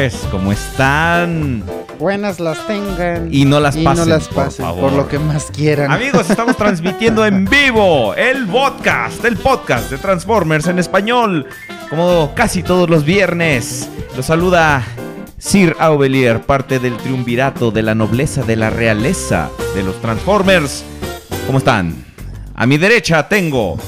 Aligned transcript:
Noches, 0.00 0.26
¿cómo 0.30 0.52
están? 0.52 1.62
Buenas 1.98 2.40
las 2.40 2.66
tengan 2.66 3.28
Y 3.32 3.44
no 3.44 3.60
las 3.60 3.76
y 3.76 3.84
pasen, 3.84 4.08
no 4.08 4.14
las 4.14 4.28
por 4.28 4.44
pasen, 4.44 4.64
por, 4.64 4.74
favor. 4.76 4.92
lo 4.92 5.08
que 5.08 5.18
más 5.18 5.50
quieran. 5.50 5.90
Amigos, 5.90 6.30
estamos 6.30 6.56
transmitiendo 6.58 7.26
en 7.26 7.44
vivo 7.44 8.14
el 8.14 8.46
podcast, 8.46 9.22
el 9.24 9.36
podcast 9.36 9.90
de 9.90 9.98
Transformers 9.98 10.68
en 10.68 10.78
español, 10.78 11.46
como 11.90 12.32
casi 12.34 12.62
todos 12.62 12.88
los 12.88 13.04
viernes. 13.04 13.90
Los 14.16 14.26
saluda 14.26 14.82
Sir 15.38 15.76
Aubelier, 15.78 16.40
parte 16.40 16.78
del 16.78 16.96
triunvirato 16.96 17.70
de 17.70 17.82
la 17.82 17.94
nobleza 17.94 18.42
de 18.42 18.56
la 18.56 18.70
realeza 18.70 19.50
de 19.74 19.82
los 19.82 20.00
Transformers. 20.00 20.84
¿Cómo 21.46 21.58
están? 21.58 22.06
A 22.54 22.66
mi 22.66 22.78
derecha 22.78 23.28
tengo, 23.28 23.78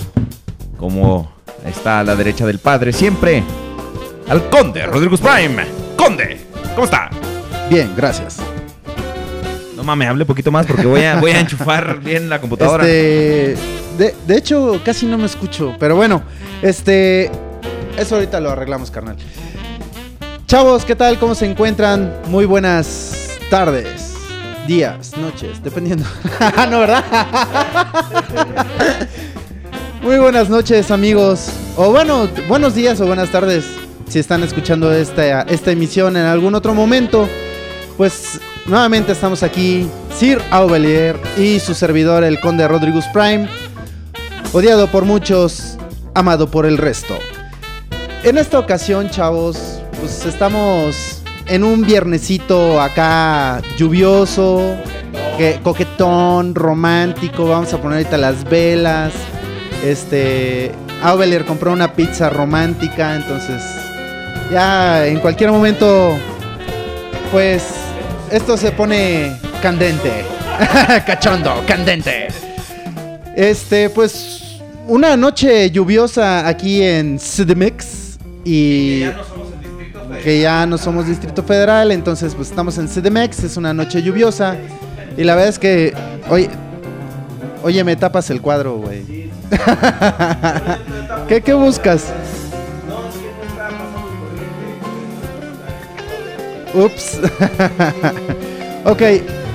como 0.77 1.33
está 1.65 2.00
a 2.00 2.05
la 2.05 2.17
derecha 2.17 2.44
del 2.44 2.59
padre 2.59 2.93
siempre, 2.93 3.43
al 4.29 4.50
conde 4.50 4.84
Rodrigo 4.84 5.17
Prime. 5.17 5.81
Conde, 5.97 6.41
¿cómo 6.75 6.84
está? 6.84 7.10
Bien, 7.69 7.92
gracias. 7.97 8.38
No 9.76 9.84
mames, 9.84 10.08
hable 10.08 10.22
un 10.22 10.26
poquito 10.26 10.53
más 10.53 10.66
porque 10.66 10.86
voy 10.86 11.03
a, 11.03 11.20
voy 11.20 11.32
a 11.32 11.41
enchufar 11.41 12.00
bien 12.00 12.28
la 12.28 12.41
computadora. 12.41 12.84
Este, 12.84 13.56
de, 13.98 14.14
de 14.26 14.36
hecho, 14.36 14.81
casi 14.84 15.06
no 15.06 15.19
me 15.19 15.26
escucho, 15.26 15.75
pero 15.78 15.97
bueno, 15.97 16.22
este, 16.60 17.31
eso 17.97 18.16
ahorita 18.16 18.41
lo 18.41 18.50
arreglamos, 18.50 18.91
carnal. 18.91 19.16
Chavos, 20.47 20.84
¿qué 20.84 20.94
tal? 20.94 21.19
¿Cómo 21.19 21.34
se 21.34 21.47
encuentran? 21.47 22.12
Muy 22.28 22.44
buenas 22.44 23.38
tardes, 23.48 24.14
días, 24.66 25.16
noches, 25.16 25.62
dependiendo. 25.62 26.04
no, 26.70 26.81
¿verdad? 26.81 27.04
Muy 30.02 30.19
buenas 30.19 30.50
noches, 30.50 30.91
amigos. 30.91 31.48
O 31.76 31.91
bueno, 31.91 32.28
buenos 32.48 32.75
días 32.75 33.00
o 33.00 33.06
buenas 33.06 33.31
tardes 33.31 33.64
si 34.12 34.19
están 34.19 34.43
escuchando 34.43 34.93
esta, 34.93 35.41
esta 35.43 35.71
emisión 35.71 36.19
en 36.19 36.27
algún 36.27 36.55
otro 36.55 36.75
momento. 36.75 37.27
Pues 37.97 38.39
nuevamente 38.67 39.12
estamos 39.12 39.43
aquí, 39.43 39.89
Sir 40.15 40.39
Aubelier 40.50 41.19
y 41.39 41.59
su 41.61 41.73
servidor, 41.73 42.23
el 42.23 42.39
conde 42.39 42.69
Rodrigus 42.69 43.06
Prime, 43.15 43.49
odiado 44.53 44.87
por 44.89 45.06
muchos, 45.06 45.78
amado 46.12 46.50
por 46.50 46.67
el 46.67 46.77
resto. 46.77 47.17
En 48.23 48.37
esta 48.37 48.59
ocasión, 48.59 49.09
chavos, 49.09 49.81
pues 49.99 50.27
estamos 50.27 51.23
en 51.47 51.65
un 51.65 51.81
viernesito 51.81 52.83
acá 52.83 53.62
lluvioso, 53.79 54.77
que, 55.39 55.59
coquetón, 55.62 56.55
romántico. 56.55 57.49
Vamos 57.49 57.73
a 57.73 57.81
poner 57.81 58.00
ahorita 58.00 58.19
las 58.19 58.44
velas. 58.44 59.15
Este, 59.83 60.71
Aubelier 61.03 61.47
compró 61.47 61.73
una 61.73 61.94
pizza 61.94 62.29
romántica, 62.29 63.17
entonces 63.17 63.62
ya 64.50 65.06
en 65.06 65.19
cualquier 65.20 65.50
momento 65.50 66.16
pues 67.31 67.65
esto 68.31 68.56
se 68.56 68.72
pone 68.72 69.32
candente. 69.62 70.25
Cachondo, 71.06 71.62
candente. 71.66 72.28
Este, 73.34 73.88
pues 73.91 74.60
una 74.87 75.16
noche 75.16 75.70
lluviosa 75.70 76.47
aquí 76.47 76.82
en 76.82 77.19
CDMX 77.19 78.19
y 78.44 79.04
que 80.22 80.41
ya 80.41 80.66
no 80.66 80.76
somos 80.76 81.06
distrito 81.06 81.43
federal, 81.43 81.91
entonces 81.91 82.34
pues 82.34 82.50
estamos 82.50 82.76
en 82.78 82.88
CDMX, 82.88 83.44
es 83.44 83.56
una 83.56 83.72
noche 83.72 84.03
lluviosa 84.03 84.56
y 85.16 85.25
la 85.25 85.34
verdad 85.34 85.49
es 85.49 85.59
que 85.59 85.94
oye, 86.28 86.50
oye, 87.62 87.82
me 87.84 87.97
tapas 87.97 88.28
el 88.31 88.41
cuadro, 88.41 88.76
güey. 88.76 89.31
¿Qué, 91.28 91.41
¿Qué 91.41 91.54
buscas? 91.54 92.12
Ups. 96.74 97.19
ok, 98.84 99.02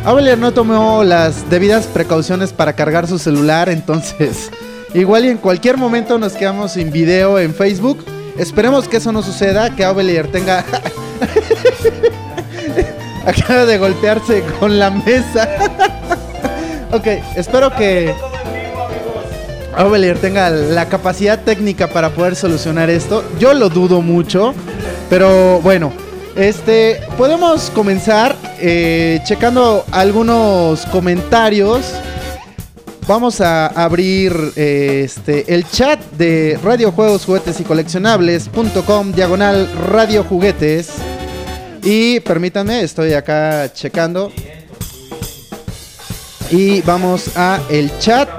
Aubelier 0.06 0.38
no 0.38 0.54
tomó 0.54 1.04
las 1.04 1.50
debidas 1.50 1.88
precauciones 1.88 2.54
para 2.54 2.74
cargar 2.74 3.08
su 3.08 3.20
celular, 3.20 3.70
entonces 3.70 4.52
igual 4.94 5.26
y 5.26 5.30
en 5.30 5.38
cualquier 5.38 5.78
momento 5.78 6.18
nos 6.18 6.34
quedamos 6.34 6.74
sin 6.74 6.92
video 6.92 7.40
en 7.40 7.54
Facebook. 7.54 8.06
Esperemos 8.38 8.88
que 8.88 8.98
eso 8.98 9.12
no 9.12 9.24
suceda, 9.24 9.76
que 9.76 9.84
Aubelier 9.84 10.32
tenga... 10.32 10.64
Acaba 13.26 13.66
de 13.66 13.78
golpearse 13.78 14.42
con 14.60 14.80
la 14.80 14.90
mesa. 14.90 15.50
ok, 16.94 17.08
espero 17.36 17.76
que 17.76 18.14
Aubelier 19.76 20.18
tenga 20.18 20.50
la 20.50 20.88
capacidad 20.88 21.44
técnica 21.44 21.88
para 21.88 22.12
poder 22.12 22.38
solucionar 22.38 22.90
esto. 22.90 23.26
Yo 23.38 23.54
lo 23.54 23.68
dudo 23.70 24.02
mucho, 24.02 24.54
pero 25.10 25.60
bueno. 25.60 26.07
Este, 26.38 27.02
podemos 27.18 27.72
comenzar 27.72 28.36
eh, 28.60 29.20
checando 29.24 29.84
algunos 29.92 30.86
comentarios. 30.86 31.96
vamos 33.08 33.42
a 33.42 33.66
abrir 33.66 34.34
eh, 34.56 35.02
este, 35.04 35.52
el 35.52 35.68
chat 35.68 36.00
de 36.12 36.60
Radio 36.64 36.92
Juegos, 36.92 37.26
Juguetes 37.26 37.60
y 37.60 37.64
Coleccionables.com, 37.64 39.14
diagonal 39.14 39.68
Radio 39.90 40.24
Juguetes. 40.24 40.92
Y 41.82 42.20
permítanme, 42.20 42.82
estoy 42.82 43.14
acá 43.14 43.74
checando. 43.74 44.32
Y 46.52 46.82
vamos 46.82 47.36
a 47.36 47.60
el 47.68 47.98
chat. 47.98 48.30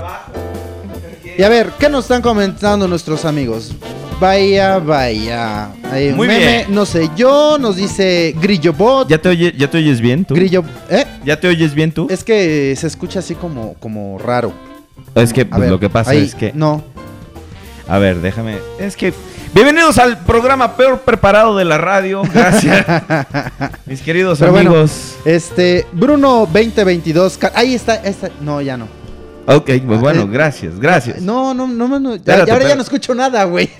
Y 1.36 1.42
a 1.42 1.48
ver, 1.48 1.72
¿qué 1.80 1.88
nos 1.88 2.04
están 2.04 2.22
comentando 2.22 2.86
nuestros 2.86 3.24
amigos? 3.24 3.72
Vaya, 4.20 4.78
vaya. 4.80 5.68
Hay 5.92 6.08
un 6.08 6.16
Muy 6.16 6.26
meme, 6.26 6.40
bien. 6.46 6.64
no 6.74 6.84
sé 6.84 7.08
yo, 7.16 7.56
nos 7.58 7.76
dice 7.76 8.34
Grillo 8.40 8.72
Bot. 8.72 9.08
¿Ya 9.08 9.18
te, 9.18 9.28
oye- 9.28 9.54
¿Ya 9.56 9.70
te 9.70 9.78
oyes 9.78 10.00
bien 10.00 10.24
tú? 10.24 10.34
Grillo, 10.34 10.64
¿eh? 10.90 11.04
¿Ya 11.24 11.38
te 11.38 11.46
oyes 11.46 11.72
bien 11.72 11.92
tú? 11.92 12.08
Es 12.10 12.24
que 12.24 12.74
se 12.76 12.88
escucha 12.88 13.20
así 13.20 13.36
como, 13.36 13.74
como 13.74 14.18
raro. 14.18 14.52
Es 15.14 15.32
que 15.32 15.44
pues, 15.46 15.60
ver, 15.60 15.70
lo 15.70 15.78
que 15.78 15.88
pasa 15.88 16.10
ahí, 16.10 16.24
es 16.24 16.34
que... 16.34 16.52
No. 16.52 16.82
A 17.86 17.98
ver, 17.98 18.20
déjame... 18.20 18.58
Es 18.80 18.96
que... 18.96 19.14
Bienvenidos 19.54 19.98
al 19.98 20.18
programa 20.18 20.76
peor 20.76 21.00
preparado 21.00 21.56
de 21.56 21.64
la 21.64 21.78
radio. 21.78 22.22
Gracias. 22.34 22.84
Mis 23.86 24.00
queridos 24.02 24.40
Pero 24.40 24.50
bueno, 24.52 24.70
amigos. 24.70 25.16
Este, 25.24 25.86
Bruno 25.92 26.40
2022. 26.52 27.38
ca- 27.38 27.52
Ahí 27.54 27.74
está, 27.74 27.94
esta- 27.94 28.30
No, 28.40 28.60
ya 28.60 28.76
no. 28.76 28.97
Ok, 29.50 29.70
pues 29.86 30.00
bueno, 30.00 30.22
eh, 30.22 30.28
gracias, 30.30 30.78
gracias. 30.78 31.20
No, 31.22 31.54
no, 31.54 31.66
no, 31.66 31.88
no. 31.88 31.98
no, 31.98 32.10
ya- 32.10 32.16
Espérate, 32.16 32.50
ahora 32.52 32.68
ya 32.68 32.76
no 32.76 32.82
escucho 32.82 33.14
nada, 33.14 33.44
güey. 33.44 33.70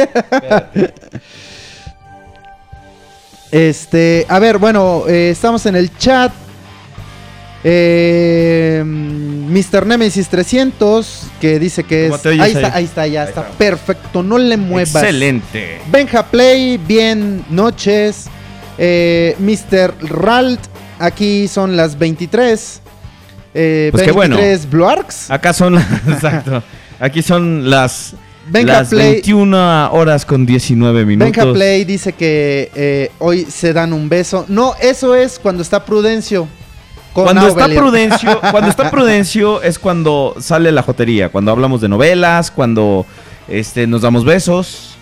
Este, 3.50 4.26
a 4.28 4.38
ver, 4.38 4.58
bueno, 4.58 5.04
eh, 5.08 5.30
estamos 5.30 5.64
en 5.66 5.76
el 5.76 5.96
chat. 5.96 6.32
Eh, 7.64 8.82
Mr. 8.84 9.84
Nemesis 9.86 10.28
300, 10.28 11.24
que 11.40 11.58
dice 11.58 11.82
que 11.82 12.04
¿Cómo 12.04 12.16
es. 12.16 12.26
ahí 12.26 12.40
ahí? 12.40 12.52
está, 12.52 12.74
ahí 12.76 12.84
está, 12.84 13.06
ya 13.06 13.22
Ahí 13.22 13.28
está. 13.28 13.40
está. 13.42 13.52
Perfecto, 13.58 14.22
no 14.22 14.38
le 14.38 14.56
muevas. 14.56 14.94
Excelente. 14.94 15.80
Benja 15.90 16.24
Play, 16.26 16.78
bien 16.78 17.44
noches. 17.50 18.26
Eh, 18.78 19.34
Mr. 19.40 19.94
Ralt, 20.08 20.60
aquí 20.98 21.48
son 21.48 21.76
las 21.76 21.98
23. 21.98 22.80
Eh, 23.54 23.88
Pues 23.92 24.04
qué 24.04 24.12
bueno. 24.12 24.36
23 24.36 24.70
Bluarks. 24.70 25.30
Acá 25.30 25.52
son 25.52 25.74
las... 25.74 25.84
Exacto. 26.08 26.62
Aquí 27.00 27.22
son 27.22 27.68
las... 27.70 28.14
Benja 28.50 28.78
las 28.78 28.88
Play. 28.88 29.12
21 29.14 29.92
horas 29.92 30.24
con 30.24 30.46
19 30.46 31.04
minutos. 31.04 31.32
Benja 31.36 31.52
Play 31.52 31.84
dice 31.84 32.14
que 32.14 32.70
eh, 32.74 33.10
hoy 33.18 33.44
se 33.44 33.72
dan 33.74 33.92
un 33.92 34.08
beso. 34.08 34.46
No, 34.48 34.72
eso 34.80 35.14
es 35.14 35.38
cuando 35.38 35.62
está 35.62 35.84
Prudencio. 35.84 36.48
con 37.12 37.24
Cuando 37.24 37.46
está. 37.46 37.68
Prudencio, 37.74 38.40
cuando 38.50 38.70
está 38.70 38.90
Prudencio 38.90 39.60
es 39.62 39.78
cuando 39.78 40.34
sale 40.40 40.72
la 40.72 40.82
jotería, 40.82 41.28
cuando 41.28 41.50
hablamos 41.50 41.82
de 41.82 41.88
novelas, 41.90 42.50
cuando 42.50 43.04
este, 43.48 43.86
nos 43.86 44.00
damos 44.00 44.24
besos. 44.24 44.94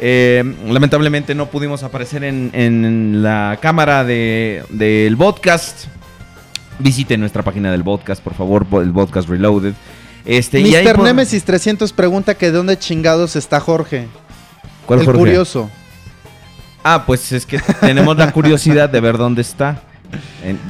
Eh, 0.00 0.42
lamentablemente 0.66 1.34
no 1.34 1.46
pudimos 1.50 1.82
aparecer 1.82 2.24
en, 2.24 2.50
en 2.54 3.22
la 3.22 3.58
cámara 3.60 4.02
de- 4.02 4.62
del 4.70 5.14
podcast. 5.18 5.84
Visite 6.78 7.16
nuestra 7.16 7.42
página 7.42 7.70
del 7.70 7.84
podcast, 7.84 8.22
por 8.22 8.34
favor, 8.34 8.66
el 8.82 8.92
podcast 8.92 9.28
Reloaded. 9.28 9.74
Este, 10.24 10.60
y 10.60 10.74
ahí 10.74 10.84
Mr. 10.86 10.96
por- 10.96 11.04
Nemesis 11.04 11.44
300 11.44 11.92
pregunta 11.92 12.34
que 12.34 12.46
de 12.46 12.52
dónde 12.52 12.78
chingados 12.78 13.36
está 13.36 13.60
Jorge. 13.60 14.08
¿Cuál 14.86 15.00
el 15.00 15.06
Jorge? 15.06 15.18
curioso. 15.20 15.70
Ah, 16.82 17.04
pues 17.06 17.30
es 17.32 17.46
que 17.46 17.58
tenemos 17.80 18.16
la 18.16 18.30
curiosidad 18.32 18.88
de 18.90 19.00
ver 19.00 19.16
dónde 19.16 19.42
está. 19.42 19.80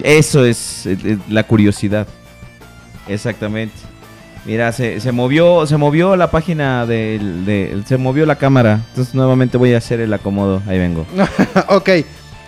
Eso 0.02 0.44
es 0.44 0.88
la 1.28 1.42
curiosidad. 1.44 2.06
Exactamente. 3.08 3.74
Mira, 4.46 4.72
se, 4.72 5.00
se 5.00 5.10
movió, 5.10 5.66
se 5.66 5.76
movió 5.76 6.16
la 6.16 6.30
página 6.30 6.84
del, 6.86 7.44
de- 7.46 7.82
se 7.86 7.96
movió 7.96 8.26
la 8.26 8.36
cámara. 8.36 8.80
Entonces 8.90 9.14
nuevamente 9.14 9.56
voy 9.56 9.72
a 9.74 9.78
hacer 9.78 10.00
el 10.00 10.12
acomodo. 10.12 10.62
Ahí 10.68 10.78
vengo. 10.78 11.06
ok. 11.68 11.88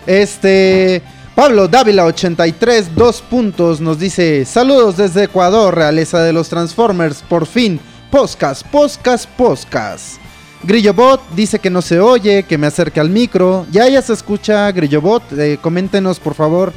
Este. 0.07 1.03
Pablo 1.37 1.69
Dávila 1.69 2.07
83, 2.07 2.95
dos 2.95 3.21
puntos, 3.21 3.79
nos 3.79 3.99
dice: 3.99 4.47
Saludos 4.47 4.97
desde 4.97 5.25
Ecuador, 5.25 5.75
realeza 5.75 6.23
de 6.23 6.33
los 6.33 6.49
Transformers. 6.49 7.23
Por 7.29 7.45
fin, 7.45 7.79
podcast, 8.11 8.67
podcast, 8.69 9.29
podcast. 9.37 10.17
Grillobot 10.63 11.21
dice 11.37 11.59
que 11.59 11.69
no 11.69 11.83
se 11.83 12.01
oye, 12.01 12.45
que 12.45 12.57
me 12.57 12.67
acerque 12.67 13.01
al 13.01 13.11
micro. 13.11 13.67
Ya, 13.71 13.87
ya 13.87 14.01
se 14.01 14.15
escucha, 14.15 14.73
Grillobot. 14.73 15.25
Eh, 15.37 15.59
coméntenos, 15.61 16.19
por 16.21 16.33
favor, 16.33 16.73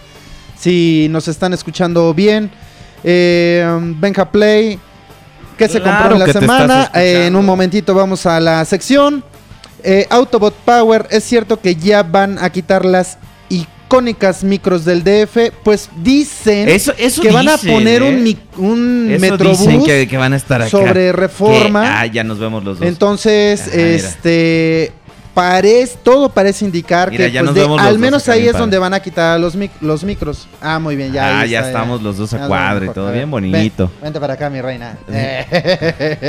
si 0.59 1.07
nos 1.09 1.29
están 1.29 1.53
escuchando 1.53 2.13
bien. 2.13 2.51
Eh, 3.05 3.65
Benja 3.97 4.29
Play, 4.29 4.77
¿qué 5.57 5.69
se 5.69 5.79
Claro 5.79 5.99
compró 5.99 6.13
en 6.15 6.19
la 6.19 6.25
que 6.25 6.33
semana? 6.33 6.91
Eh, 6.95 7.27
en 7.27 7.37
un 7.37 7.45
momentito 7.45 7.93
vamos 7.93 8.25
a 8.25 8.41
la 8.41 8.65
sección. 8.65 9.23
Eh, 9.85 10.05
Autobot 10.09 10.53
Power, 10.53 11.07
es 11.11 11.23
cierto 11.23 11.61
que 11.61 11.77
ya 11.77 12.03
van 12.03 12.37
a 12.39 12.49
quitar 12.49 12.83
las 12.83 13.17
icónicas 13.89 14.43
micros 14.43 14.85
del 14.85 15.03
DF, 15.03 15.51
pues 15.63 15.89
dicen 16.03 16.69
Eso, 16.69 16.93
eso 16.95 17.23
que 17.23 17.31
van 17.31 17.49
a 17.49 17.57
poner 17.57 18.03
¿eh? 18.03 18.37
un, 18.57 18.63
un 18.63 19.11
Eso 19.11 19.19
Metrobús 19.21 19.59
dicen 19.61 19.83
que, 19.83 20.07
que 20.07 20.15
van 20.17 20.33
a 20.33 20.35
estar 20.35 20.61
acá. 20.61 20.69
sobre 20.69 21.11
reforma. 21.11 21.81
Que- 21.81 21.87
ah, 21.87 22.05
ya 22.05 22.23
nos 22.23 22.37
vemos 22.37 22.63
los 22.63 22.77
dos. 22.79 22.87
Entonces, 22.87 23.61
Ajá, 23.67 23.71
este 23.81 24.91
parece 25.33 25.97
todo 26.03 26.29
parece 26.29 26.65
indicar 26.65 27.09
Mira, 27.09 27.31
que 27.31 27.39
pues, 27.39 27.53
de- 27.55 27.65
al 27.79 27.97
menos 27.97 28.27
ahí 28.29 28.47
es 28.47 28.55
donde 28.57 28.77
van 28.77 28.93
a 28.93 28.99
quitar 28.99 29.39
los, 29.39 29.55
mic- 29.57 29.71
los 29.81 30.03
micros. 30.03 30.47
Ah, 30.61 30.77
muy 30.77 30.95
bien, 30.95 31.11
ya. 31.11 31.23
ah, 31.37 31.39
ahí 31.41 31.49
ya 31.51 31.59
está, 31.59 31.69
estamos 31.71 32.03
los 32.03 32.17
dos 32.17 32.31
a 32.33 32.45
cuadro 32.47 32.85
y 32.85 32.89
todo 32.89 33.11
bien 33.11 33.31
bonito. 33.31 33.87
ven, 33.87 34.03
vente 34.03 34.19
para 34.19 34.33
acá, 34.33 34.49
mi 34.51 34.61
reina. 34.61 34.97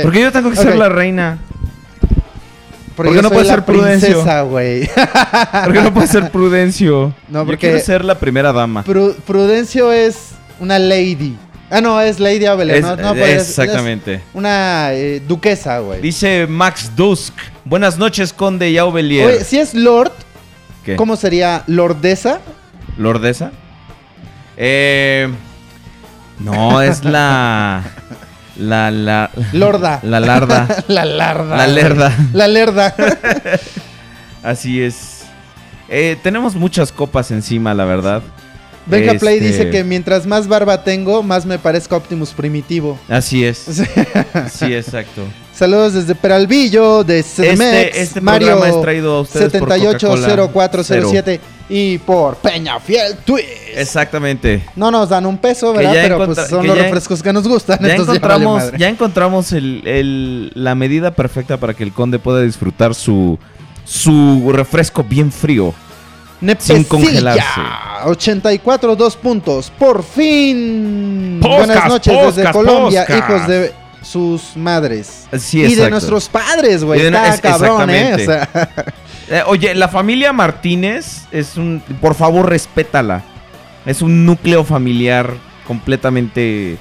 Porque 0.01 0.21
yo 0.21 0.31
tengo 0.31 0.49
que 0.49 0.55
ser 0.55 0.75
la 0.75 0.89
reina. 0.89 1.37
Porque 2.95 3.09
¿Por 3.09 3.09
qué 3.09 3.15
yo 3.15 3.21
no 3.21 3.29
puede 3.29 3.45
ser 3.45 3.63
Prudencio? 3.65 4.07
princesa, 4.09 4.41
güey. 4.41 4.89
Porque 5.65 5.81
no 5.81 5.93
puede 5.93 6.07
ser 6.07 6.29
Prudencio. 6.31 7.13
No, 7.29 7.39
Yo 7.39 7.45
porque- 7.45 7.57
quiero 7.69 7.79
ser 7.79 8.03
la 8.05 8.19
primera 8.19 8.51
dama. 8.51 8.83
Pru- 8.83 9.15
Prudencio 9.15 9.91
es 9.91 10.31
una 10.59 10.77
lady. 10.77 11.35
Ah, 11.73 11.79
no, 11.79 12.01
es 12.01 12.19
Lady 12.19 12.43
no, 12.43 12.97
no, 12.97 13.13
pues, 13.15 13.43
es- 13.43 13.49
exactamente. 13.49 14.15
es 14.15 14.21
una 14.33 14.89
eh, 14.91 15.21
duquesa, 15.25 15.79
güey. 15.79 16.01
Dice 16.01 16.45
Max 16.45 16.91
Dusk. 16.97 17.33
Buenas 17.63 17.97
noches, 17.97 18.33
Conde 18.33 18.69
y 18.69 18.77
Aubelier. 18.77 19.25
Oye, 19.27 19.43
si 19.45 19.57
es 19.57 19.73
Lord, 19.73 20.11
¿Qué? 20.83 20.97
¿cómo 20.97 21.15
sería? 21.15 21.63
¿Lordesa? 21.67 22.41
¿Lordesa? 22.97 23.51
Eh, 24.57 25.29
no, 26.39 26.81
es 26.81 27.05
la. 27.05 27.83
La. 28.57 28.91
La. 28.91 29.29
Lorda. 29.53 29.99
La 30.03 30.19
larda. 30.19 30.83
la 30.87 31.05
larda. 31.05 31.57
La 31.57 31.67
lerda. 31.67 32.17
La 32.33 32.47
lerda. 32.47 32.95
Así 34.43 34.81
es. 34.81 35.23
Eh, 35.89 36.17
tenemos 36.23 36.55
muchas 36.55 36.91
copas 36.91 37.31
encima, 37.31 37.73
la 37.73 37.85
verdad. 37.85 38.21
Benja 38.85 39.13
Play 39.19 39.37
Este- 39.37 39.47
dice 39.47 39.69
que 39.69 39.83
mientras 39.83 40.25
más 40.25 40.47
barba 40.47 40.83
tengo, 40.83 41.21
más 41.21 41.45
me 41.45 41.59
parezco 41.59 41.95
Optimus 41.95 42.31
Primitivo. 42.31 42.99
Así 43.07 43.45
es. 43.45 43.67
Sí, 44.51 44.73
exacto. 44.73 45.21
Saludos 45.61 45.93
desde 45.93 46.15
Peralvillo, 46.15 47.03
de 47.03 47.21
CDMX, 47.21 47.61
Este, 47.61 48.01
este 48.01 48.19
Mario 48.19 48.47
programa 48.47 48.75
es 48.75 48.81
traído 48.81 49.17
a 49.17 49.21
ustedes 49.21 49.51
por 49.51 49.59
Coca-Cola 49.69 49.91
780407 49.91 51.39
y 51.69 51.99
por 51.99 52.37
Peña 52.37 52.79
Fiel 52.79 53.17
Twist. 53.23 53.47
Exactamente. 53.75 54.63
No 54.75 54.89
nos 54.89 55.09
dan 55.09 55.27
un 55.27 55.37
peso, 55.37 55.71
¿verdad? 55.71 55.93
Pero 55.93 56.25
pues 56.25 56.47
son 56.49 56.65
los 56.65 56.75
refrescos 56.75 57.21
que 57.21 57.31
nos 57.31 57.47
gustan. 57.47 57.77
Ya 57.79 57.93
encontramos, 57.93 58.63
ya 58.75 58.89
encontramos 58.89 59.51
el- 59.53 59.83
el- 59.85 60.51
la 60.55 60.73
medida 60.73 61.11
perfecta 61.11 61.57
para 61.57 61.75
que 61.75 61.83
el 61.83 61.93
conde 61.93 62.17
pueda 62.17 62.41
disfrutar 62.41 62.95
su, 62.95 63.37
su 63.85 64.51
refresco 64.51 65.03
bien 65.03 65.31
frío. 65.31 65.75
Nepesilla, 66.41 66.77
sin 66.79 66.83
congelarse. 66.85 67.61
84, 68.05 68.95
dos 68.95 69.15
puntos. 69.15 69.71
Por 69.77 70.01
fin. 70.01 71.39
Buenas 71.39 71.87
noches 71.87 72.35
desde 72.35 72.51
Colombia, 72.51 73.05
hijos 73.07 73.47
de 73.47 73.80
sus 74.01 74.55
madres. 74.55 75.27
Sí, 75.39 75.59
y 75.59 75.61
de 75.61 75.67
exacto. 75.69 75.89
nuestros 75.91 76.29
padres, 76.29 76.83
güey. 76.83 77.01
Está 77.01 77.33
es- 77.35 77.41
cabrón, 77.41 77.89
¿eh? 77.89 78.13
O 78.13 78.17
exactamente. 78.17 78.25
sea, 78.25 78.69
Eh, 79.29 79.43
oye, 79.47 79.73
la 79.75 79.87
familia 79.87 80.33
Martínez 80.33 81.21
es 81.31 81.55
un... 81.55 81.81
Por 82.01 82.15
favor, 82.15 82.49
respétala. 82.49 83.23
Es 83.85 84.01
un 84.01 84.25
núcleo 84.25 84.65
familiar 84.65 85.33
completamente 85.65 86.77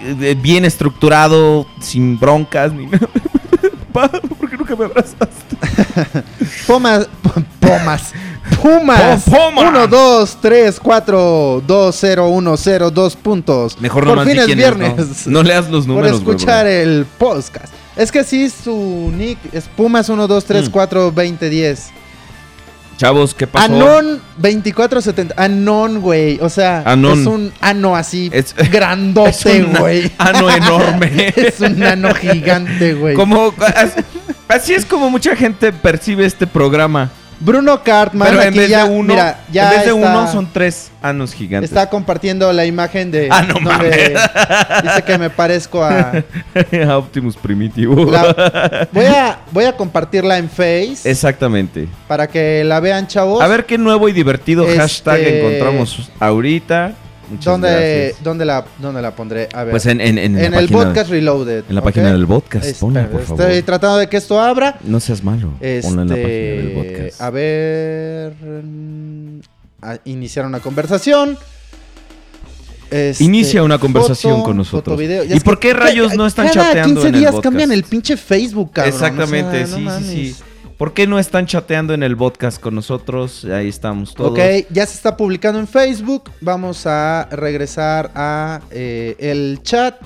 eh, 0.00 0.36
bien 0.40 0.64
estructurado, 0.64 1.66
sin 1.82 2.18
broncas 2.18 2.72
ni 2.72 2.86
nada. 2.86 3.08
¿por 3.92 4.48
qué 4.48 4.56
nunca 4.56 4.74
me 4.74 4.86
abrazaste? 4.86 5.56
Pomas. 6.66 7.06
Pomas. 7.60 8.12
Pumas. 8.56 9.24
Pumas. 9.24 9.64
1, 9.70 9.86
2, 9.86 10.38
3, 10.40 10.80
4, 10.80 11.62
2, 11.66 11.96
0, 11.98 12.28
1, 12.28 12.56
0, 12.56 12.90
2 12.90 13.16
puntos. 13.16 13.80
Mejor 13.80 14.04
Por 14.04 14.16
nomás 14.16 14.26
fin 14.28 14.38
es 14.38 14.46
viernes. 14.56 14.98
Es, 14.98 15.26
¿no? 15.26 15.32
No 15.38 15.42
leas 15.42 15.68
los 15.70 15.86
Por 15.86 15.96
números, 15.96 16.22
güey, 16.22 16.36
escuchar 16.36 16.64
bro. 16.64 16.72
el 16.72 17.06
podcast. 17.18 17.72
Es 17.96 18.10
que 18.12 18.24
sí, 18.24 18.48
su 18.50 19.12
nick 19.16 19.38
es 19.52 19.64
Pumas 19.76 20.08
1, 20.08 20.26
2, 20.26 20.44
3, 20.44 20.68
Mm. 20.68 20.72
4, 20.72 21.12
20, 21.12 21.48
10. 21.50 21.90
Chavos, 22.96 23.34
¿qué 23.34 23.46
pasó? 23.46 23.64
Anon 23.64 24.20
2470. 24.36 25.34
Anon, 25.42 26.00
güey. 26.02 26.38
O 26.42 26.50
sea, 26.50 26.82
Anon. 26.84 27.18
es 27.20 27.26
un 27.26 27.52
ano 27.62 27.96
así 27.96 28.28
Es- 28.32 28.54
grandote, 28.70 29.62
güey. 29.62 30.10
ano 30.18 30.50
enorme. 30.50 31.32
es 31.34 31.60
un 31.60 31.82
ano 31.82 32.14
gigante, 32.14 32.92
güey. 32.92 33.14
Como, 33.14 33.54
as- 33.74 33.94
así 34.48 34.74
es 34.74 34.84
como 34.84 35.08
mucha 35.08 35.34
gente 35.34 35.72
percibe 35.72 36.26
este 36.26 36.46
programa. 36.46 37.10
Bruno 37.40 37.82
Cartman, 37.82 38.28
Pero 38.28 38.42
en 38.42 38.54
vez 38.54 38.68
ya, 38.68 38.84
de 38.84 38.90
uno, 38.90 39.14
mira, 39.14 39.40
ya 39.50 39.64
en 39.64 39.70
vez 39.70 39.78
de 39.86 39.94
está, 39.98 40.10
uno 40.20 40.30
son 40.30 40.52
tres 40.52 40.90
anos 41.00 41.32
gigantes. 41.32 41.70
está 41.70 41.88
compartiendo 41.88 42.52
la 42.52 42.66
imagen 42.66 43.10
de 43.10 43.28
Ah, 43.30 43.42
no 43.42 43.54
donde 43.54 43.70
mames. 43.70 44.10
dice 44.82 45.02
que 45.06 45.16
me 45.18 45.30
parezco 45.30 45.82
a 45.82 46.12
A 46.88 46.98
Optimus 46.98 47.36
Primitivo. 47.36 48.10
la- 48.10 48.88
voy 48.92 49.06
a 49.06 49.38
voy 49.50 49.64
a 49.64 49.72
compartirla 49.76 50.36
en 50.38 50.50
Face 50.50 50.98
Exactamente. 51.04 51.88
para 52.06 52.26
que 52.26 52.62
la 52.64 52.78
vean, 52.80 53.06
chavos. 53.06 53.42
A 53.42 53.46
ver 53.46 53.64
qué 53.64 53.78
nuevo 53.78 54.08
y 54.08 54.12
divertido 54.12 54.64
Este- 54.64 54.78
hashtag 54.78 55.20
encontramos 55.20 56.10
ahorita. 56.20 56.92
Muchas 57.30 57.44
dónde 57.44 57.68
gracias. 57.70 58.24
dónde 58.24 58.44
la 58.44 58.64
dónde 58.80 59.00
la 59.02 59.14
pondré, 59.14 59.48
a 59.52 59.64
ver. 59.64 59.70
Pues 59.70 59.86
en, 59.86 60.00
en, 60.00 60.18
en, 60.18 60.36
en 60.38 60.50
la 60.52 60.58
el 60.58 60.68
página- 60.68 60.84
podcast 60.84 61.10
Reloaded. 61.10 61.64
En 61.68 61.74
la 61.74 61.82
página 61.82 62.12
del 62.12 62.26
podcast. 62.26 62.64
Espera, 62.66 62.80
Ponla, 62.80 63.08
por 63.08 63.22
favor. 63.22 63.40
Estoy 63.46 63.62
tratando 63.62 63.98
de 63.98 64.08
que 64.08 64.16
esto 64.16 64.40
abra. 64.40 64.78
No 64.84 64.98
seas 65.00 65.22
malo. 65.22 65.52
Ponla 65.82 66.02
en 66.02 66.08
la 66.08 66.14
página 66.14 66.28
del 66.28 66.68
Este, 66.68 66.74
podcast. 66.98 67.20
a 67.22 67.30
ver, 67.30 68.32
mm, 68.42 69.40
a 69.82 69.98
iniciar 70.04 70.44
una 70.46 70.60
conversación. 70.60 71.38
Este, 72.90 73.22
Inicia 73.22 73.62
una 73.62 73.78
conversación 73.78 74.32
foto, 74.38 74.44
con 74.46 74.56
nosotros. 74.56 74.98
video. 74.98 75.22
¿Y 75.24 75.38
por 75.40 75.60
qué 75.60 75.72
rayos 75.72 76.16
no 76.16 76.26
están 76.26 76.48
cada 76.48 76.66
chateando 76.70 76.94
15 77.02 77.08
en 77.08 77.14
el 77.14 77.20
días 77.20 77.30
podcast? 77.30 77.44
cambian 77.44 77.70
el 77.72 77.84
pinche 77.84 78.16
Facebook, 78.16 78.72
cabrón. 78.72 78.92
Exactamente, 78.92 79.62
o 79.62 79.66
sea, 79.66 79.68
no 79.68 79.76
sí, 79.76 79.82
mames. 79.84 80.08
sí, 80.08 80.34
sí. 80.34 80.42
¿Por 80.80 80.94
qué 80.94 81.06
no 81.06 81.18
están 81.18 81.44
chateando 81.44 81.92
en 81.92 82.02
el 82.02 82.16
podcast 82.16 82.58
con 82.58 82.74
nosotros? 82.74 83.44
Ahí 83.44 83.68
estamos 83.68 84.14
todos. 84.14 84.30
Ok, 84.30 84.38
ya 84.70 84.86
se 84.86 84.94
está 84.94 85.14
publicando 85.14 85.60
en 85.60 85.68
Facebook. 85.68 86.30
Vamos 86.40 86.86
a 86.86 87.28
regresar 87.30 88.10
a 88.14 88.62
eh, 88.70 89.14
el 89.18 89.60
chat. 89.62 89.96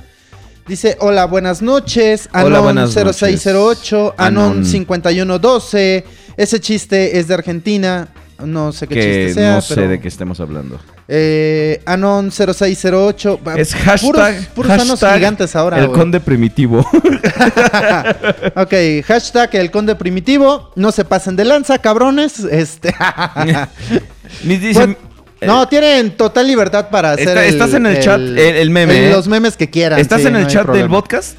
Dice, 0.66 0.96
hola, 0.98 1.26
buenas 1.26 1.62
noches. 1.62 2.28
Hola, 2.32 2.58
Anon 2.58 2.64
buenas 2.64 2.92
0608, 2.92 4.14
Anon 4.18 4.44
Anon. 4.44 4.64
5112. 4.64 6.04
Ese 6.36 6.58
chiste 6.58 7.20
es 7.20 7.28
de 7.28 7.34
Argentina. 7.34 8.08
No 8.42 8.72
sé 8.72 8.86
qué 8.88 8.94
que 8.96 9.00
chiste 9.26 9.34
sea, 9.34 9.54
no 9.54 9.60
sé 9.62 9.74
pero- 9.76 9.88
de 9.88 10.00
qué 10.00 10.08
estemos 10.08 10.40
hablando. 10.40 10.80
Eh, 11.06 11.80
Anon 11.86 12.30
0608. 12.32 13.38
Va- 13.46 13.54
Es 13.56 13.74
hashtag, 13.74 14.00
Puros, 14.00 14.46
puros 14.54 14.70
anos 14.72 14.88
hashtag 15.00 15.14
gigantes 15.16 15.54
ahora. 15.56 15.78
el 15.78 15.90
conde 15.90 16.18
primitivo. 16.20 16.80
ok, 18.56 18.74
hashtag 19.06 19.54
el 19.56 19.70
conde 19.70 19.94
primitivo. 19.94 20.72
No 20.76 20.92
se 20.92 21.04
pasen 21.04 21.36
de 21.36 21.44
lanza, 21.44 21.78
cabrones. 21.78 22.40
Este. 22.40 22.94
Ni 24.44 24.56
dicen, 24.56 24.96
Pues, 25.38 25.46
no, 25.48 25.68
tienen 25.68 26.16
total 26.16 26.46
libertad 26.46 26.88
para 26.90 27.12
hacer. 27.12 27.28
Está- 27.28 27.44
el- 27.44 27.52
estás 27.54 27.74
en 27.74 27.86
el 27.86 28.00
chat, 28.00 28.18
el- 28.18 28.38
el 28.38 28.70
meme, 28.70 29.08
¿eh? 29.08 29.10
Los 29.12 29.28
memes 29.28 29.56
que 29.56 29.68
quieran. 29.70 29.98
¿Estás 30.00 30.22
sí, 30.22 30.26
en 30.28 30.36
el 30.36 30.46
chat 30.46 30.66
del 30.68 30.88
podcast? 30.88 31.36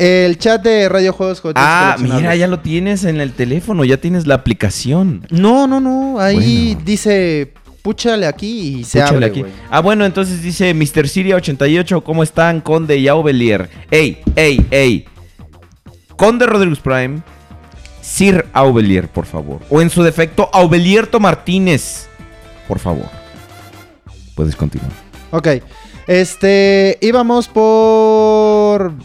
El 0.00 0.38
chat 0.38 0.62
de 0.62 0.88
Radio 0.88 1.12
Juegos 1.12 1.42
Ah, 1.56 1.94
mira, 1.98 2.34
ya 2.34 2.46
lo 2.46 2.60
tienes 2.60 3.04
en 3.04 3.20
el 3.20 3.32
teléfono, 3.34 3.84
ya 3.84 3.98
tienes 3.98 4.26
la 4.26 4.34
aplicación. 4.36 5.26
No, 5.28 5.66
no, 5.66 5.78
no. 5.78 6.18
Ahí 6.18 6.68
Bueno. 6.70 6.82
dice. 6.86 7.52
Púchale 7.82 8.26
aquí 8.26 8.78
y 8.80 8.84
se 8.84 8.98
Escúchale 8.98 9.26
abre, 9.26 9.40
aquí. 9.42 9.52
Ah, 9.70 9.80
bueno, 9.80 10.06
entonces 10.06 10.42
dice 10.42 10.72
Mr. 10.72 11.04
Siria88, 11.06 12.02
¿cómo 12.02 12.22
están, 12.22 12.60
Conde 12.62 12.96
y 12.96 13.08
Aubelier? 13.08 13.68
Ey, 13.90 14.22
ey, 14.36 14.66
ey. 14.70 15.04
Conde 16.16 16.46
Rodríguez 16.46 16.78
Prime, 16.78 17.20
Sir 18.02 18.46
Aubelier, 18.54 19.08
por 19.08 19.26
favor. 19.26 19.60
O 19.70 19.80
en 19.82 19.88
su 19.90 20.02
defecto, 20.02 20.48
Aubelierto 20.52 21.20
Martínez, 21.20 22.06
por 22.68 22.78
favor. 22.78 23.06
Puedes 24.34 24.56
continuar. 24.56 24.92
Ok. 25.30 25.48
Este, 26.06 26.98
íbamos 27.02 27.46
por, 27.46 27.62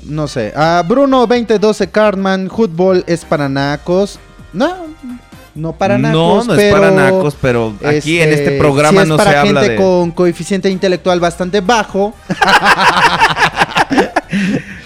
no 0.03 0.27
sé, 0.27 0.53
a 0.55 0.83
Bruno 0.87 1.25
2012 1.27 1.89
Cartman, 1.89 2.49
fútbol 2.49 3.03
es 3.07 3.25
para 3.25 3.49
nacos. 3.49 4.19
No, 4.53 4.73
no 5.55 5.73
para 5.73 5.97
no, 5.97 6.07
nacos, 6.09 6.47
no 6.47 6.53
es 6.53 6.59
pero, 6.59 6.75
para 6.75 6.91
nacos, 6.91 7.35
pero 7.41 7.73
aquí 7.83 8.19
en 8.19 8.31
este 8.31 8.57
programa 8.57 9.01
sí 9.01 9.03
es 9.03 9.07
no 9.09 9.17
para 9.17 9.31
se 9.31 9.37
habla 9.37 9.61
gente 9.61 9.73
de... 9.73 9.77
con 9.77 10.11
coeficiente 10.11 10.69
intelectual 10.69 11.19
bastante 11.19 11.61
bajo. 11.61 12.13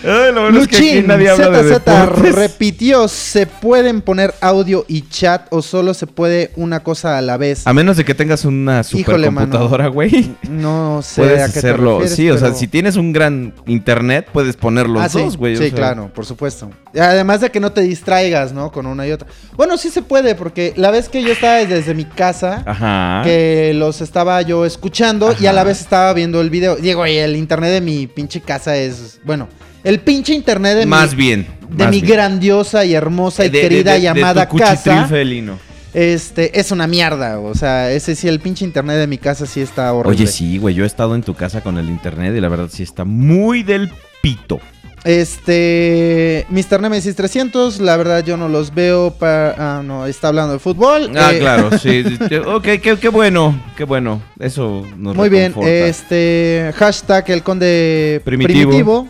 Ay, 0.09 0.33
lo 0.33 0.41
bueno 0.43 0.59
es 0.59 0.67
que 0.67 0.75
aquí 0.77 0.85
Luchín, 0.91 1.07
nadie 1.07 1.29
habla 1.29 1.49
de 1.49 1.63
ZZ 1.63 1.69
deportes. 1.85 2.35
repitió, 2.35 3.07
¿se 3.07 3.45
pueden 3.45 4.01
poner 4.01 4.33
audio 4.41 4.85
y 4.87 5.01
chat 5.09 5.47
o 5.51 5.61
solo 5.61 5.93
se 5.93 6.07
puede 6.07 6.51
una 6.55 6.81
cosa 6.81 7.17
a 7.17 7.21
la 7.21 7.37
vez? 7.37 7.65
A 7.67 7.73
menos 7.73 7.97
de 7.97 8.05
que 8.05 8.13
tengas 8.15 8.45
una 8.45 8.83
supercomputadora, 8.83 9.87
güey. 9.87 10.35
No 10.49 11.01
sé 11.03 11.21
Puedes 11.21 11.41
a 11.41 11.45
qué 11.47 11.53
te 11.53 11.59
hacerlo. 11.59 11.99
refieres, 11.99 12.15
sí, 12.15 12.29
o 12.29 12.37
sea, 12.37 12.53
si 12.53 12.67
tienes 12.67 12.95
un 12.95 13.13
gran 13.13 13.53
internet, 13.67 14.27
puedes 14.31 14.55
poner 14.55 14.87
los 14.87 15.03
Ah, 15.03 15.09
dos, 15.11 15.37
güey. 15.37 15.55
Sí, 15.55 15.69
sea. 15.69 15.75
claro, 15.75 16.11
por 16.13 16.25
supuesto. 16.25 16.69
Además 16.99 17.41
de 17.41 17.51
que 17.51 17.59
no 17.59 17.71
te 17.71 17.81
distraigas, 17.81 18.51
¿no? 18.53 18.71
Con 18.71 18.85
una 18.85 19.05
y 19.07 19.11
otra. 19.11 19.27
Bueno, 19.55 19.77
sí 19.77 19.89
se 19.89 20.01
puede, 20.01 20.35
porque 20.35 20.73
la 20.75 20.91
vez 20.91 21.09
que 21.09 21.21
yo 21.21 21.31
estaba 21.31 21.55
desde 21.65 21.93
mi 21.93 22.05
casa, 22.05 22.63
Ajá. 22.65 23.21
que 23.23 23.73
los 23.75 24.01
estaba 24.01 24.41
yo 24.41 24.65
escuchando 24.65 25.35
y 25.39 25.45
a 25.45 25.53
la 25.53 25.63
vez 25.63 25.79
estaba 25.81 26.13
viendo 26.13 26.41
el 26.41 26.49
video. 26.49 26.75
Digo, 26.77 27.05
y 27.05 27.17
el 27.17 27.35
internet 27.35 27.71
de 27.71 27.81
mi 27.81 28.07
pinche 28.07 28.41
casa 28.41 28.75
es, 28.75 29.19
bueno, 29.23 29.47
el 29.83 29.99
pinche 29.99 30.33
internet 30.33 30.77
de 30.77 30.85
Más 30.85 31.11
mi, 31.11 31.17
bien. 31.17 31.47
de 31.69 31.83
más 31.85 31.93
mi 31.93 32.01
bien. 32.01 32.13
grandiosa 32.13 32.85
y 32.85 32.93
hermosa 32.93 33.45
y 33.45 33.49
De- 33.49 33.61
querida 33.61 33.91
de- 33.93 33.97
de 33.99 34.03
llamada 34.03 34.47
tu 34.47 34.57
casa, 34.57 35.05
felino. 35.07 35.57
este, 35.93 36.59
es 36.59 36.71
una 36.71 36.87
mierda. 36.87 37.39
O 37.39 37.53
sea, 37.55 37.91
ese 37.91 38.15
sí, 38.15 38.27
el 38.27 38.39
pinche 38.39 38.65
internet 38.65 38.97
de 38.97 39.07
mi 39.07 39.17
casa 39.17 39.45
sí 39.45 39.61
está 39.61 39.91
horrible. 39.93 40.17
Oye, 40.23 40.27
sí, 40.31 40.57
güey. 40.57 40.75
Yo 40.75 40.83
he 40.83 40.87
estado 40.87 41.15
en 41.15 41.23
tu 41.23 41.33
casa 41.33 41.61
con 41.61 41.77
el 41.77 41.87
internet 41.89 42.33
y 42.35 42.41
la 42.41 42.49
verdad 42.49 42.69
sí 42.71 42.83
está 42.83 43.05
muy 43.05 43.63
del 43.63 43.89
pito. 44.21 44.59
Este, 45.05 46.45
Mr. 46.49 46.81
Nemesis 46.81 47.15
300, 47.15 47.79
la 47.79 47.95
verdad 47.97 48.23
yo 48.25 48.35
no 48.35 48.49
los 48.49 48.73
veo 48.73 49.11
para... 49.11 49.55
Ah, 49.57 49.81
no, 49.83 50.05
está 50.05 50.27
hablando 50.27 50.53
de 50.53 50.59
fútbol. 50.59 51.11
Ah, 51.15 51.31
Eh, 51.33 51.39
claro, 51.39 51.69
sí. 51.81 52.03
ok, 52.45 52.63
qué, 52.81 52.97
qué 52.99 53.09
bueno, 53.09 53.59
qué 53.77 53.85
bueno. 53.85 54.21
Eso 54.39 54.85
nos 54.97 55.15
Muy 55.15 55.29
bien, 55.29 55.53
este, 55.63 56.71
hashtag 56.75 57.31
el 57.31 57.43
conde 57.43 58.21
Primitivo. 58.25 58.69
primitivo. 58.71 59.07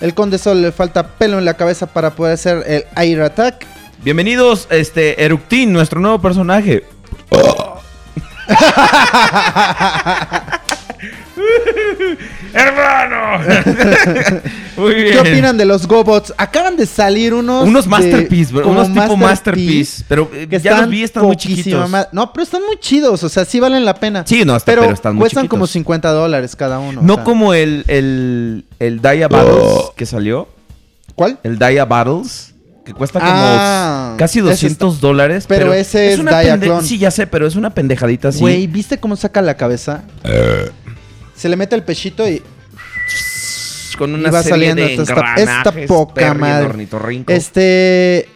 El 0.00 0.14
conde 0.14 0.38
solo 0.38 0.60
le 0.60 0.72
falta 0.72 1.08
pelo 1.08 1.38
en 1.38 1.44
la 1.44 1.54
cabeza 1.54 1.86
para 1.86 2.10
poder 2.10 2.34
hacer 2.34 2.64
el 2.66 2.84
air 2.96 3.22
attack. 3.22 3.66
Bienvenidos, 4.02 4.66
este, 4.70 5.24
Eructín, 5.24 5.72
nuestro 5.72 6.00
nuevo 6.00 6.20
personaje. 6.20 6.84
¡Hermano! 12.54 13.44
Muy 14.76 14.94
bien. 14.94 15.12
¿Qué 15.12 15.18
opinan 15.18 15.56
de 15.56 15.64
los 15.64 15.86
GoBots? 15.86 16.32
Acaban 16.36 16.76
de 16.76 16.86
salir 16.86 17.34
unos... 17.34 17.66
Unos 17.66 17.84
de- 17.84 17.90
Masterpiece, 17.90 18.52
bro, 18.52 18.68
unos 18.68 18.92
tipo 18.92 19.16
Masterpiece. 19.16 20.04
Pero 20.08 20.30
eh, 20.34 20.46
Que 20.48 20.60
ya 20.60 20.80
los 20.80 20.90
vi, 20.90 21.02
están 21.02 21.24
muy 21.24 21.36
chiquitos. 21.36 21.90
No, 22.12 22.32
pero 22.32 22.42
están 22.42 22.62
muy 22.66 22.76
chidos, 22.78 23.22
o 23.22 23.28
sea, 23.28 23.44
sí 23.44 23.60
valen 23.60 23.84
la 23.84 23.94
pena. 23.94 24.24
Sí, 24.26 24.44
no, 24.44 24.54
hasta- 24.54 24.70
pero, 24.72 24.82
pero 24.82 24.94
están 24.94 25.14
muy 25.14 25.20
cuestan 25.22 25.42
chiquitos. 25.44 25.50
como 25.50 25.66
50 25.66 26.10
dólares 26.10 26.56
cada 26.56 26.78
uno. 26.78 27.00
o 27.00 27.04
No 27.04 27.14
sea. 27.16 27.24
como 27.24 27.54
el, 27.54 27.84
el, 27.88 28.64
el 28.78 29.00
Dia 29.00 29.28
Battles 29.28 29.90
que 29.96 30.06
salió. 30.06 30.48
¿Cuál? 31.14 31.38
El 31.42 31.58
Dia 31.58 31.84
Battles. 31.84 32.52
Que 32.84 32.94
cuesta 32.94 33.18
como 33.18 33.32
Ah, 33.34 34.14
casi 34.16 34.38
ese 34.38 34.48
200 34.48 35.00
dólares. 35.00 35.46
pero 35.48 35.74
ese 35.74 36.12
es 36.12 36.20
una 36.20 36.38
Dia 36.40 36.54
pende- 36.54 36.66
Clone. 36.66 36.86
Sí, 36.86 36.98
ya 36.98 37.10
sé, 37.10 37.26
pero 37.26 37.44
es 37.46 37.56
una 37.56 37.70
pendejadita 37.70 38.28
así. 38.28 38.38
Güey, 38.38 38.68
¿viste 38.68 38.98
cómo 38.98 39.16
saca 39.16 39.42
la 39.42 39.56
cabeza? 39.56 40.04
Se 41.36 41.48
le 41.48 41.56
mete 41.56 41.74
el 41.76 41.82
pechito 41.82 42.28
y 42.28 42.42
Con 43.98 44.14
una 44.14 44.30
va 44.30 44.42
serie 44.42 44.50
saliendo 44.74 44.82
de 44.82 44.94
esta, 45.42 45.72
poca 45.86 46.34
madre. 46.34 46.88
Este. 47.28 48.28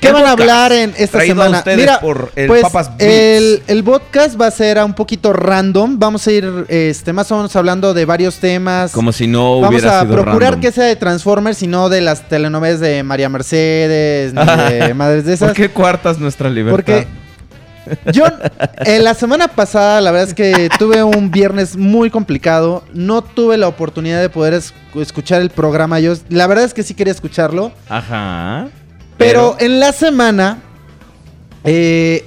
¿Qué 0.00 0.08
El 0.08 0.14
van 0.14 0.24
a 0.24 0.30
hablar 0.32 0.72
en 0.72 0.94
esta 0.96 1.18
traído 1.18 1.42
a 1.42 1.44
semana? 1.44 1.58
ustedes 1.58 1.76
Mira, 1.76 2.00
por 2.00 2.32
el 2.34 2.46
pues 2.48 2.62
Papas 2.62 2.92
el, 2.98 3.62
el 3.66 3.84
podcast 3.84 4.40
va 4.40 4.46
a 4.46 4.50
ser 4.50 4.78
a 4.78 4.86
un 4.86 4.94
poquito 4.94 5.34
random. 5.34 5.98
Vamos 5.98 6.26
a 6.26 6.32
ir 6.32 6.64
este, 6.68 7.12
más 7.12 7.30
o 7.30 7.36
menos 7.36 7.54
hablando 7.56 7.92
de 7.92 8.04
varios 8.06 8.36
temas. 8.36 8.90
Como 8.92 9.12
si 9.12 9.26
no 9.26 9.60
Vamos 9.60 9.68
hubiera 9.70 10.00
a 10.00 10.02
sido 10.02 10.14
procurar 10.14 10.52
random. 10.52 10.60
que 10.62 10.72
sea 10.72 10.84
de 10.84 10.96
Transformers 10.96 11.62
y 11.62 11.66
no 11.66 11.90
de 11.90 12.00
las 12.00 12.26
telenovelas 12.28 12.80
de 12.80 13.02
María 13.02 13.28
Mercedes, 13.28 14.32
ni 14.32 14.44
de 14.72 14.94
madres 14.96 15.26
de 15.26 15.34
esas. 15.34 15.48
¿Por 15.48 15.56
qué 15.56 15.68
cuartas 15.68 16.18
nuestra 16.18 16.48
libertad? 16.48 16.74
Porque 16.74 17.06
yo 18.12 18.24
en 18.84 19.04
la 19.04 19.14
semana 19.14 19.48
pasada, 19.48 20.00
la 20.00 20.10
verdad 20.10 20.28
es 20.28 20.34
que 20.34 20.68
tuve 20.78 21.02
un 21.02 21.30
viernes 21.30 21.76
muy 21.76 22.10
complicado. 22.10 22.84
No 22.92 23.22
tuve 23.22 23.56
la 23.58 23.68
oportunidad 23.68 24.20
de 24.20 24.28
poder 24.28 24.54
es- 24.54 24.72
escuchar 25.00 25.40
el 25.42 25.50
programa. 25.50 25.98
Yo, 26.00 26.14
la 26.28 26.46
verdad 26.46 26.64
es 26.64 26.74
que 26.74 26.82
sí 26.82 26.94
quería 26.94 27.12
escucharlo. 27.12 27.72
Ajá. 27.88 28.68
Pero, 29.18 29.56
en 29.60 29.78
la 29.80 29.92
semana, 29.92 30.58
eh, 31.64 32.24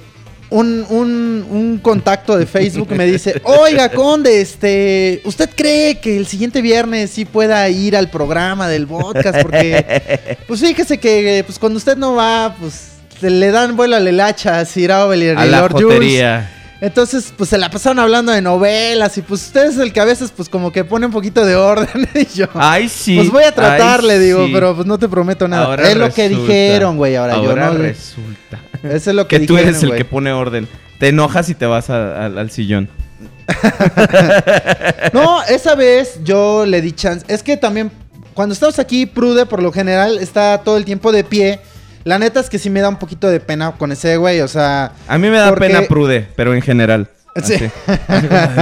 un, 0.48 0.86
un- 0.88 1.46
un 1.50 1.78
contacto 1.82 2.36
de 2.38 2.46
Facebook 2.46 2.90
me 2.92 3.04
dice: 3.06 3.40
Oiga, 3.44 3.88
Conde, 3.90 4.40
este, 4.40 5.20
¿usted 5.24 5.50
cree 5.54 5.98
que 6.00 6.16
el 6.16 6.26
siguiente 6.26 6.62
viernes 6.62 7.10
sí 7.10 7.24
pueda 7.24 7.68
ir 7.68 7.96
al 7.96 8.08
programa 8.10 8.68
del 8.68 8.86
podcast? 8.86 9.42
Porque, 9.42 10.38
pues 10.46 10.60
fíjese 10.60 10.98
que 10.98 11.42
pues, 11.46 11.58
cuando 11.58 11.76
usted 11.78 11.96
no 11.96 12.14
va, 12.14 12.54
pues 12.60 12.92
le 13.20 13.50
dan 13.50 13.76
vuelo 13.76 13.96
a 13.96 14.00
la 14.00 14.10
hilacha 14.10 14.58
a 14.60 14.64
Sir 14.64 14.92
Aubelier 14.92 15.38
A 15.38 15.46
y 15.46 15.50
la 15.50 15.60
Lord 15.60 15.72
Jules. 15.80 16.44
Entonces, 16.78 17.32
pues 17.36 17.48
se 17.48 17.56
la 17.56 17.70
pasaron 17.70 17.98
hablando 18.00 18.32
de 18.32 18.42
novelas 18.42 19.16
y 19.16 19.22
pues 19.22 19.46
usted 19.46 19.64
es 19.70 19.78
el 19.78 19.94
que 19.94 20.00
a 20.00 20.04
veces 20.04 20.30
pues 20.36 20.50
como 20.50 20.70
que 20.72 20.84
pone 20.84 21.06
un 21.06 21.12
poquito 21.12 21.44
de 21.46 21.56
orden 21.56 22.06
y 22.14 22.26
yo. 22.26 22.46
Ay, 22.52 22.88
sí. 22.90 23.16
pues 23.16 23.30
voy 23.30 23.44
a 23.44 23.52
tratar, 23.52 24.04
le 24.04 24.18
digo, 24.18 24.44
sí. 24.46 24.50
pero 24.52 24.74
pues 24.74 24.86
no 24.86 24.98
te 24.98 25.08
prometo 25.08 25.48
nada. 25.48 25.64
Ahora 25.64 25.88
es 25.90 25.96
lo 25.96 26.12
que 26.12 26.28
dijeron, 26.28 26.98
güey, 26.98 27.16
ahora, 27.16 27.36
yo 27.42 27.56
no. 27.56 27.70
resulta. 27.72 28.60
Eso 28.82 29.10
es 29.10 29.16
lo 29.16 29.26
que, 29.26 29.40
Que 29.40 29.46
tú 29.46 29.54
dijeron, 29.54 29.74
eres 29.74 29.82
el 29.82 29.96
que 29.96 30.04
pone 30.04 30.32
orden. 30.32 30.68
Te 30.98 31.08
enojas 31.08 31.48
y 31.48 31.54
te 31.54 31.64
vas 31.64 31.88
a- 31.88 32.22
a- 32.22 32.26
al 32.26 32.50
sillón. 32.50 32.88
No, 35.12 35.42
esa 35.44 35.74
vez 35.74 36.18
yo 36.24 36.66
le 36.66 36.80
di 36.82 36.92
chance. 36.92 37.24
Es 37.28 37.42
que 37.42 37.56
también, 37.56 37.90
cuando 38.34 38.52
estamos 38.52 38.78
aquí, 38.78 39.06
Prude, 39.06 39.46
por 39.46 39.62
lo 39.62 39.72
general, 39.72 40.18
está 40.18 40.58
todo 40.62 40.76
el 40.76 40.84
tiempo 40.84 41.12
de 41.12 41.24
pie. 41.24 41.60
La 42.06 42.20
neta 42.20 42.38
es 42.38 42.48
que 42.48 42.58
sí 42.60 42.70
me 42.70 42.80
da 42.80 42.88
un 42.88 42.96
poquito 42.98 43.28
de 43.28 43.40
pena 43.40 43.72
con 43.72 43.90
ese 43.90 44.16
güey, 44.16 44.40
o 44.40 44.46
sea. 44.46 44.92
A 45.08 45.18
mí 45.18 45.28
me 45.28 45.38
da 45.38 45.48
Porque- 45.48 45.66
pena 45.66 45.82
Prude, 45.82 46.28
pero 46.36 46.54
en 46.54 46.62
general. 46.62 47.08
Sí. 47.44 47.56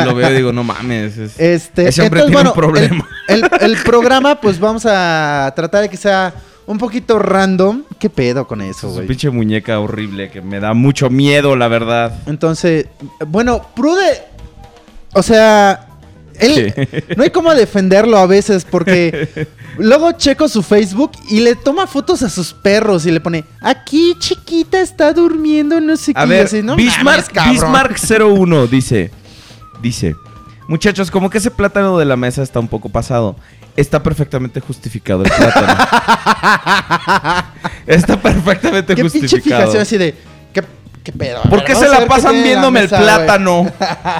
Lo 0.05 0.15
veo 0.15 0.31
y 0.31 0.35
digo, 0.35 0.53
no 0.53 0.65
mames. 0.65 1.17
es- 1.19 1.39
Este, 1.39 1.89
Ese 1.89 2.03
hombre 2.03 2.23
entonces, 2.23 2.27
tiene 2.27 2.27
un 2.27 2.33
bueno, 2.33 2.51
el- 2.51 2.55
problema. 2.55 3.09
El, 3.29 3.45
el 3.71 3.77
programa, 3.85 4.41
pues 4.41 4.59
vamos 4.59 4.85
a 4.89 5.53
tratar 5.55 5.83
de 5.83 5.89
que 5.91 5.97
sea 5.99 6.33
un 6.67 6.79
poquito 6.79 7.19
random. 7.19 7.83
¿Qué 7.99 8.09
pedo 8.09 8.47
con 8.49 8.63
eso, 8.63 8.91
güey? 8.91 9.07
pinche 9.07 9.29
muñeca 9.29 9.79
horrible 9.79 10.31
que 10.31 10.41
me 10.41 10.59
da 10.59 10.73
mucho 10.73 11.11
miedo, 11.11 11.55
la 11.55 11.69
verdad. 11.69 12.15
Entonces, 12.27 12.87
bueno, 13.29 13.61
Prude, 13.77 14.23
o 15.13 15.23
sea, 15.23 15.87
él, 16.39 17.07
no 17.17 17.23
hay 17.23 17.31
cómo 17.31 17.55
defenderlo 17.55 18.19
a 18.19 18.27
veces 18.27 18.65
porque 18.69 19.49
luego 19.79 20.13
checo 20.13 20.49
su 20.49 20.63
Facebook 20.63 21.13
y 21.29 21.41
le 21.41 21.55
toma 21.55 21.87
fotos 21.87 22.23
a 22.23 22.31
sus 22.31 22.53
perros 22.53 23.07
y 23.07 23.11
le 23.11 23.21
pone, 23.21 23.45
aquí 23.61 24.15
chiquita 24.19 24.81
está 24.81 25.13
durmiendo, 25.13 25.81
no 25.81 25.97
sé 25.97 26.15
qué. 26.15 26.21
A 26.21 26.27
y 26.27 26.29
ver, 26.29 26.47
así, 26.47 26.63
"No 26.63 26.77
Bismarck, 26.77 27.05
mames, 27.05 27.29
cabrón". 27.29 27.53
Bismarck 27.55 27.99
01 28.21 28.67
dice, 28.67 29.11
dice, 29.83 30.17
muchachos, 30.69 31.11
como 31.11 31.31
que 31.31 31.39
ese 31.39 31.51
plátano 31.51 31.99
de 31.99 32.05
la 32.05 32.17
mesa 32.17 32.43
está 32.43 32.61
un 32.61 32.69
poco 32.69 32.89
pasado. 32.89 33.37
Está 33.77 34.03
perfectamente 34.05 34.61
justificado 34.61 35.25
el 35.25 35.31
plátano. 35.33 35.75
está 37.87 38.21
perfectamente 38.21 38.95
¿Qué 38.95 39.03
pinche 39.03 39.21
justificado. 39.21 39.63
fijación 39.63 39.83
así 39.83 39.99
de, 39.99 40.15
¿qué, 41.05 41.13
qué 41.13 41.19
pedo? 41.19 41.39
A 41.39 41.43
¿Por 41.43 41.59
ver, 41.61 41.65
qué 41.65 41.75
se 41.77 41.89
la 41.89 42.07
pasan 42.07 42.37
la 42.39 42.43
viéndome 42.43 42.81
el 42.81 42.89
plátano? 42.89 43.71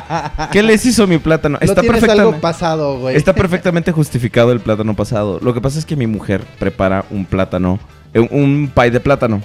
¿Qué 0.53 0.63
les 0.63 0.85
hizo 0.87 1.07
mi 1.07 1.19
plátano? 1.19 1.59
Está 1.61 1.83
perfectamente, 1.83 2.39
pasado, 2.41 2.99
güey. 3.01 3.17
está 3.17 3.33
perfectamente 3.35 3.91
justificado 3.91 4.53
el 4.53 4.61
plátano 4.61 4.95
pasado. 4.95 5.41
Lo 5.43 5.53
que 5.55 5.61
pasa 5.61 5.79
es 5.79 5.85
que 5.87 5.97
mi 5.97 6.07
mujer 6.07 6.43
prepara 6.59 7.05
un 7.11 7.25
plátano, 7.25 7.81
eh, 8.13 8.21
un 8.21 8.71
pie 8.73 8.91
de 8.91 9.01
plátano. 9.01 9.41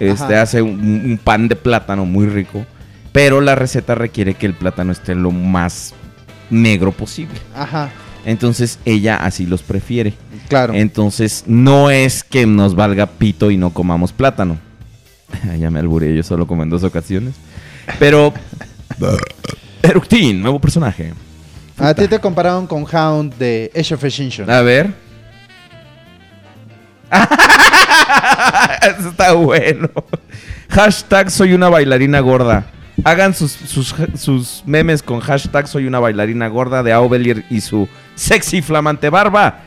Este 0.00 0.34
Ajá. 0.34 0.42
hace 0.42 0.62
un, 0.62 0.72
un 0.80 1.20
pan 1.22 1.46
de 1.46 1.54
plátano 1.54 2.04
muy 2.04 2.26
rico, 2.26 2.66
pero 3.12 3.40
la 3.40 3.54
receta 3.54 3.94
requiere 3.94 4.34
que 4.34 4.46
el 4.46 4.54
plátano 4.54 4.90
esté 4.90 5.14
lo 5.14 5.30
más 5.30 5.94
negro 6.50 6.90
posible. 6.92 7.38
Ajá, 7.54 7.90
Entonces 8.24 8.78
ella 8.84 9.16
así 9.16 9.46
los 9.46 9.62
prefiere. 9.62 10.14
claro. 10.48 10.74
Entonces 10.74 11.44
no 11.46 11.90
es 11.90 12.24
que 12.24 12.46
nos 12.46 12.74
valga 12.74 13.06
pito 13.06 13.50
y 13.50 13.56
no 13.56 13.70
comamos 13.70 14.12
plátano. 14.12 14.58
ya 15.58 15.70
me 15.70 15.78
alburé, 15.78 16.14
yo 16.14 16.22
solo 16.22 16.46
como 16.46 16.62
en 16.62 16.70
dos 16.70 16.84
ocasiones. 16.84 17.34
Pero... 17.98 18.32
Eructin, 19.82 20.40
nuevo 20.40 20.60
personaje. 20.60 21.12
A 21.76 21.92
ti 21.94 22.06
te 22.06 22.20
compararon 22.20 22.66
con 22.66 22.86
Hound 22.86 23.34
de 23.34 23.72
Age 23.74 23.94
of 23.94 24.04
Extinction. 24.04 24.48
A 24.48 24.60
ver. 24.62 24.94
Eso 28.82 29.08
está 29.08 29.32
bueno. 29.32 29.88
Hashtag 30.68 31.30
soy 31.30 31.52
una 31.52 31.68
bailarina 31.68 32.20
gorda. 32.20 32.66
Hagan 33.04 33.34
sus, 33.34 33.50
sus, 33.52 33.94
sus 34.14 34.62
memes 34.66 35.02
con 35.02 35.18
hashtag 35.20 35.66
soy 35.66 35.86
una 35.86 35.98
bailarina 35.98 36.46
gorda 36.46 36.82
de 36.84 36.92
Aubelier 36.92 37.44
y 37.50 37.60
su 37.60 37.88
sexy 38.14 38.62
flamante 38.62 39.10
barba. 39.10 39.60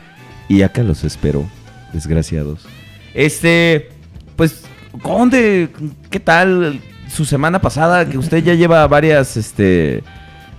Y 0.48 0.62
acá 0.62 0.82
los 0.82 1.04
espero, 1.04 1.44
desgraciados. 1.92 2.66
Este, 3.12 3.90
pues, 4.36 4.62
Conde, 5.02 5.68
¿qué 6.10 6.20
tal 6.20 6.80
su 7.08 7.24
semana 7.24 7.60
pasada? 7.60 8.08
Que 8.08 8.18
usted 8.18 8.42
ya 8.42 8.54
lleva 8.54 8.86
varias, 8.86 9.36
este, 9.36 10.02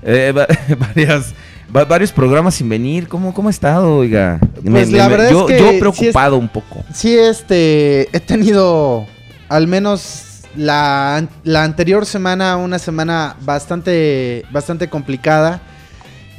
eh, 0.03 0.33
va- 0.35 0.47
varias, 0.79 1.33
va- 1.75 1.85
varios 1.85 2.11
programas 2.11 2.55
sin 2.55 2.69
venir. 2.69 3.07
¿Cómo, 3.07 3.33
cómo 3.33 3.49
ha 3.49 3.51
estado, 3.51 3.97
oiga? 3.97 4.39
Pues 4.63 4.91
la 4.91 5.07
verdad 5.07 5.29
yo, 5.31 5.47
es 5.49 5.55
que 5.55 5.59
yo 5.59 5.69
sí 5.69 5.73
es- 5.75 5.79
preocupado 5.79 6.37
un 6.37 6.47
poco. 6.49 6.83
Sí, 6.93 7.17
este, 7.17 8.09
he 8.15 8.19
tenido 8.19 9.05
al 9.49 9.67
menos 9.67 10.23
la, 10.55 11.25
la 11.43 11.63
anterior 11.63 12.05
semana, 12.05 12.57
una 12.57 12.79
semana 12.79 13.35
bastante, 13.41 14.43
bastante 14.51 14.87
complicada. 14.89 15.61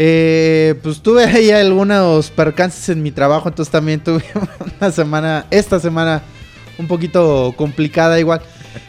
Eh, 0.01 0.77
pues 0.83 1.01
tuve 1.01 1.25
ahí 1.25 1.51
algunos 1.51 2.31
percances 2.31 2.89
en 2.89 3.03
mi 3.03 3.11
trabajo, 3.11 3.49
entonces 3.49 3.73
también 3.73 3.99
tuve 4.01 4.23
una 4.81 4.93
semana, 4.93 5.47
esta 5.51 5.81
semana, 5.81 6.23
un 6.79 6.87
poquito 6.87 7.53
complicada 7.57 8.19
igual. 8.19 8.41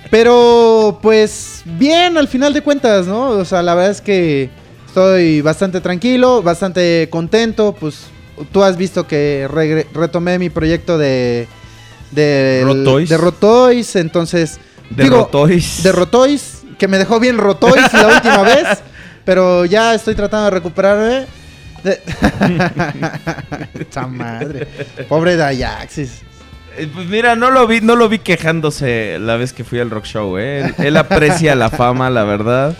Pero 0.10 1.00
pues 1.02 1.62
bien, 1.66 2.18
al 2.18 2.28
final 2.28 2.54
de 2.54 2.62
cuentas, 2.62 3.08
¿no? 3.08 3.30
O 3.30 3.46
sea, 3.46 3.62
la 3.62 3.76
verdad 3.76 3.92
es 3.92 4.02
que 4.02 4.50
estoy 4.88 5.42
bastante 5.42 5.82
tranquilo, 5.82 6.42
bastante 6.42 7.08
contento. 7.12 7.76
Pues 7.80 8.06
tú 8.52 8.64
has 8.64 8.78
visto 8.78 9.08
que 9.08 9.48
retomé 9.94 10.40
mi 10.40 10.50
proyecto 10.50 10.98
de... 10.98 11.48
De 12.12 12.62
Rotoys. 12.66 13.10
De 13.10 13.18
Rotoys, 13.18 13.96
entonces... 13.96 14.60
De 14.90 15.04
digo, 15.04 15.18
Rotoys. 15.18 15.84
De 15.84 15.92
Rotoys, 15.92 16.64
que 16.80 16.88
me 16.88 16.98
dejó 16.98 17.20
bien 17.20 17.38
Rotoys 17.38 17.94
la 17.94 18.08
última 18.08 18.42
vez. 18.42 18.66
Pero 19.26 19.66
ya 19.66 19.94
estoy 19.94 20.16
tratando 20.16 20.46
de 20.46 20.52
recuperarme. 20.52 21.28
De... 21.84 22.02
Esa 23.88 24.08
madre. 24.08 24.68
Pobre 25.08 25.36
Dayaxis. 25.36 26.24
Eh, 26.80 26.90
Pues 26.94 27.08
mira, 27.08 27.36
no 27.36 27.52
lo 27.52 27.68
vi, 27.68 27.82
no 27.82 27.96
lo 27.96 28.10
vi 28.10 28.20
quejándose 28.20 29.18
la 29.20 29.36
vez 29.38 29.54
que 29.54 29.64
fui 29.64 29.80
al 29.80 29.90
rock 29.90 30.06
show, 30.06 30.38
¿eh? 30.38 30.60
Él, 30.78 30.86
él 30.88 30.98
aprecia 30.98 31.56
la 31.56 31.70
fama, 31.70 32.10
la 32.10 32.24
verdad. 32.24 32.76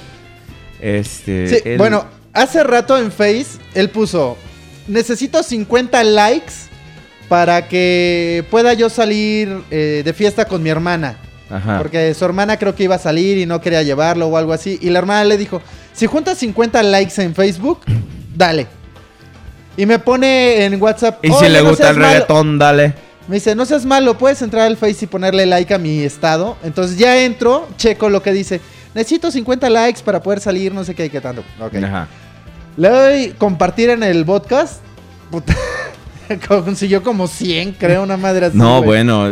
Este. 0.82 1.48
Sí, 1.50 1.56
él- 1.66 1.78
bueno, 1.78 2.06
hace 2.34 2.64
rato 2.64 2.98
en 2.98 3.12
Face 3.12 3.48
él 3.76 3.90
puso: 3.90 4.38
Necesito 4.88 5.44
50 5.44 6.04
likes 6.04 6.54
para 7.28 7.68
que 7.68 8.44
pueda 8.50 8.74
yo 8.74 8.90
salir 8.90 9.62
eh, 9.72 10.02
de 10.04 10.14
fiesta 10.14 10.46
con 10.46 10.64
mi 10.64 10.70
hermana. 10.70 11.18
Ajá. 11.50 11.80
Porque 11.80 12.14
su 12.14 12.26
hermana 12.26 12.58
creo 12.58 12.76
que 12.76 12.84
iba 12.84 12.96
a 12.96 13.00
salir 13.00 13.38
y 13.40 13.46
no 13.46 13.60
quería 13.60 13.82
llevarlo 13.84 14.28
o 14.28 14.38
algo 14.38 14.54
así. 14.54 14.78
Y 14.82 14.90
la 14.90 15.00
hermana 15.00 15.24
le 15.26 15.38
dijo: 15.38 15.62
Si 15.94 16.06
juntas 16.06 16.38
50 16.38 16.82
likes 16.84 17.22
en 17.22 17.36
Facebook, 17.36 17.82
dale. 18.36 18.68
Y 19.76 19.86
me 19.86 19.98
pone 20.00 20.66
en 20.66 20.82
WhatsApp. 20.82 21.24
Y 21.24 21.30
si 21.30 21.34
"Oye, 21.34 21.50
le 21.50 21.62
gusta 21.62 21.90
el 21.90 21.98
malo". 21.98 22.08
reggaetón, 22.14 22.60
dale. 22.60 22.94
Me 23.30 23.36
dice, 23.36 23.54
no 23.54 23.64
seas 23.64 23.86
malo, 23.86 24.18
puedes 24.18 24.42
entrar 24.42 24.64
al 24.64 24.76
Face 24.76 25.06
y 25.06 25.08
ponerle 25.08 25.46
like 25.46 25.72
a 25.72 25.78
mi 25.78 26.00
estado. 26.00 26.58
Entonces 26.64 26.98
ya 26.98 27.22
entro, 27.24 27.68
checo 27.78 28.10
lo 28.10 28.24
que 28.24 28.34
dice. 28.34 28.60
Necesito 28.96 29.30
50 29.30 29.70
likes 29.70 30.02
para 30.04 30.24
poder 30.24 30.40
salir, 30.40 30.74
no 30.74 30.84
sé 30.84 30.96
qué, 30.96 31.12
qué 31.12 31.22
tanto. 31.22 31.44
Ok. 31.60 31.76
Ajá. 31.76 32.08
Le 32.76 32.90
doy 32.90 33.30
compartir 33.38 33.92
en 33.92 34.02
el 34.02 34.26
podcast. 34.26 34.82
Puta, 35.30 35.56
consiguió 36.48 37.04
como 37.04 37.28
100, 37.28 37.74
creo, 37.74 38.02
una 38.02 38.18
madre 38.18 38.48
así. 38.48 38.58
No, 38.58 38.82
bueno. 38.82 39.32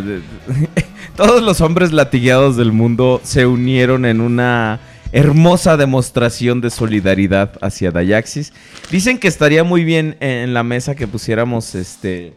Todos 1.15 1.41
los 1.41 1.59
hombres 1.61 1.91
latigueados 1.91 2.55
del 2.55 2.71
mundo 2.71 3.19
se 3.23 3.47
unieron 3.47 4.05
en 4.05 4.21
una 4.21 4.79
hermosa 5.11 5.75
demostración 5.75 6.61
de 6.61 6.69
solidaridad 6.69 7.53
hacia 7.61 7.89
Dayaxis. 7.89 8.53
Dicen 8.91 9.17
que 9.17 9.27
estaría 9.27 9.63
muy 9.63 9.83
bien 9.83 10.17
en 10.19 10.53
la 10.53 10.61
mesa 10.61 10.93
que 10.93 11.07
pusiéramos 11.07 11.73
este. 11.73 12.35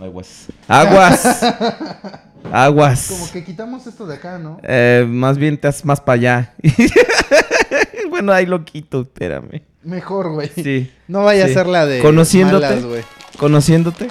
Aguas. 0.00 0.46
Aguas. 0.68 1.26
Aguas. 2.52 3.06
Como 3.08 3.30
que 3.32 3.44
quitamos 3.44 3.86
esto 3.86 4.06
de 4.06 4.14
acá, 4.16 4.38
¿no? 4.38 4.60
Eh, 4.62 5.04
más 5.08 5.36
bien 5.38 5.58
te 5.58 5.66
haces 5.68 5.84
más 5.84 6.00
para 6.00 6.14
allá. 6.14 6.54
bueno, 8.10 8.32
ahí 8.32 8.46
lo 8.46 8.64
quito, 8.64 9.02
espérame. 9.02 9.62
Mejor, 9.82 10.32
güey. 10.32 10.50
Sí. 10.54 10.92
No 11.08 11.24
vaya 11.24 11.46
Sí. 11.46 11.50
a 11.50 11.54
ser 11.54 11.66
la 11.66 11.86
de. 11.86 12.00
Conociéndote. 12.00 12.66
malas, 12.66 12.84
güey. 12.84 13.02
Conociéndote. 13.38 14.08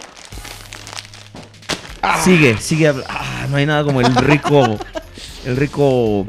Sigue, 2.24 2.58
sigue. 2.60 2.88
habla- 2.88 3.06
Ah, 3.10 3.48
no 3.50 3.58
hay 3.58 3.66
nada 3.66 3.84
como 3.84 4.02
el 4.02 4.14
rico. 4.16 4.78
el 5.46 5.56
rico 5.58 6.26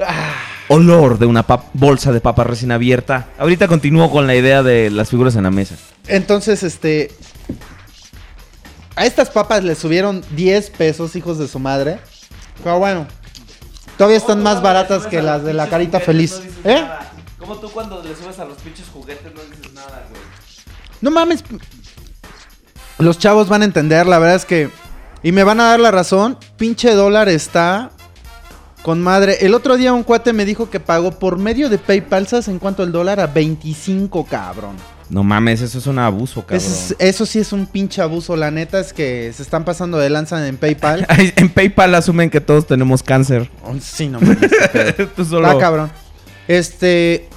olor 0.69 1.19
de 1.19 1.27
una 1.27 1.45
bolsa 1.75 2.12
de 2.12 2.21
papa 2.21 2.45
recién 2.45 2.73
abierta. 2.73 3.29
Ahorita 3.38 3.69
continúo 3.69 4.11
con 4.11 4.27
la 4.27 4.35
idea 4.35 4.62
de 4.62 4.90
las 4.90 5.11
figuras 5.11 5.37
en 5.37 5.45
la 5.45 5.51
mesa. 5.51 5.77
Entonces, 6.09 6.62
este. 6.62 7.11
A 8.96 9.04
estas 9.04 9.28
papas 9.28 9.62
le 9.62 9.74
subieron 9.74 10.24
10 10.30 10.70
pesos, 10.70 11.14
hijos 11.16 11.38
de 11.38 11.46
su 11.48 11.59
madre. 11.59 12.00
Pero 12.64 12.78
bueno, 12.78 13.06
todavía 13.98 14.16
están 14.16 14.42
más 14.42 14.62
baratas 14.62 15.06
que 15.06 15.20
las 15.20 15.44
de 15.44 15.52
la 15.52 15.68
carita 15.68 16.00
feliz. 16.00 16.40
¿Eh? 16.64 16.82
Como 17.38 17.56
tú 17.56 17.70
cuando 17.70 18.02
le 18.02 18.16
subes 18.16 18.38
a 18.38 18.46
los 18.46 18.56
pinches 18.56 18.87
juguetes 18.88 19.35
no 19.35 19.42
dices 19.42 19.72
nada, 19.74 20.06
güey. 20.09 20.22
No 21.02 21.11
mames. 21.11 21.44
Los 22.98 23.18
chavos 23.18 23.50
van 23.50 23.61
a 23.61 23.66
entender, 23.66 24.06
la 24.06 24.18
verdad 24.18 24.37
es 24.37 24.46
que. 24.46 24.70
Y 25.22 25.30
me 25.30 25.44
van 25.44 25.61
a 25.61 25.64
dar 25.64 25.80
la 25.80 25.90
razón. 25.90 26.38
Pinche 26.56 26.94
dólar 26.94 27.28
está 27.28 27.90
Con 28.82 29.02
madre. 29.02 29.38
El 29.40 29.52
otro 29.52 29.76
día 29.76 29.92
un 29.92 30.04
cuate 30.04 30.32
me 30.32 30.46
dijo 30.46 30.70
que 30.70 30.80
pagó 30.80 31.11
por 31.11 31.38
medio 31.38 31.68
de 31.68 31.76
PayPal, 31.76 32.26
¿sabes 32.28 32.48
en 32.48 32.59
cuánto 32.59 32.82
el 32.82 32.92
dólar? 32.92 33.20
A 33.20 33.26
25, 33.26 34.24
cabrón. 34.24 34.76
No 35.09 35.23
mames, 35.23 35.61
eso 35.61 35.79
es 35.79 35.87
un 35.87 35.99
abuso, 36.01 36.42
cabrón. 36.42 36.57
Eso, 36.59 36.95
es- 36.95 36.97
eso 36.99 37.27
sí 37.27 37.38
es 37.38 37.53
un 37.53 37.66
pinche 37.66 38.03
abuso. 38.03 38.35
La 38.37 38.51
neta 38.51 38.81
es 38.81 38.92
que 38.92 39.33
se 39.33 39.42
están 39.42 39.64
pasando 39.64 39.99
de 39.99 40.11
lanza 40.11 40.47
en 40.49 40.57
PayPal. 40.57 41.07
Ay, 41.09 41.33
en 41.37 41.49
PayPal 41.49 41.95
asumen 41.95 42.29
que 42.31 42.40
todos 42.40 42.66
tenemos 42.66 43.03
cáncer. 43.03 43.49
Oh, 43.64 43.75
sí, 43.81 44.09
no 44.09 44.21
mames. 44.21 44.51
Tú 45.16 45.25
solo. 45.25 45.47
Está 45.47 45.61
cabrón. 45.61 45.90
Este. 46.49 47.29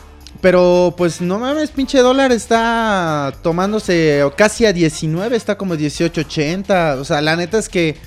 Pero 0.42 0.94
pues 0.98 1.20
no 1.20 1.38
mames, 1.38 1.70
pinche 1.70 1.98
dólar 2.00 2.32
está 2.32 3.34
tomándose 3.44 4.24
casi 4.38 4.66
a 4.66 4.72
19, 4.72 5.36
está 5.36 5.58
como 5.58 5.76
18.80. 5.76 6.98
O 6.98 7.04
sea, 7.04 7.20
la 7.20 7.36
neta 7.36 7.58
es 7.60 7.68
que, 7.68 7.98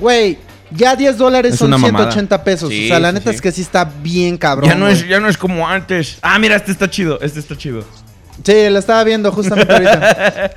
güey, 0.00 0.36
ya 0.72 0.96
10 0.96 1.16
dólares 1.16 1.52
Es 1.52 1.58
son 1.60 1.68
una 1.68 1.78
mamada. 1.78 2.06
180 2.10 2.42
pesos. 2.42 2.70
Sí, 2.70 2.86
o 2.86 2.88
sea, 2.88 2.98
la 2.98 3.12
neta 3.12 3.30
sí. 3.30 3.36
es 3.36 3.40
que 3.40 3.52
sí 3.52 3.60
está 3.62 3.84
bien 3.84 4.36
cabrón. 4.36 4.68
ya, 4.68 4.74
no 4.74 4.88
es, 4.88 5.06
ya 5.06 5.20
no 5.20 5.28
es 5.28 5.38
como 5.38 5.68
antes. 5.68 6.18
Ah, 6.22 6.40
mira, 6.40 6.56
este 6.56 6.72
está 6.72 6.90
chido. 6.90 7.20
Este 7.20 7.38
está 7.38 7.56
chido. 7.56 7.84
Sí, 8.42 8.68
la 8.68 8.78
estaba 8.78 9.04
viendo 9.04 9.30
justamente 9.30 9.72
ahorita. 9.72 10.54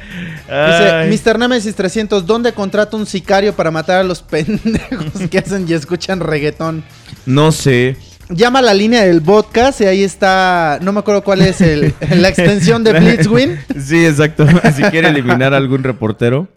Dice, 1.08 1.30
Mr. 1.32 1.40
Nemesis 1.40 1.76
300, 1.76 2.26
¿dónde 2.26 2.52
contrata 2.54 2.98
un 2.98 3.06
sicario 3.06 3.54
para 3.54 3.70
matar 3.70 4.00
a 4.00 4.04
los 4.04 4.22
pendejos 4.22 5.30
que 5.30 5.38
hacen 5.38 5.66
y 5.68 5.74
escuchan 5.74 6.20
reggaetón? 6.20 6.84
No 7.26 7.52
sé. 7.52 7.98
Llama 8.30 8.60
a 8.60 8.62
la 8.62 8.74
línea 8.74 9.06
del 9.06 9.22
podcast 9.22 9.80
y 9.82 9.86
ahí 9.86 10.04
está, 10.04 10.80
no 10.82 10.92
me 10.92 11.00
acuerdo 11.00 11.24
cuál 11.24 11.42
es 11.42 11.62
el, 11.62 11.94
la 12.10 12.28
extensión 12.30 12.84
de 12.84 12.94
Blitzwin. 12.94 13.60
Sí, 13.80 14.06
exacto. 14.06 14.46
si 14.76 14.84
quiere 14.84 15.10
eliminar 15.10 15.54
a 15.54 15.58
algún 15.58 15.84
reportero. 15.84 16.48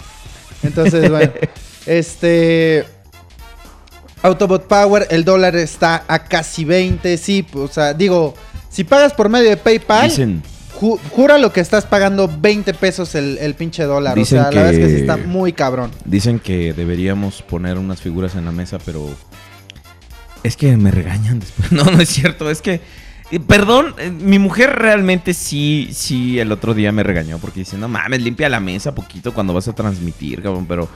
Entonces, 0.62 1.10
bueno, 1.10 1.32
este... 1.86 2.84
Autobot 4.22 4.66
Power, 4.66 5.06
el 5.10 5.24
dólar 5.24 5.56
está 5.56 6.04
a 6.06 6.24
casi 6.24 6.64
20, 6.64 7.16
sí, 7.16 7.46
o 7.54 7.68
sea, 7.68 7.94
digo, 7.94 8.34
si 8.68 8.84
pagas 8.84 9.14
por 9.14 9.30
medio 9.30 9.48
de 9.48 9.56
PayPal, 9.56 10.10
Dicen, 10.10 10.42
ju- 10.80 10.98
jura 11.10 11.36
lo 11.38 11.52
que 11.52 11.60
estás 11.60 11.84
pagando 11.86 12.28
20 12.40 12.72
pesos 12.74 13.14
el, 13.14 13.36
el 13.38 13.54
pinche 13.54 13.82
dólar, 13.84 14.14
Dicen 14.16 14.38
o 14.38 14.42
sea, 14.44 14.50
la 14.52 14.62
verdad 14.62 14.72
es 14.74 14.78
que 14.80 14.86
sí 14.88 14.94
que- 14.94 15.00
está 15.02 15.16
muy 15.18 15.52
cabrón. 15.52 15.90
dicen 16.04 16.38
que 16.38 16.72
deberíamos 16.72 17.42
poner 17.42 17.76
unas 17.78 18.00
figuras 18.00 18.34
en 18.34 18.44
la 18.46 18.52
mesa, 18.52 18.78
pero 18.84 19.08
es 20.42 20.56
que 20.56 20.76
me 20.76 20.90
regañan 20.90 21.38
después. 21.40 21.70
No, 21.72 21.84
no 21.84 22.00
es 22.00 22.08
cierto. 22.08 22.50
Es 22.50 22.62
que, 22.62 22.80
eh, 23.30 23.40
perdón, 23.40 23.94
eh, 23.98 24.10
mi 24.10 24.38
mujer 24.38 24.70
realmente 24.76 25.34
sí, 25.34 25.90
sí, 25.92 26.38
el 26.38 26.50
otro 26.52 26.74
día 26.74 26.90
me 26.92 27.02
regañó 27.02 27.38
porque 27.38 27.60
dice, 27.60 27.76
no 27.78 27.88
mames, 27.88 28.22
limpia 28.22 28.48
la 28.48 28.60
mesa 28.60 28.94
poquito 28.94 29.32
cuando 29.34 29.52
vas 29.54 29.68
a 29.68 29.74
transmitir, 29.74 30.42
cabrón, 30.42 30.66
pero 30.66 30.88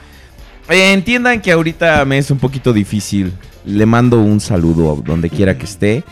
eh, 0.69 0.93
entiendan 0.93 1.41
que 1.41 1.51
ahorita 1.51 2.03
me 2.05 2.17
es 2.17 2.31
un 2.31 2.39
poquito 2.39 2.73
difícil. 2.73 3.33
Le 3.65 3.85
mando 3.85 4.21
un 4.21 4.39
saludo 4.39 5.01
donde 5.03 5.29
quiera 5.29 5.57
que 5.57 5.65
esté. 5.65 6.03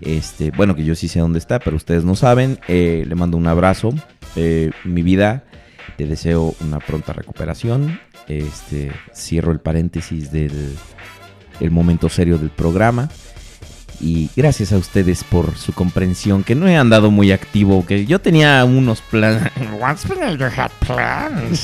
Este, 0.00 0.50
bueno, 0.50 0.74
que 0.74 0.84
yo 0.84 0.94
sí 0.94 1.08
sé 1.08 1.20
dónde 1.20 1.38
está, 1.38 1.58
pero 1.58 1.76
ustedes 1.76 2.04
no 2.04 2.16
saben. 2.16 2.58
Eh, 2.68 3.04
le 3.06 3.14
mando 3.14 3.36
un 3.36 3.46
abrazo. 3.46 3.92
Eh, 4.36 4.70
mi 4.84 5.02
vida, 5.02 5.44
te 5.96 6.06
deseo 6.06 6.54
una 6.60 6.78
pronta 6.78 7.12
recuperación. 7.12 8.00
Este, 8.26 8.90
cierro 9.14 9.52
el 9.52 9.60
paréntesis 9.60 10.32
del 10.32 10.76
el 11.60 11.70
momento 11.70 12.08
serio 12.08 12.38
del 12.38 12.50
programa. 12.50 13.08
Y 14.00 14.30
gracias 14.36 14.72
a 14.72 14.78
ustedes 14.78 15.24
por 15.24 15.56
su 15.56 15.72
comprensión, 15.72 16.44
que 16.44 16.54
no 16.54 16.68
he 16.68 16.76
andado 16.76 17.10
muy 17.10 17.32
activo, 17.32 17.86
que 17.86 18.06
yo 18.06 18.20
tenía 18.20 18.64
unos 18.64 19.00
planes. 19.00 19.52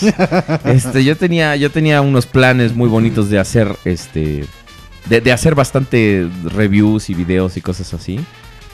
Este, 0.64 1.04
yo 1.04 1.16
tenía, 1.16 1.56
yo 1.56 1.70
tenía 1.70 2.00
unos 2.00 2.26
planes 2.26 2.74
muy 2.74 2.88
bonitos 2.88 3.30
de 3.30 3.38
hacer, 3.38 3.76
este, 3.84 4.44
de, 5.08 5.20
de 5.20 5.32
hacer 5.32 5.54
bastante 5.54 6.28
reviews 6.44 7.10
y 7.10 7.14
videos 7.14 7.56
y 7.56 7.60
cosas 7.60 7.92
así. 7.94 8.20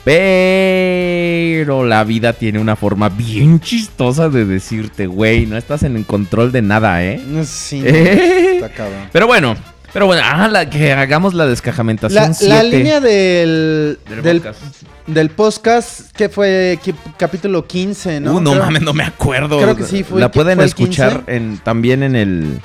Pero 0.07 1.83
la 1.83 2.05
vida 2.05 2.31
tiene 2.31 2.59
una 2.59 2.77
forma 2.77 3.09
bien 3.09 3.59
chistosa 3.59 4.29
de 4.29 4.45
decirte, 4.45 5.05
güey, 5.05 5.45
no 5.45 5.57
estás 5.57 5.83
en 5.83 5.97
el 5.97 6.05
control 6.05 6.53
de 6.53 6.61
nada, 6.61 7.03
¿eh? 7.03 7.21
Sí, 7.43 7.81
¿Eh? 7.85 8.61
está. 8.63 8.87
Pero 9.11 9.27
bueno, 9.27 9.57
pero 9.93 10.05
bueno, 10.05 10.21
ah, 10.25 10.47
la, 10.47 10.69
que 10.69 10.91
hagamos 10.93 11.33
la 11.33 11.45
descajamentación 11.47 12.31
La, 12.41 12.55
la 12.55 12.63
línea 12.63 12.99
del, 12.99 13.97
del 14.07 14.21
del, 14.23 14.41
podcast. 14.41 14.59
del 15.07 15.29
podcast, 15.29 16.11
que 16.15 16.29
fue 16.29 16.79
capítulo 17.17 17.65
15, 17.65 18.19
¿no? 18.19 18.33
Uh, 18.35 18.41
no 18.41 18.51
Creo- 18.51 18.63
mames, 18.63 18.81
no 18.81 18.93
me 18.93 19.03
acuerdo. 19.03 19.59
creo 19.59 19.75
que 19.75 19.83
sí, 19.83 20.03
fue 20.03 20.19
La 20.19 20.31
pueden 20.31 20.57
fue 20.57 20.65
escuchar 20.65 21.23
en, 21.27 21.57
también 21.59 22.03
en 22.03 22.15
el, 22.15 22.59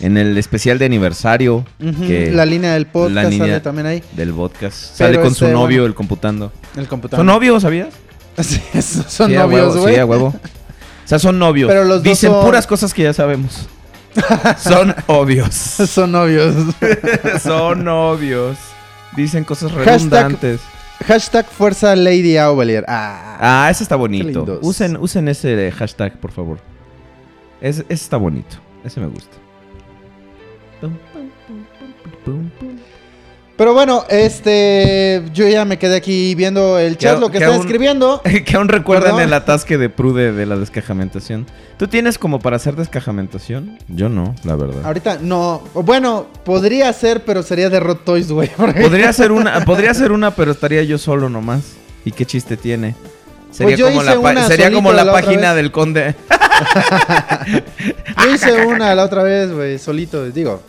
en 0.00 0.16
el 0.16 0.36
especial 0.38 0.78
de 0.78 0.84
aniversario 0.84 1.64
que- 2.06 2.30
La 2.32 2.44
línea 2.46 2.74
del 2.74 2.86
podcast 2.86 3.14
la 3.14 3.24
línea- 3.24 3.46
sale 3.48 3.60
también 3.60 3.86
ahí. 3.86 4.02
del 4.12 4.32
podcast. 4.32 4.96
Sale 4.96 5.18
con 5.20 5.34
su 5.34 5.44
este, 5.46 5.54
novio, 5.54 5.78
bueno. 5.78 5.86
el 5.86 5.94
computando. 5.94 6.52
El 6.76 6.86
computador. 6.88 7.20
¿Son 7.20 7.26
novios, 7.26 7.62
sabías? 7.62 7.88
Sí, 8.42 8.60
son 9.08 9.30
Sí, 9.30 9.34
novios, 9.36 9.76
güey. 9.78 9.94
Sí, 9.94 10.00
a 10.00 10.04
huevo. 10.04 10.26
O 10.26 11.08
sea, 11.08 11.18
son 11.18 11.38
novios. 11.38 11.68
Pero 11.68 11.84
los 11.84 11.96
dos 11.98 12.02
Dicen 12.02 12.30
son- 12.32 12.44
puras 12.44 12.66
cosas 12.66 12.92
que 12.92 13.02
ya 13.04 13.12
sabemos. 13.14 13.66
son 14.58 14.94
obvios. 15.06 15.54
son 15.54 16.12
novios. 16.12 16.54
son 17.42 17.84
novios. 17.84 18.56
Dicen 19.16 19.44
cosas 19.44 19.72
redundantes. 19.72 20.60
Hashtag 21.06 21.46
Fuerza 21.46 21.94
Lady 21.94 22.36
Aubelier. 22.36 22.84
Ah, 22.88 23.36
Ah, 23.38 23.68
ese 23.70 23.82
está 23.82 23.96
bonito. 23.96 24.58
Usen, 24.62 24.96
usen 24.96 25.28
ese 25.28 25.70
hashtag, 25.72 26.18
por 26.18 26.32
favor. 26.32 26.58
Ese, 27.60 27.82
ese 27.82 27.94
está 28.04 28.16
bonito. 28.16 28.56
Ese 28.84 29.00
me 29.00 29.06
gusta. 29.06 29.36
Pero 33.56 33.72
bueno, 33.72 34.04
este. 34.10 35.22
Yo 35.32 35.48
ya 35.48 35.64
me 35.64 35.78
quedé 35.78 35.96
aquí 35.96 36.34
viendo 36.34 36.78
el 36.78 36.98
chat, 36.98 37.14
Que- 37.14 37.20
lo 37.20 37.26
que, 37.28 37.32
que 37.32 37.38
están 37.38 37.52
aún- 37.54 37.60
escribiendo. 37.66 38.20
que 38.44 38.56
aún 38.56 38.68
recuerdan 38.68 39.12
Perdón. 39.12 39.22
el 39.22 39.32
atasque 39.32 39.78
de 39.78 39.88
Prude 39.88 40.32
de 40.32 40.44
la 40.46 40.56
descajamentación. 40.56 41.46
¿Tú 41.78 41.88
tienes 41.88 42.18
como 42.18 42.38
para 42.40 42.56
hacer 42.56 42.76
descajamentación? 42.76 43.78
Yo 43.88 44.08
no, 44.10 44.34
la 44.44 44.56
verdad. 44.56 44.84
Ahorita 44.84 45.18
no. 45.22 45.62
Bueno, 45.74 46.26
podría 46.44 46.92
ser, 46.92 47.24
pero 47.24 47.42
sería 47.42 47.70
de 47.70 47.80
Rot 47.80 48.04
Toys, 48.04 48.30
güey. 48.30 48.48
Podría 48.56 49.12
ser 49.12 49.32
una, 49.32 49.64
podría 49.64 49.92
ser 49.94 50.12
una, 50.12 50.32
pero 50.34 50.52
estaría 50.52 50.82
yo 50.82 50.98
solo 50.98 51.28
nomás. 51.30 51.62
¿Y 52.04 52.12
qué 52.12 52.24
chiste 52.26 52.56
tiene? 52.56 52.94
Sería 53.50 53.76
Pues 53.76 53.78
yo 53.78 53.86
como 53.88 54.02
hice 54.02 54.14
la, 54.14 54.20
pa- 54.20 54.30
una 54.32 54.46
sería 54.48 54.70
como 54.70 54.92
la, 54.92 55.04
la 55.04 55.12
página 55.12 55.54
del 55.54 55.72
conde. 55.72 56.14
Yo 58.24 58.34
hice 58.34 58.66
una 58.66 58.94
la 58.94 59.04
otra 59.04 59.22
vez, 59.22 59.52
güey, 59.52 59.78
solito, 59.78 60.24
digo. 60.30 60.62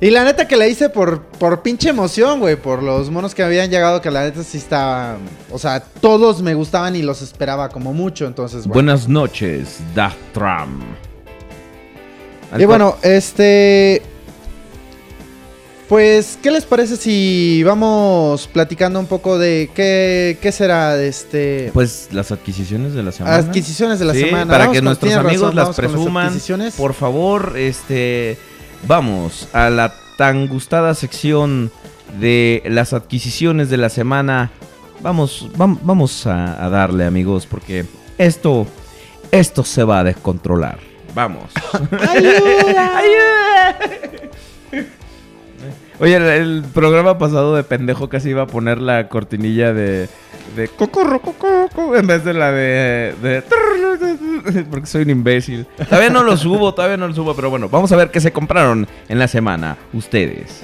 Y 0.00 0.10
la 0.10 0.22
neta 0.22 0.46
que 0.46 0.54
la 0.56 0.68
hice 0.68 0.90
por, 0.90 1.22
por 1.22 1.62
pinche 1.62 1.88
emoción, 1.88 2.38
güey, 2.38 2.54
por 2.54 2.84
los 2.84 3.10
monos 3.10 3.34
que 3.34 3.42
habían 3.42 3.68
llegado, 3.68 4.00
que 4.00 4.12
la 4.12 4.22
neta 4.22 4.44
sí 4.44 4.58
estaba... 4.58 5.16
O 5.50 5.58
sea, 5.58 5.80
todos 5.80 6.40
me 6.40 6.54
gustaban 6.54 6.94
y 6.94 7.02
los 7.02 7.20
esperaba 7.20 7.68
como 7.68 7.92
mucho, 7.92 8.26
entonces, 8.26 8.60
bueno. 8.60 8.74
Buenas 8.74 9.08
noches, 9.08 9.78
Dachtram. 9.94 10.80
Y 12.56 12.64
bueno, 12.64 12.96
este... 13.02 14.02
Pues, 15.88 16.38
¿qué 16.42 16.50
les 16.50 16.64
parece 16.66 16.96
si 16.96 17.62
vamos 17.64 18.46
platicando 18.52 19.00
un 19.00 19.06
poco 19.06 19.38
de 19.38 19.70
qué, 19.74 20.36
qué 20.40 20.52
será 20.52 20.94
de 20.94 21.08
este... 21.08 21.70
Pues 21.72 22.08
las 22.12 22.30
adquisiciones 22.30 22.92
de 22.92 23.02
la 23.02 23.10
semana. 23.10 23.36
adquisiciones 23.36 23.98
de 23.98 24.04
la 24.04 24.12
Sí, 24.12 24.20
semana? 24.20 24.46
Para 24.52 24.64
Vamos 24.66 24.76
que 24.76 24.82
nuestros 24.82 25.12
amigos 25.14 25.54
razón, 25.54 25.56
las 25.56 25.74
presuman. 25.76 26.26
adquisiciones. 26.26 26.74
Por 26.74 26.92
favor, 26.92 27.54
este. 27.56 28.36
Vamos 28.86 29.48
a 29.52 29.70
la 29.70 29.92
tan 30.16 30.46
gustada 30.48 30.94
sección 30.94 31.70
de 32.18 32.62
las 32.66 32.92
adquisiciones 32.92 33.70
de 33.70 33.76
la 33.76 33.88
semana. 33.88 34.50
Vamos, 35.00 35.48
vam- 35.56 35.78
vamos 35.82 36.26
a, 36.26 36.64
a 36.64 36.68
darle, 36.70 37.04
amigos, 37.04 37.46
porque 37.46 37.84
esto. 38.18 38.66
Esto 39.30 39.62
se 39.62 39.84
va 39.84 40.00
a 40.00 40.04
descontrolar. 40.04 40.78
Vamos. 41.14 41.50
¡Ayuda! 42.08 43.78
Oye, 46.00 46.16
el, 46.16 46.22
el 46.22 46.64
programa 46.72 47.18
pasado 47.18 47.54
de 47.56 47.64
pendejo 47.64 48.08
casi 48.08 48.30
iba 48.30 48.42
a 48.42 48.46
poner 48.46 48.78
la 48.80 49.08
cortinilla 49.08 49.72
de. 49.74 50.08
De 50.56 50.68
cocorro, 50.68 51.20
cococo, 51.20 51.96
en 51.96 52.06
vez 52.06 52.24
de 52.24 52.34
la 52.34 52.52
de, 52.52 53.14
de. 53.22 53.42
Porque 54.70 54.86
soy 54.86 55.02
un 55.02 55.10
imbécil. 55.10 55.66
Todavía 55.88 56.10
no 56.10 56.22
lo 56.22 56.36
subo, 56.36 56.74
todavía 56.74 56.96
no 56.96 57.08
lo 57.08 57.14
subo, 57.14 57.34
pero 57.34 57.50
bueno, 57.50 57.68
vamos 57.68 57.90
a 57.92 57.96
ver 57.96 58.10
qué 58.10 58.20
se 58.20 58.32
compraron 58.32 58.86
en 59.08 59.18
la 59.18 59.28
semana. 59.28 59.76
Ustedes. 59.92 60.62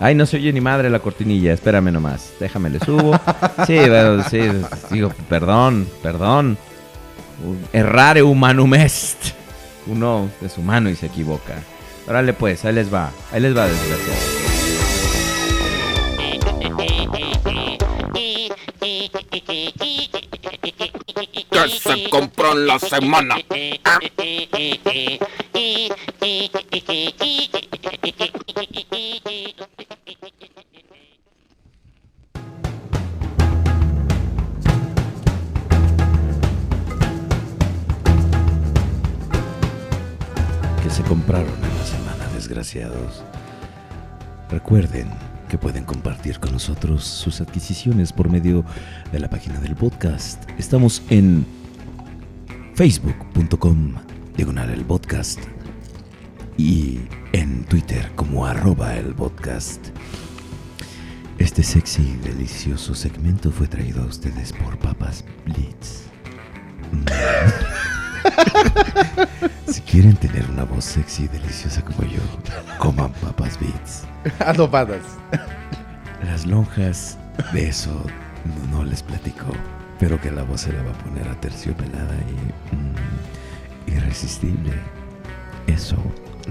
Ay, 0.00 0.16
no 0.16 0.26
se 0.26 0.36
oye 0.36 0.52
ni 0.52 0.60
madre 0.60 0.90
la 0.90 0.98
cortinilla, 0.98 1.52
espérame 1.52 1.92
nomás. 1.92 2.32
Déjame, 2.40 2.70
le 2.70 2.80
subo. 2.80 3.18
Sí, 3.66 3.76
bueno, 3.76 4.24
sí, 4.28 4.40
digo, 4.90 5.12
perdón, 5.28 5.86
perdón. 6.02 6.58
Errare 7.72 8.22
humanum 8.22 8.74
est. 8.74 9.34
Uno 9.86 10.28
es 10.44 10.58
humano 10.58 10.90
y 10.90 10.96
se 10.96 11.06
equivoca. 11.06 11.54
Órale 12.08 12.32
pues, 12.32 12.64
ahí 12.64 12.72
les 12.72 12.92
va. 12.92 13.10
Ahí 13.32 13.40
les 13.40 13.56
va, 13.56 13.66
desgraciado. 13.66 14.51
que 21.52 21.68
se 21.68 22.10
compró 22.10 22.52
en 22.52 22.66
la 22.66 22.78
semana. 22.80 23.36
Que 40.82 40.90
se 40.90 41.02
compraron 41.04 41.46
en 41.46 41.78
la 41.78 41.84
semana, 41.84 42.26
desgraciados. 42.34 43.22
Recuerden 44.50 45.31
que 45.52 45.58
pueden 45.58 45.84
compartir 45.84 46.40
con 46.40 46.52
nosotros 46.52 47.04
sus 47.04 47.42
adquisiciones 47.42 48.10
por 48.10 48.30
medio 48.30 48.64
de 49.12 49.18
la 49.18 49.28
página 49.28 49.60
del 49.60 49.76
podcast. 49.76 50.48
Estamos 50.58 51.02
en 51.10 51.44
facebook.com 52.74 53.96
diagonal 54.34 54.70
el 54.70 54.82
podcast 54.82 55.38
y 56.56 57.00
en 57.34 57.64
Twitter 57.64 58.10
como 58.16 58.46
arroba 58.46 58.96
el 58.96 59.14
podcast. 59.14 59.88
Este 61.36 61.62
sexy 61.62 62.00
y 62.00 62.16
delicioso 62.26 62.94
segmento 62.94 63.50
fue 63.50 63.66
traído 63.66 64.04
a 64.04 64.06
ustedes 64.06 64.54
por 64.54 64.78
Papas 64.78 65.22
Blitz. 65.44 66.04
si 69.72 69.80
quieren 69.82 70.16
tener 70.16 70.44
una 70.50 70.64
voz 70.64 70.84
sexy 70.84 71.24
y 71.24 71.28
deliciosa 71.28 71.82
como 71.82 72.02
yo, 72.02 72.20
coman 72.78 73.12
Papas 73.12 73.58
Blitz. 73.58 74.02
Adobadas. 74.38 75.02
Las 76.24 76.46
lonjas, 76.46 77.16
de 77.52 77.68
eso 77.68 77.90
no, 78.70 78.78
no 78.78 78.84
les 78.84 79.02
platico, 79.02 79.46
pero 79.98 80.20
que 80.20 80.30
la 80.30 80.42
voz 80.42 80.62
se 80.62 80.72
la 80.72 80.82
va 80.82 80.90
a 80.90 80.98
poner 80.98 81.26
a 81.28 81.40
terciopelada 81.40 82.14
y 82.28 82.76
mm, 82.76 83.96
irresistible. 83.96 84.72
Eso 85.66 85.96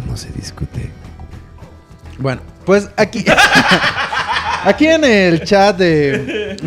no 0.07 0.17
se 0.17 0.31
discute. 0.31 0.89
Bueno, 2.17 2.41
pues 2.65 2.89
aquí. 2.97 3.23
aquí 4.63 4.87
en 4.87 5.03
el 5.03 5.43
chat 5.43 5.77
de. 5.77 6.57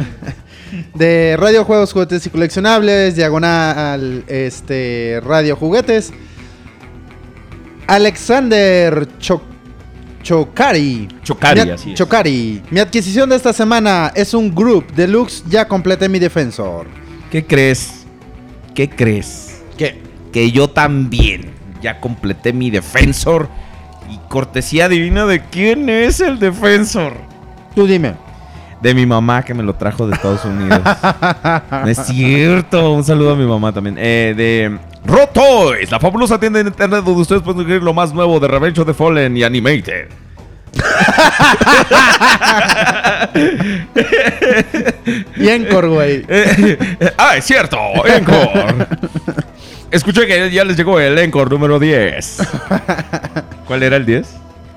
De 0.93 1.37
Radio 1.39 1.65
Juegos, 1.65 1.93
Juguetes 1.93 2.27
y 2.27 2.31
Coleccionables, 2.31 3.15
diagonal 3.15 4.25
este, 4.27 5.21
Radio 5.25 5.55
Juguetes. 5.55 6.13
Alexander 7.87 9.07
Cho- 9.19 9.43
Chocari. 10.23 11.07
Chocari, 11.23 11.63
Mi 11.65 11.71
así 11.71 11.91
es. 11.93 11.99
Chocari. 11.99 12.63
Mi 12.71 12.81
adquisición 12.81 13.29
de 13.29 13.37
esta 13.37 13.53
semana 13.53 14.11
es 14.15 14.33
un 14.35 14.55
Group 14.55 14.93
Deluxe. 14.95 15.45
Ya 15.49 15.69
completé 15.69 16.09
mi 16.09 16.19
defensor. 16.19 16.87
¿Qué 17.31 17.45
crees? 17.45 18.07
¿Qué 18.75 18.89
crees? 18.89 19.63
¿Qué? 19.77 20.01
Que 20.33 20.51
yo 20.51 20.69
también 20.69 21.53
ya 21.83 22.01
completé 22.01 22.53
mi 22.53 22.71
defensor. 22.71 23.49
Y 24.11 24.19
cortesía 24.29 24.89
divina 24.89 25.25
de 25.27 25.41
quién 25.45 25.89
es 25.89 26.21
el 26.21 26.39
defensor. 26.39 27.15
Tú 27.75 27.87
dime. 27.87 28.15
De 28.83 28.95
mi 28.95 29.07
mamá 29.07 29.43
que 29.43 29.55
me 29.55 29.63
lo 29.63 29.75
trajo 29.75 30.07
de 30.07 30.15
Estados 30.15 30.45
Unidos. 30.45 30.81
No 31.71 31.89
es 31.89 31.99
cierto. 32.07 32.93
Un 32.93 33.05
saludo 33.05 33.33
a 33.33 33.37
mi 33.37 33.47
mamá 33.47 33.73
también. 33.73 33.97
Eh, 33.99 34.35
de 34.37 34.79
Rotoys, 35.05 35.91
la 35.91 36.01
fabulosa 36.01 36.39
tienda 36.39 36.63
de 36.63 36.69
internet 36.69 37.05
donde 37.05 37.23
ustedes 37.23 37.43
pueden 37.43 37.61
adquirir 37.61 37.83
lo 37.83 37.93
más 37.93 38.13
nuevo 38.13 38.41
de 38.41 38.49
Revenge 38.49 38.81
of 38.81 38.87
the 38.87 38.95
Fallen 38.95 39.37
y 39.37 39.43
Animated. 39.43 40.09
Y 45.37 45.49
Encore, 45.49 45.89
güey. 45.89 46.25
Eh, 46.29 46.79
eh, 47.01 47.13
ah, 47.19 47.37
es 47.37 47.45
cierto, 47.45 47.79
Encore. 48.07 48.87
Escuché 49.91 50.27
que 50.27 50.51
ya 50.51 50.65
les 50.65 50.77
llegó 50.77 50.99
el 50.99 51.19
Encore 51.19 51.51
número 51.51 51.79
10. 51.79 52.39
¿Cuál 53.67 53.83
era 53.83 53.97
el 53.97 54.07
10? 54.07 54.27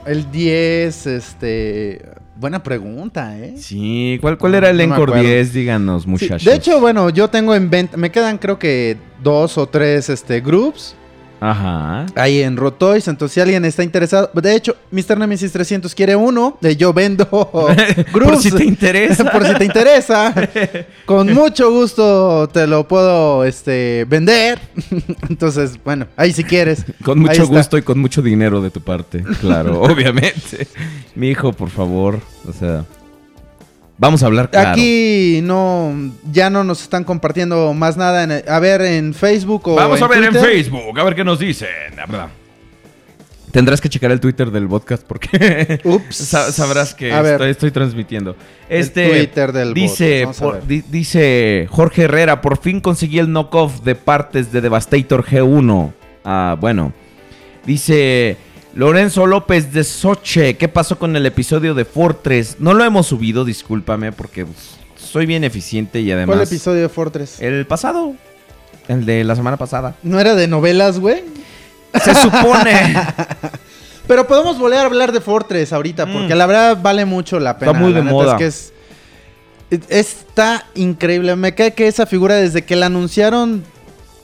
El 0.06 0.32
10, 0.32 1.08
este. 1.08 2.17
Buena 2.40 2.62
pregunta, 2.62 3.38
¿eh? 3.40 3.56
Sí, 3.58 4.18
¿cuál, 4.22 4.38
cuál 4.38 4.56
era 4.56 4.70
el 4.70 4.78
No 4.78 4.84
me 4.88 4.94
Encore 4.96 5.12
acuerdo. 5.14 5.30
10? 5.30 5.54
Díganos, 5.54 6.04
Sí, 6.04 6.10
muchachos. 6.10 6.46
de 6.46 6.54
hecho, 6.56 6.80
bueno, 6.80 7.10
yo 7.10 7.30
tengo 7.30 7.56
en 7.56 7.70
venta. 7.70 7.98
Me 7.98 8.12
quedan, 8.12 8.38
creo 8.38 8.60
que 8.60 8.98
dos 9.24 9.58
o 9.58 9.68
tres 9.68 10.10
este, 10.10 10.42
groups 10.42 10.96
Ajá. 11.40 12.06
ahí 12.16 12.42
en 12.42 12.58
Rotoys. 12.58 13.08
Entonces, 13.08 13.34
si 13.34 13.42
alguien 13.42 13.66
está 13.66 13.84
interesado. 13.84 14.30
De 14.34 14.56
hecho, 14.56 14.76
Mr. 14.92 15.18
Nemesis 15.18 15.52
300 15.52 15.94
quiere 15.96 16.16
uno. 16.16 16.58
eh, 16.62 16.76
yo 16.76 16.94
vendo. 16.94 17.28
Por 18.12 18.38
si 18.38 18.52
te 18.52 18.64
interesa. 18.64 19.24
Por 19.32 19.46
si 19.46 19.54
te 19.56 19.66
interesa. 19.66 20.34
Con 21.06 21.34
mucho 21.34 21.72
gusto 21.72 22.48
te 22.50 22.68
lo 22.68 22.88
puedo 22.88 23.44
este, 23.44 24.06
vender. 24.08 24.60
Entonces, 25.30 25.80
bueno, 25.84 26.08
ahí 26.16 26.34
si 26.34 26.44
quieres. 26.44 26.86
Con 27.04 27.20
mucho 27.20 27.44
está. 27.44 27.46
gusto 27.46 27.78
y 27.78 27.82
con 27.82 28.00
mucho 28.00 28.22
dinero 28.22 28.62
de 28.62 28.70
tu 28.70 28.82
parte, 28.82 29.24
claro, 29.42 29.82
obviamente. 29.82 30.68
Mi 31.16 31.30
hijo, 31.30 31.54
por 31.54 31.70
favor, 31.70 32.20
o 32.48 32.54
sea, 32.54 32.86
vamos 33.98 34.24
a 34.24 34.26
hablar 34.28 34.50
claro. 34.50 34.70
Aquí 34.72 35.40
no, 35.44 35.94
ya 36.32 36.50
no 36.50 36.64
nos 36.64 36.82
están 36.82 37.04
compartiendo 37.04 37.74
más 37.74 37.98
nada. 37.98 38.24
En, 38.24 38.44
a 38.50 38.60
ver, 38.60 38.82
en 38.82 39.14
Facebook 39.14 39.68
o 39.68 39.76
Vamos 39.76 40.02
a 40.02 40.08
ver 40.08 40.24
en. 40.24 40.34
Facebook, 40.34 41.00
a 41.00 41.04
ver 41.04 41.16
qué 41.16 41.24
nos 41.24 41.40
dicen. 41.40 41.68
La 41.96 42.06
verdad. 42.06 42.28
Tendrás 43.52 43.80
que 43.80 43.88
checar 43.90 44.12
el 44.12 44.20
Twitter 44.20 44.52
del 44.52 44.68
podcast 44.68 45.04
porque 45.08 45.80
Ups. 45.86 46.16
sa- 46.16 46.52
sabrás 46.52 46.94
que 46.94 47.12
A 47.14 47.22
ver. 47.22 47.34
estoy, 47.34 47.50
estoy 47.52 47.72
transmitiendo. 47.72 48.36
Este 48.70 49.08
Twitter 49.10 49.52
del 49.54 49.74
dice, 49.74 50.26
bot. 50.26 50.36
Vamos 50.38 50.42
a 50.42 50.44
por- 50.44 50.54
ver. 50.56 50.68
di- 50.68 50.84
dice 50.92 51.68
Jorge 51.72 52.04
Herrera, 52.04 52.42
por 52.42 52.58
fin 52.58 52.82
conseguí 52.82 53.20
el 53.20 53.32
knockoff 53.32 53.82
de 53.84 53.96
partes 53.96 54.52
de 54.52 54.62
Devastator 54.62 55.24
G1. 55.26 55.92
Ah, 56.26 56.58
bueno. 56.60 56.92
Dice 57.66 58.38
Lorenzo 58.78 59.26
López 59.26 59.74
de 59.74 59.84
Soche, 59.84 60.56
¿qué 60.56 60.68
pasó 60.68 61.00
con 61.00 61.16
el 61.16 61.26
episodio 61.26 61.74
de 61.74 61.84
Fortress? 61.84 62.58
No 62.60 62.76
lo 62.76 62.84
hemos 62.84 63.08
subido, 63.08 63.44
discúlpame, 63.44 64.12
porque 64.12 64.46
pues, 64.46 64.78
soy 65.04 65.26
bien 65.26 65.44
eficiente 65.44 66.00
y 66.02 66.12
además... 66.12 66.36
¿Cuál 66.36 66.46
episodio 66.48 66.84
de 66.84 66.90
Fortress? 66.90 67.42
El 67.42 67.66
pasado. 67.66 68.14
El 68.88 69.04
de 69.08 69.24
la 69.24 69.36
semana 69.36 69.58
pasada. 69.58 69.96
¿No 70.04 70.20
era 70.20 70.36
de 70.36 70.48
novelas, 70.48 71.00
güey? 71.00 71.24
Se 72.04 72.14
supone. 72.14 72.96
Pero 74.08 74.28
podemos 74.28 74.60
volver 74.60 74.78
a 74.78 74.84
hablar 74.86 75.12
de 75.12 75.22
Fortress 75.22 75.74
ahorita, 75.74 76.06
porque 76.06 76.36
Mm. 76.36 76.38
la 76.38 76.46
verdad 76.46 76.78
vale 76.80 77.06
mucho 77.06 77.40
la 77.40 77.58
pena. 77.58 77.72
Está 77.72 77.82
muy 77.84 77.94
de 77.94 78.04
moda. 78.04 78.34
Es 78.34 78.38
que 78.38 78.46
es- 79.80 79.82
está 79.90 80.68
increíble. 80.76 81.36
Me 81.36 81.56
cae 81.56 81.74
que 81.74 81.88
esa 81.88 82.06
figura, 82.06 82.36
desde 82.36 82.64
que 82.64 82.76
la 82.76 82.86
anunciaron, 82.86 83.64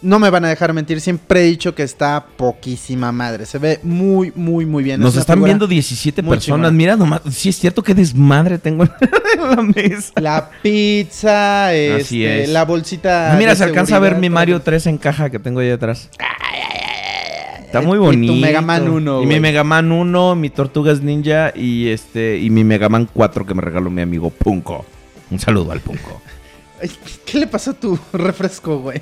no 0.04 0.20
me 0.20 0.30
van 0.30 0.46
a 0.46 0.50
dejar 0.50 0.74
mentir. 0.74 1.02
Siempre 1.02 1.42
he 1.42 1.44
dicho 1.46 1.74
que 1.74 1.82
está 1.84 2.26
poquísima 2.38 3.12
madre. 3.12 3.46
Se 3.46 3.58
ve 3.58 3.80
muy, 3.84 4.32
muy, 4.36 4.66
muy 4.66 4.84
bien. 4.84 5.00
Nos 5.00 5.16
están 5.16 5.42
viendo 5.42 5.66
17 5.66 6.22
muy 6.22 6.36
personas. 6.36 6.58
chingona. 6.58 6.72
Mira 6.72 6.96
nomás. 6.96 7.22
Sí, 7.32 7.50
es 7.50 7.58
cierto 7.58 7.82
que 7.82 7.94
desmadre 7.96 8.58
tengo 8.58 8.84
en 9.36 9.50
la 9.56 9.62
mesa. 9.64 10.12
La 10.22 10.50
pizza, 10.62 11.74
este, 11.74 12.44
es. 12.44 12.50
la 12.50 12.66
bolsita. 12.66 13.34
Ah, 13.34 13.38
Mira, 13.38 13.56
se 13.56 13.64
alcanza 13.64 13.96
a 13.96 14.00
ver 14.00 14.18
mi. 14.18 14.30
Mario 14.30 14.62
3 14.62 14.88
en 14.88 14.98
caja 14.98 15.30
que 15.30 15.40
tengo 15.40 15.60
ahí 15.62 15.70
atrás. 15.70 16.10
Está 17.66 17.82
muy 17.82 17.98
Y 17.98 18.00
tu 18.00 18.06
bonito. 18.06 18.34
Mega 18.36 18.62
Man 18.62 18.88
1, 18.88 19.24
Y 19.24 19.26
mi. 19.26 19.40
Mega 19.40 19.64
Man 19.64 19.92
1, 19.92 20.36
mi 20.36 20.50
Tortugas 20.50 21.02
Ninja 21.02 21.52
y 21.56 21.90
este 21.90 22.38
y 22.38 22.50
mi 22.50 22.64
Mega 22.64 22.90
Man 22.90 23.10
4 23.12 23.46
que 23.46 23.54
me 23.54 23.62
regaló 23.62 23.90
mi 23.90 24.02
amigo 24.02 24.30
Punko. 24.30 24.86
Un 25.32 25.40
saludo 25.40 25.72
al 25.72 25.80
Punko. 25.80 26.22
¿Qué 27.26 27.40
le 27.40 27.48
pasó 27.48 27.72
a 27.72 27.74
tu 27.74 27.98
refresco, 28.14 28.80
güey? 28.80 29.02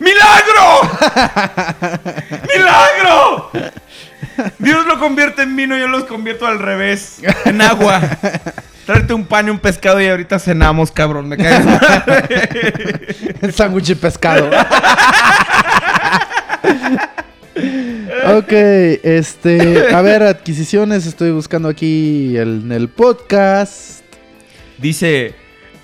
¡Milagro! 0.00 0.90
¡Milagro! 2.56 3.50
Dios 4.58 4.86
lo 4.86 4.98
convierte 4.98 5.42
en 5.42 5.54
vino, 5.54 5.76
yo 5.76 5.86
los 5.88 6.04
convierto 6.04 6.46
al 6.46 6.58
revés. 6.58 7.18
En 7.44 7.60
agua. 7.60 8.00
Tráete 8.86 9.12
un 9.14 9.26
pan 9.26 9.46
y 9.46 9.50
un 9.50 9.58
pescado 9.58 10.00
y 10.00 10.08
ahorita 10.08 10.38
cenamos, 10.38 10.90
cabrón. 10.90 11.28
Me 11.28 11.36
caes 11.36 11.64
mal. 11.64 11.80
El 13.42 13.52
sándwich 13.54 13.90
y 13.90 13.94
pescado. 13.94 14.50
ok, 18.36 18.52
este. 19.02 19.94
A 19.94 20.00
ver, 20.00 20.22
adquisiciones. 20.22 21.06
Estoy 21.06 21.30
buscando 21.30 21.68
aquí 21.68 22.36
el, 22.36 22.62
en 22.64 22.72
el 22.72 22.88
podcast. 22.88 24.00
Dice, 24.78 25.34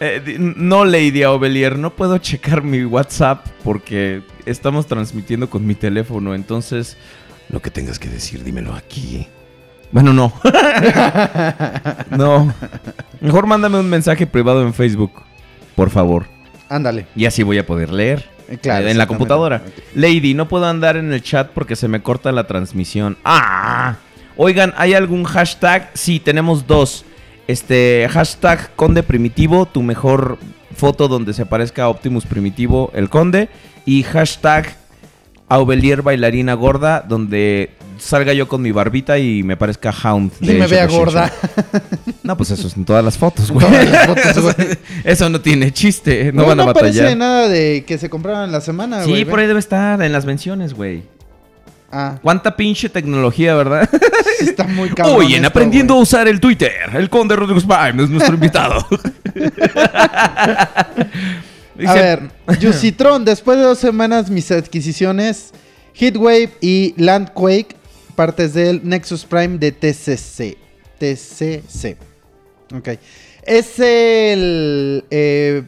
eh, 0.01 0.37
no 0.39 0.85
Lady 0.85 1.25
Ovelier, 1.25 1.79
no 1.79 1.95
puedo 1.95 2.19
checar 2.19 2.63
mi 2.63 2.85
WhatsApp 2.85 3.47
porque 3.65 4.23
estamos 4.45 4.87
transmitiendo 4.87 5.49
con 5.51 5.67
mi 5.67 5.75
teléfono, 5.75 6.35
entonces... 6.35 6.97
Lo 7.49 7.63
que 7.63 7.71
tengas 7.71 8.01
que 8.01 8.09
decir, 8.09 8.43
dímelo 8.43 8.75
aquí. 8.75 9.29
Bueno, 9.93 10.13
no. 10.13 10.33
no. 12.11 12.53
Mejor 13.21 13.47
mándame 13.47 13.79
un 13.79 13.89
mensaje 13.89 14.27
privado 14.27 14.63
en 14.63 14.75
Facebook, 14.75 15.13
por 15.77 15.91
favor. 15.91 16.27
Ándale. 16.69 17.07
Y 17.15 17.27
así 17.27 17.43
voy 17.43 17.59
a 17.59 17.67
poder 17.67 17.93
leer. 17.93 18.29
Eh, 18.49 18.59
claro, 18.59 18.89
en 18.89 18.99
la 18.99 19.07
computadora. 19.07 19.63
Lady, 19.95 20.35
no 20.35 20.49
puedo 20.49 20.67
andar 20.67 20.97
en 20.97 21.13
el 21.13 21.23
chat 21.23 21.51
porque 21.51 21.77
se 21.77 21.89
me 21.89 22.03
corta 22.03 22.33
la 22.33 22.47
transmisión. 22.47 23.17
Ah. 23.25 23.97
Oigan, 24.37 24.75
¿hay 24.77 24.95
algún 24.95 25.25
hashtag? 25.25 25.91
Sí, 25.95 26.21
tenemos 26.21 26.67
dos. 26.67 27.05
Este, 27.47 28.09
hashtag 28.11 28.75
Conde 28.77 29.03
Primitivo, 29.03 29.67
tu 29.67 29.83
mejor 29.83 30.39
foto 30.75 31.09
donde 31.09 31.33
se 31.33 31.43
aparezca 31.43 31.89
Optimus 31.89 32.27
Primitivo, 32.27 32.91
el 32.95 33.09
Conde. 33.09 33.49
Y 33.85 34.03
hashtag 34.03 34.75
Aubelier 35.49 36.03
Bailarina 36.03 36.55
Gorda, 36.55 37.05
donde 37.09 37.71
salga 37.99 38.33
yo 38.33 38.49
con 38.49 38.61
mi 38.63 38.73
barbita 38.73 39.17
y 39.19 39.43
me 39.45 39.57
parezca 39.57 39.93
Hound. 39.93 40.33
Y 40.41 40.49
de 40.49 40.55
me 40.55 40.67
vea 40.67 40.87
gorda. 40.87 41.33
No, 42.25 42.37
pues 42.37 42.51
eso 42.51 42.67
es 42.67 42.77
en 42.77 42.85
todas 42.85 43.05
las 43.05 43.17
fotos, 43.17 43.51
güey. 43.53 43.65
Todas 43.65 43.89
las 43.89 44.07
fotos, 44.07 44.43
güey. 44.57 44.69
eso 45.05 45.31
no 45.31 45.41
tiene 45.41 45.73
chiste, 45.73 46.33
no, 46.33 46.43
No, 46.43 46.49
van 46.49 46.59
a 46.61 46.65
no 46.65 46.67
batallar. 46.75 46.91
aparece 47.05 47.17
nada 47.17 47.49
de 47.49 47.85
que 47.87 47.97
se 47.97 48.11
compraron 48.11 48.45
en 48.45 48.53
la 48.53 48.61
semana, 48.61 49.05
Sí, 49.05 49.11
güey. 49.11 49.25
por 49.25 49.39
ahí 49.39 49.47
debe 49.47 49.61
estar, 49.61 50.03
en 50.03 50.13
las 50.13 50.27
menciones, 50.27 50.75
güey. 50.75 51.05
Ah, 51.91 52.19
¿Cuánta 52.21 52.57
pinche 52.57 52.89
tecnología, 52.89 53.55
verdad? 53.55 53.89
está 54.41 54.65
muy 54.65 54.91
cabrón. 54.91 55.17
Hoy 55.17 55.27
en 55.35 55.37
esto, 55.37 55.49
Aprendiendo 55.49 55.95
a 55.95 55.99
usar 56.01 56.27
el 56.29 56.41
Twitter, 56.41 56.73
el 56.95 57.09
Conde 57.09 57.37
Rodrigo 57.37 57.61
Prime 57.61 58.03
es 58.03 58.11
nuestro 58.11 58.35
invitado. 58.35 58.85
Dice- 61.77 61.89
A 61.89 61.95
ver, 61.95 62.31
Jusitron, 62.61 63.25
después 63.25 63.59
de 63.59 63.65
dos 63.65 63.79
semanas 63.79 64.31
mis 64.31 64.51
adquisiciones, 64.51 65.53
Heatwave 65.95 66.51
y 66.61 66.95
Landquake, 66.97 67.77
partes 68.15 68.55
del 68.55 68.81
Nexus 68.83 69.25
Prime 69.25 69.59
de 69.59 69.73
TCC. 69.73 70.57
TCC. 70.99 71.97
Ok. 72.75 72.89
Es 73.43 73.79
el... 73.79 75.05
eh, 75.11 75.63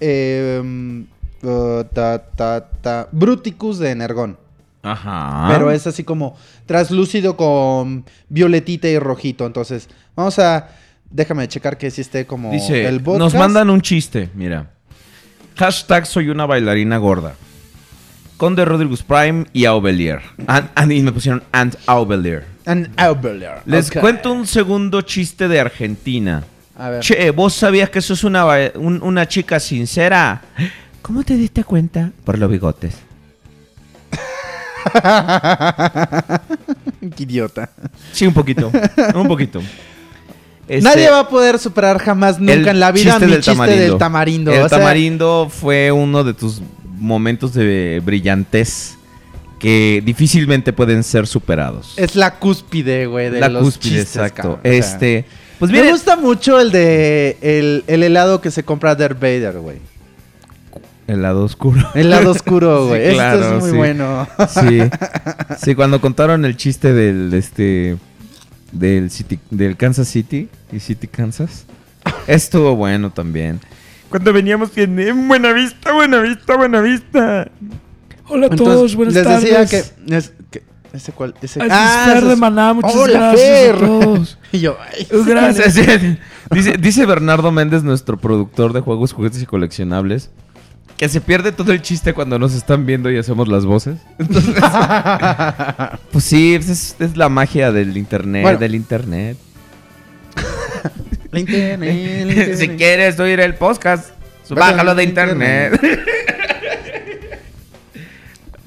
eh, 0.00 0.60
mm, 0.64 1.00
uh, 1.42 1.84
ta, 1.92 2.18
ta, 2.24 2.70
ta, 2.80 3.08
Bruticus 3.12 3.78
de 3.78 3.90
Energon. 3.90 4.38
Ajá. 4.82 5.48
Pero 5.52 5.70
es 5.70 5.86
así 5.86 6.04
como 6.04 6.36
traslúcido 6.66 7.36
con 7.36 8.04
violetita 8.28 8.88
y 8.88 8.98
rojito. 8.98 9.46
Entonces, 9.46 9.88
vamos 10.16 10.38
a... 10.38 10.68
Déjame 11.10 11.48
checar 11.48 11.76
que 11.76 11.88
esté 11.88 12.24
como 12.24 12.52
Dice, 12.52 12.86
el 12.86 12.96
nos 12.96 13.02
podcast. 13.04 13.34
mandan 13.34 13.68
un 13.68 13.80
chiste, 13.80 14.30
mira. 14.34 14.70
Hashtag 15.56 16.06
soy 16.06 16.28
una 16.30 16.46
bailarina 16.46 16.98
gorda. 16.98 17.34
Conde 18.36 18.64
Rodriguez 18.64 19.02
Prime 19.02 19.44
y 19.52 19.64
Aubelier. 19.64 20.20
And, 20.46 20.68
and- 20.74 20.92
y 20.92 21.02
me 21.02 21.10
pusieron 21.12 21.42
and 21.52 21.76
Aubelier. 21.86 22.46
An 22.64 22.90
Aubelier. 22.96 23.60
Les 23.66 23.90
cuento 23.90 24.32
un 24.32 24.46
segundo 24.46 25.02
chiste 25.02 25.48
de 25.48 25.58
Argentina. 25.60 26.44
A 26.78 26.90
ver. 26.90 27.00
Che, 27.02 27.30
¿vos 27.32 27.54
sabías 27.54 27.90
que 27.90 28.00
sos 28.00 28.22
una, 28.24 28.46
un- 28.76 29.02
una 29.02 29.26
chica 29.26 29.58
sincera? 29.58 30.40
¿Cómo 31.02 31.24
te 31.24 31.36
diste 31.36 31.64
cuenta? 31.64 32.12
Por 32.24 32.38
los 32.38 32.48
bigotes. 32.48 32.94
Qué 37.16 37.22
idiota. 37.22 37.70
Sí, 38.12 38.26
un 38.26 38.34
poquito. 38.34 38.70
un 39.14 39.28
poquito. 39.28 39.62
Este, 40.70 40.88
Nadie 40.88 41.10
va 41.10 41.18
a 41.18 41.28
poder 41.28 41.58
superar 41.58 41.98
jamás 41.98 42.38
nunca 42.38 42.70
en 42.70 42.78
la 42.78 42.92
vida 42.92 43.14
chiste 43.14 43.26
mi 43.26 43.32
del 43.32 43.40
chiste 43.40 43.56
tamarindo. 43.56 43.82
del 43.82 43.98
tamarindo. 43.98 44.52
El 44.52 44.62
o 44.62 44.68
sea, 44.68 44.78
tamarindo 44.78 45.48
fue 45.50 45.90
uno 45.90 46.22
de 46.22 46.32
tus 46.32 46.62
momentos 46.96 47.54
de 47.54 48.00
brillantez 48.04 48.94
que 49.58 50.00
difícilmente 50.04 50.72
pueden 50.72 51.02
ser 51.02 51.26
superados. 51.26 51.94
es 51.96 52.14
la 52.14 52.38
cúspide, 52.38 53.06
güey, 53.06 53.30
de 53.30 53.40
la 53.40 53.48
los 53.48 53.64
cúspide, 53.64 53.96
chistes, 53.96 54.14
exacto. 54.16 54.42
cabrón. 54.42 54.60
O 54.60 54.62
sea, 54.62 54.72
este, 54.72 55.24
pues 55.58 55.72
me 55.72 55.90
gusta 55.90 56.14
mucho 56.14 56.60
el 56.60 56.70
de 56.70 57.36
el, 57.42 57.82
el 57.88 58.04
helado 58.04 58.40
que 58.40 58.52
se 58.52 58.62
compra 58.62 58.94
Darth 58.94 59.18
Vader, 59.18 59.58
güey. 59.58 59.78
El 61.10 61.22
lado 61.22 61.44
oscuro. 61.44 61.80
El 61.94 62.10
lado 62.10 62.30
oscuro, 62.30 62.82
Sí, 62.84 62.88
güey. 62.88 63.02
Esto 63.02 63.14
claro, 63.14 63.56
es 63.56 63.62
muy 63.62 63.70
sí. 63.70 63.76
bueno. 63.76 64.28
Sí. 64.48 64.78
Sí, 65.64 65.74
cuando 65.74 66.00
contaron 66.00 66.44
el 66.44 66.56
chiste 66.56 66.92
del 66.92 67.32
este 67.34 67.96
del 68.72 69.10
City 69.10 69.38
del 69.50 69.76
Kansas 69.76 70.08
City 70.08 70.48
y 70.72 70.80
City 70.80 71.06
Kansas. 71.08 71.66
Estuvo 72.26 72.76
bueno 72.76 73.10
también. 73.10 73.60
Cuando 74.08 74.32
veníamos 74.32 74.76
en, 74.76 74.98
en 74.98 75.28
Buenavista, 75.28 75.92
Buenavista, 75.92 76.56
Buenavista. 76.56 77.50
Hola 78.28 78.46
a 78.46 78.50
Entonces, 78.50 78.56
todos, 78.76 78.96
buenas 78.96 79.14
les 79.14 79.24
tardes. 79.24 79.42
decía 79.42 79.66
que, 79.66 80.16
es- 80.16 80.32
que- 80.50 80.62
ese 80.92 81.12
cuál, 81.12 81.34
ese 81.42 81.60
Así 81.60 81.70
Ah, 81.72 82.10
Fer 82.14 82.24
de 82.24 82.36
Maná, 82.36 82.72
muchas 82.72 82.94
Hola, 82.96 83.18
gracias 83.32 83.48
Fer. 83.48 83.74
a 83.74 83.78
todos. 83.78 84.38
Y 84.52 84.58
yo, 84.60 84.76
ay, 84.80 85.06
Gracias. 85.26 85.74
Dice, 86.50 86.76
dice 86.78 87.06
Bernardo 87.06 87.52
Méndez, 87.52 87.82
nuestro 87.84 88.16
productor 88.18 88.72
de 88.72 88.80
juegos, 88.80 89.12
juguetes 89.12 89.40
y 89.42 89.46
coleccionables, 89.46 90.30
que 90.96 91.08
se 91.08 91.20
pierde 91.20 91.52
todo 91.52 91.72
el 91.72 91.80
chiste 91.82 92.12
cuando 92.12 92.38
nos 92.38 92.54
están 92.54 92.84
viendo 92.86 93.10
y 93.10 93.18
hacemos 93.18 93.48
las 93.48 93.64
voces. 93.64 93.96
Entonces, 94.18 94.54
pues 96.12 96.24
sí, 96.24 96.54
es, 96.54 96.96
es 96.98 97.16
la 97.16 97.28
magia 97.28 97.72
del 97.72 97.96
internet, 97.96 98.42
Bueno. 98.42 98.58
del 98.58 98.74
internet. 98.74 99.36
la 101.30 101.40
internet, 101.40 101.80
la 101.80 101.92
internet. 102.32 102.56
si 102.58 102.68
quieres 102.70 103.18
oír 103.18 103.40
el 103.40 103.54
podcast, 103.54 104.10
Bájalo 104.50 104.94
de 104.94 105.02
de 105.02 105.08
internet. 105.08 105.80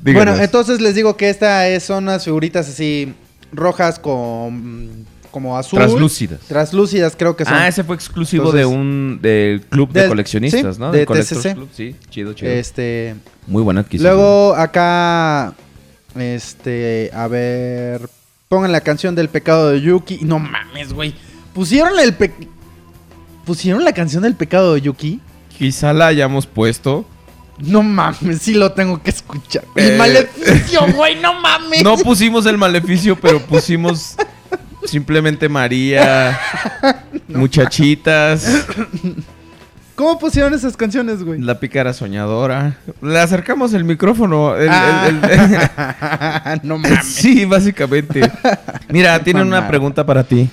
Bueno, 0.02 0.36
entonces 0.36 0.82
les 0.82 0.96
digo 0.96 1.16
que 1.16 1.30
esta 1.30 1.68
es, 1.70 1.84
son 1.84 2.06
unas 2.06 2.26
figuritas 2.26 2.68
así 2.68 3.14
rojas 3.54 4.00
con 4.00 5.06
como 5.34 5.58
azul. 5.58 5.80
Translúcidas. 5.80 6.40
Translúcidas 6.48 7.16
creo 7.18 7.36
que 7.36 7.44
son. 7.44 7.56
Ah, 7.56 7.68
ese 7.68 7.84
fue 7.84 7.96
exclusivo 7.98 8.44
Entonces- 8.46 8.60
de 8.62 8.66
un 8.68 9.20
del 9.22 9.62
club 9.62 9.92
de 9.92 10.08
coleccionistas, 10.08 10.76
sí, 10.76 10.80
¿no? 10.82 10.92
de 10.92 11.06
TCC. 11.06 11.54
Club, 11.56 11.70
Sí, 11.74 11.96
chido, 12.10 12.32
chido. 12.34 12.52
Este, 12.52 13.16
Muy 13.48 13.64
buena 13.64 13.82
adquisición. 13.82 14.14
luego 14.16 14.56
acá 14.56 15.54
este, 16.16 17.10
a 17.14 17.28
ver, 17.28 18.08
pongan 18.48 18.72
la 18.72 18.82
canción 18.82 19.16
del 19.16 19.28
pecado 19.30 19.72
de 19.72 19.82
Yuki. 19.82 20.20
No 20.22 20.38
mames, 20.40 20.94
güey. 20.94 21.14
Pusieron 21.54 22.00
el 22.00 22.14
pe- 22.14 22.34
Pusieron 23.46 23.84
la 23.84 23.92
canción 23.94 24.24
del 24.24 24.36
pecado 24.36 24.74
de 24.76 24.82
Yuki. 24.82 25.20
Quizá 25.58 25.92
la 25.94 26.08
hayamos 26.08 26.46
puesto. 26.48 27.06
No 27.60 27.84
mames, 27.84 28.42
sí 28.42 28.54
lo 28.54 28.72
tengo 28.72 29.02
que 29.04 29.10
escuchar. 29.12 29.64
Eh. 29.76 29.90
El 29.94 29.98
maleficio, 29.98 30.82
güey, 30.96 31.16
no 31.20 31.34
mames. 31.42 31.84
No 31.84 31.98
pusimos 31.98 32.46
el 32.46 32.58
maleficio, 32.58 33.16
pero 33.20 33.40
pusimos 33.42 34.16
simplemente 34.86 35.50
María, 35.50 36.40
muchachitas, 37.28 38.66
¿Cómo 39.96 40.18
pusieron 40.18 40.56
esas 40.56 40.76
canciones, 40.76 41.22
güey? 41.24 41.40
la 41.40 41.60
pícara 41.60 41.94
soñadora. 41.94 42.78
Le 43.02 43.20
acercamos 43.20 43.74
el 43.76 43.84
micrófono. 43.84 44.56
el- 44.56 44.68
Ah. 44.72 45.08
el- 45.08 46.54
el- 46.54 46.68
no 46.68 46.78
mames. 46.80 47.06
sí, 47.06 47.46
básicamente. 47.46 48.22
Mira, 48.90 49.20
tienen 49.24 49.46
una 49.48 49.68
pregunta 49.68 50.04
para 50.04 50.24
ti. 50.24 50.50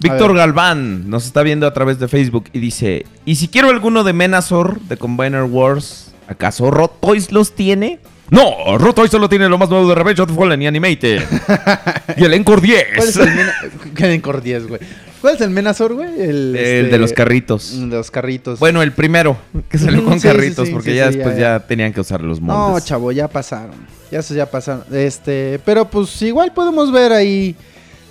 Víctor. 0.00 0.34
Galván 0.36 1.08
nos 1.08 1.24
está 1.24 1.42
viendo 1.42 1.66
a 1.66 1.72
través 1.72 1.98
de 1.98 2.08
Facebook 2.08 2.44
y 2.52 2.58
dice: 2.58 3.06
¿Y 3.24 3.36
si 3.36 3.48
quiero 3.48 3.70
alguno 3.70 4.04
de 4.04 4.12
Menazor 4.12 4.78
de 4.82 4.98
Combiner 4.98 5.44
Wars? 5.44 6.12
¿Acaso 6.28 6.70
Rotoys 6.70 7.32
los 7.32 7.54
tiene? 7.54 8.00
No, 8.30 8.78
Rotoys 8.78 9.10
solo 9.10 9.28
tiene 9.28 9.48
lo 9.48 9.58
más 9.58 9.68
nuevo 9.68 9.88
de 9.88 9.94
Revenge 9.94 10.20
of 10.20 10.34
Fallen 10.34 10.62
y 10.62 10.66
Animated. 10.66 11.22
y 12.16 12.24
el 12.24 12.34
Encore 12.34 12.60
10. 12.62 12.86
¿Cuál 12.96 13.08
es 13.08 13.16
el 13.16 13.34
Mena... 13.34 13.54
¿Qué 13.94 14.14
Encore 14.14 14.40
10, 14.40 14.66
güey? 14.66 14.80
¿Cuál 15.20 15.36
es 15.36 15.40
el 15.40 15.50
Menazor, 15.50 15.94
güey? 15.94 16.08
El, 16.20 16.54
El 16.54 16.56
este, 16.56 16.90
de 16.90 16.98
los 16.98 17.12
carritos. 17.12 17.78
De 17.78 17.96
los 17.96 18.10
carritos. 18.10 18.58
Bueno, 18.58 18.82
el 18.82 18.92
primero, 18.92 19.38
que 19.68 19.78
salió 19.78 20.04
con 20.04 20.20
sí, 20.20 20.28
carritos, 20.28 20.68
sí, 20.68 20.72
porque 20.74 20.94
ya 20.94 21.06
después 21.10 21.38
ya, 21.38 21.60
tenían 21.60 21.92
que 21.92 22.00
usar 22.00 22.20
los 22.22 22.40
no, 22.40 22.70
moldes. 22.70 22.84
chavo, 22.84 23.10
ya 23.12 23.28
pasaron. 23.28 23.74
Ya 24.10 24.18
esos 24.20 24.36
ya 24.36 24.50
pasaron. 24.50 24.84
Este, 24.92 25.60
pero 25.64 25.88
pues 25.88 26.20
igual 26.22 26.52
podemos 26.52 26.92
ver 26.92 27.12
ahí. 27.12 27.56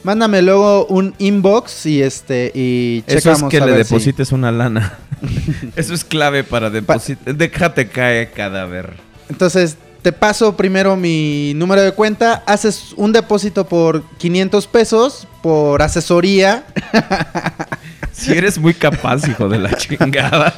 Mándame 0.04 0.42
luego 0.42 0.86
un 0.88 1.14
inbox 1.18 1.86
y 1.86 2.02
este 2.02 2.52
y 2.54 3.04
Eso 3.08 3.32
es 3.32 3.44
que 3.44 3.58
a 3.58 3.66
le 3.66 3.72
si- 3.72 3.78
deposites 3.78 4.32
una 4.32 4.52
lana. 4.52 4.98
Eso 5.76 5.94
es 5.94 6.04
clave 6.04 6.44
para 6.44 6.70
depositar. 6.70 7.36
Déjate 7.36 7.88
caer 7.88 8.32
cadáver. 8.32 8.96
Entonces, 9.30 9.78
te 10.04 10.12
paso 10.12 10.56
primero 10.56 10.96
mi 10.96 11.54
número 11.56 11.82
de 11.82 11.92
cuenta, 11.94 12.44
haces 12.46 12.94
un 12.98 13.12
depósito 13.14 13.66
por 13.68 14.04
500 14.20 14.68
pesos 14.68 15.28
por 15.42 15.82
asesoría. 15.82 16.66
Si 18.16 18.32
eres 18.32 18.60
muy 18.60 18.76
capaz, 18.76 19.28
hijo 19.28 19.50
de 19.50 19.58
la 19.58 19.74
chingada. 19.76 20.54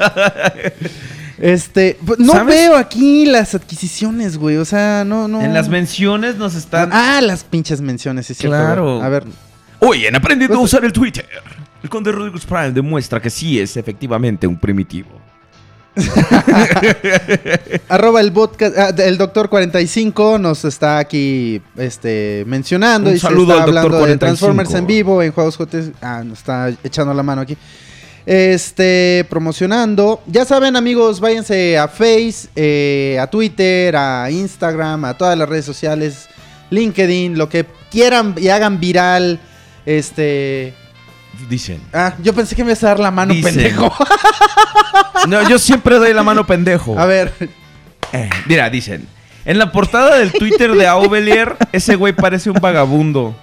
Este, 1.40 1.98
pues, 2.06 2.20
no 2.20 2.34
¿Sabes? 2.34 2.54
veo 2.54 2.76
aquí 2.76 3.26
las 3.26 3.56
adquisiciones, 3.56 4.38
güey, 4.38 4.58
o 4.58 4.66
sea, 4.66 5.04
no 5.06 5.30
no 5.30 5.42
En 5.42 5.54
las 5.54 5.70
menciones 5.70 6.36
nos 6.36 6.54
están. 6.54 6.90
Ah, 6.92 7.22
las 7.22 7.46
pinches 7.46 7.80
menciones, 7.80 8.26
sí, 8.28 8.34
cierto, 8.34 8.58
Claro. 8.58 9.02
A 9.02 9.08
ver, 9.08 9.24
Oye, 9.80 10.08
en 10.10 10.16
aprendiendo 10.18 10.56
a 10.56 10.60
Pues- 10.60 10.74
usar 10.74 10.84
el 10.84 10.92
Twitter. 10.92 11.26
El 11.82 11.90
Conde 11.90 12.12
Rodrigo 12.12 12.38
Prime 12.46 12.72
demuestra 12.72 13.22
que 13.22 13.30
sí 13.30 13.58
es 13.60 13.78
efectivamente 13.78 14.48
un 14.48 14.60
primitivo. 14.60 15.10
arroba 17.90 18.22
el 18.22 18.32
podcast, 18.34 18.78
ah, 18.78 18.94
el 18.98 19.18
doctor 19.18 19.50
45 19.50 20.38
nos 20.40 20.66
está 20.66 20.98
aquí 20.98 21.62
este, 21.78 22.44
mencionando 22.48 23.10
Un 23.10 23.16
y 23.16 23.20
se 23.20 23.28
saludo 23.28 23.54
está 23.54 23.64
al 23.64 23.70
Dr. 23.72 23.78
hablando 23.78 23.98
de 23.98 24.02
45. 24.04 24.20
Transformers 24.20 24.74
en 24.74 24.88
vivo 24.88 25.24
en 25.24 25.32
juegos 25.32 25.58
JT. 25.58 25.94
Ah, 26.02 26.24
nos 26.26 26.40
está 26.40 26.70
echando 26.84 27.14
la 27.14 27.24
mano 27.24 27.42
aquí. 27.42 27.58
Este, 28.26 29.26
promocionando. 29.30 30.22
Ya 30.26 30.46
saben, 30.46 30.76
amigos, 30.76 31.20
váyanse 31.20 31.78
a 31.78 31.88
Face, 31.88 32.50
eh, 32.56 33.18
a 33.22 33.28
Twitter, 33.28 33.96
a 33.96 34.30
Instagram, 34.32 35.06
a 35.06 35.16
todas 35.16 35.38
las 35.38 35.48
redes 35.48 35.66
sociales, 35.66 36.28
LinkedIn, 36.72 37.38
lo 37.38 37.48
que 37.48 37.66
quieran 37.92 38.36
y 38.38 38.50
hagan 38.50 38.80
viral. 38.80 39.40
Este. 39.86 40.74
Dicen. 41.50 41.82
Ah, 41.94 42.14
yo 42.24 42.34
pensé 42.34 42.56
que 42.56 42.64
me 42.64 42.72
ibas 42.72 42.84
a 42.84 42.88
dar 42.88 43.00
la 43.00 43.12
mano, 43.12 43.34
Dicen. 43.34 43.54
pendejo. 43.56 43.94
No, 45.28 45.48
yo 45.50 45.58
siempre 45.60 45.96
doy 45.98 46.14
la 46.14 46.22
mano 46.24 46.46
pendejo. 46.46 46.98
a 47.00 47.06
ver, 47.06 47.34
Eh, 48.14 48.30
mira, 48.46 48.70
dicen. 48.70 49.08
En 49.44 49.58
la 49.60 49.72
portada 49.72 50.18
del 50.18 50.32
Twitter 50.32 50.72
de 50.74 50.88
Aubelier, 50.88 51.56
ese 51.72 51.96
güey 51.96 52.14
parece 52.14 52.50
un 52.50 52.58
vagabundo. 52.62 53.36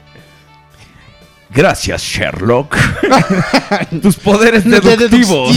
Gracias, 1.50 2.02
Sherlock. 2.02 2.76
Tus 4.02 4.16
poderes 4.16 4.64
de 4.64 4.80
deductivos. 4.80 5.54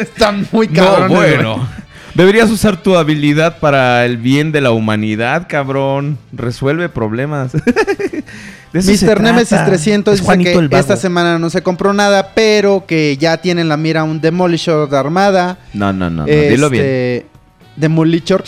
Están 0.00 0.46
muy 0.52 0.68
no, 0.68 0.74
cabrones. 0.84 1.16
güey. 1.16 1.34
bueno. 1.36 1.68
Deberías 2.16 2.50
usar 2.50 2.82
tu 2.82 2.96
habilidad 2.96 3.58
para 3.58 4.06
el 4.06 4.16
bien 4.16 4.50
de 4.50 4.62
la 4.62 4.70
humanidad, 4.70 5.46
cabrón. 5.46 6.16
Resuelve 6.32 6.88
problemas. 6.88 7.52
Mr. 8.72 9.20
Nemesis 9.20 9.50
trata. 9.50 9.66
300 9.66 10.14
Es 10.14 10.20
dice 10.20 10.24
Juanito 10.24 10.68
que 10.70 10.78
esta 10.78 10.96
semana 10.96 11.38
no 11.38 11.50
se 11.50 11.62
compró 11.62 11.92
nada, 11.92 12.32
pero 12.34 12.86
que 12.86 13.18
ya 13.18 13.36
tiene 13.36 13.60
en 13.60 13.68
la 13.68 13.76
mira 13.76 14.02
un 14.02 14.22
Demolisher 14.22 14.88
de 14.88 14.96
Armada. 14.96 15.58
No, 15.74 15.92
no, 15.92 16.08
no, 16.08 16.22
no, 16.22 16.24
dilo 16.24 16.70
bien. 16.70 16.84
Este, 16.84 17.26
Demolisher. 17.76 18.42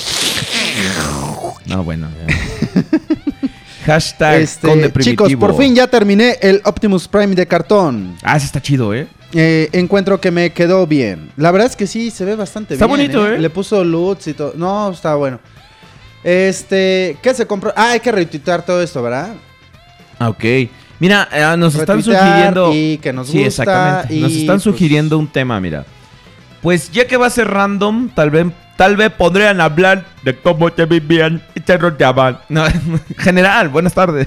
No, 1.66 1.84
bueno. 1.84 2.08
Hashtag 3.84 4.40
Este, 4.40 4.92
chicos, 5.00 5.34
por 5.36 5.56
fin 5.56 5.74
ya 5.74 5.86
terminé 5.86 6.38
el 6.40 6.62
Optimus 6.64 7.06
Prime 7.06 7.34
de 7.34 7.46
cartón. 7.46 8.16
Ah, 8.22 8.38
ese 8.38 8.46
está 8.46 8.62
chido, 8.62 8.94
¿eh? 8.94 9.08
Eh, 9.34 9.68
encuentro 9.72 10.20
que 10.20 10.30
me 10.30 10.50
quedó 10.50 10.86
bien. 10.86 11.30
La 11.36 11.50
verdad 11.50 11.68
es 11.68 11.76
que 11.76 11.86
sí, 11.86 12.10
se 12.10 12.24
ve 12.24 12.34
bastante 12.34 12.74
Está 12.74 12.86
bien. 12.86 12.98
bonito, 12.98 13.26
¿eh? 13.26 13.38
Le 13.38 13.50
puso 13.50 13.84
LUTs 13.84 14.28
y 14.28 14.34
todo. 14.34 14.54
No, 14.56 14.90
está 14.90 15.14
bueno. 15.16 15.38
Este, 16.24 17.16
¿qué 17.22 17.34
se 17.34 17.46
compró? 17.46 17.72
Ah, 17.76 17.90
hay 17.90 18.00
que 18.00 18.10
retuitear 18.10 18.64
todo 18.64 18.82
esto, 18.82 19.02
¿verdad? 19.02 19.34
Ah, 20.18 20.30
ok. 20.30 20.44
Mira, 20.98 21.28
eh, 21.30 21.56
nos 21.56 21.74
están 21.74 22.02
sugiriendo. 22.02 22.72
y 22.74 22.98
que 22.98 23.12
nos 23.12 23.28
sí, 23.28 23.44
gusta, 23.44 23.62
exactamente. 23.62 24.20
Nos 24.20 24.32
y, 24.32 24.40
están 24.40 24.56
pues, 24.56 24.62
sugiriendo 24.62 25.18
un 25.18 25.28
tema, 25.28 25.60
mira. 25.60 25.84
Pues 26.62 26.90
ya 26.90 27.06
que 27.06 27.16
va 27.16 27.26
a 27.26 27.30
ser 27.30 27.48
random, 27.48 28.08
tal 28.08 28.30
vez, 28.30 28.46
tal 28.76 28.96
vez 28.96 29.12
podrían 29.12 29.60
hablar 29.60 30.06
de 30.24 30.36
cómo 30.36 30.72
te 30.72 30.86
vivían 30.86 31.42
y 31.54 31.60
te 31.60 31.76
rodeaban. 31.76 32.40
No, 32.48 32.64
general, 33.18 33.68
buenas 33.68 33.94
tardes. 33.94 34.26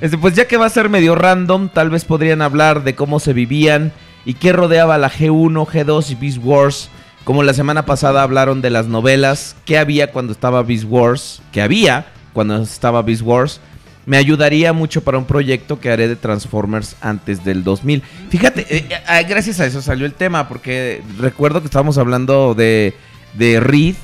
Este, 0.00 0.18
pues 0.18 0.34
ya 0.34 0.48
que 0.48 0.56
va 0.56 0.66
a 0.66 0.70
ser 0.70 0.88
medio 0.88 1.14
random, 1.14 1.68
tal 1.68 1.90
vez 1.90 2.04
podrían 2.04 2.42
hablar 2.42 2.82
de 2.82 2.96
cómo 2.96 3.20
se 3.20 3.32
vivían 3.32 3.92
y 4.24 4.34
qué 4.34 4.52
rodeaba 4.52 4.98
la 4.98 5.10
G1, 5.10 5.66
G2 5.66 6.10
y 6.10 6.14
Beast 6.14 6.38
Wars. 6.42 6.88
Como 7.24 7.42
la 7.42 7.54
semana 7.54 7.84
pasada 7.86 8.22
hablaron 8.22 8.62
de 8.62 8.70
las 8.70 8.88
novelas, 8.88 9.54
qué 9.64 9.78
había 9.78 10.10
cuando 10.10 10.32
estaba 10.32 10.62
Beast 10.62 10.84
Wars, 10.88 11.40
qué 11.52 11.62
había 11.62 12.06
cuando 12.32 12.60
estaba 12.62 13.02
Beast 13.02 13.22
Wars. 13.22 13.60
Me 14.06 14.16
ayudaría 14.16 14.72
mucho 14.72 15.02
para 15.04 15.18
un 15.18 15.24
proyecto 15.26 15.78
que 15.78 15.88
haré 15.90 16.08
de 16.08 16.16
Transformers 16.16 16.96
antes 17.00 17.44
del 17.44 17.62
2000. 17.62 18.02
Fíjate, 18.30 18.66
eh, 18.68 18.88
eh, 18.90 19.26
gracias 19.28 19.60
a 19.60 19.66
eso 19.66 19.80
salió 19.80 20.06
el 20.06 20.14
tema, 20.14 20.48
porque 20.48 21.02
recuerdo 21.20 21.60
que 21.60 21.66
estábamos 21.66 21.98
hablando 21.98 22.54
de, 22.54 22.94
de 23.34 23.60
Reed, 23.60 23.94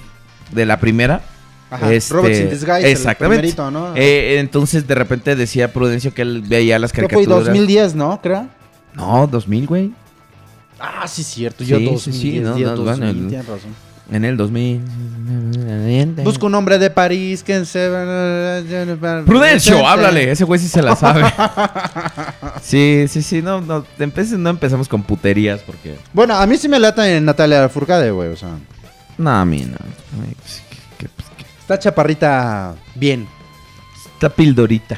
de 0.53 0.67
la 0.67 0.79
primera. 0.79 1.23
Ajá, 1.71 1.93
Este, 1.93 2.15
Robots 2.15 2.39
in 2.39 2.51
Disguise, 2.51 2.89
exactamente. 2.91 3.47
el 3.49 3.55
primerito, 3.55 3.71
¿no? 3.73 3.97
Eh, 3.97 4.39
entonces 4.39 4.87
de 4.87 4.95
repente 4.95 5.35
decía 5.35 5.73
Prudencio 5.73 6.15
que 6.15 6.23
él 6.23 6.43
veía 6.47 6.79
las 6.79 6.93
Creo 6.93 7.09
que 7.09 7.17
fue 7.17 7.25
caricaturas. 7.25 7.49
2010, 7.49 7.95
¿no? 7.97 8.21
Creo. 8.23 8.47
No, 8.95 9.27
2000, 9.27 9.67
güey. 9.67 9.93
Ah, 10.79 11.07
sí, 11.09 11.23
cierto. 11.23 11.65
Sí, 11.65 11.71
Yo 11.71 11.79
sí, 11.79 11.85
2010, 11.87 12.17
sí, 12.23 12.41
no, 12.41 12.59
yo 12.59 12.69
no, 12.71 12.77
2000, 12.77 12.85
bueno, 12.85 13.09
el- 13.11 13.29
tienes 13.29 13.47
razón. 13.47 13.89
En 14.11 14.25
el 14.25 14.39
2000. 14.39 14.81
Busco 16.25 16.47
un 16.47 16.55
hombre 16.55 16.79
de 16.79 16.89
París 16.89 17.43
que 17.43 17.65
se... 17.67 17.91
Prudencio, 19.27 19.87
háblale. 19.87 20.31
Ese 20.31 20.45
güey 20.45 20.59
sí 20.59 20.67
se 20.67 20.81
la 20.81 20.97
sabe. 20.97 21.25
sí, 22.63 23.05
sí, 23.09 23.23
sí. 23.23 23.43
No, 23.43 23.61
no, 23.61 23.85
no 24.39 24.51
empezamos 24.51 24.89
con 24.89 25.03
puterías 25.03 25.61
porque. 25.61 25.97
Bueno, 26.15 26.35
a 26.35 26.47
mí 26.47 26.57
sí 26.57 26.69
me 26.69 26.79
lata 26.79 27.07
en 27.15 27.27
Natalia 27.27 27.69
Furcade, 27.69 28.11
güey, 28.11 28.31
o 28.31 28.37
sea... 28.37 28.57
No, 29.19 29.31
a 29.31 29.45
mí 29.45 29.59
no. 29.71 29.77
Ay, 30.25 30.35
pues, 30.41 30.63
que- 30.71 30.77
que- 31.05 31.09
pues, 31.11 31.29
que- 31.37 31.45
Está 31.61 31.79
chaparrita 31.79 32.77
bien. 32.95 33.29
Esta 34.15 34.31
pildorita. 34.31 34.97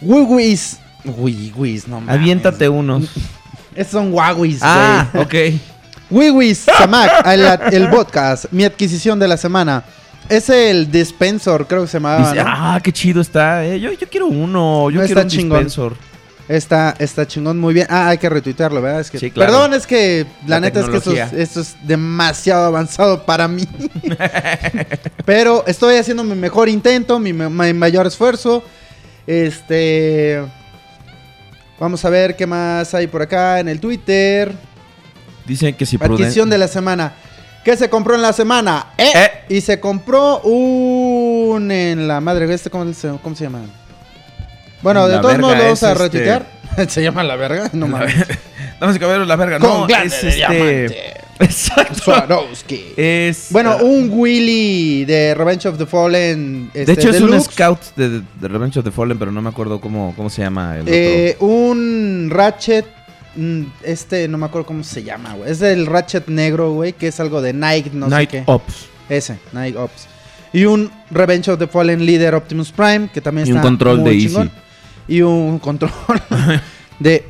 Wiwis. 0.00 0.78
Wiwis, 1.04 1.86
no 1.86 2.00
mames. 2.00 2.14
Aviéntate 2.20 2.68
unos. 2.68 3.04
Estos 3.74 3.92
son 3.92 4.12
Wawis, 4.12 4.58
Ah, 4.62 5.08
güey. 5.12 5.24
ok. 5.54 5.60
Wiwis, 6.10 6.58
Samac, 6.78 7.26
el, 7.26 7.44
el 7.72 7.88
podcast, 7.88 8.44
mi 8.50 8.64
adquisición 8.64 9.18
de 9.18 9.28
la 9.28 9.36
semana. 9.38 9.82
Es 10.28 10.48
el 10.50 10.90
Dispensor, 10.90 11.66
creo 11.66 11.82
que 11.82 11.88
se 11.88 11.94
llamaba, 11.98 12.30
Dice, 12.30 12.44
¿no? 12.44 12.50
ah, 12.50 12.80
qué 12.82 12.92
chido 12.92 13.20
está. 13.22 13.64
eh. 13.64 13.80
Yo, 13.80 13.92
yo 13.92 14.08
quiero 14.08 14.26
uno. 14.26 14.90
Yo 14.90 15.00
No, 15.00 15.06
quiero 15.06 15.20
está 15.20 15.22
un 15.22 15.28
chingón. 15.28 15.64
dispensor. 15.64 15.96
Está, 16.48 16.94
está 16.98 17.26
chingón, 17.26 17.58
muy 17.58 17.72
bien. 17.72 17.86
Ah, 17.88 18.08
hay 18.08 18.18
que 18.18 18.28
retuitearlo, 18.28 18.82
¿verdad? 18.82 19.00
Es 19.00 19.10
que, 19.10 19.18
Sí, 19.18 19.30
claro. 19.30 19.52
Perdón, 19.52 19.74
es 19.74 19.86
que 19.86 20.26
la, 20.46 20.56
La 20.56 20.60
neta 20.60 20.80
es 20.80 20.88
que 20.88 20.96
esto 20.98 21.12
es, 21.12 21.32
esto 21.32 21.60
es 21.60 21.76
demasiado 21.82 22.66
avanzado 22.66 23.24
para 23.24 23.48
mí. 23.48 23.66
Pero 25.24 25.64
estoy 25.66 25.96
haciendo 25.96 26.24
mi 26.24 26.34
mejor 26.34 26.68
intento, 26.68 27.18
mi, 27.18 27.32
mi 27.32 27.72
mayor 27.72 28.06
esfuerzo. 28.06 28.62
Este... 29.26 30.42
Vamos 31.82 32.04
a 32.04 32.10
ver 32.10 32.36
qué 32.36 32.46
más 32.46 32.94
hay 32.94 33.08
por 33.08 33.22
acá 33.22 33.58
en 33.58 33.66
el 33.66 33.80
Twitter. 33.80 34.52
Dicen 35.44 35.74
que 35.74 35.84
si 35.84 35.96
Adquisición 36.00 36.48
de 36.48 36.56
la 36.56 36.68
semana. 36.68 37.14
¿Qué 37.64 37.76
se 37.76 37.90
compró 37.90 38.14
en 38.14 38.22
la 38.22 38.32
semana? 38.32 38.86
Eh, 38.96 39.10
Eh. 39.12 39.30
Y 39.48 39.60
se 39.62 39.80
compró 39.80 40.38
un 40.42 41.72
en 41.72 42.06
la 42.06 42.20
madre. 42.20 42.54
¿Este 42.54 42.70
cómo 42.70 42.92
se, 42.92 43.08
cómo 43.20 43.34
se 43.34 43.42
llama? 43.42 43.62
Bueno, 44.80 45.08
de 45.08 45.18
todos 45.18 45.36
modos 45.40 45.56
lo 45.56 45.62
vamos 45.64 45.82
a 45.82 45.90
este- 45.90 46.04
retuitear. 46.04 46.46
¿Se 46.88 47.02
llama 47.02 47.24
la 47.24 47.34
verga? 47.34 47.68
No 47.72 47.88
mames. 47.88 48.14
Y 48.14 48.98
caballeros, 49.00 49.26
la 49.26 49.34
verga. 49.34 49.58
No, 49.58 49.88
es 49.88 50.22
este. 50.22 51.14
Exacto. 51.44 51.94
Swarovski. 52.04 52.92
Es. 52.96 53.48
Bueno, 53.50 53.72
ah, 53.78 53.82
un 53.82 54.08
Willy 54.12 55.04
de 55.04 55.34
Revenge 55.34 55.66
of 55.68 55.78
the 55.78 55.86
Fallen. 55.86 56.70
De 56.72 56.80
este, 56.82 56.92
hecho, 56.92 57.10
es 57.10 57.20
un 57.20 57.40
scout 57.40 57.80
de, 57.96 58.20
de 58.20 58.48
Revenge 58.48 58.78
of 58.78 58.84
the 58.84 58.90
Fallen, 58.90 59.18
pero 59.18 59.30
no 59.32 59.42
me 59.42 59.48
acuerdo 59.50 59.80
cómo, 59.80 60.12
cómo 60.16 60.30
se 60.30 60.42
llama 60.42 60.78
el 60.78 60.84
Eh, 60.88 61.36
un 61.40 62.28
Ratchet. 62.30 62.86
mm, 63.36 63.62
Este, 63.82 64.28
no 64.28 64.38
me 64.38 64.46
acuerdo 64.46 64.66
cómo 64.66 64.84
se 64.84 65.02
llama, 65.02 65.34
güey. 65.34 65.50
Es 65.50 65.60
el 65.62 65.86
Ratchet 65.86 66.28
negro, 66.28 66.72
güey, 66.72 66.92
que 66.92 67.08
es 67.08 67.20
algo 67.20 67.40
de 67.42 67.52
Nike, 67.52 67.90
no 67.92 68.06
otro. 68.06 68.16
Night 68.16 68.30
sé 68.30 68.36
qué. 68.38 68.42
Ops. 68.46 68.86
Ese, 69.08 69.38
Night 69.52 69.76
Ops. 69.76 70.06
Y 70.54 70.64
un 70.66 70.90
Revenge 71.10 71.48
of 71.50 71.58
the 71.58 71.66
Fallen 71.66 72.04
Leader 72.04 72.34
Optimus 72.34 72.70
Prime, 72.72 73.08
que 73.12 73.20
también 73.20 73.46
Y 73.46 73.50
está 73.50 73.60
un 73.62 73.66
control 73.68 73.98
muy 74.00 74.10
de 74.10 74.16
Easy. 74.16 74.26
chingón. 74.28 74.50
Y 75.08 75.20
un 75.22 75.58
control 75.58 75.90
de, 77.00 77.24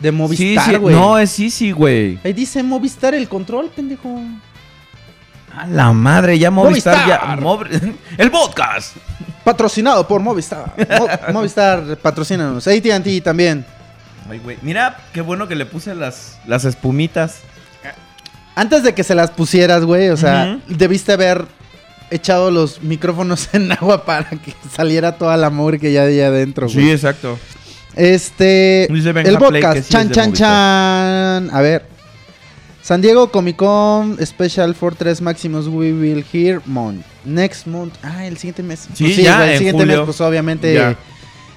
de 0.00 0.10
Sí, 0.10 0.12
Movistar, 0.16 0.64
sí, 0.70 0.76
güey. 0.76 0.94
no, 0.94 1.18
es 1.18 1.38
Easy, 1.40 1.72
güey. 1.72 2.18
Ahí 2.24 2.32
dice 2.32 2.62
Movistar 2.62 3.14
el 3.14 3.28
control, 3.28 3.70
pendejo. 3.74 4.20
A 5.56 5.66
la 5.66 5.92
madre, 5.92 6.38
ya 6.38 6.50
Movistar, 6.50 7.40
Movistar. 7.40 7.80
ya. 7.80 7.92
El 8.18 8.30
podcast. 8.30 8.96
Patrocinado 9.44 10.06
por 10.06 10.20
Movistar. 10.20 10.72
Mo- 10.98 11.08
Movistar, 11.32 11.96
patrocínanos. 11.96 12.66
AT&T 12.68 13.20
también. 13.22 13.64
Ay, 14.30 14.38
güey. 14.38 14.58
Mira, 14.62 14.98
qué 15.12 15.20
bueno 15.20 15.48
que 15.48 15.54
le 15.56 15.66
puse 15.66 15.94
las, 15.94 16.38
las 16.46 16.64
espumitas. 16.64 17.40
Antes 18.54 18.82
de 18.82 18.92
que 18.92 19.04
se 19.04 19.14
las 19.14 19.30
pusieras, 19.30 19.84
güey, 19.84 20.10
o 20.10 20.16
sea, 20.16 20.58
debiste 20.66 21.12
haber 21.12 21.46
echado 22.10 22.50
los 22.50 22.82
micrófonos 22.82 23.48
en 23.52 23.70
agua 23.72 24.04
para 24.04 24.30
que 24.30 24.52
saliera 24.74 25.12
toda 25.16 25.36
la 25.36 25.48
mugre 25.50 25.78
que 25.78 25.92
ya 25.92 26.02
hay 26.02 26.20
adentro, 26.20 26.66
güey. 26.66 26.76
Sí, 26.86 26.90
exacto. 26.90 27.38
Este. 27.98 28.84
El 28.84 29.38
podcast. 29.38 29.82
sí 29.82 29.90
chan, 29.92 30.10
chan, 30.10 30.32
chan. 30.32 31.50
A 31.52 31.60
ver. 31.60 31.84
San 32.80 33.02
Diego 33.02 33.30
Comic 33.30 33.56
Con 33.56 34.16
Special 34.24 34.74
for 34.74 34.94
3 34.94 35.20
Maximus 35.20 35.66
We 35.66 35.92
Will 35.92 36.24
Hear 36.32 36.62
Month. 36.64 37.04
Next 37.24 37.66
month. 37.66 37.94
Ah, 38.02 38.24
el 38.24 38.38
siguiente 38.38 38.62
mes. 38.62 38.88
Sí, 38.94 39.04
Pues 39.04 39.16
ya, 39.18 39.36
güey, 39.36 39.48
el 39.48 39.52
en 39.54 39.58
siguiente 39.58 39.82
julio. 39.82 39.96
mes, 39.98 40.04
pues 40.06 40.20
obviamente. 40.22 40.72
Ya. 40.74 40.96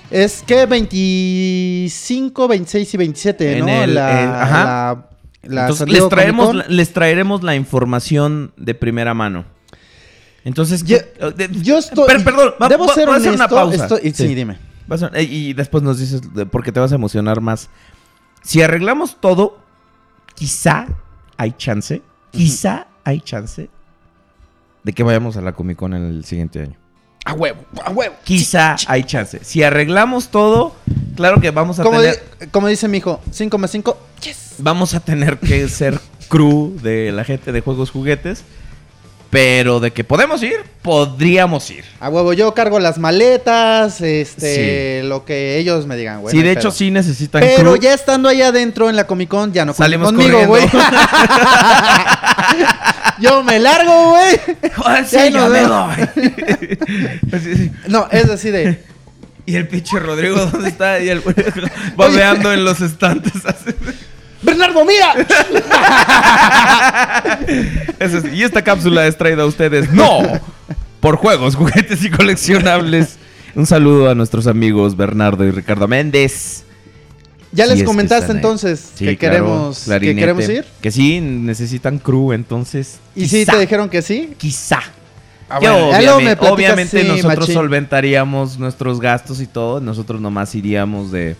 Es 0.10 0.44
que 0.46 0.66
25, 0.66 2.48
26 2.50 2.94
y 2.94 2.98
27, 2.98 3.58
En 3.60 3.66
¿no? 3.66 3.84
el- 3.84 3.96
la, 3.96 4.24
el- 4.24 4.30
ajá. 4.30 4.64
la- 4.66 5.06
la 5.44 5.62
Entonces, 5.62 5.88
les 5.90 6.10
traemos, 6.10 6.54
la, 6.56 6.66
les 6.68 6.92
traeremos 6.92 7.44
la 7.44 7.56
información 7.56 8.52
de 8.58 8.74
primera 8.74 9.14
mano. 9.14 9.46
Entonces, 10.44 10.84
Yo- 10.84 10.98
¿qué- 10.98 11.32
de- 11.48 11.50
Yo 11.62 11.78
estoy. 11.78 12.08
Per- 12.08 12.24
perdón, 12.26 12.54
debo 12.68 12.88
va- 12.88 12.94
ser 12.94 13.06
voy 13.06 13.16
a 13.16 13.18
hacer 13.20 13.32
una 13.32 13.48
pausa. 13.48 13.84
estoy- 13.86 14.02
sí. 14.12 14.28
Sí. 14.28 14.36
dime. 14.36 14.58
Vas 14.88 15.04
a- 15.04 15.20
y 15.22 15.54
después 15.54 15.84
nos 15.84 16.00
dices, 16.00 16.34
de- 16.34 16.46
porque 16.46 16.72
te 16.72 16.80
vas 16.80 16.92
a 16.92 16.96
emocionar 16.96 17.42
más. 17.42 17.70
Si 18.44 18.62
arreglamos 18.62 19.20
todo, 19.20 19.58
quizá 20.36 20.88
hay 21.38 21.54
chance, 21.58 22.02
quizá 22.32 22.88
hay 23.04 23.22
chance 23.22 23.70
de 24.84 24.94
que 24.94 25.04
vayamos 25.04 25.38
a 25.38 25.42
la 25.42 25.54
Comic 25.54 25.78
Con 25.78 25.94
el 25.94 26.26
siguiente 26.26 26.62
año. 26.62 26.76
A 27.24 27.34
huevo, 27.34 27.64
a 27.86 27.92
huevo. 27.92 28.16
Quizá 28.24 28.76
hay 28.88 29.04
chance. 29.04 29.44
Si 29.44 29.62
arreglamos 29.62 30.30
todo, 30.30 30.76
claro 31.16 31.40
que 31.40 31.52
vamos 31.52 31.80
a 31.80 31.84
Como, 31.84 32.00
tener, 32.00 32.16
di- 32.40 32.48
como 32.48 32.68
dice 32.68 32.88
mi 32.88 32.98
hijo, 32.98 33.22
5 33.32 33.58
más 33.60 33.70
5. 33.72 33.96
Yes. 34.24 34.56
vamos 34.58 34.94
a 34.96 35.00
tener 35.00 35.38
que 35.40 35.68
ser 35.70 36.00
crew 36.30 36.76
de 36.82 37.12
la 37.12 37.24
gente 37.24 37.52
de 37.52 37.62
juegos 37.62 37.92
juguetes. 37.92 38.44
Pero 39.32 39.80
de 39.80 39.92
que 39.92 40.04
podemos 40.04 40.44
ir, 40.44 40.58
podríamos 40.82 41.72
ir. 41.72 41.86
A 42.02 42.10
huevo, 42.10 42.34
yo 42.34 42.54
cargo 42.54 42.80
las 42.80 42.98
maletas, 42.98 44.02
este, 44.02 45.04
lo 45.04 45.24
que 45.24 45.58
ellos 45.58 45.88
me 45.88 45.96
digan, 45.96 46.20
güey. 46.20 46.32
sí, 46.32 46.38
no 46.40 46.44
de 46.44 46.52
hecho 46.52 46.70
sí 46.70 46.92
necesitan 46.92 47.42
Pero 47.42 47.78
ya 47.78 47.94
estando 47.94 48.28
allá 48.28 48.50
adentro 48.50 48.90
en 48.90 48.98
la 48.98 49.08
Comic 49.08 49.30
Con, 49.30 49.54
ya 49.54 49.64
no 49.64 49.74
Salimos 49.74 50.12
conmigo, 50.12 50.46
güey. 50.48 50.66
yo 53.22 53.42
me 53.42 53.58
largo, 53.60 54.10
güey. 54.10 54.40
Joder, 54.76 55.06
sí, 55.06 55.16
Ya 55.16 55.30
nos 55.30 55.50
me. 55.50 55.60
Así, 57.32 57.56
sí. 57.56 57.72
No, 57.88 58.10
es 58.12 58.30
así 58.30 58.52
de. 58.52 58.84
Y 59.44 59.56
el 59.56 59.68
pinche 59.68 59.98
Rodrigo, 59.98 60.46
¿dónde 60.46 60.70
está? 60.70 61.00
Y 61.00 61.10
el 61.10 61.22
babeando 61.96 62.54
en 62.54 62.64
los 62.64 62.80
estantes. 62.80 63.34
¡Bernardo, 64.42 64.84
mira! 64.86 65.14
Eso 68.00 68.18
es- 68.20 68.34
y 68.34 68.44
esta 68.44 68.62
cápsula 68.64 69.06
es 69.08 69.18
traída 69.18 69.44
a 69.44 69.46
ustedes, 69.46 69.92
no, 69.92 70.20
por 71.00 71.16
juegos, 71.18 71.56
juguetes 71.56 72.04
y 72.04 72.10
coleccionables. 72.10 73.18
Un 73.56 73.66
saludo 73.66 74.10
a 74.10 74.16
nuestros 74.16 74.48
amigos 74.48 74.96
Bernardo 74.96 75.44
y 75.46 75.52
Ricardo 75.52 75.88
Méndez. 75.88 76.64
Ya 77.52 77.66
Si 77.66 77.72
les 77.72 77.80
que 77.80 77.86
comentaste 77.86 78.32
entonces 78.32 78.92
Sí, 78.96 79.06
que, 79.06 79.18
claro, 79.18 79.36
queremos, 79.36 79.84
que 80.00 80.16
queremos 80.16 80.48
ir. 80.50 80.66
Que 80.82 80.90
sí, 80.90 81.20
necesitan 81.20 82.00
crew, 82.00 82.32
entonces. 82.32 83.00
¿Y 83.14 83.28
sí 83.28 83.40
quizá, 83.40 83.54
te 83.54 83.60
dijeron 83.60 83.90
que 83.90 84.02
sí? 84.02 84.34
Quizá. 84.38 84.80
Ah, 85.50 85.60
bueno, 85.60 85.90
obviamente, 85.90 86.38
platicas, 86.38 86.52
obviamente 86.54 87.02
sí, 87.02 87.08
nosotros 87.10 87.40
machín. 87.40 87.54
solventaríamos 87.56 88.58
nuestros 88.58 89.02
gastos 89.02 89.42
y 89.42 89.48
todo. 89.48 89.82
Nosotros 89.82 90.22
nomás 90.22 90.56
iríamos 90.56 91.12
de. 91.12 91.36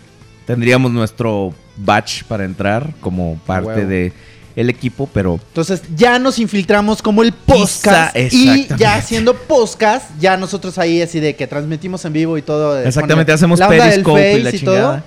Tendríamos 0.46 0.92
nuestro 0.92 1.54
batch 1.76 2.24
para 2.24 2.44
entrar 2.44 2.90
como 3.00 3.36
parte 3.46 3.68
huevo. 3.68 3.88
de 3.88 4.12
el 4.54 4.68
equipo, 4.68 5.08
pero 5.12 5.40
Entonces 5.48 5.82
ya 5.96 6.18
nos 6.18 6.38
infiltramos 6.38 7.00
como 7.00 7.22
el 7.22 7.32
podcast. 7.32 8.14
Y 8.16 8.66
ya 8.76 9.00
siendo 9.00 9.34
podcast, 9.34 10.10
ya 10.20 10.36
nosotros 10.36 10.76
ahí 10.78 11.00
así 11.00 11.20
de 11.20 11.34
que 11.34 11.46
transmitimos 11.46 12.04
en 12.04 12.12
vivo 12.12 12.36
y 12.36 12.42
todo. 12.42 12.74
de 12.74 12.86
Exactamente, 12.86 13.32
hacemos 13.32 13.58
la 13.58 13.68
Periscope 13.68 14.32
y 14.34 14.42
la 14.42 14.50
Face 14.50 14.58
chingada. 14.58 15.04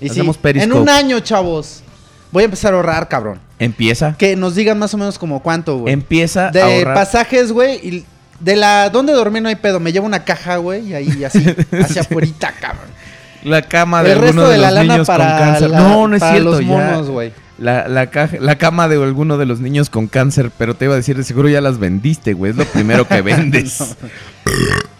Y 0.00 0.04
sí, 0.06 0.10
Hacemos 0.12 0.36
en 0.36 0.42
Periscope. 0.42 0.78
un 0.78 0.88
año, 0.90 1.20
chavos, 1.20 1.80
voy 2.30 2.42
a 2.42 2.44
empezar 2.44 2.74
a 2.74 2.76
ahorrar, 2.76 3.08
cabrón. 3.08 3.40
empieza. 3.58 4.14
Que 4.18 4.36
nos 4.36 4.54
digan 4.54 4.78
más 4.78 4.92
o 4.92 4.98
menos 4.98 5.18
como 5.18 5.42
cuánto, 5.42 5.78
güey. 5.78 5.94
Empieza 5.94 6.48
a 6.48 6.50
De 6.50 6.60
ahorrar. 6.60 6.94
pasajes, 6.94 7.52
güey, 7.52 7.76
y 7.76 8.04
de 8.40 8.56
la... 8.56 8.90
¿Dónde 8.90 9.14
dormir 9.14 9.40
no 9.42 9.48
hay 9.48 9.56
pedo? 9.56 9.80
Me 9.80 9.90
llevo 9.90 10.04
una 10.04 10.22
caja, 10.22 10.58
güey, 10.58 10.88
y 10.88 10.94
ahí 10.94 11.24
así, 11.24 11.42
hacia 11.82 12.02
afuera, 12.02 12.28
cabrón. 12.60 12.90
La 13.46 13.62
cama 13.62 14.02
de 14.02 14.12
El 14.12 14.18
alguno 14.18 14.42
resto 14.42 14.48
de 14.48 14.52
de 14.54 14.58
la 14.60 14.66
los 14.70 14.74
lana 14.74 14.92
niños 14.94 15.06
para, 15.06 15.28
con 15.38 15.38
cáncer. 15.46 15.70
la- 15.70 15.78
no, 15.80 16.08
no 16.08 16.16
es 16.16 16.20
para 16.20 16.32
cierto. 16.32 16.50
los 16.50 16.60
ya. 16.60 16.66
monos, 16.66 17.08
güey. 17.08 17.32
La, 17.58 17.88
la, 17.88 18.10
caja- 18.10 18.36
la 18.38 18.58
cama 18.58 18.86
de 18.88 19.02
alguno 19.02 19.38
de 19.38 19.46
los 19.46 19.60
niños 19.60 19.88
con 19.88 20.08
cáncer, 20.08 20.50
pero 20.58 20.74
te 20.74 20.84
iba 20.84 20.92
a 20.94 20.96
decir, 20.98 21.16
de 21.16 21.24
seguro 21.24 21.48
ya 21.48 21.62
las 21.62 21.78
vendiste, 21.78 22.34
güey. 22.34 22.50
Es 22.50 22.56
lo 22.58 22.64
primero 22.66 23.08
que 23.08 23.22
vendes. 23.22 23.94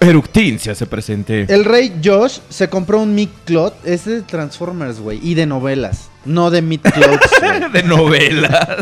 Eructincia 0.01 0.75
se 0.75 0.87
presente. 0.87 1.47
El 1.53 1.65
rey 1.65 2.01
Josh 2.03 2.39
se 2.49 2.69
compró 2.69 3.01
un 3.01 3.15
Mick 3.15 3.31
Clot, 3.45 3.75
es 3.87 4.05
de 4.05 4.23
Transformers, 4.23 5.01
güey, 5.01 5.19
y 5.23 5.35
de 5.35 5.45
novelas, 5.47 6.09
no 6.25 6.51
de 6.51 6.63
Mick 6.63 6.83
Clots, 6.93 7.31
de 7.73 7.83
novelas. 7.83 8.79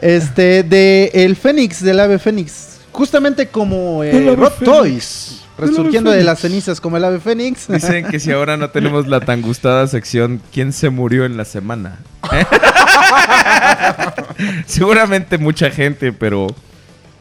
Este, 0.00 0.62
de 0.62 1.10
el 1.14 1.36
Fénix, 1.36 1.82
del 1.82 2.00
ave 2.00 2.18
Fénix. 2.18 2.78
Justamente 2.92 3.48
como 3.48 4.02
eh, 4.04 4.34
Rob 4.36 4.52
Toys, 4.64 5.35
resurgiendo 5.58 6.10
de 6.10 6.24
las 6.24 6.40
cenizas 6.40 6.80
como 6.80 6.96
el 6.96 7.04
ave 7.04 7.20
Fénix. 7.20 7.68
Dicen 7.68 8.06
que 8.08 8.20
si 8.20 8.32
ahora 8.32 8.56
no 8.56 8.70
tenemos 8.70 9.06
la 9.06 9.20
tan 9.20 9.42
gustada 9.42 9.86
sección, 9.86 10.40
¿quién 10.52 10.72
se 10.72 10.90
murió 10.90 11.24
en 11.24 11.36
la 11.36 11.44
semana? 11.44 11.98
¿Eh? 12.32 12.44
Seguramente 14.66 15.38
mucha 15.38 15.70
gente, 15.70 16.12
pero. 16.12 16.48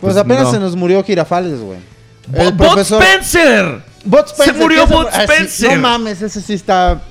Pues 0.01 0.17
apenas 0.17 0.43
no. 0.43 0.51
se 0.51 0.59
nos 0.59 0.75
murió 0.75 1.03
Girafales, 1.03 1.59
güey. 1.59 1.79
El 2.33 2.51
¡Bot 2.53 2.67
profesor 2.67 3.01
Spencer! 3.03 3.81
Bot 4.03 4.27
Se 4.35 4.51
murió 4.53 4.87
¿qué 4.87 4.93
Bud 4.93 5.05
Ah, 5.11 5.23
Spencer. 5.23 5.75
No 5.75 5.81
mames, 5.81 6.21
ese 6.21 6.41
sí 6.41 6.53
está. 6.53 7.01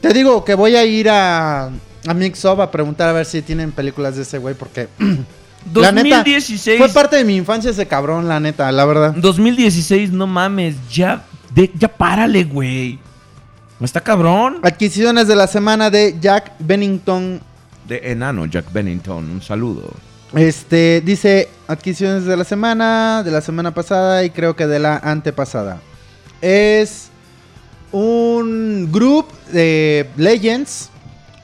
Te 0.00 0.12
digo 0.12 0.44
que 0.44 0.54
voy 0.54 0.76
a 0.76 0.84
ir 0.84 1.08
a, 1.10 1.66
a 2.06 2.14
Mixup 2.14 2.60
a 2.60 2.70
preguntar 2.70 3.08
a 3.08 3.12
ver 3.12 3.26
si 3.26 3.42
tienen 3.42 3.72
películas 3.72 4.16
de 4.16 4.22
ese 4.22 4.38
güey, 4.38 4.54
porque 4.54 4.88
La 5.74 5.92
neta, 5.92 6.16
2016. 6.18 6.78
fue 6.78 6.88
parte 6.88 7.16
de 7.16 7.24
mi 7.24 7.36
infancia 7.36 7.70
ese 7.70 7.86
cabrón, 7.86 8.26
la 8.28 8.40
neta, 8.40 8.70
la 8.72 8.84
verdad. 8.84 9.14
2016, 9.16 10.10
no 10.12 10.26
mames. 10.26 10.76
Ya, 10.90 11.24
de- 11.54 11.70
ya 11.78 11.88
párale, 11.88 12.44
güey. 12.44 12.98
¿No 13.80 13.84
está 13.84 14.00
cabrón? 14.00 14.58
Adquisiciones 14.62 15.28
de 15.28 15.36
la 15.36 15.46
semana 15.46 15.90
de 15.90 16.16
Jack 16.20 16.52
Bennington. 16.58 17.40
De 17.86 18.10
enano, 18.12 18.46
Jack 18.46 18.72
Bennington. 18.72 19.30
Un 19.30 19.42
saludo. 19.42 19.92
Este 20.34 21.00
dice 21.04 21.48
adquisiciones 21.68 22.24
de 22.24 22.36
la 22.36 22.44
semana, 22.44 23.22
de 23.24 23.30
la 23.30 23.40
semana 23.40 23.72
pasada 23.72 24.24
y 24.24 24.30
creo 24.30 24.54
que 24.56 24.66
de 24.66 24.78
la 24.78 24.96
antepasada. 24.98 25.80
Es 26.42 27.08
un 27.92 28.88
group 28.92 29.26
de 29.52 30.08
Legends. 30.16 30.90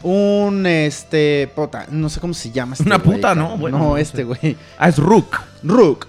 Un 0.04 0.66
este. 0.66 1.50
Puta, 1.54 1.86
no 1.90 2.08
sé 2.08 2.20
cómo 2.20 2.34
se 2.34 2.50
llama 2.50 2.74
este 2.74 2.84
Una 2.84 2.98
güey, 2.98 3.16
puta, 3.16 3.34
¿no? 3.34 3.56
Bueno, 3.56 3.78
no, 3.78 3.84
no 3.90 3.96
este 3.96 4.18
sé. 4.18 4.24
güey. 4.24 4.56
Ah, 4.78 4.88
es 4.88 4.98
Rook. 4.98 5.36
Rook. 5.62 6.06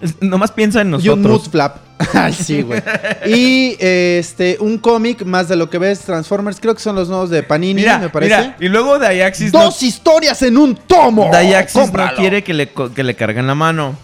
Es- 0.00 0.20
nomás 0.20 0.50
piensa 0.50 0.80
en 0.80 0.88
Y 0.88 0.94
un 1.08 1.22
nosotros. 1.22 1.42
Moodflap. 1.44 1.76
Ay, 2.12 2.32
sí, 2.32 2.62
güey. 2.62 2.82
Y 3.26 3.76
este, 3.78 4.56
un 4.60 4.78
cómic 4.78 5.24
más 5.24 5.48
de 5.48 5.54
lo 5.54 5.70
que 5.70 5.78
ves, 5.78 6.00
Transformers. 6.00 6.58
Creo 6.60 6.74
que 6.74 6.80
son 6.80 6.96
los 6.96 7.08
nuevos 7.08 7.30
de 7.30 7.44
Panini, 7.44 7.74
Mira, 7.82 7.98
me 7.98 8.08
parece. 8.10 8.36
mira. 8.36 8.56
Y 8.58 8.68
luego 8.68 8.98
Dayaxis 8.98 9.52
Dos 9.52 9.80
historias 9.82 10.42
en 10.42 10.58
un 10.58 10.74
tomo. 10.74 11.26
no, 11.26 11.30
Dayaxis 11.30 11.76
no 11.76 11.82
Cómpralo. 11.82 12.16
quiere 12.16 12.42
que 12.42 12.52
le, 12.52 12.68
que 12.68 13.04
le 13.04 13.14
carguen 13.14 13.46
la 13.46 13.54
mano. 13.54 13.94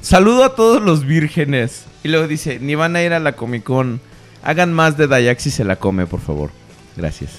Saludo 0.00 0.44
a 0.44 0.54
todos 0.54 0.80
los 0.80 1.04
vírgenes. 1.04 1.84
Y 2.04 2.08
luego 2.08 2.28
dice, 2.28 2.58
ni 2.60 2.76
van 2.76 2.94
a 2.94 3.02
ir 3.02 3.12
a 3.12 3.18
la 3.18 3.32
Comic 3.32 3.64
Con. 3.64 4.00
Hagan 4.44 4.72
más 4.72 4.96
de 4.96 5.08
Dayaxis 5.08 5.52
se 5.54 5.64
la 5.64 5.74
come, 5.76 6.06
por 6.06 6.20
favor. 6.20 6.50
Gracias. 6.96 7.30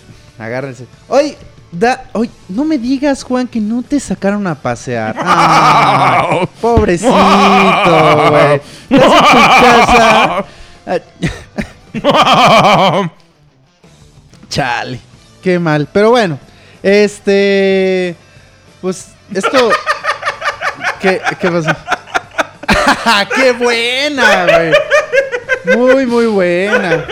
Agárrense. 0.41 0.87
Oye, 1.07 1.37
da, 1.71 2.05
oye, 2.13 2.31
no 2.49 2.65
me 2.65 2.77
digas, 2.77 3.23
Juan, 3.23 3.47
que 3.47 3.59
no 3.59 3.83
te 3.83 3.99
sacaron 3.99 4.45
a 4.47 4.55
pasear. 4.55 5.15
Ah, 5.23 6.47
pobrecito, 6.59 7.11
güey. 7.11 8.61
Estás 8.89 9.11
en 9.11 9.19
tu 9.19 9.37
casa. 9.61 10.45
Chale. 14.49 14.99
Qué 15.41 15.59
mal. 15.59 15.87
Pero 15.91 16.11
bueno, 16.11 16.37
este. 16.83 18.15
Pues 18.81 19.09
esto. 19.33 19.71
¿Qué, 20.99 21.21
qué 21.39 21.51
pasó? 21.51 21.71
¡Qué 23.35 23.51
buena, 23.53 24.45
güey! 24.45 25.77
Muy, 25.77 26.05
muy 26.05 26.25
buena. 26.27 27.05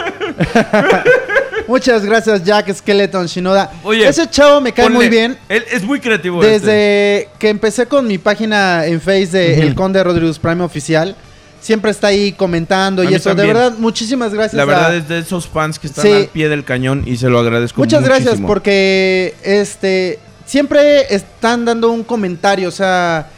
Muchas 1.69 2.03
gracias, 2.03 2.43
Jack 2.43 2.73
Skeleton 2.73 3.27
Shinoda. 3.27 3.71
Oye, 3.83 4.07
Ese 4.07 4.27
chavo 4.29 4.59
me 4.59 4.73
cae 4.73 4.87
Ponle- 4.87 4.93
muy 4.95 5.07
bien. 5.09 5.37
Él 5.47 5.63
es 5.71 5.83
muy 5.83 5.99
creativo. 5.99 6.43
este. 6.43 6.59
Desde 6.65 7.29
que 7.37 7.49
empecé 7.49 7.85
con 7.85 8.07
mi 8.07 8.17
página 8.17 8.85
en 8.87 8.99
Face 8.99 9.27
de. 9.27 9.61
El 9.61 9.75
Conde 9.75 10.03
Rodríguez 10.03 10.39
Prime 10.39 10.63
Oficial, 10.63 11.15
siempre 11.61 11.91
está 11.91 12.07
ahí 12.07 12.31
comentando 12.31 13.03
A 13.03 13.05
y 13.05 13.13
eso. 13.13 13.29
también. 13.29 13.47
De 13.49 13.53
verdad, 13.53 13.77
muchísimas 13.77 14.33
gracias. 14.33 14.55
La 14.55 14.63
a- 14.63 14.65
verdad 14.65 14.95
es 14.95 15.07
de 15.07 15.19
esos 15.19 15.47
fans 15.47 15.77
que 15.77 15.85
están 15.87 16.05
Sí. 16.05 16.11
al 16.11 16.25
pie 16.25 16.49
del 16.49 16.63
cañón 16.63 17.03
y 17.05 17.17
se 17.17 17.29
lo 17.29 17.37
agradezco 17.39 17.79
Muchas 17.81 18.03
gracias 18.03 18.39
porque 18.45 19.35
este 19.43 20.17
siempre 20.45 21.13
están 21.13 21.65
dando 21.65 21.91
un 21.91 22.03
comentario, 22.03 22.69
o 22.69 22.71
sea, 22.71 23.29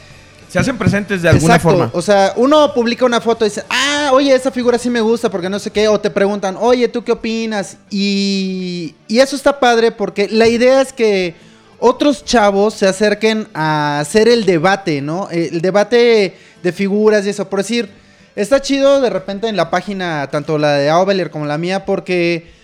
Se 0.47 0.59
hacen 0.59 0.77
presentes 0.77 1.21
de 1.21 1.29
alguna 1.29 1.55
exacto, 1.55 1.77
forma. 1.77 1.89
o 1.93 2.01
sea, 2.01 2.33
uno 2.37 2.73
publica 2.73 3.05
una 3.05 3.19
foto 3.21 3.45
y 3.45 3.49
dice, 3.49 3.63
ah, 3.69 3.90
oye, 4.11 4.33
esa 4.33 4.51
figura 4.51 4.77
sí 4.77 4.89
me 4.89 5.01
gusta 5.01 5.29
porque 5.29 5.49
no 5.49 5.59
sé 5.59 5.71
qué, 5.71 5.87
o 5.87 5.99
te 5.99 6.09
preguntan, 6.09 6.57
oye, 6.59 6.87
¿tú 6.87 7.03
qué 7.03 7.11
opinas? 7.11 7.77
Y, 7.89 8.95
y 9.07 9.19
eso 9.19 9.35
está 9.35 9.59
padre 9.59 9.91
porque 9.91 10.27
la 10.29 10.47
idea 10.47 10.81
es 10.81 10.91
que 10.91 11.35
otros 11.79 12.23
chavos 12.23 12.75
se 12.75 12.87
acerquen 12.87 13.47
a 13.53 13.99
hacer 13.99 14.27
el 14.27 14.45
debate, 14.45 15.01
¿no? 15.01 15.29
El 15.31 15.61
debate 15.61 16.35
de 16.61 16.71
figuras 16.71 17.25
y 17.25 17.29
eso, 17.29 17.49
por 17.49 17.59
decir, 17.59 17.89
está 18.35 18.61
chido 18.61 19.01
de 19.01 19.09
repente 19.09 19.47
en 19.47 19.57
la 19.57 19.69
página, 19.69 20.27
tanto 20.31 20.57
la 20.57 20.73
de 20.73 20.89
Aubelier 20.89 21.29
como 21.31 21.45
la 21.45 21.57
mía, 21.57 21.85
porque... 21.85 22.59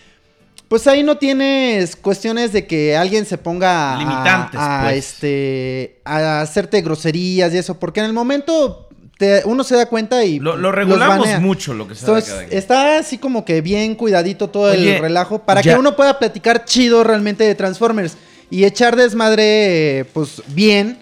Pues 0.68 0.86
ahí 0.86 1.02
no 1.02 1.18
tienes 1.18 1.96
cuestiones 1.96 2.52
de 2.52 2.68
que 2.68 2.98
alguien 2.98 3.26
se 3.26 3.38
ponga 3.38 3.96
a, 3.96 3.98
Limitantes, 4.00 4.60
a, 4.62 4.82
pues. 4.84 4.98
este 4.98 6.02
a 6.04 6.42
hacerte 6.42 6.82
groserías 6.82 7.54
y 7.54 7.58
eso, 7.58 7.80
porque 7.80 8.02
en 8.02 8.08
el 8.08 8.12
momento 8.12 8.87
te- 9.18 9.42
uno 9.46 9.64
se 9.64 9.76
da 9.76 9.86
cuenta 9.88 10.24
y 10.24 10.40
Lo, 10.40 10.72
regulamos 10.72 11.28
mucho 11.40 11.74
lo 11.74 11.88
que 11.88 11.96
se 11.96 12.02
Entonces, 12.02 12.30
cada 12.34 12.46
quien. 12.46 12.58
está 12.58 12.98
así 13.00 13.18
como 13.18 13.44
que 13.46 13.62
bien 13.62 13.96
cuidadito 13.96 14.50
todo 14.50 14.72
Oye, 14.72 14.96
el 14.98 15.02
relajo 15.02 15.40
para 15.40 15.62
ya- 15.62 15.74
que 15.74 15.80
uno 15.80 15.96
pueda 15.96 16.20
platicar 16.20 16.66
chido 16.66 17.04
realmente 17.04 17.44
de 17.44 17.56
Transformers 17.56 18.16
y 18.50 18.64
echar 18.66 18.96
desmadre 18.96 20.06
pues 20.14 20.42
bien 20.48 20.98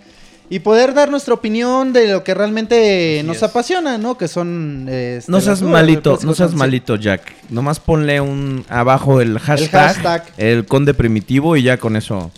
y 0.49 0.59
poder 0.59 0.93
dar 0.93 1.09
nuestra 1.09 1.33
opinión 1.33 1.91
de 1.91 2.07
lo 2.07 2.23
que 2.23 2.33
realmente 2.35 3.17
Así 3.19 3.27
nos 3.27 3.37
es. 3.37 3.43
apasiona, 3.43 3.97
¿no? 3.97 4.15
Que 4.17 4.27
son 4.27 4.87
este, 4.87 5.31
No 5.31 5.41
seas 5.41 5.61
malito, 5.63 6.19
no 6.23 6.35
seas 6.35 6.53
malito, 6.53 6.95
Jack. 6.97 7.33
Nomás 7.49 7.79
ponle 7.79 8.21
un 8.21 8.63
abajo 8.69 9.21
el 9.21 9.39
hashtag, 9.39 9.95
el, 9.97 10.03
hashtag. 10.03 10.65
conde 10.67 10.93
primitivo 10.93 11.57
y 11.57 11.63
ya 11.63 11.77
con 11.77 11.95
eso. 11.95 12.31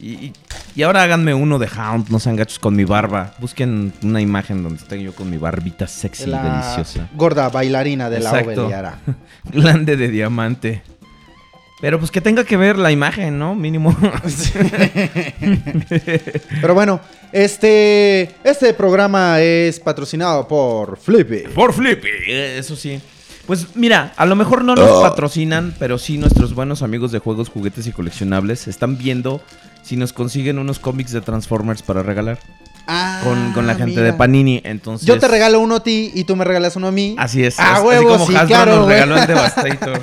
Y, 0.00 0.10
y- 0.26 0.32
y 0.78 0.84
ahora 0.84 1.02
háganme 1.02 1.34
uno 1.34 1.58
de 1.58 1.66
Hound, 1.66 2.08
no 2.08 2.20
sean 2.20 2.36
gachos 2.36 2.60
con 2.60 2.76
mi 2.76 2.84
barba. 2.84 3.34
Busquen 3.40 3.92
una 4.04 4.20
imagen 4.20 4.62
donde 4.62 4.80
esté 4.80 5.02
yo 5.02 5.12
con 5.12 5.28
mi 5.28 5.36
barbita 5.36 5.88
sexy 5.88 6.22
y 6.22 6.26
la 6.28 6.40
deliciosa. 6.40 7.08
gorda 7.14 7.48
bailarina 7.48 8.08
de 8.08 8.20
la 8.20 8.30
Exacto. 8.30 8.60
Oveliara. 8.62 9.00
Glande 9.52 9.96
de 9.96 10.06
diamante. 10.06 10.82
Pero 11.80 11.98
pues 11.98 12.12
que 12.12 12.20
tenga 12.20 12.44
que 12.44 12.56
ver 12.56 12.78
la 12.78 12.92
imagen, 12.92 13.40
¿no? 13.40 13.56
Mínimo. 13.56 13.92
Pero 16.60 16.74
bueno, 16.74 17.00
este 17.32 18.36
este 18.44 18.72
programa 18.72 19.40
es 19.40 19.80
patrocinado 19.80 20.46
por 20.46 20.96
Flippy. 20.96 21.48
Por 21.56 21.72
Flippy, 21.72 22.08
eso 22.28 22.76
sí. 22.76 23.00
Pues 23.48 23.74
mira, 23.74 24.12
a 24.16 24.26
lo 24.26 24.36
mejor 24.36 24.62
no 24.62 24.74
nos 24.76 25.02
patrocinan, 25.02 25.74
pero 25.80 25.98
sí 25.98 26.18
nuestros 26.18 26.54
buenos 26.54 26.82
amigos 26.82 27.10
de 27.12 27.18
juegos, 27.18 27.48
juguetes 27.48 27.86
y 27.88 27.92
coleccionables 27.92 28.68
están 28.68 28.96
viendo 28.98 29.40
si 29.82 29.96
nos 29.96 30.12
consiguen 30.12 30.58
unos 30.58 30.78
cómics 30.78 31.10
de 31.12 31.20
Transformers 31.22 31.82
para 31.82 32.02
regalar 32.02 32.38
Ah, 32.90 33.20
con, 33.24 33.52
con 33.52 33.66
la 33.66 33.74
gente 33.74 33.92
mira. 33.96 34.02
de 34.02 34.12
Panini. 34.14 34.62
Entonces, 34.64 35.06
Yo 35.06 35.18
te 35.18 35.28
regalo 35.28 35.60
uno 35.60 35.76
a 35.76 35.82
ti 35.82 36.10
y 36.14 36.24
tú 36.24 36.36
me 36.36 36.44
regalas 36.44 36.74
uno 36.76 36.88
a 36.88 36.90
mí. 36.90 37.16
Así 37.18 37.44
es. 37.44 37.58
Ah, 37.58 37.74
es- 37.78 37.84
huevo, 37.84 38.14
así 38.14 38.18
como 38.18 38.26
sí, 38.26 38.34
Hasbro 38.36 38.46
claro, 38.48 38.76
nos 38.76 38.88
regaló 38.88 39.16
el 39.18 39.26
Devastator. 39.26 40.00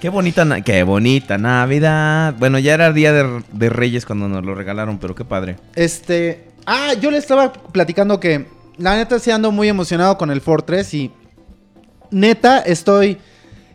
qué 0.00 0.08
bonita, 0.08 0.60
qué 0.62 0.82
bonita 0.84 1.38
Navidad. 1.38 2.34
Bueno, 2.38 2.58
ya 2.60 2.74
era 2.74 2.92
día 2.92 3.12
de, 3.12 3.42
de 3.52 3.70
Reyes 3.70 4.04
cuando 4.06 4.28
nos 4.28 4.44
lo 4.44 4.54
regalaron, 4.54 4.98
pero 4.98 5.14
qué 5.16 5.24
padre. 5.24 5.56
Este. 5.74 6.44
Ah, 6.66 6.92
yo 7.00 7.10
le 7.10 7.18
estaba 7.18 7.52
platicando 7.52 8.20
que 8.20 8.46
la 8.78 8.96
neta 8.96 9.18
sí 9.18 9.30
ando 9.32 9.50
muy 9.52 9.68
emocionado 9.68 10.18
con 10.18 10.30
el 10.32 10.40
Fortress 10.40 10.94
y. 10.94 11.10
Neta, 12.10 12.60
estoy. 12.60 13.18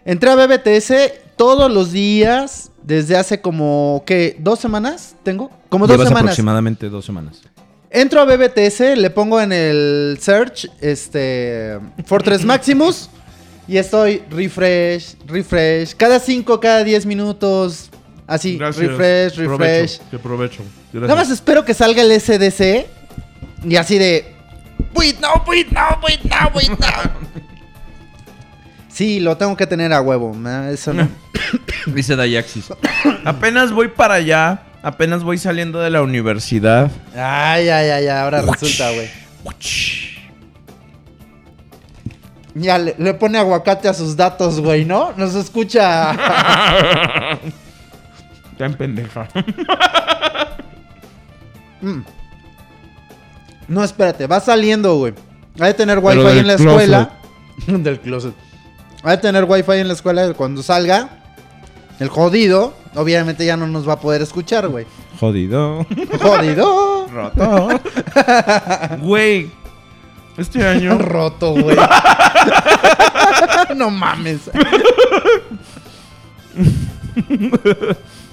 Entré 0.05 0.29
a 0.31 0.36
BBTS 0.36 0.93
todos 1.36 1.71
los 1.71 1.91
días 1.91 2.71
desde 2.84 3.17
hace 3.17 3.41
como. 3.41 4.03
¿Qué? 4.05 4.36
¿Dos 4.39 4.59
semanas? 4.59 5.15
¿Tengo? 5.23 5.49
Como 5.69 5.88
dos 5.88 5.95
Llevas 5.95 6.09
semanas. 6.09 6.23
aproximadamente 6.31 6.89
dos 6.89 7.05
semanas. 7.05 7.41
Entro 7.89 8.21
a 8.21 8.25
BBTS, 8.25 8.97
le 8.97 9.09
pongo 9.11 9.39
en 9.39 9.51
el 9.53 10.17
search 10.19 10.67
este 10.81 11.77
Fortress 12.05 12.43
Maximus 12.43 13.07
y 13.67 13.77
estoy 13.77 14.23
refresh, 14.31 15.15
refresh, 15.27 15.93
cada 15.95 16.19
5, 16.19 16.59
cada 16.59 16.84
10 16.84 17.05
minutos, 17.05 17.91
así, 18.25 18.57
refresh, 18.57 19.36
refresh. 19.36 19.99
Te 20.09 20.15
aprovecho. 20.15 20.63
Nada 20.91 21.15
más 21.15 21.29
espero 21.29 21.63
que 21.63 21.75
salga 21.75 22.01
el 22.01 22.19
SDC 22.19 22.88
y 23.63 23.75
así 23.75 23.99
de 23.99 24.25
wait 24.95 25.19
no, 25.19 25.43
wait 25.47 25.69
no, 25.69 25.99
wait 26.03 26.23
no, 26.23 26.51
wait 26.55 26.69
no. 26.69 27.43
Sí, 28.93 29.19
lo 29.19 29.37
tengo 29.37 29.57
que 29.57 29.65
tener 29.65 29.91
a 29.91 30.01
huevo, 30.01 30.35
eso 30.71 30.93
no. 30.93 31.07
Dice 31.87 32.15
Dayaxis. 32.15 32.71
apenas 33.25 33.71
voy 33.71 33.87
para 33.87 34.15
allá. 34.15 34.63
Apenas 34.83 35.23
voy 35.23 35.37
saliendo 35.37 35.79
de 35.79 35.89
la 35.89 36.01
universidad. 36.01 36.91
Ay, 37.15 37.69
ay, 37.69 37.89
ay, 37.89 38.07
ahora 38.07 38.41
resulta, 38.41 38.91
güey. 38.91 39.09
Ya 42.53 42.77
le, 42.77 42.93
le 42.99 43.13
pone 43.13 43.37
aguacate 43.37 43.87
a 43.87 43.93
sus 43.93 44.15
datos, 44.15 44.59
güey, 44.59 44.85
¿no? 44.85 45.13
Nos 45.17 45.35
escucha. 45.35 46.15
Ya 48.59 48.67
en 48.67 48.73
pendeja. 48.75 49.27
Mm. 51.81 52.01
No, 53.67 53.83
espérate, 53.83 54.25
va 54.25 54.39
saliendo, 54.39 54.95
güey. 54.95 55.13
Va 55.61 55.67
a 55.67 55.73
tener 55.73 55.99
wifi 55.99 56.17
del 56.23 56.37
en 56.37 56.47
la 56.47 56.55
closet. 56.55 56.69
escuela. 56.69 57.11
del 57.67 57.99
closet. 57.99 58.33
Va 59.05 59.11
a 59.11 59.21
tener 59.21 59.43
wifi 59.45 59.73
en 59.73 59.87
la 59.87 59.93
escuela 59.93 60.33
cuando 60.33 60.63
salga. 60.63 61.09
El 61.99 62.09
jodido, 62.09 62.73
obviamente 62.95 63.45
ya 63.45 63.57
no 63.57 63.67
nos 63.67 63.87
va 63.87 63.93
a 63.93 63.99
poder 63.99 64.21
escuchar, 64.21 64.67
güey. 64.67 64.85
Jodido. 65.19 65.85
Jodido. 66.21 67.07
Roto. 67.07 67.69
Güey. 69.01 69.51
Este 70.37 70.65
año. 70.65 70.97
Roto, 70.99 71.51
güey. 71.51 71.77
no 73.75 73.89
mames. 73.91 74.49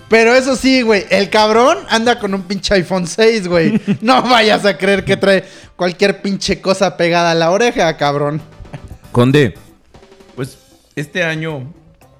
Pero 0.08 0.34
eso 0.34 0.56
sí, 0.56 0.82
güey, 0.82 1.04
el 1.10 1.30
cabrón 1.30 1.78
anda 1.88 2.18
con 2.18 2.34
un 2.34 2.42
pinche 2.42 2.74
iPhone 2.74 3.06
6, 3.06 3.46
güey. 3.46 3.80
No 4.00 4.22
vayas 4.22 4.64
a 4.64 4.76
creer 4.76 5.04
que 5.04 5.16
trae 5.16 5.44
cualquier 5.76 6.22
pinche 6.22 6.60
cosa 6.60 6.96
pegada 6.96 7.30
a 7.32 7.34
la 7.34 7.50
oreja, 7.50 7.96
cabrón. 7.96 8.40
Conde. 9.12 9.54
Este 11.00 11.24
año 11.24 11.72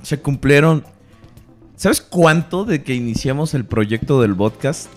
se 0.03 0.19
cumplieron. 0.19 0.85
¿Sabes 1.77 2.01
cuánto 2.01 2.65
de 2.65 2.83
que 2.83 2.95
iniciamos 2.95 3.55
el 3.55 3.65
proyecto 3.65 4.21
del 4.21 4.35
podcast? 4.35 4.89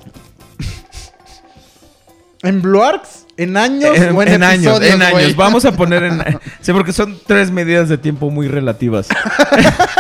¿En 2.41 2.61
Bluarks? 2.61 3.25
¿En 3.37 3.57
años 3.57 3.95
en 3.97 4.15
o 4.15 4.21
en, 4.21 4.27
en 4.27 4.43
años, 4.43 4.81
en 4.81 5.01
años. 5.01 5.35
Vamos 5.35 5.65
a 5.65 5.71
poner 5.75 6.03
en. 6.03 6.21
Sí, 6.61 6.71
porque 6.71 6.93
son 6.93 7.17
tres 7.25 7.51
medidas 7.51 7.89
de 7.89 7.97
tiempo 7.97 8.29
muy 8.29 8.47
relativas. 8.47 9.07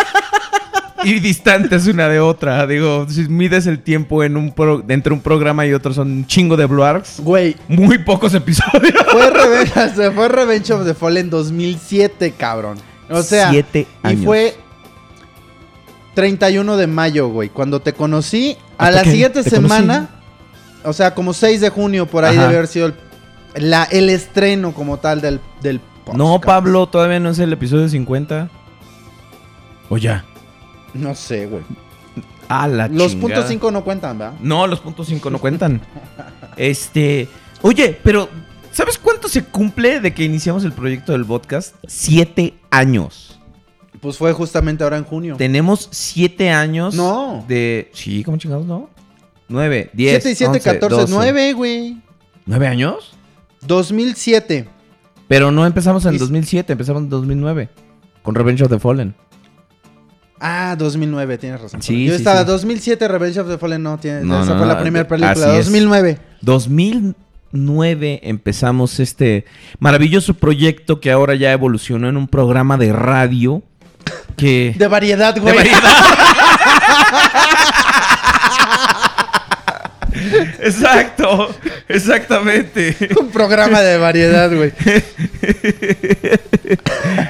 y 1.03 1.19
distantes 1.19 1.87
una 1.87 2.07
de 2.09 2.19
otra. 2.19 2.67
Digo, 2.67 3.07
si 3.09 3.27
mides 3.29 3.65
el 3.65 3.79
tiempo 3.81 4.23
en 4.23 4.37
un 4.37 4.51
pro- 4.53 4.83
entre 4.89 5.13
un 5.13 5.21
programa 5.21 5.65
y 5.65 5.73
otro, 5.73 5.93
son 5.93 6.11
un 6.11 6.27
chingo 6.27 6.55
de 6.57 6.65
Bluarks. 6.65 7.19
Güey, 7.21 7.55
Muy 7.69 7.97
pocos 7.99 8.33
episodios. 8.33 8.93
fue 9.11 9.29
Revenge, 9.29 10.11
fue 10.11 10.27
Revenge 10.29 10.71
of 10.71 10.85
the 10.85 10.93
Fallen 10.93 11.25
en 11.25 11.29
2007, 11.29 12.33
cabrón. 12.37 12.77
O 13.09 13.21
sea, 13.23 13.49
Siete 13.51 13.87
y 14.03 14.07
años. 14.07 14.25
fue 14.25 14.55
31 16.15 16.77
de 16.77 16.87
mayo, 16.87 17.27
güey. 17.29 17.49
Cuando 17.49 17.79
te 17.81 17.93
conocí, 17.93 18.57
a 18.77 18.85
¿Hasta 18.87 19.03
la 19.03 19.03
siguiente 19.11 19.43
¿Te 19.43 19.49
semana, 19.49 20.09
o 20.83 20.93
sea, 20.93 21.13
como 21.15 21.33
6 21.33 21.61
de 21.61 21.69
junio, 21.69 22.05
por 22.07 22.23
ahí 22.25 22.35
Ajá. 22.35 22.43
debe 22.47 22.55
haber 22.57 22.67
sido 22.67 22.87
el, 23.55 23.69
la- 23.69 23.85
el 23.85 24.09
estreno 24.09 24.73
como 24.73 24.97
tal 24.97 25.21
del, 25.21 25.39
del 25.61 25.79
podcast. 25.79 26.17
No, 26.17 26.39
Pablo, 26.39 26.87
todavía 26.87 27.19
no 27.19 27.29
es 27.29 27.39
el 27.39 27.51
episodio 27.53 27.89
50. 27.89 28.49
O 29.89 29.97
ya. 29.97 30.23
No 30.93 31.15
sé, 31.15 31.47
güey. 31.47 31.63
Ah, 32.47 32.67
la 32.67 32.87
Los 32.87 33.15
puntos 33.15 33.45
5 33.47 33.71
no 33.71 33.83
cuentan, 33.83 34.17
¿verdad? 34.19 34.33
No, 34.39 34.67
los 34.67 34.79
puntos 34.79 35.07
5 35.07 35.29
no 35.29 35.39
cuentan. 35.39 35.81
este. 36.57 37.27
Oye, 37.61 37.99
pero. 38.03 38.29
¿Sabes 38.73 38.97
cuánto 38.97 39.29
se 39.29 39.43
cumple 39.43 39.99
de 39.99 40.13
que 40.13 40.23
iniciamos 40.23 40.63
el 40.65 40.71
proyecto 40.73 41.11
del 41.11 41.23
podcast? 41.25 41.75
Siete 41.87 42.55
años. 42.71 43.39
Pues 44.01 44.17
fue 44.17 44.33
justamente 44.33 44.83
ahora 44.83 44.97
en 44.97 45.03
junio. 45.03 45.35
Tenemos 45.37 45.87
siete 45.91 46.49
años. 46.49 46.95
No. 46.95 47.45
De. 47.47 47.91
Sí, 47.93 48.23
¿cómo 48.23 48.37
chingados 48.37 48.65
no? 48.65 48.89
Nueve, 49.47 49.91
diez. 49.93 50.23
7 50.23 50.31
y 50.31 50.35
7, 50.35 50.49
11, 50.57 50.59
14, 50.79 51.01
12. 51.01 51.13
9, 51.13 51.53
güey. 51.53 52.01
¿Nueve 52.47 52.67
años? 52.67 53.13
2007. 53.67 54.67
Pero 55.27 55.51
no 55.51 55.65
empezamos 55.65 56.05
en 56.05 56.15
Y- 56.15 56.17
2007, 56.17 56.73
empezamos 56.73 57.03
en 57.03 57.09
2009. 57.09 57.69
Con 58.23 58.33
Revenge 58.35 58.63
of 58.63 58.69
the 58.69 58.79
Fallen. 58.79 59.13
Ah, 60.39 60.75
2009, 60.77 61.37
tienes 61.37 61.61
razón. 61.61 61.81
Sí, 61.81 62.05
Yo 62.05 62.11
sí, 62.13 62.17
estaba 62.17 62.41
sí. 62.41 62.47
2007, 62.47 63.07
Revenge 63.07 63.39
of 63.39 63.47
the 63.47 63.57
Fallen, 63.57 63.83
no, 63.83 63.97
tiene, 63.97 64.23
No, 64.23 64.43
esa 64.43 64.53
no, 64.53 64.57
fue 64.57 64.67
la 64.67 64.73
no, 64.75 64.81
primera 64.81 65.03
así 65.03 65.09
película. 65.09 65.57
es. 65.57 65.65
2009. 65.65 66.19
2009 67.53 68.19
empezamos 68.23 68.99
este 68.99 69.45
maravilloso 69.79 70.33
proyecto 70.33 70.99
que 70.99 71.11
ahora 71.11 71.35
ya 71.35 71.51
evolucionó 71.51 72.09
en 72.09 72.17
un 72.17 72.27
programa 72.27 72.77
de 72.77 72.91
radio 72.91 73.61
que... 74.35 74.73
De 74.77 74.87
variedad, 74.87 75.33
de 75.33 75.39
güey. 75.41 75.55
variedad. 75.55 75.81
Exacto, 80.59 81.53
exactamente. 81.89 82.95
Un 83.19 83.29
programa 83.29 83.81
de 83.81 83.97
variedad, 83.97 84.49
güey. 84.55 84.71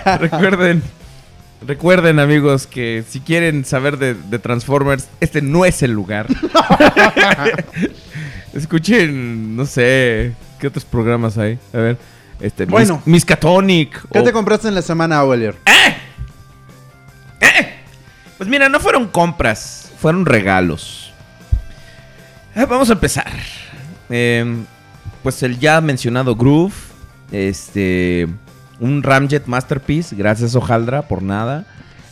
recuerden, 0.19 0.83
recuerden 1.65 2.19
amigos 2.19 2.67
que 2.67 3.03
si 3.09 3.19
quieren 3.19 3.65
saber 3.65 3.97
de, 3.97 4.13
de 4.13 4.39
Transformers, 4.39 5.07
este 5.21 5.41
no 5.41 5.65
es 5.65 5.81
el 5.81 5.91
lugar. 5.91 6.27
Escuchen, 8.53 9.55
no 9.55 9.65
sé, 9.65 10.33
¿qué 10.59 10.67
otros 10.67 10.85
programas 10.85 11.37
hay? 11.37 11.57
A 11.73 11.77
ver, 11.77 11.97
este, 12.39 12.65
Bueno. 12.65 12.97
Mis- 13.05 13.07
Miskatonic. 13.13 14.07
¿Qué 14.11 14.19
o- 14.19 14.23
te 14.23 14.31
compraste 14.31 14.67
en 14.67 14.75
la 14.75 14.81
semana, 14.81 15.17
Aurelier? 15.17 15.55
Pues 18.37 18.49
mira, 18.49 18.67
no 18.67 18.79
fueron 18.79 19.07
compras, 19.07 19.91
fueron 19.99 20.25
regalos. 20.25 21.13
Eh, 22.55 22.65
vamos 22.69 22.89
a 22.89 22.93
empezar. 22.93 23.31
Em, 24.09 24.65
pues 25.21 25.41
el 25.43 25.59
ya 25.59 25.79
mencionado 25.81 26.35
Groove, 26.35 26.73
este, 27.31 28.27
un 28.79 29.01
Ramjet 29.01 29.45
Masterpiece, 29.47 30.15
gracias 30.15 30.55
Ojaldra 30.55 31.03
por 31.03 31.21
nada. 31.23 31.65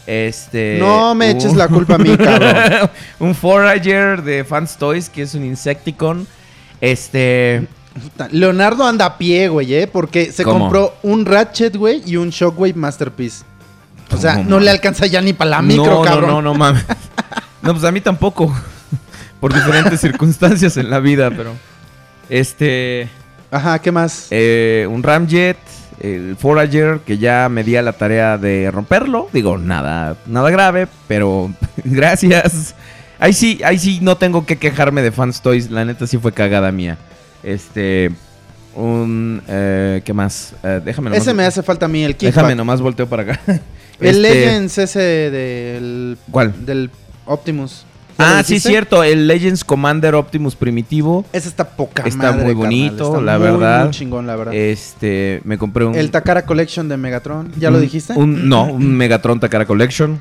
Este, 0.07 0.77
No 0.79 1.13
me 1.15 1.29
eches 1.29 1.55
la 1.55 1.67
culpa 1.67 1.95
a 1.95 1.97
mí, 1.97 2.17
cabrón. 2.17 2.89
un 3.19 3.35
Forager 3.35 4.21
de 4.23 4.43
Fans 4.43 4.77
Toys, 4.77 5.09
que 5.09 5.21
es 5.23 5.33
un 5.35 5.45
Insecticon. 5.45 6.27
Este, 6.81 7.67
Leonardo 8.31 8.85
anda 8.85 9.05
a 9.05 9.17
pie, 9.17 9.47
güey, 9.49 9.73
¿eh? 9.73 9.87
Porque 9.87 10.31
se 10.31 10.43
¿Cómo? 10.43 10.59
compró 10.59 10.95
un 11.03 11.25
Ratchet, 11.25 11.75
güey, 11.75 12.01
y 12.05 12.17
un 12.17 12.29
Shockwave 12.29 12.73
Masterpiece. 12.73 13.43
O 14.13 14.17
sea, 14.17 14.35
¿Cómo, 14.35 14.49
no 14.49 14.59
le 14.59 14.71
alcanza 14.71 15.05
ya 15.05 15.21
ni 15.21 15.33
para 15.33 15.51
la 15.51 15.61
micro, 15.61 15.85
no, 15.85 16.01
cabrón. 16.01 16.29
no, 16.29 16.41
no, 16.41 16.53
no 16.53 16.53
mames. 16.55 16.83
No, 17.61 17.73
pues 17.73 17.83
a 17.83 17.91
mí 17.91 18.01
tampoco. 18.01 18.51
Por 19.39 19.53
diferentes 19.53 20.01
circunstancias 20.01 20.77
en 20.77 20.89
la 20.89 20.99
vida, 20.99 21.29
pero. 21.29 21.53
Este. 22.27 23.07
Ajá, 23.51 23.77
¿qué 23.79 23.91
más? 23.91 24.27
eh, 24.31 24.87
un 24.89 25.03
Ramjet, 25.03 25.57
el 26.01 26.35
Forager, 26.37 26.99
que 27.05 27.17
ya 27.17 27.47
me 27.49 27.63
di 27.63 27.75
a 27.75 27.81
la 27.81 27.93
tarea 27.93 28.37
de 28.37 28.69
romperlo. 28.71 29.29
Digo, 29.33 29.57
nada, 29.57 30.17
nada 30.27 30.49
grave, 30.49 30.87
pero 31.07 31.51
gracias. 31.83 32.75
Ahí 33.19 33.33
sí, 33.33 33.59
ahí 33.63 33.77
sí 33.77 33.99
no 34.01 34.17
tengo 34.17 34.45
que 34.45 34.57
quejarme 34.57 35.01
de 35.01 35.11
Fans 35.11 35.41
Toys. 35.41 35.69
La 35.69 35.85
neta 35.85 36.07
sí 36.07 36.17
fue 36.17 36.31
cagada 36.31 36.71
mía. 36.71 36.97
Este. 37.43 38.11
Un. 38.73 39.41
eh, 39.47 40.01
¿Qué 40.05 40.13
más? 40.13 40.53
Eh, 40.63 40.81
déjame 40.83 41.09
nomás. 41.09 41.21
Ese 41.23 41.33
me 41.33 41.43
hace 41.45 41.61
falta 41.61 41.85
a 41.85 41.89
mí, 41.89 42.03
el 42.03 42.13
Déjame 42.17 42.31
kickback. 42.33 42.55
nomás 42.57 42.81
volteo 42.81 43.07
para 43.07 43.23
acá. 43.23 43.39
El 43.99 44.07
Este- 44.07 44.19
Legends 44.21 44.77
ese 44.79 44.99
del... 44.99 46.17
¿Cuál? 46.31 46.65
Del 46.65 46.89
Optimus. 47.25 47.85
¿Ya 48.17 48.25
lo 48.25 48.37
Ah, 48.37 48.43
sí, 48.43 48.59
cierto. 48.59 49.03
El 49.03 49.27
Legends 49.27 49.63
Commander 49.63 50.15
Optimus 50.15 50.55
Primitivo. 50.55 51.25
Ese 51.33 51.49
está 51.49 51.69
poca 51.69 52.03
Está 52.03 52.31
madre, 52.31 52.43
muy 52.43 52.53
carnal, 52.53 52.55
bonito, 52.55 53.07
está 53.07 53.21
la 53.21 53.37
muy, 53.37 53.47
verdad. 53.47 53.83
Muy 53.85 53.93
chingón, 53.93 54.27
la 54.27 54.35
verdad. 54.35 54.53
Este, 54.53 55.41
me 55.43 55.57
compré 55.57 55.85
un. 55.85 55.95
el 55.95 56.11
Takara 56.11 56.45
Collection 56.45 56.87
de 56.87 56.97
Megatron, 56.97 57.51
¿ya 57.57 57.71
lo 57.71 57.79
dijiste? 57.79 58.13
Un, 58.13 58.47
no, 58.49 58.65
un 58.65 58.95
Megatron 58.95 59.39
Takara 59.39 59.65
Collection. 59.65 60.19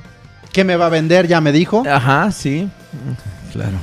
¿Qué 0.53 0.65
me 0.65 0.77
va 0.77 0.87
a 0.87 0.89
vender? 0.89 1.29
Ya 1.29 1.41
me 1.41 1.53
dijo. 1.53 1.85
Ajá, 1.87 2.31
sí. 2.33 2.69
Claro. 3.53 3.79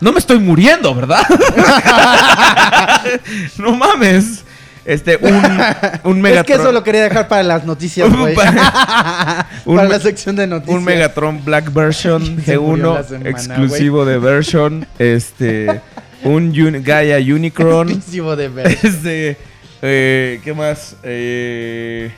No 0.00 0.12
me 0.12 0.18
estoy 0.18 0.38
muriendo, 0.38 0.94
¿verdad? 0.94 1.22
no 3.58 3.74
mames. 3.76 4.44
Este, 4.84 5.16
un, 5.16 5.32
un 6.04 6.20
Megatron. 6.20 6.38
Es 6.38 6.44
que 6.46 6.52
eso 6.54 6.72
lo 6.72 6.82
quería 6.82 7.02
dejar 7.02 7.28
para 7.28 7.42
las 7.42 7.64
noticias, 7.64 8.10
güey. 8.14 8.34
Para- 8.34 9.48
un 9.64 9.76
para 9.76 9.88
la 9.88 10.00
sección 10.00 10.36
de 10.36 10.46
noticias. 10.46 10.76
Un 10.76 10.84
Megatron 10.84 11.44
Black 11.44 11.72
Version 11.72 12.42
Se 12.44 12.58
murió 12.58 12.94
la 12.94 13.02
G1 13.02 13.08
semana, 13.08 13.30
exclusivo 13.30 14.04
de 14.04 14.18
version. 14.18 14.86
Este, 14.98 15.80
un 16.24 16.52
Gaia 16.82 17.18
Unicron. 17.18 17.88
Exclusivo 17.88 18.36
de 18.36 18.48
ver. 18.48 18.66
Este, 18.82 19.36
eh, 19.82 20.40
¿qué 20.42 20.54
más? 20.54 20.96
Eh, 21.02 22.12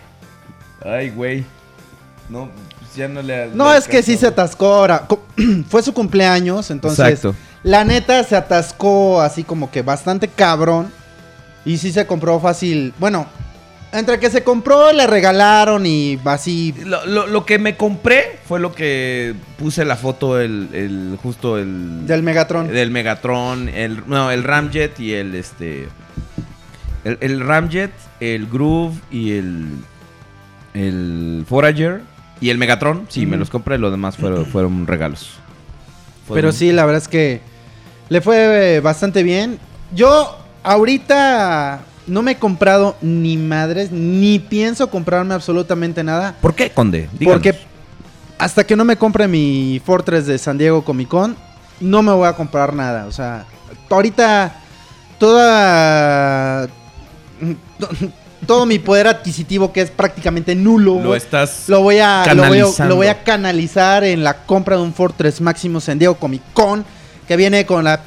ay, 0.85 1.11
güey. 1.11 1.45
No, 2.29 2.49
pues 2.79 2.95
ya 2.97 3.09
no 3.09 3.23
le. 3.23 3.49
No, 3.49 3.73
le 3.73 3.79
es 3.79 3.89
que 3.89 4.03
sí 4.03 4.17
se 4.17 4.29
atascó 4.29 4.73
ahora. 4.73 5.07
Fue 5.69 5.83
su 5.83 5.93
cumpleaños, 5.93 6.71
entonces. 6.71 7.07
Exacto. 7.07 7.35
La 7.63 7.85
neta 7.85 8.25
se 8.25 8.35
atascó 8.35 9.21
así 9.21 9.45
como 9.45 9.71
que 9.71 9.83
bastante 9.83 10.29
cabrón. 10.29 10.93
Y 11.65 11.79
sí 11.79 11.93
se 11.93 12.07
compró 12.07 12.41
fácil. 12.41 12.93
Bueno, 12.99 13.27
entre 13.93 14.19
que 14.19 14.31
se 14.31 14.43
compró, 14.43 14.93
le 14.93 15.07
regalaron 15.07 15.85
y 15.87 16.19
así. 16.25 16.75
Lo, 16.85 17.05
lo- 17.07 17.27
lo 17.27 17.45
que 17.47 17.59
me 17.59 17.77
compré 17.77 18.39
fue 18.49 18.59
lo 18.59 18.73
que 18.75 19.35
puse 19.59 19.85
la 19.85 19.97
foto, 19.97 20.41
el, 20.41 20.69
el 20.73 21.19
justo 21.23 21.59
el. 21.59 22.07
Del 22.07 22.23
Megatron. 22.23 22.69
Del 22.69 22.91
Megatron, 22.91 23.69
el, 23.69 24.03
no, 24.07 24.31
el 24.31 24.43
Ramjet 24.45 24.99
y 24.99 25.13
el 25.13 25.35
este. 25.35 25.89
El, 27.05 27.19
el 27.21 27.41
Ramjet, 27.41 27.93
el 28.21 28.47
Groove 28.47 28.95
y 29.11 29.33
el. 29.33 29.69
El 30.75 31.45
Forager 31.49 32.01
y 32.41 32.51
el 32.51 32.59
Megatron. 32.59 33.07
Sí, 33.09 33.27
me 33.27 33.37
los 33.37 33.51
compré, 33.51 33.79
los 33.79 33.91
demás 33.91 34.17
fueron, 34.17 34.47
fueron 34.53 34.87
regalos. 34.87 35.35
Fueron- 36.27 36.41
Pero 36.43 36.53
sí, 36.53 36.73
la 36.73 36.85
verdad 36.87 37.03
es 37.03 37.09
que 37.09 37.41
le 38.09 38.21
fue 38.21 38.81
bastante 38.81 39.23
bien. 39.23 39.59
Yo 39.95 40.39
ahorita 40.63 41.81
no 42.07 42.23
me 42.23 42.33
he 42.33 42.37
comprado 42.37 42.97
ni 43.01 43.37
madres, 43.37 43.91
ni 43.91 44.39
pienso 44.39 44.91
comprarme 44.91 45.35
absolutamente 45.35 46.03
nada. 46.03 46.37
¿Por 46.41 46.55
qué, 46.55 46.71
Conde? 46.71 47.09
Díganos. 47.13 47.43
Porque 47.43 47.59
hasta 48.39 48.65
que 48.65 48.77
no 48.77 48.85
me 48.85 48.97
compre 48.97 49.29
mi 49.29 49.81
Fortress 49.85 50.27
de 50.27 50.39
San 50.39 50.59
Diego 50.59 50.85
Comic 50.85 51.09
Con, 51.09 51.37
no 51.81 52.03
me 52.03 52.13
voy 52.13 52.27
a 52.27 52.33
comprar 52.33 52.75
nada. 52.75 53.07
O 53.07 53.13
sea, 53.13 53.47
ahorita 53.91 54.55
toda... 55.19 56.69
Todo 58.47 58.67
mi 58.67 58.81
poder 58.81 59.07
adquisitivo, 59.07 59.73
que 59.73 59.83
es 59.83 59.91
prácticamente 59.93 60.57
nulo, 60.57 61.01
lo 61.01 61.15
estás. 61.15 61.69
lo 61.69 61.81
voy 61.81 62.01
a 62.01 62.25
lo 62.35 62.43
voy 62.49 62.59
a, 62.59 62.65
canalizando. 62.65 62.89
lo 62.89 62.97
voy 62.97 63.07
a 63.07 63.23
canalizar 63.23 64.03
en 64.03 64.25
la 64.25 64.45
compra 64.45 64.75
de 64.75 64.83
un 64.83 64.93
Fortress 64.93 65.41
Máximo 65.41 65.81
San 65.81 66.01
Diego 66.01 66.17
Comic 66.17 66.43
Con 66.53 66.85
que 67.29 67.37
viene 67.37 67.65
con 67.67 67.85
la 67.85 68.01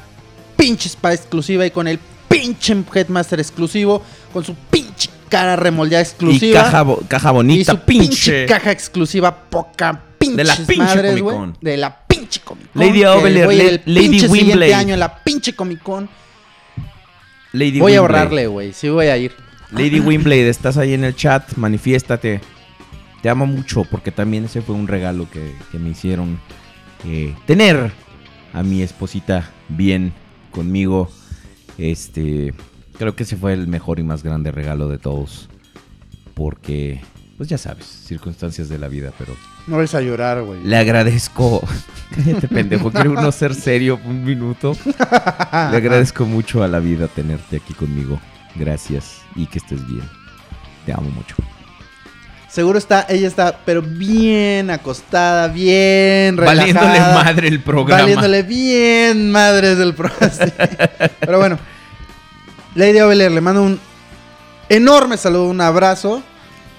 pinche 0.54 0.90
espada 0.90 1.14
exclusiva 1.14 1.64
y 1.64 1.70
con 1.70 1.88
el 1.88 1.98
pinche 2.28 2.76
Headmaster 2.94 3.40
exclusivo, 3.40 4.02
con 4.32 4.44
su 4.44 4.54
pinche 4.54 5.10
cara 5.28 5.56
remoldeada 5.56 6.02
y 6.02 6.06
exclusiva 6.06 6.62
caja, 6.62 6.82
bo- 6.82 7.02
caja 7.08 7.30
y 7.30 7.32
bonita, 7.32 7.72
su 7.72 7.78
pinche. 7.80 8.06
pinche. 8.08 8.46
caja 8.46 8.70
exclusiva 8.70 9.34
poca 9.34 10.00
pinche 10.18 10.36
De 10.36 10.44
la 10.44 10.56
pinche 10.56 10.76
madres, 10.76 11.22
Comic 11.22 11.56
de 11.60 11.76
la 11.76 11.98
pinche 12.06 12.40
Comic 12.40 12.72
Con. 12.72 12.82
Lady 12.82 13.04
Ovelier, 13.04 13.82
La- 13.84 13.92
Lady 13.92 14.72
año 14.74 14.94
en 14.94 15.00
la 15.00 15.22
pinche 15.22 15.54
Comic 15.54 15.82
Con. 15.82 16.08
Lady 17.52 17.78
Voy 17.80 17.94
a 17.94 17.98
ahorrarle, 18.00 18.46
güey, 18.48 18.72
sí 18.72 18.88
voy 18.88 19.06
a 19.06 19.16
ir. 19.16 19.32
Lady 19.72 20.00
Wimblade, 20.00 20.48
estás 20.48 20.76
ahí 20.76 20.94
en 20.94 21.04
el 21.04 21.14
chat, 21.16 21.54
manifiéstate. 21.56 22.40
Te 23.22 23.28
amo 23.28 23.46
mucho 23.46 23.84
porque 23.90 24.12
también 24.12 24.44
ese 24.44 24.62
fue 24.62 24.74
un 24.74 24.86
regalo 24.86 25.28
que, 25.30 25.54
que 25.72 25.78
me 25.78 25.90
hicieron 25.90 26.38
eh, 27.04 27.34
tener 27.46 27.90
a 28.52 28.62
mi 28.62 28.82
esposita 28.82 29.50
bien 29.68 30.12
conmigo. 30.52 31.10
Este, 31.78 32.54
creo 32.98 33.14
que 33.16 33.24
ese 33.24 33.36
fue 33.36 33.52
el 33.52 33.66
mejor 33.68 33.98
y 33.98 34.02
más 34.02 34.22
grande 34.22 34.50
regalo 34.50 34.88
de 34.88 34.98
todos. 34.98 35.48
Porque, 36.34 37.00
pues 37.36 37.48
ya 37.48 37.58
sabes, 37.58 37.86
circunstancias 37.86 38.68
de 38.68 38.78
la 38.78 38.88
vida, 38.88 39.12
pero 39.18 39.34
No 39.66 39.76
vais 39.78 39.94
a 39.94 40.00
llorar, 40.00 40.42
güey. 40.42 40.62
le 40.62 40.76
agradezco. 40.76 41.62
Cállate, 42.14 42.46
pendejo, 42.48 42.90
quiero 42.90 43.12
uno 43.12 43.32
ser 43.32 43.54
serio 43.54 43.98
un 44.04 44.24
minuto. 44.24 44.76
Le 45.00 45.76
agradezco 45.76 46.24
mucho 46.26 46.62
a 46.62 46.68
la 46.68 46.78
vida 46.78 47.08
tenerte 47.08 47.56
aquí 47.56 47.74
conmigo. 47.74 48.20
Gracias 48.54 49.22
y 49.34 49.46
que 49.46 49.58
estés 49.58 49.86
bien. 49.86 50.04
Te 50.84 50.92
amo 50.92 51.10
mucho. 51.10 51.36
Seguro 52.56 52.78
está, 52.78 53.04
ella 53.10 53.28
está, 53.28 53.58
pero 53.66 53.82
bien 53.82 54.70
acostada, 54.70 55.46
bien 55.48 56.38
relajada. 56.38 56.72
Valiéndole 56.72 57.00
madre 57.00 57.48
el 57.48 57.60
programa. 57.60 58.00
Valiéndole 58.00 58.42
bien 58.44 59.30
madres 59.30 59.76
del 59.76 59.92
programa. 59.92 60.30
sí. 60.32 60.50
Pero 61.20 61.38
bueno, 61.38 61.58
Lady 62.74 62.98
Ovelier, 62.98 63.30
le 63.30 63.42
mando 63.42 63.62
un 63.62 63.78
enorme 64.70 65.18
saludo, 65.18 65.50
un 65.50 65.60
abrazo. 65.60 66.22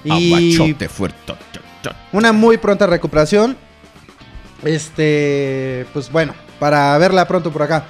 Y 0.04 0.56
Aguachote 0.58 0.90
fuerte. 0.90 1.34
una 2.12 2.34
muy 2.34 2.58
pronta 2.58 2.88
recuperación. 2.88 3.56
Este, 4.64 5.86
pues 5.94 6.12
bueno, 6.12 6.34
para 6.58 6.98
verla 6.98 7.28
pronto 7.28 7.52
por 7.52 7.62
acá. 7.62 7.86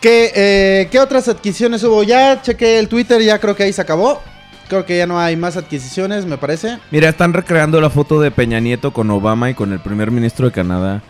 ¿Qué, 0.00 0.30
eh, 0.32 0.88
¿Qué 0.92 1.00
otras 1.00 1.26
adquisiciones 1.26 1.82
hubo? 1.82 2.04
Ya 2.04 2.40
chequé 2.40 2.78
el 2.78 2.86
Twitter, 2.86 3.20
ya 3.20 3.40
creo 3.40 3.56
que 3.56 3.64
ahí 3.64 3.72
se 3.72 3.82
acabó. 3.82 4.22
Creo 4.68 4.84
que 4.84 4.98
ya 4.98 5.06
no 5.06 5.18
hay 5.20 5.36
más 5.36 5.56
adquisiciones, 5.56 6.26
me 6.26 6.38
parece. 6.38 6.78
Mira, 6.90 7.08
están 7.08 7.32
recreando 7.32 7.80
la 7.80 7.88
foto 7.90 8.20
de 8.20 8.30
Peña 8.32 8.58
Nieto 8.60 8.92
con 8.92 9.08
Obama 9.10 9.48
y 9.50 9.54
con 9.54 9.72
el 9.72 9.78
primer 9.80 10.10
ministro 10.10 10.46
de 10.46 10.52
Canadá. 10.52 11.02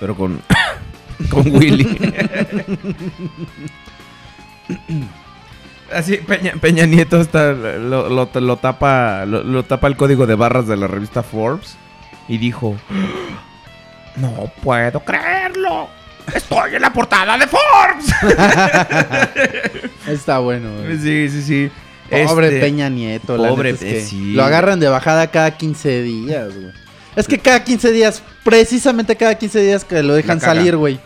Pero 0.00 0.14
con. 0.16 0.40
con 1.30 1.54
Willy. 1.54 1.86
Así, 5.92 6.16
Peña, 6.16 6.52
Peña 6.60 6.86
Nieto 6.86 7.20
está, 7.20 7.52
lo, 7.52 8.08
lo- 8.08 8.30
lo 8.40 8.56
tapa, 8.56 9.24
lo, 9.26 9.42
lo 9.44 9.62
tapa 9.64 9.86
el 9.86 9.96
código 9.96 10.26
de 10.26 10.34
barras 10.34 10.66
de 10.66 10.76
la 10.76 10.86
revista 10.86 11.22
Forbes 11.22 11.76
y 12.28 12.38
dijo: 12.38 12.76
No 14.16 14.50
puedo 14.62 15.00
creerlo. 15.00 15.88
Estoy 16.34 16.76
en 16.76 16.82
la 16.82 16.90
portada 16.92 17.36
de 17.36 17.46
Forbes. 17.46 18.06
Está 20.08 20.38
bueno. 20.38 20.70
güey. 20.82 20.96
sí, 20.98 21.28
sí, 21.28 21.42
sí. 21.42 21.70
Pobre 22.10 22.48
Este, 22.48 22.60
Peña 22.60 22.88
Nieto, 22.88 23.36
la 23.36 23.50
neta 23.50 23.68
es 23.68 23.78
que 23.78 24.00
sí. 24.02 24.32
Lo 24.34 24.44
agarran 24.44 24.78
de 24.80 24.88
bajada 24.88 25.28
cada 25.30 25.56
15 25.56 26.02
días, 26.02 26.54
güey. 26.54 26.72
Es 27.16 27.26
que 27.28 27.38
cada 27.38 27.62
15 27.62 27.92
días, 27.92 28.22
precisamente 28.42 29.16
cada 29.16 29.36
15 29.36 29.62
días 29.62 29.84
que 29.84 30.02
lo 30.02 30.14
dejan 30.14 30.40
salir, 30.40 30.76
güey. 30.76 31.00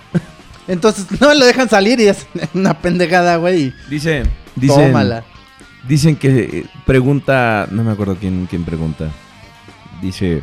Entonces, 0.67 1.07
no 1.21 1.33
lo 1.35 1.45
dejan 1.47 1.69
salir 1.69 2.01
y 2.01 2.09
es 2.09 2.27
una 2.55 2.75
pendejada, 2.79 3.37
güey. 3.37 3.73
Dice, 3.89 4.25
dicen, 4.57 4.87
Tómala. 4.89 5.25
dicen 5.87 6.17
que 6.17 6.39
eh, 6.41 6.65
pregunta, 6.87 7.69
no 7.71 7.85
me 7.85 7.93
acuerdo 7.93 8.17
quién, 8.19 8.47
quién 8.47 8.65
pregunta. 8.65 9.11
Dice, 10.03 10.43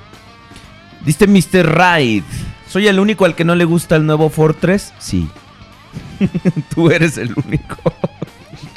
dice 1.06 1.28
Mr. 1.28 1.66
Raid, 1.66 2.24
¿soy 2.68 2.88
el 2.88 3.00
único 3.00 3.26
al 3.26 3.36
que 3.36 3.46
no 3.46 3.56
le 3.56 3.66
gusta 3.66 3.96
el 3.96 4.06
nuevo 4.06 4.30
Fortress? 4.30 4.94
Sí. 5.00 5.28
Tú 6.76 6.90
eres 6.92 7.18
el 7.18 7.34
único. 7.46 7.94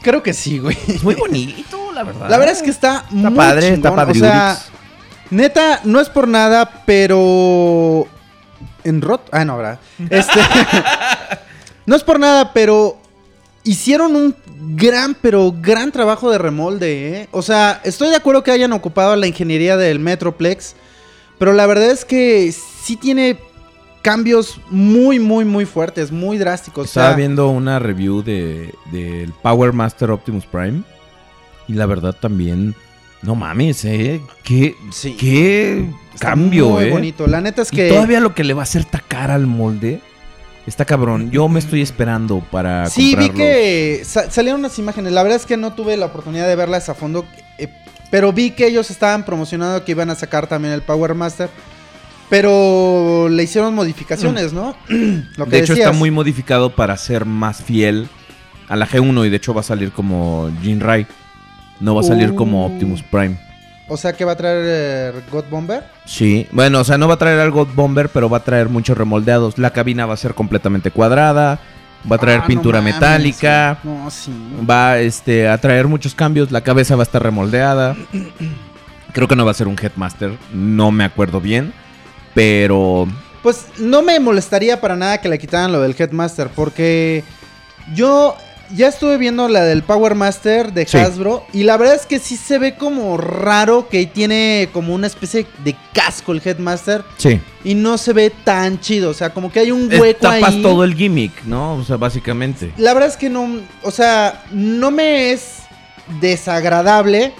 Creo 0.09 0.23
que 0.23 0.33
sí, 0.33 0.59
güey. 0.59 0.75
Es 0.89 1.03
muy 1.03 1.15
bonito, 1.15 1.93
la 1.93 2.03
verdad. 2.03 2.31
La 2.31 2.39
verdad 2.39 2.55
es 2.55 2.63
que 2.63 2.71
está, 2.71 3.05
está 3.15 3.29
muy 3.29 3.37
padre, 3.37 3.75
está 3.75 3.95
padre. 3.95 4.13
O 4.13 4.15
sea, 4.15 4.59
neta, 5.29 5.81
no 5.85 6.01
es 6.01 6.09
por 6.09 6.27
nada, 6.27 6.83
pero 6.87 8.09
en 8.85 9.03
rot, 9.03 9.29
ah 9.33 9.45
no, 9.45 9.59
¿verdad? 9.59 9.79
Este 10.09 10.41
No 11.85 11.95
es 11.95 12.03
por 12.05 12.19
nada, 12.19 12.55
pero 12.55 12.97
hicieron 13.65 14.17
un 14.17 14.35
gran, 14.77 15.15
pero 15.15 15.55
gran 15.61 15.93
trabajo 15.93 16.31
de 16.31 16.39
remolde, 16.39 17.21
¿eh? 17.21 17.29
O 17.31 17.43
sea, 17.43 17.83
estoy 17.85 18.09
de 18.09 18.17
acuerdo 18.17 18.43
que 18.43 18.51
hayan 18.51 18.73
ocupado 18.73 19.15
la 19.15 19.27
ingeniería 19.27 19.77
del 19.77 19.99
Metroplex, 19.99 20.75
pero 21.39 21.53
la 21.53 21.67
verdad 21.67 21.91
es 21.91 22.07
que 22.07 22.51
sí 22.53 22.97
tiene 22.97 23.39
cambios 24.13 24.59
muy, 24.71 25.19
muy, 25.19 25.45
muy 25.45 25.67
fuertes, 25.67 26.11
muy 26.11 26.39
drásticos. 26.39 26.83
O 26.83 26.85
Estaba 26.87 27.09
sea, 27.09 27.17
viendo 27.17 27.51
una 27.51 27.79
review 27.79 28.23
de 28.23 28.75
del 28.91 29.33
Power 29.43 29.73
Master 29.75 30.11
Optimus 30.11 30.47
Prime 30.47 30.83
y 31.67 31.75
la 31.75 31.85
verdad 31.85 32.15
también, 32.19 32.75
no 33.21 33.35
mames, 33.35 33.85
¿eh? 33.85 34.23
Qué, 34.45 34.75
Sí. 34.91 35.15
qué 35.19 35.87
está 36.15 36.29
cambio, 36.31 36.71
muy 36.71 36.85
¿eh? 36.85 36.91
bonito. 36.91 37.27
La 37.27 37.43
neta 37.43 37.61
es 37.63 37.73
Y 37.73 37.77
que 37.77 37.89
todavía 37.91 38.21
lo 38.21 38.35
que 38.35 38.45
le 38.45 38.55
va 38.55 38.63
a 38.63 38.65
hacer 38.65 38.87
tacar 38.87 39.31
al 39.31 39.47
molde 39.47 40.01
está 40.67 40.87
cabrón. 40.87 41.31
Yo 41.31 41.47
me 41.49 41.59
estoy 41.59 41.83
esperando 41.83 42.41
para 42.51 42.89
Sí, 42.89 43.15
vi 43.15 43.29
que 43.29 44.01
sa- 44.05 44.31
salieron 44.31 44.61
unas 44.61 44.79
imágenes. 44.79 45.13
La 45.13 45.23
verdad 45.23 45.37
es 45.37 45.45
que 45.47 45.57
no 45.59 45.75
tuve 45.75 45.97
la 45.99 46.07
oportunidad 46.07 46.47
de 46.49 46.57
verlas 46.57 46.89
a 46.89 46.95
fondo. 46.95 47.27
Eh, 47.59 47.69
Pero 48.11 48.33
vi 48.33 48.53
que 48.53 48.67
ellos 48.67 48.91
estaban 48.91 49.27
promocionando 49.27 49.85
que 49.85 49.93
iban 49.93 50.09
a 50.09 50.15
sacar 50.15 50.47
también 50.47 50.73
el 50.73 50.81
Power 50.81 51.13
Master. 51.15 51.51
Pero 52.31 53.29
le 53.31 53.43
hicieron 53.43 53.75
modificaciones, 53.75 54.53
¿no? 54.53 54.77
Lo 55.37 55.45
que 55.47 55.51
de 55.51 55.59
hecho, 55.61 55.73
está 55.73 55.93
muy 55.93 56.11
modificado 56.11 56.71
para 56.71 56.97
ser 56.97 57.25
más 57.25 57.63
fiel 57.63 58.09
a 58.69 58.77
la 58.77 58.87
G1 58.87 59.27
y 59.27 59.31
de 59.31 59.37
hecho 59.37 59.55
va 59.55 59.61
a 59.61 59.65
salir 59.65 59.93
como 59.93 60.51
Jinrai. 60.63 61.07
No 61.81 61.95
va 61.95 62.01
a 62.03 62.05
salir 62.05 62.35
como 62.35 62.67
Uh. 62.67 62.73
Optimus 62.73 63.03
Prime. 63.03 63.39
O 63.91 63.97
sea 63.97 64.13
que 64.13 64.25
va 64.25 64.33
a 64.33 64.37
traer 64.37 64.65
eh, 64.67 65.21
God 65.33 65.45
Bomber. 65.51 65.85
Sí, 66.05 66.47
bueno, 66.53 66.81
o 66.81 66.85
sea, 66.85 66.99
no 66.99 67.09
va 67.09 67.15
a 67.15 67.19
traer 67.19 67.41
algo 67.41 67.65
Bomber, 67.65 68.11
pero 68.11 68.29
va 68.29 68.39
a 68.39 68.45
traer 68.45 68.69
muchos 68.69 68.99
remoldeados. 68.99 69.57
La 69.57 69.71
cabina 69.71 70.05
va 70.05 70.13
a 70.15 70.19
ser 70.19 70.35
completamente 70.35 70.91
cuadrada, 70.91 71.59
va 72.11 72.17
a 72.17 72.19
traer 72.19 72.41
Ah, 72.41 72.43
no 72.43 72.47
pintura 72.49 72.81
mames, 72.81 72.95
metálica, 72.97 73.79
güey. 73.83 73.97
No, 73.97 74.11
sí. 74.11 74.31
va 74.69 74.99
este, 74.99 75.49
a 75.49 75.57
traer 75.57 75.87
muchos 75.89 76.15
cambios, 76.15 76.51
la 76.51 76.61
cabeza 76.61 76.97
va 76.97 77.03
a 77.03 77.05
estar 77.05 77.23
remoldeada. 77.23 77.97
Creo 79.15 79.27
que 79.27 79.37
no 79.37 79.47
va 79.47 79.53
a 79.53 79.55
ser 79.55 79.69
un 79.69 79.77
Headmaster, 79.81 80.33
no 80.53 80.91
me 80.91 81.05
acuerdo 81.05 81.41
bien, 81.41 81.73
pero 82.39 83.09
Pues 83.43 83.67
no 83.79 84.01
me 84.03 84.21
molestaría 84.21 84.81
para 84.81 84.95
nada 84.95 85.21
que 85.21 85.29
le 85.29 85.41
quitaran 85.41 85.73
lo 85.73 85.81
del 85.81 85.97
Headmaster, 85.99 86.47
porque 86.55 87.25
yo 87.95 88.37
ya 88.77 88.87
estuve 88.87 89.17
viendo 89.19 89.49
la 89.49 89.65
del 89.65 89.83
Power 89.83 90.15
Master 90.15 90.73
de 90.73 90.87
Sí. 90.87 90.99
Hasbro 90.99 91.45
y 91.53 91.65
la 91.65 91.77
verdad 91.77 91.97
es 91.97 92.07
que 92.07 92.21
sí 92.21 92.37
se 92.37 92.59
ve 92.59 92.77
como 92.77 93.17
raro 93.17 93.89
que 93.89 94.07
tiene 94.07 94.69
como 94.73 94.95
una 94.95 95.09
especie 95.09 95.47
de 95.65 95.75
casco 95.93 96.31
el 96.31 96.41
Headmaster 96.45 97.03
sí. 97.17 97.41
y 97.65 97.75
no 97.75 97.99
se 97.99 98.13
ve 98.13 98.31
tan 98.45 98.79
chido, 98.79 99.11
o 99.11 99.15
sea, 99.15 99.31
como 99.31 99.51
que 99.51 99.59
hay 99.61 99.73
un 99.73 99.91
hueco 99.93 100.21
Tapas 100.21 100.55
ahí. 100.55 100.63
todo 100.63 100.85
el 100.85 100.95
gimmick, 100.95 101.43
¿no? 101.45 101.75
O 101.75 101.83
sea, 101.85 101.97
básicamente. 101.97 102.73
La 102.77 102.95
verdad 102.95 103.09
es 103.09 103.17
que 103.17 103.31
no, 103.31 103.49
o 103.83 103.91
sea, 103.91 104.45
no 104.53 104.93
me 104.93 105.33
es 105.33 105.63
desagradable, 106.21 107.33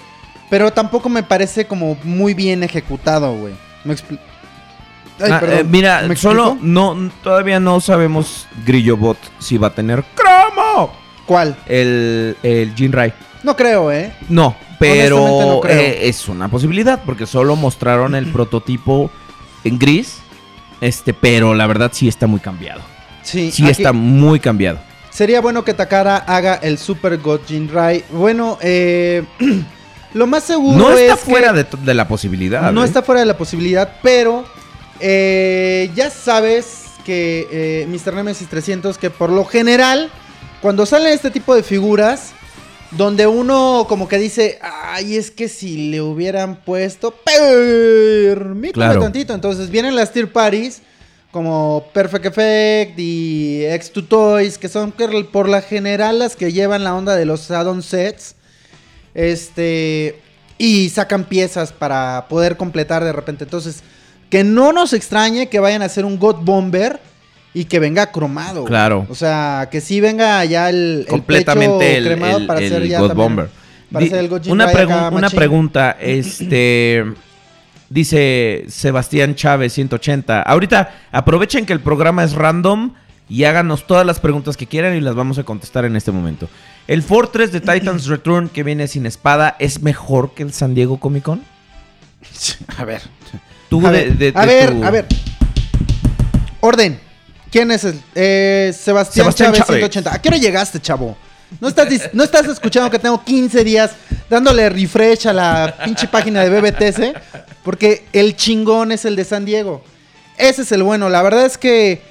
pero 0.51 0.73
tampoco 0.73 1.09
me 1.09 1.23
parece 1.23 1.67
como 1.67 1.97
muy 2.03 2.35
bien 2.35 2.65
ejecutado, 2.65 3.37
güey. 3.37 3.55
Me 3.85 3.95
expli- 3.95 4.19
Ay, 5.21 5.31
Ah, 5.33 5.41
perdón. 5.41 5.59
eh, 5.59 5.65
mira, 5.65 6.03
¿Me 6.07 6.17
solo 6.17 6.45
explico? 6.53 6.67
no 6.67 7.11
todavía 7.23 7.59
no 7.61 7.81
sabemos 7.81 8.47
Grillobot 8.65 9.19
si 9.39 9.59
va 9.59 9.69
a 9.69 9.75
tener 9.75 10.05
cromo 10.15 10.93
¿Cuál? 11.27 11.57
el 11.67 12.37
el 12.43 12.75
Jinrai. 12.75 13.13
No 13.43 13.57
creo, 13.57 13.91
¿eh? 13.93 14.13
No, 14.29 14.57
pero 14.79 15.17
Honestamente 15.17 15.55
no 15.55 15.61
creo. 15.61 15.77
eh, 15.79 16.09
es 16.09 16.29
una 16.29 16.49
posibilidad 16.49 17.01
porque 17.05 17.27
solo 17.27 17.55
mostraron 17.57 18.15
el 18.15 18.27
prototipo 18.33 19.11
en 19.65 19.79
gris. 19.79 20.19
Este, 20.81 21.13
pero 21.15 21.55
la 21.55 21.67
verdad 21.67 21.91
sí 21.93 22.07
está 22.09 22.27
muy 22.27 22.41
cambiado. 22.41 22.81
Sí, 23.23 23.51
Sí 23.51 23.63
aquí- 23.65 23.73
está 23.73 23.93
muy 23.93 24.39
cambiado. 24.41 24.79
Sería 25.11 25.41
bueno 25.41 25.65
que 25.65 25.75
Takara 25.75 26.17
haga 26.19 26.55
el 26.55 26.79
Super 26.79 27.19
God 27.19 27.41
Jinrai. 27.47 28.05
Bueno, 28.13 28.57
eh, 28.61 29.25
lo 30.15 30.27
más 30.29 30.45
seguro 30.45 30.79
No 30.79 30.91
está 30.91 31.15
es 31.15 31.21
que 31.21 31.31
fuera 31.31 31.53
de 31.53 31.95
la 31.95 32.07
posibilidad. 32.07 32.71
no 32.73 32.83
¿eh? 32.83 32.87
está 32.87 33.03
fuera 33.03 33.21
de 33.21 33.27
la 33.27 33.37
posibilidad, 33.37 33.97
pero 34.03 34.45
eh, 35.01 35.91
ya 35.95 36.11
sabes 36.11 36.85
que 37.05 37.47
eh, 37.51 37.87
Mr. 37.89 38.15
Nemesis 38.15 38.49
300 38.49 38.99
que 38.99 39.11
por 39.11 39.31
lo 39.31 39.45
general 39.45 40.11
cuando 40.61 40.85
salen 40.87 41.13
este 41.13 41.31
tipo 41.31 41.55
de 41.55 41.63
figuras 41.63 42.33
donde 42.91 43.27
uno 43.27 43.87
como 43.89 44.09
que 44.09 44.19
dice, 44.19 44.59
ay, 44.63 45.17
es 45.17 45.31
que 45.31 45.49
si 45.49 45.91
le 45.91 46.01
hubieran 46.01 46.57
puesto, 46.57 47.13
permítame 47.13 48.73
Claro. 48.73 49.01
tantito. 49.01 49.35
Entonces 49.35 49.71
vienen 49.71 49.95
las 49.95 50.13
tier 50.13 50.33
parties 50.33 50.81
como 51.31 51.85
Perfect 51.93 52.27
Effect 52.27 52.99
y 52.99 53.61
X2 53.65 54.09
Toys, 54.09 54.57
que 54.59 54.69
son 54.69 54.93
por 55.31 55.49
la 55.49 55.61
general 55.61 56.19
las 56.19 56.35
que 56.35 56.53
llevan 56.53 56.83
la 56.85 56.95
onda 56.95 57.15
de 57.15 57.27
los 57.27 57.51
add-on 57.51 57.83
sets. 57.83 58.35
Este. 59.15 60.19
Y 60.57 60.89
sacan 60.89 61.25
piezas 61.25 61.73
para 61.73 62.27
poder 62.29 62.57
completar 62.57 63.05
de 63.05 63.13
repente. 63.13 63.45
Entonces, 63.45 63.83
que 64.31 64.45
no 64.45 64.73
nos 64.73 64.93
extrañe 64.93 65.49
que 65.49 65.59
vayan 65.61 65.83
a 65.83 65.87
hacer 65.87 66.05
un 66.05 66.19
God 66.19 66.37
Bomber 66.43 67.01
y 67.55 67.65
que 67.65 67.79
venga 67.79 68.13
cromado. 68.13 68.61
güey. 68.61 68.67
Claro. 68.69 69.07
O 69.09 69.15
sea, 69.15 69.69
que 69.71 69.81
sí 69.81 70.01
venga 70.01 70.45
ya 70.45 70.69
el, 70.69 71.01
el 71.01 71.07
completamente 71.07 71.79
pecho 71.79 71.99
el, 71.99 72.05
cremado 72.05 72.39
el- 72.39 72.47
para 72.47 72.61
hacer 72.61 72.87
ya 72.87 73.01
God 73.01 73.09
también- 73.09 73.29
Bomber. 73.29 73.51
para 73.91 74.03
Di- 74.05 74.07
hacer 74.11 74.19
el 74.21 74.29
God 74.29 74.47
una, 74.49 75.11
una 75.11 75.31
pregunta, 75.31 75.97
este 75.99 77.05
dice 77.89 78.65
Sebastián 78.69 79.35
Chávez 79.35 79.73
180. 79.73 80.43
Ahorita 80.43 80.95
aprovechen 81.11 81.65
que 81.67 81.73
el 81.73 81.81
programa 81.81 82.23
es 82.25 82.33
random 82.35 82.93
y 83.31 83.45
háganos 83.45 83.87
todas 83.87 84.07
las 84.07 84.21
preguntas 84.21 84.57
que 84.57 84.67
quieran 84.67 84.95
y 84.97 85.01
las 85.01 85.15
vamos 85.15 85.39
a 85.39 85.45
contestar 85.45 85.85
en 85.85 85.97
este 85.97 86.13
momento. 86.13 86.49
¿El 86.87 87.03
Fortress 87.03 87.51
de 87.53 87.61
Titans 87.61 88.07
Return 88.09 88.49
que 88.51 88.63
viene 88.63 88.89
sin 88.89 89.07
espada 89.07 89.57
es 89.59 89.83
mejor 89.83 90.35
que 90.35 90.43
el 90.43 90.53
San 90.53 90.75
Diego 90.75 90.99
Comic 91.01 91.25
Con? 91.25 91.43
A 92.77 92.85
ver. 92.85 93.03
Tú 93.69 93.87
a 93.87 93.91
de- 93.93 93.99
ver, 94.05 94.17
de- 94.19 94.33
a, 94.35 94.47
de 94.47 94.55
ver 94.55 94.71
tu- 94.73 94.85
a 94.85 94.91
ver. 94.91 95.07
Orden. 96.61 97.01
¿Quién 97.51 97.71
es 97.71 97.85
el? 97.85 98.01
Eh, 98.15 98.73
Sebastián, 98.79 99.25
Sebastián 99.25 99.53
Chávez, 99.53 99.59
Chávez. 99.67 99.81
180. 99.81 100.15
¿A 100.15 100.21
qué 100.21 100.29
hora 100.29 100.37
llegaste, 100.39 100.81
chavo? 100.81 101.17
¿No 101.61 101.69
estás, 101.69 101.89
¿No 102.13 102.25
estás 102.25 102.47
escuchando 102.47 102.91
que 102.91 102.99
tengo 102.99 103.25
15 103.25 103.65
días 103.65 103.93
dándole 104.29 104.69
refresh 104.69 105.29
a 105.29 105.33
la 105.33 105.75
pinche 105.83 106.07
página 106.09 106.45
de 106.45 106.51
BBTC? 106.51 107.15
Porque 107.63 108.05
el 108.13 108.37
chingón 108.37 108.93
es 108.93 109.07
el 109.07 109.17
de 109.17 109.25
San 109.25 109.47
Diego. 109.47 109.83
Ese 110.37 110.63
es 110.63 110.73
el 110.73 110.83
bueno. 110.83 111.09
La 111.09 111.23
verdad 111.23 111.47
es 111.47 111.57
que 111.57 112.03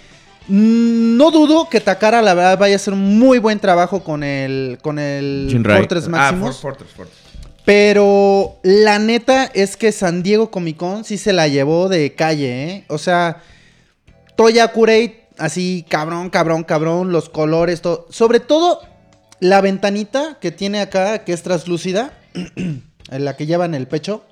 mm, 0.48 1.18
no 1.18 1.30
dudo 1.30 1.70
que 1.70 1.82
Takara, 1.82 2.24
la 2.24 2.34
verdad, 2.34 2.58
vaya 2.58 2.74
a 2.74 2.78
hacer 2.78 2.94
un 2.94 3.20
muy 3.20 3.38
buen 3.38 3.60
trabajo 3.60 4.04
con 4.04 4.24
el, 4.24 4.80
con 4.82 4.98
el. 4.98 5.50
Fortress 5.64 6.06
Ah, 6.08 6.10
Maximus. 6.10 6.56
For- 6.60 6.72
Fortress, 6.74 6.92
Fortress. 6.96 7.18
Pero 7.68 8.60
la 8.64 8.98
neta 8.98 9.44
es 9.44 9.76
que 9.76 9.92
San 9.92 10.24
Diego 10.24 10.50
Comic 10.52 10.78
Con 10.78 11.04
sí 11.04 11.18
se 11.18 11.34
la 11.34 11.50
llevó 11.50 11.90
de 11.90 12.16
calle, 12.16 12.64
¿eh? 12.64 12.86
O 12.88 12.98
sea, 12.98 13.44
Toya 14.38 14.72
Curate, 14.72 15.28
así, 15.38 15.86
cabrón, 15.90 16.30
cabrón, 16.30 16.64
cabrón, 16.64 17.12
los 17.12 17.28
colores, 17.28 17.82
todo. 17.82 18.08
Sobre 18.10 18.40
todo, 18.40 18.80
la 19.42 19.60
ventanita 19.60 20.38
que 20.40 20.52
tiene 20.52 20.80
acá, 20.80 21.26
que 21.26 21.34
es 21.34 21.44
translúcida, 21.44 22.14
en 22.56 23.26
la 23.26 23.36
que 23.36 23.46
lleva 23.46 23.66
en 23.66 23.76
el 23.76 23.86
pecho. 23.90 24.24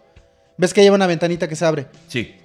¿Ves 0.55 0.73
que 0.73 0.83
lleva 0.83 0.95
una 0.95 1.05
ventanita 1.05 1.49
que 1.49 1.57
se 1.57 1.65
abre? 1.65 1.88
Sí. 2.07 2.36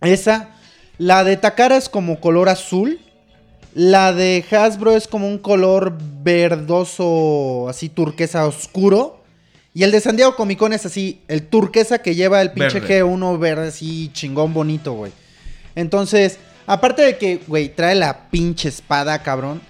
Esa. 0.00 0.56
La 0.98 1.22
de 1.22 1.36
Takara 1.36 1.76
es 1.76 1.88
como 1.88 2.18
color 2.18 2.48
azul. 2.48 2.98
La 3.74 4.12
de 4.12 4.44
Hasbro 4.50 4.96
es 4.96 5.06
como 5.06 5.28
un 5.28 5.38
color 5.38 5.96
verdoso, 6.24 7.68
así 7.68 7.88
turquesa 7.88 8.44
oscuro. 8.44 9.22
Y 9.76 9.82
el 9.82 9.90
de 9.90 10.00
San 10.00 10.16
Diego 10.16 10.36
Comic 10.36 10.58
Con 10.58 10.72
es 10.72 10.86
así, 10.86 11.20
el 11.28 11.42
turquesa 11.42 11.98
que 11.98 12.14
lleva 12.14 12.40
el 12.40 12.50
pinche 12.52 12.80
Verde. 12.80 13.04
G1 13.04 13.38
verde 13.38 13.68
así 13.68 14.10
chingón 14.14 14.54
bonito, 14.54 14.94
güey. 14.94 15.12
Entonces, 15.74 16.38
aparte 16.66 17.02
de 17.02 17.18
que, 17.18 17.42
güey, 17.46 17.68
trae 17.68 17.94
la 17.94 18.30
pinche 18.30 18.70
espada, 18.70 19.22
cabrón. 19.22 19.60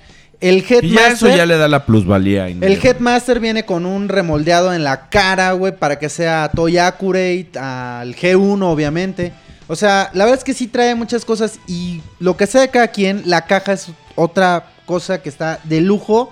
El 0.41 0.59
Y 0.59 0.61
ya 0.63 1.09
eso 1.09 1.27
Headmaster... 1.27 1.37
ya 1.37 1.45
le 1.45 1.57
da 1.57 1.67
la 1.67 1.85
plusvalía. 1.85 2.47
El 2.47 2.79
Headmaster 2.81 3.41
viene 3.41 3.65
con 3.65 3.85
un 3.85 4.09
remoldeado 4.09 4.73
en 4.73 4.85
la 4.85 5.09
cara, 5.09 5.51
güey, 5.55 5.77
para 5.77 5.99
que 5.99 6.09
sea 6.09 6.53
Toy 6.55 6.79
Accurate, 6.79 7.51
al 7.59 8.15
G1, 8.15 8.63
obviamente. 8.63 9.33
O 9.67 9.75
sea, 9.75 10.11
la 10.15 10.23
verdad 10.23 10.39
es 10.39 10.45
que 10.45 10.55
sí 10.55 10.69
trae 10.69 10.95
muchas 10.95 11.25
cosas 11.25 11.59
y 11.67 12.01
lo 12.21 12.37
que 12.37 12.47
sea 12.47 12.61
de 12.61 12.69
cada 12.69 12.93
quien, 12.93 13.25
la 13.27 13.47
caja 13.47 13.73
es 13.73 13.89
otra 14.15 14.71
cosa 14.85 15.21
que 15.21 15.29
está 15.29 15.59
de 15.65 15.81
lujo. 15.81 16.31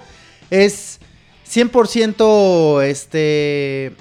Es 0.49 1.01
100% 1.49 2.83
este... 2.83 3.93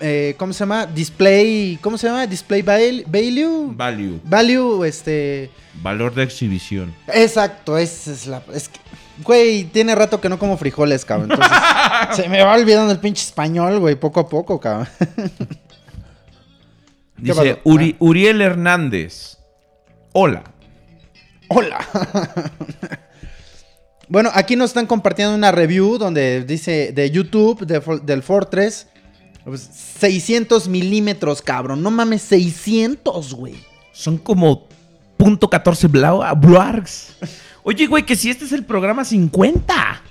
eh, 0.00 0.34
¿Cómo 0.38 0.52
se 0.52 0.60
llama? 0.60 0.86
Display... 0.86 1.78
¿Cómo 1.80 1.96
se 1.98 2.06
llama? 2.08 2.26
Display 2.26 2.62
val- 2.62 3.04
value. 3.06 3.72
Value. 3.74 4.20
Value, 4.24 4.84
este... 4.84 5.50
Valor 5.82 6.14
de 6.14 6.22
exhibición. 6.24 6.94
Exacto, 7.06 7.78
esa 7.78 8.10
es 8.12 8.26
la. 8.26 8.42
Es 8.52 8.68
que, 8.68 8.80
güey, 9.22 9.64
tiene 9.64 9.94
rato 9.94 10.20
que 10.20 10.28
no 10.28 10.38
como 10.38 10.56
frijoles, 10.58 11.04
cabrón. 11.04 11.30
Entonces, 11.30 11.56
se 12.16 12.28
me 12.28 12.42
va 12.42 12.54
olvidando 12.54 12.92
el 12.92 12.98
pinche 12.98 13.22
español, 13.24 13.78
güey, 13.78 13.94
poco 13.94 14.20
a 14.20 14.28
poco, 14.28 14.58
cabrón. 14.60 14.88
Dice? 17.16 17.62
Uri- 17.64 17.96
Uriel 17.98 18.40
Hernández. 18.40 19.38
Hola. 20.12 20.42
Hola. 21.48 21.78
bueno, 24.10 24.30
aquí 24.34 24.56
nos 24.56 24.70
están 24.70 24.86
compartiendo 24.86 25.34
una 25.34 25.52
review 25.52 25.96
donde 25.96 26.44
dice 26.44 26.92
de 26.92 27.10
YouTube 27.10 27.64
del 28.02 28.22
Fortress. 28.22 28.88
pues, 29.44 29.62
600 29.62 30.68
milímetros, 30.68 31.40
cabrón. 31.40 31.82
No 31.82 31.90
mames, 31.90 32.20
600, 32.22 33.32
güey. 33.34 33.54
Son 33.92 34.18
como 34.18 34.68
punto 35.16 35.48
.14 35.48 35.88
blau- 35.88 36.38
blargs. 36.40 37.16
Oye, 37.62 37.86
güey, 37.86 38.04
que 38.04 38.16
si 38.16 38.30
este 38.30 38.44
es 38.44 38.52
el 38.52 38.64
programa 38.64 39.04
50. 39.04 40.02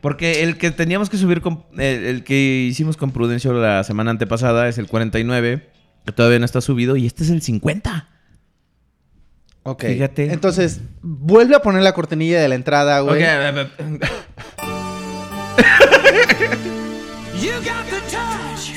Porque 0.00 0.42
el 0.44 0.56
que 0.56 0.70
teníamos 0.70 1.10
que 1.10 1.16
subir 1.16 1.40
con. 1.40 1.64
El, 1.76 2.04
el 2.04 2.24
que 2.24 2.66
hicimos 2.70 2.96
con 2.96 3.10
Prudencio 3.10 3.52
la 3.52 3.82
semana 3.84 4.10
antepasada 4.12 4.68
es 4.68 4.78
el 4.78 4.86
49. 4.86 5.70
Que 6.04 6.12
todavía 6.12 6.38
no 6.38 6.44
está 6.44 6.60
subido. 6.60 6.96
Y 6.96 7.06
este 7.06 7.24
es 7.24 7.30
el 7.30 7.42
50. 7.42 8.08
Ok. 9.66 9.84
Fíjate. 9.84 10.32
Entonces, 10.32 10.80
vuelve 11.02 11.56
a 11.56 11.60
poner 11.60 11.82
la 11.82 11.92
cortinilla 11.92 12.40
de 12.40 12.48
la 12.48 12.54
entrada, 12.54 13.00
güey. 13.00 13.16
Okay. 13.16 13.68
you 17.42 17.52
got 17.64 17.84
the 17.90 18.00
touch. 18.08 18.70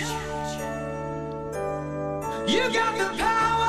You 2.47 2.63
got 2.73 2.97
the 2.97 3.05
power. 3.19 3.59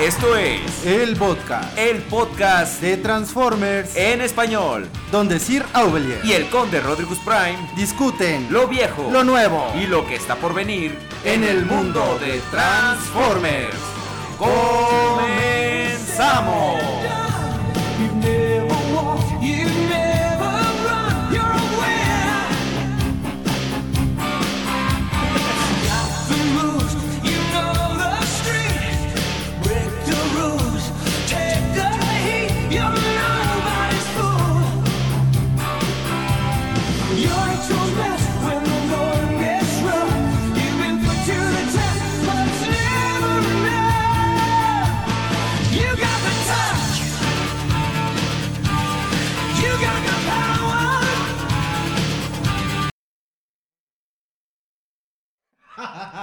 Esto 0.00 0.34
es 0.34 0.86
El 0.86 1.14
podcast 1.14 1.76
el 1.76 1.98
podcast 1.98 2.80
de 2.80 2.96
Transformers 2.96 3.94
en 3.94 4.22
español. 4.22 4.88
donde 5.12 5.38
Sir 5.38 5.62
Aubelier 5.74 6.24
Y 6.24 6.32
el 6.32 6.48
conde 6.48 6.80
Rodrigus 6.80 7.18
Prime, 7.18 7.58
discuten 7.76 8.50
lo 8.50 8.66
viejo, 8.66 9.10
lo 9.12 9.24
nuevo 9.24 9.70
y 9.78 9.86
lo 9.86 10.06
que 10.06 10.14
está 10.14 10.36
por 10.36 10.54
venir 10.54 10.96
en 11.22 11.44
el 11.44 11.66
mundo 11.66 12.18
de 12.18 12.40
Transformers. 12.50 13.76
¡Comenzamos! 14.38 15.30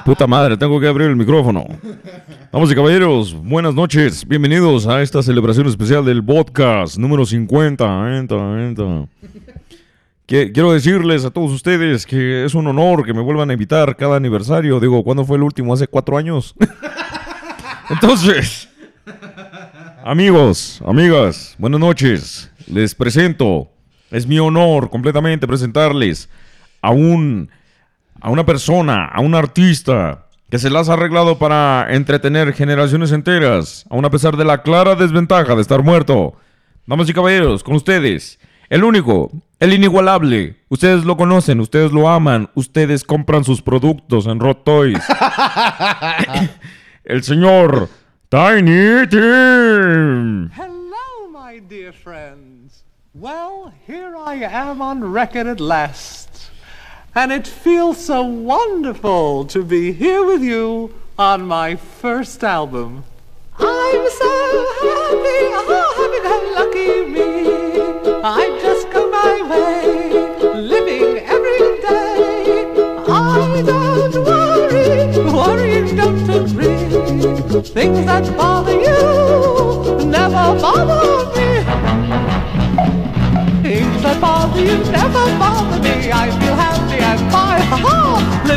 Puta 0.05 0.27
madre, 0.27 0.57
tengo 0.57 0.79
que 0.79 0.87
abrir 0.87 1.07
el 1.09 1.15
micrófono. 1.15 1.65
Vamos 2.51 2.71
y 2.71 2.75
caballeros, 2.75 3.33
buenas 3.33 3.73
noches. 3.73 4.25
Bienvenidos 4.27 4.87
a 4.87 5.01
esta 5.01 5.21
celebración 5.21 5.67
especial 5.67 6.05
del 6.05 6.23
podcast 6.23 6.97
número 6.97 7.25
50. 7.25 8.17
Enta, 8.17 8.35
enta. 8.65 9.07
Que- 10.25 10.51
Quiero 10.51 10.73
decirles 10.73 11.25
a 11.25 11.31
todos 11.31 11.51
ustedes 11.51 12.05
que 12.05 12.45
es 12.45 12.53
un 12.55 12.67
honor 12.67 13.05
que 13.05 13.13
me 13.13 13.21
vuelvan 13.21 13.49
a 13.49 13.53
invitar 13.53 13.95
cada 13.95 14.15
aniversario. 14.17 14.79
Digo, 14.79 15.03
¿cuándo 15.03 15.25
fue 15.25 15.37
el 15.37 15.43
último? 15.43 15.73
Hace 15.73 15.87
cuatro 15.87 16.17
años. 16.17 16.55
Entonces, 17.89 18.69
amigos, 20.03 20.81
amigas, 20.85 21.55
buenas 21.57 21.79
noches. 21.79 22.51
Les 22.67 22.93
presento. 22.95 23.69
Es 24.11 24.25
mi 24.25 24.39
honor 24.39 24.89
completamente 24.89 25.45
presentarles 25.47 26.29
a 26.81 26.91
un 26.91 27.49
a 28.21 28.29
una 28.29 28.45
persona, 28.45 29.05
a 29.05 29.21
un 29.21 29.35
artista 29.35 30.25
que 30.49 30.59
se 30.59 30.69
las 30.69 30.89
ha 30.89 30.93
arreglado 30.93 31.37
para 31.37 31.87
entretener 31.89 32.53
generaciones 32.53 33.11
enteras, 33.11 33.85
aun 33.89 34.05
a 34.05 34.09
pesar 34.09 34.37
de 34.37 34.45
la 34.45 34.61
clara 34.61 34.95
desventaja 34.95 35.55
de 35.55 35.61
estar 35.61 35.83
muerto. 35.83 36.35
Damas 36.85 37.09
y 37.09 37.13
caballeros, 37.13 37.63
con 37.63 37.75
ustedes, 37.75 38.39
el 38.69 38.83
único, 38.83 39.29
el 39.59 39.73
inigualable. 39.73 40.55
Ustedes 40.69 41.03
lo 41.03 41.17
conocen, 41.17 41.59
ustedes 41.59 41.91
lo 41.91 42.07
aman, 42.07 42.49
ustedes 42.55 43.03
compran 43.03 43.43
sus 43.43 43.61
productos 43.61 44.25
en 44.25 44.39
Rot 44.39 44.63
Toys. 44.63 45.03
el 47.03 47.23
señor 47.23 47.89
Tiny 48.29 49.07
Tim. 49.09 50.49
Hello, 50.51 51.29
my 51.31 51.59
dear 51.59 51.91
friends. 51.91 52.83
Well, 53.13 53.73
here 53.85 54.15
I 54.15 54.43
am 54.45 54.81
on 54.81 55.11
record 55.11 55.47
at 55.47 55.59
last. 55.59 56.26
And 57.17 57.31
it 57.31 57.47
feels 57.47 57.97
so 58.05 58.21
wonderful 58.21 59.45
to 59.45 59.63
be 59.63 59.91
here 59.91 60.23
with 60.23 60.43
you 60.43 60.93
on 61.17 61.47
my 61.47 61.75
first 61.75 62.43
album. 62.43 63.05
I'm 63.57 64.09
so 64.11 64.33
happy, 64.83 65.41
oh, 65.57 65.89
happy 65.97 66.19
go 66.27 66.35
lucky 66.53 66.91
me. 67.09 67.25
I 68.23 68.59
just 68.61 68.91
go 68.91 69.09
my 69.09 69.41
way, 69.49 70.61
living 70.61 71.17
every 71.25 71.57
day. 71.81 72.69
I 73.09 73.63
don't 73.65 74.13
worry, 74.23 74.87
worrying 75.33 75.95
don't 75.95 76.29
agree. 76.29 77.61
Things 77.63 78.05
that 78.05 78.37
bother 78.37 78.56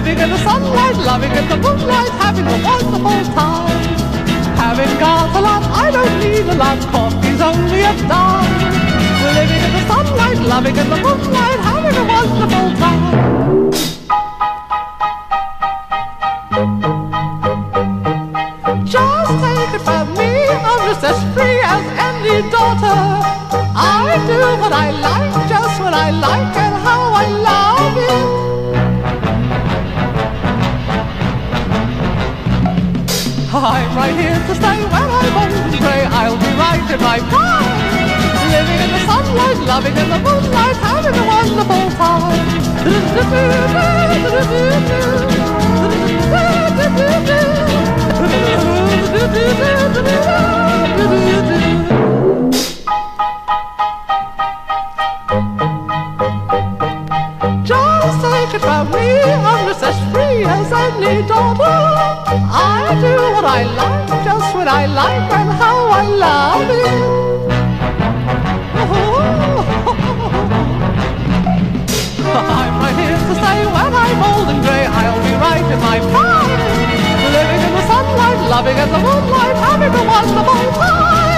Living 0.00 0.18
in 0.18 0.30
the 0.30 0.38
sunlight, 0.38 0.96
loving 0.96 1.30
in 1.30 1.46
the 1.46 1.58
moonlight, 1.58 2.08
having 2.12 2.46
a 2.46 2.56
wonderful 2.64 3.34
time. 3.34 3.84
Having 4.56 4.98
got 4.98 5.36
a 5.36 5.40
lot, 5.42 5.62
I 5.62 5.90
don't 5.90 6.18
need 6.20 6.46
a 6.48 6.54
lot. 6.54 6.78
Coffee's 6.90 7.42
only 7.42 7.82
a 7.82 7.92
dime. 8.08 8.72
Living 9.36 9.62
in 9.66 9.72
the 9.76 9.82
sunlight, 9.92 10.38
loving 10.38 10.76
in 10.78 10.88
the 10.88 10.96
moonlight, 10.96 11.60
having 11.60 11.94
a 11.94 12.04
wonderful 12.08 12.70
time. 12.80 13.39
Right 33.94 34.14
here 34.14 34.34
to 34.34 34.54
stay 34.54 34.78
when 34.92 35.08
I'm 35.10 35.36
old 35.36 35.52
and 35.52 35.78
grey. 35.78 36.02
I'll 36.06 36.38
be 36.38 36.50
right 36.54 36.90
in 36.90 37.00
my 37.00 37.18
prime. 37.30 38.00
Living 38.54 38.78
in 38.84 38.90
the 38.94 39.00
sunlight, 39.06 39.58
loving 39.66 39.96
in 39.96 40.08
the 40.10 40.18
moonlight, 40.18 40.76
having 40.76 41.14
a 41.14 41.24
wonderful 41.26 41.90
time. 41.98 42.60
Just 57.64 58.20
take 58.20 58.54
it 58.54 58.60
from 58.60 58.90
me, 58.90 59.22
I'm 59.22 59.68
as 59.68 59.98
free 60.12 60.44
as 60.44 60.72
any 60.72 61.26
daughter. 61.26 61.89
I 62.52 62.98
do 63.00 63.14
what 63.34 63.44
I 63.44 63.62
like, 63.62 64.24
just 64.24 64.54
what 64.56 64.66
I 64.66 64.86
like, 64.86 65.30
and 65.38 65.50
how 65.54 65.86
I 65.86 66.02
love 66.02 66.66
it. 66.66 66.90
I'm 72.26 72.74
right 72.82 72.96
here 72.98 73.14
to 73.14 73.34
stay 73.38 73.62
when 73.70 73.94
I'm 73.94 74.18
old 74.30 74.48
and 74.50 74.58
grey. 74.66 74.82
I'll 74.86 75.22
be 75.22 75.30
right 75.38 75.62
in 75.62 75.78
my 75.78 76.00
prime. 76.10 76.58
Living 77.38 77.60
in 77.66 77.72
the 77.78 77.84
sunlight, 77.86 78.40
loving 78.50 78.74
in 78.76 78.88
the 78.90 78.98
moonlight, 78.98 79.54
having 79.56 79.94
a 79.94 80.02
wonderful 80.10 80.72
time. 80.74 81.29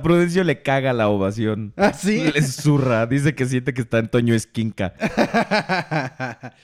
A 0.00 0.02
Prudencio 0.02 0.42
le 0.44 0.62
caga 0.62 0.94
la 0.94 1.08
ovación. 1.08 1.74
¿Ah, 1.76 1.92
sí? 1.92 2.32
Le 2.32 2.40
zurra. 2.40 3.04
Dice 3.06 3.34
que 3.34 3.44
siente 3.44 3.74
que 3.74 3.82
está 3.82 3.98
en 3.98 4.08
Toño 4.08 4.34
Esquinca. 4.34 4.94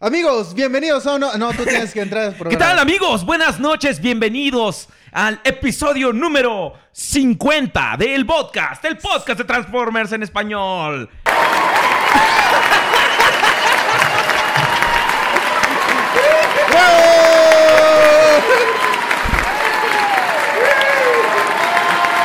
Amigos, 0.00 0.52
bienvenidos 0.52 1.06
a 1.06 1.14
uno. 1.14 1.32
No, 1.38 1.52
tú 1.52 1.62
tienes 1.62 1.92
que 1.94 2.00
entrar 2.00 2.24
al 2.24 2.32
¿Qué 2.32 2.38
programa. 2.40 2.58
tal 2.66 2.78
amigos? 2.80 3.24
Buenas 3.24 3.60
noches, 3.60 4.00
bienvenidos 4.00 4.88
al 5.12 5.38
episodio 5.44 6.12
número 6.12 6.72
50 6.90 7.98
del 7.98 8.26
podcast, 8.26 8.84
el 8.84 8.98
podcast 8.98 9.38
de 9.38 9.44
Transformers 9.44 10.10
en 10.10 10.24
español. 10.24 11.08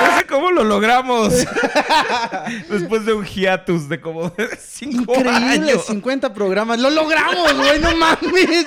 No 0.02 0.18
sé 0.18 0.26
cómo 0.28 0.47
lo 0.58 0.64
logramos 0.64 1.34
después 2.70 3.06
de 3.06 3.14
un 3.14 3.26
hiatus 3.26 3.88
de 3.88 4.02
como 4.02 4.34
5 4.60 5.14
Increíble, 5.14 5.32
años. 5.32 5.86
50 5.86 6.34
programas. 6.34 6.80
¡Lo 6.80 6.90
logramos, 6.90 7.54
güey! 7.56 7.80
¡No 7.80 7.96
mames! 7.96 8.66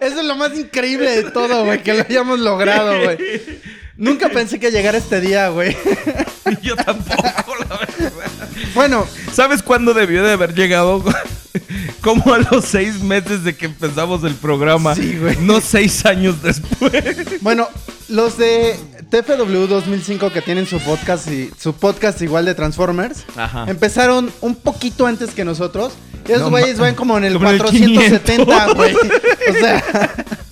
Eso 0.00 0.20
es 0.20 0.24
lo 0.26 0.36
más 0.36 0.54
increíble 0.56 1.10
de 1.22 1.30
todo, 1.30 1.64
güey, 1.64 1.82
que 1.82 1.94
lo 1.94 2.02
hayamos 2.02 2.38
logrado, 2.40 3.02
güey. 3.02 3.18
Nunca 3.98 4.28
pensé 4.30 4.58
que 4.58 4.70
llegara 4.70 4.96
este 4.96 5.20
día, 5.20 5.48
güey. 5.48 5.76
Yo 6.62 6.74
tampoco, 6.76 7.54
la 7.68 7.76
verdad. 7.78 8.48
Bueno, 8.74 9.06
¿Sabes 9.38 9.62
cuándo 9.62 9.94
debió 9.94 10.24
de 10.24 10.32
haber 10.32 10.52
llegado? 10.54 11.04
Como 12.00 12.34
a 12.34 12.38
los 12.38 12.64
seis 12.64 13.00
meses 13.02 13.44
de 13.44 13.56
que 13.56 13.66
empezamos 13.66 14.24
el 14.24 14.34
programa. 14.34 14.94
Sí, 14.94 15.16
güey. 15.16 15.36
No 15.40 15.60
seis 15.60 16.04
años 16.06 16.42
después. 16.42 17.40
bueno, 17.40 17.68
los 18.08 18.38
de 18.38 18.76
TFW 19.10 19.66
2005 19.66 20.32
que 20.32 20.42
tienen 20.42 20.66
su 20.66 20.80
podcast 20.80 21.28
y 21.30 21.50
su 21.58 21.72
podcast 21.74 22.20
igual 22.22 22.46
de 22.46 22.54
Transformers, 22.54 23.24
Ajá. 23.36 23.64
empezaron 23.68 24.32
un 24.40 24.54
poquito 24.56 25.06
antes 25.06 25.30
que 25.30 25.44
nosotros. 25.44 25.92
Y 26.28 26.32
esos 26.32 26.50
güeyes 26.50 26.78
van 26.78 26.94
como 26.94 27.16
en 27.16 27.24
el 27.24 27.34
como 27.34 27.48
en 27.48 27.54
el 27.54 27.62
470, 27.62 28.72
güey. 28.74 28.94
O 28.94 29.52
sea, 29.60 29.82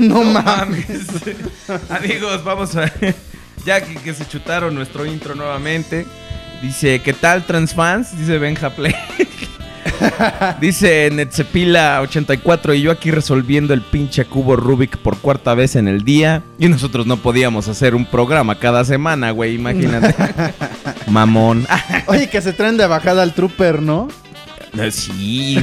no, 0.08 0.24
mames. 0.24 1.08
Amigos, 1.90 2.42
vamos 2.42 2.74
a. 2.74 2.90
Ya 3.66 3.82
que, 3.82 3.94
que 3.96 4.14
se 4.14 4.26
chutaron 4.26 4.74
nuestro 4.74 5.04
intro 5.04 5.34
nuevamente. 5.34 6.06
Dice, 6.62 7.02
¿qué 7.02 7.12
tal 7.12 7.44
transfans? 7.44 8.18
Dice 8.18 8.38
Benja 8.38 8.70
Play. 8.70 8.94
Dice 10.60 11.10
Netzepila84 11.12 12.76
y 12.76 12.80
yo 12.80 12.90
aquí 12.90 13.10
resolviendo 13.10 13.74
el 13.74 13.82
pinche 13.82 14.24
cubo 14.24 14.56
Rubik 14.56 14.96
por 14.98 15.18
cuarta 15.18 15.54
vez 15.54 15.76
en 15.76 15.86
el 15.86 16.02
día. 16.02 16.42
Y 16.58 16.68
nosotros 16.68 17.06
no 17.06 17.18
podíamos 17.18 17.68
hacer 17.68 17.94
un 17.94 18.06
programa 18.06 18.58
cada 18.58 18.86
semana, 18.86 19.32
güey, 19.32 19.54
imagínate. 19.54 20.14
Mamón. 21.08 21.66
Oye, 22.06 22.30
que 22.30 22.40
se 22.40 22.54
traen 22.54 22.78
de 22.78 22.86
bajada 22.86 23.22
al 23.22 23.34
trooper, 23.34 23.82
¿no? 23.82 24.08
Sí, 24.90 25.62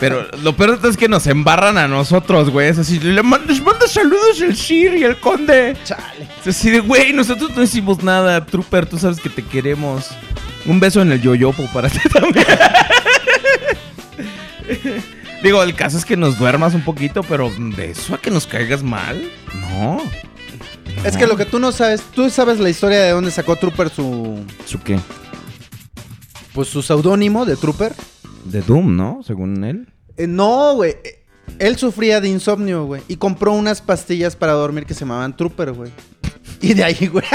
pero 0.00 0.26
lo 0.42 0.56
peor 0.56 0.72
de 0.72 0.76
todo 0.78 0.90
es 0.90 0.96
que 0.96 1.08
nos 1.08 1.26
embarran 1.26 1.78
a 1.78 1.88
nosotros, 1.88 2.50
güey. 2.50 2.68
Es 2.68 2.78
así, 2.78 2.98
le 2.98 3.22
manda, 3.22 3.46
les 3.46 3.62
manda 3.62 3.86
saludos 3.86 4.40
el 4.40 4.56
Sir 4.56 4.96
y 4.96 5.04
el 5.04 5.16
Conde. 5.18 5.76
Chale. 5.84 6.28
Es 6.40 6.48
así 6.48 6.70
de, 6.70 6.80
güey, 6.80 7.12
nosotros 7.12 7.52
no 7.54 7.62
hicimos 7.62 8.02
nada, 8.02 8.44
Trooper, 8.44 8.86
tú 8.86 8.98
sabes 8.98 9.20
que 9.20 9.30
te 9.30 9.42
queremos. 9.42 10.08
Un 10.66 10.80
beso 10.80 11.00
en 11.00 11.12
el 11.12 11.22
yoyopo 11.22 11.66
para 11.72 11.88
ti 11.88 12.00
también. 12.12 12.46
Digo, 15.42 15.62
el 15.62 15.74
caso 15.74 15.96
es 15.96 16.04
que 16.04 16.16
nos 16.16 16.38
duermas 16.38 16.74
un 16.74 16.82
poquito, 16.82 17.22
pero 17.22 17.50
de 17.56 17.92
eso 17.92 18.14
a 18.14 18.18
que 18.18 18.30
nos 18.30 18.46
caigas 18.46 18.82
mal, 18.82 19.30
no. 19.70 20.02
Es 21.04 21.16
que 21.16 21.28
lo 21.28 21.36
que 21.36 21.44
tú 21.44 21.60
no 21.60 21.70
sabes, 21.70 22.02
tú 22.12 22.28
sabes 22.28 22.58
la 22.58 22.68
historia 22.68 23.00
de 23.00 23.12
dónde 23.12 23.30
sacó 23.30 23.54
Trooper 23.54 23.88
su 23.88 24.44
¿Su 24.66 24.80
qué? 24.80 24.98
pues 26.52 26.68
su 26.68 26.82
seudónimo 26.82 27.46
de 27.46 27.54
Trooper. 27.54 27.94
De 28.50 28.62
Doom, 28.62 28.96
¿no? 28.96 29.20
Según 29.26 29.62
él. 29.64 29.88
Eh, 30.16 30.26
no, 30.26 30.74
güey. 30.74 30.96
Eh, 31.04 31.22
Él 31.58 31.76
sufría 31.76 32.20
de 32.20 32.28
insomnio, 32.28 32.84
güey. 32.86 33.02
Y 33.08 33.16
compró 33.16 33.52
unas 33.52 33.80
pastillas 33.82 34.36
para 34.36 34.52
dormir 34.52 34.84
que 34.86 34.94
se 34.94 35.00
llamaban 35.00 35.36
Trooper, 35.36 35.72
güey. 35.72 35.90
Y 36.60 36.74
de 36.74 36.84
ahí, 36.84 37.06
güey. 37.06 37.24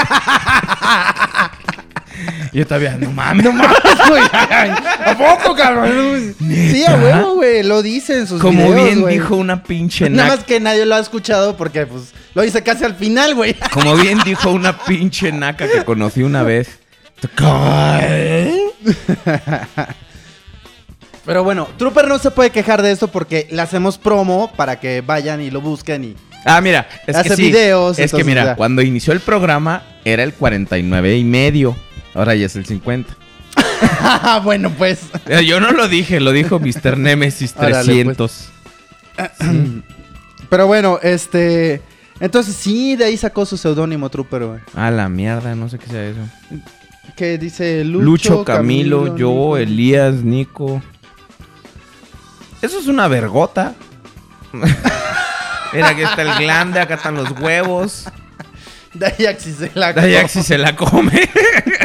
Yo 2.52 2.64
todavía, 2.66 2.96
no 2.96 3.10
mames. 3.10 3.44
No 3.44 3.52
mames, 3.52 3.76
güey. 4.08 4.22
¿A 4.32 5.16
poco, 5.18 5.56
cabrón? 5.56 6.34
Sí, 6.38 6.84
a 6.84 6.94
huevo, 6.96 7.34
güey. 7.36 7.62
Lo 7.64 7.82
dice 7.82 8.18
en 8.18 8.26
sus 8.28 8.40
Como 8.40 8.58
videos, 8.68 8.84
bien 8.84 9.00
güey. 9.00 9.14
dijo 9.14 9.34
una 9.36 9.62
pinche 9.64 10.08
Nada 10.08 10.24
naca. 10.28 10.36
más 10.36 10.44
que 10.46 10.60
nadie 10.60 10.86
lo 10.86 10.94
ha 10.94 11.00
escuchado 11.00 11.56
porque, 11.56 11.86
pues, 11.86 12.12
lo 12.34 12.42
dice 12.42 12.62
casi 12.62 12.84
al 12.84 12.94
final, 12.94 13.34
güey. 13.34 13.54
Como 13.72 13.96
bien 13.96 14.18
dijo 14.24 14.50
una 14.52 14.78
pinche 14.78 15.32
naca 15.32 15.66
que 15.68 15.84
conocí 15.84 16.22
una 16.22 16.42
vez. 16.44 16.68
Pero 21.24 21.42
bueno, 21.42 21.68
Trooper 21.78 22.06
no 22.08 22.18
se 22.18 22.30
puede 22.30 22.50
quejar 22.50 22.82
de 22.82 22.92
esto 22.92 23.08
porque 23.08 23.46
le 23.50 23.62
hacemos 23.62 23.96
promo 23.98 24.52
para 24.56 24.78
que 24.78 25.00
vayan 25.00 25.40
y 25.40 25.50
lo 25.50 25.60
busquen 25.60 26.04
y... 26.04 26.14
Ah, 26.44 26.60
mira, 26.60 26.86
es 27.06 27.16
Hace 27.16 27.30
que 27.30 27.36
sí. 27.36 27.42
videos, 27.44 27.98
es 27.98 28.12
que 28.12 28.22
mira, 28.22 28.54
cuando 28.54 28.82
inició 28.82 29.14
el 29.14 29.20
programa 29.20 29.82
era 30.04 30.22
el 30.22 30.34
49 30.34 31.16
y 31.16 31.24
medio. 31.24 31.74
Ahora 32.14 32.34
ya 32.34 32.44
es 32.46 32.56
el 32.56 32.66
50. 32.66 33.16
Ah, 33.56 34.40
bueno, 34.44 34.70
pues. 34.76 35.00
Eh, 35.26 35.46
Yo 35.46 35.58
no 35.60 35.72
lo 35.72 35.88
dije, 35.88 36.20
lo 36.20 36.32
dijo 36.32 36.58
Mr. 36.60 36.98
Nemesis 36.98 37.54
Órale, 37.58 38.04
pues. 38.04 38.50
300. 39.16 39.82
Pero 40.50 40.66
bueno, 40.66 40.98
este... 41.02 41.80
Entonces 42.20 42.54
sí, 42.54 42.94
de 42.96 43.06
ahí 43.06 43.16
sacó 43.16 43.44
su 43.46 43.56
seudónimo 43.56 44.08
Trooper, 44.10 44.44
güey. 44.44 44.60
A 44.74 44.90
la 44.90 45.08
mierda, 45.08 45.54
no 45.54 45.68
sé 45.68 45.78
qué 45.78 45.86
sea 45.86 46.04
eso. 46.06 46.20
Que 47.16 47.38
dice 47.38 47.84
Lucho, 47.84 48.04
Lucho, 48.04 48.44
Camilo, 48.44 49.16
yo, 49.16 49.30
Nico. 49.30 49.56
Elías, 49.56 50.14
Nico. 50.22 50.82
Eso 52.64 52.78
es 52.78 52.86
una 52.86 53.08
vergota. 53.08 53.74
Mira, 55.74 55.88
aquí 55.88 56.00
está 56.00 56.22
el 56.22 56.34
glande, 56.42 56.80
acá 56.80 56.94
están 56.94 57.14
los 57.14 57.30
huevos. 57.32 58.04
Dayaxi 58.94 59.52
se 59.52 59.70
la 59.74 59.92
Dayaxi 59.92 60.42
se 60.42 60.56
la 60.56 60.74
come. 60.74 61.28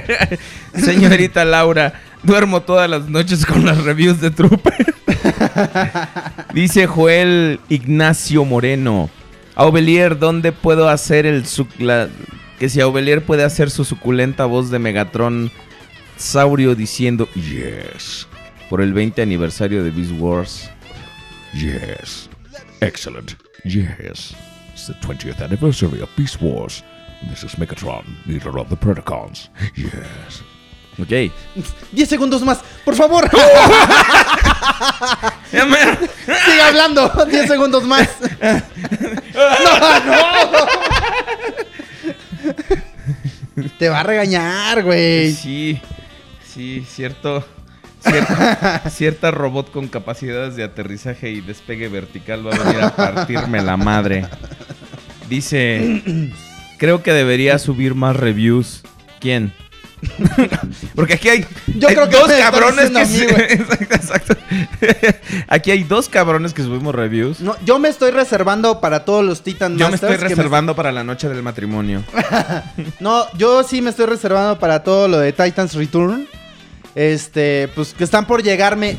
Señorita 0.75 1.43
Laura, 1.43 1.99
duermo 2.23 2.61
todas 2.61 2.89
las 2.89 3.09
noches 3.09 3.45
con 3.45 3.65
las 3.65 3.83
reviews 3.83 4.21
de 4.21 4.31
Trooper. 4.31 4.95
Dice 6.53 6.87
Joel 6.87 7.59
Ignacio 7.67 8.45
Moreno. 8.45 9.09
Aubelier, 9.55 10.17
¿dónde 10.17 10.53
puedo 10.53 10.87
hacer 10.87 11.25
el 11.25 11.43
la- 11.79 12.07
que 12.57 12.69
si 12.69 12.79
Aubelier 12.79 13.25
puede 13.25 13.43
hacer 13.43 13.69
su 13.69 13.83
suculenta 13.83 14.45
voz 14.45 14.69
de 14.71 14.79
Megatron 14.79 15.51
Saurio 16.15 16.73
diciendo 16.73 17.27
yes 17.33 18.28
por 18.69 18.81
el 18.81 18.93
20 18.93 19.21
aniversario 19.21 19.83
de 19.83 19.91
Beast 19.91 20.11
Wars? 20.19 20.69
Yes. 21.53 22.29
Excellent. 22.81 23.35
Yes. 23.63 24.33
It's 24.73 24.87
the 24.87 24.93
20th 25.01 25.41
anniversary 25.41 26.01
of 26.01 26.09
Beast 26.15 26.41
Wars. 26.41 26.83
This 27.29 27.43
is 27.43 27.55
Megatron, 27.55 28.05
leader 28.25 28.57
of 28.59 28.69
the 28.69 28.77
Predacons. 28.77 29.49
Yes. 29.75 30.41
Ok. 30.99 31.31
10 31.91 32.09
segundos 32.09 32.41
más, 32.43 32.59
por 32.85 32.95
favor. 32.95 33.29
Sigue 35.51 36.61
hablando. 36.61 37.09
10 37.25 37.47
segundos 37.47 37.83
más. 37.83 38.07
No, 39.39 39.79
no. 39.99 40.67
Te 43.77 43.89
va 43.89 43.99
a 44.01 44.03
regañar, 44.03 44.83
güey. 44.83 45.33
Sí, 45.33 45.79
sí, 46.45 46.85
cierto. 46.89 47.45
Cierta, 48.01 48.89
cierta 48.89 49.31
robot 49.31 49.71
con 49.71 49.87
capacidades 49.87 50.55
de 50.55 50.63
aterrizaje 50.63 51.31
y 51.31 51.41
despegue 51.41 51.87
vertical 51.89 52.47
va 52.47 52.55
a 52.55 52.59
venir 52.63 52.81
a 52.81 52.95
partirme 52.95 53.61
la 53.61 53.77
madre. 53.77 54.25
Dice, 55.29 56.31
creo 56.77 57.03
que 57.03 57.13
debería 57.13 57.59
subir 57.59 57.95
más 57.95 58.15
reviews. 58.15 58.81
¿Quién? 59.19 59.53
Porque 60.95 61.15
aquí 61.15 61.27
hay, 61.29 61.45
Yo 61.75 61.89
hay 61.89 61.95
creo 61.95 62.09
que 62.09 62.15
dos 62.17 62.31
cabrones 62.31 62.89
que 62.89 62.99
mí, 62.99 63.05
sí- 63.05 63.23
exacto, 63.49 63.93
exacto. 63.95 64.35
Aquí 65.47 65.71
hay 65.71 65.83
dos 65.83 66.07
cabrones 66.07 66.53
que 66.53 66.63
subimos 66.63 66.95
reviews. 66.95 67.41
No, 67.41 67.55
yo 67.65 67.79
me 67.79 67.89
estoy 67.89 68.11
reservando 68.11 68.79
para 68.79 69.03
todos 69.03 69.25
los 69.25 69.43
Titan 69.43 69.77
Yo 69.77 69.89
me 69.89 69.95
estoy 69.95 70.15
reservando 70.15 70.73
para 70.75 70.91
la 70.93 71.03
noche 71.03 71.27
del 71.27 71.43
matrimonio. 71.43 72.03
No, 73.01 73.25
yo 73.37 73.63
sí 73.63 73.81
me 73.81 73.89
estoy 73.89 74.05
reservando 74.05 74.57
para 74.57 74.83
todo 74.83 75.07
lo 75.09 75.19
de 75.19 75.33
Titans 75.33 75.73
Return. 75.73 76.27
Este, 76.95 77.69
pues 77.75 77.93
que 77.93 78.03
están 78.03 78.25
por 78.25 78.43
llegarme 78.43 78.97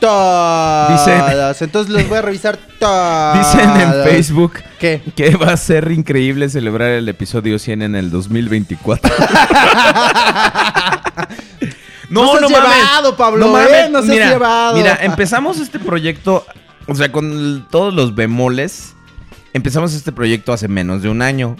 todas. 0.00 1.62
Entonces 1.62 1.92
los 1.92 2.08
voy 2.08 2.18
a 2.18 2.22
revisar 2.22 2.58
todas. 2.78 3.54
Dicen 3.54 3.70
en 3.80 3.92
Facebook 4.04 4.54
¿Qué? 4.78 5.00
Que 5.14 5.36
va 5.36 5.52
a 5.52 5.56
ser 5.56 5.90
increíble 5.90 6.48
celebrar 6.48 6.90
el 6.90 7.08
episodio 7.08 7.58
100 7.58 7.82
en 7.82 7.94
el 7.94 8.10
2024. 8.10 9.12
No 12.08 12.38
seas 12.38 12.48
llevado, 12.48 13.16
Pablo, 13.16 13.60
¿eh? 13.60 13.88
No 13.90 14.00
seas 14.00 14.14
mira, 14.14 14.30
llevado. 14.30 14.76
Mira, 14.76 14.96
empezamos 15.02 15.58
este 15.58 15.80
proyecto, 15.80 16.46
o 16.86 16.94
sea, 16.94 17.10
con 17.10 17.66
todos 17.68 17.92
los 17.92 18.14
bemoles. 18.14 18.94
Empezamos 19.52 19.92
este 19.92 20.12
proyecto 20.12 20.52
hace 20.52 20.68
menos 20.68 21.02
de 21.02 21.08
un 21.08 21.20
año. 21.20 21.56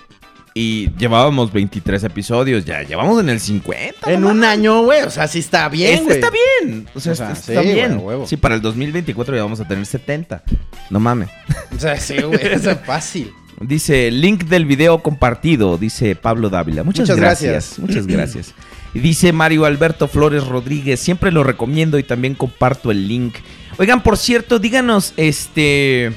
Y 0.59 0.89
llevábamos 0.97 1.53
23 1.53 2.03
episodios, 2.05 2.65
ya 2.65 2.83
llevamos 2.83 3.21
en 3.21 3.29
el 3.29 3.41
50. 3.41 4.11
En 4.11 4.25
un 4.25 4.43
año, 4.43 4.85
güey. 4.85 5.03
O 5.03 5.11
sea, 5.11 5.29
sí 5.29 5.41
está 5.41 5.69
bien, 5.69 5.99
Este 5.99 6.15
está 6.15 6.31
bien. 6.31 6.89
O 6.95 6.99
sea, 6.99 7.13
O 7.13 7.15
sea, 7.15 7.33
este 7.33 7.53
está 7.53 7.61
bien. 7.61 8.01
Sí, 8.25 8.39
para 8.39 8.55
el 8.55 8.63
2024 8.63 9.37
ya 9.37 9.43
vamos 9.43 9.61
a 9.61 9.69
tener 9.69 9.85
70. 9.85 10.43
No 10.89 10.99
mames. 10.99 11.29
O 11.77 11.79
sea, 11.79 12.01
sí, 12.01 12.17
güey. 12.23 12.41
Eso 12.43 12.71
es 12.71 12.79
fácil. 12.87 13.35
Dice, 13.61 14.11
link 14.11 14.45
del 14.45 14.65
video 14.65 15.03
compartido, 15.03 15.77
dice 15.77 16.17
Pablo 16.17 16.49
Dávila. 16.49 16.85
Muchas, 16.85 17.01
Muchas 17.01 17.17
gracias. 17.19 17.53
gracias. 17.53 17.79
Muchas 17.79 18.07
gracias. 18.07 18.55
Y 18.95 19.01
dice 19.01 19.35
Mario 19.35 19.67
Alberto 19.67 20.09
Flores 20.09 20.47
Rodríguez, 20.47 21.01
siempre 21.01 21.33
lo 21.33 21.45
recomiendo 21.45 21.99
y 21.99 22.03
también 22.03 22.35
comparto 22.35 22.91
el 22.91 23.07
link. 23.07 23.35
Oigan, 23.77 24.03
por 24.03 24.17
cierto, 24.17 24.59
díganos, 24.59 25.13
este... 25.19 26.15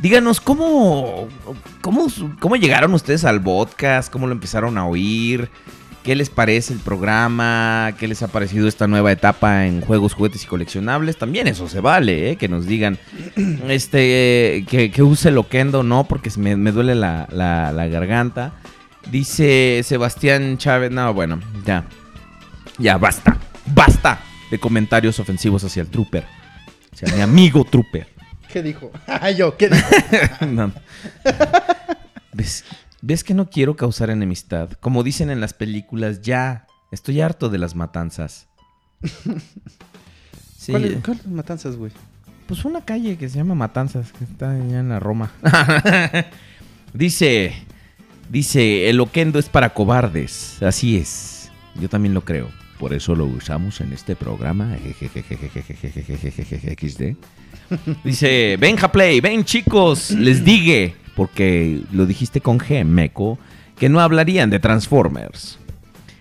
Díganos, 0.00 0.40
¿cómo, 0.40 1.28
cómo, 1.82 2.06
cómo 2.40 2.56
llegaron 2.56 2.94
ustedes 2.94 3.24
al 3.24 3.42
podcast? 3.42 4.10
¿Cómo 4.10 4.26
lo 4.26 4.32
empezaron 4.32 4.78
a 4.78 4.86
oír? 4.86 5.50
¿Qué 6.02 6.16
les 6.16 6.30
parece 6.30 6.72
el 6.72 6.78
programa? 6.78 7.92
¿Qué 7.98 8.08
les 8.08 8.22
ha 8.22 8.28
parecido 8.28 8.66
esta 8.66 8.86
nueva 8.86 9.12
etapa 9.12 9.66
en 9.66 9.82
juegos, 9.82 10.14
juguetes 10.14 10.42
y 10.44 10.46
coleccionables? 10.46 11.18
También 11.18 11.46
eso 11.46 11.68
se 11.68 11.80
vale, 11.80 12.30
¿eh? 12.30 12.36
Que 12.36 12.48
nos 12.48 12.64
digan 12.66 12.98
este 13.68 14.64
que, 14.68 14.90
que 14.90 15.02
use 15.02 15.30
Loquendo, 15.30 15.82
no, 15.82 16.04
porque 16.04 16.30
me, 16.38 16.56
me 16.56 16.72
duele 16.72 16.94
la, 16.94 17.28
la- 17.30 17.70
la 17.72 17.86
garganta. 17.88 18.54
Dice 19.10 19.82
Sebastián 19.84 20.56
Chávez. 20.56 20.90
No, 20.90 21.12
bueno, 21.12 21.38
ya. 21.66 21.84
Ya, 22.78 22.96
basta. 22.96 23.36
Basta 23.74 24.20
de 24.50 24.58
comentarios 24.58 25.20
ofensivos 25.20 25.62
hacia 25.64 25.82
el 25.82 25.88
Trooper. 25.88 26.24
Hacia 26.94 27.14
mi 27.14 27.20
amigo 27.20 27.64
Trooper. 27.64 28.06
¿Qué 28.52 28.62
dijo? 28.62 28.90
Ay, 29.06 29.36
yo, 29.36 29.56
¿qué 29.56 29.68
dijo? 29.68 29.86
No. 30.46 30.72
¿Ves, 32.32 32.64
¿Ves 33.02 33.24
que 33.24 33.34
no 33.34 33.48
quiero 33.50 33.76
causar 33.76 34.10
enemistad? 34.10 34.72
Como 34.80 35.02
dicen 35.02 35.30
en 35.30 35.40
las 35.40 35.54
películas, 35.54 36.20
ya. 36.22 36.66
Estoy 36.92 37.20
harto 37.20 37.48
de 37.48 37.58
las 37.58 37.74
matanzas. 37.74 38.46
Sí, 40.56 40.72
¿Cuáles 40.72 41.02
cuáles 41.02 41.26
matanzas, 41.26 41.76
güey? 41.76 41.90
pues 42.46 42.66
una 42.66 42.84
calle 42.84 43.16
que 43.16 43.30
se 43.30 43.38
llama 43.38 43.54
Matanzas, 43.54 44.12
que 44.12 44.24
está 44.24 44.50
allá 44.50 44.80
en 44.80 44.90
la 44.90 45.00
Roma. 45.00 45.30
dice, 46.92 47.54
dice, 48.28 48.90
el 48.90 48.96
loquendo 48.98 49.38
es 49.38 49.48
para 49.48 49.72
cobardes. 49.72 50.62
Así 50.62 50.98
es. 50.98 51.50
Yo 51.80 51.88
también 51.88 52.12
lo 52.12 52.26
creo. 52.26 52.50
Por 52.78 52.92
eso 52.92 53.14
lo 53.14 53.24
usamos 53.24 53.80
en 53.80 53.94
este 53.94 54.16
programa. 54.16 54.76
XD. 56.76 57.16
Dice, 58.04 58.56
Benja 58.58 58.90
Play, 58.90 59.20
ven 59.20 59.44
chicos, 59.44 60.10
les 60.10 60.44
dije, 60.44 60.94
porque 61.16 61.82
lo 61.92 62.06
dijiste 62.06 62.40
con 62.40 62.58
G, 62.58 62.84
Meco, 62.84 63.38
que 63.78 63.88
no 63.88 64.00
hablarían 64.00 64.50
de 64.50 64.58
Transformers. 64.58 65.58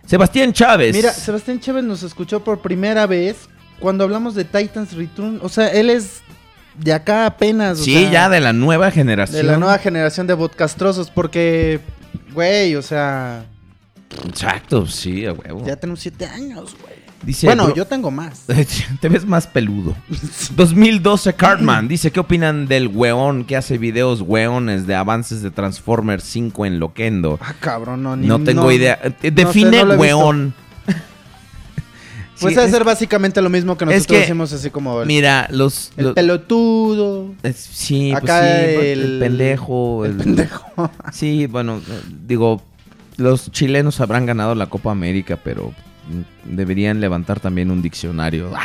Sebastián 0.05 0.53
Chávez. 0.53 0.95
Mira, 0.95 1.11
Sebastián 1.13 1.59
Chávez 1.59 1.83
nos 1.83 2.03
escuchó 2.03 2.43
por 2.43 2.61
primera 2.61 3.05
vez 3.05 3.47
cuando 3.79 4.03
hablamos 4.03 4.33
de 4.35 4.43
Titans 4.45 4.93
Return. 4.93 5.39
O 5.43 5.49
sea, 5.49 5.67
él 5.67 5.89
es 5.89 6.21
de 6.75 6.93
acá 6.93 7.25
apenas. 7.27 7.79
o 7.79 7.83
Sí, 7.83 7.93
sea, 7.93 8.11
ya 8.11 8.29
de 8.29 8.39
la 8.41 8.53
nueva 8.53 8.89
generación. 8.91 9.37
de 9.37 9.43
la 9.51 9.57
nueva 9.57 9.77
generación 9.77 10.25
de 10.27 10.35
podcastrosos. 10.35 11.09
Porque, 11.11 11.79
güey, 12.33 12.75
o 12.75 12.81
sea, 12.81 13.45
Exacto, 14.27 14.87
sí, 14.87 15.25
a 15.25 15.33
huevo. 15.33 15.63
ya 15.65 15.75
tenemos 15.75 15.99
siete 15.99 16.25
años, 16.25 16.75
güey. 16.81 16.98
Dice, 17.23 17.47
bueno, 17.47 17.65
bro- 17.65 17.75
yo 17.75 17.85
tengo 17.85 18.11
más. 18.11 18.43
Te 19.01 19.09
ves 19.09 19.25
más 19.25 19.45
peludo. 19.45 19.95
2012 20.55 21.33
Cartman 21.33 21.87
dice, 21.89 22.11
¿qué 22.11 22.19
opinan 22.21 22.67
del 22.67 22.87
weón 22.87 23.43
que 23.43 23.57
hace 23.57 23.77
videos 23.77 24.21
weones 24.21 24.87
de 24.87 24.95
avances 24.95 25.41
de 25.41 25.51
Transformers 25.51 26.23
5 26.23 26.65
en 26.65 26.79
Loquendo? 26.79 27.37
Ah, 27.41 27.53
cabrón, 27.59 28.03
no, 28.03 28.15
ni- 28.15 28.25
No 28.27 28.39
tengo 28.43 28.63
no- 28.63 28.71
idea. 28.71 28.99
Eh, 29.03 29.09
no 29.09 29.15
sé, 29.21 29.31
Define 29.31 29.83
no 29.83 29.93
weón. 29.95 30.53
Pues 32.39 32.53
Sí, 32.53 32.55
debe 32.55 32.67
es- 32.67 32.71
ser 32.73 32.85
básicamente 32.85 33.41
lo 33.41 33.49
mismo 33.49 33.77
que 33.77 33.83
es 33.83 33.89
nosotros 33.89 34.15
que, 34.15 34.21
decimos 34.21 34.53
así 34.53 34.69
como 34.69 35.01
el, 35.01 35.07
Mira, 35.07 35.47
los... 35.51 35.91
el 35.97 36.05
los- 36.05 36.13
pelotudo, 36.13 37.33
es- 37.43 37.57
sí, 37.57 38.11
pues 38.13 38.23
acá 38.23 38.41
sí, 38.43 38.47
el, 38.47 38.99
el- 39.01 39.19
pendejo. 39.19 40.05
el 40.05 40.13
pendejo. 40.15 40.89
Sí, 41.11 41.47
bueno, 41.47 41.81
digo, 42.25 42.61
los 43.17 43.51
chilenos 43.51 43.99
habrán 43.99 44.25
ganado 44.25 44.55
la 44.55 44.67
Copa 44.67 44.89
América, 44.91 45.37
pero 45.43 45.73
deberían 46.43 46.99
levantar 47.01 47.39
también 47.39 47.71
un 47.71 47.81
diccionario. 47.81 48.51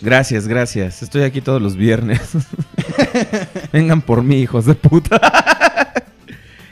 Gracias, 0.00 0.48
gracias. 0.48 1.02
Estoy 1.02 1.22
aquí 1.22 1.40
todos 1.40 1.62
los 1.62 1.76
viernes. 1.76 2.20
Vengan 3.72 4.02
por 4.02 4.22
mí, 4.22 4.40
hijos 4.42 4.66
de 4.66 4.74
puta. 4.74 5.20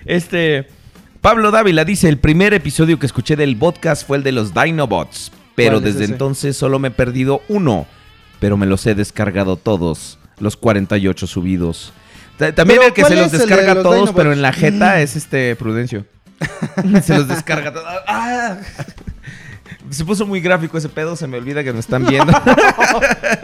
Este. 0.04 0.66
Pablo 1.20 1.50
Dávila 1.50 1.84
dice: 1.84 2.08
El 2.08 2.18
primer 2.18 2.54
episodio 2.54 2.98
que 2.98 3.06
escuché 3.06 3.36
del 3.36 3.56
podcast 3.56 4.06
fue 4.06 4.16
el 4.16 4.22
de 4.24 4.32
los 4.32 4.52
Dinobots. 4.54 5.30
Pero 5.54 5.76
¿Cuál 5.78 5.86
es 5.88 5.94
desde 5.94 6.04
ese? 6.04 6.12
entonces 6.14 6.56
solo 6.56 6.78
me 6.78 6.88
he 6.88 6.92
perdido 6.92 7.42
uno. 7.48 7.86
Pero 8.40 8.56
me 8.56 8.66
los 8.66 8.86
he 8.86 8.94
descargado 8.94 9.56
todos. 9.56 10.18
Los 10.38 10.56
48 10.56 11.26
subidos. 11.26 11.92
Ta- 12.38 12.54
También 12.54 12.80
el 12.82 12.92
que 12.94 13.02
¿cuál 13.02 13.12
se 13.12 13.20
los 13.20 13.30
descarga 13.32 13.74
los 13.74 13.82
todos, 13.82 13.94
Dinobots? 13.96 14.16
pero 14.16 14.32
en 14.32 14.40
la 14.42 14.52
jeta 14.52 15.00
es 15.02 15.14
este 15.14 15.54
Prudencio. 15.56 16.06
se 17.02 17.14
los 17.16 17.28
descarga. 17.28 17.72
¡Ah! 18.06 18.56
Se 19.90 20.04
puso 20.04 20.26
muy 20.26 20.40
gráfico 20.40 20.78
ese 20.78 20.88
pedo, 20.88 21.16
se 21.16 21.26
me 21.26 21.36
olvida 21.38 21.64
que 21.64 21.72
me 21.72 21.80
están 21.80 22.06
viendo. 22.06 22.32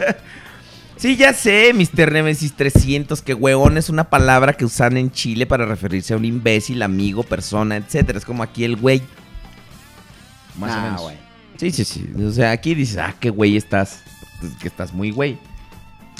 sí, 0.97 1.15
ya 1.17 1.33
sé, 1.33 1.73
Mr. 1.73 2.11
Nemesis 2.11 2.53
300, 2.55 3.21
que 3.21 3.33
huevón 3.33 3.77
es 3.77 3.89
una 3.89 4.05
palabra 4.05 4.53
que 4.53 4.65
usan 4.65 4.97
en 4.97 5.11
Chile 5.11 5.45
para 5.45 5.65
referirse 5.65 6.13
a 6.13 6.17
un 6.17 6.25
imbécil, 6.25 6.81
amigo, 6.83 7.23
persona, 7.23 7.75
etcétera. 7.75 8.17
Es 8.19 8.25
como 8.25 8.43
aquí 8.43 8.63
el 8.63 8.75
güey. 8.77 9.01
Más 10.57 10.71
o 10.71 10.75
Ah, 10.75 10.81
menos. 10.83 11.01
güey. 11.01 11.17
Sí, 11.57 11.71
sí, 11.71 11.85
sí. 11.85 12.07
O 12.23 12.31
sea, 12.31 12.51
aquí 12.51 12.75
dices, 12.75 12.97
ah, 12.97 13.13
qué 13.19 13.29
güey 13.29 13.57
estás. 13.57 14.01
Pues 14.39 14.53
que 14.53 14.67
estás 14.67 14.93
muy 14.93 15.11
güey. 15.11 15.37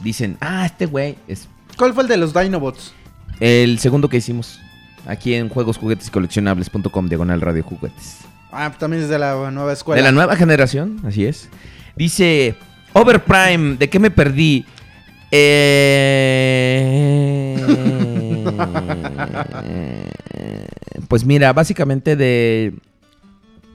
Dicen, 0.03 0.37
ah, 0.41 0.65
este 0.65 0.85
güey 0.87 1.17
es 1.27 1.47
¿Cuál 1.77 1.93
fue 1.93 2.03
el 2.03 2.09
de 2.09 2.17
los 2.17 2.33
Dinobots? 2.33 2.93
el 3.39 3.77
segundo 3.79 4.09
que 4.09 4.17
hicimos. 4.17 4.59
Aquí 5.07 5.33
en 5.33 5.47
juegos, 5.47 5.77
juguetes 5.77 6.09
y 6.09 6.11
coleccionables.com, 6.11 7.07
diagonal 7.07 7.39
radio 7.39 7.63
juguetes. 7.63 8.17
Ah, 8.51 8.73
también 8.77 9.03
es 9.03 9.09
de 9.09 9.17
la 9.17 9.49
nueva 9.51 9.71
escuela. 9.71 10.01
De 10.01 10.03
la 10.03 10.11
nueva 10.11 10.35
generación, 10.35 10.99
así 11.05 11.25
es. 11.25 11.47
Dice, 11.95 12.55
Overprime, 12.93 13.77
¿de 13.77 13.89
qué 13.89 13.99
me 13.99 14.11
perdí? 14.11 14.65
Eh, 15.31 17.57
pues 21.07 21.25
mira, 21.25 21.53
básicamente 21.53 22.15
de... 22.15 22.73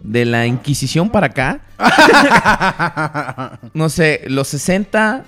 De 0.03 0.25
la 0.25 0.47
Inquisición 0.47 1.11
para 1.11 1.29
acá. 1.29 1.61
no 3.73 3.89
sé, 3.89 4.23
los 4.27 4.49
60. 4.49 5.25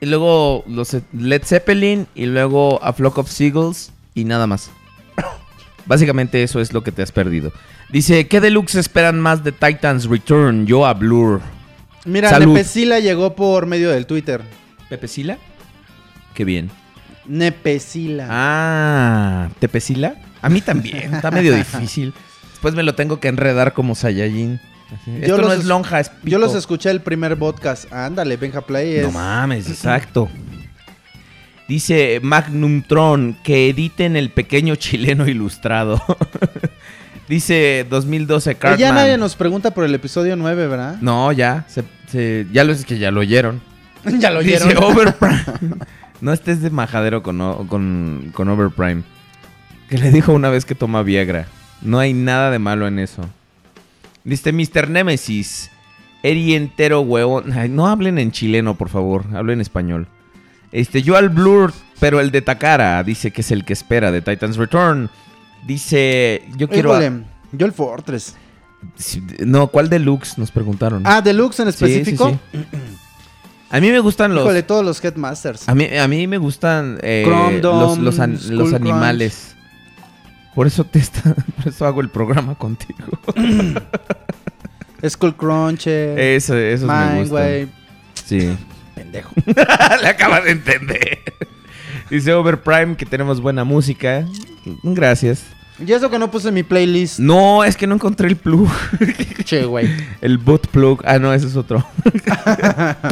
Y 0.00 0.06
luego 0.06 0.62
los 0.68 0.94
Led 1.14 1.42
Zeppelin. 1.42 2.06
Y 2.14 2.26
luego 2.26 2.84
A 2.84 2.92
Flock 2.92 3.16
of 3.16 3.30
Seagulls. 3.30 3.92
Y 4.14 4.24
nada 4.24 4.46
más. 4.46 4.70
Básicamente 5.86 6.42
eso 6.42 6.60
es 6.60 6.72
lo 6.72 6.82
que 6.82 6.92
te 6.92 7.02
has 7.02 7.12
perdido. 7.12 7.52
Dice, 7.90 8.26
¿qué 8.26 8.40
deluxe 8.40 8.76
esperan 8.76 9.20
más 9.20 9.44
de 9.44 9.52
Titans 9.52 10.06
Return? 10.06 10.66
Yo 10.66 10.86
a 10.86 10.94
Blur. 10.94 11.40
Mira, 12.04 12.30
Salud. 12.30 12.54
Nepesila 12.54 13.00
llegó 13.00 13.34
por 13.34 13.66
medio 13.66 13.90
del 13.90 14.06
Twitter. 14.06 14.42
¿Pepe 14.88 15.08
Sila? 15.08 15.38
Qué 16.34 16.44
bien. 16.44 16.70
Nepesila. 17.26 18.26
Ah, 18.28 19.48
¿Tepecila? 19.58 20.14
A 20.42 20.48
mí 20.48 20.60
también. 20.60 21.14
Está 21.14 21.30
medio 21.30 21.54
difícil. 21.56 22.12
Después 22.50 22.74
me 22.74 22.82
lo 22.82 22.94
tengo 22.94 23.20
que 23.20 23.28
enredar 23.28 23.72
como 23.72 23.94
Saiyajin. 23.94 24.60
Así. 24.92 25.18
Esto 25.22 25.38
no 25.38 25.52
es 25.52 25.64
lonja, 25.64 26.00
es. 26.00 26.10
Yo 26.22 26.38
los 26.38 26.54
escuché 26.54 26.90
el 26.90 27.00
primer 27.00 27.38
podcast. 27.38 27.90
Ándale, 27.92 28.36
Benja 28.36 28.60
Play. 28.60 28.96
Es... 28.96 29.02
No 29.04 29.12
mames, 29.12 29.68
exacto. 29.68 30.28
Dice 31.68 32.20
Magnum 32.22 32.82
Tron 32.82 33.36
que 33.42 33.68
editen 33.70 34.16
el 34.16 34.30
pequeño 34.30 34.76
chileno 34.76 35.26
ilustrado. 35.26 36.00
Dice 37.28 37.86
2012 37.88 38.50
Eh, 38.50 38.54
Cartman. 38.56 38.78
ya 38.78 38.92
nadie 38.92 39.16
nos 39.16 39.34
pregunta 39.34 39.72
por 39.72 39.84
el 39.84 39.94
episodio 39.94 40.36
9, 40.36 40.66
¿verdad? 40.66 40.96
No, 41.00 41.32
ya. 41.32 41.64
se- 41.68 41.84
se- 42.08 42.46
ya 42.52 42.64
lo 42.64 42.72
es 42.72 42.84
que 42.84 42.98
ya 42.98 43.10
lo 43.10 43.20
oyeron. 43.20 43.62
ya 44.18 44.30
lo 44.30 44.40
Dice 44.42 44.62
oyeron. 44.64 44.84
Overprime. 44.92 45.42
no 46.20 46.32
estés 46.34 46.60
de 46.60 46.68
majadero 46.70 47.22
con, 47.22 47.66
con, 47.66 48.30
con 48.34 48.48
Overprime. 48.50 49.02
Que 49.88 49.96
le 49.98 50.10
dijo 50.10 50.32
una 50.32 50.50
vez 50.50 50.66
que 50.66 50.74
toma 50.74 51.02
Viagra. 51.02 51.46
No 51.80 51.98
hay 51.98 52.12
nada 52.12 52.50
de 52.50 52.58
malo 52.58 52.86
en 52.86 52.98
eso. 52.98 53.22
Dice 54.24 54.52
Mr. 54.52 54.90
Nemesis. 54.90 55.70
Eri 56.22 56.54
entero 56.54 57.00
huevón. 57.02 57.52
Ay, 57.52 57.68
no 57.70 57.86
hablen 57.86 58.18
en 58.18 58.32
chileno, 58.32 58.74
por 58.76 58.88
favor. 58.90 59.24
Hablen 59.34 59.54
en 59.58 59.60
español. 59.62 60.08
Este, 60.74 61.02
yo 61.02 61.16
al 61.16 61.28
Blur, 61.30 61.72
pero 62.00 62.20
el 62.20 62.30
de 62.30 62.42
Takara. 62.42 63.02
Dice 63.04 63.30
que 63.30 63.40
es 63.42 63.50
el 63.52 63.64
que 63.64 63.72
espera 63.72 64.10
de 64.10 64.20
Titan's 64.20 64.56
Return. 64.56 65.08
Dice, 65.66 66.42
yo 66.56 66.68
quiero... 66.68 66.92
a- 66.94 67.00
yo 67.52 67.64
el 67.66 67.72
Fortress. 67.72 68.34
No, 69.38 69.68
¿cuál 69.68 69.88
deluxe? 69.88 70.36
Nos 70.36 70.50
preguntaron. 70.50 71.02
Ah, 71.06 71.22
Deluxe 71.22 71.60
en 71.60 71.72
Sí, 71.72 71.78
sí, 71.78 71.84
específico. 71.84 72.38
sí. 72.52 72.58
A 73.70 73.80
mí 73.80 73.90
me 73.90 74.00
gustan 74.00 74.34
los... 74.34 74.44
Híjole, 74.44 74.62
todos 74.64 74.84
los 74.84 75.02
Headmasters. 75.02 75.68
A 75.68 75.74
mí, 75.74 75.86
a 75.96 76.06
mí 76.08 76.26
me 76.26 76.36
gustan 76.38 76.98
eh, 77.02 77.24
los, 77.26 77.62
Dome, 77.62 78.02
los, 78.02 78.18
an- 78.20 78.36
Skull 78.38 78.56
los 78.56 78.68
Crunch. 78.70 78.80
animales. 78.82 79.54
Por 80.54 80.66
eso 80.66 80.84
te 80.84 80.98
está, 80.98 81.34
por 81.56 81.68
eso 81.68 81.86
hago 81.86 82.00
el 82.00 82.08
programa 82.10 82.56
contigo. 82.56 83.18
Skull 85.08 85.36
Cruncher. 85.36 86.18
Eso, 86.18 86.56
esos 86.56 86.88
me 86.88 86.94
Mind, 86.94 87.18
gustan. 87.20 87.28
güey. 87.30 87.68
Sí. 88.24 88.56
Pendejo. 89.04 89.34
Le 90.02 90.08
acaba 90.08 90.40
de 90.40 90.52
entender. 90.52 91.18
Dice 92.10 92.32
Overprime 92.32 92.96
que 92.96 93.06
tenemos 93.06 93.40
buena 93.40 93.64
música. 93.64 94.26
Gracias. 94.82 95.44
Y 95.84 95.92
eso 95.92 96.08
que 96.08 96.18
no 96.18 96.30
puse 96.30 96.48
en 96.48 96.54
mi 96.54 96.62
playlist. 96.62 97.18
No, 97.18 97.64
es 97.64 97.76
que 97.76 97.86
no 97.86 97.96
encontré 97.96 98.28
el 98.28 98.36
plug. 98.36 98.70
Che, 99.44 99.64
güey. 99.64 99.90
El 100.20 100.38
boot 100.38 100.68
plug. 100.68 101.02
Ah, 101.04 101.18
no, 101.18 101.32
ese 101.32 101.48
es 101.48 101.56
otro. 101.56 101.84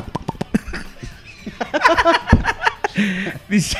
dice, 3.48 3.78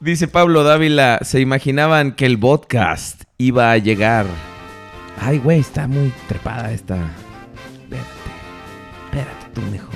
dice 0.00 0.28
Pablo 0.28 0.62
Dávila, 0.62 1.18
se 1.22 1.40
imaginaban 1.40 2.12
que 2.12 2.26
el 2.26 2.38
podcast 2.38 3.22
iba 3.36 3.72
a 3.72 3.78
llegar. 3.78 4.26
Ay, 5.20 5.38
güey, 5.38 5.60
está 5.60 5.88
muy 5.88 6.12
trepada 6.28 6.72
esta. 6.72 6.98
Espérate. 7.82 8.08
Espérate 9.06 9.46
tú, 9.54 9.60
mejor. 9.72 9.90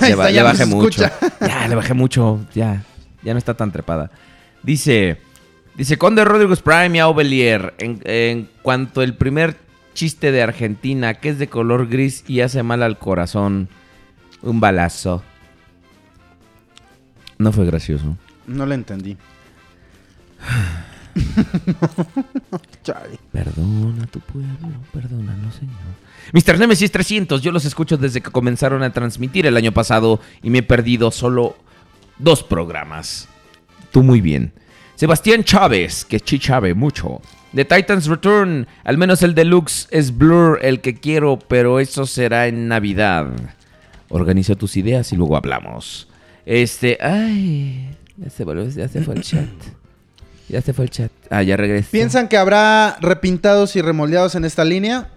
Le, 0.08 0.14
ba- 0.14 0.42
bajé 0.42 0.66
mucho. 0.66 1.02
Ya, 1.40 1.68
le 1.68 1.74
bajé 1.74 1.94
mucho. 1.94 2.44
Ya, 2.54 2.82
ya 3.22 3.32
no 3.32 3.38
está 3.38 3.54
tan 3.54 3.72
trepada. 3.72 4.10
Dice, 4.62 5.18
dice 5.76 5.96
Conde 5.98 6.24
Rodríguez 6.24 6.60
Prime 6.60 6.96
y 6.96 7.00
Aubelier. 7.00 7.74
En, 7.78 8.00
en 8.04 8.48
cuanto 8.62 9.02
el 9.02 9.14
primer 9.14 9.56
chiste 9.94 10.32
de 10.32 10.42
Argentina, 10.42 11.14
que 11.14 11.30
es 11.30 11.38
de 11.38 11.48
color 11.48 11.88
gris 11.88 12.24
y 12.26 12.40
hace 12.40 12.62
mal 12.62 12.82
al 12.82 12.98
corazón, 12.98 13.68
un 14.42 14.60
balazo. 14.60 15.22
No 17.38 17.52
fue 17.52 17.66
gracioso. 17.66 18.16
No 18.46 18.66
lo 18.66 18.74
entendí. 18.74 19.16
Perdona 23.32 24.04
a 24.04 24.06
tu 24.06 24.20
pueblo, 24.20 24.68
perdónanos, 24.92 25.54
Señor. 25.54 25.74
Mr. 26.32 26.58
Nemesis 26.58 26.90
300, 26.90 27.40
yo 27.42 27.52
los 27.52 27.64
escucho 27.64 27.96
desde 27.96 28.20
que 28.20 28.30
comenzaron 28.30 28.82
a 28.82 28.92
transmitir 28.92 29.46
el 29.46 29.56
año 29.56 29.72
pasado 29.72 30.20
y 30.42 30.50
me 30.50 30.58
he 30.58 30.62
perdido 30.62 31.10
solo 31.10 31.56
dos 32.18 32.42
programas. 32.42 33.28
Tú 33.92 34.02
muy 34.02 34.20
bien. 34.20 34.52
Sebastián 34.96 35.44
Chávez, 35.44 36.04
que 36.04 36.20
chichave 36.20 36.74
mucho. 36.74 37.20
The 37.54 37.64
Titans 37.64 38.06
Return, 38.06 38.66
al 38.84 38.98
menos 38.98 39.22
el 39.22 39.34
deluxe 39.34 39.88
es 39.90 40.16
Blur 40.16 40.58
el 40.62 40.80
que 40.80 40.94
quiero, 40.94 41.38
pero 41.38 41.80
eso 41.80 42.06
será 42.06 42.46
en 42.48 42.68
Navidad. 42.68 43.26
Organiza 44.08 44.54
tus 44.54 44.76
ideas 44.76 45.12
y 45.12 45.16
luego 45.16 45.36
hablamos. 45.36 46.08
Este, 46.44 46.98
ay, 47.00 47.90
ya 48.16 48.30
se, 48.30 48.44
volvió- 48.44 48.68
ya 48.68 48.88
se 48.88 49.02
fue 49.02 49.14
el 49.14 49.22
chat. 49.22 49.48
Ya 50.48 50.60
se 50.62 50.72
fue 50.72 50.84
el 50.84 50.90
chat. 50.90 51.10
Ah, 51.30 51.42
ya 51.42 51.56
regresé. 51.56 51.88
¿Piensan 51.90 52.28
que 52.28 52.36
habrá 52.36 52.96
repintados 53.00 53.74
y 53.76 53.82
remoldeados 53.82 54.34
en 54.34 54.44
esta 54.44 54.64
línea? 54.64 55.08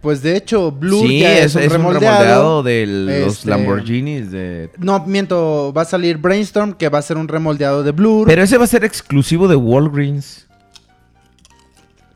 Pues 0.00 0.22
de 0.22 0.36
hecho, 0.36 0.72
Blue 0.72 1.02
sí, 1.06 1.20
ya 1.20 1.38
es, 1.40 1.56
es, 1.56 1.66
un 1.66 1.70
remoldeado. 1.70 2.62
de 2.62 2.86
los 2.86 3.34
Este- 3.38 3.50
Lamborghinis 3.50 4.30
de... 4.30 4.70
No, 4.78 5.04
miento, 5.06 5.72
va 5.76 5.82
a 5.82 5.84
salir 5.84 6.16
Brainstorm, 6.16 6.72
que 6.72 6.88
va 6.88 6.98
a 6.98 7.02
ser 7.02 7.18
un 7.18 7.28
remoldeado 7.28 7.82
de 7.82 7.90
Blur. 7.92 8.26
Pero 8.26 8.42
ese 8.42 8.56
va 8.56 8.64
a 8.64 8.68
ser 8.68 8.84
exclusivo 8.84 9.46
de 9.46 9.56
Walgreens. 9.56 10.46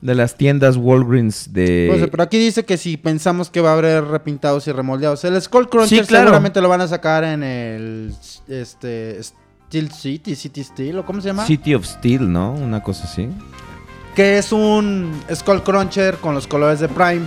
De 0.01 0.15
las 0.15 0.37
tiendas 0.37 0.77
Walgreens 0.77 1.53
de... 1.53 1.89
Pues, 1.91 2.09
pero 2.11 2.23
aquí 2.23 2.39
dice 2.39 2.65
que 2.65 2.77
si 2.79 2.97
pensamos 2.97 3.51
que 3.51 3.61
va 3.61 3.71
a 3.71 3.73
haber 3.75 4.05
repintados 4.05 4.67
y 4.69 4.73
remoldeados. 4.73 5.25
El 5.25 5.41
Skull 5.43 5.69
Cruncher 5.69 6.01
Sí, 6.01 6.07
claro. 6.07 6.27
seguramente 6.27 6.61
lo 6.61 6.69
van 6.69 6.81
a 6.83 6.89
sacar 6.89 7.25
en 7.25 7.43
el 7.43 8.15
este 8.49 9.21
Steel 9.23 9.91
City, 9.93 10.35
City 10.37 10.63
Steel, 10.65 10.99
o 10.99 11.05
cómo 11.05 11.21
se 11.21 11.29
llama? 11.29 11.45
City 11.47 11.75
of 11.75 11.85
Steel, 11.85 12.31
¿no? 12.33 12.53
Una 12.53 12.83
cosa 12.83 13.05
así. 13.05 13.29
Que 14.15 14.39
es 14.39 14.53
un 14.53 15.13
Skull 15.35 15.63
Cruncher 15.63 16.17
con 16.17 16.35
los 16.35 16.47
colores 16.47 16.81
de 16.81 16.89
Prime. 16.89 17.27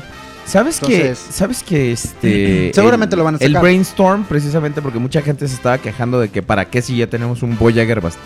¿Sabes 0.52 0.80
que 0.82 0.95
Entonces- 1.07 1.34
¿Sabes 1.34 1.64
que 1.64 1.91
este... 1.94 2.72
Seguramente 2.76 3.15
lo 3.15 3.23
van 3.23 3.36
a 3.36 3.38
El 3.38 3.52
sacar. 3.52 3.61
Brainstorm, 3.64 4.23
precisamente 4.26 4.82
porque 4.82 4.99
mucha 4.99 5.22
gente 5.22 5.48
se 5.48 5.56
estaba 5.56 5.78
quejando 5.78 6.19
de 6.19 6.30
que 6.30 6.41
para 6.44 6.65
qué 6.69 6.82
si 6.82 6.98
ya 6.98 7.07
tenemos 7.07 7.41
un 7.41 7.57
Voyager 7.57 8.02
bast- 8.02 8.18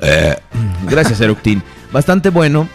Gracias, 0.88 1.20
Eructin. 1.20 1.62
Bastante 1.92 2.30
bueno. 2.30 2.68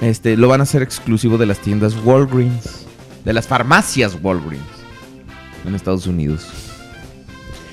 Este, 0.00 0.36
lo 0.36 0.48
van 0.48 0.60
a 0.60 0.62
hacer 0.64 0.82
exclusivo 0.82 1.38
de 1.38 1.46
las 1.46 1.58
tiendas 1.58 1.94
Walgreens. 2.04 2.86
De 3.24 3.32
las 3.32 3.46
farmacias 3.46 4.16
Walgreens. 4.22 4.62
En 5.66 5.74
Estados 5.74 6.06
Unidos. 6.06 6.46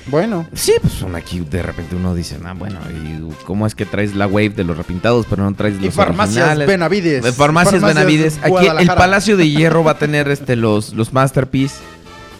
Bueno, 0.08 0.46
Sí, 0.54 0.72
pues 0.80 1.02
uno 1.02 1.16
aquí 1.16 1.40
de 1.40 1.62
repente 1.62 1.96
uno 1.96 2.14
dice, 2.14 2.36
ah, 2.44 2.54
bueno, 2.56 2.78
¿y 2.90 3.20
cómo 3.44 3.66
es 3.66 3.74
que 3.74 3.84
traes 3.84 4.14
la 4.14 4.26
wave 4.28 4.50
de 4.50 4.62
los 4.62 4.76
repintados, 4.76 5.26
pero 5.28 5.42
no 5.42 5.52
traes 5.56 5.74
y 5.80 5.86
los 5.86 5.94
farmacias 5.94 6.36
originales? 6.36 6.68
Benavides. 6.68 7.24
De 7.24 7.32
farmacias 7.32 7.82
Benavides. 7.82 8.38
Aquí 8.42 8.66
el. 8.66 8.86
Palacio 8.86 9.36
de 9.36 9.48
Hierro 9.50 9.82
va 9.82 9.92
a 9.92 9.98
tener 9.98 10.28
este 10.28 10.54
los, 10.54 10.92
los 10.94 11.12
Masterpiece. 11.12 11.76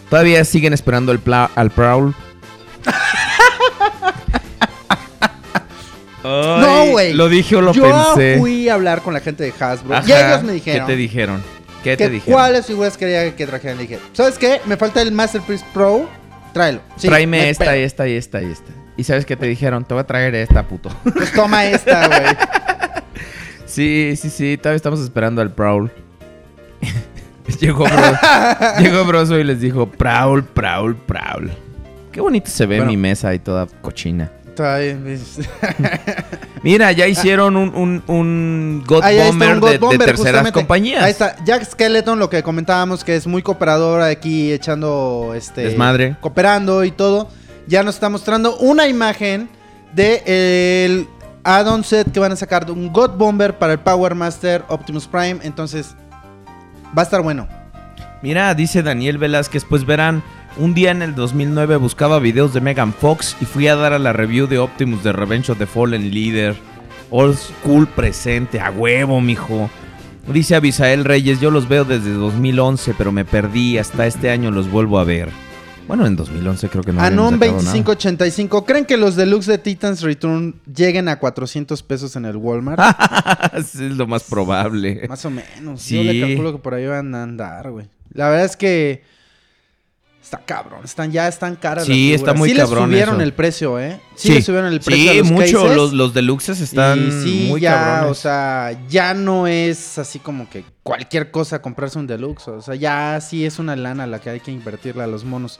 Todavía 0.09 0.45
siguen 0.45 0.71
esperando 0.73 1.11
el 1.11 1.19
pla- 1.19 1.51
al 1.55 1.69
Prowl. 1.71 2.13
No, 6.23 6.87
güey. 6.87 7.13
Lo 7.13 7.29
dije 7.29 7.55
o 7.55 7.61
lo 7.61 7.71
Yo 7.73 7.83
pensé. 7.83 8.37
fui 8.39 8.67
a 8.67 8.73
hablar 8.73 9.01
con 9.01 9.13
la 9.13 9.21
gente 9.21 9.43
de 9.45 9.53
Hasbro 9.57 9.97
y 10.05 10.11
ellos 10.11 10.43
me 10.43 10.51
dijeron 10.53 10.85
¿Qué 10.85 10.91
te 10.93 10.97
dijeron? 10.97 11.43
¿Qué 11.83 11.95
te 11.97 12.09
dijeron? 12.09 12.33
cuáles 12.33 12.65
figuras 12.65 12.97
quería 12.97 13.33
que 13.35 13.47
trajeran. 13.47 13.77
Le 13.77 13.83
dije, 13.83 13.99
¿sabes 14.11 14.37
qué? 14.37 14.59
Me 14.65 14.75
falta 14.75 15.01
el 15.01 15.11
Masterpiece 15.13 15.63
Pro. 15.73 16.09
Tráelo. 16.53 16.81
Sí, 16.95 17.07
Tráeme 17.07 17.41
hay 17.41 17.49
esta, 17.49 17.75
esta 17.75 18.07
y 18.07 18.13
esta 18.15 18.41
y 18.41 18.51
esta. 18.51 18.71
¿Y 18.97 19.03
sabes 19.03 19.25
qué 19.25 19.35
te 19.35 19.45
dijeron? 19.45 19.85
Te 19.85 19.93
voy 19.93 20.01
a 20.01 20.07
traer 20.07 20.33
esta, 20.35 20.63
puto. 20.67 20.89
Pues 21.13 21.31
toma 21.31 21.65
esta, 21.65 22.07
güey. 22.07 22.35
Sí, 23.65 24.15
sí, 24.15 24.29
sí, 24.29 24.57
todavía 24.57 24.77
estamos 24.77 24.99
esperando 25.01 25.41
al 25.41 25.51
Prowl. 25.51 25.91
llegó, 27.59 27.83
Bro, 27.85 28.17
llegó 28.79 29.05
Broso 29.05 29.37
y 29.39 29.43
les 29.43 29.61
dijo, 29.61 29.87
Prowl, 29.89 30.43
Prowl, 30.43 30.95
Prowl. 30.95 31.51
Qué 32.11 32.21
bonito 32.21 32.49
se 32.49 32.65
ve 32.65 32.77
Bueno. 32.77 32.91
mi 32.91 32.97
mesa 32.97 33.33
y 33.33 33.39
toda 33.39 33.67
cochina. 33.81 34.31
Mira, 36.63 36.91
ya 36.91 37.07
hicieron 37.07 37.55
un, 37.55 37.73
un, 37.75 38.03
un 38.07 38.83
God 38.85 39.03
Ahí 39.03 39.19
Bomber, 39.19 39.53
un 39.53 39.59
God 39.59 39.69
de, 39.69 39.97
terceras 39.97 40.17
justamente. 40.17 40.51
compañías. 40.51 41.03
Ahí 41.03 41.11
está. 41.11 41.35
Jack 41.45 41.63
Skeleton, 41.63 42.19
lo 42.19 42.29
que 42.29 42.43
comentábamos, 42.43 43.03
que 43.03 43.15
es 43.15 43.27
muy 43.27 43.41
cooperador 43.41 44.01
aquí 44.01 44.51
echando 44.51 45.33
este. 45.35 45.61
Desmadre. 45.61 46.15
Cooperando 46.19 46.83
y 46.83 46.91
todo. 46.91 47.29
Ya 47.67 47.83
nos 47.83 47.95
está 47.95 48.09
mostrando 48.09 48.57
una 48.57 48.87
imagen 48.87 49.49
de 49.93 50.23
el 50.85 51.07
add-on 51.43 51.83
set 51.83 52.11
que 52.11 52.19
van 52.19 52.31
a 52.31 52.35
sacar 52.35 52.65
de 52.65 52.71
un 52.71 52.91
God 52.91 53.11
Bomber 53.11 53.57
para 53.57 53.73
el 53.73 53.79
Power 53.79 54.15
Master 54.15 54.63
Optimus 54.67 55.07
Prime. 55.07 55.39
Entonces, 55.43 55.95
va 56.97 57.01
a 57.01 57.03
estar 57.03 57.21
bueno. 57.21 57.47
Mira, 58.21 58.53
dice 58.53 58.83
Daniel 58.83 59.17
Velázquez, 59.17 59.63
pues 59.63 59.85
verán, 59.85 60.23
un 60.59 60.73
día 60.73 60.91
en 60.91 61.01
el 61.01 61.15
2009 61.15 61.77
buscaba 61.77 62.19
videos 62.19 62.53
de 62.53 62.61
Megan 62.61 62.93
Fox 62.93 63.37
y 63.39 63.45
fui 63.45 63.67
a 63.67 63.75
dar 63.75 63.93
a 63.93 63.99
la 63.99 64.13
review 64.13 64.47
de 64.47 64.59
Optimus 64.59 65.03
de 65.03 65.13
Revenge 65.13 65.51
of 65.51 65.57
the 65.57 65.65
Fallen 65.65 66.11
Leader. 66.11 66.55
Old 67.09 67.37
School 67.37 67.87
presente, 67.87 68.59
a 68.59 68.71
huevo, 68.71 69.21
mijo. 69.21 69.69
Dice 70.27 70.55
Abisael 70.55 71.05
Reyes, 71.05 71.39
yo 71.39 71.51
los 71.51 71.69
veo 71.69 71.85
desde 71.85 72.11
2011, 72.11 72.95
pero 72.97 73.11
me 73.11 73.23
perdí, 73.23 73.77
hasta 73.77 74.07
este 74.07 74.29
año 74.29 74.51
los 74.51 74.69
vuelvo 74.69 74.99
a 74.99 75.05
ver. 75.05 75.29
Bueno, 75.87 76.05
en 76.05 76.17
2011 76.17 76.67
creo 76.67 76.83
que 76.83 76.91
no 76.91 76.99
habían 76.99 77.13
Anon 77.13 77.33
sacado 77.35 77.51
nada. 77.51 77.63
2585. 77.63 78.65
¿Creen 78.65 78.85
que 78.85 78.97
los 78.97 79.15
deluxe 79.15 79.45
de 79.45 79.57
Titans 79.57 80.01
Return 80.01 80.55
lleguen 80.65 81.07
a 81.07 81.17
400 81.17 81.81
pesos 81.83 82.17
en 82.17 82.25
el 82.25 82.35
Walmart? 82.35 82.81
es 83.53 83.75
lo 83.75 84.05
más 84.05 84.23
probable. 84.23 85.05
Más 85.07 85.23
o 85.23 85.29
menos. 85.29 85.81
Sí. 85.81 85.95
Yo 85.95 86.03
le 86.03 86.19
calculo 86.19 86.51
que 86.51 86.57
por 86.57 86.73
ahí 86.73 86.85
van 86.85 87.15
a 87.15 87.23
andar, 87.23 87.71
güey. 87.71 87.87
La 88.11 88.27
verdad 88.29 88.45
es 88.45 88.57
que 88.57 89.03
está 90.27 90.39
cabrón. 90.39 90.81
Están, 90.83 91.09
ya 91.11 91.27
están 91.27 91.55
caras. 91.55 91.85
Sí, 91.85 92.11
las 92.11 92.19
está 92.21 92.33
muy 92.33 92.49
sí 92.49 92.55
cabrón 92.57 92.89
le 92.89 92.95
subieron 92.97 93.15
eso. 93.15 93.23
el 93.23 93.33
precio, 93.33 93.79
¿eh? 93.79 93.99
Sí, 94.15 94.33
le 94.33 94.41
subieron 94.41 94.71
el 94.73 94.81
precio. 94.81 95.11
Sí, 95.13 95.17
a 95.17 95.21
los 95.21 95.31
mucho. 95.31 95.61
cases. 95.63 95.75
Los, 95.77 95.93
los 95.93 96.13
deluxes 96.13 96.59
están 96.59 96.99
y 97.07 97.11
sí, 97.23 97.45
muy 97.49 97.61
ya, 97.61 97.73
cabrones. 97.73 98.11
o 98.11 98.15
sea, 98.21 98.77
ya 98.89 99.13
no 99.13 99.47
es 99.47 99.97
así 99.97 100.19
como 100.19 100.49
que 100.49 100.65
cualquier 100.83 101.31
cosa 101.31 101.61
comprarse 101.61 101.97
un 101.97 102.07
deluxe. 102.07 102.49
O 102.49 102.61
sea, 102.61 102.75
ya 102.75 103.19
sí 103.21 103.45
es 103.45 103.57
una 103.59 103.75
lana 103.77 104.05
la 104.05 104.19
que 104.19 104.29
hay 104.29 104.39
que 104.41 104.51
invertirle 104.51 105.03
a 105.03 105.07
los 105.07 105.23
monos. 105.23 105.59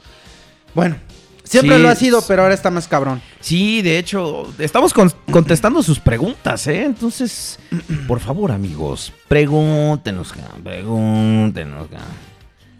Bueno, 0.74 0.96
siempre 1.44 1.76
Sí. 1.76 1.82
lo 1.82 1.88
ha 1.88 1.94
sido, 1.94 2.20
pero 2.28 2.42
ahora 2.42 2.52
está 2.54 2.70
más 2.70 2.86
cabrón. 2.86 3.22
Sí, 3.40 3.80
de 3.80 3.98
hecho, 3.98 4.52
estamos 4.58 4.92
con- 4.92 5.12
contestando 5.30 5.82
sus 5.82 5.98
preguntas, 5.98 6.66
¿eh? 6.66 6.84
Entonces, 6.84 7.58
por 8.06 8.20
favor, 8.20 8.52
amigos, 8.52 9.14
pregúntenos, 9.28 10.34
pregúntenos. 10.62 11.88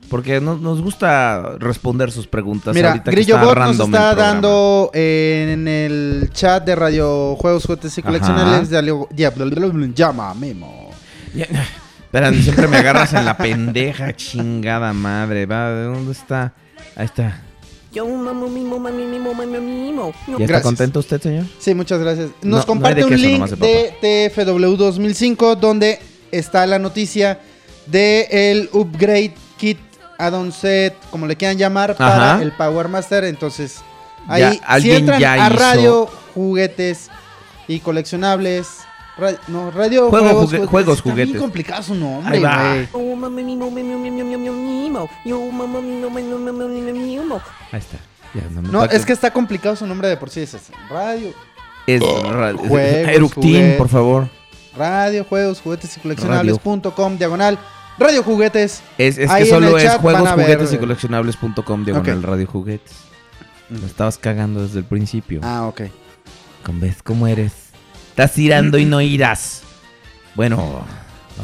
Porque 0.09 0.41
no- 0.41 0.57
nos 0.57 0.81
gusta 0.81 1.57
responder 1.59 2.11
sus 2.11 2.27
preguntas. 2.27 2.75
Mira, 2.75 2.89
ahorita 2.91 3.11
que 3.11 3.17
Grillo 3.17 3.35
está 3.35 3.47
Bot 3.47 3.59
nos 3.59 3.79
está 3.81 4.15
dando 4.15 4.91
eh, 4.95 5.51
en 5.53 5.69
el 5.69 6.31
chat 6.33 6.65
de 6.65 6.75
Radio 6.75 7.37
Juegos, 7.37 7.65
Juguetes 7.67 7.97
y 7.99 8.01
Ajá. 8.01 8.09
Coleccionables 8.09 8.71
de 8.71 8.79
llama 9.95 10.33
Memo. 10.35 10.91
Espera, 11.35 12.33
siempre 12.33 12.67
me 12.69 12.79
agarras 12.79 13.13
en 13.13 13.25
la 13.27 13.37
pendeja, 13.37 14.17
chingada 14.17 14.93
madre. 14.95 15.45
Va, 15.45 15.71
¿de 15.71 15.85
dónde 15.85 16.13
está? 16.13 16.55
Ahí 16.97 17.05
está. 17.05 17.43
Yo 17.93 18.07
mamo 18.07 18.49
mimo 18.49 18.79
mami 18.79 19.05
mimo 19.05 19.35
mami 19.35 19.59
mimo. 19.59 20.13
¿Ya 20.13 20.33
está 20.33 20.39
Gracias. 20.45 20.63
contento 20.63 21.01
usted, 21.01 21.21
señor? 21.21 21.45
Sí, 21.59 21.75
muchas 21.75 21.99
gracias. 22.01 22.29
No- 22.43 22.57
Nos 22.57 22.61
no 22.61 22.67
comparte 22.67 23.01
de 23.01 23.07
un 23.07 23.21
link 23.21 23.47
de 23.51 23.93
de 24.01 24.31
TFW 24.35 24.77
2005 24.77 25.57
donde 25.57 25.99
está 26.31 26.67
la 26.67 26.79
noticia 26.79 27.41
de 27.87 28.27
el 28.31 28.69
upgrade 28.73 29.35
kit 29.57 29.79
add-on 30.19 30.53
set, 30.53 30.95
como 31.11 31.27
le 31.27 31.37
quieran 31.37 31.57
llamar, 31.57 31.97
para 31.97 32.35
Ajá. 32.35 32.43
el 32.43 32.53
Power 32.53 32.89
Master. 32.89 33.25
Entonces, 33.25 33.81
Ya, 34.29 34.49
ahí 34.49 34.55
si 34.57 34.61
alguien 34.67 34.97
entran 34.99 35.21
ya 35.21 35.33
a 35.35 35.49
hizo- 35.49 35.57
radio, 35.59 36.11
juguetes 36.35 37.09
y 37.67 37.81
coleccionables. 37.81 38.69
ra- 39.17 39.35
no, 39.49 39.71
radio, 39.71 40.11
Juego, 40.11 40.27
juegos, 40.29 40.51
jugue- 40.51 40.67
juegos, 40.67 40.99
Está 40.99 41.11
juguetes. 41.11 41.33
bien 41.33 41.41
complicado 41.43 41.83
su 41.83 41.95
nombre, 41.95 42.37
Ahí 47.73 47.81
está. 47.81 47.99
Ya, 48.35 48.43
no 48.71 48.85
es 48.85 49.05
que 49.07 49.13
está 49.13 49.31
complicado 49.33 49.75
su 49.77 49.87
nombre 49.87 50.09
de 50.09 50.17
por 50.17 50.31
sí. 50.31 50.41
Es 50.41 50.55
ese. 50.55 50.73
radio, 50.91 51.33
Es 51.87 52.01
ra- 52.01 52.53
Juegos, 52.55 52.79
Eructin, 53.09 53.43
juguetes. 53.43 53.77
por 53.79 53.89
favor. 53.89 54.29
radio, 54.77 55.25
juegos, 55.25 55.61
juguetes 55.63 55.97
y 55.97 56.01
coleccionables.com, 56.01 57.17
diagonal, 57.19 57.59
radio 57.99 58.23
juguetes. 58.23 58.83
Es, 58.99 59.17
que 59.17 59.47
solo 59.47 59.77
es 59.77 59.85
chat 59.85 59.93
van 59.95 60.01
juegos, 60.03 60.29
a 60.29 60.37
ver, 60.37 60.47
juguetes 60.47 60.73
y 60.73 60.79
coleccionables.com 60.79 61.85
diagonal 61.85 62.19
Ok. 62.19 62.25
radio 62.25 62.47
juguetes. 62.47 62.93
Lo 63.71 63.87
estabas 63.87 64.17
cagando 64.19 64.63
desde 64.63 64.79
el 64.79 64.85
principio. 64.85 65.41
Ah, 65.43 65.67
ok. 65.67 65.83
Con 66.65 66.81
¿Ves 66.81 67.03
cómo 67.03 67.27
eres? 67.27 67.53
Estás 68.11 68.33
tirando 68.33 68.79
y 68.79 68.85
no 68.85 69.01
irás. 69.01 69.63
Bueno, 70.35 70.85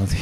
no 0.00 0.06
sé. 0.06 0.18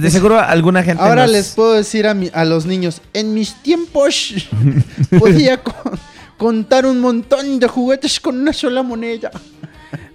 De 0.00 0.10
seguro 0.10 0.38
alguna 0.40 0.82
gente. 0.82 1.02
Ahora 1.02 1.22
nos- 1.24 1.32
les 1.32 1.48
puedo 1.54 1.74
decir 1.74 2.06
a, 2.06 2.14
mi- 2.14 2.30
a 2.32 2.44
los 2.46 2.64
niños, 2.64 3.02
en 3.12 3.34
mis 3.34 3.54
tiempos 3.62 4.32
podía 5.18 5.62
co- 5.62 5.74
contar 6.38 6.86
un 6.86 6.98
montón 7.00 7.58
de 7.60 7.68
juguetes 7.68 8.18
con 8.18 8.40
una 8.40 8.52
sola 8.54 8.82
moneda. 8.82 9.30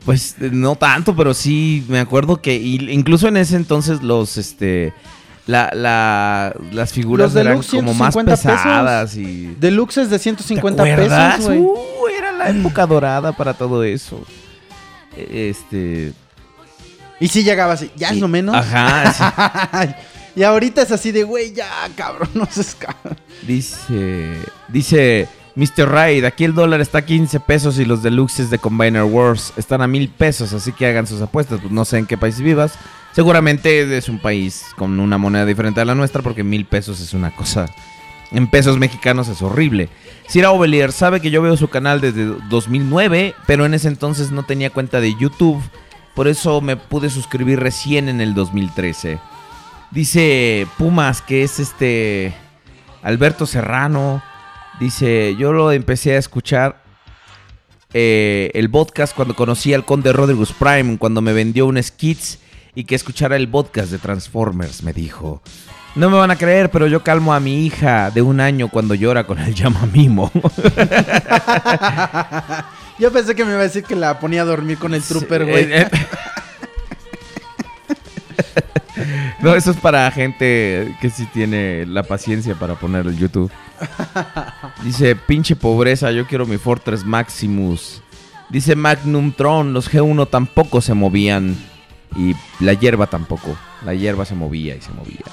Pues 0.06 0.36
no 0.40 0.76
tanto, 0.76 1.16
pero 1.16 1.34
sí 1.34 1.86
me 1.88 2.00
acuerdo 2.00 2.42
que 2.42 2.56
incluso 2.56 3.28
en 3.28 3.38
ese 3.38 3.56
entonces 3.56 4.02
los 4.02 4.38
este 4.38 4.94
la, 5.48 5.70
la- 5.76 6.56
las 6.72 6.92
figuras 6.94 7.36
eran 7.36 7.62
como 7.62 7.94
más 7.94 8.14
150 8.14 8.32
pesos. 8.32 8.52
pesadas 8.52 9.16
y 9.16 9.56
Deluxe 9.60 9.98
es 9.98 10.10
de 10.10 10.18
¿Te 10.18 10.24
150 10.24 10.84
acuerdas? 10.84 11.36
pesos, 11.38 11.46
güey. 11.50 11.60
Uh, 11.60 12.08
era 12.18 12.32
la 12.32 12.50
época 12.50 12.86
dorada 12.88 13.32
para 13.32 13.54
todo 13.54 13.84
eso. 13.84 14.24
Este, 15.16 16.14
Y 17.20 17.28
si 17.28 17.44
llegaba 17.44 17.74
así, 17.74 17.92
ya 17.96 18.10
es 18.10 18.18
lo 18.20 18.28
menos. 18.28 18.56
ajá, 18.56 19.74
sí. 19.84 19.94
y 20.40 20.44
ahorita 20.44 20.82
es 20.82 20.92
así 20.92 21.12
de, 21.12 21.24
güey, 21.24 21.54
ya, 21.54 21.70
cabrón, 21.96 22.30
no 22.34 22.48
se 22.50 22.62
escapa. 22.62 23.16
dice 23.46 24.36
dice 24.68 25.28
Mr. 25.56 25.90
Raid, 25.90 26.24
aquí 26.24 26.46
el 26.46 26.54
dólar 26.54 26.80
está 26.80 27.00
a 27.00 27.06
15 27.06 27.40
pesos 27.42 27.78
y 27.78 27.86
los 27.86 28.02
deluxes 28.02 28.50
de 28.50 28.60
Combiner 28.60 29.04
Wars 29.04 29.54
están 29.58 29.82
a 29.82 29.88
mil 29.88 30.08
pesos, 30.08 30.54
así 30.54 30.72
que 30.72 30.88
hagan 30.88 31.08
sus 31.08 31.22
apuestas. 31.22 31.60
Pues 31.60 31.72
no 31.72 31.84
sé 31.84 31.98
en 31.98 32.06
qué 32.06 32.18
país 32.18 32.40
vivas. 32.40 32.76
Seguramente 33.12 33.98
es 33.98 34.08
un 34.08 34.20
país 34.20 34.68
con 34.78 35.00
una 35.00 35.18
moneda 35.18 35.46
diferente 35.46 35.82
a 35.82 35.86
la 35.86 35.96
nuestra 35.96 36.22
porque 36.22 36.44
mil 36.44 36.66
pesos 36.66 37.00
es 37.02 37.14
una 37.14 37.36
cosa... 37.36 37.68
En 38.34 38.48
pesos 38.48 38.78
mexicanos 38.78 39.28
es 39.28 39.42
horrible. 39.42 39.90
Sira 40.26 40.52
Ovelier 40.52 40.94
sabe 40.94 41.20
que 41.20 41.32
yo 41.32 41.42
veo 41.42 41.58
su 41.58 41.68
canal 41.68 42.00
desde 42.00 42.24
2009, 42.50 43.36
pero 43.46 43.66
en 43.66 43.74
ese 43.74 43.90
entonces 43.90 44.32
no 44.32 44.44
tenía 44.44 44.70
cuenta 44.70 45.02
de 45.02 45.14
YouTube. 45.16 45.62
Por 46.16 46.30
eso 46.30 46.62
me 46.62 46.78
pude 46.78 47.10
suscribir 47.10 47.60
recién 47.60 48.08
en 48.08 48.22
el 48.22 48.34
2013. 48.34 49.20
Dice 49.92 50.66
Pumas 50.78 51.22
que 51.22 51.44
es 51.44 51.60
este 51.60 52.34
Alberto 53.04 53.46
Serrano. 53.46 54.24
Dice, 54.82 55.36
yo 55.38 55.54
lo 55.54 55.72
empecé 55.72 56.16
a 56.16 56.18
escuchar 56.18 56.82
eh, 57.94 58.50
el 58.56 58.68
podcast 58.72 59.16
cuando 59.16 59.36
conocí 59.36 59.76
al 59.76 59.86
conde 59.86 60.12
Rodriguez 60.12 60.54
Prime, 60.58 60.98
cuando 60.98 61.22
me 61.22 61.34
vendió 61.34 61.68
un 61.68 61.82
skits 61.82 62.40
y 62.74 62.86
que 62.86 62.96
escuchara 62.96 63.36
el 63.36 63.48
podcast 63.48 63.92
de 63.92 64.00
Transformers, 64.00 64.82
me 64.82 64.92
dijo. 64.92 65.44
No 65.94 66.10
me 66.10 66.18
van 66.18 66.32
a 66.32 66.36
creer, 66.36 66.72
pero 66.72 66.88
yo 66.88 67.04
calmo 67.04 67.32
a 67.32 67.40
mi 67.40 67.64
hija 67.64 68.10
de 68.10 68.24
un 68.24 68.40
año 68.40 68.70
cuando 68.70 68.96
llora 68.96 69.28
con 69.28 69.38
el 69.38 69.54
llama 69.54 69.88
mimo. 69.94 70.32
Yo 72.98 73.12
pensé 73.12 73.36
que 73.36 73.46
me 73.46 73.52
iba 73.52 73.60
a 73.60 73.64
decir 73.64 73.84
que 73.84 73.96
la 73.96 74.20
ponía 74.20 74.42
a 74.42 74.46
dormir 74.46 74.80
con 74.80 74.96
el 74.96 75.04
trooper, 75.04 75.46
güey. 75.46 75.72
Eh, 75.72 75.82
eh. 75.82 75.90
No, 79.40 79.56
eso 79.56 79.72
es 79.72 79.78
para 79.78 80.10
gente 80.12 80.96
que 81.02 81.10
sí 81.10 81.26
tiene 81.34 81.86
la 81.86 82.04
paciencia 82.04 82.56
para 82.56 82.76
poner 82.76 83.08
el 83.08 83.18
YouTube. 83.18 83.52
Dice, 84.84 85.16
pinche 85.16 85.56
pobreza, 85.56 86.12
yo 86.12 86.28
quiero 86.28 86.46
mi 86.46 86.58
Fortress 86.58 87.04
Maximus. 87.04 88.02
Dice 88.50 88.76
Magnum 88.76 89.32
Tron, 89.32 89.74
los 89.74 89.92
G1 89.92 90.30
tampoco 90.30 90.82
se 90.82 90.94
movían. 90.94 91.58
Y 92.16 92.36
la 92.60 92.74
hierba 92.74 93.08
tampoco. 93.08 93.58
La 93.86 93.94
hierba 93.94 94.26
se 94.26 94.36
movía 94.36 94.76
y 94.76 94.82
se 94.82 94.92
movía. 94.92 95.24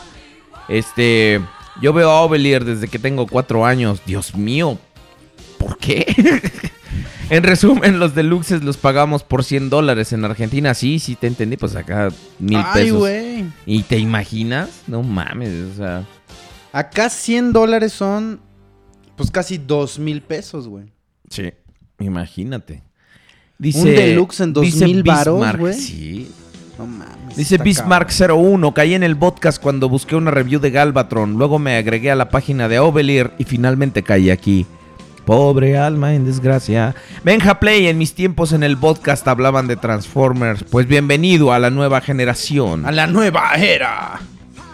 Este, 0.69 1.41
yo 1.81 1.93
veo 1.93 2.11
a 2.11 2.23
Ovelier 2.23 2.65
desde 2.65 2.89
que 2.89 2.99
tengo 2.99 3.27
cuatro 3.27 3.67
años. 3.67 4.01
Dios 4.07 4.35
mío, 4.35 4.79
¿por 5.59 5.79
qué? 5.79 6.07
en 7.31 7.43
resumen, 7.43 7.99
los 7.99 8.15
deluxes 8.15 8.63
los 8.63 8.77
pagamos 8.77 9.23
por 9.23 9.45
100 9.45 9.71
dólares 9.71 10.13
en 10.13 10.25
Argentina. 10.25 10.75
Sí, 10.75 10.99
sí, 10.99 11.15
te 11.15 11.27
entendí. 11.27 11.57
Pues 11.57 11.77
acá 11.77 12.11
mil 12.39 12.59
Ay, 12.59 12.85
pesos. 12.85 12.99
güey. 12.99 13.45
¿Y 13.67 13.83
te 13.83 13.99
imaginas? 13.99 14.83
No 14.87 15.03
mames, 15.03 15.73
o 15.73 15.77
sea. 15.77 16.05
Acá 16.73 17.11
100 17.11 17.53
dólares 17.53 17.93
son, 17.93 18.41
pues 19.17 19.31
casi 19.31 19.59
2 19.59 19.99
mil 19.99 20.23
pesos, 20.23 20.69
güey. 20.69 20.87
Sí. 21.31 21.53
Imagínate. 22.01 22.83
Un 23.75 23.85
deluxe 23.85 24.41
en 24.41 24.53
dice 24.53 24.81
2000 24.81 25.03
varos, 25.03 25.35
Bismarck, 25.35 25.59
güey. 25.59 25.75
Sí. 25.75 26.31
No 26.79 26.87
mames. 26.87 27.37
Dice 27.37 27.57
está 27.57 27.65
Bismarck 27.65 28.11
01, 28.11 28.73
caí 28.73 28.95
en 28.95 29.03
el 29.03 29.17
podcast 29.17 29.61
cuando 29.61 29.89
busqué 29.89 30.15
una 30.15 30.31
review 30.31 30.61
de 30.61 30.71
Galvatron, 30.71 31.33
luego 31.33 31.59
me 31.59 31.77
agregué 31.77 32.13
a 32.13 32.15
la 32.15 32.29
página 32.29 32.69
de 32.69 32.79
Ovelier 32.79 33.33
y 33.37 33.45
finalmente 33.45 34.05
caí 34.05 34.31
aquí. 34.31 34.65
Pobre 35.33 35.77
alma 35.77 36.15
en 36.15 36.25
desgracia. 36.25 36.95
Benja 37.23 37.61
Play, 37.61 37.87
en 37.89 37.99
mis 37.99 38.15
tiempos 38.15 38.55
en 38.55 38.63
el 38.63 38.79
podcast 38.79 39.29
hablaban 39.29 39.67
de 39.67 39.77
Transformers, 39.77 40.65
pues 40.71 40.89
bienvenido 40.89 41.53
a 41.53 41.59
la 41.59 41.69
nueva 41.69 42.01
generación. 42.01 42.87
A 42.87 42.93
la 42.93 43.07
nueva 43.07 43.53
era. 43.57 44.21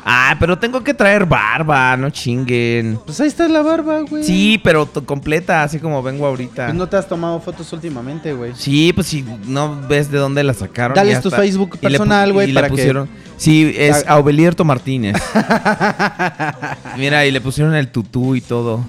Ah, 0.05 0.37
pero 0.39 0.57
tengo 0.57 0.85
que 0.85 0.95
traer 0.95 1.27
barba, 1.27 1.97
no 1.97 2.09
chinguen. 2.11 3.01
Pues 3.05 3.21
ahí 3.21 3.27
está 3.27 3.49
la 3.49 3.63
barba, 3.63 4.03
güey. 4.03 4.23
Sí, 4.23 4.61
pero 4.63 4.87
completa, 5.05 5.65
así 5.65 5.81
como 5.81 6.01
vengo 6.05 6.25
ahorita. 6.25 6.67
Pues 6.67 6.77
no 6.77 6.87
te 6.89 6.99
has 6.99 7.09
tomado 7.09 7.41
fotos 7.41 7.73
últimamente, 7.73 8.33
güey. 8.33 8.53
Sí, 8.55 8.93
pues 8.93 9.09
si 9.09 9.25
no 9.49 9.81
ves 9.89 10.09
de 10.13 10.19
dónde 10.19 10.45
la 10.45 10.55
sacaron. 10.55 10.95
Dales 10.95 11.21
tu 11.21 11.31
está. 11.31 11.41
Facebook 11.41 11.79
le 11.83 11.89
personal, 11.91 12.33
güey, 12.33 12.51
y 12.51 12.53
le 12.53 12.55
para 12.55 12.69
que- 12.69 12.75
pusieron- 12.77 13.09
Sí, 13.37 13.75
es. 13.77 14.05
Aubelierto 14.07 14.65
Martínez. 14.65 15.17
Mira, 16.97 17.27
y 17.27 17.33
le 17.33 17.41
pusieron 17.41 17.75
el 17.75 17.89
tutú 17.89 18.37
y 18.37 18.41
todo. 18.41 18.85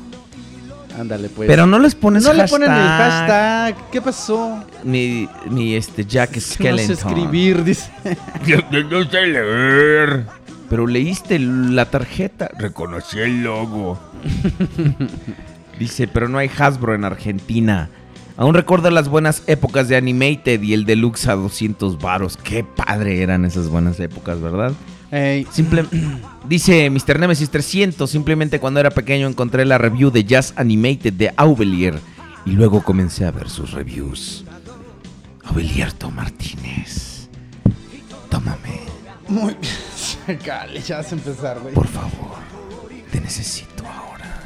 Ándale, 1.00 1.30
pues. 1.30 1.48
Pero 1.48 1.66
no 1.66 1.80
les 1.80 1.96
pones 1.96 2.24
no 2.24 2.34
le 2.34 2.42
hashtag. 2.42 2.60
ponen 2.60 2.72
el 2.72 2.88
hashtag. 2.88 3.76
¿Qué 3.92 4.02
pasó? 4.02 4.64
Mi, 4.84 5.28
mi 5.50 5.76
este 5.76 6.06
Jack 6.06 6.32
No 6.36 6.42
sé 6.42 6.54
Skellington. 6.56 6.92
escribir, 6.96 7.64
dice. 7.64 7.92
Yo 8.46 8.58
no 8.84 9.10
sé 9.10 9.28
leer. 9.28 10.26
Pero 10.70 10.88
leíste 10.88 11.38
la 11.40 11.86
tarjeta. 11.86 12.50
Reconocí 12.58 13.20
el 13.20 13.44
logo. 13.44 14.00
Dice, 15.80 16.08
pero 16.08 16.30
no 16.30 16.38
hay 16.38 16.50
Hasbro 16.58 16.96
en 16.96 17.04
Argentina. 17.04 17.90
Aún 18.38 18.54
recuerdo 18.56 18.90
las 18.90 19.08
buenas 19.10 19.44
épocas 19.48 19.88
de 19.88 19.96
Animated 19.98 20.62
y 20.62 20.74
el 20.74 20.86
Deluxe 20.86 21.28
a 21.28 21.36
200 21.36 22.00
varos. 22.00 22.38
Qué 22.38 22.64
padre 22.64 23.22
eran 23.22 23.46
esas 23.46 23.68
buenas 23.70 24.00
épocas, 24.00 24.42
¿verdad? 24.42 24.72
Ey, 25.12 25.46
Simple, 25.52 25.86
dice 26.48 26.90
Mr. 26.90 27.20
Nemesis 27.20 27.50
300, 27.50 28.10
simplemente 28.10 28.60
cuando 28.60 28.80
era 28.80 28.92
pequeño 28.92 29.28
encontré 29.28 29.66
la 29.66 29.78
review 29.78 30.12
de 30.12 30.24
Jazz 30.24 30.54
Animated 30.58 31.14
de 31.14 31.34
Aubelier 31.38 32.00
y 32.46 32.52
luego 32.52 32.84
comencé 32.84 33.26
a 33.26 33.32
ver 33.32 33.50
sus 33.50 33.72
reviews. 33.72 34.44
Aubelierto 35.44 36.10
Martínez, 36.10 37.30
tómame, 38.30 38.82
muy 39.28 39.56
bien. 39.62 40.40
Cale, 40.46 40.82
ya 40.82 40.98
vas 40.98 41.12
a 41.12 41.16
empezar, 41.16 41.60
güey. 41.60 41.74
por 41.74 41.88
favor, 41.88 42.38
te 43.12 43.22
necesito 43.22 43.86
ahora. 43.88 44.42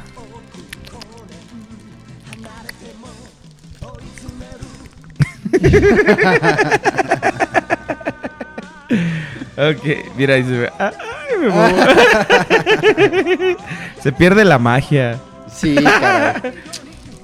ok, 9.56 10.14
mira 10.16 10.34
ahí 10.34 10.42
se 10.44 10.50
ve. 10.50 10.70
Ay, 10.78 10.92
me 11.40 11.48
muevo. 11.48 11.76
se 14.02 14.12
pierde 14.12 14.44
la 14.44 14.58
magia. 14.58 15.18
Sí, 15.52 15.74
caray. 15.76 16.52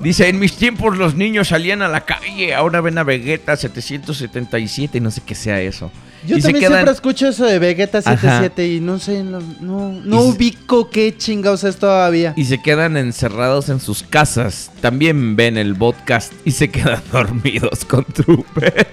Dice, 0.01 0.29
en 0.29 0.39
mis 0.39 0.55
tiempos 0.57 0.99
los 0.99 1.15
niños 1.15 1.49
salían 1.49 1.81
a 1.81 1.89
la 1.89 2.03
calle, 2.03 2.55
ahora 2.55 2.83
ven 2.83 2.99
a 2.99 3.03
Vegeta 3.03 3.57
777 3.57 4.99
y 4.99 5.01
no 5.01 5.11
sé 5.11 5.23
qué 5.25 5.35
sea 5.35 5.59
eso. 5.63 5.91
Yo 6.27 6.37
Y 6.37 6.41
también 6.43 6.61
quedan- 6.65 6.73
siempre 6.75 6.93
escucho 6.93 7.29
eso 7.29 7.47
de 7.47 7.59
Vegeta 7.59 7.99
Ajá. 7.99 8.11
77 8.17 8.67
y 8.69 8.81
no 8.81 8.99
sé, 8.99 9.23
no, 9.25 9.41
no, 9.61 9.93
no 9.93 10.17
Y 10.17 10.19
se- 10.19 10.29
ubico 10.37 10.91
qué 10.91 11.17
chingados 11.17 11.65
es 11.65 11.77
todavía. 11.79 12.35
Y 12.37 12.45
se 12.45 12.61
quedan 12.61 12.99
encerrados 12.99 13.71
en 13.71 13.81
sus 13.81 14.03
casas. 14.03 14.71
También 14.83 15.35
ven 15.35 15.57
el 15.57 15.75
podcast 15.75 16.31
y 16.45 16.51
se 16.51 16.69
quedan 16.69 17.01
dormidos 17.13 17.87
con 17.87 18.05
Trooper. 18.05 18.87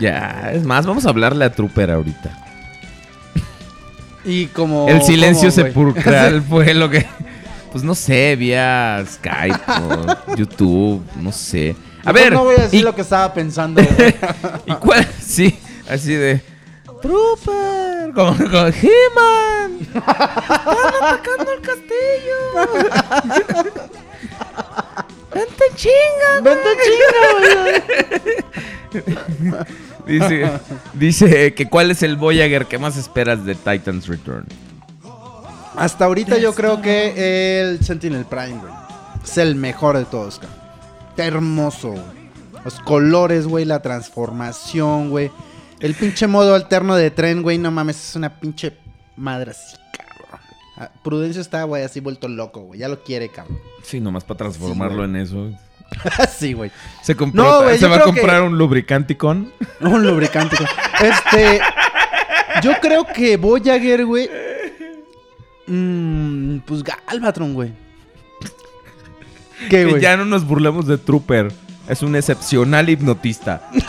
Ya, 0.00 0.50
es 0.52 0.64
más, 0.64 0.86
vamos 0.86 1.06
a 1.06 1.10
hablarle 1.10 1.44
a 1.44 1.52
Trooper 1.52 1.90
ahorita. 1.90 2.36
Y 4.24 4.46
como... 4.46 4.88
el 4.88 5.02
silencio 5.02 5.50
sepulcral 5.50 6.42
fue 6.48 6.74
lo 6.74 6.88
que... 6.90 7.06
Pues 7.72 7.84
no 7.84 7.94
sé, 7.94 8.34
vía 8.36 9.02
Skype 9.06 9.60
o 9.68 10.34
YouTube, 10.36 11.02
no 11.16 11.30
sé. 11.30 11.76
A 12.04 12.10
ver, 12.12 12.32
No 12.32 12.42
voy 12.44 12.56
a 12.58 12.62
decir 12.62 12.80
y- 12.80 12.82
lo 12.82 12.94
que 12.94 13.02
estaba 13.02 13.32
pensando. 13.32 13.80
¿Y 14.66 14.72
cuál? 14.74 15.06
Sí, 15.22 15.56
así 15.88 16.14
de. 16.14 16.40
Trooper, 17.00 18.12
como 18.12 18.36
con 18.36 18.74
He-Man. 18.74 19.78
Están 19.94 20.94
atacando 21.00 21.52
el 21.52 21.60
castillo. 21.60 22.38
Vente 25.32 25.64
chinga. 25.76 26.40
Vente 26.42 26.70
chinga. 28.92 29.66
Dice, 30.06 30.50
dice 30.94 31.54
que 31.54 31.68
cuál 31.68 31.90
es 31.90 32.02
el 32.02 32.16
Voyager 32.16 32.66
que 32.66 32.78
más 32.78 32.96
esperas 32.96 33.44
de 33.44 33.54
Titans 33.54 34.06
Return. 34.06 34.46
Hasta 35.76 36.04
ahorita 36.04 36.38
yo 36.38 36.54
creo 36.54 36.82
que 36.82 37.60
el 37.60 37.82
Sentinel 37.84 38.24
Prime, 38.24 38.58
güey. 38.58 38.72
Es 39.22 39.38
el 39.38 39.54
mejor 39.54 39.96
de 39.96 40.04
todos, 40.04 40.38
cabrón. 40.38 40.58
Está 41.10 41.24
hermoso, 41.26 41.90
güey. 41.90 42.20
Los 42.64 42.80
colores, 42.80 43.46
güey, 43.46 43.64
la 43.64 43.80
transformación, 43.80 45.10
güey. 45.10 45.30
El 45.80 45.94
pinche 45.94 46.26
modo 46.26 46.54
alterno 46.54 46.94
de 46.94 47.10
tren, 47.10 47.42
güey, 47.42 47.56
no 47.56 47.70
mames, 47.70 48.10
es 48.10 48.16
una 48.16 48.38
pinche 48.38 48.76
madre 49.16 49.52
así, 49.52 49.76
cabrón. 49.96 50.40
Ah, 50.76 50.90
Prudencio 51.02 51.40
está, 51.40 51.64
güey, 51.64 51.82
así 51.82 52.00
vuelto 52.00 52.28
loco, 52.28 52.60
güey. 52.60 52.80
Ya 52.80 52.88
lo 52.88 53.02
quiere, 53.02 53.30
cabrón. 53.30 53.58
Sí, 53.82 54.00
nomás 54.00 54.24
para 54.24 54.38
transformarlo 54.38 55.04
en 55.04 55.16
eso. 55.16 55.50
sí, 56.38 56.52
güey. 56.52 56.70
Se, 57.02 57.14
compró, 57.16 57.42
No, 57.42 57.62
güey, 57.62 57.78
se 57.78 57.86
va 57.86 57.96
a 57.96 58.00
creo 58.00 58.12
que- 58.14 58.20
comprar 58.20 58.42
un 58.42 58.58
lubricanticón. 58.58 59.52
Un 59.80 60.06
lubricante. 60.06 60.56
güey. 60.56 60.68
Este. 61.10 61.60
Yo 62.62 62.72
creo 62.80 63.06
que 63.06 63.36
Voyager, 63.36 64.04
güey. 64.04 64.28
mm, 65.66 66.58
pues 66.60 66.82
Galvatron, 66.82 67.54
güey. 67.54 67.72
¿Qué, 69.64 69.68
Que 69.68 69.84
güey? 69.86 70.00
ya 70.02 70.16
no 70.16 70.24
nos 70.24 70.44
burlemos 70.46 70.86
de 70.86 70.98
Trooper. 70.98 71.52
Es 71.88 72.02
un 72.02 72.14
excepcional 72.16 72.88
hipnotista. 72.88 73.62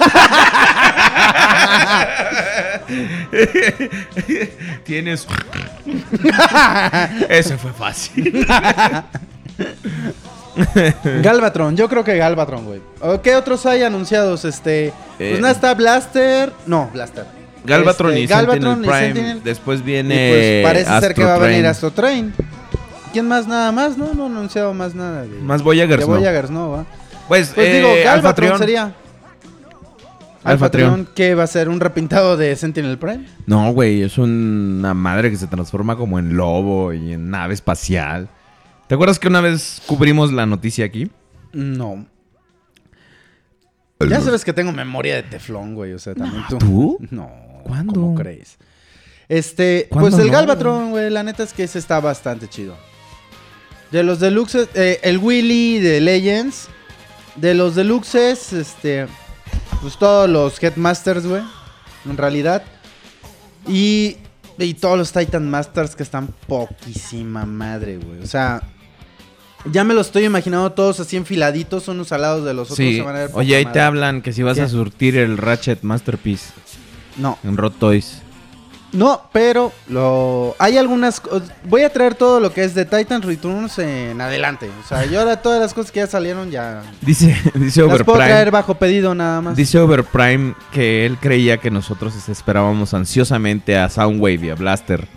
Tienes. 4.86 5.28
Ese 7.30 7.58
fue 7.58 7.74
fácil. 7.74 8.46
Galvatron, 11.22 11.76
yo 11.78 11.88
creo 11.88 12.04
que 12.04 12.18
Galvatron, 12.18 12.66
güey. 12.66 12.82
¿O 13.02 13.22
¿Qué 13.22 13.36
otros 13.36 13.66
hay 13.66 13.84
anunciados? 13.84 14.46
Este. 14.46 14.94
Pues 15.18 15.38
Eh, 15.38 15.42
nada, 15.42 15.54
está 15.54 15.74
Blaster. 15.74 16.52
No, 16.66 16.90
Blaster. 16.94 17.26
Galvatron 17.64 18.12
Este, 18.12 18.22
y 18.22 18.28
Galvatron 18.28 18.62
Sentinel 18.76 18.86
y 18.86 18.88
Prime. 18.90 19.06
Sentinel. 19.14 19.44
Después 19.44 19.80
Y 19.80 19.84
viene. 19.84 20.64
pues 20.64 20.64
parece 20.86 21.00
ser 21.00 21.14
que 21.14 21.24
va 21.24 21.36
a 21.36 21.38
venir 21.38 21.58
Train. 21.60 21.66
Astro 21.68 21.92
Train. 21.92 22.34
¿Quién 23.14 23.28
más? 23.28 23.48
Nada 23.48 23.72
más, 23.72 23.98
¿no? 23.98 24.14
No 24.14 24.26
han 24.28 24.32
anunciado 24.38 24.74
más 24.74 24.96
nada. 24.96 25.24
De, 25.24 25.40
Más 25.42 25.62
Voyagers, 25.62 26.02
de 26.02 26.08
¿no? 26.08 26.18
Voyagers, 26.18 26.50
no, 26.50 26.72
va. 26.72 26.86
Pues, 27.28 27.52
Pues 27.54 27.68
eh, 27.68 27.76
digo, 27.78 27.90
Galvatron 28.04 28.58
sería. 28.58 28.94
Alphatrion, 30.44 31.08
¿qué 31.14 31.36
va 31.36 31.44
a 31.44 31.48
ser? 31.48 31.70
¿Un 31.70 31.80
repintado 31.80 32.36
de 32.36 32.56
Sentinel 32.56 32.98
Prime? 32.98 33.26
No, 33.46 33.72
güey, 33.74 34.02
es 34.02 34.18
una 34.18 34.96
madre 34.96 35.30
que 35.30 35.38
se 35.38 35.46
transforma 35.46 35.96
como 35.96 36.18
en 36.18 36.36
lobo 36.36 36.94
y 36.94 37.14
en 37.14 37.30
nave 37.30 37.54
espacial. 37.54 38.28
¿Te 38.92 38.96
acuerdas 38.96 39.20
que 39.20 39.30
una 39.30 39.40
vez 39.40 39.82
cubrimos 39.86 40.34
la 40.34 40.46
noticia 40.46 40.84
aquí? 40.84 41.10
No. 41.54 42.06
Ya 44.02 44.20
sabes 44.20 44.44
que 44.44 44.52
tengo 44.52 44.74
memoria 44.74 45.16
de 45.16 45.24
teflón, 45.24 45.76
güey. 45.76 45.94
O 45.94 45.98
sea, 45.98 46.14
también 46.14 46.44
tú. 46.50 46.58
¿tú? 46.58 46.98
No. 47.10 47.32
¿Cuándo? 47.64 47.94
¿Cómo 47.94 48.16
crees? 48.16 48.58
Este, 49.30 49.88
¿Cuándo 49.90 50.10
pues 50.10 50.22
el 50.22 50.28
no, 50.28 50.34
Galvatron, 50.34 50.92
güey, 50.92 51.10
la 51.10 51.24
neta 51.24 51.42
es 51.44 51.54
que 51.54 51.64
ese 51.64 51.80
está 51.80 52.02
bastante 52.02 52.50
chido. 52.50 52.76
De 53.92 54.04
los 54.04 54.20
deluxes, 54.20 54.68
eh, 54.74 55.00
el 55.04 55.20
Willy 55.20 55.80
de 55.80 56.02
Legends. 56.02 56.68
De 57.38 57.54
los 57.54 57.76
deluxes, 57.76 58.52
este, 58.52 59.08
pues 59.82 59.98
todos 59.98 60.30
los 60.30 60.62
Headmasters, 60.62 61.26
güey, 61.26 61.44
en 62.04 62.18
realidad. 62.18 62.62
Y, 63.66 64.18
y 64.58 64.74
todos 64.74 64.98
los 64.98 65.14
Titan 65.14 65.50
Masters 65.50 65.96
que 65.96 66.04
están 66.04 66.28
poquísima 66.46 67.46
madre, 67.46 67.96
güey. 67.96 68.20
O 68.20 68.28
sea, 68.28 68.62
ya 69.66 69.84
me 69.84 69.94
los 69.94 70.08
estoy 70.08 70.26
imaginando 70.26 70.72
todos 70.72 71.00
así 71.00 71.18
enfiladitos, 71.18 71.88
unos 71.88 72.12
al 72.12 72.22
lado 72.22 72.44
de 72.44 72.54
los 72.54 72.72
otros. 72.72 72.78
Sí. 72.78 72.96
se 72.98 73.02
van 73.02 73.16
a 73.16 73.20
ver 73.20 73.30
Oye, 73.34 73.56
ahí 73.56 73.66
te 73.66 73.80
hablan 73.80 74.22
que 74.22 74.34
si 74.34 74.44
vas 74.44 74.58
¿Qué? 74.58 74.64
a 74.64 74.68
surtir 74.68 75.18
el 75.18 75.38
Ratchet 75.38 75.82
Masterpiece 75.84 76.52
No, 77.18 77.38
en 77.44 77.58
Rot 77.58 77.78
Toys. 77.78 78.22
No, 78.94 79.22
pero 79.32 79.72
lo 79.88 80.54
hay 80.60 80.78
algunas 80.78 81.22
voy 81.64 81.84
a 81.84 81.94
traer 81.94 82.14
todo 82.16 82.42
lo 82.42 82.54
que 82.54 82.66
es 82.66 82.76
de 82.76 82.84
Titan 82.84 83.22
Returns 83.22 83.80
en 83.80 84.20
adelante. 84.20 84.70
O 84.84 84.88
sea, 84.88 85.06
yo 85.06 85.20
ahora 85.22 85.42
todas 85.42 85.62
las 85.62 85.74
cosas 85.74 85.94
que 85.94 86.02
ya 86.02 86.08
salieron 86.08 86.52
ya 86.52 86.82
Dice, 87.02 87.28
dice 87.56 87.84
las 87.88 88.04
puedo 88.04 88.18
traer 88.18 88.34
Overprime. 88.34 88.52
bajo 88.52 88.74
pedido 88.76 89.16
nada 89.16 89.40
más. 89.40 89.56
Dice 89.56 89.80
Overprime 89.80 90.56
que 90.74 91.06
él 91.06 91.18
creía 91.20 91.58
que 91.58 91.72
nosotros 91.72 92.28
esperábamos 92.28 92.94
ansiosamente 92.94 93.78
a 93.78 93.88
Soundwave 93.90 94.48
y 94.48 94.50
a 94.50 94.56
Blaster. 94.56 95.08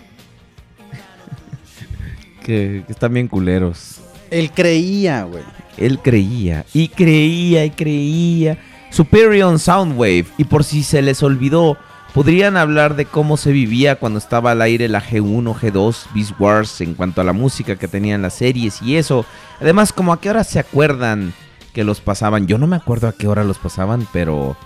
que, 2.45 2.85
que 2.87 2.93
están 2.93 3.12
bien 3.12 3.27
culeros. 3.27 3.99
Él 4.35 4.51
creía, 4.51 5.23
güey. 5.23 5.44
Él 5.77 6.01
creía 6.01 6.65
y 6.74 6.89
creía 6.89 7.65
y 7.65 7.70
creía. 7.70 8.59
Superior 8.90 9.59
Soundwave. 9.61 10.27
Y 10.39 10.44
por 10.44 10.65
si 10.65 10.82
se 10.82 11.02
les 11.02 11.23
olvidó, 11.23 11.77
podrían 12.12 12.56
hablar 12.56 12.97
de 12.97 13.05
cómo 13.05 13.36
se 13.36 13.52
vivía 13.52 13.94
cuando 13.94 14.19
estaba 14.19 14.51
al 14.51 14.62
aire 14.62 14.89
la 14.89 15.01
G1, 15.01 15.55
G2, 15.55 16.06
Beast 16.15 16.32
Wars 16.40 16.81
en 16.81 16.94
cuanto 16.94 17.20
a 17.20 17.24
la 17.24 17.32
música 17.32 17.77
que 17.77 17.86
tenían 17.86 18.23
las 18.23 18.35
series 18.35 18.82
y 18.82 18.97
eso. 18.97 19.24
Además, 19.61 19.93
como 19.93 20.12
a 20.12 20.20
qué 20.20 20.31
hora 20.31 20.43
se 20.43 20.59
acuerdan 20.59 21.32
que 21.73 21.85
los 21.85 22.01
pasaban. 22.01 22.48
Yo 22.48 22.59
no 22.59 22.66
me 22.66 22.74
acuerdo 22.74 23.06
a 23.06 23.12
qué 23.12 23.28
hora 23.28 23.44
los 23.44 23.59
pasaban, 23.59 24.06
pero. 24.12 24.56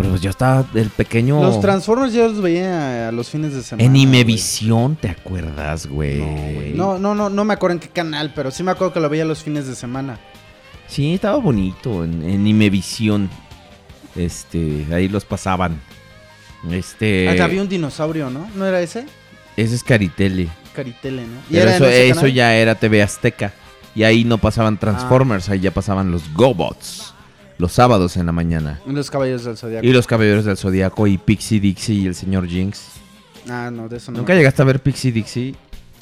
Pero 0.00 0.10
pues 0.12 0.22
yo 0.22 0.30
estaba 0.30 0.66
el 0.74 0.88
pequeño. 0.88 1.42
Los 1.42 1.60
Transformers 1.60 2.14
yo 2.14 2.26
los 2.26 2.40
veía 2.40 3.08
a 3.08 3.12
los 3.12 3.28
fines 3.28 3.54
de 3.54 3.62
semana. 3.62 3.86
en. 3.86 3.96
Imevisión, 3.96 4.96
¿te 4.96 5.08
acuerdas, 5.08 5.86
güey? 5.86 6.18
No, 6.18 6.54
güey. 6.54 6.72
No, 6.72 6.98
no, 6.98 7.14
no, 7.14 7.28
no 7.28 7.44
me 7.44 7.52
acuerdo 7.52 7.74
en 7.74 7.80
qué 7.80 7.88
canal, 7.88 8.32
pero 8.34 8.50
sí 8.50 8.62
me 8.62 8.70
acuerdo 8.70 8.94
que 8.94 9.00
lo 9.00 9.10
veía 9.10 9.24
los 9.26 9.42
fines 9.42 9.66
de 9.66 9.74
semana. 9.74 10.18
Sí, 10.86 11.14
estaba 11.14 11.36
bonito 11.36 12.02
en, 12.02 12.22
en 12.22 12.46
Imevisión. 12.46 13.28
Este, 14.16 14.86
ahí 14.90 15.08
los 15.08 15.24
pasaban. 15.26 15.78
Este. 16.70 17.28
Hasta 17.28 17.44
había 17.44 17.60
un 17.60 17.68
dinosaurio, 17.68 18.30
¿no? 18.30 18.48
¿No 18.54 18.64
era 18.64 18.80
ese? 18.80 19.04
Ese 19.56 19.74
es 19.74 19.84
Caritele. 19.84 20.48
Caritele, 20.74 21.22
¿no? 21.26 21.40
Pero 21.50 21.70
en 21.86 22.10
eso, 22.10 22.26
ya 22.26 22.54
era 22.56 22.74
TV 22.74 23.02
Azteca. 23.02 23.52
Y 23.94 24.04
ahí 24.04 24.24
no 24.24 24.38
pasaban 24.38 24.78
Transformers, 24.78 25.48
ahí 25.50 25.60
ya 25.60 25.72
pasaban 25.72 26.10
los 26.10 26.32
GoBots. 26.32 27.12
Los 27.60 27.72
sábados 27.72 28.16
en 28.16 28.24
la 28.24 28.32
mañana. 28.32 28.80
Los 28.86 29.10
Caballeros 29.10 29.44
del 29.44 29.58
Zodiaco. 29.58 29.86
Y 29.86 29.92
los 29.92 30.06
Caballeros 30.06 30.46
del 30.46 30.56
Zodiaco 30.56 31.06
y 31.06 31.18
Pixie 31.18 31.60
Dixie 31.60 31.94
y 31.94 32.06
el 32.06 32.14
señor 32.14 32.48
Jinx. 32.48 32.80
Ah, 33.50 33.68
no, 33.70 33.86
de 33.86 33.98
eso 33.98 34.10
no. 34.12 34.18
¿Nunca 34.18 34.34
llegaste 34.34 34.62
a 34.62 34.64
ver 34.64 34.80
Pixie 34.80 35.12
Dixie? 35.12 35.54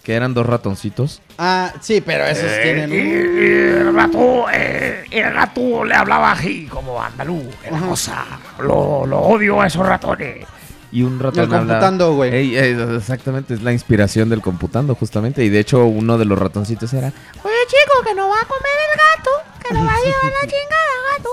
Que 0.04 0.14
eran 0.14 0.34
dos 0.34 0.46
ratoncitos. 0.46 1.20
Ah, 1.36 1.72
sí, 1.80 2.00
pero 2.00 2.24
esos 2.26 2.44
Eh, 2.48 2.60
tienen 2.62 2.90
un... 2.92 3.88
El 3.88 3.94
rato, 3.94 4.46
eh, 4.52 5.04
el 5.10 5.34
rato 5.34 5.84
le 5.84 5.94
hablaba 5.96 6.30
así 6.30 6.66
como 6.66 7.02
andaluz, 7.02 7.44
cosa. 7.88 8.24
Lo, 8.60 9.04
lo 9.04 9.18
odio 9.18 9.60
a 9.60 9.66
esos 9.66 9.84
ratones. 9.84 10.46
Y 10.92 11.02
un 11.02 11.18
ratón 11.18 11.42
El 11.42 11.48
computando, 11.50 12.14
güey. 12.14 12.32
Ey, 12.34 12.56
ey, 12.56 12.80
exactamente, 12.96 13.52
es 13.54 13.62
la 13.62 13.72
inspiración 13.72 14.28
del 14.30 14.40
computando, 14.42 14.94
justamente. 14.94 15.44
Y 15.44 15.48
de 15.48 15.58
hecho, 15.58 15.84
uno 15.86 16.16
de 16.16 16.24
los 16.24 16.38
ratoncitos 16.38 16.92
era. 16.94 17.08
Oye, 17.08 17.54
chico, 17.66 18.02
que 18.06 18.14
no 18.14 18.28
va 18.28 18.36
a 18.40 18.46
comer 18.46 18.78
el 18.92 19.18
gato, 19.18 19.30
que 19.66 19.74
no 19.74 19.80
va 19.84 19.92
a 19.92 19.98
llevar 19.98 20.32
la 20.40 20.48
chingada, 20.48 21.16
gato. 21.18 21.28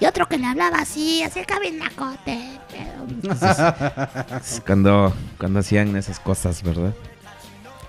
Y 0.00 0.06
otro 0.06 0.26
que 0.28 0.38
le 0.38 0.46
hablaba 0.46 0.78
así, 0.78 1.22
así 1.22 1.40
cabinacote. 1.44 2.58
Pero... 2.70 3.34
Cuando, 4.66 5.12
cuando 5.38 5.58
hacían 5.60 5.96
esas 5.96 6.20
cosas, 6.20 6.62
¿verdad? 6.62 6.94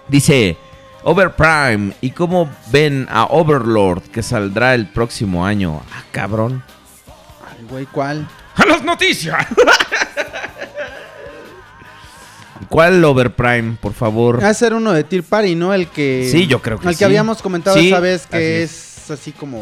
Dice 0.08 0.58
Overprime. 1.04 1.94
¿Y 2.02 2.12
cómo 2.12 2.50
ven 2.72 3.08
a 3.10 3.26
Overlord 3.26 4.04
que 4.04 4.24
saldrá 4.24 4.74
el 4.76 4.88
próximo 4.88 5.46
año? 5.46 5.82
Ah, 5.94 6.04
cabrón. 6.12 6.64
Ay, 7.48 7.66
güey, 7.70 7.86
¿cuál? 7.86 8.28
¡A 8.56 8.66
las 8.66 8.84
noticias! 8.84 9.46
¿Cuál 12.70 13.04
Overprime, 13.04 13.78
por 13.82 13.94
favor? 13.94 14.44
Va 14.44 14.50
a 14.50 14.54
ser 14.54 14.74
uno 14.74 14.92
de 14.92 15.04
Tear 15.04 15.24
Party, 15.24 15.56
¿no? 15.56 15.74
El 15.74 15.88
que... 15.88 16.28
Sí, 16.32 16.46
yo 16.46 16.62
creo 16.62 16.78
que 16.80 16.88
El 16.88 16.94
sí. 16.94 17.00
que 17.00 17.06
habíamos 17.06 17.42
comentado 17.42 17.78
Sí, 17.78 17.88
esa 17.88 18.00
vez, 18.00 18.28
que 18.28 18.64
así 18.64 18.74
es. 18.76 19.12
así 19.12 19.32
como... 19.32 19.60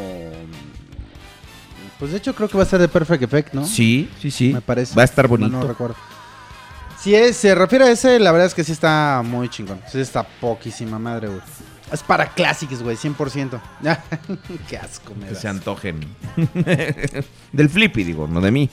Pues 1.99 2.11
de 2.11 2.17
hecho 2.17 2.35
creo 2.35 2.47
que 2.47 2.57
va 2.57 2.63
a 2.63 2.67
ser 2.67 2.79
de 2.79 2.87
Perfect 2.87 3.23
Effect, 3.23 3.53
¿no? 3.53 3.65
Sí, 3.65 4.09
sí, 4.21 4.29
sí. 4.31 4.53
Me 4.53 4.61
parece. 4.61 4.95
Va 4.95 5.01
a 5.01 5.05
estar 5.05 5.25
No, 5.25 5.29
bonito. 5.29 5.49
No 5.57 5.67
recuerdo. 5.67 5.95
Si 6.99 7.13
es- 7.15 7.37
se 7.37 7.53
refiere 7.55 7.85
a 7.85 7.91
ese, 7.91 8.19
la 8.19 8.31
verdad 8.31 8.47
es 8.47 8.53
que 8.53 8.63
sí 8.63 8.71
está 8.71 9.21
muy 9.25 9.49
chingón. 9.49 9.79
Sí 9.91 9.99
está 9.99 10.23
poquísima 10.23 10.99
madre, 10.99 11.27
güey. 11.27 11.41
Es 11.91 12.03
para 12.03 12.27
clásicos, 12.27 12.83
güey, 12.83 12.97
100%. 12.97 13.59
Qué 14.69 14.77
asco 14.77 15.13
me 15.15 15.25
Que 15.27 15.31
das. 15.33 15.41
se 15.41 15.47
antojen. 15.47 16.01
Del 17.53 17.69
Flippy, 17.69 18.03
digo, 18.03 18.27
no 18.27 18.41
de 18.41 18.51
mí. 18.51 18.69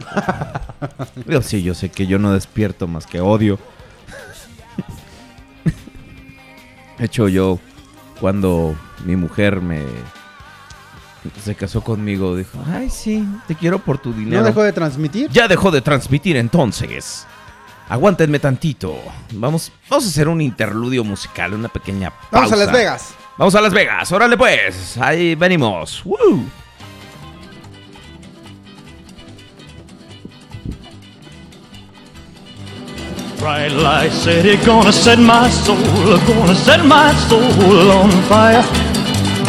Yo 1.28 1.42
sí, 1.42 1.62
yo 1.62 1.74
sé 1.74 1.90
que 1.90 2.06
yo 2.06 2.18
no 2.18 2.32
despierto 2.32 2.86
más 2.88 3.06
que 3.06 3.20
odio. 3.20 3.58
De 6.98 7.04
hecho, 7.06 7.28
yo, 7.28 7.58
cuando 8.20 8.74
mi 9.04 9.16
mujer 9.16 9.60
me 9.60 9.82
se 11.42 11.54
casó 11.54 11.82
conmigo, 11.82 12.36
dijo, 12.36 12.58
ay, 12.72 12.90
sí, 12.90 13.26
te 13.46 13.54
quiero 13.54 13.78
por 13.78 13.98
tu 13.98 14.12
dinero. 14.12 14.40
¿No 14.40 14.46
dejó 14.46 14.62
de 14.62 14.72
transmitir? 14.72 15.30
Ya 15.30 15.48
dejó 15.48 15.70
de 15.70 15.80
transmitir 15.80 16.36
entonces. 16.36 17.26
Aguántenme 17.88 18.38
tantito. 18.38 18.96
Vamos, 19.32 19.72
vamos 19.88 20.06
a 20.06 20.08
hacer 20.08 20.28
un 20.28 20.40
interludio 20.40 21.02
musical, 21.02 21.54
una 21.54 21.68
pequeña 21.68 22.10
pausa. 22.10 22.28
Vamos 22.30 22.52
a 22.52 22.56
Las 22.56 22.72
Vegas. 22.72 23.14
Vamos 23.36 23.54
a 23.54 23.60
Las 23.60 23.72
Vegas, 23.72 24.12
órale 24.12 24.36
pues. 24.36 24.96
Ahí 24.98 25.34
venimos. 25.34 26.02
¡Woo! 26.04 26.44
Bright 33.40 33.72
light 33.72 34.12
city 34.12 34.56
gonna 34.66 34.92
set 34.92 35.18
my 35.18 35.48
soul, 35.48 35.76
gonna 36.26 36.54
set 36.54 36.84
my 36.84 37.12
soul 37.28 37.90
on 37.90 38.10
fire. 38.28 38.89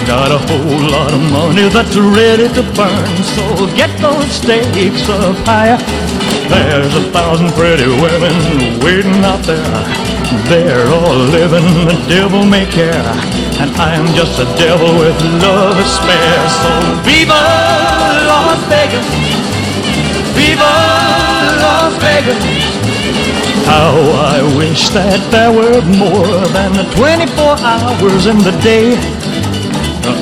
Got 0.08 0.32
a 0.32 0.40
whole 0.40 0.92
lot 0.92 1.14
of 1.14 1.22
money 1.32 1.70
that's 1.70 1.96
ready 1.96 2.50
to 2.58 2.64
burn, 2.76 3.16
so 3.24 3.68
get 3.78 3.92
those 4.02 4.30
stakes 4.32 5.08
up 5.08 5.38
higher. 5.46 5.78
There's 6.50 6.94
a 6.96 7.12
thousand 7.12 7.52
pretty 7.54 7.86
women 7.86 8.36
waiting 8.84 9.24
out 9.24 9.40
there. 9.46 9.62
They're 10.50 10.88
all 10.88 11.16
living 11.16 11.64
the 11.86 11.96
devil 12.10 12.44
may 12.44 12.66
care, 12.66 13.06
and 13.62 13.72
I'm 13.78 14.08
just 14.16 14.40
a 14.40 14.46
devil 14.58 14.90
with 15.00 15.16
love 15.40 15.78
to 15.78 15.86
spare. 15.86 16.50
So 16.60 16.72
viva 17.08 17.40
Las 18.28 18.60
Vegas, 18.68 19.08
viva 20.36 20.74
Las 21.62 21.94
Vegas. 22.04 22.44
How 23.66 23.96
I 24.36 24.42
wish 24.58 24.90
that 24.90 25.22
there 25.32 25.54
were 25.54 25.80
more 25.96 26.42
than 26.52 26.74
24 26.98 27.56
hours 27.64 28.26
in 28.26 28.38
the 28.40 28.52
day. 28.60 28.98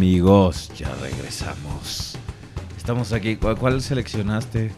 Amigos, 0.00 0.70
ya 0.78 0.88
regresamos. 1.02 2.14
Estamos 2.78 3.12
aquí. 3.12 3.36
¿Cuál, 3.36 3.58
cuál 3.58 3.82
seleccionaste 3.82 4.70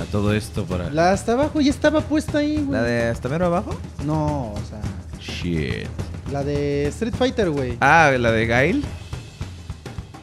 a 0.00 0.04
todo 0.04 0.32
esto 0.32 0.64
para 0.66 0.84
la, 0.84 0.90
La 0.92 1.12
hasta 1.12 1.32
abajo 1.32 1.60
ya 1.60 1.70
estaba 1.70 2.00
puesta 2.00 2.38
ahí, 2.38 2.62
güey. 2.64 2.80
de 2.80 3.08
hasta 3.08 3.28
mero 3.28 3.46
abajo? 3.46 3.76
No, 4.04 4.52
o 4.52 4.58
sea, 4.68 4.80
Shit. 5.18 5.88
la 6.30 6.44
de 6.44 6.86
Street 6.86 7.12
Fighter, 7.18 7.50
güey. 7.50 7.76
Ah, 7.80 8.12
la 8.16 8.30
de 8.30 8.46
Gail. 8.46 8.84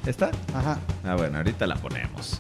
¿Esta? 0.06 0.32
Ajá. 0.54 0.80
Ah, 1.04 1.16
bueno, 1.18 1.40
ahorita 1.40 1.68
la 1.68 1.76
ponemos. 1.76 2.40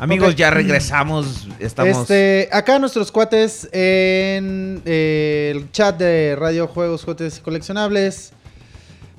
Amigos, 0.00 0.34
ya 0.34 0.50
regresamos. 0.50 1.46
Estamos. 1.58 1.98
Este, 1.98 2.48
acá 2.50 2.78
nuestros 2.78 3.12
cuates 3.12 3.68
en 3.70 4.80
eh, 4.86 5.52
el 5.54 5.70
chat 5.72 5.94
de 5.98 6.36
Radio 6.40 6.68
Juegos, 6.68 7.04
Juguetes 7.04 7.36
y 7.36 7.40
Coleccionables 7.42 8.32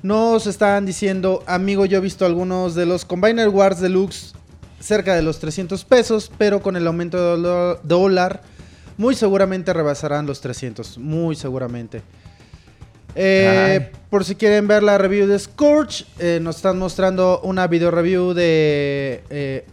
nos 0.04 0.46
están 0.46 0.84
diciendo, 0.84 1.42
amigo, 1.46 1.86
yo 1.86 1.96
he 1.96 2.00
visto 2.02 2.26
algunos 2.26 2.74
de 2.74 2.84
los 2.84 3.06
Combiner 3.06 3.48
Wars 3.48 3.80
Deluxe 3.80 4.34
cerca 4.78 5.14
de 5.14 5.22
los 5.22 5.38
300 5.38 5.82
pesos, 5.86 6.30
pero 6.36 6.60
con 6.60 6.76
el 6.76 6.86
aumento 6.86 7.38
de 7.38 7.78
dólar, 7.84 8.42
muy 8.98 9.14
seguramente 9.14 9.72
rebasarán 9.72 10.26
los 10.26 10.42
300, 10.42 10.98
muy 10.98 11.36
seguramente. 11.36 12.02
Eh, 13.14 13.92
por 14.10 14.26
si 14.26 14.34
quieren 14.34 14.66
ver 14.68 14.82
la 14.82 14.98
review 14.98 15.26
de 15.26 15.38
Scourge, 15.38 16.04
eh, 16.18 16.38
nos 16.42 16.56
están 16.56 16.78
mostrando 16.78 17.40
una 17.42 17.66
video 17.66 17.90
review 17.90 18.34
de 18.34 19.24
eh, 19.30 19.66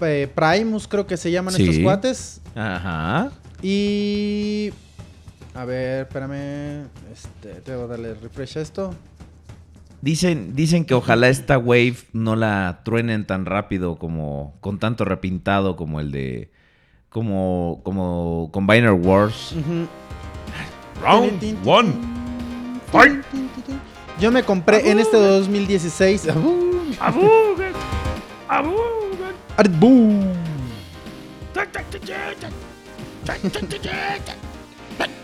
eh, 0.00 0.28
Primus, 0.34 0.88
creo 0.88 1.06
que 1.06 1.16
se 1.16 1.30
llaman 1.30 1.54
Sí. 1.54 1.62
estos 1.62 1.78
cuates. 1.84 2.40
Ajá. 2.56 3.30
Y. 3.62 4.72
A 5.54 5.64
ver, 5.64 6.06
espérame. 6.08 6.86
Este, 7.12 7.60
debo 7.64 7.86
darle 7.86 8.14
refresh 8.14 8.58
a 8.58 8.60
esto. 8.62 8.94
Dicen, 10.02 10.56
dicen 10.56 10.84
que 10.84 10.94
ojalá 10.94 11.28
esta 11.28 11.56
wave 11.58 11.94
no 12.12 12.34
la 12.34 12.80
truenen 12.84 13.24
tan 13.24 13.46
rápido 13.46 14.00
como 14.00 14.56
con 14.60 14.80
tanto 14.80 15.04
repintado 15.04 15.76
como 15.76 16.00
el 16.00 16.10
de 16.10 16.50
como 17.08 17.80
como 17.84 18.50
Combiner 18.52 18.90
Wars. 18.90 19.54
Round 21.00 21.56
one. 21.64 21.92
Fight. 22.90 23.24
Yo 24.20 24.32
me 24.32 24.42
compré 24.42 24.90
en 24.90 24.98
este 24.98 25.16
2016. 25.16 26.26
Arbu. 29.56 30.20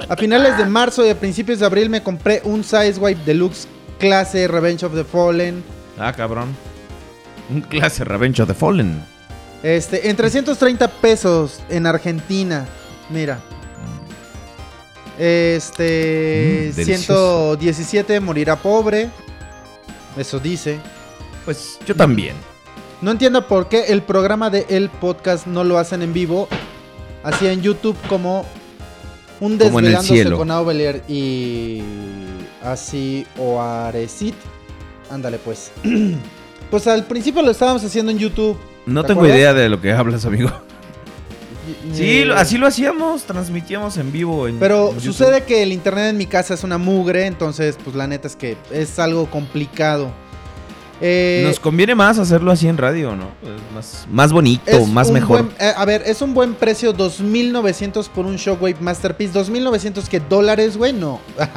A 0.09 0.17
finales 0.17 0.57
de 0.57 0.67
marzo 0.67 1.05
y 1.05 1.11
a 1.11 1.19
principios 1.19 1.59
de 1.59 1.67
abril 1.67 1.91
me 1.91 2.01
compré 2.01 2.43
un 2.45 2.63
Sizewipe 2.63 3.25
Deluxe 3.25 3.67
clase 3.99 4.47
Revenge 4.49 4.85
of 4.85 4.95
the 4.95 5.05
Fallen. 5.05 5.62
Ah, 5.99 6.12
cabrón. 6.12 6.55
Un 7.51 7.61
clase 7.62 8.05
Revenge 8.05 8.41
of 8.43 8.49
the 8.49 8.55
Fallen. 8.55 9.03
Este, 9.62 10.09
en 10.09 10.16
330 10.16 10.89
pesos 10.89 11.61
en 11.69 11.87
Argentina. 11.87 12.66
Mira. 13.11 13.41
Este, 15.19 16.70
Mm, 16.73 16.77
delicioso. 16.77 17.57
117 17.59 18.20
morirá 18.20 18.57
pobre. 18.57 19.11
Eso 20.16 20.39
dice. 20.39 20.79
Pues 21.45 21.79
yo 21.87 21.95
también. 21.95 22.35
No 23.01 23.11
entiendo 23.11 23.47
por 23.47 23.69
qué 23.69 23.87
el 23.89 24.03
programa 24.03 24.51
de 24.51 24.66
el 24.69 24.91
podcast 24.91 25.47
no 25.47 25.65
lo 25.65 25.79
hacen 25.79 26.03
en 26.03 26.12
vivo. 26.12 26.49
Así 27.25 27.47
en 27.47 27.62
YouTube 27.62 27.97
como 28.09 28.45
un 29.41 29.59
Como 29.59 29.79
en 29.81 29.87
el 29.87 29.93
desvelándose 29.93 30.15
cielo. 30.15 30.37
con 30.39 30.51
Aubelier 30.51 31.03
y 31.09 31.83
así 32.62 33.26
o 33.39 33.60
Arecit. 33.60 34.35
Ándale 35.10 35.39
pues. 35.39 35.70
pues 36.70 36.86
al 36.86 37.05
principio 37.06 37.43
lo 37.43 37.51
estábamos 37.51 37.82
haciendo 37.85 38.10
en 38.12 38.18
YouTube. 38.18 38.56
No 38.86 39.02
¿Te 39.02 39.09
tengo 39.09 39.20
acuerdas? 39.20 39.39
idea 39.39 39.55
de 39.55 39.68
lo 39.68 39.80
que 39.80 39.93
hablas, 39.93 40.24
amigo. 40.24 40.51
Y- 41.93 41.94
Sí, 41.94 42.24
así 42.35 42.56
lo 42.56 42.66
hacíamos, 42.66 43.24
transmitíamos 43.24 43.97
en 43.98 44.10
vivo. 44.10 44.48
en- 44.48 44.59
Pero 44.59 44.93
en 44.93 45.01
sucede 45.01 45.44
que 45.44 45.62
el 45.62 45.72
internet 45.72 46.06
en 46.10 46.16
mi 46.16 46.24
casa 46.26 46.55
es 46.55 46.64
una 46.64 46.78
mugre, 46.78 47.26
entonces 47.26 47.76
pues 47.85 47.94
la 47.94 48.06
neta 48.06 48.26
es 48.26 48.36
que 48.36 48.56
es 48.70 48.98
algo 48.98 49.30
complicado. 49.30 50.10
Eh, 51.01 51.45
Nos 51.47 51.61
conviene 51.61 51.95
más 51.95 52.19
hacerlo 52.19 52.51
así 52.51 52.66
en 52.66 52.77
radio, 52.77 53.15
¿no? 53.15 53.27
Es 53.43 53.75
más, 53.75 54.07
más 54.11 54.33
bonito, 54.33 54.69
es 54.70 54.89
más 54.89 55.11
mejor. 55.12 55.43
buen- 55.45 55.55
eh, 55.61 55.73
a 55.77 55.85
ver, 55.85 56.03
es 56.07 56.20
un 56.23 56.35
buen 56.35 56.55
precio, 56.55 56.93
2.900 56.93 58.09
por 58.09 58.27
un 58.27 58.35
Shockwave 58.37 58.77
Masterpiece. 58.81 59.33
2.900 59.33 60.09
que 60.09 60.19
dólares, 60.20 60.77
güey, 60.77 60.93
no. 60.93 61.20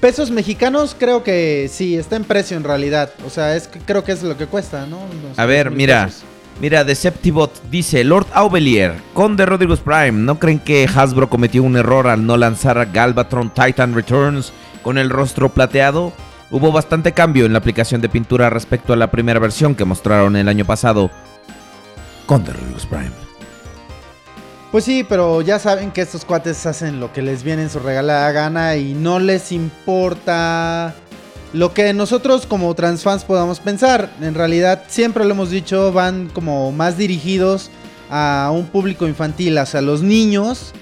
Pesos 0.00 0.32
mexicanos 0.32 0.96
creo 0.98 1.22
que 1.22 1.70
sí, 1.72 1.96
está 1.96 2.16
en 2.16 2.24
precio 2.24 2.56
en 2.56 2.64
realidad. 2.64 3.10
O 3.24 3.30
sea, 3.30 3.54
es 3.54 3.68
creo 3.86 4.02
que 4.02 4.12
es 4.12 4.22
lo 4.22 4.36
que 4.36 4.46
cuesta, 4.46 4.84
¿no? 4.86 4.96
Unos 4.98 5.38
A 5.38 5.46
ver, 5.46 5.66
3,000 5.68 5.76
mira. 5.76 6.06
pesos. 6.06 6.22
Mira, 6.60 6.84
Deceptibot 6.84 7.50
dice, 7.70 8.04
Lord 8.04 8.26
Aubelier, 8.34 8.94
Conde 9.14 9.46
Rodriguez 9.46 9.80
Prime, 9.80 10.12
¿no 10.12 10.38
creen 10.38 10.58
que 10.58 10.86
Hasbro 10.92 11.30
cometió 11.30 11.62
un 11.62 11.76
error 11.76 12.06
al 12.08 12.26
no 12.26 12.36
lanzar 12.36 12.78
a 12.78 12.84
Galvatron 12.84 13.50
Titan 13.54 13.94
Returns 13.94 14.52
con 14.82 14.98
el 14.98 15.08
rostro 15.08 15.48
plateado? 15.48 16.12
Hubo 16.52 16.70
bastante 16.70 17.12
cambio 17.12 17.46
en 17.46 17.54
la 17.54 17.60
aplicación 17.60 18.02
de 18.02 18.10
pintura 18.10 18.50
respecto 18.50 18.92
a 18.92 18.96
la 18.96 19.10
primera 19.10 19.40
versión 19.40 19.74
que 19.74 19.86
mostraron 19.86 20.36
el 20.36 20.48
año 20.48 20.66
pasado. 20.66 21.10
Conde 22.26 22.52
Rodriguez 22.52 22.84
Prime. 22.84 23.10
Pues 24.70 24.84
sí, 24.84 25.02
pero 25.02 25.40
ya 25.40 25.58
saben 25.58 25.90
que 25.92 26.02
estos 26.02 26.26
cuates 26.26 26.66
hacen 26.66 27.00
lo 27.00 27.10
que 27.10 27.22
les 27.22 27.42
viene 27.42 27.62
en 27.62 27.70
su 27.70 27.78
regalada 27.78 28.30
gana 28.32 28.76
y 28.76 28.92
no 28.92 29.18
les 29.18 29.50
importa 29.50 30.94
lo 31.54 31.72
que 31.72 31.94
nosotros 31.94 32.44
como 32.44 32.74
transfans 32.74 33.24
podamos 33.24 33.58
pensar. 33.58 34.10
En 34.20 34.34
realidad, 34.34 34.84
siempre 34.88 35.24
lo 35.24 35.30
hemos 35.30 35.48
dicho, 35.48 35.90
van 35.90 36.28
como 36.28 36.70
más 36.70 36.98
dirigidos 36.98 37.70
a 38.10 38.50
un 38.52 38.66
público 38.66 39.08
infantil, 39.08 39.56
hacia 39.56 39.80
los 39.80 40.02
niños 40.02 40.74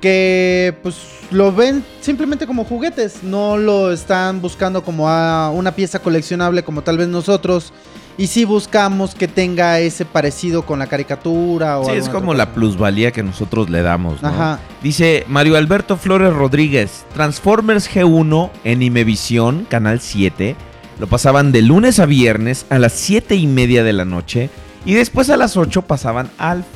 que 0.00 0.76
pues 0.82 0.96
lo 1.30 1.52
ven 1.52 1.84
simplemente 2.00 2.46
como 2.46 2.64
juguetes, 2.64 3.22
no 3.22 3.56
lo 3.56 3.92
están 3.92 4.40
buscando 4.40 4.82
como 4.82 5.08
a 5.08 5.50
una 5.50 5.72
pieza 5.72 5.98
coleccionable 5.98 6.62
como 6.62 6.82
tal 6.82 6.98
vez 6.98 7.08
nosotros. 7.08 7.72
Y 8.16 8.26
si 8.26 8.44
buscamos 8.44 9.14
que 9.14 9.28
tenga 9.28 9.78
ese 9.78 10.04
parecido 10.04 10.66
con 10.66 10.80
la 10.80 10.88
caricatura 10.88 11.78
o 11.78 11.84
Sí, 11.84 11.92
es 11.92 12.08
como 12.08 12.34
la 12.34 12.52
plusvalía 12.52 13.12
que 13.12 13.22
nosotros 13.22 13.70
le 13.70 13.80
damos, 13.82 14.20
¿no? 14.22 14.28
Ajá. 14.28 14.58
Dice 14.82 15.24
Mario 15.28 15.56
Alberto 15.56 15.96
Flores 15.96 16.32
Rodríguez, 16.32 17.04
Transformers 17.14 17.88
G1 17.88 18.50
en 18.64 18.82
Imevisión, 18.82 19.66
Canal 19.70 20.00
7, 20.00 20.56
lo 20.98 21.06
pasaban 21.06 21.52
de 21.52 21.62
lunes 21.62 22.00
a 22.00 22.06
viernes 22.06 22.66
a 22.70 22.80
las 22.80 22.92
7 22.94 23.36
y 23.36 23.46
media 23.46 23.84
de 23.84 23.92
la 23.92 24.04
noche 24.04 24.50
y 24.84 24.94
después 24.94 25.30
a 25.30 25.36
las 25.36 25.56
8 25.56 25.82
pasaban 25.82 26.28
Alf. 26.38 26.66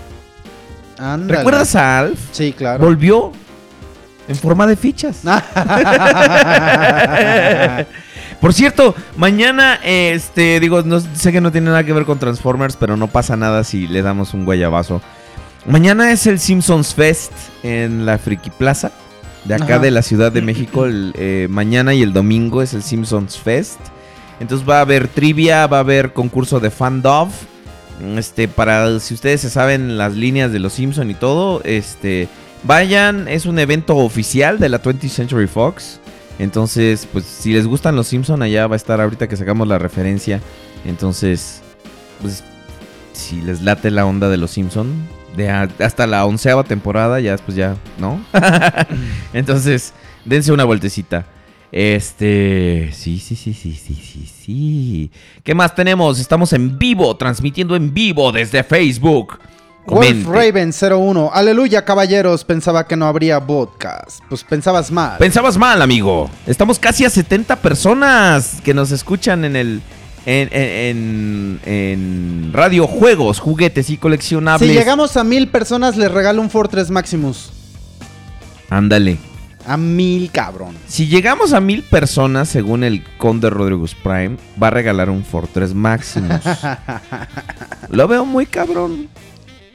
Ándale. 0.99 1.39
¿Recuerdas 1.39 1.75
a 1.75 1.99
Alf? 1.99 2.19
Sí, 2.33 2.53
claro. 2.53 2.85
Volvió 2.85 3.33
en 4.29 4.37
forma 4.37 4.67
de 4.67 4.77
fichas. 4.77 5.23
Por 8.41 8.53
cierto, 8.53 8.95
mañana, 9.17 9.79
este, 9.85 10.59
digo, 10.59 10.83
no, 10.83 11.01
sé 11.01 11.33
que 11.33 11.41
no 11.41 11.53
tiene 11.53 11.71
nada 11.71 11.85
que 11.85 11.93
ver 11.93 12.05
con 12.05 12.19
Transformers, 12.19 12.77
pero 12.77 12.97
no 12.97 13.07
pasa 13.07 13.37
nada 13.37 13.63
si 13.63 13.87
le 13.87 14.03
damos 14.03 14.35
un 14.35 14.45
guayabazo. 14.45 15.01
Mañana 15.67 16.11
es 16.11 16.27
el 16.27 16.41
Simpsons 16.41 16.95
Fest 16.95 17.33
en 17.63 18.05
la 18.05 18.19
Friki 18.19 18.51
Plaza, 18.51 18.91
de 19.45 19.55
acá 19.55 19.75
Ajá. 19.75 19.79
de 19.79 19.93
la 19.93 20.03
Ciudad 20.03 20.33
de 20.33 20.43
México. 20.43 20.87
El, 20.87 21.15
eh, 21.17 21.47
mañana 21.51 21.95
y 21.95 22.03
el 22.03 22.13
domingo 22.13 22.63
es 22.63 22.75
el 22.75 22.83
Simpsons 22.83 23.39
Fest. 23.39 23.79
Entonces 24.41 24.69
va 24.69 24.79
a 24.79 24.81
haber 24.81 25.07
trivia, 25.07 25.69
va 25.69 25.77
a 25.77 25.81
haber 25.81 26.13
concurso 26.13 26.59
de 26.59 26.71
fandom. 26.71 27.31
Este, 28.17 28.49
para 28.49 28.99
si 29.01 29.15
ustedes 29.15 29.41
se 29.41 29.51
saben 29.51 29.97
las 29.97 30.15
líneas 30.15 30.53
de 30.53 30.59
los 30.59 30.73
Simpson 30.73 31.11
y 31.11 31.15
todo, 31.15 31.61
este, 31.65 32.29
vayan, 32.65 33.29
es 33.29 33.47
un 33.47 33.59
evento 33.59 33.97
oficial 33.97 34.59
de 34.59 34.69
la 34.69 34.83
20th 34.83 35.09
Century 35.09 35.47
Fox. 35.47 36.01
Entonces, 36.39 37.07
pues 37.13 37.25
si 37.25 37.53
les 37.53 37.67
gustan 37.67 37.95
los 37.95 38.09
Simpson, 38.09 38.43
allá 38.43 38.67
va 38.67 38.75
a 38.75 38.77
estar 38.77 39.01
ahorita 39.01 39.29
que 39.29 39.37
sacamos 39.37 39.69
la 39.69 39.79
referencia. 39.79 40.41
Entonces, 40.85 41.63
pues 42.21 42.43
si 43.13 43.41
les 43.43 43.63
late 43.63 43.91
la 43.91 44.05
onda 44.07 44.29
de 44.29 44.37
los 44.37 44.51
Simpson, 44.51 44.89
de 45.37 45.49
hasta 45.51 46.07
la 46.07 46.25
onceava 46.25 46.65
temporada, 46.65 47.21
ya 47.21 47.33
después 47.33 47.57
ya, 47.57 47.77
¿no? 47.99 48.21
Entonces, 49.33 49.93
dense 50.25 50.53
una 50.53 50.65
vueltecita. 50.65 51.27
Este, 51.73 52.91
sí, 52.93 53.19
sí, 53.19 53.35
sí, 53.35 53.55
sí, 53.55 53.73
sí, 53.75 53.95
sí, 53.95 54.27
sí. 54.45 55.11
¿Qué 55.43 55.55
más 55.55 55.75
tenemos? 55.75 56.21
Estamos 56.21 56.53
en 56.53 56.79
vivo, 56.79 57.17
transmitiendo 57.17 57.75
en 57.75 57.93
vivo 57.95 58.31
desde 58.31 58.63
Facebook. 58.63 59.39
Wolf 59.87 60.25
Comente. 60.25 60.31
Raven 60.31 60.73
01. 60.73 61.31
Aleluya, 61.33 61.85
caballeros. 61.85 62.45
Pensaba 62.45 62.87
que 62.87 62.95
no 62.95 63.07
habría 63.07 63.45
podcast. 63.45 64.21
Pues 64.29 64.45
pensabas 64.45 64.91
mal. 64.93 65.17
Pensabas 65.19 65.57
mal, 65.57 65.81
amigo. 65.83 66.31
Estamos 66.47 66.79
casi 66.79 67.05
a 67.05 67.11
70 67.11 67.57
personas 67.57 68.61
que 68.63 68.75
nos 68.75 68.91
escuchan 68.93 69.45
en 69.45 69.57
el. 69.57 69.83
En, 70.25 70.49
en, 70.53 70.63
en- 70.63 71.61
en 71.65 72.51
radio, 72.53 72.87
juegos, 72.87 73.41
juguetes 73.41 73.91
y 73.91 73.97
coleccionables. 73.97 74.71
si 74.71 74.77
llegamos 74.79 75.17
a 75.17 75.25
mil 75.25 75.49
personas, 75.49 75.97
les 75.97 76.13
regalo 76.13 76.41
un 76.43 76.49
Fortress 76.51 76.91
Maximus. 76.91 77.51
Ándale. 78.71 79.19
A 79.67 79.77
mil, 79.77 80.31
cabrón. 80.33 80.77
Si 80.89 81.07
llegamos 81.07 81.53
a 81.53 81.61
mil 81.61 81.83
personas, 81.83 82.49
según 82.49 82.83
el 82.85 83.05
Conde 83.19 83.49
Rodríguez 83.49 83.95
Prime, 83.95 84.37
va 84.61 84.69
a 84.69 84.71
regalar 84.71 85.09
un 85.09 85.25
Fortress 85.25 85.73
Maximus. 85.75 86.41
lo 87.91 88.09
veo 88.09 88.25
muy 88.25 88.47
cabrón. 88.47 89.09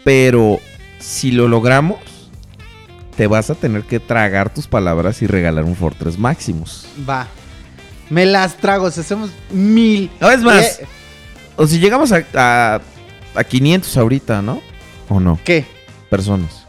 Pero 0.03 0.59
si 0.99 1.31
lo 1.31 1.47
logramos, 1.47 1.99
te 3.15 3.27
vas 3.27 3.49
a 3.49 3.55
tener 3.55 3.83
que 3.83 3.99
tragar 3.99 4.53
tus 4.53 4.67
palabras 4.67 5.21
y 5.21 5.27
regalar 5.27 5.63
un 5.63 5.75
Fortress 5.75 6.17
Maximus. 6.19 6.85
Va. 7.09 7.27
Me 8.09 8.25
las 8.25 8.57
trago, 8.57 8.89
si 8.91 9.01
hacemos 9.01 9.31
mil. 9.51 10.09
No, 10.19 10.29
es 10.29 10.41
más, 10.41 10.79
Eh, 10.79 10.87
o 11.55 11.65
si 11.67 11.79
llegamos 11.79 12.11
a, 12.11 12.23
a, 12.35 12.81
a 13.35 13.43
500 13.43 13.97
ahorita, 13.97 14.41
¿no? 14.41 14.61
¿O 15.09 15.19
no? 15.19 15.39
¿Qué? 15.43 15.65
Personas. 16.09 16.66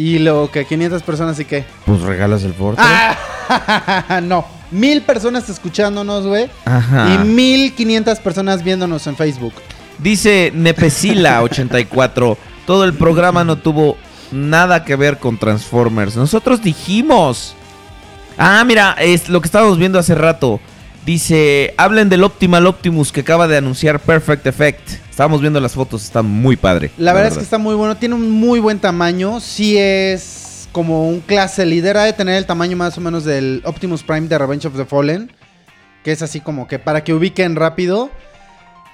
Y 0.00 0.18
lo 0.18 0.50
que 0.50 0.64
500 0.64 1.02
personas 1.02 1.38
y 1.40 1.44
qué. 1.44 1.66
Pues 1.84 2.00
regalas 2.00 2.42
el 2.44 2.54
Fortress. 2.54 2.88
Ah, 2.88 4.20
no. 4.22 4.46
Mil 4.70 5.02
personas 5.02 5.46
escuchándonos, 5.50 6.26
güey. 6.26 6.48
Ajá. 6.64 7.12
Y 7.12 7.18
mil 7.18 7.74
quinientas 7.74 8.18
personas 8.18 8.64
viéndonos 8.64 9.06
en 9.06 9.14
Facebook. 9.14 9.52
Dice 9.98 10.54
Nepesila84, 10.54 12.38
todo 12.66 12.84
el 12.84 12.94
programa 12.94 13.44
no 13.44 13.56
tuvo 13.56 13.98
nada 14.32 14.86
que 14.86 14.96
ver 14.96 15.18
con 15.18 15.36
Transformers. 15.36 16.16
Nosotros 16.16 16.62
dijimos. 16.62 17.54
Ah, 18.38 18.64
mira, 18.64 18.96
es 18.98 19.28
lo 19.28 19.42
que 19.42 19.48
estábamos 19.48 19.76
viendo 19.76 19.98
hace 19.98 20.14
rato. 20.14 20.60
Dice, 21.04 21.74
hablen 21.76 22.08
del 22.08 22.24
Optimal 22.24 22.66
Optimus 22.66 23.12
que 23.12 23.20
acaba 23.20 23.46
de 23.48 23.58
anunciar 23.58 24.00
Perfect 24.00 24.46
Effect. 24.46 24.92
Estábamos 25.20 25.42
viendo 25.42 25.60
las 25.60 25.74
fotos, 25.74 26.02
está 26.02 26.22
muy 26.22 26.56
padre. 26.56 26.92
La 26.96 27.12
verdad 27.12 27.28
es 27.30 27.36
que 27.36 27.44
está 27.44 27.58
muy 27.58 27.74
bueno. 27.74 27.94
Tiene 27.98 28.14
un 28.14 28.30
muy 28.30 28.58
buen 28.58 28.78
tamaño. 28.78 29.38
Sí 29.40 29.76
es 29.76 30.66
como 30.72 31.06
un 31.10 31.20
clase 31.20 31.66
líder. 31.66 31.98
Ha 31.98 32.04
de 32.04 32.14
tener 32.14 32.36
el 32.36 32.46
tamaño 32.46 32.74
más 32.74 32.96
o 32.96 33.02
menos 33.02 33.26
del 33.26 33.60
Optimus 33.66 34.02
Prime 34.02 34.28
de 34.28 34.38
Revenge 34.38 34.66
of 34.66 34.78
the 34.78 34.86
Fallen. 34.86 35.30
Que 36.04 36.12
es 36.12 36.22
así 36.22 36.40
como 36.40 36.66
que 36.66 36.78
para 36.78 37.04
que 37.04 37.12
ubiquen 37.12 37.54
rápido. 37.54 38.08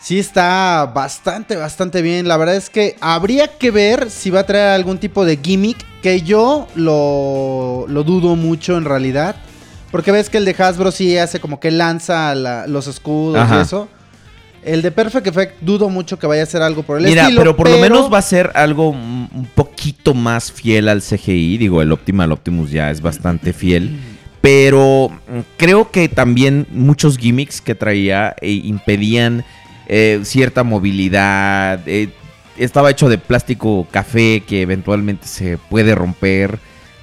Sí 0.00 0.18
está 0.18 0.90
bastante, 0.92 1.54
bastante 1.54 2.02
bien. 2.02 2.26
La 2.26 2.36
verdad 2.36 2.56
es 2.56 2.70
que 2.70 2.96
habría 3.00 3.46
que 3.56 3.70
ver 3.70 4.10
si 4.10 4.30
va 4.30 4.40
a 4.40 4.46
traer 4.46 4.70
algún 4.70 4.98
tipo 4.98 5.24
de 5.24 5.36
gimmick. 5.36 5.78
Que 6.02 6.22
yo 6.22 6.66
lo, 6.74 7.84
lo 7.88 8.02
dudo 8.02 8.34
mucho 8.34 8.76
en 8.76 8.84
realidad. 8.84 9.36
Porque 9.92 10.10
ves 10.10 10.28
que 10.28 10.38
el 10.38 10.44
de 10.44 10.56
Hasbro 10.58 10.90
sí 10.90 11.16
hace 11.18 11.38
como 11.38 11.60
que 11.60 11.70
lanza 11.70 12.34
la- 12.34 12.66
los 12.66 12.88
escudos 12.88 13.38
Ajá. 13.38 13.58
y 13.58 13.62
eso. 13.62 13.88
El 14.66 14.82
de 14.82 14.90
Perfect 14.90 15.28
Effect 15.28 15.60
dudo 15.60 15.88
mucho 15.88 16.18
que 16.18 16.26
vaya 16.26 16.42
a 16.42 16.46
ser 16.46 16.60
algo 16.60 16.82
por 16.82 16.98
el 16.98 17.04
Mira, 17.04 17.22
estilo. 17.22 17.40
pero 17.40 17.56
por 17.56 17.70
lo 17.70 17.78
menos 17.78 18.12
va 18.12 18.18
a 18.18 18.22
ser 18.22 18.50
algo 18.54 18.88
un 18.90 19.48
poquito 19.54 20.12
más 20.12 20.50
fiel 20.50 20.88
al 20.88 21.02
CGI. 21.02 21.56
Digo, 21.56 21.80
el 21.82 21.92
Optimal 21.92 22.32
Optimus 22.32 22.72
ya 22.72 22.90
es 22.90 23.00
bastante 23.00 23.52
fiel. 23.52 23.96
Pero 24.40 25.10
mm, 25.28 25.38
creo 25.56 25.92
que 25.92 26.08
también 26.08 26.66
muchos 26.72 27.16
gimmicks 27.16 27.60
que 27.60 27.76
traía 27.76 28.34
eh, 28.40 28.50
impedían 28.64 29.44
eh, 29.86 30.20
cierta 30.24 30.64
movilidad. 30.64 31.80
eh, 31.86 32.08
estaba 32.58 32.90
hecho 32.90 33.08
de 33.08 33.18
plástico 33.18 33.86
café 33.92 34.42
que 34.44 34.62
eventualmente 34.62 35.28
se 35.28 35.58
puede 35.58 35.94
romper. 35.94 36.58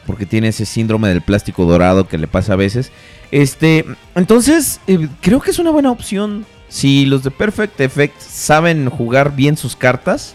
Porque 0.06 0.26
tiene 0.26 0.50
ese 0.50 0.66
síndrome 0.66 1.08
del 1.08 1.22
plástico 1.22 1.64
dorado 1.64 2.10
que 2.10 2.18
le 2.18 2.28
pasa 2.28 2.54
a 2.54 2.58
veces. 2.58 2.92
Este, 3.32 3.86
entonces, 4.16 4.82
eh, 4.86 5.08
creo 5.22 5.40
que 5.40 5.52
es 5.52 5.60
una 5.60 5.72
buena 5.72 5.92
opción. 5.92 6.46
Si 6.74 7.06
los 7.06 7.22
de 7.22 7.30
Perfect 7.30 7.80
Effect 7.82 8.20
saben 8.20 8.90
jugar 8.90 9.36
bien 9.36 9.58
sus 9.58 9.76
cartas, 9.76 10.34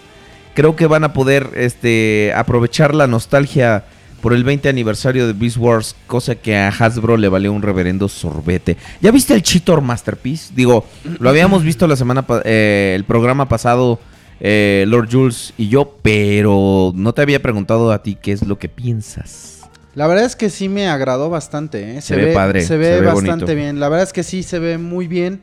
creo 0.54 0.76
que 0.76 0.86
van 0.86 1.02
a 1.02 1.12
poder 1.12 1.50
este, 1.56 2.32
aprovechar 2.32 2.94
la 2.94 3.08
nostalgia 3.08 3.86
por 4.22 4.32
el 4.32 4.44
20 4.44 4.68
aniversario 4.68 5.26
de 5.26 5.32
Beast 5.32 5.56
Wars, 5.56 5.96
cosa 6.06 6.36
que 6.36 6.56
a 6.56 6.68
Hasbro 6.68 7.16
le 7.16 7.28
valió 7.28 7.52
un 7.52 7.60
reverendo 7.60 8.08
sorbete. 8.08 8.76
¿Ya 9.00 9.10
viste 9.10 9.34
el 9.34 9.42
Cheetor 9.42 9.80
Masterpiece? 9.80 10.52
Digo, 10.54 10.86
lo 11.18 11.28
habíamos 11.28 11.64
visto 11.64 11.88
la 11.88 11.96
semana, 11.96 12.24
eh, 12.44 12.92
el 12.94 13.02
programa 13.02 13.48
pasado, 13.48 13.98
eh, 14.38 14.84
Lord 14.86 15.08
Jules 15.10 15.54
y 15.58 15.68
yo, 15.68 15.96
pero 16.02 16.92
no 16.94 17.14
te 17.14 17.22
había 17.22 17.42
preguntado 17.42 17.90
a 17.90 18.04
ti 18.04 18.16
qué 18.22 18.30
es 18.30 18.46
lo 18.46 18.60
que 18.60 18.68
piensas. 18.68 19.68
La 19.96 20.06
verdad 20.06 20.24
es 20.24 20.36
que 20.36 20.50
sí 20.50 20.68
me 20.68 20.86
agradó 20.86 21.30
bastante, 21.30 21.96
¿eh? 21.96 22.00
Se 22.00 22.14
ve 22.14 22.32
padre, 22.32 22.60
Se 22.60 22.76
ve, 22.76 22.84
se 22.84 23.00
ve 23.00 23.06
bastante 23.06 23.44
bonito. 23.44 23.54
bien. 23.56 23.80
La 23.80 23.88
verdad 23.88 24.06
es 24.06 24.12
que 24.12 24.22
sí 24.22 24.44
se 24.44 24.60
ve 24.60 24.78
muy 24.78 25.08
bien. 25.08 25.40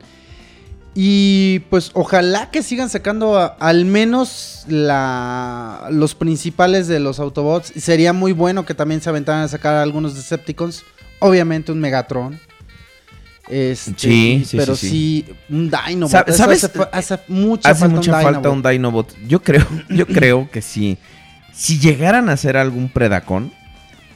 Y 0.98 1.58
pues 1.68 1.90
ojalá 1.92 2.50
que 2.50 2.62
sigan 2.62 2.88
sacando 2.88 3.38
a- 3.38 3.48
al 3.60 3.84
menos 3.84 4.64
la, 4.66 5.88
los 5.90 6.14
principales 6.14 6.88
de 6.88 7.00
los 7.00 7.20
Autobots. 7.20 7.70
Sería 7.76 8.14
muy 8.14 8.32
bueno 8.32 8.64
que 8.64 8.72
también 8.72 9.02
se 9.02 9.10
aventaran 9.10 9.42
a 9.42 9.48
sacar 9.48 9.74
algunos 9.76 10.14
Decepticons. 10.14 10.84
Obviamente 11.18 11.70
un 11.70 11.80
Megatron. 11.80 12.40
Este, 13.48 13.92
Sí, 13.96 14.44
sí, 14.46 14.56
pero 14.56 14.74
sí, 14.74 14.88
sí, 14.88 15.24
sí. 15.28 15.34
un 15.50 15.70
Dinobot. 15.70 16.10
¿sabes? 16.30 16.64
Hace, 16.92 17.20
mucha 17.28 17.70
Hace 17.70 17.80
falta 17.80 17.96
mucha 17.96 18.16
un 18.16 18.22
falta 18.22 18.40
Dinobot. 18.40 18.52
un 18.66 18.70
Dinobot. 18.72 19.16
Yo 19.28 19.42
creo, 19.42 19.66
yo 19.90 20.06
creo 20.06 20.50
que 20.50 20.62
sí. 20.62 20.96
Si 21.52 21.78
llegaran 21.78 22.28
a 22.30 22.32
hacer 22.32 22.56
algún 22.56 22.88
Predacon, 22.88 23.52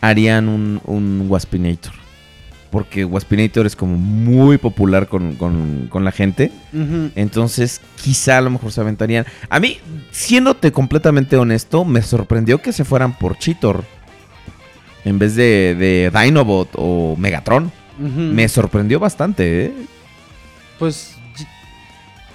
harían 0.01 0.49
un, 0.49 0.81
un 0.85 1.27
Waspinator. 1.29 1.93
Porque 2.71 3.05
Waspinator 3.05 3.67
es 3.67 3.75
como 3.75 3.97
muy 3.97 4.57
popular 4.57 5.09
con, 5.09 5.35
con- 5.35 5.89
con 5.91 6.05
la 6.05 6.13
gente. 6.13 6.53
Entonces, 7.17 7.81
quizá 8.01 8.39
a 8.39 8.41
lo 8.41 8.51
mejor 8.51 8.71
se 8.71 8.81
aventarían. 8.81 9.27
A 9.49 9.59
mí, 9.59 9.79
siéndote 10.13 10.71
completamente 10.71 11.37
honesto, 11.37 11.85
me 11.85 12.01
sorprendió 12.03 12.63
que 12.63 12.73
se 12.73 12.85
fueran 12.85 13.19
por 13.19 13.37
Cheetor. 13.39 13.85
En 15.05 15.19
vez 15.19 15.35
de, 15.35 15.75
de 15.75 16.13
Dinobot 16.17 16.69
o 16.77 17.17
Megatron. 17.19 17.73
Me 17.99 18.49
sorprendió 18.49 18.99
bastante, 19.01 19.67
¿eh? 19.67 19.73
Pues, 20.79 21.17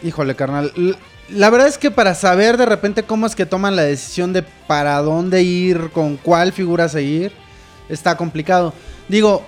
híjole, 0.04 0.36
carnal. 0.36 0.72
La 1.30 1.50
verdad 1.50 1.68
es 1.68 1.78
que 1.80 1.90
para 1.90 2.14
saber 2.14 2.58
de 2.58 2.68
repente 2.68 3.02
cómo 3.04 3.26
es 3.26 3.36
que 3.36 3.48
toman 3.48 3.76
la 3.76 3.82
decisión 3.84 4.32
de 4.32 4.44
para 4.44 5.02
dónde 5.02 5.42
ir, 5.42 5.90
con 5.92 6.18
cuál 6.18 6.52
figura 6.54 6.88
seguir, 6.88 7.32
está 7.90 8.16
complicado. 8.16 8.74
Digo, 9.08 9.44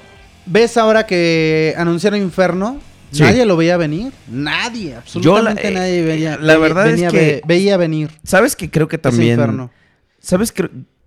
¿ves 0.48 0.78
ahora 0.78 1.06
que 1.06 1.74
anunciaron 1.78 2.22
Inferno? 2.22 2.80
Sí. 3.12 3.24
Nadie 3.24 3.46
lo 3.46 3.56
veía 3.56 3.78
venir. 3.78 4.12
Nadie, 4.30 4.96
absolutamente 4.96 5.68
eh, 5.70 5.72
nadie 5.72 6.02
veía. 6.04 6.38
la 6.38 6.54
ve- 6.56 6.60
verdad 6.60 6.90
es 6.90 7.10
que- 7.12 7.18
ve- 7.18 7.42
veía 7.46 7.78
venir 7.78 8.10
¿Sabes 8.24 8.56
que 8.56 8.70
creo 8.70 8.88
que 8.88 8.98
también... 8.98 9.34
Inferno. 9.40 9.72
¿Sabes? 10.20 10.52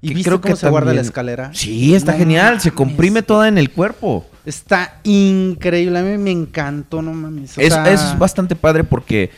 ¿Y 0.02 0.08
que 0.08 0.14
viste 0.14 0.30
creo 0.30 0.40
cómo 0.40 0.54
que 0.54 0.58
se 0.60 0.68
guarda 0.70 0.86
la 0.86 0.90
también- 0.92 1.04
escalera? 1.04 1.50
Sí, 1.52 1.94
está 1.94 2.12
No 2.12 2.18
genial. 2.18 2.60
Se 2.60 2.70
comprime 2.70 3.20
toda 3.22 3.48
en 3.48 3.58
el 3.58 3.68
cuerpo. 3.70 4.26
Está 4.46 4.98
increíble. 5.04 5.98
A 5.98 6.02
mí 6.02 6.16
me 6.16 6.30
encantó, 6.30 7.02
no 7.02 7.12
mames. 7.12 7.58
O 7.58 7.60
Es, 7.60 7.74
sea, 7.74 7.90
es 7.92 8.18
bastante 8.18 8.56
padre 8.56 8.82
porque 8.82 9.30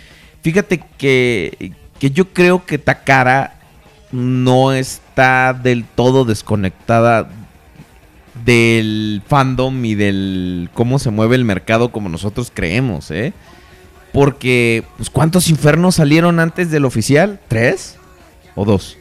fíjate 0.43 0.85
que, 0.99 1.73
que 1.99 2.11
yo 2.13 2.33
creo 2.33 2.65
que 2.65 2.79
Takara 2.79 3.55
no 4.13 4.73
está 4.73 5.53
del 5.53 5.85
todo 5.85 6.25
desconectada 6.25 7.29
del 8.45 9.23
fandom 9.27 9.85
y 9.85 9.95
del 9.95 10.71
cómo 10.75 10.99
se 10.99 11.11
mueve 11.11 11.37
el 11.37 11.45
mercado 11.45 11.93
como 11.93 12.09
nosotros 12.09 12.51
creemos, 12.53 13.11
¿eh? 13.11 13.33
Porque, 14.13 14.85
pues, 14.97 15.09
¿cuántos 15.11 15.49
infernos 15.49 15.95
salieron 15.97 16.39
antes 16.39 16.71
del 16.71 16.85
oficial? 16.85 17.41
¿Tres? 17.49 17.97
¿O 18.55 18.65
dos? 18.65 18.99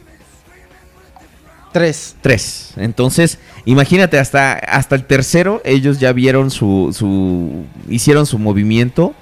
Tres. 1.72 2.16
Tres. 2.20 2.72
Entonces, 2.76 3.38
imagínate, 3.64 4.18
hasta, 4.18 4.54
hasta 4.54 4.94
el 4.94 5.04
tercero, 5.04 5.60
ellos 5.64 6.00
ya 6.00 6.12
vieron 6.12 6.50
su, 6.50 6.94
su. 6.96 7.64
hicieron 7.88 8.26
su 8.26 8.38
movimiento. 8.38 9.14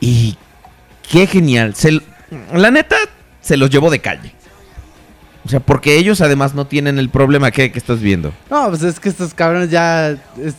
Y 0.00 0.36
qué 1.10 1.26
genial. 1.26 1.74
Se 1.74 2.00
la 2.54 2.70
neta, 2.70 2.96
se 3.42 3.56
los 3.58 3.68
llevó 3.70 3.90
de 3.90 4.00
calle. 4.00 4.34
O 5.44 5.48
sea, 5.48 5.60
porque 5.60 5.96
ellos 5.96 6.20
además 6.20 6.54
no 6.54 6.66
tienen 6.66 6.98
el 6.98 7.08
problema 7.08 7.50
que, 7.50 7.72
que 7.72 7.78
estás 7.78 8.00
viendo. 8.00 8.32
No, 8.50 8.68
pues 8.68 8.82
es 8.82 9.00
que 9.00 9.08
estos 9.08 9.32
cabrones 9.34 9.70
ya. 9.70 10.10
es- 10.10 10.54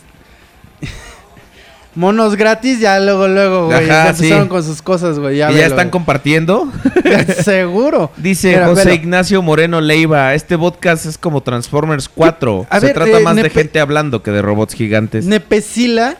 Monos 1.94 2.36
gratis, 2.36 2.80
ya 2.80 2.98
luego, 3.00 3.28
luego, 3.28 3.66
güey. 3.66 3.76
Ajá, 3.76 3.86
ya 3.86 4.08
empezaron 4.10 4.44
sí. 4.44 4.48
con 4.48 4.64
sus 4.64 4.80
cosas, 4.80 5.18
güey. 5.18 5.36
Ya, 5.36 5.52
y 5.52 5.56
ya 5.56 5.66
están 5.66 5.76
güey. 5.88 5.90
compartiendo. 5.90 6.72
Seguro. 7.44 8.10
Dice 8.16 8.52
Mira, 8.52 8.66
José 8.68 8.84
velo. 8.86 8.94
Ignacio 8.94 9.42
Moreno 9.42 9.78
Leiva, 9.82 10.32
este 10.32 10.56
podcast 10.56 11.04
es 11.04 11.18
como 11.18 11.42
Transformers 11.42 12.08
4. 12.08 12.66
A 12.70 12.80
Se 12.80 12.86
ver, 12.86 12.94
trata 12.94 13.18
eh, 13.18 13.22
más 13.22 13.36
de 13.36 13.50
gente 13.50 13.78
hablando 13.78 14.22
que 14.22 14.30
de 14.30 14.40
robots 14.40 14.72
gigantes. 14.74 15.26
Nepesila 15.26 16.16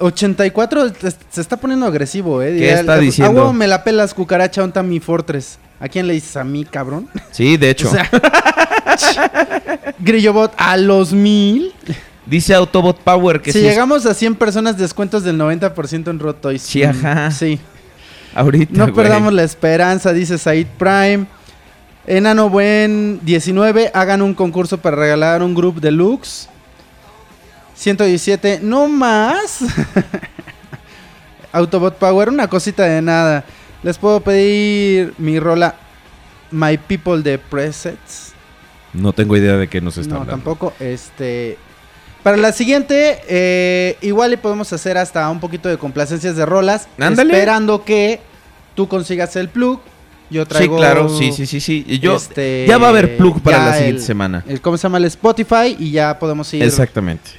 84 0.00 0.84
es- 1.02 1.16
se 1.30 1.40
está 1.40 1.56
poniendo 1.56 1.86
agresivo, 1.86 2.42
eh. 2.42 2.54
¿Qué 2.58 2.66
Ya- 2.66 2.80
está 2.80 2.98
diciendo? 2.98 3.32
A 3.32 3.34
huevo 3.44 3.52
me 3.54 3.66
la 3.66 3.84
pelas, 3.84 4.12
cucaracha, 4.12 4.62
onta 4.62 4.82
mi 4.82 5.00
Fortress. 5.00 5.58
¿A 5.80 5.88
quién 5.88 6.06
le 6.06 6.14
dices? 6.14 6.36
¿A 6.36 6.44
mí, 6.44 6.64
cabrón? 6.64 7.08
Sí, 7.32 7.56
de 7.56 7.70
hecho. 7.70 7.88
O 8.86 8.98
sea, 8.98 9.94
Grillobot 9.98 10.54
a 10.56 10.76
los 10.78 11.12
mil. 11.12 11.74
Dice 12.24 12.54
Autobot 12.54 12.98
Power 13.00 13.42
que 13.42 13.52
si 13.52 13.58
si 13.60 13.66
es- 13.66 13.72
llegamos 13.72 14.06
a 14.06 14.14
100 14.14 14.36
personas, 14.36 14.78
descuentos 14.78 15.22
del 15.22 15.36
90% 15.38 16.08
en 16.08 16.18
Rot 16.18 16.40
Toys. 16.40 16.62
Sí, 16.62 16.82
ajá. 16.82 17.30
Sí. 17.30 17.58
ahorita. 18.34 18.72
No 18.72 18.84
güey. 18.84 18.94
perdamos 18.94 19.32
la 19.34 19.42
esperanza, 19.42 20.12
dice 20.12 20.38
Said 20.38 20.66
Prime. 20.78 21.26
Enano 22.06 22.48
Buen 22.48 23.20
19, 23.24 23.90
hagan 23.92 24.22
un 24.22 24.32
concurso 24.34 24.78
para 24.78 24.96
regalar 24.96 25.42
un 25.42 25.54
grupo 25.54 25.78
deluxe. 25.80 26.48
117, 27.74 28.60
no 28.62 28.88
más. 28.88 29.58
Autobot 31.52 31.96
Power, 31.98 32.28
una 32.28 32.48
cosita 32.48 32.84
de 32.84 33.02
nada. 33.02 33.44
Les 33.86 33.98
puedo 33.98 34.18
pedir 34.20 35.14
mi 35.18 35.38
rola 35.38 35.76
My 36.50 36.76
People 36.76 37.22
de 37.22 37.38
Presets. 37.38 38.32
No 38.92 39.12
tengo 39.12 39.36
idea 39.36 39.56
de 39.56 39.68
qué 39.68 39.80
nos 39.80 39.96
está 39.96 40.14
No, 40.14 40.20
hablando. 40.22 40.32
tampoco. 40.42 40.72
Este. 40.80 41.56
Para 42.24 42.36
la 42.36 42.50
siguiente, 42.50 43.20
eh, 43.28 43.96
igual 44.00 44.32
le 44.32 44.38
podemos 44.38 44.72
hacer 44.72 44.98
hasta 44.98 45.30
un 45.30 45.38
poquito 45.38 45.68
de 45.68 45.78
complacencias 45.78 46.34
de 46.34 46.44
rolas. 46.44 46.88
Ándale. 46.98 47.32
Esperando 47.32 47.84
que 47.84 48.18
tú 48.74 48.88
consigas 48.88 49.36
el 49.36 49.50
plug. 49.50 49.78
Yo 50.30 50.42
Sí, 50.42 50.48
traigo. 50.48 50.76
claro, 50.78 51.08
sí, 51.08 51.30
sí, 51.30 51.46
sí, 51.46 51.60
sí. 51.60 51.84
Y 51.86 52.00
Yo, 52.00 52.16
este, 52.16 52.64
ya 52.66 52.78
va 52.78 52.86
a 52.88 52.90
haber 52.90 53.16
plug 53.16 53.40
para 53.40 53.66
la 53.66 53.74
siguiente 53.76 54.00
el- 54.00 54.04
semana. 54.04 54.42
el- 54.48 54.60
¿Cómo 54.60 54.76
se 54.76 54.82
llama? 54.82 54.98
El 54.98 55.04
Spotify. 55.04 55.76
Y 55.78 55.92
ya 55.92 56.18
podemos 56.18 56.52
ir. 56.54 56.64
Exactamente. 56.64 57.30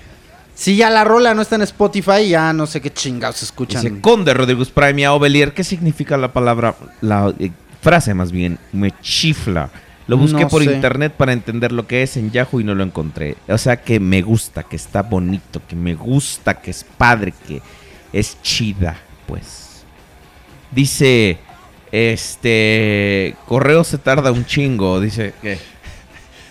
Si 0.57 0.75
ya 0.75 0.89
la 0.89 1.03
rola 1.03 1.35
no 1.35 1.43
está 1.43 1.55
en 1.55 1.61
Spotify, 1.61 2.27
ya 2.29 2.51
no 2.51 2.65
sé 2.65 2.81
qué 2.81 2.91
chingados 2.91 3.43
escuchan. 3.43 3.79
Dice 3.79 4.01
Conde 4.01 4.33
Rodríguez 4.33 4.69
Prime 4.71 5.01
y 5.01 5.03
Aubelier. 5.03 5.53
¿Qué 5.53 5.63
significa 5.63 6.17
la 6.17 6.33
palabra, 6.33 6.75
la 6.99 7.31
eh, 7.37 7.51
frase 7.79 8.15
más 8.15 8.31
bien? 8.31 8.57
Me 8.73 8.91
chifla. 9.01 9.69
Lo 10.07 10.17
busqué 10.17 10.41
No 10.41 10.47
por 10.47 10.63
sé. 10.63 10.73
internet 10.73 11.13
para 11.15 11.31
entender 11.33 11.71
lo 11.71 11.85
que 11.85 12.01
es 12.01 12.17
en 12.17 12.31
Yahoo 12.31 12.59
y 12.59 12.63
no 12.63 12.73
lo 12.73 12.83
encontré. 12.83 13.35
O 13.47 13.57
sea 13.59 13.83
que 13.83 13.99
me 13.99 14.23
gusta, 14.23 14.63
que 14.63 14.77
está 14.77 15.03
bonito, 15.03 15.61
que 15.67 15.75
me 15.75 15.93
gusta, 15.93 16.55
que 16.55 16.71
es 16.71 16.83
padre, 16.83 17.35
que 17.47 17.61
es 18.11 18.41
chida, 18.41 18.97
pues. 19.27 19.83
Dice, 20.71 21.37
este, 21.91 23.35
correo 23.45 23.83
se 23.83 23.99
tarda 23.99 24.31
un 24.31 24.43
chingo. 24.43 24.99
Dice 24.99 25.35
que 25.39 25.59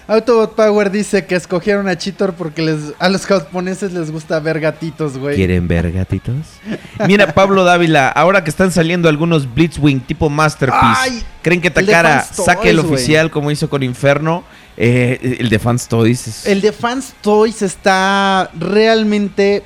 Autobot 0.09 0.55
Power 0.55 0.91
dice 0.93 1.27
que 1.27 1.35
escogieron 1.35 1.89
a 1.89 1.99
Cheetor 1.99 2.35
porque 2.35 2.63
les, 2.63 2.79
a 3.01 3.09
los 3.09 3.27
japoneses 3.27 3.93
les 3.93 4.13
gusta 4.13 4.39
ver 4.39 4.61
gatitos, 4.61 5.19
güey. 5.19 5.35
¿Quieren 5.35 5.67
ver 5.67 5.91
gatitos? 5.91 6.37
Mira, 7.09 7.35
Pablo 7.35 7.65
Dávila, 7.65 8.09
ahora 8.11 8.45
que 8.45 8.51
están 8.51 8.71
saliendo 8.71 9.09
algunos 9.09 9.53
Blitzwing 9.53 10.01
tipo 10.01 10.31
Masterpiece, 10.31 10.85
Ay, 10.97 11.23
¿creen 11.43 11.61
que 11.61 11.71
Takara 11.73 12.23
saque 12.23 12.71
el 12.71 12.77
Toys, 12.77 12.89
oficial 12.93 13.31
como 13.33 13.51
hizo 13.51 13.69
con 13.69 13.83
Inferno? 13.83 14.45
Eh, 14.77 15.39
el 15.41 15.49
de 15.49 15.59
Fans 15.59 15.89
Toys. 15.89 16.29
es- 16.29 16.47
El 16.47 16.61
de 16.61 16.71
Fans 16.71 17.15
Toys 17.21 17.63
está 17.63 18.49
realmente 18.55 19.65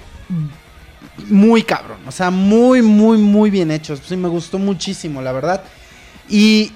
muy 1.28 1.62
cabrón. 1.64 1.98
O 2.06 2.12
sea, 2.12 2.30
muy, 2.30 2.80
muy, 2.80 3.18
muy 3.18 3.50
bien 3.50 3.70
hecho. 3.70 3.94
Sí, 3.96 4.16
me 4.16 4.28
gustó 4.28 4.58
muchísimo, 4.58 5.20
la 5.20 5.32
verdad. 5.32 5.62
Y. 6.30 6.72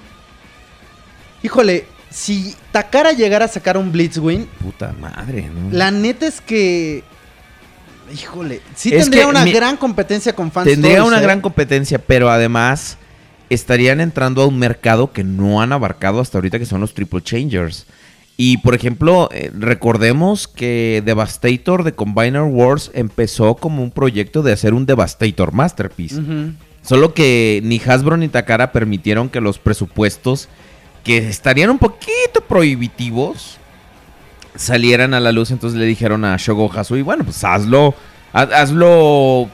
Híjole, 1.42 1.86
si 2.14 2.54
Takara 2.70 3.10
llegara 3.12 3.46
a 3.46 3.48
sacar 3.48 3.76
un 3.76 3.90
Blitzwing, 3.90 4.46
Puta 4.62 4.94
madre, 5.00 5.50
¿no? 5.52 5.76
la 5.76 5.90
neta 5.90 6.26
es 6.26 6.40
que. 6.40 7.02
Híjole, 8.12 8.60
sí 8.76 8.94
Es 8.94 9.02
tendría 9.04 9.26
una 9.26 9.44
mi- 9.44 9.52
gran 9.52 9.76
competencia 9.76 10.34
con 10.34 10.52
Fans 10.52 10.68
Tendría 10.68 10.98
Toys, 10.98 11.08
una 11.08 11.18
¿eh? 11.18 11.22
gran 11.22 11.40
competencia, 11.40 11.98
pero 11.98 12.30
además 12.30 12.98
estarían 13.50 14.00
entrando 14.00 14.42
a 14.42 14.46
un 14.46 14.58
mercado 14.58 15.10
que 15.12 15.24
no 15.24 15.60
han 15.62 15.72
abarcado 15.72 16.20
hasta 16.20 16.38
ahorita, 16.38 16.58
que 16.58 16.66
son 16.66 16.80
los 16.80 16.94
Triple 16.94 17.22
Changers. 17.22 17.86
Y 18.36 18.58
por 18.58 18.74
ejemplo, 18.74 19.28
eh, 19.32 19.50
recordemos 19.58 20.46
que 20.48 21.02
Devastator 21.04 21.82
de 21.82 21.92
Combiner 21.94 22.42
Wars 22.42 22.90
empezó 22.94 23.54
como 23.56 23.82
un 23.82 23.90
proyecto 23.90 24.42
de 24.42 24.52
hacer 24.52 24.74
un 24.74 24.86
Devastator 24.86 25.52
Masterpiece. 25.52 26.20
Solo 26.82 27.14
que 27.14 27.60
ni 27.64 27.80
Hasbro 27.84 28.16
ni 28.18 28.28
Takara 28.28 28.70
permitieron 28.72 29.30
que 29.30 29.40
los 29.40 29.58
presupuestos, 29.58 30.48
que 31.04 31.18
estarían 31.28 31.70
un 31.70 31.78
poquito 31.78 32.40
prohibitivos, 32.48 33.58
salieran 34.56 35.14
a 35.14 35.20
la 35.20 35.32
luz. 35.32 35.50
Entonces 35.50 35.78
le 35.78 35.86
dijeron 35.86 36.24
a 36.24 36.36
Shogo 36.38 36.70
Hasui, 36.74 37.02
bueno, 37.02 37.24
pues 37.24 37.44
hazlo, 37.44 37.94
ha- 38.32 38.42
hazlo 38.42 39.48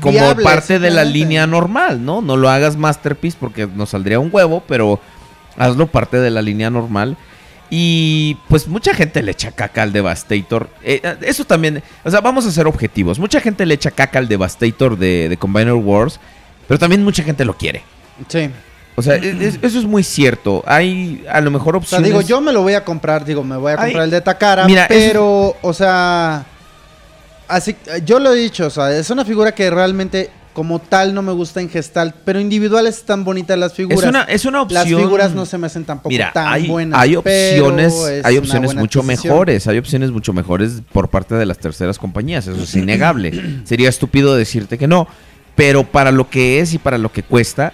como 0.00 0.18
parte 0.44 0.78
de 0.78 0.90
la 0.90 1.04
línea 1.04 1.46
normal, 1.46 2.04
¿no? 2.04 2.20
No 2.22 2.36
lo 2.36 2.48
hagas 2.48 2.76
Masterpiece 2.76 3.36
porque 3.40 3.66
nos 3.66 3.90
saldría 3.90 4.20
un 4.20 4.30
huevo, 4.32 4.62
pero 4.66 5.00
hazlo 5.56 5.86
parte 5.86 6.18
de 6.18 6.30
la 6.30 6.42
línea 6.42 6.70
normal. 6.70 7.16
Y 7.72 8.36
pues 8.48 8.66
mucha 8.66 8.94
gente 8.94 9.22
le 9.22 9.30
echa 9.30 9.52
caca 9.52 9.82
al 9.82 9.92
Devastator. 9.92 10.68
Eh, 10.82 11.00
eh, 11.04 11.16
eso 11.22 11.44
también, 11.44 11.82
o 12.04 12.10
sea, 12.10 12.20
vamos 12.20 12.44
a 12.46 12.50
ser 12.50 12.66
objetivos. 12.66 13.20
Mucha 13.20 13.40
gente 13.40 13.64
le 13.64 13.74
echa 13.74 13.92
caca 13.92 14.18
al 14.18 14.26
Devastator 14.26 14.98
de, 14.98 15.28
de 15.28 15.36
Combiner 15.36 15.74
Wars, 15.74 16.18
pero 16.66 16.78
también 16.80 17.04
mucha 17.04 17.22
gente 17.22 17.44
lo 17.44 17.56
quiere. 17.56 17.82
Sí. 18.28 18.50
O 18.96 19.02
sea, 19.02 19.14
es- 19.16 19.24
es- 19.40 19.58
eso 19.62 19.78
es 19.78 19.84
muy 19.84 20.02
cierto. 20.02 20.62
Hay 20.66 21.24
a 21.30 21.40
lo 21.40 21.50
mejor 21.50 21.76
O 21.76 21.78
sea, 21.80 21.98
opciones. 21.98 22.08
digo, 22.08 22.20
yo 22.20 22.40
me 22.40 22.52
lo 22.52 22.62
voy 22.62 22.74
a 22.74 22.84
comprar, 22.84 23.24
digo, 23.24 23.42
me 23.42 23.56
voy 23.56 23.72
a 23.72 23.76
comprar 23.76 23.96
Ay, 24.00 24.04
el 24.04 24.10
de 24.10 24.20
Takara, 24.20 24.66
mira, 24.66 24.86
pero, 24.88 25.56
o 25.62 25.72
sea, 25.72 26.44
así, 27.48 27.76
yo 28.04 28.18
lo 28.18 28.32
he 28.34 28.36
dicho, 28.38 28.66
o 28.66 28.70
sea, 28.70 28.94
es 28.96 29.08
una 29.10 29.24
figura 29.24 29.52
que 29.52 29.70
realmente 29.70 30.30
como 30.52 30.80
tal 30.80 31.14
no 31.14 31.22
me 31.22 31.32
gusta 31.32 31.60
en 31.60 31.70
Gestalt, 31.70 32.14
pero 32.24 32.40
individuales 32.40 32.96
están 32.98 33.24
bonitas 33.24 33.56
las 33.56 33.72
figuras. 33.72 34.00
es 34.02 34.08
una, 34.08 34.22
es 34.24 34.44
una 34.44 34.66
Las 34.68 34.82
opción. 34.82 35.00
figuras 35.00 35.32
no 35.32 35.46
se 35.46 35.56
me 35.56 35.68
hacen 35.68 35.84
tampoco 35.84 36.08
Mira, 36.10 36.32
tan 36.34 36.48
hay, 36.48 36.66
buenas. 36.66 37.00
hay 37.00 37.14
opciones, 37.16 37.94
es 37.94 38.24
hay 38.24 38.36
opciones 38.36 38.74
mucho 38.74 39.02
mejores, 39.04 39.66
hay 39.68 39.78
opciones 39.78 40.10
mucho 40.10 40.32
mejores 40.32 40.82
por 40.92 41.08
parte 41.08 41.36
de 41.36 41.46
las 41.46 41.58
terceras 41.58 41.98
compañías, 41.98 42.46
eso 42.48 42.60
es 42.64 42.74
innegable. 42.74 43.60
Sería 43.64 43.88
estúpido 43.88 44.34
decirte 44.36 44.76
que 44.76 44.88
no, 44.88 45.06
pero 45.54 45.84
para 45.84 46.10
lo 46.10 46.28
que 46.28 46.58
es 46.60 46.74
y 46.74 46.78
para 46.78 46.98
lo 46.98 47.12
que 47.12 47.22
cuesta, 47.22 47.72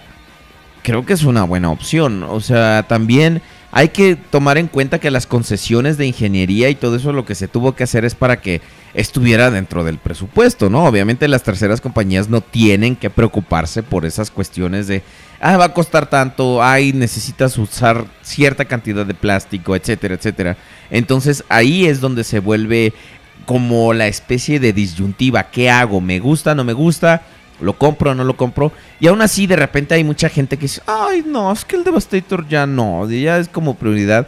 creo 0.87 1.05
que 1.05 1.11
es 1.11 1.25
una 1.25 1.43
buena 1.43 1.69
opción. 1.69 2.23
O 2.23 2.39
sea, 2.39 2.85
también 2.87 3.41
hay 3.73 3.89
que 3.89 4.15
tomar 4.15 4.57
en 4.57 4.69
cuenta 4.69 4.99
que 4.99 5.11
las 5.11 5.27
concesiones 5.27 5.97
de 5.97 6.07
ingeniería 6.07 6.69
y 6.69 6.75
todo 6.75 6.95
eso 6.95 7.11
lo 7.11 7.25
que 7.25 7.35
se 7.35 7.49
tuvo 7.49 7.75
que 7.75 7.83
hacer 7.83 8.05
es 8.05 8.15
para 8.15 8.39
que 8.39 8.61
estuviera 8.93 9.51
dentro 9.51 9.83
del 9.83 9.97
presupuesto, 9.97 10.69
¿no? 10.69 10.85
Obviamente 10.85 11.27
las 11.27 11.43
terceras 11.43 11.81
compañías 11.81 12.29
no 12.29 12.39
tienen 12.39 12.95
que 12.95 13.09
preocuparse 13.09 13.83
por 13.83 14.05
esas 14.05 14.31
cuestiones 14.31 14.87
de, 14.87 15.03
ah, 15.41 15.57
va 15.57 15.65
a 15.65 15.73
costar 15.73 16.09
tanto, 16.09 16.63
ay, 16.63 16.93
necesitas 16.93 17.57
usar 17.57 18.05
cierta 18.21 18.63
cantidad 18.63 19.05
de 19.05 19.13
plástico, 19.13 19.75
etcétera, 19.75 20.15
etcétera. 20.15 20.55
Entonces 20.89 21.43
ahí 21.49 21.85
es 21.85 21.99
donde 21.99 22.23
se 22.23 22.39
vuelve 22.39 22.93
como 23.45 23.93
la 23.93 24.07
especie 24.07 24.61
de 24.61 24.71
disyuntiva, 24.71 25.51
¿qué 25.51 25.69
hago? 25.69 25.99
¿Me 25.99 26.19
gusta? 26.19 26.55
¿No 26.55 26.63
me 26.63 26.71
gusta? 26.71 27.23
¿Lo 27.59 27.77
compro 27.77 28.11
o 28.11 28.15
no 28.15 28.23
lo 28.23 28.37
compro? 28.37 28.71
Y 28.99 29.07
aún 29.07 29.21
así 29.21 29.47
de 29.47 29.55
repente 29.55 29.95
hay 29.95 30.03
mucha 30.03 30.29
gente 30.29 30.57
que 30.57 30.63
dice, 30.63 30.81
ay 30.85 31.23
no, 31.25 31.51
es 31.51 31.65
que 31.65 31.75
el 31.75 31.83
Devastator 31.83 32.47
ya 32.47 32.65
no, 32.67 33.09
ya 33.09 33.37
es 33.39 33.47
como 33.49 33.75
prioridad. 33.75 34.27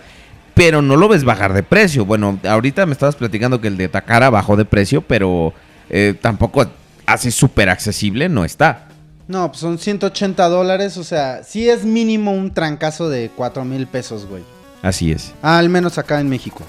Pero 0.55 0.81
no 0.81 0.97
lo 0.97 1.07
ves 1.07 1.23
bajar 1.23 1.53
de 1.53 1.63
precio. 1.63 2.05
Bueno, 2.05 2.37
ahorita 2.43 2.85
me 2.85 2.91
estabas 2.93 3.15
platicando 3.15 3.61
que 3.61 3.67
el 3.69 3.77
de 3.77 3.87
Takara 3.87 4.29
bajó 4.29 4.57
de 4.57 4.65
precio, 4.65 5.01
pero 5.01 5.53
eh, 5.89 6.15
tampoco 6.19 6.65
así 7.05 7.31
súper 7.31 7.69
accesible 7.69 8.27
no 8.29 8.43
está. 8.43 8.87
No, 9.27 9.47
pues 9.49 9.59
son 9.59 9.77
180 9.77 10.49
dólares, 10.49 10.97
o 10.97 11.03
sea, 11.03 11.43
sí 11.43 11.69
es 11.69 11.85
mínimo 11.85 12.31
un 12.33 12.51
trancazo 12.51 13.09
de 13.09 13.29
4 13.35 13.63
mil 13.63 13.85
pesos, 13.87 14.25
güey. 14.25 14.41
Así 14.81 15.11
es. 15.11 15.33
Ah, 15.41 15.59
al 15.59 15.69
menos 15.69 15.97
acá 15.97 16.19
en 16.19 16.27
México. 16.29 16.65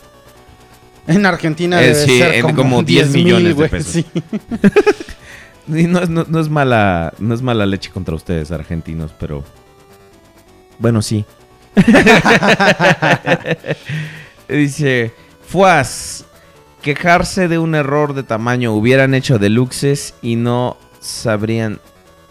En 1.07 1.25
Argentina 1.27 1.83
Eh, 1.83 1.87
debe 1.89 2.05
sí, 2.05 2.19
ser 2.19 2.35
en 2.35 2.43
como, 2.43 2.57
como 2.57 2.83
10 2.83 3.13
10 3.13 3.25
millones 3.25 3.57
de 3.57 3.69
pesos. 3.69 3.93
sí. 3.93 4.05
No 5.67 6.41
es 6.41 6.49
mala, 6.49 7.13
no 7.19 7.35
es 7.35 7.43
mala 7.43 7.67
leche 7.67 7.91
contra 7.91 8.15
ustedes, 8.15 8.51
argentinos, 8.51 9.13
pero. 9.19 9.45
Bueno, 10.79 11.03
sí. 11.03 11.25
Dice. 14.49 15.13
Fuas. 15.47 16.25
Quejarse 16.83 17.49
de 17.49 17.59
un 17.59 17.75
error 17.75 18.15
de 18.15 18.23
tamaño. 18.23 18.73
Hubieran 18.73 19.15
hecho 19.15 19.39
deluxes 19.39 20.15
y 20.23 20.37
no 20.37 20.77
sabrían. 21.01 21.81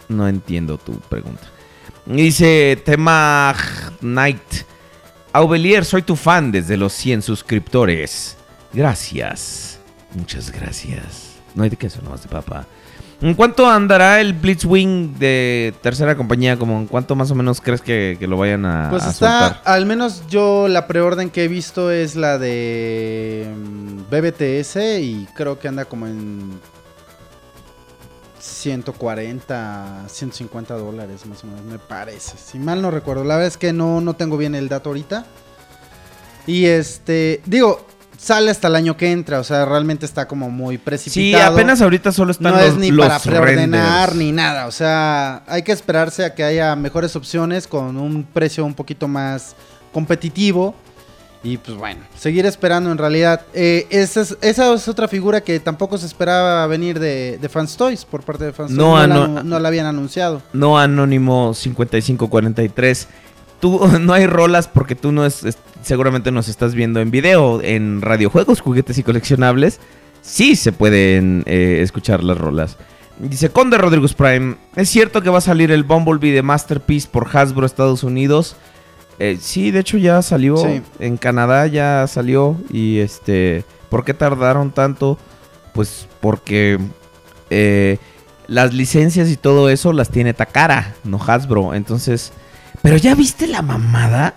No 0.08 0.28
entiendo 0.28 0.78
tu 0.78 0.94
pregunta. 0.94 1.44
Dice 2.06 2.82
Tema 2.84 3.56
Knight. 4.00 4.42
Aubelier, 5.32 5.86
soy 5.86 6.02
tu 6.02 6.16
fan 6.16 6.52
desde 6.52 6.76
los 6.76 6.94
100 6.94 7.22
suscriptores. 7.22 8.36
Gracias. 8.74 9.80
Muchas 10.16 10.52
gracias. 10.52 11.36
No 11.54 11.64
hay 11.64 11.70
de 11.70 11.78
queso, 11.78 12.02
nomás 12.02 12.24
de 12.24 12.30
papa. 12.30 12.66
¿En 13.22 13.34
cuánto 13.34 13.70
andará 13.70 14.22
el 14.22 14.34
Blitzwing 14.34 15.20
de 15.20 15.74
tercera 15.82 16.16
compañía? 16.16 16.58
Como 16.58 16.78
en 16.78 16.88
cuánto 16.88 17.16
más 17.16 17.30
o 17.32 17.36
menos 17.36 17.60
crees 17.60 17.82
que, 17.82 18.16
que 18.18 18.28
lo 18.28 18.38
vayan 18.38 18.66
a, 18.66 18.90
Pues 18.90 19.04
a 19.04 19.10
está, 19.10 19.40
soltar? 19.40 19.62
al 19.66 19.86
menos 19.86 20.24
yo 20.30 20.68
la 20.70 20.88
preorden 20.88 21.30
que 21.30 21.44
he 21.44 21.48
visto 21.50 21.92
es 21.92 22.16
la 22.16 22.38
de 22.38 23.54
mm, 23.54 24.10
BBTS 24.10 24.78
y 25.02 25.28
creo 25.36 25.60
que 25.60 25.68
anda 25.68 25.84
como 25.84 26.08
en 26.08 26.60
140, 28.40 30.06
150 30.08 30.74
dólares 30.76 31.26
más 31.26 31.44
o 31.44 31.48
menos, 31.48 31.64
me 31.66 31.78
parece. 31.78 32.38
Si 32.38 32.58
mal 32.58 32.82
no 32.82 32.90
recuerdo, 32.90 33.24
la 33.24 33.36
verdad 33.36 33.48
es 33.48 33.58
que 33.58 33.74
no, 33.74 34.00
no 34.02 34.14
tengo 34.16 34.38
bien 34.38 34.56
el 34.56 34.70
dato 34.70 34.90
ahorita. 34.90 35.26
Y 36.48 36.66
este, 36.66 37.42
digo, 37.46 37.86
sale 38.22 38.52
hasta 38.52 38.68
el 38.68 38.76
año 38.76 38.98
que 38.98 39.12
entra, 39.12 39.40
o 39.40 39.44
sea, 39.46 39.64
realmente 39.66 40.06
está 40.06 40.28
como 40.28 40.50
muy 40.52 40.76
Sí, 40.76 40.82
precipitado. 40.84 41.54
apenas 41.54 41.82
ahorita 41.82 42.12
solo 42.12 42.32
están 42.32 42.52
no 42.54 42.60
los, 42.60 42.68
es 42.68 42.76
ni 42.76 42.92
los 42.92 43.08
para 43.08 43.20
preordenar 43.20 44.10
renders. 44.10 44.16
ni 44.16 44.32
nada. 44.34 44.68
O 44.68 44.72
sea, 44.72 45.42
hay 45.48 45.64
que 45.64 45.72
esperarse 45.72 46.26
a 46.26 46.36
que 46.36 46.44
haya 46.44 46.76
mejores 46.76 47.16
opciones 47.16 47.66
con 47.66 47.96
un 47.98 48.24
precio 48.24 48.66
un 48.66 48.74
poquito 48.74 49.08
más 49.08 49.56
competitivo. 49.94 50.76
Y 51.42 51.56
pues 51.56 51.78
bueno, 51.78 52.02
seguir 52.18 52.46
esperando 52.46 52.92
en 52.92 52.98
realidad. 52.98 53.40
Eh, 53.54 53.88
esa, 53.90 54.20
es, 54.20 54.38
esa 54.42 54.74
es 54.74 54.90
otra 54.90 55.08
figura 55.08 55.40
que 55.40 55.62
tampoco 55.62 55.98
se 55.98 56.06
esperaba 56.06 56.68
venir 56.68 57.00
de, 57.00 57.38
de 57.42 57.48
Fans 57.48 57.78
Toys 57.78 58.04
por 58.04 58.24
parte 58.24 58.44
de 58.44 58.52
Fans 58.52 58.72
No, 58.72 58.96
Toys. 58.98 59.08
no- 59.08 59.28
la, 59.36 59.44
no 59.44 59.60
la 59.60 59.68
habían 59.70 59.86
anunciado. 59.86 60.42
No 60.52 60.78
Anónimo 60.78 61.54
5543. 61.54 63.08
Tú 63.60 63.80
no 64.00 64.14
hay 64.14 64.26
rolas 64.28 64.68
porque 64.68 64.96
tú 64.96 65.12
no 65.12 65.26
es, 65.26 65.44
es- 65.44 65.58
seguramente 65.82 66.32
nos 66.32 66.48
estás 66.48 66.76
viendo 66.76 67.00
en 67.00 67.12
video 67.12 67.62
en 67.62 68.02
radiojuegos, 68.02 68.62
juguetes 68.62 68.98
y 68.98 69.04
coleccionables. 69.04 69.80
Sí 70.22 70.56
se 70.56 70.72
pueden 70.72 71.44
eh, 71.46 71.80
escuchar 71.82 72.24
las 72.24 72.38
rolas. 72.38 72.78
Dice 73.20 73.50
Conde 73.50 73.78
Rodríguez 73.78 74.14
Prime, 74.14 74.56
¿es 74.76 74.90
cierto 74.90 75.22
que 75.22 75.30
va 75.30 75.40
a 75.40 75.42
salir 75.42 75.72
el 75.72 75.84
Bumblebee 75.84 76.32
de 76.32 76.42
Masterpiece 76.42 77.08
por 77.12 77.28
Hasbro 77.36 77.66
Estados 77.66 78.04
Unidos? 78.04 78.56
Eh, 79.18 79.38
sí, 79.42 79.72
de 79.72 79.80
hecho 79.82 79.98
ya 79.98 80.22
salió. 80.22 80.56
Sí. 80.58 80.82
En 81.00 81.18
Canadá 81.18 81.68
ya 81.68 82.06
salió. 82.08 82.56
Y 82.72 83.00
este. 83.00 83.66
¿Por 83.90 84.06
qué 84.06 84.14
tardaron 84.14 84.72
tanto? 84.72 85.18
Pues 85.74 86.08
porque 86.22 86.80
eh, 87.50 87.98
las 88.48 88.74
licencias 88.74 89.30
y 89.30 89.36
todo 89.36 89.70
eso 89.70 89.92
las 89.92 90.10
tiene 90.10 90.34
Takara, 90.34 90.96
no 91.04 91.20
Hasbro. 91.26 91.74
Entonces. 91.74 92.32
Pero 92.82 92.98
ya 92.98 93.16
viste 93.16 93.48
la 93.48 93.62
mamada. 93.62 94.34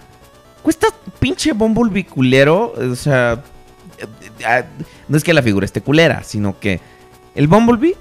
Cuesta 0.63 0.89
pinche 1.19 1.53
Bumblebee 1.53 2.05
culero. 2.07 2.73
O 2.77 2.95
sea. 2.97 3.43
eh, 3.99 4.07
eh, 4.41 4.65
No 5.09 5.17
es 5.17 5.25
que 5.25 5.33
la 5.35 5.43
figura 5.43 5.65
esté 5.65 5.81
culera, 5.81 6.23
sino 6.25 6.59
que 6.59 6.81
el 7.35 7.49
Bumblebee, 7.49 7.97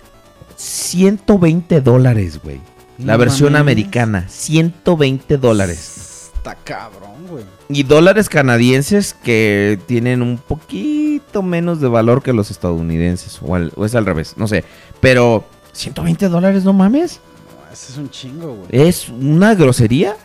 120 0.57 1.81
dólares, 1.81 2.39
güey. 2.43 2.59
La 2.97 3.13
No 3.13 3.19
versión 3.19 3.53
mames. 3.53 3.61
americana, 3.61 4.25
120 4.29 5.37
dólares. 5.37 6.29
Está 6.35 6.55
cabrón, 6.55 7.27
güey. 7.29 7.43
Y 7.69 7.83
dólares 7.83 8.29
canadienses 8.29 9.13
que 9.13 9.79
tienen 9.87 10.21
un 10.21 10.37
poquito 10.37 11.41
menos 11.41 11.81
de 11.81 11.87
valor 11.87 12.21
que 12.21 12.33
los 12.33 12.51
estadounidenses. 12.51 13.39
O, 13.41 13.55
al- 13.55 13.71
o 13.75 13.85
es 13.85 13.95
al 13.95 14.05
revés, 14.05 14.33
no 14.37 14.47
sé. 14.47 14.63
Pero 14.99 15.45
120 15.71 16.27
dólares, 16.29 16.63
no 16.63 16.73
mames. 16.73 17.19
No, 17.65 17.71
ese 17.73 17.91
es 17.93 17.97
un 17.97 18.09
chingo, 18.09 18.53
güey. 18.55 18.67
Es 18.71 19.09
una 19.09 19.55
grosería. 19.55 20.15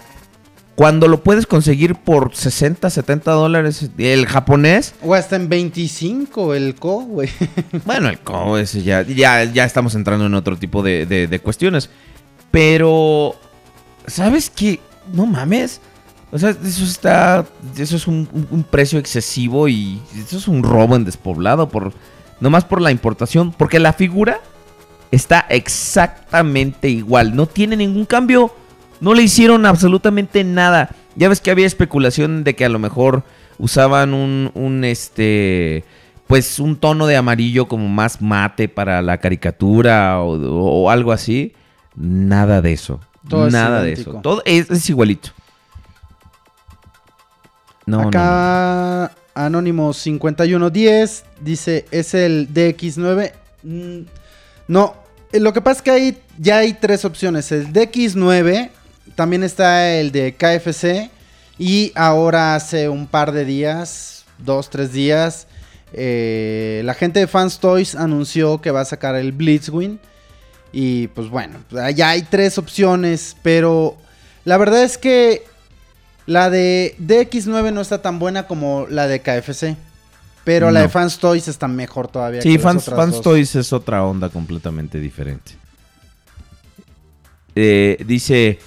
Cuando 0.77 1.09
lo 1.09 1.23
puedes 1.25 1.47
conseguir 1.47 1.95
por 1.95 2.37
60, 2.37 2.91
70 2.91 3.33
dólares 3.33 3.91
el 3.99 4.27
japonés. 4.27 4.95
O 5.03 5.15
hasta 5.15 5.35
en 5.37 5.49
25 5.49 6.55
el 6.55 6.75
co, 6.75 7.01
güey. 7.01 7.31
Bueno, 7.87 8.09
el 8.11 8.19
co, 8.21 8.59
ese 8.59 8.83
ya, 8.83 9.03
ya, 9.03 9.43
ya 9.45 9.65
estamos 9.65 9.95
entrando 9.95 10.27
en 10.27 10.35
otro 10.35 10.57
tipo 10.59 10.83
de, 10.83 11.07
de- 11.07 11.27
de 11.29 11.39
cuestiones. 11.41 11.89
Pero, 12.51 13.35
¿sabes 14.07 14.51
qué? 14.51 14.81
No 15.13 15.27
mames. 15.27 15.81
O 16.31 16.39
sea, 16.39 16.51
eso 16.51 16.85
está. 16.85 17.47
Eso 17.79 17.97
es 17.97 18.07
un, 18.07 18.29
un- 18.33 18.49
un 18.51 18.63
precio 18.65 18.99
excesivo 18.99 19.69
y 19.69 20.01
eso 20.17 20.37
es 20.37 20.47
un 20.49 20.63
robo 20.63 20.95
en 20.97 21.05
despoblado. 21.05 21.69
Por, 21.71 21.93
nomás 22.41 22.65
por 22.65 22.83
la 22.83 22.91
importación. 22.91 23.53
Porque 23.53 23.79
la 23.79 23.93
figura 23.95 24.41
está 25.11 25.47
exactamente 25.49 26.89
igual. 26.91 27.35
No 27.35 27.47
tiene 27.47 27.77
ningún 27.77 28.05
cambio. 28.05 28.55
No 29.01 29.15
le 29.15 29.23
hicieron 29.23 29.67
absolutamente 29.67 30.45
nada. 30.45 30.91
Ya 31.17 31.29
ves 31.29 31.41
que 31.41 31.51
había 31.51 31.67
especulación 31.67 32.45
de 32.45 32.55
que 32.55 32.65
a 32.65 32.69
lo 32.69 32.79
mejor 32.79 33.23
usaban 33.59 34.15
un, 34.15 34.51
un 34.55 34.85
este. 34.85 35.85
Pues 36.27 36.59
un 36.59 36.77
tono 36.77 37.07
de 37.07 37.17
amarillo 37.17 37.69
como 37.69 37.89
más 37.89 38.21
mate 38.21 38.69
para 38.69 39.01
la 39.01 39.19
caricatura 39.19 40.21
o, 40.21 40.33
o 40.85 40.91
algo 40.91 41.13
así. 41.13 41.53
Nada 41.95 42.61
de 42.61 42.73
eso. 42.73 43.01
Todo 43.29 43.47
es 43.47 43.53
nada 43.53 43.83
de 43.83 43.89
idéntico. 43.93 44.11
eso. 44.11 44.21
Todo 44.21 44.43
es, 44.45 44.71
es 44.71 44.91
igualito. 44.91 45.31
No, 47.87 47.99
no, 47.99 48.03
no. 48.05 48.09
Acá 48.09 49.13
Anónimo 49.35 49.93
5110 49.93 51.25
dice, 51.41 51.85
es 51.91 52.15
el 52.15 52.49
DX9. 52.53 53.33
Mm, 53.63 54.01
No, 54.69 54.95
eh, 55.33 55.41
lo 55.41 55.53
que 55.53 55.61
pasa 55.61 55.77
es 55.79 55.83
que 55.83 55.91
hay, 55.91 56.19
ya 56.39 56.59
hay 56.59 56.73
tres 56.75 57.05
opciones. 57.05 57.53
El 57.53 57.73
DX9, 57.73 58.71
también 59.17 59.43
está 59.43 59.93
el 59.95 60.13
de 60.13 60.37
KFC 60.37 61.11
y 61.59 61.91
ahora 61.97 62.55
hace 62.55 62.89
un 62.89 63.09
par 63.09 63.33
de 63.33 63.45
días, 63.45 64.25
dos, 64.39 64.71
tres 64.71 64.93
días, 64.93 65.49
eh, 65.93 66.83
la 66.85 66.95
gente 66.95 67.21
de 67.21 67.27
Fans 67.27 67.59
Toys 67.59 67.95
anunció 67.95 68.61
que 68.61 68.71
va 68.71 68.83
a 68.83 68.85
sacar 68.85 69.17
el 69.17 69.33
Blitzwing. 69.33 69.99
Y 70.73 71.09
pues 71.09 71.31
bueno, 71.31 71.59
ya 71.95 72.11
hay 72.11 72.23
tres 72.23 72.59
opciones, 72.59 73.37
pero 73.43 73.97
la 74.45 74.59
verdad 74.59 74.83
es 74.83 74.99
que 74.99 75.45
la 76.27 76.51
de 76.51 76.95
DX9 77.01 77.73
no 77.73 77.81
está 77.81 78.03
tan 78.03 78.19
buena 78.19 78.47
como 78.47 78.87
la 78.91 79.07
de 79.07 79.21
KFC. 79.21 79.77
Pero 80.45 80.71
la 80.71 80.83
de 80.83 80.89
Fans 80.89 81.19
Toys 81.19 81.49
está 81.49 81.67
mejor 81.67 82.07
todavía. 82.07 82.41
Sí, 82.41 82.51
que 82.51 82.55
las 82.55 82.63
Fans, 82.63 82.83
otras 82.83 83.01
Fans 83.01 83.15
dos. 83.15 83.23
Toys 83.23 83.57
es 83.57 83.73
otra 83.73 84.05
onda 84.05 84.29
completamente 84.29 85.01
diferente. 85.01 85.53
Eh, 87.57 87.97
dice 88.07 88.61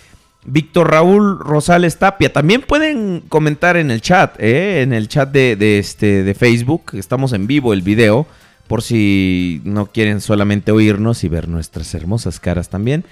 Víctor 0.45 0.91
Raúl 0.91 1.39
Rosales 1.39 1.97
Tapia. 1.97 2.31
También 2.31 2.61
pueden 2.61 3.21
comentar 3.27 3.77
en 3.77 3.91
el 3.91 4.01
chat, 4.01 4.35
¿eh? 4.39 4.81
en 4.81 4.93
el 4.93 5.07
chat 5.07 5.29
de, 5.31 5.79
este, 5.79 6.23
de 6.23 6.33
Facebook. 6.33 6.91
Estamos 6.93 7.33
en 7.33 7.47
vivo 7.47 7.73
el 7.73 7.81
video. 7.81 8.25
Por 8.67 8.83
si 8.83 9.61
no 9.63 9.87
quieren 9.87 10.21
solamente 10.21 10.71
oírnos 10.71 11.23
y 11.23 11.27
ver 11.27 11.47
nuestras 11.47 11.93
hermosas 11.95 12.39
caras 12.39 12.69
también. 12.69 13.03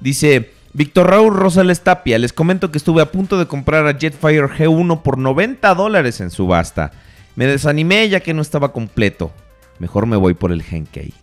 Dice 0.00 0.52
Víctor 0.74 1.08
Raúl 1.08 1.34
Rosales 1.34 1.80
Tapia. 1.80 2.18
Les 2.18 2.32
comento 2.32 2.70
que 2.70 2.78
estuve 2.78 3.02
a 3.02 3.10
punto 3.10 3.38
de 3.38 3.46
comprar 3.46 3.86
a 3.86 3.98
Jetfire 3.98 4.46
G1 4.46 5.02
por 5.02 5.16
90 5.16 5.74
dólares 5.74 6.20
en 6.20 6.30
subasta. 6.30 6.92
Me 7.34 7.46
desanimé 7.46 8.08
ya 8.08 8.20
que 8.20 8.34
no 8.34 8.42
estaba 8.42 8.72
completo. 8.72 9.32
Mejor 9.78 10.06
me 10.06 10.16
voy 10.16 10.34
por 10.34 10.52
el 10.52 10.62
Genkei. 10.62 11.14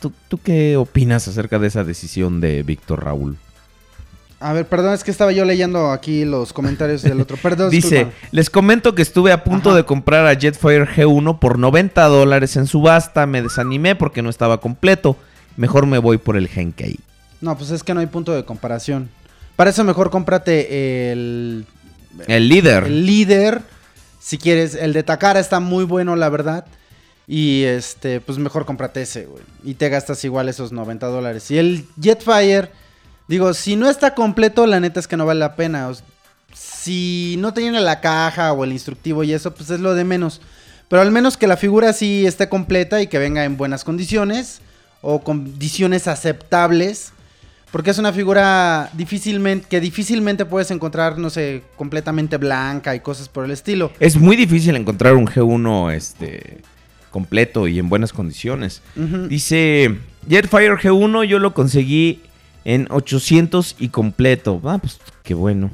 ¿Tú, 0.00 0.12
tú 0.28 0.38
qué 0.38 0.76
opinas 0.76 1.28
acerca 1.28 1.58
de 1.58 1.68
esa 1.68 1.84
decisión 1.84 2.40
de 2.40 2.62
Víctor 2.62 3.04
Raúl? 3.04 3.36
A 4.44 4.52
ver, 4.52 4.66
perdón, 4.66 4.92
es 4.94 5.02
que 5.04 5.10
estaba 5.10 5.32
yo 5.32 5.44
leyendo 5.44 5.90
aquí 5.90 6.24
los 6.24 6.52
comentarios 6.52 7.02
del 7.02 7.20
otro. 7.20 7.36
Perdón, 7.38 7.70
Dice, 7.70 7.96
disculpa. 8.04 8.18
les 8.30 8.50
comento 8.50 8.94
que 8.94 9.02
estuve 9.02 9.32
a 9.32 9.42
punto 9.42 9.70
Ajá. 9.70 9.78
de 9.78 9.84
comprar 9.84 10.26
a 10.26 10.34
Jetfire 10.38 10.86
G1 10.86 11.38
por 11.38 11.58
90 11.58 12.04
dólares 12.08 12.56
en 12.56 12.66
subasta. 12.66 13.26
Me 13.26 13.40
desanimé 13.42 13.94
porque 13.96 14.20
no 14.22 14.28
estaba 14.28 14.60
completo. 14.60 15.16
Mejor 15.56 15.86
me 15.86 15.98
voy 15.98 16.18
por 16.18 16.36
el 16.36 16.48
Genkei. 16.48 16.98
No, 17.40 17.56
pues 17.56 17.70
es 17.70 17.82
que 17.82 17.94
no 17.94 18.00
hay 18.00 18.06
punto 18.06 18.32
de 18.32 18.44
comparación. 18.44 19.08
Para 19.56 19.70
eso 19.70 19.82
mejor 19.84 20.10
cómprate 20.10 21.10
el, 21.12 21.64
El 22.26 22.48
líder. 22.48 22.84
el 22.84 23.06
líder. 23.06 23.62
Si 24.20 24.36
quieres, 24.38 24.74
el 24.74 24.92
de 24.92 25.02
Takara 25.02 25.40
está 25.40 25.60
muy 25.60 25.84
bueno, 25.84 26.16
la 26.16 26.28
verdad. 26.28 26.66
Y 27.26 27.62
este, 27.62 28.20
pues 28.20 28.36
mejor 28.38 28.66
cómprate 28.66 29.02
ese, 29.02 29.24
güey. 29.26 29.42
Y 29.62 29.74
te 29.74 29.88
gastas 29.88 30.22
igual 30.24 30.48
esos 30.50 30.72
90 30.72 31.06
dólares. 31.06 31.50
Y 31.50 31.56
el 31.58 31.86
Jetfire, 32.00 32.70
digo, 33.28 33.54
si 33.54 33.76
no 33.76 33.88
está 33.88 34.14
completo, 34.14 34.66
la 34.66 34.80
neta 34.80 35.00
es 35.00 35.08
que 35.08 35.16
no 35.16 35.26
vale 35.26 35.40
la 35.40 35.56
pena. 35.56 35.88
O 35.88 35.94
si 36.54 37.36
no 37.38 37.52
tiene 37.54 37.80
la 37.80 38.00
caja 38.00 38.52
o 38.52 38.64
el 38.64 38.72
instructivo 38.72 39.24
y 39.24 39.32
eso, 39.32 39.54
pues 39.54 39.70
es 39.70 39.80
lo 39.80 39.94
de 39.94 40.04
menos. 40.04 40.40
Pero 40.88 41.02
al 41.02 41.10
menos 41.10 41.36
que 41.36 41.46
la 41.46 41.56
figura 41.56 41.92
sí 41.92 42.26
esté 42.26 42.48
completa 42.48 43.00
y 43.00 43.06
que 43.06 43.18
venga 43.18 43.44
en 43.44 43.56
buenas 43.56 43.84
condiciones. 43.84 44.60
O 45.00 45.22
condiciones 45.22 46.08
aceptables. 46.08 47.12
Porque 47.70 47.90
es 47.90 47.98
una 47.98 48.12
figura 48.12 48.88
difícilmente, 48.92 49.66
que 49.68 49.80
difícilmente 49.80 50.44
puedes 50.44 50.70
encontrar, 50.70 51.18
no 51.18 51.28
sé, 51.28 51.64
completamente 51.74 52.36
blanca 52.36 52.94
y 52.94 53.00
cosas 53.00 53.28
por 53.28 53.44
el 53.44 53.50
estilo. 53.50 53.90
Es 53.98 54.16
muy 54.16 54.36
difícil 54.36 54.76
encontrar 54.76 55.14
un 55.14 55.26
G1 55.26 55.92
este, 55.92 56.58
completo 57.10 57.66
y 57.66 57.80
en 57.80 57.88
buenas 57.88 58.12
condiciones. 58.12 58.80
Dice 59.28 59.98
Jetfire 60.28 60.74
G1 60.74 61.24
yo 61.24 61.40
lo 61.40 61.52
conseguí 61.52 62.22
en 62.64 62.86
800 62.90 63.76
y 63.78 63.88
completo. 63.88 64.60
Ah, 64.64 64.78
pues 64.78 64.98
qué 65.22 65.34
bueno. 65.34 65.70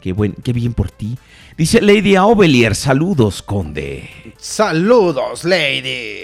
Qué, 0.00 0.12
buen, 0.12 0.32
qué 0.42 0.52
bien 0.54 0.72
por 0.72 0.90
ti. 0.90 1.18
Dice 1.58 1.80
Lady 1.82 2.16
Aubelier, 2.16 2.74
saludos, 2.74 3.42
conde. 3.42 4.08
Saludos, 4.38 5.44
lady. 5.44 6.22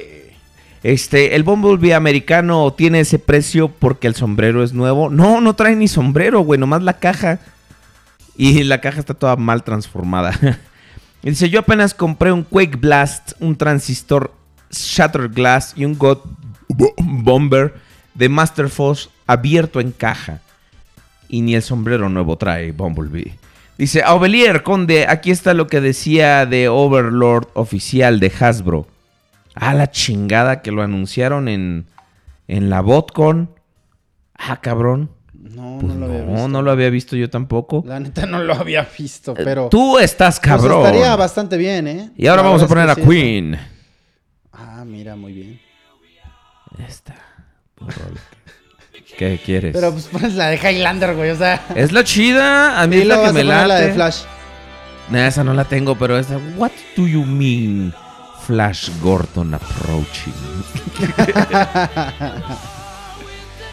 Este, 0.83 1.35
el 1.37 1.43
Bumblebee 1.43 1.93
americano 1.95 2.73
tiene 2.73 3.01
ese 3.01 3.19
precio 3.19 3.69
porque 3.69 4.07
el 4.07 4.15
sombrero 4.15 4.63
es 4.63 4.73
nuevo. 4.73 5.11
No, 5.11 5.41
no 5.43 5.55
trae 5.55 5.77
ni 5.77 5.89
sombrero, 5.89 6.41
güey, 6.41 6.59
nomás 6.59 6.83
la 6.83 6.95
caja. 6.99 7.39
Y 8.37 8.63
la 8.65 8.81
caja 8.81 9.01
está 9.01 9.15
toda 9.15 9.37
mal 9.37 9.63
transformada. 9.63 10.33
Dice, 11.23 11.51
yo 11.51 11.61
apenas 11.61 11.93
compré 11.93 12.31
un 12.33 12.45
Quake 12.45 12.77
Blast, 12.77 13.33
un 13.41 13.57
transistor 13.57 14.33
Shattered 14.71 15.33
Glass 15.35 15.75
y 15.77 15.85
un 15.85 15.99
God 15.99 16.19
Bo- 16.69 16.95
Bomber 16.99 17.75
de 18.16 18.28
Master 18.28 18.68
Force 18.68 19.09
abierto 19.26 19.80
en 19.80 19.93
caja. 19.93 20.40
Y 21.28 21.43
ni 21.43 21.55
el 21.55 21.62
sombrero 21.62 22.09
nuevo 22.09 22.36
trae 22.36 22.72
Bumblebee. 22.72 23.34
Dice, 23.78 24.02
Aubelier, 24.02 24.62
conde, 24.62 25.06
aquí 25.09 25.30
está 25.30 25.52
lo 25.52 25.66
que 25.66 25.80
decía 25.80 26.47
de 26.47 26.68
Overlord 26.68 27.48
oficial 27.55 28.20
de 28.20 28.32
Hasbro. 28.40 28.86
Ah, 29.55 29.74
la 29.74 29.90
chingada 29.90 30.62
que 30.62 30.70
lo 30.72 30.82
anunciaron 30.82 31.48
en, 31.48 31.86
en 32.48 32.70
la 32.70 32.80
BotCon. 32.80 33.51
Ah, 34.34 34.60
cabrón. 34.60 35.10
No, 35.34 35.78
Pues 35.80 35.94
no 35.94 36.06
lo 36.06 36.12
había 36.12 36.24
no, 36.24 36.32
visto. 36.32 36.48
no 36.48 36.62
lo 36.62 36.70
había 36.70 36.90
visto 36.90 37.16
yo 37.16 37.30
tampoco. 37.30 37.82
La 37.86 38.01
neta 38.01 38.26
no 38.26 38.43
lo 38.43 38.55
había 38.55 38.86
visto, 38.98 39.34
pero. 39.34 39.68
Tú 39.68 39.98
estás 39.98 40.38
pues, 40.40 40.51
cabrón. 40.51 40.84
estaría 40.86 41.14
bastante 41.16 41.56
bien, 41.56 41.86
¿eh? 41.88 42.10
Y 42.16 42.26
ahora 42.26 42.43
La 42.43 42.48
vamos 42.48 42.62
a 42.62 42.68
poner 42.68 42.88
a 42.90 42.94
sí 42.94 43.02
Queen. 43.02 43.59
Ah, 44.52 44.84
mira, 44.86 45.16
muy 45.16 45.32
bien. 45.32 45.60
Esta. 46.86 47.14
¿Qué 49.19 49.40
quieres? 49.44 49.73
Pero 49.74 49.93
pues 49.93 50.07
pones 50.07 50.35
la 50.35 50.48
de 50.48 50.57
Highlander, 50.57 51.15
güey, 51.15 51.31
o 51.31 51.36
sea. 51.36 51.65
Es 51.74 51.93
la 51.93 52.05
chida, 52.05 52.81
a 52.81 52.86
mí 52.86 52.97
es 52.97 53.07
la 53.07 53.24
que 53.24 53.32
me 53.32 53.44
late. 53.44 53.69
la 53.69 53.81
de 53.81 53.93
Flash. 53.94 54.23
Nah, 55.11 55.27
esa 55.27 55.44
no 55.44 55.55
la 55.55 55.65
tengo, 55.65 55.94
pero 55.97 56.19
esa. 56.19 56.39
What 56.57 56.73
do 56.97 57.07
you 57.07 57.24
mean? 57.24 57.94
Flash 58.47 58.90
Gordon 59.01 59.55
approaching. 59.55 60.35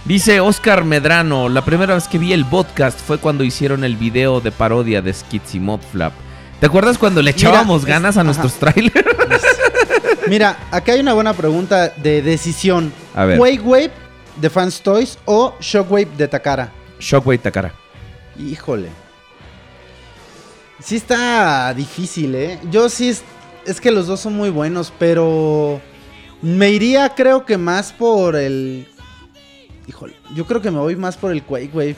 Dice 0.06 0.40
Oscar 0.40 0.84
Medrano, 0.84 1.48
la 1.48 1.64
primera 1.64 1.94
vez 1.96 2.08
que 2.08 2.18
vi 2.18 2.34
el 2.34 2.46
podcast 2.46 3.00
fue 3.00 3.20
cuando 3.20 3.44
hicieron 3.44 3.84
el 3.84 3.96
video 3.96 4.42
de 4.42 4.52
parodia 4.52 5.02
de 5.02 5.14
Skits 5.14 5.56
y 5.56 5.60
Modflap. 5.60 6.12
¿Te 6.64 6.68
acuerdas 6.68 6.98
cuando 6.98 7.22
le 7.22 7.34
Mira, 7.34 7.50
echábamos 7.50 7.82
es- 7.82 7.86
ganas 7.90 8.16
a 8.16 8.22
ajá. 8.22 8.24
nuestros 8.24 8.54
trailers? 8.54 9.06
Mira, 10.30 10.58
acá 10.72 10.94
hay 10.94 11.02
una 11.02 11.12
buena 11.12 11.34
pregunta 11.34 11.90
de 11.90 12.22
decisión. 12.22 12.94
A 13.14 13.26
ver. 13.26 13.38
Quake 13.38 13.60
Wave 13.60 13.92
de 14.38 14.50
Fans 14.50 14.80
Toys 14.80 15.18
o 15.26 15.56
Shockwave 15.60 16.08
de 16.16 16.26
Takara. 16.30 16.72
Shockwave 17.02 17.40
Takara. 17.40 17.74
Híjole. 18.40 18.88
Sí 20.80 20.96
está 20.96 21.74
difícil, 21.74 22.34
¿eh? 22.34 22.58
Yo 22.72 22.88
sí 22.88 23.10
es, 23.10 23.24
es 23.66 23.82
que 23.82 23.92
los 23.92 24.08
dos 24.08 24.22
son 24.22 24.34
muy 24.38 24.50
buenos, 24.50 24.94
pero 24.98 25.82
me 26.42 26.70
iría 26.70 27.10
creo 27.14 27.44
que 27.46 27.58
más 27.58 27.92
por 27.92 28.38
el... 28.38 28.88
Híjole, 29.86 30.16
yo 30.34 30.46
creo 30.46 30.62
que 30.62 30.72
me 30.72 30.80
voy 30.80 30.96
más 30.96 31.18
por 31.18 31.34
el 31.34 31.44
Quake 31.44 31.72
Wave. 31.74 31.98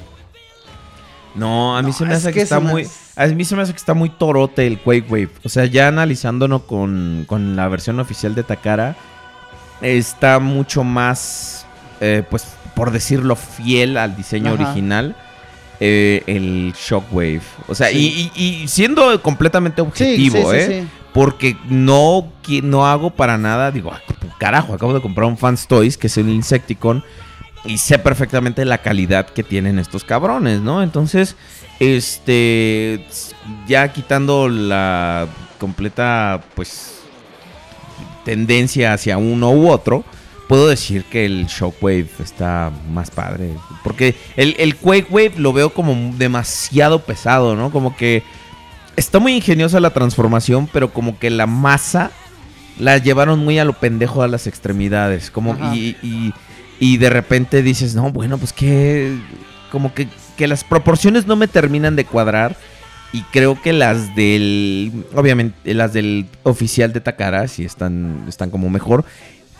No, 1.36 1.78
a 1.78 1.84
mí 1.84 1.90
No, 1.92 1.94
se 1.96 2.06
me 2.06 2.14
es 2.14 2.18
hace 2.18 2.30
que, 2.30 2.34
que 2.40 2.42
está 2.42 2.60
muy. 2.60 2.90
A 3.16 3.28
mí 3.28 3.46
se 3.46 3.56
me 3.56 3.62
hace 3.62 3.72
que 3.72 3.78
está 3.78 3.94
muy 3.94 4.10
torote 4.10 4.68
el 4.68 4.80
Quake 4.80 5.06
Wave. 5.10 5.30
O 5.44 5.50
sea, 5.50 5.66
ya 5.66 5.88
analizándolo 5.88 6.66
con, 6.68 7.24
con 7.28 7.56
la 7.56 7.68
versión 7.68 8.00
oficial 8.00 8.36
de 8.36 8.44
Takara, 8.44 8.96
está 9.82 10.40
mucho 10.40 10.84
más, 10.84 11.66
eh, 12.02 12.24
pues, 12.30 12.46
por 12.76 12.92
decirlo, 12.92 13.36
fiel 13.36 13.98
al 13.98 14.16
diseño 14.16 14.54
Ajá. 14.54 14.64
original. 14.64 15.16
eh, 15.82 16.24
el 16.28 16.74
Shockwave. 16.74 17.42
O 17.68 17.76
sea, 17.76 17.90
Sí. 17.90 18.32
y, 18.34 18.42
y- 18.42 18.64
y 18.64 18.68
siendo 18.70 19.22
completamente 19.22 19.82
objetivo, 19.82 20.38
sí, 20.54 20.58
sí, 20.66 20.72
¿eh? 20.72 20.88
Porque 21.14 21.58
no, 21.68 22.32
no 22.64 22.88
hago 22.88 23.10
para 23.10 23.38
nada, 23.38 23.72
digo, 23.72 23.92
"Ah, 23.92 24.00
carajo, 24.40 24.74
acabo 24.74 24.94
de 24.94 25.02
comprar 25.02 25.28
un 25.28 25.38
Fans 25.38 25.68
Toys, 25.68 25.98
que 25.98 26.08
es 26.08 26.18
el 26.18 26.30
Insecticon, 26.30 27.04
y 27.66 27.78
sé 27.78 28.00
perfectamente 28.00 28.64
la 28.66 28.80
calidad 28.80 29.28
que 29.28 29.44
tienen 29.44 29.80
estos 29.80 30.04
cabrones, 30.04 30.62
¿no? 30.62 30.84
Entonces, 30.84 31.36
este, 31.80 33.06
ya 33.68 33.92
quitando 33.92 34.50
la 34.50 35.28
completa, 35.60 36.42
pues, 36.56 37.00
tendencia 38.24 38.94
hacia 38.94 39.18
uno 39.18 39.52
u 39.52 39.70
otro, 39.70 40.04
puedo 40.48 40.68
decir 40.68 41.06
que 41.06 41.26
el 41.26 41.48
Shockwave 41.48 42.08
está 42.20 42.72
más 42.92 43.12
padre. 43.12 43.52
Porque 43.84 44.16
el, 44.36 44.56
el 44.58 44.76
Quake 44.76 45.08
Wave 45.10 45.34
lo 45.38 45.54
veo 45.54 45.72
como 45.74 46.14
demasiado 46.18 47.00
pesado, 47.04 47.56
¿no? 47.56 47.72
Como 47.72 47.96
que 47.96 48.24
está 48.96 49.20
muy 49.20 49.34
ingeniosa 49.36 49.80
la 49.80 49.92
transformación, 49.92 50.68
pero 50.72 50.92
como 50.92 51.20
que 51.20 51.30
la 51.30 51.48
masa 51.48 52.12
la 52.80 52.98
llevaron 52.98 53.40
muy 53.40 53.58
a 53.60 53.66
lo 53.66 53.74
pendejo 53.74 54.22
a 54.22 54.28
las 54.28 54.48
extremidades. 54.48 55.32
Como 55.32 55.56
y, 55.74 55.96
y- 56.02 56.34
y 56.80 56.97
de 56.97 57.10
repente 57.10 57.61
dices, 57.64 57.95
no, 57.95 58.11
bueno, 58.11 58.38
pues 58.38 58.53
que. 58.53 59.18
Como 59.72 59.93
que, 59.93 60.07
que 60.38 60.47
las 60.47 60.64
proporciones 60.64 61.26
no 61.27 61.35
me 61.35 61.47
terminan 61.47 61.95
de 61.95 62.06
cuadrar. 62.06 62.56
Y 63.14 63.22
creo 63.31 63.61
que 63.61 63.72
las 63.73 64.15
del. 64.15 64.91
Obviamente, 65.15 65.73
las 65.73 65.93
del 65.93 66.27
oficial 66.43 66.91
de 66.93 66.99
Takara 67.02 67.47
sí 67.47 67.64
están, 67.65 68.26
están 68.27 68.49
como 68.49 68.69
mejor. 68.69 69.06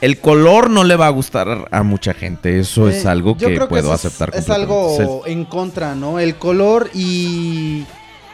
El 0.02 0.20
color 0.20 0.70
no 0.70 0.84
le 0.84 0.98
va 0.98 1.08
a 1.08 1.10
gustar 1.12 1.68
a 1.72 1.84
mucha 1.84 2.14
gente. 2.14 2.60
Eso 2.60 2.90
es 2.90 3.06
Eh, 3.06 3.08
algo 3.08 3.38
yo 3.38 3.48
que 3.48 3.62
puedo 3.62 3.94
es- 3.94 4.06
aceptar. 4.06 4.32
Es, 4.36 4.50
algo 4.50 5.24
en 5.26 5.46
contra, 5.46 5.96
¿no? 5.96 6.20
El 6.20 6.36
color 6.36 6.90
y, 6.94 7.86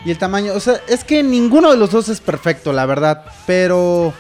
y 0.04 0.10
el 0.12 0.18
tamaño. 0.18 0.54
O 0.54 0.60
sea, 0.60 0.78
es 0.90 1.04
que 1.04 1.22
ninguno 1.22 1.70
de 1.72 1.78
los 1.78 1.92
dos 1.92 2.10
es 2.10 2.20
perfecto, 2.20 2.74
la 2.74 2.88
verdad. 2.88 3.24
Pero 3.46 4.12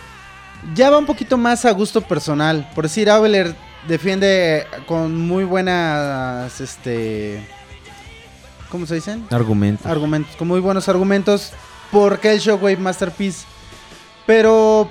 ya 0.76 0.92
va 0.92 1.00
un 1.00 1.08
poquito 1.08 1.36
más 1.38 1.66
a 1.66 1.72
gusto 1.72 2.02
personal. 2.02 2.70
Por 2.76 2.84
decir, 2.86 3.10
Aveler 3.10 3.56
defiende 3.88 4.68
con 4.86 5.16
muy 5.16 5.44
buenas, 5.44 6.60
este... 6.62 7.48
¿Cómo 8.70 8.86
se 8.86 8.96
dicen? 8.96 9.26
Argumento. 9.30 9.88
argumentos, 9.90 10.36
con 10.38 10.48
muy 10.48 10.62
buenos 10.62 10.88
argumentos, 10.88 11.52
porque 11.92 12.32
el 12.32 12.40
Shockwave 12.40 12.78
Masterpiece. 12.78 13.46
Pero, 14.26 14.90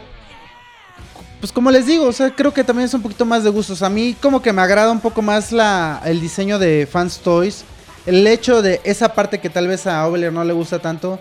pues 1.41 1.51
como 1.51 1.71
les 1.71 1.87
digo, 1.87 2.05
o 2.05 2.13
sea, 2.13 2.29
creo 2.35 2.53
que 2.53 2.63
también 2.63 2.85
es 2.85 2.95
un 2.95 3.01
poquito 3.01 3.25
más 3.25 3.43
de 3.43 3.49
gustos. 3.49 3.83
A 3.83 3.89
mí 3.89 4.15
como 4.21 4.43
que 4.43 4.53
me 4.53 4.61
agrada 4.61 4.93
un 4.93 5.01
poco 5.01 5.23
más 5.23 5.51
la, 5.51 6.03
el 6.05 6.21
diseño 6.21 6.59
de 6.59 6.87
Fans 6.91 7.21
Toys. 7.21 7.65
El 8.05 8.27
hecho 8.27 8.61
de 8.61 8.83
esa 8.85 9.15
parte 9.15 9.41
que 9.41 9.49
tal 9.49 9.67
vez 9.67 9.87
a 9.87 10.07
Oveler 10.07 10.31
no 10.31 10.45
le 10.45 10.53
gusta 10.53 10.79
tanto, 10.79 11.19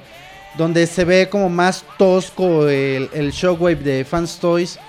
donde 0.58 0.86
se 0.86 1.06
ve 1.06 1.30
como 1.30 1.48
más 1.48 1.86
tosco 1.98 2.68
el, 2.68 3.10
el 3.14 3.32
Shockwave 3.32 3.78
de 3.78 4.04
Fans 4.04 4.38
Toys. 4.38 4.80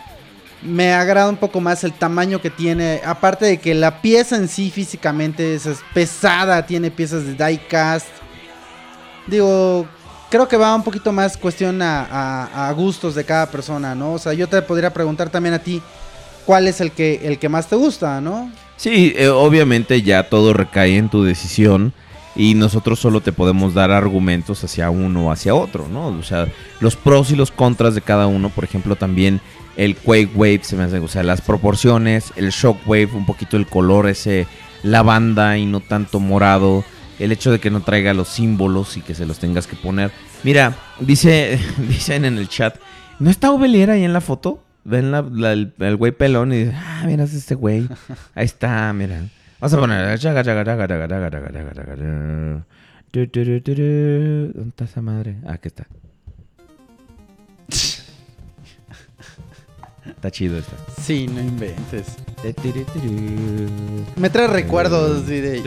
Me 0.62 0.92
agrada 0.92 1.28
un 1.28 1.36
poco 1.36 1.60
más 1.60 1.84
el 1.84 1.92
tamaño 1.92 2.40
que 2.40 2.50
tiene. 2.50 3.00
Aparte 3.04 3.46
de 3.46 3.58
que 3.58 3.74
la 3.74 4.02
pieza 4.02 4.36
en 4.36 4.48
sí 4.48 4.70
físicamente 4.70 5.54
es, 5.54 5.66
es 5.66 5.80
pesada, 5.94 6.66
tiene 6.66 6.90
piezas 6.90 7.24
de 7.24 7.34
diecast. 7.34 8.08
Digo, 9.26 9.86
creo 10.30 10.48
que 10.48 10.56
va 10.56 10.74
un 10.74 10.82
poquito 10.82 11.12
más 11.12 11.36
cuestión 11.36 11.80
a 11.82 12.72
gustos 12.76 13.14
de 13.14 13.24
cada 13.24 13.50
persona, 13.50 13.94
¿no? 13.94 14.14
O 14.14 14.18
sea, 14.18 14.32
yo 14.32 14.48
te 14.48 14.60
podría 14.62 14.92
preguntar 14.92 15.30
también 15.30 15.54
a 15.54 15.58
ti 15.58 15.82
cuál 16.50 16.66
es 16.66 16.80
el 16.80 16.92
que, 16.92 17.20
el 17.22 17.38
que 17.38 17.48
más 17.48 17.68
te 17.68 17.76
gusta, 17.76 18.20
¿no? 18.20 18.50
Sí, 18.76 19.12
eh, 19.16 19.28
obviamente 19.28 20.02
ya 20.02 20.28
todo 20.28 20.52
recae 20.52 20.96
en 20.96 21.08
tu 21.08 21.22
decisión 21.22 21.92
y 22.34 22.54
nosotros 22.54 22.98
solo 22.98 23.20
te 23.20 23.32
podemos 23.32 23.74
dar 23.74 23.90
argumentos 23.90 24.64
hacia 24.64 24.90
uno 24.90 25.26
o 25.26 25.30
hacia 25.30 25.54
otro, 25.54 25.86
¿no? 25.88 26.06
O 26.08 26.22
sea, 26.22 26.48
los 26.80 26.96
pros 26.96 27.30
y 27.30 27.36
los 27.36 27.50
contras 27.50 27.94
de 27.94 28.00
cada 28.00 28.26
uno, 28.26 28.48
por 28.48 28.64
ejemplo, 28.64 28.96
también 28.96 29.40
el 29.80 29.96
Quake 29.96 30.32
Wave, 30.34 30.60
se 30.62 30.76
me 30.76 30.82
hace, 30.82 30.98
o 30.98 31.08
sea, 31.08 31.22
las 31.22 31.40
proporciones, 31.40 32.34
el 32.36 32.50
Shockwave, 32.50 33.06
un 33.14 33.24
poquito 33.24 33.56
el 33.56 33.66
color 33.66 34.10
ese 34.10 34.46
lavanda 34.82 35.56
y 35.56 35.64
no 35.64 35.80
tanto 35.80 36.20
morado, 36.20 36.84
el 37.18 37.32
hecho 37.32 37.50
de 37.50 37.60
que 37.60 37.70
no 37.70 37.80
traiga 37.80 38.12
los 38.12 38.28
símbolos 38.28 38.98
y 38.98 39.00
que 39.00 39.14
se 39.14 39.24
los 39.24 39.38
tengas 39.38 39.66
que 39.66 39.76
poner. 39.76 40.10
Mira, 40.44 40.76
dice, 41.00 41.58
dicen 41.88 42.26
en 42.26 42.36
el 42.36 42.50
chat, 42.50 42.76
¿no 43.20 43.30
está 43.30 43.52
Ovelier 43.52 43.88
ahí 43.88 44.04
en 44.04 44.12
la 44.12 44.20
foto? 44.20 44.62
Ven 44.84 45.12
la, 45.12 45.20
el, 45.50 45.72
el, 45.78 45.96
güey 45.96 46.12
pelón 46.12 46.52
y 46.52 46.58
dicen, 46.58 46.74
ah, 46.76 47.04
mira, 47.06 47.24
es 47.24 47.32
este 47.32 47.54
güey. 47.54 47.88
Ahí 48.34 48.44
está, 48.44 48.92
mira. 48.92 49.28
Vamos 49.60 49.72
a 49.72 49.80
poner... 49.80 50.18
¿Dónde 54.54 54.68
está 54.68 54.84
esa 54.84 55.00
madre? 55.00 55.36
Ah, 55.46 55.54
aquí 55.54 55.68
está. 55.68 55.86
Está 60.20 60.30
chido 60.30 60.58
esta. 60.58 60.76
Sí, 61.02 61.26
no 61.32 61.40
inventes. 61.40 62.08
Me 64.16 64.28
trae 64.28 64.48
recuerdos 64.48 65.22
sí, 65.26 65.40
de 65.40 65.62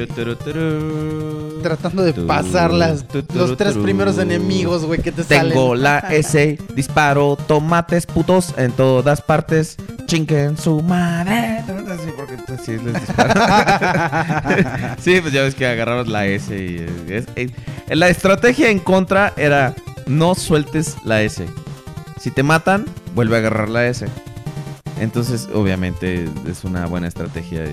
tratando 1.64 2.04
de 2.04 2.14
pasar 2.14 2.72
las, 2.72 3.04
los 3.34 3.58
tres 3.58 3.76
primeros 3.78 4.20
enemigos, 4.20 4.86
güey, 4.86 5.02
que 5.02 5.12
te 5.12 5.24
Tengo 5.24 5.70
salen. 5.70 5.84
la 5.84 6.00
S, 6.12 6.60
disparo 6.76 7.36
tomates 7.48 8.06
putos 8.06 8.54
en 8.58 8.72
todas 8.74 9.22
partes. 9.24 9.76
Chinquen 10.06 10.56
su 10.58 10.84
madre. 10.84 11.64
Sí, 11.66 12.10
porque 12.16 12.38
tú 12.46 12.54
sí 12.64 12.78
les 12.78 12.94
disparas. 12.94 14.98
sí, 15.02 15.20
pues 15.20 15.34
ya 15.34 15.42
ves 15.42 15.56
que 15.56 15.66
agarrabas 15.66 16.08
la 16.08 16.28
S 16.28 16.56
y 16.56 16.86
es- 17.12 17.26
la 17.90 18.08
estrategia 18.10 18.70
en 18.70 18.78
contra 18.78 19.34
era 19.36 19.74
no 20.06 20.36
sueltes 20.36 20.96
la 21.06 21.24
S. 21.24 21.44
Si 22.20 22.30
te 22.30 22.44
matan, 22.44 22.86
vuelve 23.16 23.36
a 23.36 23.40
agarrar 23.40 23.70
la 23.70 23.88
S. 23.88 24.06
Entonces, 25.04 25.48
obviamente, 25.54 26.28
es 26.48 26.64
una 26.64 26.86
buena 26.88 27.08
estrategia. 27.08 27.66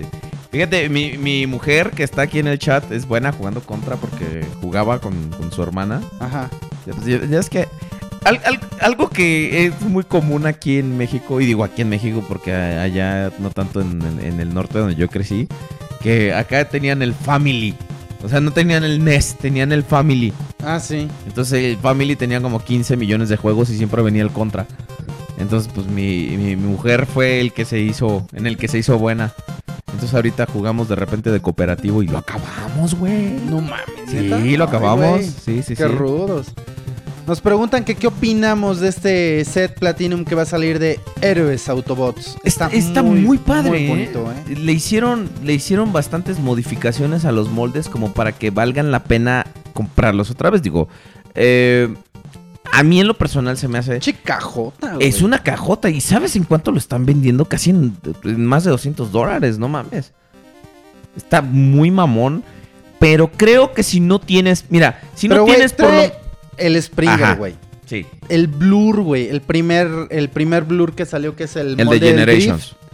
Fíjate, 0.51 0.89
mi, 0.89 1.17
mi 1.17 1.47
mujer 1.47 1.91
que 1.93 2.03
está 2.03 2.23
aquí 2.23 2.41
en 2.41 2.49
el 2.49 2.59
chat 2.59 2.91
es 2.93 3.07
buena 3.07 3.33
jugando 3.33 3.61
contra 3.63 3.97
porque 3.97 4.45
jugaba 4.61 5.01
con, 5.01 5.31
con 5.31 5.53
su 5.53 5.63
hermana. 5.63 6.03
Ajá. 6.19 6.51
Ya, 6.87 6.93
pues, 6.95 7.07
ya- 7.31 7.39
es 7.39 7.49
que 7.49 7.69
al- 8.25 8.41
al- 8.45 8.61
algo 8.81 9.09
que 9.11 9.67
es 9.67 9.81
muy 9.83 10.03
común 10.05 10.47
aquí 10.47 10.79
en 10.79 10.99
México, 10.99 11.41
y 11.41 11.47
digo 11.47 11.63
aquí 11.65 11.83
en 11.83 11.89
México 11.89 12.25
porque 12.29 12.53
allá 12.53 13.31
no 13.39 13.51
tanto 13.51 13.81
en, 13.81 14.03
en 14.23 14.41
el 14.41 14.53
norte 14.53 14.79
donde 14.79 14.97
yo 14.97 15.09
crecí, 15.09 15.47
que 16.03 16.35
acá 16.35 16.69
tenían 16.69 17.01
el 17.03 17.15
Family. 17.15 17.75
O 18.23 18.29
sea, 18.29 18.41
no 18.41 18.51
tenían 18.51 18.85
el 18.85 19.03
NES, 19.05 19.37
tenían 19.39 19.73
el 19.73 19.83
Family. 19.85 20.33
Ah, 20.63 20.79
sí. 20.81 21.09
Entonces 21.27 21.63
el 21.65 21.77
Family 21.79 22.17
tenía 22.17 22.41
como 22.43 22.59
15 22.63 22.97
millones 22.97 23.29
de 23.31 23.37
juegos 23.37 23.71
y 23.71 23.77
siempre 23.79 24.03
venía 24.03 24.23
el 24.23 24.31
contra. 24.31 24.67
Entonces, 25.41 25.71
pues 25.75 25.87
mi, 25.87 26.29
mi- 26.37 26.57
mi 26.57 26.67
mujer 26.69 27.07
fue 27.07 27.41
el 27.41 27.53
que 27.53 27.65
se 27.65 27.81
hizo, 27.81 28.27
en 28.33 28.47
el 28.47 28.57
que 28.57 28.69
se 28.69 28.79
hizo 28.79 28.99
buena. 28.99 29.33
Entonces 29.87 30.15
ahorita 30.15 30.47
jugamos 30.47 30.89
de 30.89 30.95
repente 30.97 31.31
de 31.31 31.41
cooperativo 31.41 32.03
y 32.03 32.07
lo 32.07 32.19
acabamos, 32.19 32.95
güey. 32.95 33.33
No 33.49 33.61
mames. 33.61 33.81
Sí, 34.09 34.17
¿neta? 34.17 34.37
lo 34.39 34.45
Ay, 34.45 34.55
acabamos. 34.57 35.09
güey, 35.17 35.25
sí, 35.25 35.63
sí, 35.63 35.75
Qué 35.75 35.83
sí. 35.85 35.89
rudos. 35.89 36.53
Nos 37.27 37.41
preguntan 37.41 37.85
que 37.85 37.95
qué 37.95 38.07
opinamos 38.09 38.81
de 38.81 38.89
este 38.89 39.45
set 39.45 39.79
Platinum 39.79 40.25
que 40.25 40.35
va 40.35 40.43
a 40.43 40.47
salir 40.47 40.79
de 40.79 40.99
Héroes 41.21 41.69
Autobots. 41.69 42.37
Está, 42.45 42.69
está 42.69 43.03
muy, 43.03 43.39
padre, 43.39 43.71
muy 43.71 43.79
¿eh? 43.85 43.89
bonito, 43.89 44.33
¿eh? 44.49 44.57
Le 44.57 44.73
hicieron, 44.73 45.29
le 45.45 45.53
hicieron 45.55 45.93
bastantes 45.93 46.39
modificaciones 46.41 47.25
a 47.25 47.31
los 47.33 47.49
moldes 47.51 47.89
como 47.89 48.13
para 48.15 48.33
que 48.33 48.51
valgan 48.51 48.91
la 48.91 49.05
pena 49.05 49.47
comprarlos 49.75 50.31
otra 50.31 50.51
vez. 50.51 50.63
Digo, 50.63 50.89
eh, 51.35 51.95
a 52.73 52.83
mí 52.83 53.01
en 53.01 53.07
lo 53.07 53.15
personal 53.15 53.57
se 53.57 53.69
me 53.69 53.79
hace. 53.79 53.99
Chicajota, 53.99 54.97
Es 55.01 55.23
una 55.23 55.43
cajota. 55.43 55.91
¿Y 55.91 56.01
sabes 56.01 56.37
en 56.37 56.45
cuánto 56.45 56.71
lo 56.73 56.79
están 56.79 57.07
vendiendo? 57.07 57.45
Casi 57.45 57.71
en, 57.71 57.97
en 58.25 58.47
más 58.47 58.65
de 58.65 58.71
200 58.71 59.11
dólares, 59.13 59.59
no 59.59 59.69
mames. 59.69 60.13
Está 61.17 61.43
muy 61.43 61.91
mamón. 61.91 62.45
Pero 62.99 63.33
creo 63.33 63.73
que 63.73 63.83
si 63.83 63.99
no 64.01 64.21
tienes. 64.21 64.67
Mira, 64.69 65.01
si 65.15 65.27
Pero, 65.29 65.41
no 65.41 65.45
güey, 65.47 65.55
tienes 65.57 65.73
por 65.73 65.93
lo. 65.93 66.01
el 66.59 66.77
Ajá. 66.77 66.83
Springer, 66.83 67.37
güey. 67.37 67.55
Sí. 67.87 68.07
El 68.29 68.47
Blur, 68.47 69.01
güey. 69.01 69.29
El 69.29 69.41
primer, 69.41 69.89
el 70.11 70.29
primer 70.29 70.65
Blur 70.65 70.93
que 70.95 71.07
salió, 71.07 71.35
que 71.35 71.45
es 71.45 71.57
el, 71.57 71.81
El 71.81 71.89
de 71.89 71.99
Generations. 71.99 72.77
Drift, 72.77 72.90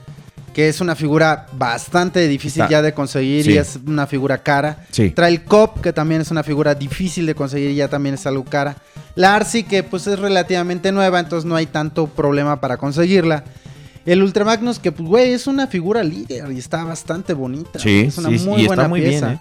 que 0.56 0.70
es 0.70 0.80
una 0.80 0.96
figura 0.96 1.48
bastante 1.52 2.26
difícil 2.26 2.64
ya 2.70 2.80
de 2.80 2.94
conseguir 2.94 3.44
sí. 3.44 3.52
y 3.52 3.58
es 3.58 3.78
una 3.86 4.06
figura 4.06 4.38
cara. 4.38 4.86
Sí. 4.90 5.10
Trae 5.10 5.30
el 5.30 5.44
Cop, 5.44 5.82
que 5.82 5.92
también 5.92 6.22
es 6.22 6.30
una 6.30 6.42
figura 6.42 6.74
difícil 6.74 7.26
de 7.26 7.34
conseguir 7.34 7.72
y 7.72 7.74
ya 7.74 7.88
también 7.88 8.14
es 8.14 8.26
algo 8.26 8.42
cara. 8.42 8.74
La 9.16 9.36
Arcee, 9.36 9.64
que 9.64 9.82
pues 9.82 10.06
es 10.06 10.18
relativamente 10.18 10.92
nueva, 10.92 11.20
entonces 11.20 11.44
no 11.44 11.56
hay 11.56 11.66
tanto 11.66 12.06
problema 12.06 12.58
para 12.58 12.78
conseguirla. 12.78 13.44
El 14.06 14.22
Ultra 14.22 14.46
Magnus, 14.46 14.78
que 14.78 14.92
pues, 14.92 15.06
güey, 15.06 15.32
es 15.34 15.46
una 15.46 15.66
figura 15.66 16.02
líder 16.02 16.50
y 16.50 16.58
está 16.58 16.84
bastante 16.84 17.34
bonita. 17.34 17.78
Sí, 17.78 18.04
es 18.06 18.16
una 18.16 18.30
sí, 18.30 18.38
muy 18.46 18.62
y 18.62 18.64
está 18.64 18.76
buena 18.76 18.88
muy 18.88 19.00
bien, 19.00 19.10
pieza. 19.10 19.32
¿eh? 19.34 19.40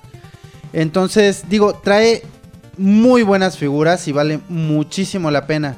Entonces, 0.74 1.46
digo, 1.48 1.76
trae 1.82 2.24
muy 2.76 3.24
buenas 3.24 3.58
figuras 3.58 4.06
y 4.10 4.12
vale 4.12 4.42
muchísimo 4.50 5.32
la 5.32 5.48
pena. 5.48 5.78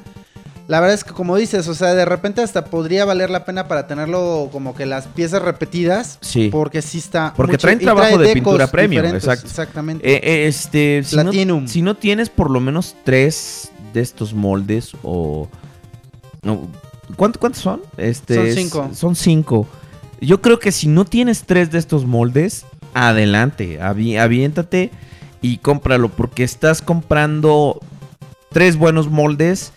La 0.68 0.80
verdad 0.80 0.94
es 0.94 1.02
que 1.02 1.12
como 1.14 1.34
dices, 1.36 1.66
o 1.66 1.74
sea, 1.74 1.94
de 1.94 2.04
repente 2.04 2.42
hasta 2.42 2.66
podría 2.66 3.04
valer 3.06 3.30
la 3.30 3.44
pena 3.46 3.66
para 3.68 3.86
tenerlo 3.86 4.50
como 4.52 4.74
que 4.76 4.84
las 4.86 5.06
piezas 5.06 5.40
repetidas. 5.42 6.18
Sí. 6.20 6.50
Porque 6.52 6.82
sí 6.82 6.98
está... 6.98 7.32
Porque 7.34 7.52
mucho- 7.52 7.62
traen 7.62 7.78
trabajo 7.78 8.16
trae 8.16 8.28
de 8.28 8.34
pintura 8.34 8.66
premium, 8.66 9.06
exacto. 9.06 9.46
Exactamente. 9.46 10.06
Eh, 10.06 10.20
eh, 10.22 10.46
este, 10.46 11.02
si 11.04 11.16
no, 11.16 11.22
Platinum. 11.22 11.66
si 11.66 11.80
no 11.82 11.96
tienes 11.96 12.28
por 12.28 12.50
lo 12.50 12.60
menos 12.60 12.94
tres 13.02 13.70
de 13.94 14.00
estos 14.02 14.34
moldes 14.34 14.92
o... 15.02 15.48
No, 16.42 16.68
¿cuánto- 17.16 17.40
¿Cuántos 17.40 17.62
son? 17.62 17.80
Este, 17.96 18.34
Son 18.34 18.52
cinco. 18.54 18.90
Son 18.92 19.16
cinco. 19.16 19.66
Yo 20.20 20.42
creo 20.42 20.58
que 20.58 20.70
si 20.70 20.86
no 20.86 21.06
tienes 21.06 21.44
tres 21.44 21.70
de 21.70 21.78
estos 21.78 22.04
moldes, 22.04 22.66
adelante, 22.92 23.80
avi- 23.80 24.18
aviéntate 24.18 24.90
y 25.40 25.58
cómpralo 25.58 26.10
porque 26.10 26.42
estás 26.44 26.82
comprando 26.82 27.80
tres 28.50 28.76
buenos 28.76 29.08
moldes 29.08 29.72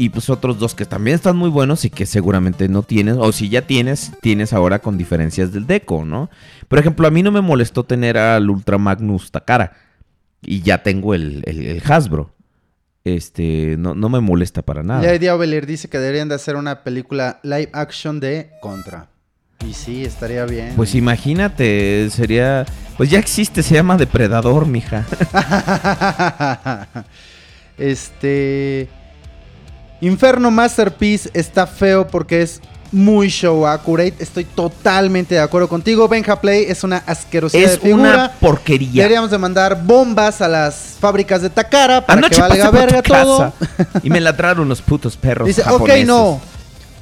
y 0.00 0.08
pues 0.08 0.30
otros 0.30 0.58
dos 0.58 0.74
que 0.74 0.86
también 0.86 1.14
están 1.16 1.36
muy 1.36 1.50
buenos 1.50 1.84
y 1.84 1.90
que 1.90 2.06
seguramente 2.06 2.68
no 2.68 2.82
tienes, 2.82 3.16
o 3.18 3.32
si 3.32 3.48
ya 3.50 3.66
tienes, 3.66 4.12
tienes 4.22 4.52
ahora 4.52 4.78
con 4.78 4.96
diferencias 4.96 5.52
del 5.52 5.66
deco, 5.66 6.04
¿no? 6.04 6.30
Por 6.68 6.78
ejemplo, 6.78 7.06
a 7.06 7.10
mí 7.10 7.22
no 7.22 7.30
me 7.30 7.40
molestó 7.42 7.84
tener 7.84 8.16
al 8.16 8.48
Ultra 8.48 8.78
Magnus 8.78 9.30
Takara 9.30 9.72
y 10.42 10.62
ya 10.62 10.82
tengo 10.82 11.14
el, 11.14 11.42
el- 11.44 11.66
el 11.66 11.82
Hasbro. 11.86 12.34
Este, 13.04 13.76
no, 13.78 13.94
no 13.94 14.08
me 14.08 14.20
molesta 14.20 14.62
para 14.62 14.82
nada. 14.82 15.02
Ya 15.02 15.18
Diabelir 15.18 15.66
dice 15.66 15.88
que 15.88 15.98
deberían 15.98 16.28
de 16.28 16.34
hacer 16.36 16.56
una 16.56 16.82
película 16.82 17.40
live 17.42 17.70
action 17.72 18.20
de 18.20 18.50
Contra. 18.62 19.08
Y 19.66 19.74
sí, 19.74 20.04
estaría 20.04 20.46
bien. 20.46 20.72
Pues 20.76 20.94
imagínate, 20.94 22.08
sería. 22.10 22.64
Pues 22.96 23.10
ya 23.10 23.18
existe, 23.18 23.62
se 23.62 23.74
llama 23.74 23.96
Depredador, 23.98 24.66
mija. 24.66 25.06
este. 27.78 28.88
Inferno 30.00 30.50
Masterpiece 30.50 31.30
está 31.34 31.66
feo 31.66 32.06
porque 32.06 32.42
es 32.42 32.60
muy 32.92 33.28
show 33.28 33.66
accurate. 33.66 34.14
Estoy 34.18 34.44
totalmente 34.44 35.34
de 35.34 35.40
acuerdo 35.40 35.68
contigo. 35.68 36.08
Benja 36.08 36.40
Play 36.40 36.64
es 36.68 36.82
una 36.82 36.98
asquerosidad 36.98 37.64
es 37.64 37.72
de 37.72 37.78
figura. 37.88 38.14
una 38.14 38.32
porquería. 38.32 39.02
Deberíamos 39.02 39.30
de 39.30 39.38
mandar 39.38 39.82
bombas 39.84 40.40
a 40.40 40.48
las 40.48 40.96
fábricas 40.98 41.42
de 41.42 41.50
Takara 41.50 42.04
para 42.04 42.18
Anoche 42.18 42.36
que 42.36 42.40
valga 42.40 42.70
verga 42.70 43.02
todo. 43.02 43.52
y 44.02 44.10
me 44.10 44.20
ladraron 44.20 44.66
unos 44.66 44.82
putos 44.82 45.16
perros. 45.16 45.46
Dice, 45.46 45.62
ok, 45.68 45.88
no. 46.04 46.40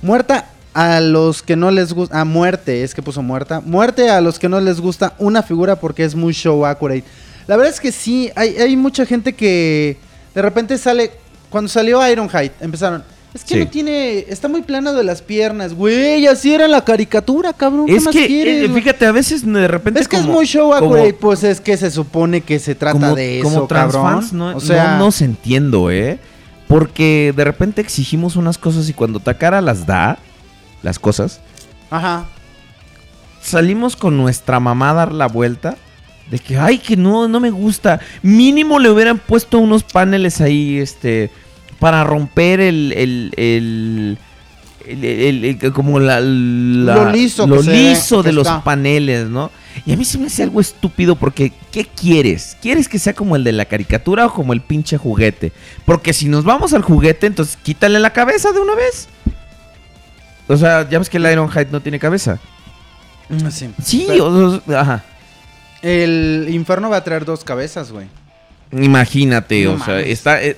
Muerta 0.02 0.50
a 0.74 1.00
los 1.00 1.42
que 1.42 1.56
no 1.56 1.70
les 1.70 1.92
gusta. 1.92 2.20
A 2.20 2.24
muerte, 2.24 2.82
es 2.82 2.94
que 2.94 3.02
puso 3.02 3.22
muerta. 3.22 3.60
Muerte 3.60 4.10
a 4.10 4.20
los 4.20 4.38
que 4.38 4.48
no 4.48 4.60
les 4.60 4.80
gusta 4.80 5.14
una 5.18 5.42
figura 5.42 5.76
porque 5.76 6.04
es 6.04 6.14
muy 6.14 6.32
show 6.32 6.66
accurate. 6.66 7.04
La 7.46 7.56
verdad 7.56 7.72
es 7.72 7.80
que 7.80 7.92
sí, 7.92 8.30
hay, 8.36 8.56
hay 8.56 8.76
mucha 8.76 9.06
gente 9.06 9.32
que 9.34 9.96
de 10.34 10.42
repente 10.42 10.76
sale. 10.78 11.12
Cuando 11.50 11.68
salió 11.68 12.06
Ironhide, 12.08 12.52
empezaron. 12.60 13.02
Es 13.34 13.44
que 13.44 13.54
Sí. 13.54 13.60
no 13.60 13.68
tiene. 13.68 14.18
Está 14.28 14.48
muy 14.48 14.62
plano 14.62 14.94
de 14.94 15.04
las 15.04 15.20
piernas, 15.22 15.74
güey. 15.74 16.26
Así 16.26 16.52
era 16.54 16.66
la 16.66 16.82
caricatura, 16.84 17.52
cabrón. 17.52 17.86
¿Qué 17.86 17.96
Es 17.96 18.04
más 18.04 18.14
que, 18.14 18.26
quieres, 18.26 18.64
eh, 18.64 18.68
güey? 18.68 18.82
fíjate, 18.82 19.06
a 19.06 19.12
veces 19.12 19.44
de 19.46 19.68
repente. 19.68 20.00
Es 20.00 20.08
que 20.08 20.16
como- 20.16 20.28
es 20.30 20.34
muy 20.34 20.46
show 20.46 20.72
accurate, 20.74 21.12
pues 21.14 21.44
es 21.44 21.60
que 21.60 21.76
se 21.76 21.90
supone 21.90 22.40
que 22.40 22.58
se 22.58 22.74
trata 22.74 22.92
como, 22.98 23.14
de 23.14 23.40
eso, 23.40 23.44
como 23.48 23.68
cabrón. 23.68 23.90
transfans 23.92 24.32
no, 24.32 24.56
o 24.56 24.60
sea, 24.60 24.92
no 24.96 25.04
nos 25.06 25.20
entiendo, 25.20 25.90
¿eh? 25.90 26.18
Porque 26.68 27.32
de 27.36 27.44
repente 27.44 27.80
exigimos 27.82 28.34
unas 28.36 28.56
cosas 28.58 28.88
y 28.88 28.94
cuando 28.94 29.20
Takara 29.20 29.60
las 29.60 29.86
da, 29.86 30.18
las 30.82 30.98
cosas, 30.98 31.40
Ajá. 31.90 32.24
salimos 33.42 33.94
con 33.96 34.16
nuestra 34.16 34.60
mamá 34.60 34.90
a 34.90 34.94
dar 34.94 35.12
la 35.12 35.28
vuelta. 35.28 35.76
De 36.30 36.38
que, 36.38 36.58
ay, 36.58 36.78
que 36.78 36.96
no, 36.96 37.26
no 37.28 37.40
me 37.40 37.50
gusta. 37.50 38.00
Mínimo 38.22 38.78
le 38.78 38.90
hubieran 38.90 39.18
puesto 39.18 39.58
unos 39.58 39.82
paneles 39.82 40.40
ahí, 40.42 40.78
este, 40.78 41.30
para 41.78 42.04
romper 42.04 42.60
el, 42.60 42.92
el, 42.92 43.32
el, 43.36 44.18
el- 44.86 45.04
el- 45.04 45.44
el- 45.62 45.72
como 45.72 45.98
la, 46.00 46.20
la- 46.20 46.94
Lo 46.96 47.10
liso 47.12 47.46
lo 47.46 47.62
liso 47.62 48.22
de 48.22 48.32
los 48.32 48.46
está. 48.46 48.62
paneles, 48.62 49.26
¿no? 49.28 49.50
Y 49.86 49.92
a 49.92 49.96
mí 49.96 50.04
se 50.04 50.18
me 50.18 50.26
hace 50.26 50.42
algo 50.42 50.60
estúpido 50.60 51.14
porque, 51.16 51.52
¿qué 51.70 51.84
quieres? 51.86 52.56
¿Quieres 52.60 52.88
que 52.88 52.98
sea 52.98 53.14
como 53.14 53.36
el 53.36 53.44
de 53.44 53.52
la 53.52 53.64
caricatura 53.64 54.26
o 54.26 54.32
como 54.34 54.52
el 54.52 54.60
pinche 54.60 54.98
juguete? 54.98 55.52
Porque 55.86 56.12
si 56.12 56.28
nos 56.28 56.44
vamos 56.44 56.72
al 56.74 56.82
juguete, 56.82 57.26
entonces 57.26 57.56
quítale 57.62 58.00
la 58.00 58.12
cabeza 58.12 58.52
de 58.52 58.60
una 58.60 58.74
vez. 58.74 59.08
O 60.48 60.56
sea, 60.56 60.88
ya 60.88 60.98
ves 60.98 61.08
que 61.08 61.18
el 61.18 61.30
Ironhide 61.30 61.68
no 61.70 61.80
tiene 61.80 61.98
cabeza. 61.98 62.38
Mm, 63.28 63.48
Sí. 63.50 63.70
Sí, 63.82 64.04
Pero- 64.08 64.26
o- 64.26 64.56
o- 64.66 64.76
ajá. 64.76 65.04
El 65.82 66.46
infierno 66.50 66.90
va 66.90 66.96
a 66.98 67.04
traer 67.04 67.24
dos 67.24 67.44
cabezas, 67.44 67.90
güey. 67.92 68.06
Imagínate, 68.72 69.64
No 69.64 69.72
o 69.74 69.78
sea, 69.84 70.00
está 70.00 70.42
eh, 70.42 70.56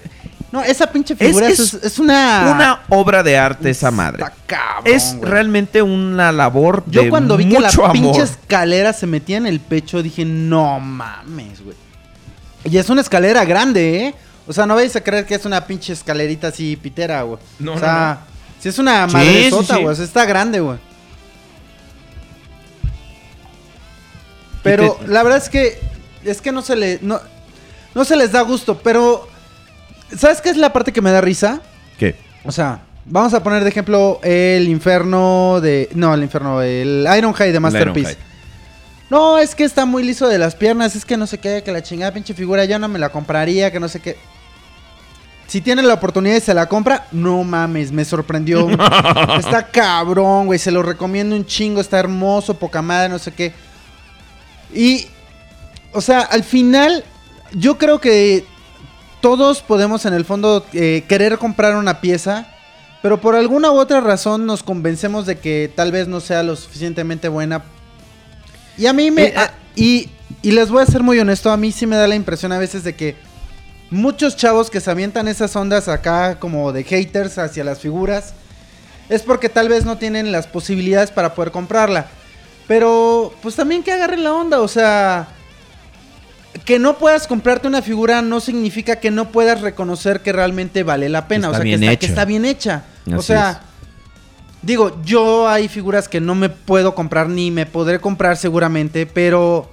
No, 0.52 0.62
esa 0.62 0.90
pinche 0.90 1.14
figura 1.14 1.48
es, 1.48 1.60
es- 1.60 1.74
es, 1.74 1.98
una. 2.01 2.51
una 2.52 2.80
obra 2.88 3.22
de 3.22 3.38
arte 3.38 3.70
esa 3.70 3.90
madre. 3.92 4.24
Está 4.24 4.34
cabrón, 4.47 4.82
Es 4.92 5.14
güey. 5.16 5.30
realmente 5.30 5.80
una 5.82 6.32
labor 6.32 6.82
Yo 6.88 7.05
de 7.05 7.10
cuando 7.10 7.36
vi 7.36 7.48
que 7.48 7.60
la 7.60 7.68
amor. 7.68 7.92
pinche 7.92 8.22
escalera 8.22 8.92
se 8.92 9.06
metía 9.06 9.36
en 9.36 9.47
el 9.47 9.60
pecho, 9.60 10.02
dije, 10.02 10.24
no 10.24 10.80
mames, 10.80 11.62
güey. 11.62 11.76
Y 12.64 12.76
es 12.78 12.88
una 12.90 13.01
escalera 13.01 13.44
grande, 13.44 14.06
¿eh? 14.06 14.14
O 14.48 14.52
sea, 14.52 14.66
no 14.66 14.74
vais 14.74 14.94
a 14.97 15.01
creer 15.02 15.24
que 15.24 15.36
es 15.36 15.44
una 15.44 15.64
pinche 15.64 15.92
escalerita 15.92 16.48
así 16.48 16.74
pitera, 16.76 17.22
güey. 17.22 17.38
No, 17.60 17.72
o 17.72 17.74
no, 17.76 17.80
sea, 17.80 18.18
si 18.59 18.68
es 18.70 18.78
una 18.80 19.09
Sí, 19.09 19.14
madresota, 19.14 19.62
sí, 19.62 19.72
sí. 19.74 19.82
güey. 19.82 19.92
o 19.92 19.94
sea, 19.94 20.05
está 20.05 20.24
grande, 20.24 20.59
güey. 20.59 20.78
Pero 24.62 24.99
te- 25.01 25.09
la 25.09 25.23
verdad 25.23 25.39
es 25.39 25.49
que 25.49 25.78
es 26.24 26.41
que 26.41 26.53
no 26.53 26.62
se 26.62 26.77
le 26.77 26.99
no, 27.03 27.20
no 27.95 28.05
se 28.05 28.16
les 28.16 28.32
da 28.32 28.43
gusto, 28.43 28.78
pero 28.78 29.27
¿sabes 30.16 30.41
qué 30.41 30.51
es 30.51 30.57
la 30.57 30.73
parte 30.73 30.93
que 30.93 31.01
me 31.01 31.11
da 31.11 31.20
risa? 31.20 31.61
¿Qué? 31.99 32.16
O 32.45 32.53
sea, 32.53 32.81
vamos 33.07 33.32
a 33.35 33.43
poner 33.43 33.62
de 33.65 33.70
ejemplo 33.70 34.20
el 34.23 34.69
infierno 34.69 35.61
de 35.61 35.89
no, 35.95 36.12
el 36.15 36.23
infierno, 36.23 36.61
el 36.62 37.07
Ironhide 37.16 37.53
de 37.53 37.61
Masterpiece. 37.61 38.16
No, 39.09 39.39
es 39.39 39.55
que 39.57 39.65
está 39.65 39.87
muy 39.87 40.05
liso 40.05 40.28
de 40.28 40.39
las 40.39 40.55
piernas, 40.55 40.95
es 40.95 41.05
que 41.05 41.16
no 41.16 41.27
sé 41.27 41.39
qué, 41.39 41.62
que 41.65 41.73
la 41.73 41.82
chingada 41.82 42.12
pinche 42.12 42.32
figura 42.32 42.65
ya 42.65 42.78
no 42.78 42.87
me 42.87 42.99
la 42.99 43.09
compraría, 43.09 43.73
que 43.73 43.81
no 43.81 43.89
sé 43.89 43.99
qué. 44.01 44.16
Si 45.49 45.61
tiene 45.61 45.82
la 45.82 45.95
oportunidad 45.95 46.37
y 46.37 46.41
se 46.41 46.55
la 46.55 46.66
compra, 46.69 47.09
no 47.11 47.43
mames, 47.43 47.91
me 47.91 48.05
sorprendió. 48.05 48.69
está 49.39 49.66
cabrón, 49.73 50.47
güey, 50.47 50.61
se 50.61 50.70
lo 50.70 50.81
recomiendo 50.85 51.35
un 51.35 51.45
chingo, 51.45 51.81
está 51.81 51.99
hermoso, 51.99 52.55
poca 52.55 52.82
madre, 52.82 53.09
no 53.09 53.19
sé 53.19 53.32
qué. 53.32 53.53
Y, 54.74 55.06
o 55.92 56.01
sea, 56.01 56.20
al 56.20 56.44
final, 56.44 57.05
yo 57.52 57.78
creo 57.78 58.01
que 58.01 58.44
todos 59.20 59.62
podemos 59.62 60.06
en 60.06 60.14
el 60.14 60.24
fondo 60.24 60.64
eh, 60.72 61.05
querer 61.09 61.38
comprar 61.38 61.76
una 61.76 62.01
pieza, 62.01 62.47
pero 63.02 63.20
por 63.20 63.34
alguna 63.34 63.70
u 63.70 63.78
otra 63.78 64.01
razón 64.01 64.47
nos 64.47 64.62
convencemos 64.62 65.26
de 65.26 65.38
que 65.38 65.70
tal 65.74 65.90
vez 65.92 66.06
no 66.09 66.20
sea 66.20 66.42
lo 66.42 66.56
suficientemente 66.56 67.28
buena. 67.28 67.62
Y 68.78 68.86
a 68.86 68.92
mí 68.92 69.10
me... 69.10 69.24
Eh, 69.24 69.34
ah. 69.36 69.42
a- 69.44 69.55
y, 69.76 70.10
y 70.42 70.51
les 70.52 70.68
voy 70.70 70.82
a 70.82 70.86
ser 70.86 71.02
muy 71.02 71.18
honesto, 71.18 71.51
a 71.51 71.56
mí 71.56 71.70
sí 71.72 71.86
me 71.86 71.97
da 71.97 72.06
la 72.09 72.14
impresión 72.16 72.52
a 72.52 72.59
veces 72.59 72.82
de 72.84 72.94
que 72.94 73.16
muchos 73.90 74.36
chavos 74.36 74.70
que 74.70 74.80
se 74.80 74.90
avientan 74.90 75.28
esas 75.28 75.55
ondas 75.56 75.88
acá 75.88 76.38
como 76.38 76.72
de 76.72 76.84
haters 76.84 77.38
hacia 77.38 77.64
las 77.64 77.78
figuras, 77.80 78.34
es 79.09 79.22
porque 79.22 79.48
tal 79.48 79.68
vez 79.68 79.84
no 79.84 79.98
tienen 79.98 80.32
las 80.32 80.47
posibilidades 80.47 81.10
para 81.10 81.34
poder 81.34 81.51
comprarla. 81.51 82.09
Pero, 82.70 83.34
pues 83.42 83.56
también 83.56 83.82
que 83.82 83.90
agarren 83.90 84.22
la 84.22 84.32
onda, 84.32 84.60
o 84.60 84.68
sea... 84.68 85.26
Que 86.64 86.78
no 86.78 86.98
puedas 86.98 87.26
comprarte 87.26 87.66
una 87.66 87.82
figura 87.82 88.22
no 88.22 88.38
significa 88.38 89.01
que 89.01 89.10
no 89.10 89.32
puedas 89.32 89.60
reconocer 89.60 90.20
que 90.20 90.32
realmente 90.32 90.84
vale 90.84 91.09
la 91.09 91.26
pena. 91.26 91.48
Está 91.48 91.59
o 91.59 91.62
sea, 91.62 91.64
que, 91.64 91.74
está, 91.74 91.86
hecha. 91.86 91.98
que 91.98 92.06
está 92.06 92.24
bien 92.24 92.44
hecha. 92.44 92.84
o 93.12 93.22
sea, 93.22 93.51
es. 93.51 93.59
digo, 94.62 95.02
yo 95.05 95.48
hay 95.48 95.66
figuras 95.66 96.09
que 96.09 96.20
no 96.20 96.36
me 96.36 96.48
puedo 96.48 96.94
comprar 96.94 97.28
ni 97.28 97.51
me 97.51 97.66
podré 97.66 97.98
comprar 97.98 98.36
seguramente, 98.36 99.05
pero 99.05 99.68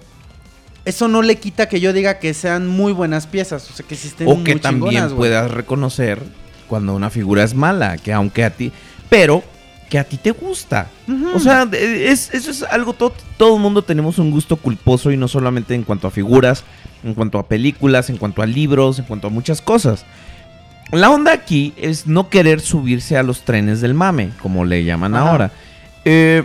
eso 0.83 1.07
no 1.07 1.21
le 1.21 1.35
quita 1.35 1.69
que 1.69 1.79
yo 1.79 1.93
diga 1.93 2.17
que 2.17 2.33
sean 2.33 2.67
muy 2.67 2.93
buenas 2.93 3.27
piezas. 3.27 3.69
O 3.69 3.73
sea, 3.73 3.85
que 3.85 3.95
sí 3.95 4.07
estén 4.07 4.27
O 4.27 4.43
que 4.43 4.53
muy 4.53 4.61
también 4.61 5.07
puedas 5.11 5.51
reconocer 5.51 6.23
cuando 6.67 6.95
una 6.95 7.11
figura 7.11 7.43
es 7.43 7.53
mala, 7.53 7.97
que 7.99 8.11
aunque 8.11 8.43
a 8.43 8.49
ti, 8.49 8.71
pero 9.07 9.43
que 9.89 9.97
a 9.99 10.03
ti 10.03 10.17
te 10.17 10.31
gusta. 10.31 10.89
O 11.33 11.39
sea, 11.39 11.67
es, 11.71 12.33
eso 12.33 12.51
es 12.51 12.63
algo, 12.63 12.93
todo, 12.93 13.13
todo 13.37 13.55
el 13.55 13.61
mundo 13.61 13.81
tenemos 13.81 14.19
un 14.19 14.31
gusto 14.31 14.57
culposo 14.57 15.11
y 15.11 15.17
no 15.17 15.27
solamente 15.27 15.73
en 15.75 15.83
cuanto 15.83 16.07
a 16.07 16.11
figuras, 16.11 16.63
en 17.03 17.13
cuanto 17.13 17.39
a 17.39 17.47
películas, 17.47 18.09
en 18.09 18.17
cuanto 18.17 18.41
a 18.41 18.45
libros, 18.45 18.99
en 18.99 19.05
cuanto 19.05 19.27
a 19.27 19.29
muchas 19.29 19.61
cosas. 19.61 20.05
La 20.91 21.09
onda 21.09 21.33
aquí 21.33 21.73
es 21.77 22.07
no 22.07 22.29
querer 22.29 22.59
subirse 22.61 23.17
a 23.17 23.23
los 23.23 23.41
trenes 23.41 23.81
del 23.81 23.93
mame, 23.93 24.29
como 24.41 24.63
le 24.65 24.83
llaman 24.83 25.15
Ajá. 25.15 25.29
ahora. 25.29 25.51
Eh, 26.05 26.43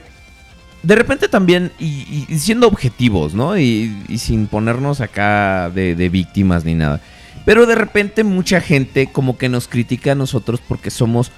de 0.83 0.95
repente 0.97 1.29
también, 1.29 1.71
y, 1.79 1.85
y- 1.87 2.27
y 2.29 2.39
siendo 2.41 2.67
objetivos, 2.67 3.35
¿no? 3.35 3.57
Y, 3.57 3.97
y 4.09 4.19
sin 4.19 4.49
ponernos 4.49 5.01
acá 5.01 5.71
de, 5.71 5.95
de 5.95 6.09
víctimas 6.09 6.65
ni 6.65 6.75
nada. 6.75 7.01
Pero 7.45 7.67
de 7.67 7.75
repente 7.77 8.25
mucha 8.25 8.61
gente 8.61 9.07
como 9.07 9.37
que 9.39 9.49
nos 9.49 9.69
critica 9.69 10.13
a 10.13 10.17
nosotros 10.17 10.61
porque 10.67 10.91
somos... 10.91 11.31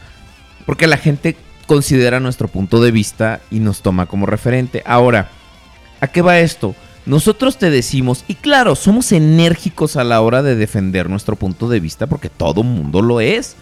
Porque 0.67 0.87
la 0.87 0.97
gente 0.97 1.37
considera 1.65 2.21
nuestro 2.21 2.49
punto 2.49 2.83
de 2.83 2.91
vista 2.91 3.41
y 3.51 3.61
nos 3.61 3.83
toma 3.83 4.07
como 4.07 4.27
referente. 4.27 4.83
Ahora, 4.87 5.31
¿a 6.01 6.09
qué 6.09 6.23
va 6.23 6.39
esto? 6.39 6.75
Nosotros 7.07 7.59
te 7.59 7.71
decimos, 7.71 8.25
y 8.29 8.35
claro, 8.35 8.75
somos 8.75 9.13
enérgicos 9.13 9.97
a 9.97 10.05
la 10.05 10.21
hora 10.21 10.43
de 10.43 10.57
defender 10.57 11.11
nuestro 11.11 11.37
punto 11.37 11.69
de 11.69 11.81
vista 11.81 12.07
porque 12.07 12.31
todo 12.31 12.63
mundo 12.63 13.03
lo 13.03 13.21
es. 13.21 13.57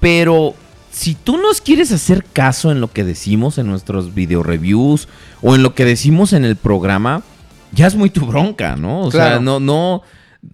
Pero 0.00 0.54
si 0.90 1.14
tú 1.14 1.36
nos 1.36 1.60
quieres 1.60 1.92
hacer 1.92 2.24
caso 2.24 2.72
en 2.72 2.80
lo 2.80 2.90
que 2.90 3.04
decimos 3.04 3.58
en 3.58 3.66
nuestros 3.66 4.14
video 4.14 4.42
reviews 4.42 5.08
o 5.42 5.54
en 5.54 5.62
lo 5.62 5.74
que 5.74 5.84
decimos 5.84 6.32
en 6.32 6.44
el 6.44 6.56
programa, 6.56 7.22
ya 7.72 7.86
es 7.86 7.94
muy 7.94 8.10
tu 8.10 8.26
bronca, 8.26 8.76
¿no? 8.76 9.02
O 9.02 9.10
sea, 9.10 9.38
no, 9.38 9.60
no, 9.60 10.02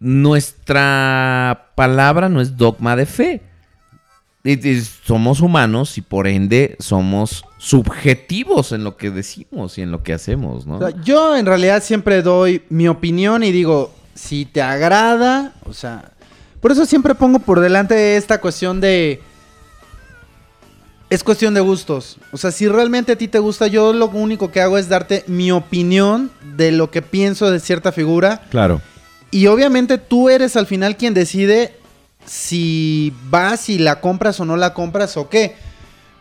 nuestra 0.00 1.70
palabra 1.74 2.28
no 2.28 2.40
es 2.40 2.56
dogma 2.56 2.96
de 2.96 3.06
fe. 3.06 3.42
Somos 5.05 5.40
humanos 5.40 5.98
y 5.98 6.02
por 6.02 6.27
ende 6.27 6.77
somos 6.78 7.44
subjetivos 7.59 8.73
en 8.73 8.85
lo 8.85 8.97
que 8.97 9.10
decimos 9.10 9.78
y 9.78 9.82
en 9.82 9.90
lo 9.90 10.02
que 10.02 10.12
hacemos, 10.12 10.66
¿no? 10.66 10.77
O 10.77 10.78
sea, 10.78 11.02
yo 11.02 11.36
en 11.36 11.47
realidad 11.47 11.82
siempre 11.82 12.23
doy 12.23 12.62
mi 12.68 12.86
opinión 12.86 13.43
y 13.43 13.51
digo, 13.51 13.93
si 14.14 14.44
te 14.44 14.62
agrada, 14.62 15.52
o 15.64 15.73
sea, 15.73 16.12
por 16.60 16.73
eso 16.73 16.86
siempre 16.86 17.14
pongo 17.14 17.39
por 17.39 17.60
delante 17.60 18.16
esta 18.16 18.40
cuestión 18.40 18.81
de... 18.81 19.20
Es 21.09 21.23
cuestión 21.23 21.55
de 21.55 21.60
gustos. 21.60 22.18
O 22.32 22.36
sea, 22.36 22.51
si 22.51 22.66
realmente 22.66 23.12
a 23.12 23.16
ti 23.16 23.28
te 23.28 23.39
gusta, 23.39 23.68
yo 23.68 23.93
lo 23.93 24.09
único 24.09 24.51
que 24.51 24.60
hago 24.60 24.77
es 24.77 24.89
darte 24.89 25.23
mi 25.28 25.52
opinión 25.52 26.32
de 26.56 26.73
lo 26.73 26.90
que 26.90 27.02
pienso 27.02 27.48
de 27.51 27.60
cierta 27.60 27.93
figura. 27.93 28.43
Claro. 28.51 28.81
Y 29.31 29.47
obviamente 29.47 29.98
tú 29.98 30.28
eres 30.28 30.56
al 30.56 30.66
final 30.66 30.97
quien 30.97 31.14
decide 31.14 31.78
si 32.27 33.15
vas 33.31 33.69
y 33.69 33.78
la 33.78 34.01
compras 34.01 34.39
o 34.40 34.44
no 34.44 34.57
la 34.57 34.74
compras 34.74 35.16
o 35.16 35.28
qué. 35.28 35.57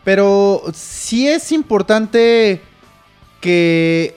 Pero 0.04 0.62
sí 0.72 1.28
es 1.28 1.52
importante 1.52 2.60
que 3.40 4.16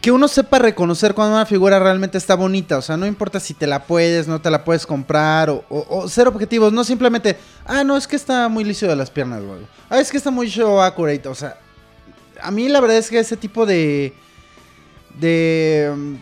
que 0.00 0.10
uno 0.12 0.28
sepa 0.28 0.58
reconocer 0.58 1.14
cuando 1.14 1.34
una 1.36 1.44
figura 1.44 1.78
realmente 1.78 2.16
está 2.16 2.34
bonita. 2.34 2.78
O 2.78 2.82
sea, 2.82 2.96
no 2.96 3.06
importa 3.06 3.38
si 3.38 3.52
te 3.52 3.66
la 3.66 3.84
puedes, 3.84 4.26
no 4.28 4.40
te 4.40 4.50
la 4.50 4.64
puedes 4.64 4.86
comprar 4.86 5.50
o, 5.50 6.08
ser 6.08 6.26
objetivos. 6.26 6.72
No 6.72 6.84
simplemente, 6.84 7.36
ah, 7.66 7.84
no, 7.84 7.98
es 7.98 8.06
que 8.06 8.16
está 8.16 8.48
muy 8.48 8.64
liso 8.64 8.86
de 8.86 8.96
las 8.96 9.10
piernas, 9.10 9.42
güey. 9.42 9.60
Ah, 9.90 10.00
es 10.00 10.10
que 10.10 10.16
está 10.16 10.30
muy 10.30 10.48
show 10.48 10.80
accurate. 10.80 11.28
O 11.28 11.34
sea, 11.34 11.58
a 12.40 12.50
mí 12.50 12.66
la 12.68 12.80
verdad 12.80 12.96
es 12.96 13.10
que 13.10 13.18
ese 13.18 13.36
tipo 13.36 13.66
de 13.66 14.14
de 15.18 15.92
mm, 15.94 16.14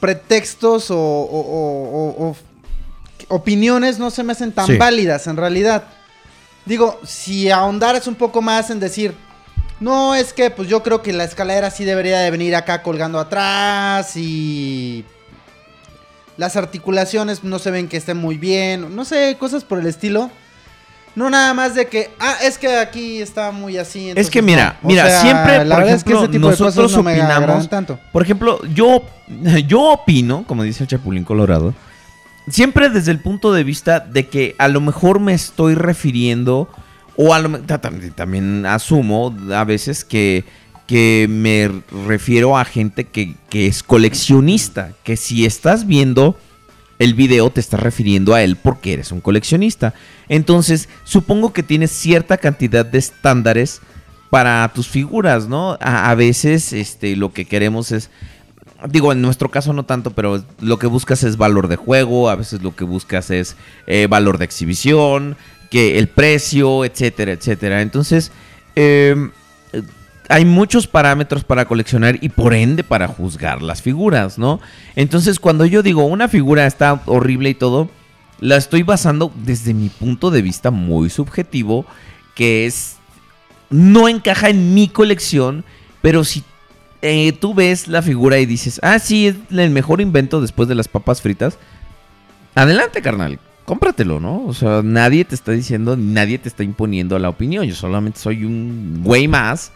pretextos 0.00 0.90
o- 0.90 0.96
o 0.96 2.36
opiniones 3.30 3.98
no 3.98 4.10
se 4.10 4.22
me 4.22 4.32
hacen 4.32 4.52
tan 4.52 4.66
Sí. 4.66 4.76
válidas 4.76 5.26
en 5.26 5.36
realidad. 5.36 5.84
Digo, 6.66 7.00
si 7.04 7.50
ahondaras 7.50 8.06
un 8.06 8.14
poco 8.14 8.42
más 8.42 8.68
en 8.70 8.78
decir, 8.80 9.14
no, 9.80 10.14
es 10.14 10.32
que 10.34 10.50
pues 10.50 10.68
yo 10.68 10.82
creo 10.82 11.00
que 11.00 11.12
la 11.14 11.24
escalera 11.24 11.70
sí 11.70 11.84
debería 11.84 12.18
de 12.20 12.30
venir 12.30 12.54
acá 12.54 12.82
colgando 12.82 13.18
atrás 13.18 14.14
y 14.16 15.04
las 16.36 16.56
articulaciones 16.56 17.44
no 17.44 17.58
se 17.58 17.70
ven 17.70 17.88
que 17.88 17.96
estén 17.96 18.16
muy 18.18 18.36
bien, 18.36 18.94
no 18.94 19.04
sé, 19.04 19.36
cosas 19.38 19.64
por 19.64 19.78
el 19.78 19.86
estilo. 19.86 20.30
No 21.16 21.28
nada 21.28 21.52
más 21.54 21.74
de 21.74 21.86
que, 21.86 22.10
ah, 22.20 22.36
es 22.42 22.56
que 22.56 22.76
aquí 22.76 23.20
está 23.20 23.50
muy 23.50 23.76
así. 23.78 24.12
Es 24.14 24.30
que 24.30 24.42
mira, 24.42 24.78
no. 24.80 24.88
Mira, 24.88 25.06
sea, 25.06 25.20
siempre, 25.22 25.64
la 25.64 25.74
por 25.74 25.84
verdad 25.84 25.96
es 25.96 26.04
que 26.04 26.10
ejemplo, 26.10 26.22
ese 26.24 26.32
tipo 26.32 26.46
de 26.50 26.56
cosas 26.56 26.76
nosotros 26.76 27.04
no 27.04 27.10
opinamos, 27.10 27.68
tanto. 27.68 27.98
por 28.12 28.22
ejemplo, 28.22 28.60
yo, 28.72 29.02
yo 29.66 29.82
opino, 29.82 30.44
como 30.46 30.62
dice 30.62 30.84
el 30.84 30.88
Chapulín 30.88 31.24
Colorado, 31.24 31.74
siempre 32.50 32.90
desde 32.90 33.12
el 33.12 33.20
punto 33.20 33.52
de 33.52 33.64
vista 33.64 34.00
de 34.00 34.28
que 34.28 34.54
a 34.58 34.68
lo 34.68 34.80
mejor 34.80 35.20
me 35.20 35.32
estoy 35.34 35.74
refiriendo, 35.74 36.68
o 37.16 37.34
a 37.34 37.38
lo 37.38 37.60
también 37.60 38.66
asumo 38.66 39.36
a 39.54 39.64
veces 39.64 40.04
que, 40.04 40.44
que 40.86 41.26
me 41.28 41.70
refiero 42.06 42.56
a 42.56 42.64
gente 42.64 43.04
que, 43.04 43.34
que 43.48 43.66
es 43.66 43.82
coleccionista, 43.82 44.92
que 45.04 45.16
si 45.16 45.44
estás 45.44 45.86
viendo 45.86 46.36
el 46.98 47.14
video 47.14 47.50
te 47.50 47.60
estás 47.60 47.80
refiriendo 47.80 48.34
a 48.34 48.42
él 48.42 48.56
porque 48.56 48.92
eres 48.92 49.10
un 49.10 49.22
coleccionista. 49.22 49.94
Entonces, 50.28 50.88
supongo 51.04 51.52
que 51.52 51.62
tienes 51.62 51.90
cierta 51.90 52.36
cantidad 52.36 52.84
de 52.84 52.98
estándares 52.98 53.80
para 54.28 54.70
tus 54.74 54.86
figuras, 54.86 55.48
¿no? 55.48 55.78
A, 55.80 56.10
a 56.10 56.14
veces 56.14 56.72
este, 56.72 57.16
lo 57.16 57.32
que 57.32 57.46
queremos 57.46 57.90
es, 57.90 58.10
digo, 58.88 59.12
en 59.12 59.22
nuestro 59.22 59.50
caso 59.50 59.72
no 59.72 59.84
tanto, 59.84 60.10
pero 60.12 60.42
lo 60.60 60.78
que 60.78 60.86
buscas 60.86 61.22
es 61.22 61.36
valor 61.36 61.68
de 61.68 61.76
juego, 61.76 62.30
a 62.30 62.36
veces 62.36 62.62
lo 62.62 62.74
que 62.74 62.84
buscas 62.84 63.30
es 63.30 63.56
eh, 63.86 64.06
valor 64.08 64.38
de 64.38 64.44
exhibición, 64.44 65.36
que 65.70 65.98
el 65.98 66.08
precio, 66.08 66.84
etcétera, 66.84 67.32
etcétera. 67.32 67.82
Entonces, 67.82 68.32
eh, 68.76 69.30
hay 70.28 70.44
muchos 70.44 70.86
parámetros 70.86 71.42
para 71.42 71.64
coleccionar 71.64 72.18
y 72.20 72.28
por 72.28 72.54
ende 72.54 72.84
para 72.84 73.08
juzgar 73.08 73.62
las 73.62 73.82
figuras, 73.82 74.38
¿no? 74.38 74.60
Entonces, 74.94 75.40
cuando 75.40 75.66
yo 75.66 75.82
digo 75.82 76.04
una 76.04 76.28
figura 76.28 76.66
está 76.66 77.02
horrible 77.06 77.50
y 77.50 77.54
todo, 77.54 77.90
la 78.38 78.56
estoy 78.56 78.84
basando 78.84 79.32
desde 79.44 79.74
mi 79.74 79.88
punto 79.88 80.30
de 80.30 80.42
vista 80.42 80.70
muy 80.70 81.10
subjetivo, 81.10 81.84
que 82.34 82.66
es 82.66 82.96
no 83.70 84.08
encaja 84.08 84.50
en 84.50 84.72
mi 84.72 84.88
colección, 84.88 85.64
pero 86.00 86.24
si 86.24 86.44
eh, 87.02 87.32
tú 87.32 87.54
ves 87.54 87.88
la 87.88 88.02
figura 88.02 88.38
y 88.38 88.46
dices, 88.46 88.80
ah, 88.82 88.98
sí, 88.98 89.28
es 89.28 89.36
el 89.50 89.70
mejor 89.70 90.00
invento 90.00 90.40
después 90.40 90.68
de 90.68 90.74
las 90.74 90.88
papas 90.88 91.22
fritas, 91.22 91.58
adelante, 92.54 93.02
carnal. 93.02 93.38
Cómpratelo, 93.64 94.18
¿no? 94.18 94.44
O 94.46 94.52
sea, 94.52 94.82
nadie 94.82 95.24
te 95.24 95.34
está 95.34 95.52
diciendo, 95.52 95.96
nadie 95.96 96.38
te 96.38 96.48
está 96.48 96.64
imponiendo 96.64 97.18
la 97.18 97.28
opinión. 97.28 97.64
Yo 97.66 97.74
solamente 97.74 98.18
soy 98.18 98.44
un 98.44 99.00
güey 99.04 99.28
más 99.28 99.70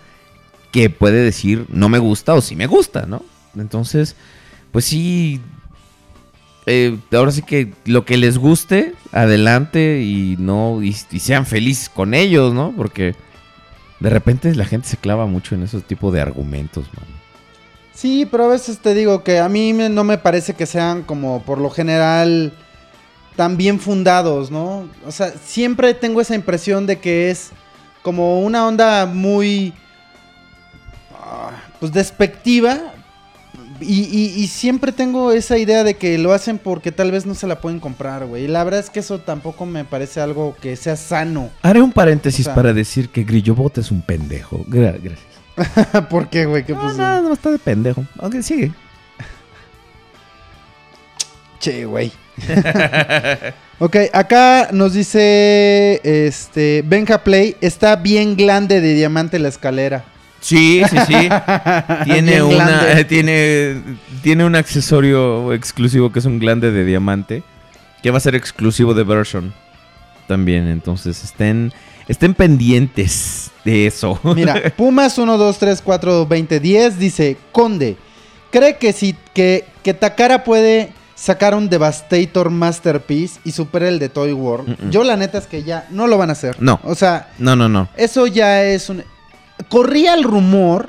que 0.72 0.90
puede 0.90 1.22
decir 1.22 1.66
no 1.68 1.88
me 1.88 1.98
gusta 2.00 2.34
o 2.34 2.40
sí 2.40 2.56
me 2.56 2.66
gusta, 2.66 3.06
¿no? 3.06 3.22
Entonces, 3.56 4.16
pues 4.72 4.86
sí. 4.86 5.40
eh, 6.66 6.98
ahora 7.12 7.30
sí 7.30 7.42
que 7.42 7.72
lo 7.84 8.04
que 8.04 8.16
les 8.16 8.36
guste, 8.38 8.94
adelante 9.12 10.02
y 10.02 10.36
no. 10.40 10.82
Y, 10.82 10.96
y 11.12 11.20
sean 11.20 11.46
felices 11.46 11.88
con 11.88 12.14
ellos, 12.14 12.52
¿no? 12.52 12.72
Porque 12.76 13.14
de 14.04 14.10
repente 14.10 14.54
la 14.54 14.66
gente 14.66 14.86
se 14.86 14.98
clava 14.98 15.24
mucho 15.24 15.54
en 15.54 15.62
esos 15.62 15.82
tipos 15.82 16.12
de 16.12 16.20
argumentos, 16.20 16.84
man. 16.94 17.06
Sí, 17.94 18.28
pero 18.30 18.44
a 18.44 18.48
veces 18.48 18.78
te 18.78 18.92
digo 18.92 19.24
que 19.24 19.38
a 19.38 19.48
mí 19.48 19.72
no 19.72 20.04
me 20.04 20.18
parece 20.18 20.52
que 20.52 20.66
sean 20.66 21.02
como 21.04 21.42
por 21.42 21.58
lo 21.58 21.70
general 21.70 22.52
tan 23.34 23.56
bien 23.56 23.80
fundados, 23.80 24.50
¿no? 24.50 24.86
O 25.06 25.10
sea, 25.10 25.30
siempre 25.30 25.94
tengo 25.94 26.20
esa 26.20 26.34
impresión 26.34 26.84
de 26.86 26.98
que 26.98 27.30
es 27.30 27.52
como 28.02 28.42
una 28.42 28.66
onda 28.66 29.06
muy, 29.06 29.72
ah, 31.18 31.52
pues 31.80 31.90
despectiva. 31.90 32.93
Y, 33.80 34.02
y- 34.02 34.32
y 34.42 34.46
siempre 34.48 34.92
tengo 34.92 35.32
esa 35.32 35.58
idea 35.58 35.84
de 35.84 35.94
que 35.94 36.16
lo 36.18 36.32
hacen 36.32 36.58
porque 36.58 36.92
tal 36.92 37.10
vez 37.10 37.26
no 37.26 37.34
se 37.34 37.46
la 37.46 37.60
pueden 37.60 37.80
comprar, 37.80 38.24
güey. 38.26 38.44
Y 38.44 38.48
la 38.48 38.62
verdad 38.64 38.80
es 38.80 38.90
que 38.90 39.00
eso 39.00 39.18
tampoco 39.20 39.66
me 39.66 39.84
parece 39.84 40.20
algo 40.20 40.54
que 40.60 40.76
sea 40.76 40.96
sano. 40.96 41.50
Haré 41.62 41.82
un 41.82 41.92
paréntesis 41.92 42.40
O 42.40 42.44
sea- 42.48 42.54
para 42.54 42.72
decir 42.72 43.08
que 43.10 43.24
Grillobot 43.24 43.78
es 43.78 43.90
un 43.90 44.02
pendejo. 44.02 44.64
Gra- 44.66 44.98
gracias. 45.02 46.06
¿Por 46.10 46.28
qué, 46.28 46.46
güey? 46.46 46.64
¿Qué 46.64 46.72
No, 46.72 46.92
no, 46.92 47.22
no 47.22 47.32
está 47.32 47.50
de 47.50 47.58
pendejo. 47.58 48.04
Aunque 48.18 48.42
sigue. 48.42 48.72
Che, 51.60 51.84
güey. 51.86 52.12
ok, 53.78 53.96
acá 54.12 54.68
nos 54.72 54.92
dice 54.92 56.00
este 56.04 56.82
Benja 56.86 57.22
Play, 57.22 57.56
está 57.60 57.96
bien 57.96 58.36
grande 58.36 58.80
de 58.80 58.94
diamante 58.94 59.38
la 59.38 59.48
escalera. 59.48 60.04
Sí, 60.44 60.82
sí, 60.90 60.96
sí. 61.06 61.14
tiene 62.04 62.42
una 62.42 62.82
glande. 62.82 63.04
tiene 63.06 63.82
tiene 64.22 64.44
un 64.44 64.54
accesorio 64.54 65.54
exclusivo 65.54 66.12
que 66.12 66.18
es 66.18 66.26
un 66.26 66.38
glande 66.38 66.70
de 66.70 66.84
diamante 66.84 67.42
que 68.02 68.10
va 68.10 68.18
a 68.18 68.20
ser 68.20 68.34
exclusivo 68.34 68.92
de 68.92 69.04
version 69.04 69.54
también, 70.28 70.68
entonces 70.68 71.24
estén 71.24 71.72
estén 72.08 72.34
pendientes 72.34 73.52
de 73.64 73.86
eso. 73.86 74.20
Mira, 74.36 74.74
Pumas 74.76 75.16
1, 75.16 75.38
2, 75.38 75.58
3, 75.58 75.80
4, 75.82 76.26
20, 76.26 76.60
10 76.60 76.98
dice, 76.98 77.38
Conde, 77.50 77.96
¿cree 78.50 78.76
que 78.76 78.92
si 78.92 79.16
que, 79.32 79.64
que 79.82 79.94
Takara 79.94 80.44
puede 80.44 80.92
sacar 81.14 81.54
un 81.54 81.70
Devastator 81.70 82.50
Masterpiece 82.50 83.40
y 83.44 83.52
supera 83.52 83.88
el 83.88 83.98
de 83.98 84.10
Toy 84.10 84.34
World? 84.34 84.68
Mm-mm. 84.68 84.90
Yo 84.90 85.04
la 85.04 85.16
neta 85.16 85.38
es 85.38 85.46
que 85.46 85.62
ya 85.62 85.86
no 85.90 86.06
lo 86.06 86.18
van 86.18 86.28
a 86.28 86.32
hacer. 86.32 86.60
No. 86.60 86.80
O 86.84 86.94
sea, 86.94 87.30
no, 87.38 87.56
no, 87.56 87.70
no. 87.70 87.88
eso 87.96 88.26
ya 88.26 88.62
es 88.62 88.90
un... 88.90 89.02
Corría 89.68 90.14
el 90.14 90.24
rumor, 90.24 90.88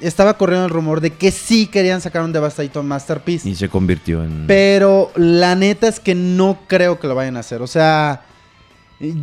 estaba 0.00 0.34
corriendo 0.36 0.66
el 0.66 0.72
rumor 0.72 1.00
de 1.00 1.10
que 1.12 1.30
sí 1.30 1.66
querían 1.66 2.00
sacar 2.00 2.22
un 2.22 2.32
Devastator 2.32 2.82
Masterpiece. 2.82 3.48
Y 3.48 3.54
se 3.54 3.68
convirtió 3.68 4.22
en 4.24 4.46
Pero 4.46 5.10
la 5.16 5.54
neta 5.54 5.88
es 5.88 6.00
que 6.00 6.14
no 6.14 6.58
creo 6.66 6.98
que 7.00 7.06
lo 7.06 7.14
vayan 7.14 7.36
a 7.36 7.40
hacer. 7.40 7.62
O 7.62 7.66
sea, 7.66 8.22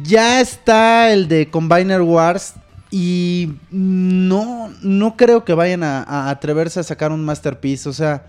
ya 0.03 0.39
está 0.41 1.11
el 1.11 1.27
de 1.27 1.49
Combiner 1.49 2.01
Wars. 2.01 2.53
Y 2.89 3.55
no, 3.69 4.71
no 4.81 5.17
creo 5.17 5.43
que 5.43 5.53
vayan 5.53 5.83
a, 5.83 6.03
a 6.03 6.29
atreverse 6.29 6.79
a 6.79 6.83
sacar 6.83 7.11
un 7.11 7.25
Masterpiece. 7.25 7.89
O 7.89 7.93
sea, 7.93 8.27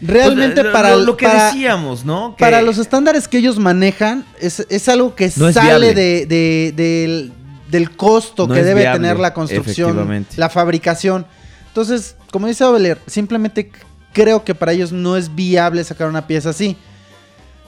realmente 0.00 0.56
Pues, 0.56 0.66
lo- 0.66 0.72
para, 0.72 0.96
lo, 0.96 1.16
que 1.16 1.26
para, 1.26 1.46
decíamos, 1.46 2.04
¿no? 2.04 2.36
Que- 2.36 2.40
para 2.44 2.60
los 2.60 2.76
estándares 2.78 3.28
que 3.28 3.38
ellos 3.38 3.58
manejan, 3.58 4.26
es, 4.40 4.66
es 4.68 4.88
algo 4.90 5.14
que 5.14 5.32
No 5.36 5.48
es 5.48 5.54
sale 5.54 5.94
de, 5.94 6.26
de- 6.26 7.30
del, 7.72 7.96
costo 7.96 8.46
No 8.46 8.54
que 8.54 8.62
debe 8.62 8.82
viable, 8.82 9.00
tener 9.00 9.18
la 9.18 9.34
construcción, 9.34 10.26
la 10.36 10.48
fabricación. 10.48 11.26
Entonces, 11.68 12.16
como 12.30 12.46
dice 12.46 12.64
Oveler, 12.64 13.00
simplemente 13.06 13.72
creo 14.12 14.44
que 14.44 14.54
para 14.54 14.72
ellos 14.72 14.92
no 14.92 15.16
es 15.16 15.34
viable 15.34 15.82
sacar 15.82 16.08
una 16.08 16.26
pieza 16.26 16.50
así. 16.50 16.76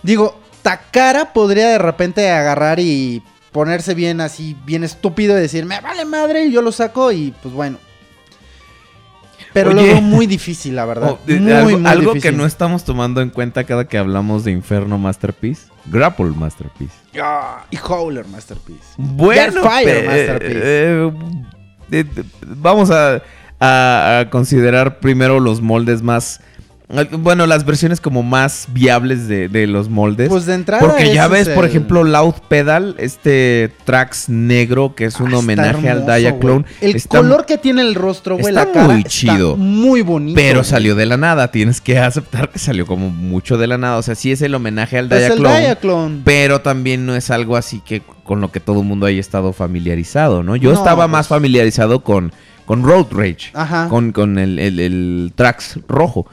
Digo, 0.03 0.41
Takara 0.63 1.33
podría 1.33 1.69
de 1.69 1.79
repente 1.79 2.31
agarrar 2.31 2.79
y 2.81 3.23
ponerse 3.53 3.95
bien 3.95 4.21
así, 4.21 4.57
bien 4.65 4.85
estúpido 4.85 5.37
y 5.37 5.41
decir, 5.41 5.65
me 5.65 5.81
vale 5.81 6.05
madre, 6.05 6.45
y 6.47 6.53
yo 6.53 6.63
lo 6.63 6.73
saco 6.73 7.13
y 7.13 7.35
pues 7.43 7.55
bueno. 7.55 7.79
Pero 9.53 9.73
lo 9.73 9.81
Oye. 9.81 9.93
veo 9.93 10.01
muy 10.03 10.27
difícil, 10.27 10.77
la 10.77 10.85
verdad. 10.85 11.11
Oh, 11.17 11.19
muy, 11.27 11.53
algo 11.53 11.79
muy 11.79 11.91
algo 11.91 12.15
que 12.15 12.33
no 12.33 12.45
estamos 12.45 12.85
tomando 12.85 13.23
en 13.23 13.31
cuenta 13.31 13.65
cada 13.65 13.87
que 13.87 13.99
hablamos 13.99 14.45
de 14.45 14.51
Inferno 14.51 14.99
Masterpiece. 14.99 15.74
Grapple 15.87 16.27
Masterpiece. 16.31 16.95
Ah, 17.23 17.65
y 17.71 17.77
Howler 17.77 18.27
Masterpiece. 18.27 18.83
Bueno, 18.97 19.63
Fire 19.63 19.85
pe- 19.85 20.07
Masterpiece. 20.07 20.61
eh, 20.63 21.13
eh, 21.93 22.05
eh, 22.17 22.23
vamos 22.47 22.91
a, 22.91 23.23
a- 23.61 24.19
a 24.21 24.31
considerar 24.31 24.99
primero 25.01 25.41
los 25.41 25.61
moldes 25.61 26.03
más... 26.03 26.41
Bueno, 26.87 27.47
las 27.47 27.65
versiones 27.65 27.99
como 27.99 28.23
más 28.23 28.67
viables 28.69 29.27
de, 29.27 29.49
de 29.49 29.67
los 29.67 29.89
moldes. 29.89 30.29
Pues 30.29 30.45
de 30.45 30.53
entrada 30.55 30.87
Porque 30.87 31.15
ya 31.15 31.29
ves, 31.29 31.49
es 31.49 31.55
por 31.55 31.65
ejemplo, 31.65 32.05
Loud 32.05 32.35
Pedal, 32.49 32.95
este 32.99 33.73
Trax 33.85 34.29
negro, 34.29 34.95
que 34.95 35.07
es 35.07 35.15
un 35.19 35.29
Ah, 35.29 35.29
está 35.31 35.39
homenaje 35.39 35.89
al 35.89 36.05
Diaclone. 36.05 36.61
güey. 36.61 36.75
El 36.83 36.97
Está- 36.97 37.19
color 37.21 37.47
que 37.47 37.57
tiene 37.57 37.81
el 37.81 37.95
rostro, 37.95 38.37
güey, 38.37 38.49
está 38.55 38.67
la 38.67 38.73
cara. 38.73 38.87
muy 38.89 38.99
está 38.99 39.09
chido. 39.09 39.57
muy 39.57 40.03
bonito. 40.03 40.37
Pero 40.37 40.63
salió 40.63 40.95
de 40.95 41.07
la 41.07 41.17
nada, 41.17 41.51
tienes 41.51 41.81
que 41.81 41.99
aceptar 41.99 42.51
que 42.51 42.59
salió 42.59 42.85
como 42.85 43.09
mucho 43.09 43.57
de 43.57 43.67
la 43.67 43.79
nada. 43.79 43.97
O 43.97 44.03
sea, 44.03 44.15
sí 44.15 44.31
es 44.31 44.43
el 44.43 44.55
homenaje 44.55 44.99
al 44.99 45.07
Es 45.11 45.23
el 45.23 45.29
Diaclone. 45.39 45.61
Diaclone. 45.61 46.21
Pero 46.23 46.61
también 46.61 47.07
no 47.07 47.17
es 47.17 47.31
algo 47.31 47.57
así 47.57 47.81
que 47.81 48.03
con 48.25 48.43
lo 48.43 48.53
que 48.53 48.61
todo 48.61 48.81
el 48.81 48.87
mundo 48.87 49.07
haya 49.07 49.21
estado 49.21 49.55
familiarizado, 49.55 50.43
¿no? 50.43 50.55
Yo 50.55 50.71
No, 50.73 50.77
estaba 50.79 51.05
pues- 51.05 51.13
más 51.13 51.29
familiarizado 51.29 52.05
con, 52.05 52.31
con 52.67 52.83
Road 52.83 53.07
Rage. 53.11 53.51
Ajá. 53.55 53.89
Con, 53.89 54.13
con 54.13 54.39
el, 54.39 54.59
el, 54.59 54.81
el 54.81 55.33
Trax 55.35 55.79
rojo. 55.89 56.27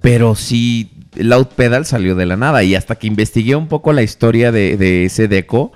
Pero 0.00 0.34
sí, 0.34 0.90
Loud 1.14 1.46
Pedal 1.56 1.84
salió 1.86 2.14
de 2.14 2.26
la 2.26 2.36
nada. 2.36 2.62
Y 2.64 2.74
hasta 2.74 2.94
que 2.96 3.06
investigué 3.06 3.54
un 3.56 3.68
poco 3.68 3.92
la 3.92 4.02
historia 4.02 4.50
de, 4.52 4.76
de 4.76 5.04
ese 5.04 5.28
deco, 5.28 5.72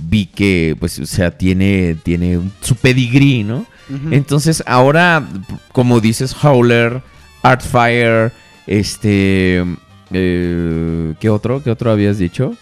vi 0.00 0.26
que, 0.26 0.76
pues, 0.78 0.98
o 0.98 1.06
sea, 1.06 1.30
tiene, 1.36 1.96
tiene 2.02 2.40
su 2.60 2.76
pedigrí, 2.76 3.44
¿no? 3.44 3.66
Entonces, 4.10 4.62
ahora, 4.66 5.26
como 5.72 6.00
dices, 6.00 6.36
Howler, 6.44 7.00
Artfire, 7.42 8.32
este. 8.66 9.64
eh, 10.12 11.14
¿Qué 11.18 11.30
otro? 11.30 11.62
¿Qué 11.62 11.70
otro 11.70 11.90
habías 11.90 12.18
dicho? 12.18 12.54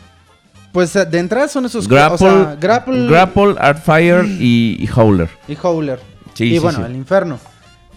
Pues 0.70 0.94
eh, 0.94 1.04
de 1.04 1.18
entrada 1.18 1.48
son 1.48 1.64
esos 1.64 1.88
Grapple, 1.88 2.14
o 2.14 2.18
sea, 2.44 2.56
Grapple, 2.60 3.06
Grapple, 3.08 3.54
Artfire 3.58 4.24
y, 4.38 4.76
y 4.78 4.88
Howler. 4.94 5.28
y 5.48 5.56
Howler. 5.60 5.98
Sí, 6.34 6.44
y 6.44 6.52
sí, 6.52 6.58
bueno, 6.60 6.78
sí. 6.78 6.84
el 6.90 6.96
infierno. 6.96 7.40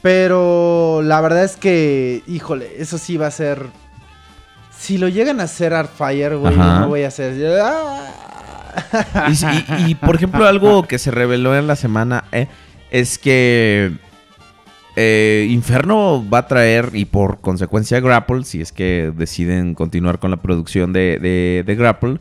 Pero 0.01 1.01
la 1.03 1.19
verdad 1.21 1.43
es 1.43 1.55
que, 1.57 2.23
híjole, 2.27 2.69
eso 2.77 2.97
sí 2.97 3.17
va 3.17 3.27
a 3.27 3.31
ser. 3.31 3.65
Si 4.77 4.97
lo 4.97 5.09
llegan 5.09 5.41
a 5.41 5.43
hacer 5.43 5.73
Artfire, 5.73 6.35
güey, 6.35 6.55
no 6.55 6.87
voy 6.87 7.03
a 7.03 7.09
hacer. 7.09 7.35
¡Ah! 7.61 8.05
Y, 9.29 9.31
y- 9.83 9.91
y, 9.91 9.95
por 9.95 10.15
ejemplo, 10.15 10.47
algo 10.47 10.83
que 10.83 10.99
se 10.99 11.11
reveló 11.11 11.57
en 11.57 11.67
la 11.67 11.75
semana 11.75 12.23
eh, 12.31 12.47
es 12.91 13.17
que 13.17 13.91
eh, 14.95 15.47
Inferno 15.49 16.23
va 16.29 16.39
a 16.39 16.47
traer, 16.47 16.91
y 16.93 17.05
por 17.05 17.41
consecuencia 17.41 17.99
Grapple, 17.99 18.45
si 18.45 18.61
es 18.61 18.71
que 18.71 19.11
deciden 19.15 19.73
continuar 19.75 20.19
con 20.19 20.31
la 20.31 20.37
producción 20.37 20.93
de, 20.93 21.19
de- 21.19 21.63
de 21.65 21.75
Grapple, 21.75 22.19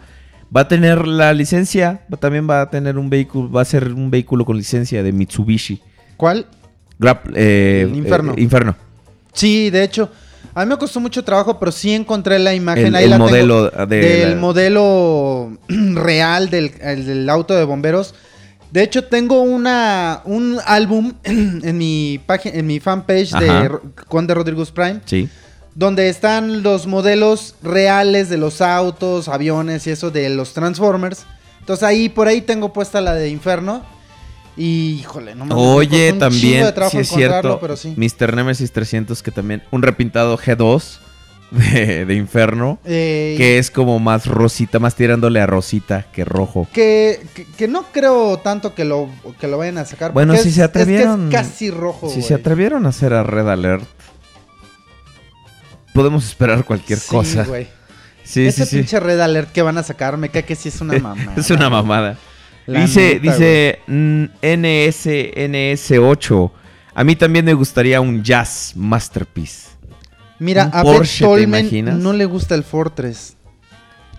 va 0.55 0.63
a 0.63 0.69
tener 0.69 1.07
la 1.07 1.33
licencia, 1.35 2.01
también 2.19 2.49
va 2.51 2.63
a 2.63 2.71
tener 2.71 2.99
un 2.99 3.09
vehículo, 3.11 3.51
va 3.53 3.63
a 3.63 3.65
ser 3.67 3.93
un 3.93 4.11
vehículo 4.11 4.45
con 4.45 4.57
licencia 4.57 5.03
de 5.05 5.13
Mitsubishi. 5.13 5.81
¿Cuál? 6.17 6.47
Grapple, 6.99 7.33
eh, 7.37 7.83
El 7.83 7.97
Inferno. 7.97 8.35
eh, 8.37 8.41
Inferno. 8.43 8.77
Sí, 9.33 9.71
de 9.71 9.85
hecho, 9.85 10.11
a 10.55 10.65
mí 10.65 10.71
me 10.71 10.77
costó 10.79 10.99
mucho 11.01 11.23
trabajo, 11.23 11.59
pero 11.59 11.71
sí 11.71 11.95
encontré 11.95 12.39
la 12.39 12.55
imagen. 12.55 12.87
El- 12.87 12.97
ahí 12.97 13.05
el 13.05 13.11
la 13.11 13.17
tengo, 13.17 13.29
modelo 13.29 13.71
de 13.71 13.87
del 13.87 14.31
la- 14.31 14.37
modelo 14.37 15.59
real 15.69 16.51
del, 16.51 16.73
el 16.81 17.07
del 17.07 17.29
auto 17.31 17.55
de 17.55 17.65
bomberos. 17.65 18.15
De 18.73 18.83
hecho, 18.83 19.05
tengo 19.05 19.41
una 19.43 20.21
un 20.25 20.59
álbum 20.67 21.13
en 21.25 21.79
mi 21.79 22.21
página, 22.27 22.57
en 22.57 22.67
mi 22.67 22.81
fanpage 22.81 23.31
de 23.33 23.49
Ajá. 23.49 23.69
Ro- 23.69 23.83
Conde 24.09 24.35
Rodríguez 24.35 24.71
Prime, 24.73 25.01
Sí. 25.07 25.29
donde 25.75 26.09
están 26.09 26.63
los 26.63 26.87
modelos 26.87 27.55
reales 27.63 28.29
de 28.29 28.37
los 28.39 28.61
autos, 28.61 29.29
aviones 29.29 29.87
y 29.87 29.91
eso 29.91 30.11
de 30.11 30.29
los 30.31 30.53
Transformers. 30.53 31.25
Entonces 31.61 31.83
ahí 31.85 32.09
por 32.09 32.27
ahí 32.29 32.41
tengo 32.41 32.73
puesta 32.73 33.01
la 33.01 33.15
de 33.15 33.29
Inferno. 33.29 33.85
Y 34.59 34.99
híjole, 35.01 35.35
no 35.37 35.45
me 35.47 35.55
Oye, 35.55 36.07
un 36.09 36.15
chingo 36.15 36.19
también, 36.19 36.65
de 36.65 36.73
trabajo 36.73 36.97
sí 36.97 37.03
es 37.03 37.09
cierto, 37.09 37.61
pero 37.61 37.77
sí. 37.77 37.95
Mr. 37.97 38.35
Nemesis 38.35 38.73
300 38.73 39.23
que 39.23 39.31
también, 39.31 39.63
un 39.71 39.83
repintado 39.83 40.37
G2 40.37 40.99
de, 41.53 42.05
de 42.05 42.15
Inferno, 42.15 42.79
Eh, 42.85 43.35
que 43.39 43.59
es 43.59 43.71
como 43.71 44.01
más 44.01 44.27
rosita, 44.27 44.79
más 44.81 44.97
tirándole 44.97 45.41
a 45.41 45.47
rosita 45.47 46.07
que 46.13 46.25
rojo. 46.25 46.67
Que, 46.73 47.21
que, 47.35 47.45
que 47.57 47.69
no 47.69 47.85
creo 47.93 48.39
tanto 48.39 48.75
que 48.75 48.85
lo, 48.85 49.09
que 49.41 49.47
lo 49.47 49.59
vayan 49.59 49.79
a 49.79 49.85
sacar. 49.85 50.13
Bueno, 50.13 50.35
si 50.35 50.39
es- 50.39 50.43
se 50.43 50.49
es 50.51 50.55
que 50.57 50.61
es 50.63 50.69
atrevieron- 50.89 51.31
casi 51.31 51.71
rojo. 51.71 52.11
si 52.11 52.21
se 52.23 52.35
atrevieron 52.35 52.85
a 52.85 52.89
hacer 52.89 53.15
a 53.15 53.23
Red 53.23 53.49
Alert, 53.49 53.85
podemos 55.95 56.25
esperar 56.27 56.65
cualquier 56.65 56.99
Sí, 56.99 57.09
cosa. 57.09 57.45
güey. 57.45 57.69
Sí, 58.25 58.47
Ese 58.47 58.67
pinche 58.67 59.01
Red 59.01 59.21
Alert 59.21 59.53
que 59.53 59.63
van 59.63 59.79
a 59.79 59.83
sacar, 59.83 60.17
me 60.19 60.29
cae 60.29 60.45
que 60.45 60.55
sí 60.55 60.69
es 60.69 60.81
una 60.81 60.99
mamada. 60.99 61.35
es 61.37 61.51
una 61.51 61.71
mamada. 61.71 62.19
La 62.69 62.83
dice 62.83 63.15
neta, 63.15 63.33
dice 63.33 63.81
mm, 63.87 64.25
NS, 64.43 65.07
NS8. 65.07 66.51
A 66.95 67.03
mí 67.03 67.17
también 67.17 67.45
me 67.47 67.55
gustaría 67.55 67.99
un 68.01 68.23
Jazz 68.23 68.75
Masterpiece. 68.77 69.71
Mira, 70.39 70.67
un 70.67 70.71
a 70.75 70.83
Porsche, 70.83 71.47
no 71.83 72.13
le 72.13 72.25
gusta 72.27 72.55
el 72.55 72.65
Fortress. 72.65 73.37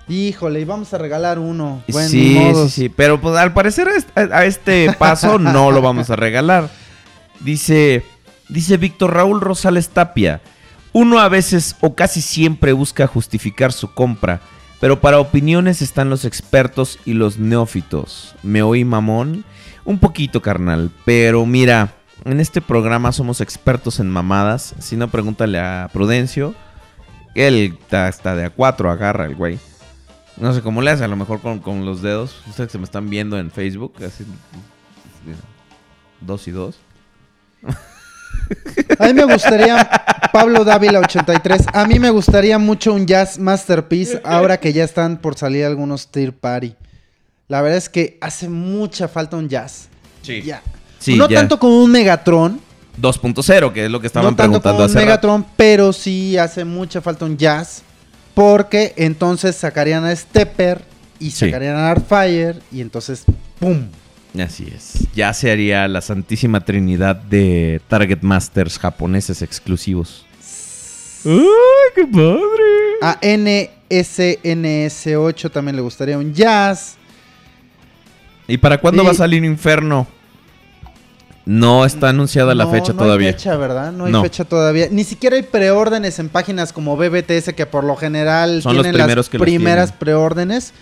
Híjole, 0.07 0.61
y 0.61 0.65
vamos 0.65 0.91
a 0.95 0.97
regalar 0.97 1.38
uno. 1.38 1.84
Bueno, 1.88 2.09
sí, 2.09 2.39
modos. 2.39 2.71
sí, 2.71 2.81
sí. 2.81 2.89
Pero 2.89 3.21
pues 3.21 3.38
al 3.38 3.53
parecer 3.53 3.88
a 4.15 4.45
este 4.45 4.91
paso 4.97 5.38
no 5.39 5.69
lo 5.69 5.84
vamos 5.84 6.09
a 6.09 6.15
regalar. 6.15 6.69
Dice, 7.41 8.03
dice 8.47 8.77
Víctor 8.77 9.13
Raúl 9.13 9.39
Rosales 9.39 9.89
Tapia. 9.89 10.41
Uno 10.91 11.19
a 11.19 11.30
veces 11.30 11.76
o 11.81 11.93
casi 11.93 12.21
siempre 12.21 12.73
busca 12.73 13.05
justificar 13.05 13.71
su 13.71 13.93
compra, 13.93 14.41
pero 14.80 15.01
para 15.01 15.19
opiniones 15.19 15.81
están 15.81 16.10
los 16.10 16.26
expertos 16.26 16.99
y 17.06 17.14
los 17.14 17.38
neófitos. 17.38 18.35
¿Me 18.43 18.61
oí 18.61 18.85
mamón? 18.85 19.43
Un 19.85 19.99
poquito, 19.99 20.41
carnal. 20.41 20.91
Pero 21.06 21.45
mira, 21.45 21.95
en 22.26 22.39
este 22.39 22.61
programa 22.61 23.11
somos 23.11 23.41
expertos 23.41 23.99
en 23.99 24.10
mamadas. 24.10 24.76
Si 24.80 24.95
no, 24.95 25.10
pregúntale 25.10 25.60
a 25.60 25.89
Prudencio. 25.91 26.56
Él 27.35 27.77
está 27.91 28.35
de 28.35 28.45
a 28.45 28.49
cuatro, 28.49 28.89
agarra 28.89 29.26
el 29.26 29.35
güey. 29.35 29.60
No 30.38 30.53
sé 30.53 30.61
cómo 30.61 30.81
le 30.81 30.91
hace, 30.91 31.03
a 31.03 31.10
lo 31.10 31.18
mejor 31.18 31.41
con, 31.41 31.60
con 31.60 31.85
los 31.85 32.01
dedos. 32.01 32.41
Ustedes 32.47 32.72
que 32.72 32.77
me 32.77 32.85
están 32.85 33.10
viendo 33.10 33.38
en 33.38 33.51
Facebook, 33.51 33.93
así. 34.03 34.26
Dos 36.22 36.47
y 36.47 36.51
dos. 36.51 36.80
A 38.99 39.07
mí 39.07 39.13
me 39.13 39.26
gustaría, 39.26 39.89
Pablo 40.34 40.63
Dávila 40.63 40.99
83, 40.99 41.65
a 41.73 41.85
mí 41.85 41.99
me 41.99 42.09
gustaría 42.09 42.57
mucho 42.57 42.93
un 42.93 43.05
Jazz 43.05 43.38
Masterpiece 43.39 44.21
ahora 44.23 44.59
que 44.59 44.73
ya 44.73 44.84
están 44.84 45.17
por 45.17 45.38
salir 45.38 45.65
algunos 45.65 46.07
Tier 46.07 46.34
Party. 46.34 46.76
La 47.47 47.61
verdad 47.61 47.77
es 47.77 47.89
que 47.89 48.17
hace 48.21 48.47
mucha 48.49 49.07
falta 49.07 49.38
un 49.38 49.49
jazz. 49.49 49.88
Sí. 50.21 50.41
Ya. 50.43 50.61
Sí, 50.99 51.15
no 51.15 51.27
ya. 51.30 51.39
tanto 51.39 51.57
como 51.59 51.84
un 51.84 51.91
Megatron, 51.91 52.59
2.0, 53.01 53.71
que 53.73 53.85
es 53.85 53.91
lo 53.91 54.01
que 54.01 54.07
estaban 54.07 54.31
no 54.31 54.35
tanto 54.35 54.59
preguntando 54.61 54.77
como 54.77 54.84
un 54.84 54.89
hace 54.89 54.93
rato. 54.95 55.05
Megatron, 55.05 55.45
pero 55.55 55.93
sí 55.93 56.38
hace 56.38 56.65
mucha 56.65 57.01
falta 57.01 57.26
un 57.26 57.38
Jazz. 57.38 57.84
Porque 58.35 58.93
entonces 58.97 59.55
sacarían 59.55 60.05
a 60.05 60.15
Stepper 60.15 60.81
y 61.19 61.31
Sí. 61.31 61.45
sacarían 61.47 61.76
a 61.76 61.91
Artfire 61.91 62.55
y 62.71 62.80
entonces 62.81 63.23
¡pum! 63.59 63.88
Así 64.38 64.68
es. 64.76 65.07
Ya 65.15 65.34
se 65.34 65.49
haría 65.51 65.88
la 65.88 66.01
santísima 66.01 66.60
trinidad 66.61 67.15
de 67.15 67.81
Target 67.88 68.19
Masters 68.22 68.77
japoneses 68.77 69.41
exclusivos. 69.41 70.26
¡Ay, 71.26 71.34
qué 71.95 72.06
padre! 72.06 72.99
A 73.01 73.19
NSNS8 73.22 75.51
también 75.51 75.76
le 75.76 75.81
gustaría 75.81 76.18
un 76.18 76.34
Jazz. 76.34 76.95
¿Y 78.47 78.57
para 78.57 78.77
cuándo 78.80 79.03
Y- 79.03 79.06
va 79.06 79.11
a 79.11 79.15
salir 79.15 79.43
Inferno? 79.43 80.07
No 81.45 81.84
está 81.85 82.10
anunciada 82.10 82.53
la 82.53 82.65
No, 82.65 82.72
fecha 82.72 82.93
no 82.93 82.99
todavía. 82.99 83.30
hay 83.30 83.34
fecha, 83.34 83.57
¿verdad? 83.57 83.91
No 83.91 84.06
hay 84.06 84.11
No. 84.11 84.22
fecha 84.22 84.43
todavía. 84.45 84.88
Ni 84.91 85.03
siquiera 85.03 85.35
hay 85.35 85.41
preórdenes 85.43 86.19
en 86.19 86.30
páginas 86.30 86.72
como 86.72 86.95
BBTS 86.95 87.53
que 87.56 87.65
por 87.65 87.84
lo 87.84 87.95
general 87.95 88.61
Son 88.61 88.76
los 88.76 88.84
tienen 88.84 88.93
primeros 88.99 89.26
las 89.26 89.30
que 89.30 89.38
los 89.39 89.45
primeras 89.45 89.91
preórdenes. 89.91 90.73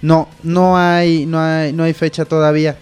No, 0.00 0.28
no 0.44 0.78
hay, 0.78 1.26
no 1.26 1.40
hay, 1.40 1.72
no 1.72 1.82
hay 1.82 1.92
fecha 1.92 2.24
todavía. 2.24 2.76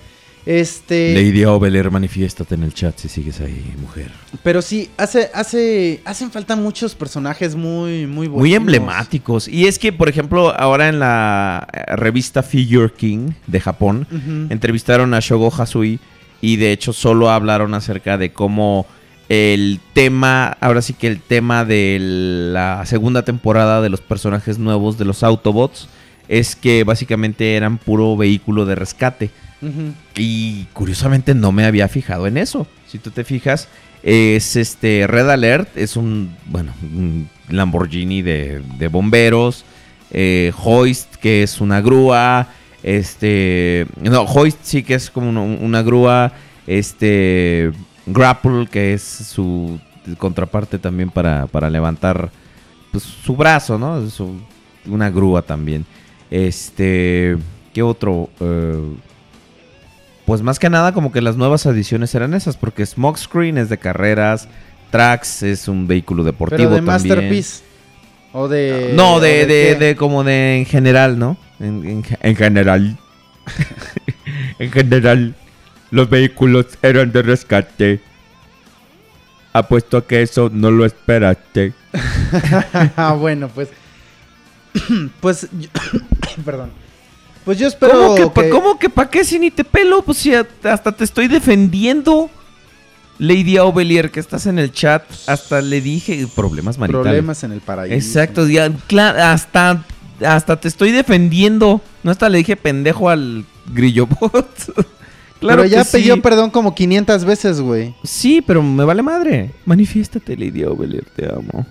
Este, 0.47 1.15
Lady 1.15 1.45
Oveler, 1.45 1.91
manifiéstate 1.91 2.55
en 2.55 2.63
el 2.63 2.73
chat 2.73 2.97
si 2.99 3.09
sigues 3.09 3.41
ahí, 3.41 3.75
mujer. 3.79 4.11
pero 4.43 4.63
sí 4.63 4.89
hace, 4.97 5.31
hace, 5.35 6.01
hacen 6.05 6.31
falta 6.31 6.57
muchos 6.57 6.95
personajes 6.95 7.55
muy, 7.55 8.07
muy 8.07 8.27
buenos. 8.27 8.41
Muy 8.41 8.55
emblemáticos. 8.55 9.49
Y 9.49 9.67
es 9.67 9.79
que, 9.79 9.93
por 9.93 10.09
ejemplo, 10.09 10.59
ahora 10.59 10.89
en 10.89 10.99
la 10.99 11.69
eh, 11.73 11.97
revista 11.97 12.43
Figure 12.43 12.93
King 12.93 13.33
de 13.47 13.61
Japón, 13.61 14.07
entrevistaron 14.51 15.13
a 15.15 15.21
Shogo 15.21 15.53
Hasui 15.55 16.01
y 16.41 16.57
de 16.57 16.73
hecho 16.73 16.93
solo 16.93 17.31
hablaron 17.31 17.75
acerca 17.75 18.17
de 18.17 18.33
cómo 18.33 18.87
el 19.29 19.79
tema, 19.93 20.57
ahora 20.61 20.83
sí 20.83 20.95
que 20.95 21.07
el 21.07 21.21
tema 21.21 21.65
de 21.65 21.99
la 22.01 22.85
segunda 22.87 23.25
temporada 23.25 23.81
de 23.81 23.89
los 23.89 24.01
personajes 24.01 24.59
nuevos 24.59 24.99
de 24.99 25.05
los 25.05 25.23
Autobots 25.23 25.89
es 26.29 26.57
que 26.57 26.83
básicamente 26.85 27.55
eran 27.57 27.79
puro 27.79 28.17
vehículo 28.17 28.65
de 28.65 28.75
rescate. 28.75 29.31
Y 30.17 30.65
curiosamente 30.73 31.35
no 31.35 31.53
me 31.53 31.65
había 31.65 31.89
fijado 31.89 32.27
en 32.27 32.37
eso. 32.39 32.67
Si 32.87 32.99
tú 32.99 33.11
te 33.11 33.25
fijas, 33.25 33.69
es 34.03 34.57
este 34.57 35.07
Red 35.07 35.29
Alert, 35.29 35.77
es 35.77 35.97
un, 35.97 36.35
bueno, 36.47 36.73
un 36.83 37.29
Lamborghini 37.49 38.23
de, 38.23 38.63
de 38.79 38.89
bomberos. 38.89 39.65
eh, 40.11 40.53
Hoist, 40.65 41.17
que 41.17 41.43
es 41.43 41.61
una 41.61 41.81
grúa. 41.81 42.49
Este, 42.83 43.87
no, 44.01 44.23
Hoist 44.23 44.59
sí 44.63 44.83
que 44.83 44.95
es 44.95 45.11
como 45.11 45.29
una, 45.29 45.43
una 45.43 45.83
grúa. 45.83 46.33
Este, 46.67 47.73
Grapple, 48.07 48.67
que 48.71 48.95
es 48.95 49.03
su 49.03 49.79
contraparte 50.19 50.79
también 50.79 51.11
para, 51.11 51.47
para 51.47 51.69
levantar 51.69 52.31
pues, 52.91 53.05
su 53.05 53.37
brazo, 53.37 53.79
¿no? 53.79 54.09
Su- 54.09 54.41
una 54.87 55.11
grúa 55.11 55.43
también. 55.43 55.85
Este, 56.31 57.37
¿qué 57.75 57.83
otro? 57.83 58.31
Eh, 58.41 58.95
pues 60.31 60.43
más 60.43 60.61
que 60.61 60.71
nada 60.71 60.93
como 60.93 61.11
que 61.11 61.21
las 61.21 61.37
nuevas 61.37 61.67
adiciones 61.67 62.15
eran 62.15 62.35
esas, 62.35 62.57
porque 62.57 62.87
Smokescreen 62.87 63.59
es 63.59 63.69
de 63.69 63.79
carreras, 63.79 64.47
Trax 64.93 65.43
es 65.43 65.67
un 65.67 65.89
vehículo 65.89 66.23
deportivo 66.23 66.57
Pero 66.57 66.71
de 66.71 66.77
también. 66.77 66.95
Masterpiece. 66.95 67.65
O 68.33 68.47
de. 68.47 68.93
No, 68.95 69.19
de, 69.19 69.45
de, 69.47 69.75
de 69.75 69.97
como 69.97 70.23
de 70.23 70.59
en 70.59 70.67
general, 70.67 71.19
¿no? 71.19 71.37
En, 71.59 71.85
en- 71.85 72.05
en 72.21 72.37
general. 72.37 72.97
en 74.61 74.71
general, 74.71 75.35
los 75.91 76.09
vehículos 76.09 76.67
eran 76.81 77.11
de 77.11 77.23
rescate. 77.23 78.01
Apuesto 79.53 79.97
a 79.97 80.07
que 80.07 80.23
eso 80.23 80.49
no 80.53 80.71
lo 80.71 80.85
esperaste. 80.87 81.73
Ah, 82.97 83.15
bueno, 83.19 83.49
pues. 83.49 83.69
pues. 85.21 85.49
yo- 85.59 85.69
Perdón. 86.45 86.71
Pues 87.45 87.59
yo 87.59 87.69
espero. 87.69 87.93
¿Cómo 87.93 88.15
que, 88.15 88.27
pa- 88.27 88.43
que- 88.43 88.51
¿Cómo 88.51 88.79
que 88.79 88.91
pa' 88.91 89.09
qué 89.11 89.25
si 89.25 89.39
ni 89.39 89.51
te 89.51 89.65
pelo? 89.65 90.03
Pues 90.03 90.19
si 90.19 90.33
hasta 90.35 90.93
te 90.93 91.05
estoy 91.05 91.29
defendiendo. 91.29 92.31
Lady 93.19 93.59
Ovelier, 93.59 94.11
que 94.11 94.19
estás 94.19 94.47
en 94.47 94.59
el 94.59 94.73
chat, 94.73 95.03
hasta 95.27 95.61
le 95.61 95.83
dije 95.83 96.27
problemas 96.35 96.79
maritales. 96.79 97.05
Problemas 97.05 97.45
en 97.45 97.53
el 97.53 97.61
paraíso. 97.61 97.95
Exacto, 97.95 98.49
ya, 98.49 98.73
hasta, 99.31 99.85
hasta 100.27 100.59
te 100.59 100.69
estoy 100.69 100.91
defendiendo. 100.91 101.83
No 102.03 102.11
hasta 102.11 102.31
le 102.31 102.39
dije 102.39 102.57
pendejo 102.57 103.11
al 103.11 103.45
grillobot. 103.75 104.33
claro 105.39 105.63
Pero 105.63 105.65
ya 105.67 105.85
que 105.85 105.99
pidió 105.99 106.15
sí. 106.15 106.21
perdón 106.23 106.49
como 106.49 106.75
500 106.75 107.27
veces, 107.27 107.61
güey. 107.61 107.95
Sí, 108.05 108.41
pero 108.41 108.63
me 108.63 108.85
vale 108.87 109.03
madre. 109.03 109.51
Manifiéstate, 109.67 110.35
Lady 110.35 110.65
Ovelier, 110.65 111.05
te 111.15 111.27
amo. 111.27 111.67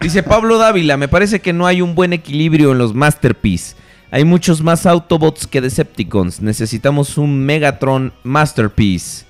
Dice 0.00 0.22
Pablo 0.22 0.56
Dávila, 0.56 0.96
me 0.96 1.08
parece 1.08 1.40
que 1.40 1.52
no 1.52 1.66
hay 1.66 1.82
un 1.82 1.94
buen 1.94 2.14
equilibrio 2.14 2.72
en 2.72 2.78
los 2.78 2.94
Masterpiece. 2.94 3.76
Hay 4.10 4.24
muchos 4.24 4.62
más 4.62 4.86
Autobots 4.86 5.46
que 5.46 5.60
Decepticons. 5.60 6.40
Necesitamos 6.40 7.18
un 7.18 7.38
Megatron 7.44 8.12
Masterpiece. 8.22 9.26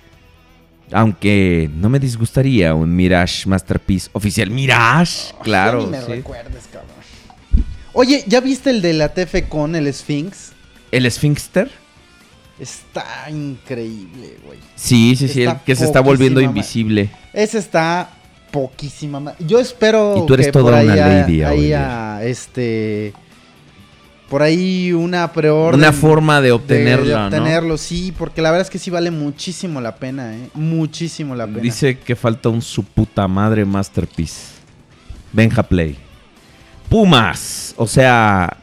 Aunque 0.92 1.68
no 1.74 1.89
me 1.89 1.98
disgustaría 1.98 2.74
un 2.74 2.94
Mirage 2.94 3.48
Masterpiece 3.48 4.08
oficial. 4.12 4.50
Mirage, 4.50 5.34
claro. 5.42 5.82
Ni 5.82 5.89
me 5.89 6.00
sí. 6.00 6.07
recuerdes, 6.08 6.65
cabrón. 6.73 6.90
Oye, 7.92 8.23
¿ya 8.26 8.40
viste 8.40 8.70
el 8.70 8.81
de 8.81 8.92
la 8.94 9.12
TF 9.12 9.48
con 9.48 9.74
el 9.74 9.92
Sphinx? 9.92 10.52
¿El 10.92 11.10
Sphinxter? 11.10 11.70
Está 12.58 13.28
increíble, 13.31 14.36
güey. 14.47 14.58
Sí, 14.76 15.15
sí, 15.16 15.28
sí, 15.28 15.42
el 15.42 15.57
que 15.66 15.76
se 15.76 15.84
está 15.84 16.00
volviendo 16.00 16.40
invisible. 16.40 17.10
Ese 17.32 17.58
está 17.58 18.10
poquísima 18.50 19.20
ma- 19.20 19.34
Yo 19.39 19.60
espero 19.60 20.23
Y 20.23 20.26
tú 20.26 20.34
eres 20.34 20.47
que 20.47 20.52
toda 20.52 20.65
por 20.65 20.74
ahí 20.74 20.86
una 20.86 20.97
lady, 20.97 21.42
haya, 21.42 22.23
este 22.24 23.12
por 24.28 24.42
ahí 24.42 24.92
una 24.92 25.32
preorden 25.32 25.81
Una 25.81 25.92
forma 25.92 26.40
de 26.40 26.52
obtenerlo, 26.52 27.07
de 27.07 27.15
obtenerlo, 27.15 27.78
sí, 27.78 28.12
porque 28.16 28.42
la 28.42 28.50
verdad 28.50 28.66
es 28.66 28.70
que 28.70 28.78
sí 28.78 28.90
vale 28.90 29.10
muchísimo 29.10 29.81
la 29.81 29.97
pena, 29.97 30.36
eh, 30.36 30.50
muchísimo 30.55 31.34
la 31.34 31.47
pena. 31.47 31.60
Dice 31.60 31.98
que 31.98 32.15
falta 32.15 32.48
un 32.48 32.62
su 32.62 32.84
puta 32.84 33.26
madre 33.26 33.65
masterpiece. 33.65 34.58
Benja 35.32 35.62
Play. 35.62 35.98
Pumas. 36.89 37.74
O 37.76 37.86
sea. 37.86 38.57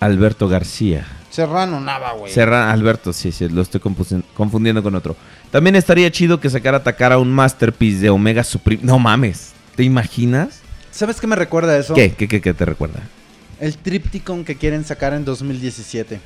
Alberto 0.00 0.48
García. 0.48 1.06
Serrano 1.30 1.80
Nava, 1.80 2.12
güey. 2.12 2.32
Serra 2.32 2.72
Alberto, 2.72 3.12
sí, 3.12 3.32
sí, 3.32 3.48
lo 3.48 3.62
estoy 3.62 3.80
confundiendo 4.34 4.82
con 4.82 4.94
otro. 4.94 5.16
También 5.50 5.76
estaría 5.76 6.10
chido 6.10 6.40
que 6.40 6.50
sacara 6.50 6.78
a 6.78 6.80
atacar 6.80 7.12
a 7.12 7.18
un 7.18 7.32
masterpiece 7.32 8.00
de 8.00 8.10
Omega 8.10 8.44
Supreme. 8.44 8.82
No 8.82 8.98
mames. 8.98 9.52
¿Te 9.76 9.82
imaginas? 9.82 10.60
¿Sabes 10.90 11.20
qué 11.20 11.26
me 11.26 11.36
recuerda 11.36 11.76
eso? 11.76 11.94
¿Qué? 11.94 12.12
¿Qué, 12.12 12.26
qué, 12.26 12.40
qué 12.40 12.54
te 12.54 12.64
recuerda? 12.64 13.00
El 13.60 13.76
Tripticon 13.76 14.44
que 14.44 14.56
quieren 14.56 14.84
sacar 14.84 15.12
en 15.14 15.24
2017. 15.24 16.20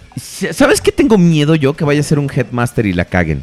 ¿Sabes 0.52 0.80
qué 0.80 0.92
tengo 0.92 1.16
miedo 1.16 1.54
yo? 1.54 1.74
Que 1.74 1.84
vaya 1.84 2.00
a 2.00 2.04
ser 2.04 2.18
un 2.18 2.30
Headmaster 2.30 2.84
y 2.86 2.92
la 2.92 3.04
caguen. 3.06 3.42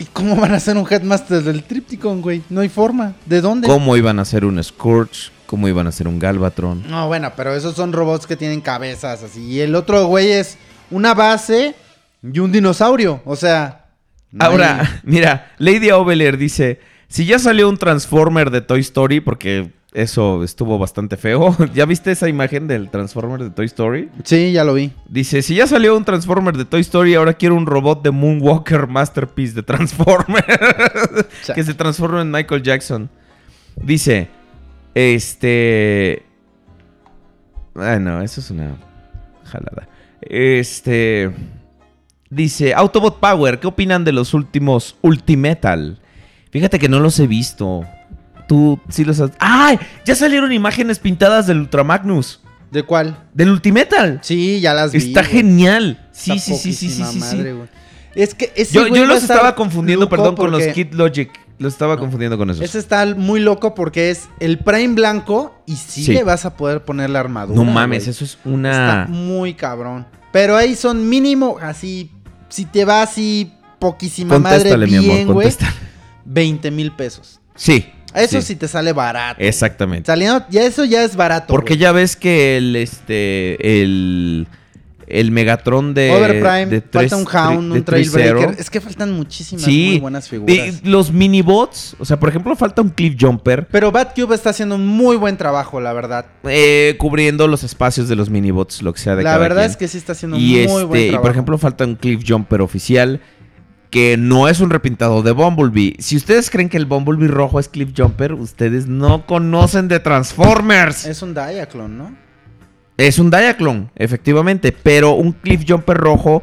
¿Y 0.00 0.04
cómo 0.06 0.36
van 0.36 0.52
a 0.54 0.56
hacer 0.56 0.76
un 0.76 0.86
Headmaster 0.88 1.42
del 1.42 1.62
Tripticon, 1.64 2.20
güey? 2.22 2.42
No 2.50 2.60
hay 2.60 2.68
forma. 2.68 3.14
¿De 3.26 3.40
dónde? 3.40 3.66
¿Cómo 3.66 3.96
iban 3.96 4.18
a 4.18 4.22
hacer 4.22 4.44
un 4.44 4.62
Scourge? 4.62 5.30
¿Cómo 5.46 5.66
iban 5.68 5.86
a 5.86 5.88
hacer 5.88 6.06
un 6.06 6.18
Galvatron? 6.18 6.84
No, 6.88 7.08
bueno, 7.08 7.32
pero 7.36 7.54
esos 7.54 7.74
son 7.74 7.92
robots 7.92 8.26
que 8.26 8.36
tienen 8.36 8.60
cabezas 8.60 9.22
así. 9.22 9.40
Y 9.44 9.60
el 9.60 9.74
otro 9.74 10.06
güey 10.06 10.30
es 10.30 10.58
una 10.90 11.14
base 11.14 11.74
y 12.22 12.38
un 12.38 12.52
dinosaurio. 12.52 13.22
O 13.24 13.34
sea. 13.34 13.86
no 14.30 14.44
Ahora, 14.44 14.80
hay- 14.80 14.86
mira, 15.04 15.52
Lady 15.58 15.90
Ovelier 15.90 16.36
dice, 16.36 16.80
si 17.08 17.24
ya 17.24 17.38
salió 17.38 17.68
un 17.68 17.78
Transformer 17.78 18.50
de 18.50 18.60
Toy 18.60 18.80
Story, 18.80 19.20
porque 19.20 19.70
eso 19.92 20.44
estuvo 20.44 20.78
bastante 20.78 21.16
feo. 21.16 21.56
¿Ya 21.74 21.86
viste 21.86 22.10
esa 22.10 22.28
imagen 22.28 22.66
del 22.66 22.90
Transformer 22.90 23.42
de 23.42 23.50
Toy 23.50 23.66
Story? 23.66 24.10
Sí, 24.22 24.52
ya 24.52 24.64
lo 24.64 24.74
vi. 24.74 24.92
Dice, 25.08 25.42
si 25.42 25.54
ya 25.54 25.66
salió 25.66 25.96
un 25.96 26.04
Transformer 26.04 26.56
de 26.56 26.64
Toy 26.64 26.80
Story, 26.82 27.14
ahora 27.14 27.34
quiero 27.34 27.54
un 27.54 27.66
robot 27.66 28.02
de 28.02 28.10
Moonwalker 28.10 28.86
Masterpiece 28.86 29.54
de 29.54 29.62
Transformer. 29.62 30.44
que 31.54 31.64
se 31.64 31.74
transforme 31.74 32.20
en 32.20 32.30
Michael 32.30 32.62
Jackson. 32.62 33.08
Dice, 33.76 34.28
este... 34.94 36.22
Bueno, 37.74 38.20
eso 38.20 38.40
es 38.40 38.50
una 38.50 38.76
jalada. 39.44 39.88
Este... 40.20 41.30
Dice, 42.30 42.74
Autobot 42.74 43.20
Power, 43.20 43.58
¿qué 43.58 43.66
opinan 43.66 44.04
de 44.04 44.12
los 44.12 44.34
últimos 44.34 44.96
Ultimetal? 45.00 45.98
Fíjate 46.50 46.78
que 46.78 46.90
no 46.90 47.00
los 47.00 47.18
he 47.20 47.26
visto. 47.26 47.86
Tú 48.48 48.80
sí 48.88 49.04
los 49.04 49.20
has... 49.20 49.30
¡Ay! 49.38 49.78
Ya 50.04 50.16
salieron 50.16 50.50
imágenes 50.52 50.98
pintadas 50.98 51.46
del 51.46 51.60
Ultramagnus. 51.60 52.40
¿De 52.72 52.82
cuál? 52.82 53.16
Del 53.32 53.50
Ultimetal. 53.50 54.18
Sí, 54.22 54.60
ya 54.60 54.74
las 54.74 54.92
vi. 54.92 54.98
Está 54.98 55.20
güey. 55.20 55.32
genial. 55.32 56.08
Sí, 56.12 56.32
Está 56.32 56.42
sí, 56.42 56.54
sí, 56.56 56.72
sí, 56.72 56.88
sí, 56.90 57.04
sí, 57.04 57.12
sí. 57.12 57.18
madre, 57.18 57.52
güey. 57.52 57.68
Es 58.14 58.34
que 58.34 58.52
ese 58.56 58.74
Yo, 58.74 58.88
güey 58.88 58.94
yo 58.94 59.06
los 59.06 59.22
estaba 59.22 59.54
confundiendo, 59.54 60.08
perdón, 60.08 60.34
con 60.34 60.50
los 60.50 60.62
Kid 60.68 60.92
Logic. 60.94 61.30
Los 61.58 61.72
estaba 61.72 61.96
confundiendo 61.96 62.38
con 62.38 62.50
esos. 62.50 62.62
Ese 62.62 62.78
está 62.78 63.04
muy 63.16 63.40
loco 63.40 63.74
porque 63.74 64.10
es 64.10 64.28
el 64.40 64.58
Prime 64.58 64.94
blanco 64.94 65.54
y 65.66 65.76
sí, 65.76 66.04
Sí. 66.04 66.12
le 66.12 66.22
vas 66.22 66.44
a 66.44 66.56
poder 66.56 66.84
poner 66.84 67.10
la 67.10 67.20
armadura. 67.20 67.56
No 67.56 67.64
mames, 67.64 68.04
güey. 68.04 68.10
eso 68.10 68.24
es 68.24 68.38
una... 68.44 68.70
Está 69.02 69.12
muy 69.12 69.54
cabrón. 69.54 70.06
Pero 70.32 70.56
ahí 70.56 70.74
son 70.76 71.08
mínimo 71.08 71.58
así 71.60 72.10
si 72.48 72.64
te 72.64 72.84
va 72.84 73.02
así 73.02 73.52
poquísima 73.78 74.34
Contéstale, 74.34 74.70
madre 74.70 74.86
mi 74.86 74.98
bien, 74.98 75.22
amor, 75.22 75.34
güey, 75.34 75.48
contéstale. 75.48 75.72
20 76.24 76.70
mil 76.70 76.92
pesos. 76.92 77.40
Sí. 77.54 77.86
Eso 78.14 78.40
sí. 78.40 78.48
sí. 78.48 78.56
te 78.56 78.68
sale 78.68 78.92
barato. 78.92 79.40
Exactamente. 79.40 80.06
Saliendo, 80.06 80.44
ya 80.50 80.62
eso 80.64 80.84
ya 80.84 81.02
es 81.04 81.14
barato. 81.16 81.46
Porque 81.48 81.74
güey. 81.74 81.80
ya 81.80 81.92
ves 81.92 82.16
que 82.16 82.56
el 82.56 82.74
este 82.76 83.82
el 83.82 84.48
el 85.10 85.30
Megatron 85.30 85.94
de 85.94 86.10
Overprime, 86.10 86.66
de 86.66 86.80
falta 86.82 87.16
un 87.16 87.24
tres- 87.24 87.34
Hound, 87.34 87.72
un 87.72 87.82
Trailbreaker. 87.82 88.48
3.0. 88.50 88.56
Es 88.58 88.68
que 88.68 88.78
faltan 88.82 89.10
muchísimas 89.12 89.64
Sí, 89.64 89.86
muy 89.92 90.00
buenas 90.00 90.28
figuras. 90.28 90.82
de- 90.82 90.90
los 90.90 91.10
minibots, 91.12 91.96
o 91.98 92.04
sea, 92.04 92.20
por 92.20 92.28
ejemplo, 92.28 92.54
falta 92.56 92.82
un 92.82 92.90
Cliff 92.90 93.16
Jumper 93.18 93.66
Pero 93.70 93.90
Batcube 93.90 94.34
está 94.34 94.50
haciendo 94.50 94.74
un 94.74 94.86
muy 94.86 95.16
buen 95.16 95.38
trabajo, 95.38 95.80
la 95.80 95.94
verdad. 95.94 96.26
eh, 96.44 96.94
cubriendo 96.98 97.46
los 97.48 97.64
espacios 97.64 98.10
de 98.10 98.16
los 98.16 98.28
minibots, 98.28 98.82
lo 98.82 98.92
que 98.92 99.00
sea 99.00 99.16
de 99.16 99.22
La 99.22 99.30
cada 99.30 99.38
verdad 99.42 99.62
quien. 99.62 99.70
es 99.70 99.76
que 99.78 99.88
sí 99.88 99.96
está 99.96 100.12
haciendo 100.12 100.36
y 100.36 100.40
muy 100.40 100.56
este, 100.60 100.84
buen 100.84 101.00
y 101.00 101.06
trabajo. 101.08 101.22
por 101.22 101.30
ejemplo, 101.30 101.58
falta 101.58 101.84
un 101.84 101.94
Cliff 101.94 102.22
Jumper 102.28 102.60
oficial 102.60 103.20
que 103.90 104.16
no 104.18 104.48
es 104.48 104.60
un 104.60 104.70
repintado 104.70 105.22
de 105.22 105.32
Bumblebee. 105.32 105.96
Si 105.98 106.16
ustedes 106.16 106.50
creen 106.50 106.68
que 106.68 106.76
el 106.76 106.86
Bumblebee 106.86 107.28
rojo 107.28 107.58
es 107.58 107.68
Cliff 107.68 107.90
Jumper, 107.96 108.34
ustedes 108.34 108.86
no 108.86 109.24
conocen 109.26 109.88
de 109.88 109.98
Transformers. 110.00 111.06
es 111.06 111.22
un 111.22 111.32
Diaclone, 111.34 111.94
¿no? 111.94 112.16
Es 112.96 113.18
un 113.18 113.30
Diaclone, 113.30 113.90
efectivamente, 113.96 114.72
pero 114.72 115.12
un 115.12 115.32
Cliff 115.32 115.62
Jumper 115.66 115.96
rojo, 115.96 116.42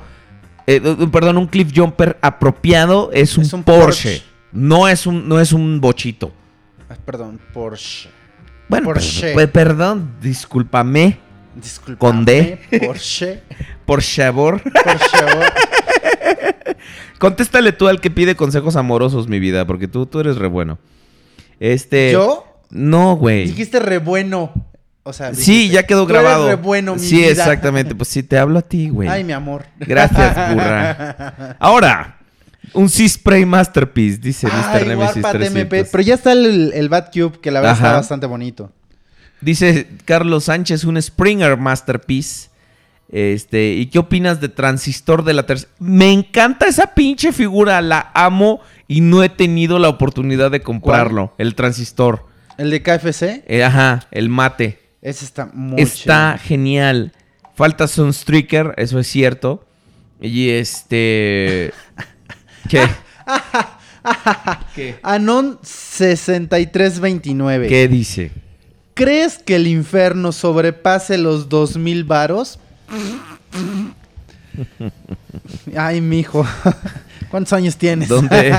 eh, 0.68 0.80
perdón, 1.12 1.38
un 1.38 1.48
Cliff 1.48 1.72
Jumper 1.76 2.18
apropiado 2.22 3.12
es 3.14 3.38
un, 3.38 3.44
Es 3.44 3.54
un 3.54 3.64
Porsche. 3.64 4.10
Porsche. 4.20 4.24
No 4.54 4.88
es 4.88 5.06
un, 5.06 5.28
no 5.28 5.40
es 5.40 5.52
un 5.52 5.82
bochito. 5.82 6.32
Ah, 6.90 6.96
perdón, 7.06 7.40
Porsche. 7.54 8.10
Bueno, 8.70 8.86
Porsche. 8.86 9.34
per- 9.36 9.52
perdón, 9.52 10.14
discúlpame, 10.22 11.20
Disculpa. 11.56 12.00
Con 12.00 12.26
D. 12.26 12.60
Porsche. 12.86 13.44
por 13.86 14.02
favor. 14.02 14.62
Porsche. 14.62 15.18
Contéstale 17.20 17.72
tú 17.72 17.88
al 17.88 18.02
que 18.02 18.12
pide 18.12 18.36
consejos 18.36 18.76
amorosos, 18.76 19.28
mi 19.28 19.40
vida, 19.40 19.66
porque 19.66 19.88
tú, 19.88 20.06
tú 20.06 20.20
eres 20.20 20.38
re 20.38 20.48
bueno. 20.48 20.78
Este. 21.60 22.12
¿Yo? 22.12 22.46
No, 22.70 23.16
güey. 23.16 23.46
Dijiste 23.48 23.80
re 23.80 24.00
bueno. 24.00 24.52
O 25.04 25.14
sea, 25.14 25.34
Sí, 25.36 25.70
ya 25.70 25.84
quedó 25.84 26.06
"Tú 26.08 26.14
eres 26.14 26.24
grabado. 26.24 26.48
re 26.50 26.56
bueno, 26.56 26.96
mi 26.96 27.00
sí, 27.00 27.18
vida". 27.18 27.28
exactamente. 27.30 27.94
Pues 27.96 28.10
sí, 28.10 28.24
te 28.24 28.38
hablo 28.40 28.58
a 28.60 28.64
ti, 28.64 28.90
güey. 28.90 29.08
Ay, 29.08 29.24
mi 29.24 29.34
amor. 29.34 29.66
Gracias, 29.80 30.36
burra. 30.54 31.56
Ahora, 31.60 32.18
un 32.74 32.90
C-Spray 32.90 33.46
Masterpiece, 33.46 34.18
dice 34.18 34.48
Mr. 34.48 34.54
Ay, 34.82 34.88
Nemesis 34.88 35.22
300. 35.22 35.56
MP. 35.56 35.86
Pero 35.86 36.04
ya 36.04 36.16
está 36.16 36.32
el, 36.32 36.72
el 36.74 36.90
Batcube, 36.90 37.40
que 37.40 37.52
la 37.52 37.62
verdad 37.62 37.76
Ajá. 37.78 37.86
está 37.88 37.98
bastante 37.98 38.26
bonito. 38.26 38.72
Dice 39.42 39.88
Carlos 40.06 40.46
Sánchez, 40.46 40.84
un 40.86 41.00
Springer 41.00 41.56
Masterpiece. 41.56 42.50
Este, 43.10 43.74
¿y 43.74 43.86
qué 43.88 44.00
opinas 44.00 44.42
de 44.42 44.50
Transistor 44.50 45.24
de 45.24 45.34
la 45.34 45.46
tercera? 45.46 45.72
Me 45.80 46.12
encanta 46.12 46.68
esa 46.68 46.94
pinche 46.96 47.32
figura, 47.32 47.82
la 47.82 48.12
amo 48.14 48.62
y 48.88 49.02
no 49.02 49.24
he 49.24 49.30
tenido 49.30 49.80
la 49.80 49.90
oportunidad 49.90 50.52
de 50.52 50.62
comprarlo. 50.62 51.34
El 51.38 51.56
Transistor. 51.56 52.26
El 52.58 52.72
de 52.72 52.82
KFC, 52.82 53.44
Eh, 53.48 53.64
ajá, 53.64 54.08
el 54.12 54.30
mate. 54.30 54.80
ese 55.02 55.26
está 55.26 55.46
muy 55.54 55.82
Está 55.82 56.36
chido. 56.38 56.48
genial. 56.48 57.12
Falta 57.54 57.88
Sunstreaker, 57.88 58.74
eso 58.78 59.00
es 59.00 59.08
cierto. 59.08 59.66
Y 60.20 60.50
este. 60.50 61.72
¿Qué? 62.70 62.82
¿Qué? 64.76 65.00
Anon 65.04 65.60
6329. 65.62 67.68
¿Qué 67.68 67.88
dice? 67.88 68.32
¿Crees 68.94 69.38
que 69.40 69.56
el 69.58 69.68
infierno 69.68 70.32
sobrepase 70.32 71.18
los 71.18 71.50
2000 71.50 72.04
varos? 72.06 72.60
Ay, 75.76 76.02
mijo. 76.02 76.46
¿Cuántos 77.30 77.54
años 77.54 77.76
tienes? 77.78 78.08
¿Dónde? 78.08 78.58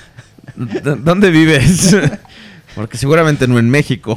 ¿Dónde 0.56 1.30
vives? 1.30 1.96
Porque 2.74 2.96
seguramente 2.96 3.46
no 3.48 3.58
en 3.58 3.68
México. 3.68 4.16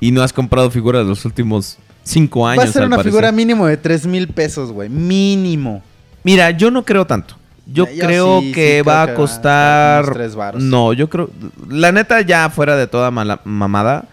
Y 0.00 0.10
no 0.10 0.22
has 0.22 0.32
comprado 0.32 0.70
figuras 0.70 1.06
los 1.06 1.24
últimos 1.24 1.78
cinco 2.02 2.46
años. 2.46 2.64
Va 2.64 2.68
a 2.68 2.72
ser 2.72 2.82
una 2.84 2.96
parecer. 2.96 3.12
figura 3.12 3.32
mínimo 3.32 3.66
de 3.66 3.76
3 3.76 4.06
mil 4.06 4.28
pesos, 4.28 4.72
güey. 4.72 4.88
Mínimo. 4.88 5.82
Mira, 6.24 6.50
yo 6.50 6.70
no 6.70 6.84
creo 6.84 7.06
tanto. 7.06 7.36
Yo, 7.66 7.86
Yo 7.88 8.06
creo 8.06 8.40
sí, 8.40 8.52
que 8.52 8.80
sí, 8.82 8.86
va 8.88 9.04
creo 9.04 9.14
a 9.14 9.16
costar. 9.16 10.12
tres 10.12 10.34
varos. 10.34 10.62
No, 10.62 10.92
yo 10.92 11.08
creo. 11.08 11.30
La 11.70 11.92
neta, 11.92 12.20
ya 12.20 12.50
fuera 12.50 12.76
de 12.76 12.86
toda 12.86 13.10
mala- 13.10 13.40
mamada. 13.44 14.04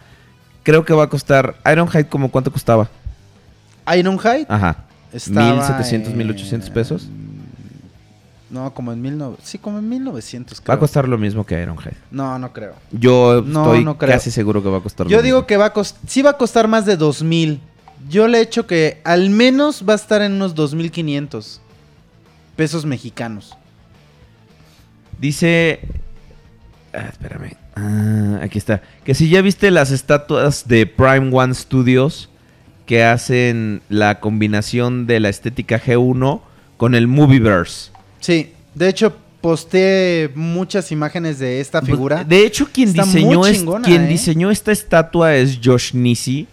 Creo 0.64 0.86
que 0.86 0.94
va 0.94 1.04
a 1.04 1.10
costar. 1.10 1.56
Ironhide, 1.70 2.08
como 2.08 2.32
cuánto 2.32 2.52
costaba? 2.52 2.90
Ironhide 3.98 4.46
Ajá. 4.50 4.86
estaba 5.14 5.52
1700, 5.54 6.12
en- 6.12 6.18
1800 6.18 6.70
pesos. 6.70 7.08
No, 8.50 8.74
como 8.74 8.92
en 8.92 9.02
1900. 9.02 9.48
Sí, 9.50 9.58
como 9.58 9.80
en 9.80 9.88
1900. 9.88 10.60
Va 10.60 10.62
a 10.62 10.66
creo. 10.66 10.80
costar 10.80 11.08
lo 11.08 11.18
mismo 11.18 11.46
que 11.46 11.62
Ironhide. 11.62 11.96
No, 12.12 12.38
no 12.38 12.52
creo. 12.52 12.76
Yo 12.92 13.42
No, 13.46 13.64
estoy 13.66 13.86
no 13.86 13.98
creo. 13.98 14.12
casi 14.12 14.30
seguro 14.30 14.62
que 14.62 14.68
va 14.70 14.80
a 14.80 14.82
costar 14.82 15.06
lo 15.06 15.10
Yo 15.12 15.18
mismo. 15.18 15.26
digo 15.26 15.48
que 15.48 15.56
va 15.58 15.66
a 15.68 15.74
costar. 15.74 16.02
Sí 16.08 16.22
va 16.22 16.32
a 16.32 16.38
costar 16.38 16.68
más 16.68 16.86
de 16.86 16.98
2000. 16.98 17.62
Yo 18.10 18.28
le 18.28 18.42
echo 18.42 18.68
que 18.68 19.00
al 19.06 19.30
menos 19.30 19.86
va 19.88 19.94
a 19.94 19.96
estar 19.96 20.22
en 20.22 20.34
unos 20.34 20.54
2500 20.56 21.62
pesos 22.58 22.86
mexicanos. 22.86 23.56
Dice. 25.20 25.80
Ah, 26.94 27.08
espérame. 27.10 27.56
Ah, 27.76 28.40
aquí 28.44 28.58
está. 28.58 28.82
Que 29.06 29.14
si 29.14 29.30
ya 29.30 29.42
viste 29.42 29.72
las 29.72 29.92
estatuas 29.92 30.68
de 30.68 30.86
Prime 30.88 31.30
One 31.32 31.54
Studios 31.54 32.30
que 32.92 33.06
hacen 33.06 33.82
la 33.88 34.20
combinación 34.20 35.08
de 35.08 35.22
la 35.22 35.30
estética 35.30 35.80
G1 35.82 36.42
con 36.76 36.94
el 36.94 37.08
Movieverse. 37.08 37.90
Sí, 38.20 38.52
de 38.76 38.90
hecho 38.90 39.16
posteé 39.40 40.30
muchas 40.36 40.92
imágenes 40.92 41.40
de 41.40 41.62
esta 41.62 41.82
figura. 41.82 42.18
Pues, 42.18 42.28
De 42.28 42.46
hecho, 42.46 42.68
quien, 42.70 42.90
Está 42.90 43.06
diseñó, 43.06 43.50
chingona, 43.50 43.88
quien 43.88 44.02
¿eh? 44.02 44.08
diseñó 44.10 44.52
esta 44.52 44.74
estatua 44.74 45.38
es 45.38 45.62
Josh 45.64 45.94
Nisi, 45.94 46.48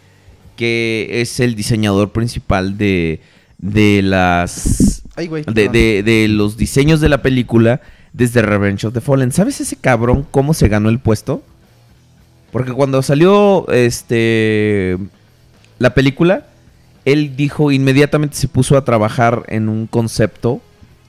que 0.57 1.09
es 1.11 1.41
el 1.41 1.57
diseñador 1.57 2.13
principal 2.13 2.79
de, 2.79 3.19
de 3.59 4.01
las 4.03 5.03
Ay, 5.17 5.27
güey. 5.27 5.43
de, 5.43 5.53
perdón. 5.53 5.73
de- 5.73 6.03
de 6.05 6.29
los 6.29 6.57
diseños 6.57 7.01
de 7.01 7.09
la 7.09 7.21
película 7.21 7.81
desde 8.13 8.43
Revenge 8.43 8.87
of 8.87 8.95
the 8.95 9.01
Fallen. 9.01 9.33
¿Sabes 9.33 9.61
ese 9.61 9.75
cabrón 9.75 10.25
cómo 10.31 10.55
se 10.55 10.69
ganó 10.69 10.89
el 10.89 11.01
puesto? 11.01 11.43
Porque 12.53 12.71
cuando 12.73 13.03
salió 13.03 13.69
este 13.73 14.97
la 15.79 15.95
película, 15.95 16.47
él 17.05 17.37
dijo 17.37 17.71
inmediatamente 17.73 18.37
se 18.37 18.49
puso 18.49 18.77
a 18.77 18.85
trabajar 18.85 19.45
en 19.49 19.69
un 19.69 19.87
concepto 19.87 20.61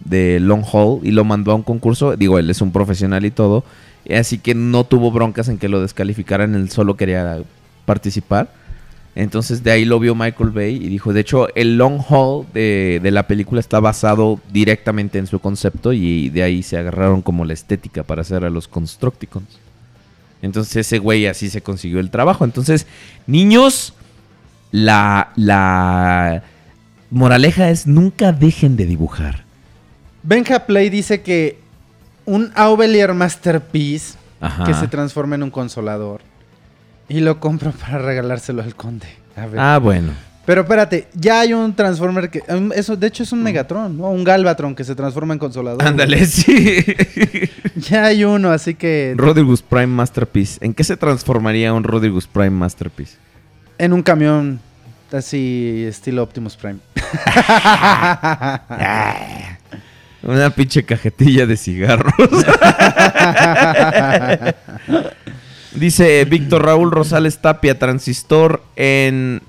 de 0.05 0.39
long 0.39 0.63
haul 0.71 1.05
y 1.05 1.11
lo 1.11 1.25
mandó 1.25 1.51
a 1.51 1.55
un 1.55 1.63
concurso. 1.63 2.15
Digo, 2.15 2.39
él 2.39 2.49
es 2.49 2.61
un 2.61 2.71
profesional 2.71 3.25
y 3.25 3.31
todo, 3.31 3.63
así 4.15 4.37
que 4.37 4.55
no 4.55 4.83
tuvo 4.83 5.11
broncas 5.11 5.49
en 5.49 5.57
que 5.57 5.69
lo 5.69 5.81
descalificaran, 5.81 6.55
él 6.55 6.69
solo 6.69 6.95
quería 6.95 7.39
participar. 7.85 8.53
Entonces 9.15 9.63
de 9.63 9.71
ahí 9.71 9.85
lo 9.85 9.99
vio 9.99 10.15
Michael 10.15 10.51
Bay 10.51 10.75
y 10.75 10.87
dijo, 10.87 11.11
de 11.11 11.21
hecho, 11.21 11.53
el 11.55 11.77
long 11.77 11.99
haul 12.07 12.45
de, 12.53 12.99
de 13.01 13.11
la 13.11 13.27
película 13.27 13.59
está 13.59 13.79
basado 13.79 14.39
directamente 14.53 15.17
en 15.17 15.27
su 15.27 15.39
concepto 15.39 15.91
y 15.91 16.29
de 16.29 16.43
ahí 16.43 16.63
se 16.63 16.77
agarraron 16.77 17.21
como 17.21 17.43
la 17.43 17.53
estética 17.53 18.03
para 18.03 18.21
hacer 18.21 18.45
a 18.45 18.49
los 18.49 18.67
Constructicons. 18.67 19.59
Entonces 20.41 20.75
ese 20.77 20.99
güey 20.99 21.25
así 21.25 21.49
se 21.49 21.61
consiguió 21.61 21.99
el 21.99 22.11
trabajo. 22.11 22.45
Entonces, 22.45 22.87
niños, 23.27 23.93
la, 24.71 25.31
la 25.35 26.43
moraleja 27.09 27.69
es 27.69 27.87
nunca 27.87 28.31
dejen 28.31 28.75
de 28.75 28.85
dibujar. 28.85 29.43
Benja 30.23 30.65
Play 30.65 30.89
dice 30.89 31.21
que 31.21 31.59
un 32.25 32.51
Aubelier 32.55 33.13
Masterpiece 33.13 34.17
Ajá. 34.41 34.63
que 34.65 34.73
se 34.73 34.87
transforma 34.87 35.35
en 35.35 35.43
un 35.43 35.51
consolador. 35.51 36.21
Y 37.07 37.21
lo 37.21 37.39
compro 37.39 37.71
para 37.71 37.97
regalárselo 37.97 38.61
al 38.61 38.75
conde. 38.75 39.07
A 39.35 39.47
ver. 39.47 39.59
Ah, 39.59 39.79
bueno. 39.79 40.11
Pero 40.45 40.61
espérate, 40.61 41.07
ya 41.13 41.41
hay 41.41 41.53
un 41.53 41.75
Transformer 41.75 42.29
que. 42.29 42.41
Eso, 42.75 42.95
de 42.95 43.07
hecho, 43.07 43.23
es 43.23 43.31
un 43.31 43.43
Megatron, 43.43 43.97
¿no? 43.97 44.09
Un 44.09 44.23
Galvatron 44.23 44.73
que 44.73 44.83
se 44.83 44.95
transforma 44.95 45.33
en 45.33 45.39
consolador. 45.39 45.83
Ándale, 45.83 46.25
sí. 46.27 46.83
Ya 47.75 48.05
hay 48.05 48.23
uno, 48.23 48.51
así 48.51 48.73
que. 48.73 49.13
Rodriguez 49.15 49.61
Prime 49.61 49.87
Masterpiece. 49.87 50.63
¿En 50.65 50.73
qué 50.73 50.83
se 50.83 50.97
transformaría 50.97 51.73
un 51.73 51.83
Rodriguez 51.83 52.27
Prime 52.27 52.49
Masterpiece? 52.49 53.17
En 53.79 53.93
un 53.93 54.03
camión. 54.03 54.59
Así, 55.11 55.85
estilo 55.87 56.21
Optimus 56.21 56.55
Prime. 56.55 56.77
Una 60.21 60.51
pinche 60.51 60.83
cajetilla 60.83 61.47
de 61.47 61.57
cigarros. 61.57 62.13
Dice 65.73 66.25
Víctor 66.25 66.65
Raúl 66.65 66.91
Rosales 66.91 67.39
Tapia, 67.39 67.79
transistor 67.79 68.61
en, 68.75 69.41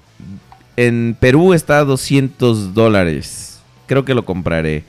en 0.76 1.17
Perú 1.18 1.52
está 1.52 1.78
a 1.78 1.84
200 1.84 2.73
dólares. 2.73 3.60
Creo 3.86 4.05
que 4.05 4.15
lo 4.15 4.25
compraré. 4.25 4.84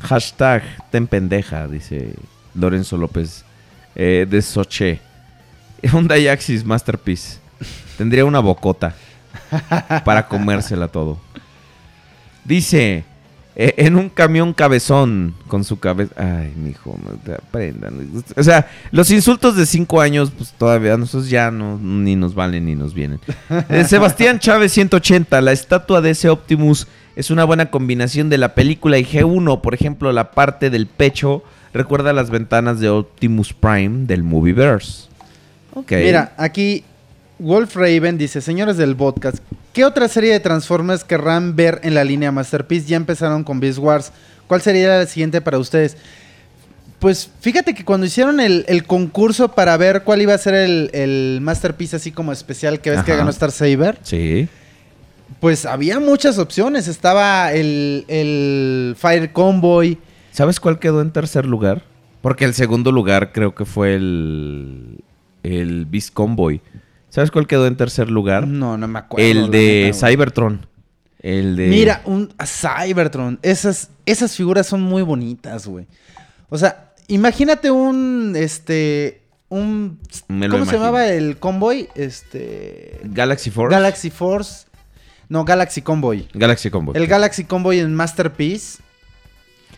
Hashtag 0.00 0.64
ten 0.90 1.06
pendeja, 1.06 1.68
dice 1.68 2.14
Lorenzo 2.54 2.96
López 2.96 3.44
eh, 3.94 4.26
de 4.28 4.42
Soche. 4.42 4.98
Un 5.92 6.08
Dayaxis 6.08 6.64
Masterpiece. 6.64 7.45
Tendría 7.98 8.24
una 8.24 8.40
bocota 8.40 8.94
para 10.04 10.28
comérsela 10.28 10.88
todo. 10.88 11.18
Dice 12.44 13.04
eh, 13.58 13.72
en 13.78 13.96
un 13.96 14.10
camión 14.10 14.52
cabezón 14.52 15.34
con 15.48 15.64
su 15.64 15.78
cabeza. 15.78 16.12
Ay, 16.16 16.52
mijo, 16.56 16.98
aprendan. 17.38 18.22
O 18.36 18.42
sea, 18.42 18.68
los 18.90 19.10
insultos 19.10 19.56
de 19.56 19.64
cinco 19.64 20.02
años, 20.02 20.30
pues 20.36 20.52
todavía 20.52 20.98
nosotros 20.98 21.30
ya 21.30 21.50
no, 21.50 21.78
ni 21.78 22.16
nos 22.16 22.34
valen 22.34 22.66
ni 22.66 22.74
nos 22.74 22.92
vienen. 22.92 23.18
Eh, 23.70 23.84
Sebastián 23.84 24.38
Chávez 24.38 24.72
180, 24.72 25.40
la 25.40 25.52
estatua 25.52 26.02
de 26.02 26.10
ese 26.10 26.28
Optimus 26.28 26.86
es 27.16 27.30
una 27.30 27.44
buena 27.44 27.70
combinación 27.70 28.28
de 28.28 28.36
la 28.36 28.54
película 28.54 28.98
y 28.98 29.06
G1, 29.06 29.62
por 29.62 29.72
ejemplo, 29.72 30.12
la 30.12 30.32
parte 30.32 30.68
del 30.68 30.86
pecho 30.86 31.42
recuerda 31.72 32.12
las 32.12 32.28
ventanas 32.28 32.78
de 32.78 32.90
Optimus 32.90 33.54
Prime 33.54 34.06
del 34.06 34.22
Movieverse. 34.22 35.08
Mira, 35.90 36.34
aquí 36.36 36.84
Wolf 37.38 37.76
Raven 37.76 38.16
dice, 38.18 38.40
señores 38.40 38.76
del 38.76 38.96
podcast, 38.96 39.38
¿qué 39.72 39.84
otra 39.84 40.08
serie 40.08 40.32
de 40.32 40.40
Transformers 40.40 41.04
querrán 41.04 41.54
ver 41.54 41.80
en 41.82 41.94
la 41.94 42.04
línea 42.04 42.32
Masterpiece? 42.32 42.86
Ya 42.86 42.96
empezaron 42.96 43.44
con 43.44 43.60
Beast 43.60 43.78
Wars. 43.78 44.12
¿Cuál 44.46 44.62
sería 44.62 44.98
la 44.98 45.06
siguiente 45.06 45.40
para 45.40 45.58
ustedes? 45.58 45.96
Pues 46.98 47.30
fíjate 47.40 47.74
que 47.74 47.84
cuando 47.84 48.06
hicieron 48.06 48.40
el, 48.40 48.64
el 48.68 48.84
concurso 48.86 49.52
para 49.52 49.76
ver 49.76 50.02
cuál 50.02 50.22
iba 50.22 50.32
a 50.32 50.38
ser 50.38 50.54
el, 50.54 50.90
el 50.94 51.40
Masterpiece 51.42 51.96
así 51.96 52.10
como 52.10 52.32
especial 52.32 52.80
que 52.80 52.90
ves 52.90 53.02
que 53.04 53.14
ganó 53.14 53.28
Star 53.30 53.50
Saber, 53.50 53.98
Sí. 54.02 54.48
pues 55.38 55.66
había 55.66 56.00
muchas 56.00 56.38
opciones. 56.38 56.88
Estaba 56.88 57.52
el, 57.52 58.06
el 58.08 58.96
Fire 58.98 59.30
Convoy. 59.32 59.98
¿Sabes 60.32 60.58
cuál 60.58 60.78
quedó 60.78 61.02
en 61.02 61.10
tercer 61.10 61.44
lugar? 61.44 61.82
Porque 62.22 62.46
el 62.46 62.54
segundo 62.54 62.90
lugar 62.92 63.30
creo 63.32 63.54
que 63.54 63.66
fue 63.66 63.94
el, 63.94 65.00
el 65.42 65.84
Beast 65.84 66.14
Convoy. 66.14 66.62
¿Sabes 67.16 67.30
cuál 67.30 67.46
quedó 67.46 67.66
en 67.66 67.78
tercer 67.78 68.10
lugar? 68.10 68.46
No, 68.46 68.76
no 68.76 68.86
me 68.88 68.98
acuerdo. 68.98 69.26
el 69.26 69.50
de 69.50 69.84
neta. 69.86 70.06
Cybertron. 70.06 70.66
El 71.18 71.56
de... 71.56 71.68
Mira, 71.68 72.02
un 72.04 72.28
a 72.36 72.44
Cybertron. 72.44 73.38
Esas, 73.40 73.88
esas 74.04 74.36
figuras 74.36 74.66
son 74.66 74.82
muy 74.82 75.00
bonitas, 75.00 75.66
güey. 75.66 75.86
O 76.50 76.58
sea, 76.58 76.92
imagínate 77.08 77.70
un, 77.70 78.34
este, 78.36 79.22
un... 79.48 79.98
Me 80.28 80.46
¿Cómo 80.50 80.66
se 80.66 80.72
llamaba 80.72 81.06
el 81.06 81.38
convoy? 81.38 81.88
Este... 81.94 83.00
Galaxy 83.04 83.50
Force. 83.50 83.74
Galaxy 83.74 84.10
Force. 84.10 84.66
No, 85.30 85.46
Galaxy 85.46 85.80
Convoy. 85.80 86.28
Galaxy 86.34 86.68
Convoy. 86.68 86.98
El 86.98 87.06
Galaxy 87.06 87.44
Convoy 87.44 87.78
en 87.78 87.94
Masterpiece. 87.94 88.82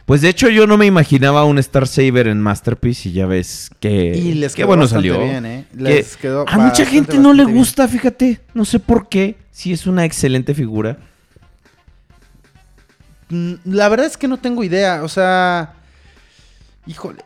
Pues 0.09 0.23
de 0.23 0.31
hecho 0.31 0.49
yo 0.49 0.67
no 0.67 0.79
me 0.79 0.87
imaginaba 0.87 1.45
un 1.45 1.59
Star 1.59 1.87
Saber 1.87 2.29
en 2.29 2.41
Masterpiece 2.41 3.11
y 3.11 3.13
ya 3.13 3.27
ves 3.27 3.71
que... 3.79 4.17
Y 4.17 4.33
les 4.33 4.55
qué 4.55 4.63
quedó 4.63 4.69
bueno 4.69 4.87
salió. 4.89 5.23
bien, 5.23 5.45
¿eh? 5.45 5.67
Que 5.71 5.83
Les 5.83 6.17
quedó 6.17 6.47
a 6.49 6.57
mucha 6.59 6.87
gente 6.87 7.19
no 7.19 7.35
le 7.35 7.45
bien. 7.45 7.59
gusta, 7.59 7.87
fíjate. 7.87 8.41
No 8.55 8.65
sé 8.65 8.81
por 8.81 9.11
qué. 9.11 9.37
Si 9.53 9.71
es 9.71 9.87
una 9.87 10.07
excelente 10.07 10.55
figura. 10.55 10.97
Mm, 13.29 13.55
La 13.67 13.91
verdad 13.91 14.07
es 14.07 14.17
que 14.17 14.29
no 14.29 14.39
tengo 14.39 14.65
idea. 14.65 15.03
O 15.05 15.09
sea... 15.09 15.75
Híjole. 16.87 17.21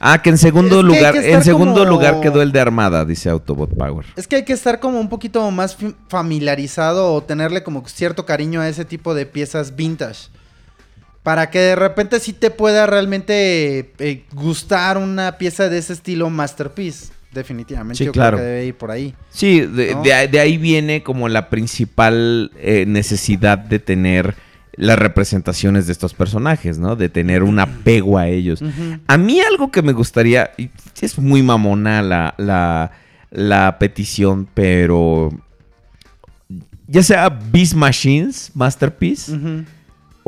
Ah, 0.00 0.22
que 0.22 0.30
en 0.30 0.38
segundo 0.38 0.78
Es 0.78 0.84
lugar, 0.86 1.12
que 1.12 1.30
en 1.32 1.42
segundo 1.44 1.80
como- 1.80 1.90
lugar 1.90 2.20
quedó 2.22 2.40
el 2.40 2.52
de 2.52 2.60
Armada, 2.60 3.04
dice 3.04 3.28
Autobot 3.28 3.76
Power. 3.76 4.06
Es 4.16 4.26
que 4.26 4.36
hay 4.36 4.44
que 4.46 4.54
estar 4.54 4.80
como 4.80 4.98
un 4.98 5.10
poquito 5.10 5.50
más 5.50 5.76
familiarizado 6.08 7.12
o 7.12 7.22
tenerle 7.22 7.62
como 7.62 7.86
cierto 7.86 8.24
cariño 8.24 8.62
a 8.62 8.68
ese 8.70 8.86
tipo 8.86 9.12
de 9.14 9.26
piezas 9.26 9.76
vintage. 9.76 10.28
Para 11.28 11.50
que 11.50 11.58
de 11.58 11.76
repente 11.76 12.20
sí 12.20 12.32
te 12.32 12.50
pueda 12.50 12.86
realmente 12.86 13.92
eh, 13.98 14.24
gustar 14.32 14.96
una 14.96 15.36
pieza 15.36 15.68
de 15.68 15.76
ese 15.76 15.92
estilo 15.92 16.30
masterpiece. 16.30 17.12
Definitivamente. 17.32 17.98
Sí, 17.98 18.06
yo 18.06 18.12
claro. 18.12 18.38
creo 18.38 18.46
que 18.46 18.50
debe 18.50 18.64
ir 18.68 18.74
por 18.74 18.90
ahí. 18.90 19.14
Sí, 19.28 19.60
de, 19.60 19.92
¿No? 19.94 20.02
de 20.02 20.14
ahí- 20.14 20.28
de 20.28 20.40
ahí 20.40 20.56
viene 20.56 21.02
como 21.02 21.28
la 21.28 21.50
principal 21.50 22.50
eh, 22.56 22.86
necesidad 22.88 23.58
de 23.58 23.78
tener 23.78 24.36
las 24.72 24.98
representaciones 24.98 25.86
de 25.86 25.92
estos 25.92 26.14
personajes, 26.14 26.78
¿no? 26.78 26.96
De 26.96 27.10
tener 27.10 27.42
un 27.42 27.58
apego 27.58 28.16
a 28.16 28.26
ellos. 28.28 28.62
A 29.06 29.18
mí 29.18 29.38
algo 29.42 29.70
que 29.70 29.82
me 29.82 29.92
gustaría, 29.92 30.52
y 30.56 30.70
es 31.02 31.18
muy 31.18 31.42
mamona 31.42 32.00
la, 32.00 32.34
la, 32.38 32.92
la 33.30 33.78
petición, 33.78 34.48
pero 34.54 35.28
ya 36.86 37.02
sea 37.02 37.28
Beast 37.28 37.74
Machines, 37.74 38.50
Masterpiece. 38.54 39.36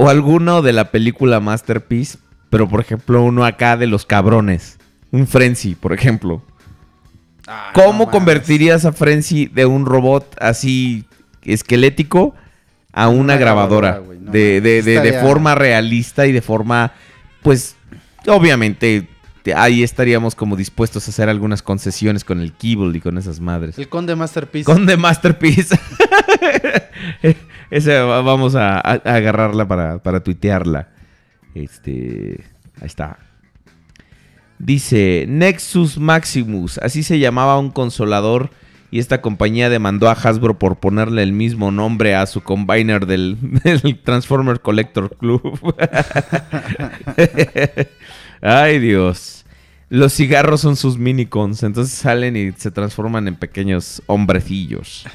O 0.03 0.09
alguno 0.09 0.63
de 0.63 0.73
la 0.73 0.91
película 0.91 1.41
Masterpiece, 1.41 2.19
pero 2.49 2.69
por 2.69 2.81
ejemplo 2.81 3.23
uno 3.23 3.45
acá 3.45 3.77
de 3.77 3.87
los 3.87 4.07
cabrones, 4.07 4.79
un 5.11 5.27
Frenzy, 5.27 5.75
por 5.75 5.93
ejemplo. 5.93 6.43
Ah, 7.47 7.71
¿Cómo 7.75 8.07
no 8.07 8.11
convertirías 8.11 8.85
a 8.85 8.93
Frenzy 8.93 9.47
de 9.47 9.67
un 9.67 9.85
robot 9.85 10.37
así 10.41 11.05
esquelético 11.43 12.35
a 12.93 13.09
una, 13.09 13.21
Una 13.21 13.37
grabadora? 13.37 13.89
grabadora, 13.91 14.07
güey, 14.07 14.19
no 14.21 14.31
de, 14.33 14.61
de- 14.61 14.83
de- 14.83 15.21
forma 15.21 15.55
realista 15.55 16.27
y 16.27 16.33
de 16.33 16.43
forma, 16.43 16.93
pues, 17.43 17.77
obviamente, 18.27 19.09
te- 19.43 19.55
ahí 19.55 19.83
estaríamos 19.83 20.35
como 20.35 20.55
dispuestos 20.57 21.07
a 21.07 21.11
hacer 21.11 21.29
algunas 21.29 21.63
concesiones 21.63 22.25
con 22.25 22.41
el 22.41 22.53
Kibble 22.53 22.97
y 22.97 23.01
con 23.01 23.19
esas 23.19 23.41
madres. 23.41 23.79
El 23.79 23.89
conde 23.89 24.15
masterpiece. 24.17 24.65
Con 24.65 24.87
The 24.87 24.97
Masterpiece. 24.97 25.79
Ese 27.71 27.99
va- 28.01 28.21
vamos 28.23 28.55
a, 28.57 28.79
agarrarla 28.81 29.67
para, 29.69 29.99
para 30.03 30.21
tuitearla. 30.23 30.89
Este. 31.55 32.45
Ahí 32.81 32.87
está. 32.87 33.19
Dice 34.59 35.25
Nexus 35.29 35.99
Maximus. 35.99 36.79
Así 36.79 37.03
se 37.03 37.19
llamaba 37.19 37.59
un 37.59 37.71
consolador. 37.71 38.51
Y 38.93 38.99
esta 38.99 39.21
compañía 39.23 39.69
demandó 39.71 40.09
a 40.09 40.15
Hasbro 40.15 40.59
por 40.59 40.81
ponerle 40.81 41.23
el 41.23 41.33
mismo 41.33 41.71
nombre 41.71 42.17
a 42.17 42.27
su 42.27 42.41
combiner 42.43 43.07
del, 43.07 43.39
del 43.65 44.01
Transformer 44.03 44.61
Collector 44.61 45.17
Club. 45.17 45.75
Ay, 48.43 48.79
Dios. 48.81 49.45
Los 49.91 50.13
cigarros 50.15 50.61
son 50.61 50.77
sus 50.77 50.99
minicons, 50.99 51.63
entonces 51.63 51.95
salen 51.97 52.37
y 52.37 52.53
se 52.53 52.71
transforman 52.71 53.27
en 53.29 53.35
pequeños 53.37 54.03
hombrecillos. 54.07 55.07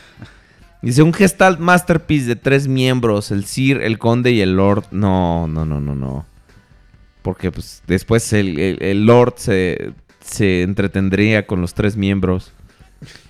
Dice, 0.81 1.01
un 1.01 1.13
Gestalt 1.13 1.59
Masterpiece 1.59 2.25
de 2.27 2.35
tres 2.35 2.67
miembros, 2.67 3.31
el 3.31 3.45
Sir, 3.45 3.81
el 3.81 3.97
Conde 3.97 4.31
y 4.31 4.41
el 4.41 4.55
Lord. 4.55 4.85
No, 4.91 5.47
no, 5.47 5.65
no, 5.65 5.79
no, 5.81 5.95
no. 5.95 6.25
Porque 7.23 7.51
pues 7.51 7.81
después 7.87 8.31
el, 8.33 8.59
el- 8.59 8.81
el 8.83 9.05
Lord 9.05 9.33
se, 9.37 9.93
se 10.23 10.61
entretendría 10.61 11.47
con 11.47 11.59
los 11.61 11.73
tres 11.73 11.97
miembros. 11.97 12.51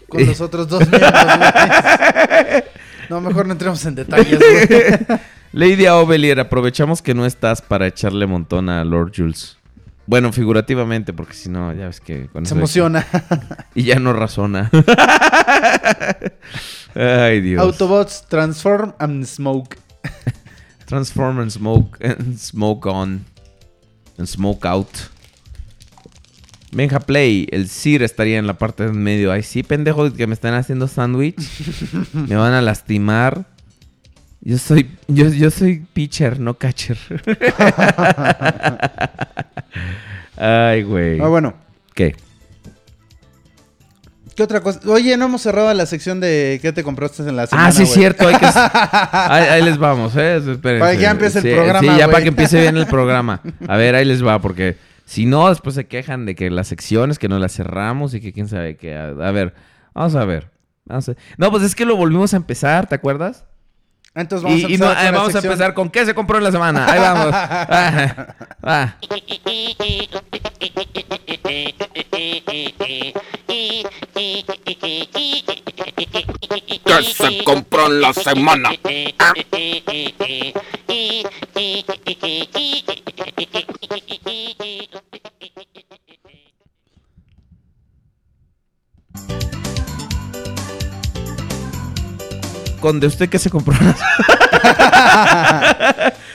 Con 0.10 0.26
los 0.26 0.42
otros 0.42 0.68
dos 0.68 0.82
miembros. 0.90 1.12
güey. 1.14 2.64
no, 3.10 3.22
mejor 3.22 3.46
no 3.46 3.54
entremos 3.54 3.86
en 3.86 3.96
detalles, 3.96 4.38
güey. 4.40 5.20
Lady 5.54 5.88
Ovelier, 5.88 6.40
aprovechamos 6.42 7.02
que 7.02 7.14
no 7.14 7.26
estás 7.26 7.62
para 7.62 7.88
echarle 7.88 8.26
montón 8.28 8.68
a 8.70 8.84
Lord 8.84 9.14
Jules. 9.16 9.58
Bueno, 10.08 10.32
figurativamente, 10.32 11.14
porque 11.14 11.34
si 11.34 11.50
no, 11.50 11.74
ya 11.74 11.88
ves 11.88 12.00
que... 12.00 12.28
con 12.28 12.46
Se 12.46 12.50
eso 12.50 12.56
emociona. 12.56 13.06
Y 13.76 13.84
ya 13.84 14.00
no 14.00 14.14
razona. 14.14 14.70
Ay, 16.96 17.42
Dios. 17.42 17.62
Autobots 17.62 18.26
transform 18.28 18.94
and 19.00 19.26
smoke. 19.26 19.78
Transform 20.86 21.40
and 21.40 21.52
smoke 21.52 21.98
and 22.04 22.38
smoke 22.38 22.88
on. 22.88 23.26
And 24.18 24.28
smoke 24.28 24.66
out. 24.66 24.88
Benja 26.72 27.00
Play, 27.00 27.48
el 27.52 27.70
Sir 27.70 28.04
estaría 28.04 28.38
en 28.38 28.48
la 28.48 28.58
parte 28.58 28.84
de 28.84 28.90
en 28.90 29.02
medio. 29.02 29.32
Ay, 29.32 29.44
sí, 29.44 29.64
pendejo, 29.64 30.14
que 30.14 30.28
me 30.28 30.34
están 30.34 30.54
haciendo 30.54 30.88
sándwich. 30.88 31.38
me 32.14 32.36
van 32.36 32.54
a 32.54 32.62
lastimar. 32.62 33.46
Yo 34.42 34.60
soy, 34.60 34.92
yo, 35.08 35.30
yo 35.30 35.50
soy 35.50 35.86
pitcher, 35.94 36.40
no 36.40 36.58
catcher. 36.58 36.98
Ay, 40.38 40.84
güey. 40.84 41.20
Ah, 41.20 41.28
bueno. 41.28 41.54
¿Qué? 41.94 42.16
¿Qué 44.36 44.44
otra 44.44 44.60
cosa? 44.60 44.82
Oye, 44.88 45.16
no 45.16 45.26
hemos 45.26 45.42
cerrado 45.42 45.74
la 45.74 45.86
sección 45.86 46.20
de 46.20 46.60
qué 46.62 46.74
te 46.74 46.84
compraste 46.84 47.24
en 47.24 47.38
la 47.38 47.48
semana, 47.48 47.70
ah, 47.70 47.72
sí, 47.72 47.84
es 47.84 47.94
cierto. 47.94 48.28
Hay 48.28 48.36
que... 48.36 48.46
ahí, 49.12 49.44
ahí 49.46 49.62
les 49.62 49.78
vamos, 49.78 50.14
¿eh? 50.18 50.38
Espérense. 50.38 50.80
Para 50.80 50.92
que 50.92 51.00
ya 51.02 51.12
empiece 51.12 51.40
el 51.40 51.56
programa, 51.56 51.80
Sí, 51.94 51.98
ya 51.98 52.08
para 52.08 52.22
que 52.22 52.28
empiece 52.30 52.60
bien 52.60 52.76
el 52.76 52.86
programa. 52.86 53.42
A 53.66 53.78
ver, 53.78 53.96
ahí 53.96 54.04
les 54.04 54.26
va, 54.26 54.40
porque 54.42 54.76
si 55.06 55.26
no, 55.26 55.48
después 55.48 55.74
se 55.76 55.88
quejan 55.88 56.26
de 56.26 56.36
que 56.36 56.50
las 56.50 56.68
secciones, 56.68 57.18
que 57.18 57.30
no 57.30 57.40
las 57.40 57.54
cerramos 57.54 58.14
y 58.14 58.20
que 58.20 58.34
quién 58.34 58.50
sabe 58.50 58.76
qué. 58.76 58.98
A, 58.98 59.12
ver, 59.32 59.54
vamos 59.94 60.16
a 60.16 60.26
ver. 60.26 60.50
Vamos 60.84 61.08
a- 61.08 61.16
No, 61.38 61.50
pues 61.50 61.64
es 61.64 61.74
que 61.74 61.86
lo 61.86 61.96
volvimos 61.96 62.34
a 62.34 62.38
empezar, 62.38 62.88
¿te 62.88 62.96
acuerdas? 62.96 63.46
Entonces 64.16 64.44
vamos 64.44 64.64
a 64.64 64.68
y 64.68 64.72
y 64.72 64.76
empezar 64.76 64.88
no, 64.88 64.96
con 64.96 65.04
eh, 65.04 65.12
la 65.12 65.18
vamos 65.18 65.36
a 65.36 65.40
empezar 65.40 65.74
con 65.74 65.90
qué 65.90 66.06
se 66.06 66.16
compró 66.16 66.38
en 66.38 66.44
la 66.46 66.52
semana. 66.52 66.86
Ahí 66.90 67.00
vamos. 67.00 67.36
Ah, 68.68 68.96
ah. 68.96 68.96
¿Qué 76.86 77.04
se 77.04 77.44
compró 77.44 77.88
en 77.88 78.02
la 78.02 78.14
semana? 78.14 78.72
De 92.94 93.08
usted 93.08 93.30
qué 93.30 93.40
se 93.40 93.50
compró 93.50 93.76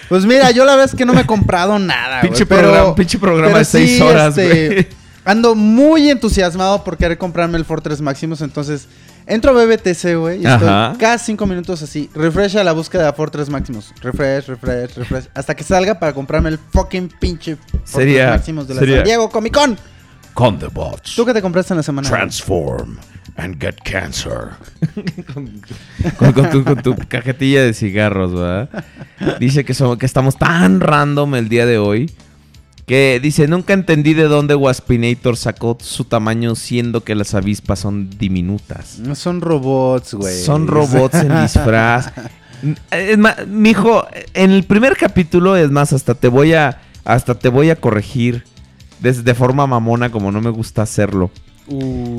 Pues 0.09 0.25
mira, 0.27 0.51
yo 0.51 0.65
la 0.65 0.73
verdad 0.73 0.91
es 0.93 0.97
que 0.99 1.05
no 1.07 1.12
me 1.12 1.20
he 1.20 1.27
comprado 1.27 1.79
nada, 1.79 2.20
Pinche 2.20 2.45
programa- 2.45 2.95
pinche 2.97 3.19
programa 3.19 3.59
de 3.59 3.65
seis 3.65 4.01
horas, 4.01 4.35
güey. 4.35 4.89
Ando 5.25 5.55
muy 5.55 6.11
entusiasmado 6.11 6.83
por 6.83 6.97
querer 6.97 7.17
comprarme 7.19 7.59
el 7.59 7.65
Fortress 7.65 8.01
Maximus, 8.01 8.41
entonces 8.41 8.89
entro 9.27 9.53
a 9.53 9.65
BBTC, 9.65 10.17
güey, 10.19 10.43
y 10.43 10.47
estoy 10.47 10.67
Ajá. 10.69 10.95
cada 10.99 11.19
cinco 11.19 11.47
minutos 11.47 11.83
así, 11.83 12.11
refresh 12.15 12.57
a 12.57 12.65
la 12.65 12.73
búsqueda 12.73 13.07
de 13.07 13.12
Fortress 13.12 13.49
Maximus, 13.51 13.93
refresh, 14.03 14.47
refresh, 14.47 14.97
refresh, 14.97 15.27
hasta 15.35 15.55
que 15.55 15.62
salga 15.62 15.99
para 16.01 16.12
comprarme 16.12 16.49
el 16.49 16.59
fucking 16.73 17.12
pinche 17.20 17.55
Fortress 17.57 17.91
Sería- 17.93 18.31
Maximus 18.31 18.67
de 18.67 18.75
la 18.75 18.81
sería- 18.81 18.97
San 18.97 19.05
Diego 19.05 19.31
Comic 19.31 19.55
Con. 19.55 19.79
Con 20.34 20.59
the 20.59 20.68
bots. 20.68 21.15
¿Tú 21.17 21.25
qué 21.25 21.33
te 21.33 21.42
compraste 21.42 21.73
en 21.73 21.78
la 21.78 21.83
semana? 21.83 22.09
Transform 22.09 22.99
and 23.36 23.60
get 23.60 23.76
cancer. 23.84 24.50
con, 25.33 26.33
con 26.33 26.50
tu, 26.50 26.65
con 26.65 26.83
tu 26.83 26.97
cajetilla 27.09 27.62
de 27.62 27.75
cigarros, 27.75 28.33
¿verdad? 28.33 28.84
Dice 29.39 29.65
que, 29.65 29.75
somos, 29.75 29.99
que 29.99 30.07
estamos 30.07 30.36
tan 30.36 30.81
random 30.81 31.34
el 31.34 31.49
día 31.49 31.67
de 31.67 31.78
hoy. 31.78 32.12
Que 32.86 33.20
dice, 33.23 33.47
nunca 33.47 33.73
entendí 33.73 34.15
de 34.15 34.25
dónde 34.25 34.57
Waspinator 34.57 35.36
sacó 35.36 35.78
su 35.81 36.05
tamaño 36.05 36.57
siendo 36.57 37.05
que 37.05 37.15
las 37.15 37.34
avispas 37.34 37.78
son 37.78 38.10
diminutas. 38.10 38.99
No 38.99 39.15
son 39.15 39.41
robots, 39.41 40.15
güey. 40.15 40.42
Son 40.42 40.67
robots 40.67 41.15
en 41.15 41.41
disfraz. 41.41 42.10
Es 42.91 43.17
más, 43.17 43.47
mijo, 43.47 44.07
en 44.34 44.50
el 44.50 44.65
primer 44.65 44.97
capítulo, 44.97 45.57
es 45.57 45.70
más, 45.70 45.92
hasta 45.92 46.15
te 46.15 46.28
voy 46.28 46.52
a, 46.55 46.81
hasta 47.05 47.36
te 47.36 47.49
voy 47.49 47.70
a 47.70 47.76
corregir 47.76 48.44
de, 49.01 49.12
de 49.12 49.35
forma 49.35 49.67
mamona 49.67 50.11
como 50.11 50.31
no 50.33 50.41
me 50.41 50.51
gusta 50.51 50.83
hacerlo. 50.83 51.31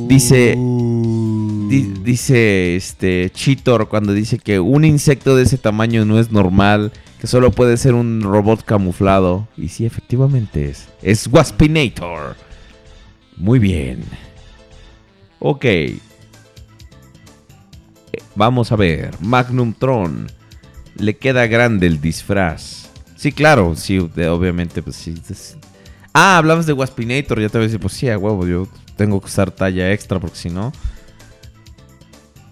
Dice, 0.07 0.55
di- 0.55 1.93
dice 2.03 2.75
este 2.77 3.29
Cheetor 3.33 3.89
cuando 3.89 4.13
dice 4.13 4.39
que 4.39 4.59
un 4.61 4.85
insecto 4.85 5.35
de 5.35 5.43
ese 5.43 5.57
tamaño 5.57 6.05
no 6.05 6.19
es 6.19 6.31
normal, 6.31 6.93
que 7.19 7.27
solo 7.27 7.51
puede 7.51 7.75
ser 7.77 7.93
un 7.93 8.21
robot 8.21 8.63
camuflado. 8.63 9.47
Y 9.57 9.67
sí, 9.67 9.85
efectivamente 9.85 10.69
es. 10.69 10.87
Es 11.01 11.27
Waspinator. 11.27 12.35
Muy 13.35 13.59
bien. 13.59 14.03
Ok. 15.39 15.65
Vamos 18.35 18.71
a 18.71 18.75
ver. 18.75 19.11
Magnum 19.19 19.73
Tron. 19.73 20.27
Le 20.97 21.17
queda 21.17 21.47
grande 21.47 21.87
el 21.87 21.99
disfraz. 21.99 22.89
Sí, 23.15 23.31
claro, 23.31 23.75
sí, 23.75 23.97
obviamente, 23.99 24.81
pues 24.81 24.95
sí. 24.95 25.13
Ah, 26.13 26.37
hablabas 26.37 26.65
de 26.65 26.73
Waspinator. 26.73 27.39
Ya 27.39 27.49
te 27.49 27.57
voy 27.57 27.65
a 27.65 27.67
decir, 27.67 27.79
pues 27.79 27.93
sí, 27.93 28.09
a 28.09 28.17
huevo, 28.17 28.45
yo 28.47 28.67
tengo 28.97 29.19
que 29.19 29.27
usar 29.27 29.51
talla 29.51 29.91
extra 29.91 30.19
porque 30.19 30.35
si 30.37 30.49
no. 30.49 30.71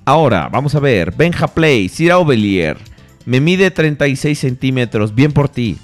Ahora, 0.05 0.49
vamos 0.49 0.73
a 0.75 0.79
ver. 0.79 1.13
Benja 1.15 1.47
Play, 1.47 1.89
Sir 1.89 2.11
Aubelier. 2.11 2.77
Me 3.25 3.39
mide 3.39 3.69
36 3.69 4.37
centímetros. 4.39 5.13
Bien 5.13 5.31
por 5.31 5.49
ti. 5.49 5.77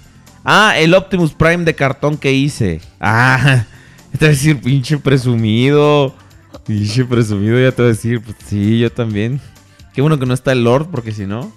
Ah, 0.44 0.74
el 0.78 0.94
Optimus 0.94 1.34
Prime 1.34 1.64
de 1.64 1.76
cartón 1.76 2.18
que 2.18 2.32
hice. 2.34 2.82
Ah, 3.00 3.66
te 4.12 4.18
voy 4.20 4.28
a 4.28 4.32
decir, 4.32 4.60
pinche 4.62 4.98
presumido. 4.98 6.16
Pinche 6.66 7.06
presumido, 7.06 7.60
ya 7.60 7.72
te 7.72 7.82
voy 7.84 7.92
a 7.92 7.94
decir. 7.94 8.22
Pues 8.22 8.38
sí, 8.48 8.80
yo 8.80 8.92
también. 8.92 9.40
Qué 9.94 10.02
bueno 10.02 10.18
que 10.18 10.26
no 10.26 10.34
está 10.34 10.52
el 10.52 10.64
Lord, 10.64 10.88
porque 10.90 11.12
si 11.12 11.26
no, 11.26 11.52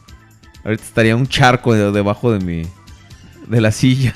ahorita 0.65 0.83
estaría 0.85 1.17
un 1.17 1.27
charco 1.27 1.73
de- 1.75 1.91
debajo 1.91 2.31
de 2.33 2.45
mi. 2.45 2.63
De 3.49 3.61
la 3.61 3.73
silla. 3.73 4.15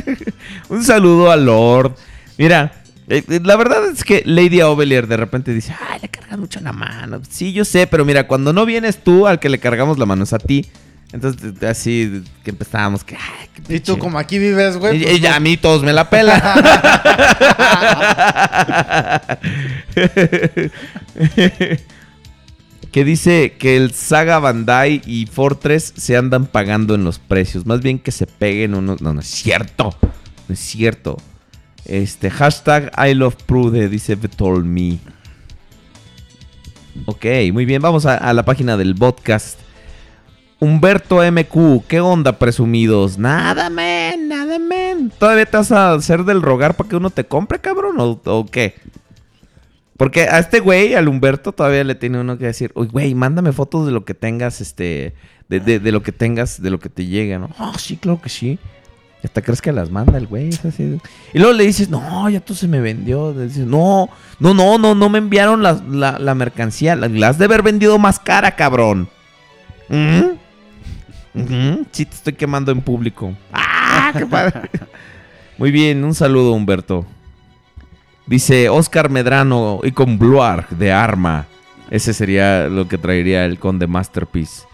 un 0.68 0.84
saludo 0.84 1.30
al 1.30 1.44
Lord. 1.46 1.94
Mira, 2.38 2.72
eh, 3.08 3.22
eh, 3.28 3.40
la 3.42 3.56
verdad 3.56 3.86
es 3.90 4.04
que 4.04 4.22
Lady 4.24 4.60
Ovelier 4.62 5.06
de 5.06 5.16
repente 5.16 5.52
dice, 5.52 5.74
ay, 5.90 5.98
le 6.02 6.08
cargas 6.08 6.38
mucho 6.38 6.60
la 6.60 6.72
mano. 6.72 7.20
Sí, 7.28 7.52
yo 7.52 7.64
sé, 7.64 7.86
pero 7.86 8.04
mira, 8.04 8.26
cuando 8.26 8.52
no 8.52 8.64
vienes 8.66 9.02
tú, 9.02 9.26
al 9.26 9.38
que 9.40 9.48
le 9.48 9.58
cargamos 9.58 9.98
la 9.98 10.06
mano 10.06 10.24
es 10.24 10.32
a 10.32 10.38
ti. 10.38 10.66
Entonces, 11.12 11.60
así 11.64 12.22
que 12.44 12.50
empezábamos 12.50 13.02
que, 13.02 13.16
ay, 13.16 13.48
qué 13.66 13.76
Y 13.76 13.80
tú 13.80 13.98
como 13.98 14.16
aquí 14.16 14.38
vives, 14.38 14.76
güey. 14.76 15.00
y, 15.00 15.04
pues, 15.04 15.20
y 15.20 15.26
a 15.26 15.34
no- 15.34 15.40
mí 15.40 15.56
todos 15.56 15.82
me 15.82 15.92
la 15.92 16.08
pelan. 16.08 16.40
que 22.92 23.04
dice 23.04 23.56
que 23.58 23.76
el 23.76 23.92
Saga 23.92 24.38
Bandai 24.38 25.00
y 25.06 25.26
Fortress 25.26 25.92
se 25.96 26.16
andan 26.16 26.46
pagando 26.46 26.94
en 26.94 27.04
los 27.04 27.18
precios. 27.18 27.66
Más 27.66 27.80
bien 27.80 27.98
que 27.98 28.10
se 28.10 28.26
peguen 28.26 28.74
unos. 28.74 29.00
No, 29.00 29.14
no 29.14 29.20
es 29.20 29.28
cierto. 29.28 29.94
No 30.48 30.52
es 30.52 30.58
cierto. 30.58 31.16
Este, 31.84 32.30
hashtag 32.30 32.92
I 32.98 33.14
love 33.14 33.36
Prude, 33.46 33.88
dice 33.88 34.16
Told 34.16 34.64
Me. 34.64 34.98
Ok, 37.06 37.24
muy 37.52 37.64
bien. 37.64 37.80
Vamos 37.80 38.06
a, 38.06 38.32
la 38.32 38.44
página 38.44 38.76
del 38.76 38.94
podcast. 38.94 39.58
Humberto 40.58 41.18
MQ, 41.22 41.86
¿qué 41.86 42.00
onda, 42.00 42.38
presumidos? 42.38 43.16
Nada, 43.16 43.70
men, 43.70 44.28
nada, 44.28 44.58
men. 44.58 45.10
¿Todavía 45.18 45.46
te 45.46 45.56
vas 45.56 45.72
a 45.72 45.94
hacer 45.94 46.24
del 46.24 46.42
rogar 46.42 46.76
para 46.76 46.88
que 46.88 46.96
uno 46.96 47.08
te 47.08 47.24
compre, 47.24 47.60
cabrón? 47.60 47.98
¿O, 47.98 48.20
o 48.24 48.46
qué? 48.46 48.74
Porque 50.00 50.22
a 50.22 50.38
este 50.38 50.60
güey, 50.60 50.94
al 50.94 51.08
Humberto, 51.08 51.52
todavía 51.52 51.84
le 51.84 51.94
tiene 51.94 52.18
uno 52.18 52.38
que 52.38 52.46
decir, 52.46 52.72
uy, 52.74 52.86
güey, 52.86 53.14
mándame 53.14 53.52
fotos 53.52 53.84
de 53.84 53.92
lo 53.92 54.06
que 54.06 54.14
tengas, 54.14 54.62
este, 54.62 55.12
de, 55.50 55.60
de- 55.60 55.78
de 55.78 55.92
lo 55.92 56.02
que 56.02 56.10
tengas, 56.10 56.62
de 56.62 56.70
lo 56.70 56.78
que 56.78 56.88
te 56.88 57.04
llegue, 57.04 57.38
¿no? 57.38 57.50
Ah, 57.58 57.74
sí, 57.78 57.98
claro 57.98 58.18
que 58.18 58.30
sí. 58.30 58.58
Y 59.22 59.26
hasta 59.26 59.42
crees 59.42 59.60
que 59.60 59.72
las 59.72 59.90
manda 59.90 60.16
el 60.16 60.26
güey. 60.26 60.48
es 60.48 60.64
así. 60.64 60.98
Y 61.34 61.38
luego 61.38 61.52
le 61.52 61.66
dices, 61.66 61.90
no, 61.90 62.30
ya 62.30 62.40
tú 62.40 62.54
se 62.54 62.66
me 62.66 62.80
vendió. 62.80 63.34
Le 63.34 63.48
dices, 63.48 63.66
no, 63.66 64.08
no, 64.38 64.54
no, 64.54 64.78
no, 64.78 64.94
no 64.94 65.08
me 65.10 65.18
enviaron 65.18 65.62
la, 65.62 65.74
la- 65.90 66.18
la 66.18 66.34
mercancía. 66.34 66.96
La, 66.96 67.06
la 67.06 67.28
has 67.28 67.36
de 67.36 67.44
haber 67.44 67.62
vendido 67.62 67.98
más 67.98 68.18
cara, 68.18 68.56
cabrón. 68.56 69.06
¿Mm? 69.90 70.20
Ujú, 71.34 71.86
Sí, 71.92 72.06
te 72.06 72.14
estoy 72.16 72.32
quemando 72.32 72.72
en 72.72 72.80
público. 72.80 73.34
¡Ah, 73.52 74.14
qué 74.16 74.24
padre! 74.24 74.62
Muy 75.58 75.70
bien, 75.70 76.02
un 76.04 76.14
saludo, 76.14 76.52
Humberto. 76.52 77.04
Dice 78.30 78.68
Oscar 78.68 79.10
Medrano 79.10 79.80
y 79.82 79.90
con 79.90 80.16
Bluarg 80.16 80.68
de 80.68 80.92
arma. 80.92 81.46
Ese 81.90 82.14
sería 82.14 82.68
lo 82.68 82.86
que 82.86 82.96
traería 82.96 83.44
el 83.44 83.58
conde 83.58 83.88
Masterpiece. 83.88 84.68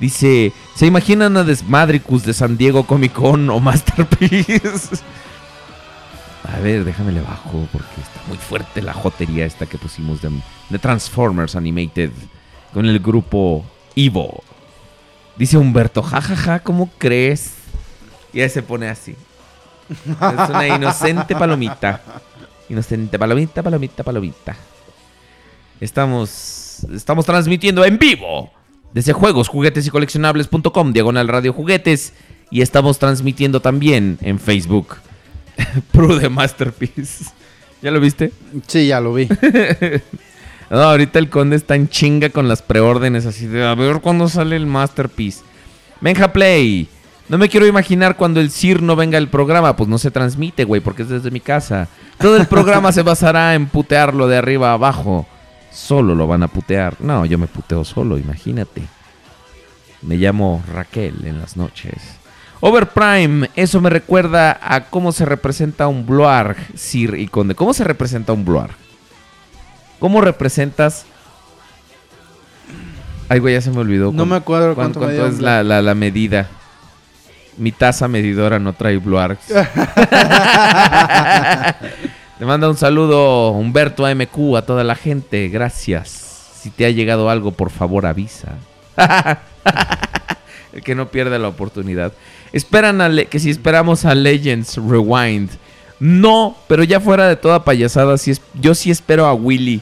Dice, 0.00 0.54
¿se 0.74 0.86
imaginan 0.86 1.36
a 1.36 1.44
Desmadricus 1.44 2.24
de 2.24 2.32
San 2.32 2.56
Diego 2.56 2.86
Comic 2.86 3.12
Con 3.12 3.50
o 3.50 3.60
Masterpiece? 3.60 4.96
A 6.50 6.58
ver, 6.60 6.84
déjame 6.84 7.12
le 7.12 7.20
bajo 7.20 7.68
porque 7.70 8.00
está 8.00 8.22
muy 8.26 8.38
fuerte 8.38 8.80
la 8.80 8.94
jotería 8.94 9.44
esta 9.44 9.66
que 9.66 9.76
pusimos 9.76 10.22
de, 10.22 10.30
de 10.70 10.78
Transformers 10.78 11.56
Animated 11.56 12.10
con 12.72 12.86
el 12.86 13.00
grupo 13.00 13.66
Evo. 13.94 14.42
Dice 15.36 15.58
Humberto, 15.58 16.02
jajaja, 16.02 16.60
¿cómo 16.60 16.88
crees? 16.96 17.52
Y 18.32 18.40
ahí 18.40 18.48
se 18.48 18.62
pone 18.62 18.88
así. 18.88 19.14
Es 19.90 20.48
una 20.48 20.68
inocente 20.68 21.36
palomita. 21.36 22.00
Inocente 22.68 23.18
palomita, 23.18 23.62
palomita, 23.62 24.02
palomita. 24.02 24.56
Estamos, 25.80 26.86
estamos 26.94 27.26
transmitiendo 27.26 27.84
en 27.84 27.98
vivo 27.98 28.50
desde 28.92 29.12
juegos, 29.12 29.48
juguetes 29.48 29.86
y 29.86 29.90
coleccionables.com, 29.90 30.92
diagonal 30.92 31.28
radio 31.28 31.52
juguetes. 31.52 32.14
Y 32.50 32.62
estamos 32.62 32.98
transmitiendo 32.98 33.60
también 33.60 34.18
en 34.20 34.38
Facebook. 34.38 34.96
Prude 35.92 36.28
Masterpiece. 36.28 37.24
¿Ya 37.82 37.90
lo 37.90 38.00
viste? 38.00 38.32
Sí, 38.66 38.86
ya 38.86 39.00
lo 39.00 39.14
vi. 39.14 39.28
No, 40.70 40.78
ahorita 40.80 41.18
el 41.18 41.28
conde 41.28 41.56
está 41.56 41.76
en 41.76 41.88
chinga 41.88 42.30
con 42.30 42.48
las 42.48 42.62
preórdenes, 42.62 43.26
así 43.26 43.46
de 43.46 43.64
a 43.64 43.74
ver 43.74 44.00
cuándo 44.00 44.28
sale 44.28 44.56
el 44.56 44.66
Masterpiece. 44.66 45.42
Benja 46.00 46.32
Play. 46.32 46.88
No 47.28 47.38
me 47.38 47.48
quiero 47.48 47.66
imaginar 47.66 48.16
cuando 48.16 48.40
el 48.40 48.50
CIR 48.50 48.82
no 48.82 48.96
venga 48.96 49.16
al 49.16 49.28
programa, 49.28 49.76
pues 49.76 49.88
no 49.88 49.98
se 49.98 50.10
transmite, 50.10 50.64
güey, 50.64 50.80
porque 50.82 51.02
es 51.02 51.08
desde 51.08 51.30
mi 51.30 51.40
casa. 51.40 51.88
Todo 52.18 52.36
el 52.36 52.46
programa 52.46 52.92
se 52.92 53.02
basará 53.02 53.54
en 53.54 53.66
putearlo 53.66 54.28
de 54.28 54.36
arriba 54.36 54.70
a 54.70 54.74
abajo. 54.74 55.26
Solo 55.72 56.14
lo 56.14 56.26
van 56.26 56.42
a 56.42 56.48
putear. 56.48 56.96
No, 57.00 57.24
yo 57.24 57.38
me 57.38 57.46
puteo 57.46 57.82
solo, 57.84 58.18
imagínate. 58.18 58.82
Me 60.02 60.16
llamo 60.16 60.62
Raquel 60.72 61.24
en 61.24 61.40
las 61.40 61.56
noches. 61.56 61.94
Overprime, 62.60 63.50
eso 63.56 63.80
me 63.80 63.90
recuerda 63.90 64.58
a 64.62 64.84
cómo 64.90 65.10
se 65.12 65.24
representa 65.24 65.86
un 65.88 66.06
Bloarg, 66.06 66.56
Sir 66.76 67.14
y 67.18 67.26
Conde. 67.28 67.54
¿Cómo 67.54 67.72
se 67.74 67.84
representa 67.84 68.32
un 68.34 68.44
Bloarg? 68.44 68.74
¿Cómo 69.98 70.20
representas? 70.20 71.06
Ay, 73.28 73.38
güey, 73.38 73.54
ya 73.54 73.60
se 73.62 73.70
me 73.70 73.78
olvidó. 73.78 74.12
No 74.12 74.26
me 74.26 74.36
acuerdo 74.36 74.74
cuán- 74.74 74.92
cuánto 74.92 75.26
es 75.26 75.40
la, 75.40 75.62
la- 75.62 75.82
la 75.82 75.94
medida. 75.94 76.48
Mi 77.56 77.70
taza 77.72 78.08
medidora 78.08 78.58
no 78.58 78.72
trae 78.72 78.96
Bloargs. 78.98 79.46
Te 82.38 82.44
manda 82.44 82.68
un 82.68 82.76
saludo 82.76 83.50
Humberto 83.50 84.04
AMQ 84.04 84.56
a 84.56 84.62
toda 84.62 84.82
la 84.84 84.94
gente. 84.96 85.48
Gracias. 85.48 86.08
Si 86.60 86.70
te 86.70 86.84
ha 86.86 86.90
llegado 86.90 87.30
algo, 87.30 87.52
por 87.52 87.70
favor 87.70 88.06
avisa. 88.06 88.54
El 90.72 90.82
que 90.82 90.94
no 90.94 91.08
pierde 91.08 91.38
la 91.38 91.48
oportunidad. 91.48 92.12
Esperan 92.52 93.00
a 93.00 93.08
Le- 93.08 93.26
que 93.26 93.38
si 93.38 93.50
esperamos 93.50 94.04
a 94.04 94.14
Legends 94.14 94.76
Rewind. 94.76 95.50
No, 96.00 96.56
pero 96.66 96.82
ya 96.82 96.98
fuera 97.00 97.28
de 97.28 97.36
toda 97.36 97.64
payasada, 97.64 98.18
sí 98.18 98.32
es- 98.32 98.42
yo 98.54 98.74
sí 98.74 98.90
espero 98.90 99.26
a 99.26 99.34
Willy. 99.34 99.80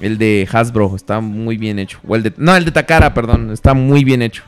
El 0.00 0.18
de 0.18 0.48
Hasbro, 0.50 0.96
está 0.96 1.20
muy 1.20 1.56
bien 1.56 1.78
hecho. 1.78 2.00
O 2.06 2.16
el 2.16 2.24
de, 2.24 2.32
no, 2.36 2.56
el 2.56 2.64
de 2.64 2.72
Takara, 2.72 3.14
perdón, 3.14 3.52
está 3.52 3.72
muy 3.74 4.02
bien 4.02 4.20
hecho. 4.22 4.42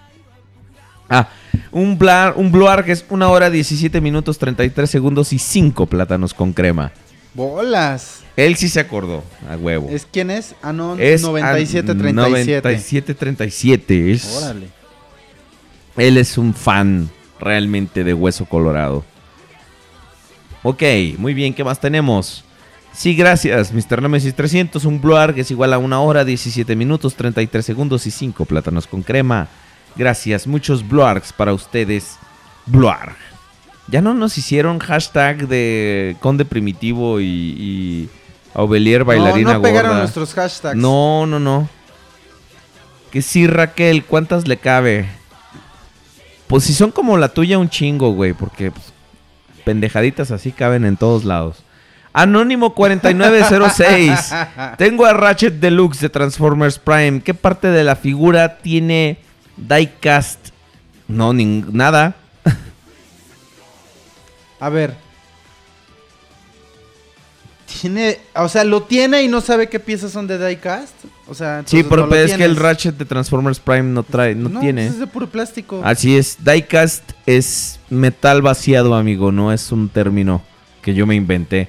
Ah, 1.08 1.28
Un, 1.72 1.98
bla- 1.98 2.32
un 2.36 2.52
que 2.84 2.92
es 2.92 3.04
1 3.08 3.30
hora 3.30 3.50
17 3.50 4.00
minutos 4.00 4.38
33 4.38 4.88
segundos 4.88 5.32
y 5.32 5.38
5 5.38 5.86
plátanos 5.86 6.34
con 6.34 6.52
crema. 6.52 6.92
Bolas. 7.34 8.20
Él 8.36 8.56
sí 8.56 8.68
se 8.68 8.80
acordó, 8.80 9.22
a 9.48 9.56
huevo. 9.56 9.88
¿Es 9.90 10.06
quién 10.10 10.30
es? 10.30 10.54
Anon 10.62 11.00
Es 11.00 11.22
9737. 11.22 12.60
9737. 12.68 14.12
Es, 14.12 14.36
Órale. 14.42 14.68
Él 15.96 16.16
es 16.16 16.38
un 16.38 16.54
fan 16.54 17.08
realmente 17.38 18.02
de 18.04 18.14
Hueso 18.14 18.44
Colorado. 18.46 19.04
Ok, 20.62 20.82
muy 21.18 21.34
bien, 21.34 21.52
¿qué 21.54 21.62
más 21.62 21.78
tenemos? 21.80 22.44
Sí, 22.92 23.14
gracias, 23.14 23.72
Mr. 23.72 24.00
Nemesis 24.02 24.34
300, 24.34 24.84
un 24.84 25.00
Bluar 25.00 25.34
que 25.34 25.40
es 25.42 25.50
igual 25.50 25.72
a 25.72 25.78
1 25.78 26.04
hora, 26.04 26.24
17 26.24 26.74
minutos, 26.76 27.14
33 27.16 27.64
segundos 27.66 28.06
y 28.06 28.10
5 28.10 28.44
plátanos 28.44 28.86
con 28.86 29.02
crema. 29.02 29.48
Gracias, 29.96 30.46
muchos 30.46 30.86
Bluargs 30.86 31.32
para 31.32 31.52
ustedes. 31.52 32.16
Bluar. 32.66 33.14
Ya 33.88 34.00
no 34.00 34.14
nos 34.14 34.38
hicieron 34.38 34.78
hashtag 34.78 35.46
de 35.46 36.16
Conde 36.20 36.44
Primitivo 36.44 37.20
y, 37.20 37.24
y 37.24 38.10
Aubelier 38.54 39.04
bailarina 39.04 39.52
no, 39.52 39.58
no 39.58 39.62
pegaron 39.62 39.90
gorda. 39.90 40.02
nuestros 40.02 40.32
hashtags. 40.32 40.76
No, 40.76 41.26
no, 41.26 41.38
no. 41.38 41.68
Que 43.10 43.20
sí, 43.20 43.46
Raquel, 43.46 44.04
¿cuántas 44.04 44.48
le 44.48 44.56
cabe? 44.56 45.06
Pues 46.46 46.64
si 46.64 46.72
son 46.72 46.90
como 46.90 47.16
la 47.18 47.28
tuya, 47.28 47.58
un 47.58 47.68
chingo, 47.68 48.12
güey, 48.12 48.32
porque 48.32 48.70
pues, 48.70 48.92
pendejaditas 49.64 50.30
así 50.30 50.52
caben 50.52 50.84
en 50.84 50.96
todos 50.96 51.24
lados. 51.24 51.62
Anónimo 52.12 52.74
4906. 52.74 54.32
Tengo 54.78 55.04
a 55.04 55.12
Ratchet 55.12 55.54
Deluxe 55.54 56.00
de 56.00 56.08
Transformers 56.08 56.78
Prime. 56.78 57.20
¿Qué 57.22 57.34
parte 57.34 57.68
de 57.68 57.82
la 57.84 57.96
figura 57.96 58.58
tiene 58.58 59.18
diecast? 59.56 60.48
No, 61.08 61.32
ning- 61.32 61.66
nada. 61.72 62.14
A 64.60 64.68
ver. 64.70 64.94
Tiene, 67.80 68.18
o 68.34 68.48
sea, 68.48 68.64
lo 68.64 68.84
tiene 68.84 69.22
y 69.22 69.28
no 69.28 69.40
sabe 69.40 69.68
qué 69.68 69.78
piezas 69.80 70.12
son 70.12 70.26
de 70.26 70.38
diecast. 70.44 70.94
O 71.26 71.34
sea, 71.34 71.62
Sí, 71.66 71.82
pero 71.82 72.02
no 72.02 72.06
lo 72.08 72.16
es 72.16 72.32
que 72.34 72.44
el. 72.44 72.56
Ratchet 72.56 72.96
de 72.96 73.04
Transformers 73.04 73.58
Prime 73.58 73.82
no 73.82 74.02
trae, 74.02 74.34
no, 74.34 74.48
No, 74.48 74.60
tiene. 74.60 74.82
pues 74.84 74.94
es 74.94 75.00
de 75.00 75.06
puro 75.06 75.28
plástico. 75.28 75.82
Así 75.84 76.16
es, 76.16 76.38
diecast 76.44 77.02
es 77.26 77.80
metal 77.90 78.42
vaciado, 78.42 78.94
amigo, 78.94 79.32
no 79.32 79.52
es 79.52 79.70
un 79.72 79.88
término 79.88 80.42
que 80.82 80.94
yo 80.94 81.06
me 81.06 81.14
inventé. 81.14 81.68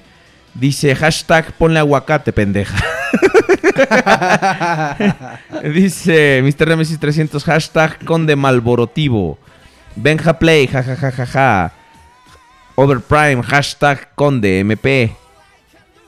Dice 0.54 0.96
hashtag 0.96 1.52
ponle 1.58 1.80
aguacate, 1.80 2.32
pendeja. 2.32 2.78
Dice 5.74 6.42
Mr. 6.44 6.68
Nemesis 6.68 7.00
300 7.00 7.44
hashtag 7.44 8.06
conde 8.06 8.36
malborotivo. 8.36 9.38
Benja 9.95 10.40
Play, 10.40 10.68
jajajajaja. 10.68 11.74
Overprime, 12.76 13.42
hashtag 13.44 14.14
conde 14.16 14.60
MP. 14.60 15.16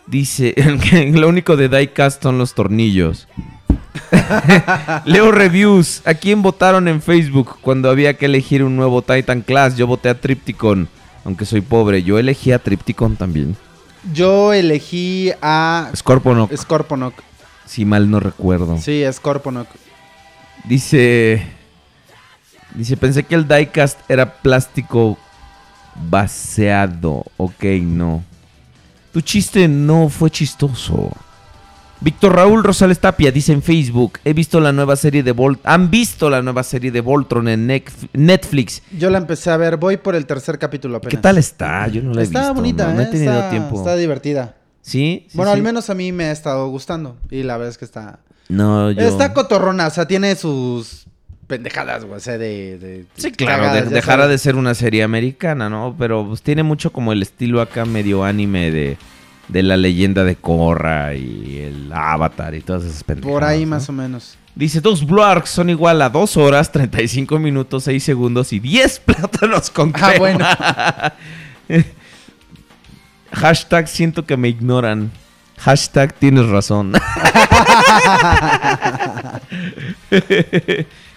Dice 0.05 0.53
lo 1.13 1.27
único 1.27 1.57
de 1.57 1.69
diecast 1.69 2.21
son 2.23 2.37
los 2.37 2.53
tornillos. 2.53 3.27
Leo 5.05 5.31
reviews. 5.31 6.01
¿A 6.05 6.13
quién 6.13 6.41
votaron 6.41 6.87
en 6.87 7.01
Facebook 7.01 7.57
cuando 7.61 7.89
había 7.89 8.13
que 8.15 8.25
elegir 8.25 8.63
un 8.63 8.75
nuevo 8.75 9.01
Titan 9.01 9.41
Class? 9.41 9.75
Yo 9.75 9.87
voté 9.87 10.09
a 10.09 10.19
Tripticon, 10.19 10.87
aunque 11.25 11.45
soy 11.45 11.61
pobre. 11.61 12.03
Yo 12.03 12.19
elegí 12.19 12.51
a 12.51 12.59
Tripticon 12.59 13.15
también. 13.15 13.55
Yo 14.13 14.53
elegí 14.53 15.31
a 15.41 15.89
Scorponok, 15.95 16.55
Scorponok. 16.55 17.26
Si 17.67 17.85
mal 17.85 18.09
no 18.09 18.19
recuerdo. 18.19 18.77
Sí, 18.79 19.03
Scorponok. 19.11 19.67
Dice. 20.65 21.45
Dice, 22.73 22.97
pensé 22.97 23.23
que 23.23 23.35
el 23.35 23.47
diecast 23.47 23.99
era 24.09 24.33
plástico 24.35 25.17
vaciado. 26.09 27.23
Ok, 27.37 27.63
no. 27.81 28.23
Tu 29.13 29.21
chiste 29.21 29.67
no 29.67 30.09
fue 30.09 30.29
chistoso. 30.29 31.11
Víctor 31.99 32.35
Raúl 32.35 32.63
Rosales 32.63 32.99
Tapia 32.99 33.31
dice 33.31 33.53
en 33.53 33.63
Facebook, 33.63 34.19
he 34.23 34.33
visto 34.33 34.59
la 34.59 34.71
nueva 34.71 34.95
serie 34.95 35.23
de 35.23 35.31
Volt, 35.31 35.59
han 35.63 35.89
visto 35.89 36.29
la 36.29 36.43
nueva 36.43 36.61
serie 36.61 36.91
de 36.91 37.01
Voltron 37.01 37.47
en 37.47 37.65
Netflix. 38.13 38.83
Yo 38.95 39.09
la 39.09 39.17
empecé 39.17 39.49
a 39.49 39.57
ver, 39.57 39.77
voy 39.77 39.97
por 39.97 40.13
el 40.13 40.27
tercer 40.27 40.59
capítulo 40.59 40.97
apenas. 40.97 41.15
¿Qué 41.15 41.17
tal 41.17 41.39
está? 41.39 41.87
Yo 41.87 42.03
no 42.03 42.13
la 42.13 42.21
he 42.21 42.25
está 42.25 42.41
visto. 42.41 42.53
bonita, 42.53 42.87
no, 42.89 42.93
no 42.93 43.01
he 43.01 43.05
¿eh? 43.05 43.07
tenido 43.07 43.33
está, 43.33 43.49
tiempo. 43.49 43.77
Está 43.77 43.95
divertida. 43.95 44.53
¿Sí? 44.87 45.25
Sí, 45.29 45.35
bueno, 45.37 45.51
sí. 45.51 45.57
al 45.57 45.63
menos 45.63 45.89
a 45.89 45.95
mí 45.95 46.11
me 46.13 46.25
ha 46.25 46.31
estado 46.31 46.69
gustando. 46.69 47.17
Y 47.29 47.43
la 47.43 47.57
verdad 47.57 47.71
es 47.71 47.77
que 47.77 47.83
está. 47.85 48.19
No, 48.47 48.89
yo... 48.91 49.01
Está 49.01 49.33
cotorrona, 49.33 49.87
o 49.87 49.89
sea, 49.89 50.07
tiene 50.07 50.33
sus 50.35 51.07
pendejadas, 51.47 52.05
güey. 52.05 52.15
O 52.17 52.19
sea, 52.21 52.37
de. 52.37 52.77
de- 52.77 53.05
Sí, 53.17 53.31
claro, 53.33 53.63
cagadas, 53.63 54.03
sabes. 54.05 54.29
de 54.29 54.37
ser 54.37 54.55
una 54.55 54.73
serie 54.73 55.03
americana, 55.03 55.69
¿no? 55.69 55.93
Pero 55.99 56.25
pues, 56.25 56.41
tiene 56.41 56.63
mucho 56.63 56.93
como 56.93 57.11
el 57.11 57.21
estilo 57.21 57.59
acá 57.59 57.83
medio 57.83 58.23
anime 58.23 58.71
de, 58.71 58.97
de 59.49 59.63
la 59.63 59.75
leyenda 59.75 60.23
de 60.23 60.37
Korra 60.37 61.15
y 61.15 61.57
el 61.57 61.91
Avatar 61.91 62.55
y 62.55 62.61
todas 62.61 62.85
esas 62.85 63.03
pendejadas. 63.03 63.33
Por 63.33 63.43
ahí 63.43 63.65
¿no? 63.65 63.71
más 63.71 63.89
o 63.89 63.91
menos. 63.91 64.37
Dice, 64.55 64.79
dos 64.81 65.05
Blarks 65.05 65.49
son 65.51 65.69
igual 65.69 66.01
a 66.01 66.09
2 66.09 66.35
horas, 66.37 66.71
35 66.71 67.37
minutos, 67.37 67.83
6 67.83 68.01
segundos 68.03 68.53
y 68.53 68.59
10 68.59 68.99
plátanos 69.05 69.69
con 69.69 69.91
Ah, 69.95 70.13
crema. 70.15 71.13
Hashtag 73.31 73.87
siento 73.87 74.25
que 74.25 74.37
me 74.37 74.49
ignoran. 74.49 75.11
Hashtag 75.57 76.13
tienes 76.13 76.47
razón. 76.47 76.93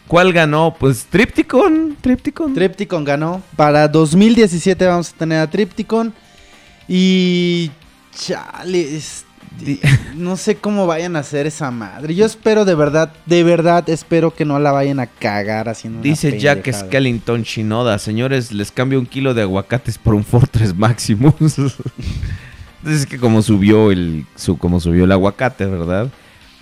¿Cuál 0.07 0.33
ganó? 0.33 0.75
Pues 0.79 1.07
Tripticon. 1.09 1.97
Tripticon. 2.01 2.55
Tripticon 2.55 3.05
ganó. 3.05 3.43
Para 3.55 3.87
2017 3.87 4.87
vamos 4.87 5.11
a 5.11 5.17
tener 5.17 5.41
a 5.41 5.49
Tripticon. 5.49 6.13
Y. 6.89 7.71
Chale. 8.13 9.01
No 10.15 10.37
sé 10.37 10.57
cómo 10.57 10.87
vayan 10.87 11.17
a 11.17 11.21
hacer 11.21 11.47
esa 11.47 11.71
madre. 11.71 12.15
Yo 12.15 12.25
espero 12.27 12.65
de 12.65 12.75
verdad, 12.75 13.13
de 13.27 13.43
verdad, 13.43 13.89
espero 13.89 14.35
que 14.35 14.45
no 14.45 14.59
la 14.59 14.73
vayan 14.73 15.01
a 15.01 15.07
cagar 15.07 15.69
haciendo 15.69 16.01
una 16.01 16.05
Dice 16.05 16.39
Jack. 16.39 16.71
Skellington 16.73 17.43
Shinoda, 17.43 17.99
señores, 17.99 18.53
les 18.53 18.71
cambio 18.71 18.99
un 18.99 19.07
kilo 19.07 19.35
de 19.35 19.43
aguacates 19.43 19.99
por 19.99 20.15
un 20.15 20.25
Fortress 20.25 20.75
Maximus. 20.75 21.35
Entonces 21.39 23.03
es 23.03 23.07
que 23.07 23.19
como 23.19 23.43
subió 23.43 23.91
el 23.91 24.25
su, 24.37 24.57
como 24.57 24.81
subió 24.81 25.05
el 25.05 25.13
aguacate, 25.13 25.67
¿verdad? 25.67 26.09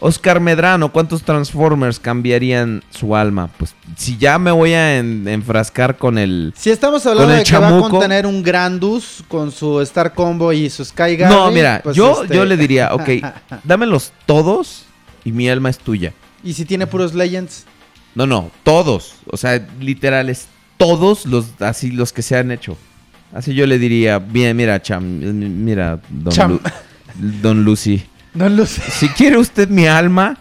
Oscar 0.01 0.39
Medrano, 0.41 0.93
¿cuántos 0.93 1.23
Transformers 1.23 1.99
cambiarían 1.99 2.83
su 2.91 3.17
alma? 3.17 3.49
Pues 3.59 3.75
si 3.97 4.17
ya 4.17 4.39
me 4.39 4.51
voy 4.53 4.73
a 4.73 4.99
en- 4.99 5.27
enfrascar 5.27 5.97
con 5.97 6.19
el 6.19 6.53
Si 6.57 6.71
estamos 6.71 7.05
hablando 7.07 7.35
de 7.35 7.43
que 7.43 7.57
va 7.59 7.77
a 7.77 7.81
contener 7.81 8.25
un 8.27 8.43
Grandus 8.43 9.25
con 9.27 9.51
su 9.51 9.81
Star 9.81 10.15
Combo 10.15 10.53
y 10.53 10.71
su 10.71 10.85
Sky 10.85 11.17
Garden, 11.17 11.37
No, 11.37 11.51
mira, 11.51 11.81
pues, 11.83 11.97
yo, 11.97 12.23
este, 12.23 12.37
yo 12.37 12.45
le 12.45 12.57
diría, 12.57 12.95
ok, 12.95 13.09
dámelos 13.65 14.13
todos 14.27 14.85
y 15.25 15.33
mi 15.33 15.49
alma 15.49 15.71
es 15.71 15.79
tuya. 15.79 16.13
Y 16.45 16.53
si 16.53 16.65
tiene 16.65 16.87
puros 16.87 17.15
Legends. 17.15 17.65
No, 18.15 18.25
no, 18.27 18.51
todos. 18.63 19.15
O 19.31 19.37
sea, 19.37 19.67
literales, 19.81 20.47
todos 20.77 21.27
los 21.27 21.61
así 21.61 21.91
los 21.91 22.13
que 22.13 22.23
se 22.23 22.37
han 22.37 22.53
hecho. 22.53 22.77
Así 23.35 23.53
yo 23.53 23.67
le 23.67 23.79
diría, 23.79 24.21
bien, 24.21 24.57
mira, 24.57 24.81
Cham, 24.81 25.03
mira, 25.05 26.01
Don, 26.09 26.33
Cham. 26.33 26.53
Lu- 26.53 26.61
Don 27.43 27.65
Lucy. 27.65 28.05
Don 28.39 28.57
Luce. 28.57 28.81
Si 28.91 29.09
quiere 29.09 29.37
usted 29.37 29.69
mi 29.69 29.89
alma, 29.89 30.37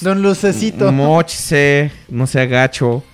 Don 0.00 0.20
Lucecito. 0.20 0.90
mochse, 0.90 1.92
no 2.08 2.26
sea 2.26 2.46
gacho. 2.46 3.04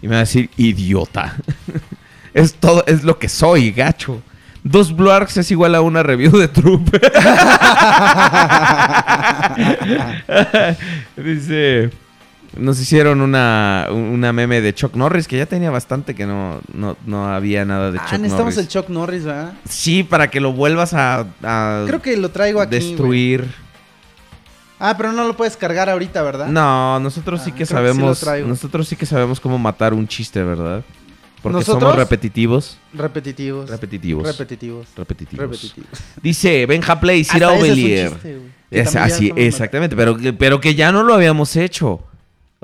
Y 0.00 0.08
me 0.08 0.14
va 0.14 0.16
a 0.16 0.24
decir, 0.24 0.50
idiota. 0.56 1.36
es 2.34 2.54
todo, 2.54 2.82
es 2.86 3.04
lo 3.04 3.20
que 3.20 3.28
soy, 3.28 3.70
gacho. 3.70 4.20
Dos 4.64 4.94
Blarks 4.94 5.36
es 5.36 5.50
igual 5.52 5.76
a 5.76 5.82
una 5.82 6.02
review 6.02 6.36
de 6.36 6.48
Troop. 6.48 6.90
Dice, 11.16 11.90
nos 12.56 12.78
hicieron 12.80 13.20
una, 13.20 13.88
una 13.90 14.32
meme 14.32 14.60
de 14.60 14.74
Chuck 14.74 14.94
Norris, 14.94 15.26
que 15.28 15.38
ya 15.38 15.46
tenía 15.46 15.70
bastante 15.70 16.14
que 16.14 16.26
no, 16.26 16.60
no, 16.74 16.96
no 17.06 17.26
había 17.32 17.64
nada 17.64 17.90
de 17.90 17.98
Ah, 17.98 18.02
Chuck 18.10 18.18
necesitamos 18.20 18.54
Norris. 18.54 18.58
el 18.58 18.68
Chuck 18.68 18.88
Norris, 18.88 19.24
¿verdad? 19.24 19.52
Sí, 19.68 20.02
para 20.02 20.30
que 20.30 20.40
lo 20.40 20.52
vuelvas 20.52 20.92
a, 20.94 21.26
a 21.42 21.84
Creo 21.86 22.02
que 22.02 22.16
lo 22.16 22.30
traigo 22.30 22.60
aquí. 22.60 22.74
destruir. 22.76 23.46
Ah, 24.78 24.96
pero 24.96 25.12
no 25.12 25.24
lo 25.26 25.36
puedes 25.36 25.56
cargar 25.56 25.88
ahorita, 25.88 26.22
¿verdad? 26.22 26.48
No, 26.48 26.98
nosotros 27.00 27.40
sí 27.44 27.50
Ah, 27.52 27.56
que 27.56 27.66
sí 27.66 27.72
sabemos. 27.72 28.24
nosotros 28.46 28.88
sí 28.88 28.96
que 28.96 29.06
sabemos 29.06 29.38
cómo 29.38 29.56
matar 29.58 29.94
un 29.94 30.08
chiste, 30.08 30.42
¿verdad? 30.42 30.82
Porque 31.40 31.64
somos 31.64 31.96
repetitivos. 31.96 32.78
Repetitivos. 32.92 33.68
Repetitivos. 33.70 34.26
Repetitivos. 34.26 34.88
Repetitivos. 34.96 35.44
Repetitivos. 35.48 35.74
Dice 36.22 36.66
Benja 36.66 37.00
Play, 37.00 37.24
Sir 37.24 37.42
Hasta 37.44 37.56
ese 37.66 38.52
es 38.70 38.96
así, 38.96 39.32
exactamente, 39.36 39.94
pero, 39.96 40.16
pero 40.38 40.60
que 40.60 40.74
ya 40.74 40.92
no 40.92 41.02
lo 41.02 41.14
habíamos 41.14 41.56
hecho. 41.56 42.00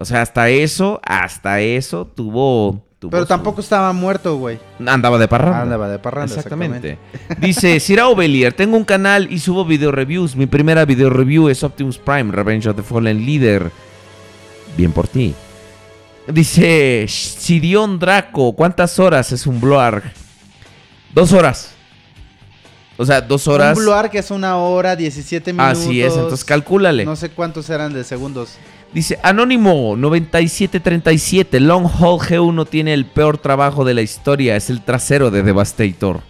O 0.01 0.05
sea, 0.05 0.23
hasta 0.23 0.49
eso, 0.49 1.01
hasta 1.05 1.60
eso 1.60 2.07
tuvo. 2.07 2.81
tuvo 3.01 3.10
Pero 3.10 3.25
su- 3.25 3.28
tampoco 3.28 3.60
estaba 3.60 3.93
muerto, 3.93 4.36
güey. 4.36 4.60
Andaba 4.86 5.18
de 5.18 5.27
parranda. 5.27 5.62
Andaba 5.62 5.89
de 5.89 5.99
parranda, 5.99 6.33
Exactamente. 6.36 6.99
Dice 7.41 7.81
Sir 7.81 7.99
Aubelier, 7.99 8.52
tengo 8.52 8.77
un 8.77 8.85
canal 8.85 9.27
y 9.33 9.41
subo 9.41 9.65
video 9.65 9.91
reviews. 9.91 10.36
Mi 10.36 10.47
primera 10.47 10.85
video 10.85 11.10
review 11.10 11.49
es 11.49 11.65
Optimus 11.65 11.99
Prime, 11.99 12.31
Revenge 12.31 12.68
of 12.68 12.77
the 12.77 12.83
Fallen 12.83 13.27
Leader. 13.27 13.73
Bien 14.77 14.93
por 14.93 15.09
ti. 15.09 15.35
Dice 16.28 17.07
Sidion 17.09 17.99
Draco, 17.99 18.52
¿cuántas 18.52 18.99
horas 19.01 19.33
es 19.33 19.47
un 19.49 19.60
Bloarg? 19.60 20.05
Dos 21.12 21.33
horas. 21.33 21.73
O 22.99 23.05
sea, 23.07 23.20
dos 23.20 23.49
horas. 23.49 23.78
Un 23.78 24.09
que 24.10 24.18
es 24.18 24.31
una 24.31 24.57
hora, 24.59 24.94
17 24.94 25.52
minutos. 25.52 25.78
Así 25.78 26.02
es, 26.02 26.15
entonces 26.15 26.44
calcúlale. 26.44 27.05
No 27.05 27.17
sé 27.17 27.31
cuántos 27.31 27.70
eran 27.70 27.93
de 27.93 28.05
segundos. 28.05 28.59
Dice 28.92 29.18
Anónimo 29.23 29.97
9737, 29.97 31.60
Long 31.60 31.86
Haul 31.86 32.20
G1 32.20 32.68
tiene 32.68 32.94
el 32.94 33.05
peor 33.05 33.36
trabajo 33.39 33.84
de 33.84 33.94
la 33.94 34.00
historia, 34.02 34.57
es 34.57 34.70
el 34.70 34.83
trasero 34.83 35.31
de 35.31 35.42
Devastator. 35.42 36.20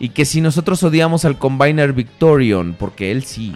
Y 0.00 0.08
que 0.10 0.24
si 0.24 0.40
nosotros 0.40 0.82
odiamos 0.82 1.24
al 1.24 1.38
Combiner 1.38 1.92
Victorion, 1.92 2.74
porque 2.78 3.10
él 3.12 3.24
sí. 3.24 3.54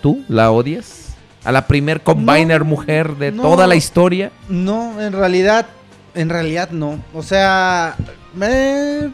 ¿Tú 0.00 0.24
la 0.28 0.50
odias? 0.50 1.14
¿A 1.44 1.52
la 1.52 1.66
primer 1.66 2.02
Combiner 2.02 2.60
No, 2.60 2.66
mujer 2.66 3.16
de 3.16 3.32
no. 3.32 3.42
toda 3.42 3.66
la 3.66 3.74
historia? 3.74 4.30
No, 4.48 5.00
en 5.00 5.12
realidad, 5.12 5.66
en 6.14 6.30
realidad 6.30 6.70
no. 6.70 7.02
O 7.12 7.22
sea, 7.22 7.96
me, 8.34 9.10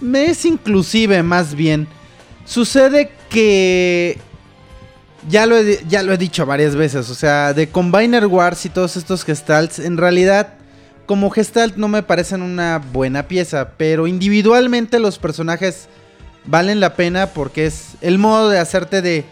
me 0.00 0.26
es 0.26 0.44
inclusive 0.44 1.22
más 1.22 1.54
bien. 1.54 1.86
Sucede 2.44 3.10
que 3.30 4.18
ya 5.28 5.46
lo, 5.46 5.56
he, 5.56 5.84
ya 5.88 6.02
lo 6.02 6.12
he 6.12 6.18
dicho 6.18 6.46
varias 6.46 6.74
veces. 6.74 7.10
O 7.10 7.14
sea, 7.14 7.54
de 7.54 7.68
Combiner 7.68 8.26
Wars 8.26 8.64
y 8.66 8.68
todos 8.68 8.96
estos 8.96 9.24
gestalts, 9.24 9.78
en 9.78 9.96
realidad, 9.96 10.54
como 11.06 11.30
gestalt 11.30 11.76
no 11.76 11.88
me 11.88 12.02
parecen 12.02 12.42
una 12.42 12.78
buena 12.78 13.28
pieza. 13.28 13.72
Pero 13.76 14.06
individualmente 14.06 14.98
los 14.98 15.18
personajes 15.18 15.88
valen 16.44 16.80
la 16.80 16.94
pena 16.94 17.28
porque 17.28 17.66
es 17.66 17.92
el 18.00 18.18
modo 18.18 18.50
de 18.50 18.58
hacerte 18.58 19.02
de 19.02 19.24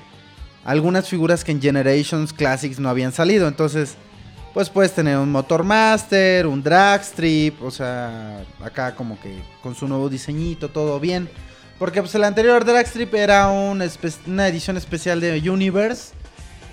algunas 0.64 1.08
figuras 1.08 1.44
que 1.44 1.52
en 1.52 1.60
Generations 1.60 2.32
Classics 2.32 2.78
no 2.78 2.88
habían 2.88 3.12
salido. 3.12 3.48
Entonces, 3.48 3.96
pues 4.52 4.68
puedes 4.68 4.92
tener 4.92 5.16
un 5.16 5.30
Motor 5.30 5.64
Master, 5.64 6.46
un 6.46 6.62
Dragstrip, 6.62 7.62
o 7.62 7.70
sea, 7.70 8.44
acá 8.62 8.94
como 8.94 9.20
que 9.20 9.42
con 9.62 9.74
su 9.74 9.86
nuevo 9.88 10.08
diseñito, 10.08 10.68
todo 10.68 10.98
bien. 11.00 11.28
Porque 11.80 12.02
pues 12.02 12.14
el 12.14 12.24
anterior 12.24 12.64
Dragstrip 12.64 13.14
era 13.14 13.48
un 13.48 13.82
una 14.26 14.46
edición 14.48 14.76
especial 14.76 15.18
de 15.20 15.50
Universe, 15.50 16.12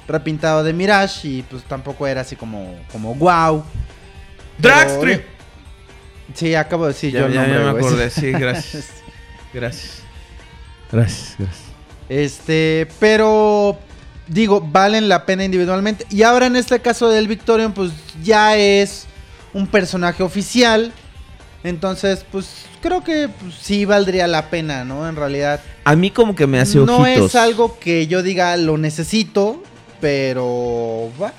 repintado 0.06 0.64
de 0.66 0.74
Mirage, 0.74 1.28
y 1.28 1.42
pues 1.44 1.64
tampoco 1.64 2.06
era 2.06 2.22
así 2.22 2.36
como, 2.36 2.78
como 2.92 3.16
wow. 3.16 3.64
Dragstrip. 4.58 5.24
Sí, 6.34 6.54
acabo 6.56 6.86
de 6.88 6.94
decir 6.94 7.14
Ya, 7.14 7.22
yo 7.22 7.26
el 7.28 7.34
ya- 7.34 7.48
ya 7.48 7.54
nombre, 7.54 7.74
me 7.74 7.80
acordé, 7.80 8.10
sí, 8.10 8.32
gracias. 8.32 8.88
Gracias. 9.54 10.02
Gracias, 10.92 11.36
gracias. 11.40 11.64
Este, 12.10 12.88
pero 13.00 13.80
digo, 14.28 14.60
valen 14.60 15.08
la 15.08 15.26
pena 15.26 15.46
individualmente. 15.46 16.06
Y 16.10 16.24
ahora 16.24 16.48
en 16.48 16.58
este 16.58 16.82
caso 16.82 17.10
del 17.10 17.30
Victorion, 17.30 17.72
pues 17.72 17.92
ya 18.22 18.58
es 18.58 19.06
un 19.54 19.68
personaje 19.68 20.22
oficial. 20.22 20.92
Entonces, 21.64 22.26
pues 22.30 22.66
creo 22.88 23.04
que 23.04 23.28
pues, 23.30 23.54
sí 23.56 23.84
valdría 23.86 24.28
la 24.28 24.50
pena, 24.50 24.86
¿no? 24.86 25.08
En 25.10 25.16
realidad. 25.16 25.60
A 25.84 25.96
mí 25.96 26.10
como 26.12 26.36
que 26.36 26.48
me 26.48 26.60
hace 26.60 26.78
no 26.80 27.00
ojitos. 27.00 27.26
es 27.32 27.36
algo 27.36 27.78
que 27.80 28.08
yo 28.08 28.24
diga 28.24 28.56
lo 28.58 28.78
necesito, 28.78 29.62
pero 30.00 31.12
va- 31.22 31.34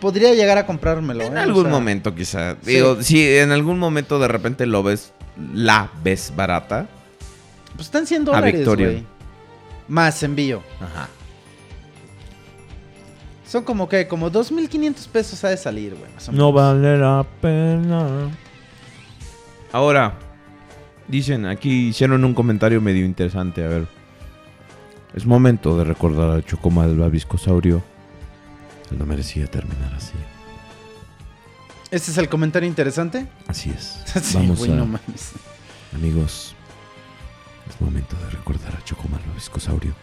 podría 0.00 0.34
llegar 0.34 0.58
a 0.58 0.66
comprármelo. 0.66 1.24
En 1.24 1.36
¿eh? 1.36 1.40
O 1.40 1.42
algún 1.42 1.62
sea, 1.64 1.70
momento 1.72 2.14
quizá. 2.14 2.52
sí. 2.62 2.72
Digo, 2.72 3.02
si 3.02 3.26
en 3.38 3.50
algún 3.52 3.78
momento 3.78 4.18
de 4.18 4.28
repente 4.28 4.66
lo 4.66 4.82
ves, 4.82 5.12
la 5.54 5.90
ves 6.04 6.32
barata. 6.36 6.86
Pues 7.74 7.86
están 7.86 8.06
100 8.06 8.22
A 8.22 8.24
dólares, 8.26 8.66
güey. 8.66 9.04
Más 9.88 10.22
envío. 10.22 10.62
Ajá. 10.80 11.08
Son 13.46 13.64
como 13.64 13.88
que, 13.88 14.06
como 14.06 14.30
2.500 14.30 15.08
pesos 15.08 15.42
ha 15.44 15.48
de 15.48 15.56
salir, 15.56 15.94
güey. 15.94 16.10
No 16.32 16.52
vale 16.52 16.98
la 16.98 17.24
pena. 17.40 18.28
Ahora, 19.72 20.14
dicen, 21.08 21.46
aquí 21.46 21.88
hicieron 21.88 22.24
un 22.24 22.34
comentario 22.34 22.80
medio 22.80 23.04
interesante, 23.04 23.64
a 23.64 23.68
ver. 23.68 23.86
Es 25.14 25.26
momento 25.26 25.76
de 25.76 25.84
recordar 25.84 26.30
al 26.30 26.44
Chocomalva 26.44 27.08
Viscosaurio. 27.08 27.82
Él 28.90 28.98
no 28.98 29.06
merecía 29.06 29.46
terminar 29.46 29.92
así. 29.94 30.14
¿Este 31.90 32.10
es 32.10 32.18
el 32.18 32.28
comentario 32.28 32.68
interesante? 32.68 33.26
Así 33.46 33.70
es. 33.70 34.02
Sí, 34.22 34.36
Vamos 34.36 34.58
güey, 34.58 34.72
a... 34.72 34.76
no 34.76 34.86
mames. 34.86 35.32
Amigos, 35.94 36.54
es 37.68 37.80
momento 37.80 38.14
de 38.16 38.30
recordar 38.30 38.76
a 38.76 38.84
Chocomalo 38.84 39.32
Viscosaurio. 39.34 39.94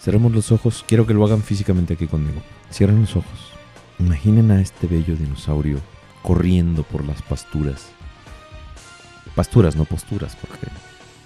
Cerramos 0.00 0.32
los 0.32 0.52
ojos. 0.52 0.84
Quiero 0.86 1.06
que 1.06 1.14
lo 1.14 1.24
hagan 1.24 1.42
físicamente 1.42 1.94
aquí 1.94 2.06
conmigo. 2.06 2.42
Cierren 2.70 3.00
los 3.00 3.16
ojos. 3.16 3.52
Imaginen 3.98 4.50
a 4.50 4.60
este 4.60 4.86
bello 4.86 5.16
dinosaurio 5.16 5.78
corriendo 6.22 6.82
por 6.82 7.04
las 7.04 7.22
pasturas. 7.22 7.93
Pasturas, 9.34 9.76
no 9.76 9.84
posturas, 9.84 10.36
porque 10.36 10.66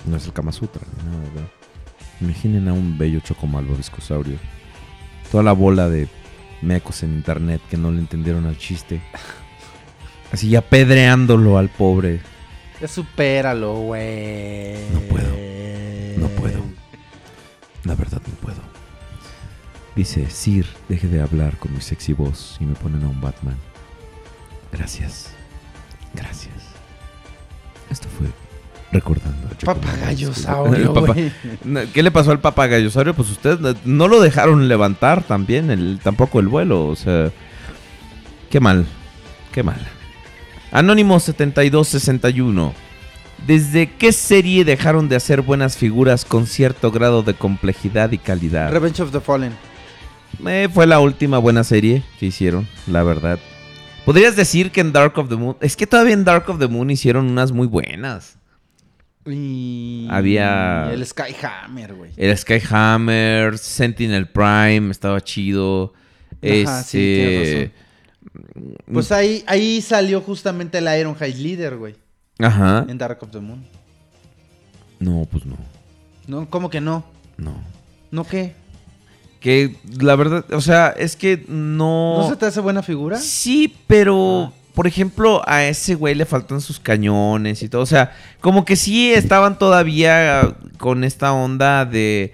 no 0.06 0.16
es 0.16 0.26
el 0.26 0.32
Kama 0.32 0.52
Sutra 0.52 0.82
ni 0.96 1.10
nada, 1.10 1.24
¿verdad? 1.24 1.48
Imaginen 2.20 2.68
a 2.68 2.72
un 2.72 2.98
bello 2.98 3.20
Chocomalvo 3.20 3.76
Viscosaurio. 3.76 4.38
Toda 5.30 5.42
la 5.42 5.52
bola 5.52 5.88
de 5.88 6.08
mecos 6.62 7.02
en 7.02 7.14
internet 7.14 7.60
que 7.70 7.76
no 7.76 7.90
le 7.90 8.00
entendieron 8.00 8.46
al 8.46 8.58
chiste. 8.58 9.00
Así 10.32 10.50
ya 10.50 10.62
pedreándolo 10.62 11.58
al 11.58 11.68
pobre. 11.68 12.20
Ya 12.80 12.88
supéralo, 12.88 13.74
güey. 13.80 14.88
No 14.92 15.00
puedo. 15.00 15.28
No 16.18 16.28
puedo. 16.28 16.62
La 17.84 17.94
verdad 17.94 18.20
no 18.26 18.34
puedo. 18.34 18.60
Dice, 19.96 20.30
Sir, 20.30 20.66
deje 20.88 21.08
de 21.08 21.20
hablar 21.20 21.58
con 21.58 21.74
mi 21.74 21.80
sexy 21.80 22.12
voz 22.12 22.56
y 22.60 22.64
me 22.64 22.74
ponen 22.74 23.02
a 23.04 23.08
un 23.08 23.20
Batman. 23.20 23.56
Gracias. 24.70 25.32
Gracias. 26.14 26.57
Esto 27.90 28.08
fue 28.18 28.26
recordando 28.92 29.48
Papagayosaurio. 29.64 30.94
No, 31.64 31.80
¿Qué 31.92 32.02
le 32.02 32.10
pasó 32.10 32.30
al 32.30 32.40
papagayosaurio? 32.40 33.14
Pues 33.14 33.30
ustedes 33.30 33.60
no- 33.60 33.74
no 33.84 34.08
lo 34.08 34.20
dejaron 34.20 34.66
levantar 34.68 35.22
también, 35.22 35.70
el, 35.70 36.00
tampoco 36.02 36.40
el 36.40 36.48
vuelo. 36.48 36.86
O 36.86 36.96
sea, 36.96 37.30
qué 38.50 38.60
mal, 38.60 38.86
qué 39.52 39.62
mal. 39.62 39.80
Anónimo 40.70 41.18
7261. 41.20 42.74
¿Desde 43.46 43.90
qué 43.92 44.12
serie 44.12 44.64
dejaron 44.64 45.08
de 45.08 45.16
hacer 45.16 45.42
buenas 45.42 45.76
figuras 45.76 46.24
con 46.24 46.46
cierto 46.46 46.90
grado 46.90 47.22
de 47.22 47.34
complejidad 47.34 48.10
y 48.12 48.18
calidad? 48.18 48.70
Revenge 48.72 49.00
of 49.02 49.12
the 49.12 49.20
Fallen. 49.20 49.52
Eh, 50.46 50.68
fue 50.72 50.86
la 50.86 51.00
última 51.00 51.38
buena 51.38 51.64
serie 51.64 52.02
que 52.18 52.26
hicieron, 52.26 52.68
la 52.86 53.02
verdad. 53.02 53.38
Podrías 54.08 54.36
decir 54.36 54.70
que 54.70 54.80
en 54.80 54.90
Dark 54.90 55.18
of 55.18 55.28
the 55.28 55.36
Moon. 55.36 55.54
Es 55.60 55.76
que 55.76 55.86
todavía 55.86 56.14
en 56.14 56.24
Dark 56.24 56.48
of 56.48 56.58
the 56.58 56.66
Moon 56.66 56.88
hicieron 56.90 57.26
unas 57.28 57.52
muy 57.52 57.66
buenas. 57.66 58.38
Y... 59.26 60.08
Había- 60.10 60.90
El 60.90 61.04
Skyhammer, 61.04 61.92
güey. 61.92 62.12
El 62.16 62.34
Skyhammer, 62.38 63.58
Sentinel 63.58 64.26
Prime, 64.26 64.90
estaba 64.92 65.20
chido. 65.20 65.92
Ajá, 66.42 66.82
sí, 66.84 67.20
este. 67.20 67.72
tienes 68.32 68.74
Pues 68.90 69.12
ahí, 69.12 69.44
ahí 69.46 69.82
salió 69.82 70.22
justamente 70.22 70.78
el 70.78 70.88
Ironhide 70.98 71.36
Leader, 71.36 71.76
güey. 71.76 71.94
Ajá. 72.38 72.86
En 72.88 72.96
Dark 72.96 73.18
of 73.20 73.30
the 73.30 73.40
Moon. 73.40 73.62
No, 75.00 75.28
pues 75.30 75.44
no. 75.44 75.58
No, 76.26 76.48
¿cómo 76.48 76.70
que 76.70 76.80
no? 76.80 77.04
No. 77.36 77.60
¿No 78.10 78.24
qué? 78.24 78.54
Que 79.40 79.76
la 80.00 80.16
verdad, 80.16 80.44
o 80.52 80.60
sea, 80.60 80.88
es 80.88 81.14
que 81.14 81.44
no. 81.48 82.18
¿No 82.18 82.28
se 82.28 82.36
te 82.36 82.46
hace 82.46 82.60
buena 82.60 82.82
figura? 82.82 83.18
Sí, 83.18 83.74
pero. 83.86 84.52
Por 84.74 84.86
ejemplo, 84.86 85.42
a 85.44 85.64
ese 85.64 85.96
güey 85.96 86.14
le 86.14 86.24
faltan 86.24 86.60
sus 86.60 86.78
cañones 86.78 87.64
y 87.64 87.68
todo. 87.68 87.82
O 87.82 87.86
sea, 87.86 88.12
como 88.40 88.64
que 88.64 88.76
sí 88.76 89.12
estaban 89.12 89.58
todavía 89.58 90.56
con 90.78 91.02
esta 91.02 91.32
onda 91.32 91.84
de. 91.84 92.32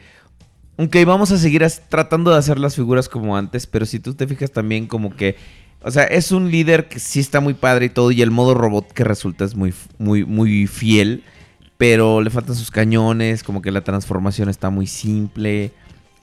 Aunque 0.77 1.05
vamos 1.07 1.31
a 1.31 1.39
seguir 1.39 1.67
tratando 1.89 2.33
de 2.33 2.39
hacer 2.39 2.59
las 2.59 2.75
figuras 2.75 3.09
como 3.09 3.37
antes, 3.37 3.67
pero 3.67 3.87
si 3.87 3.99
tú 3.99 4.13
te 4.13 4.27
fijas 4.27 4.51
también 4.51 4.87
como 4.87 5.17
que. 5.17 5.37
O 5.83 5.91
sea, 5.91 6.05
es 6.05 6.33
un 6.33 6.51
líder 6.51 6.89
que 6.89 6.99
sí 6.99 7.21
está 7.21 7.41
muy 7.41 7.55
padre 7.55 7.87
y 7.87 7.91
todo, 7.91 8.11
y 8.11 8.21
el 8.23 8.31
modo 8.31 8.55
robot 8.55 8.93
que 8.93 9.05
resulta 9.05 9.45
es 9.45 9.55
muy, 9.55 9.73
muy, 9.99 10.25
muy 10.25 10.67
fiel. 10.67 11.23
Pero 11.77 12.21
le 12.21 12.31
faltan 12.31 12.57
sus 12.57 12.71
cañones, 12.71 13.43
como 13.43 13.61
que 13.63 13.71
la 13.71 13.83
transformación 13.83 14.49
está 14.49 14.71
muy 14.71 14.87
simple. 14.87 15.73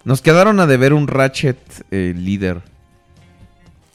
Nos 0.03 0.21
quedaron 0.21 0.59
a 0.59 0.67
deber 0.67 0.93
un 0.93 1.07
Ratchet 1.07 1.57
eh, 1.91 2.13
líder. 2.15 2.61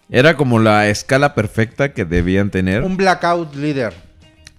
Era 0.08 0.36
como 0.36 0.60
la 0.60 0.88
escala 0.88 1.34
perfecta 1.34 1.92
que 1.92 2.04
debían 2.04 2.50
tener. 2.50 2.84
Un 2.84 2.96
Blackout 2.96 3.54
Leader. 3.56 3.92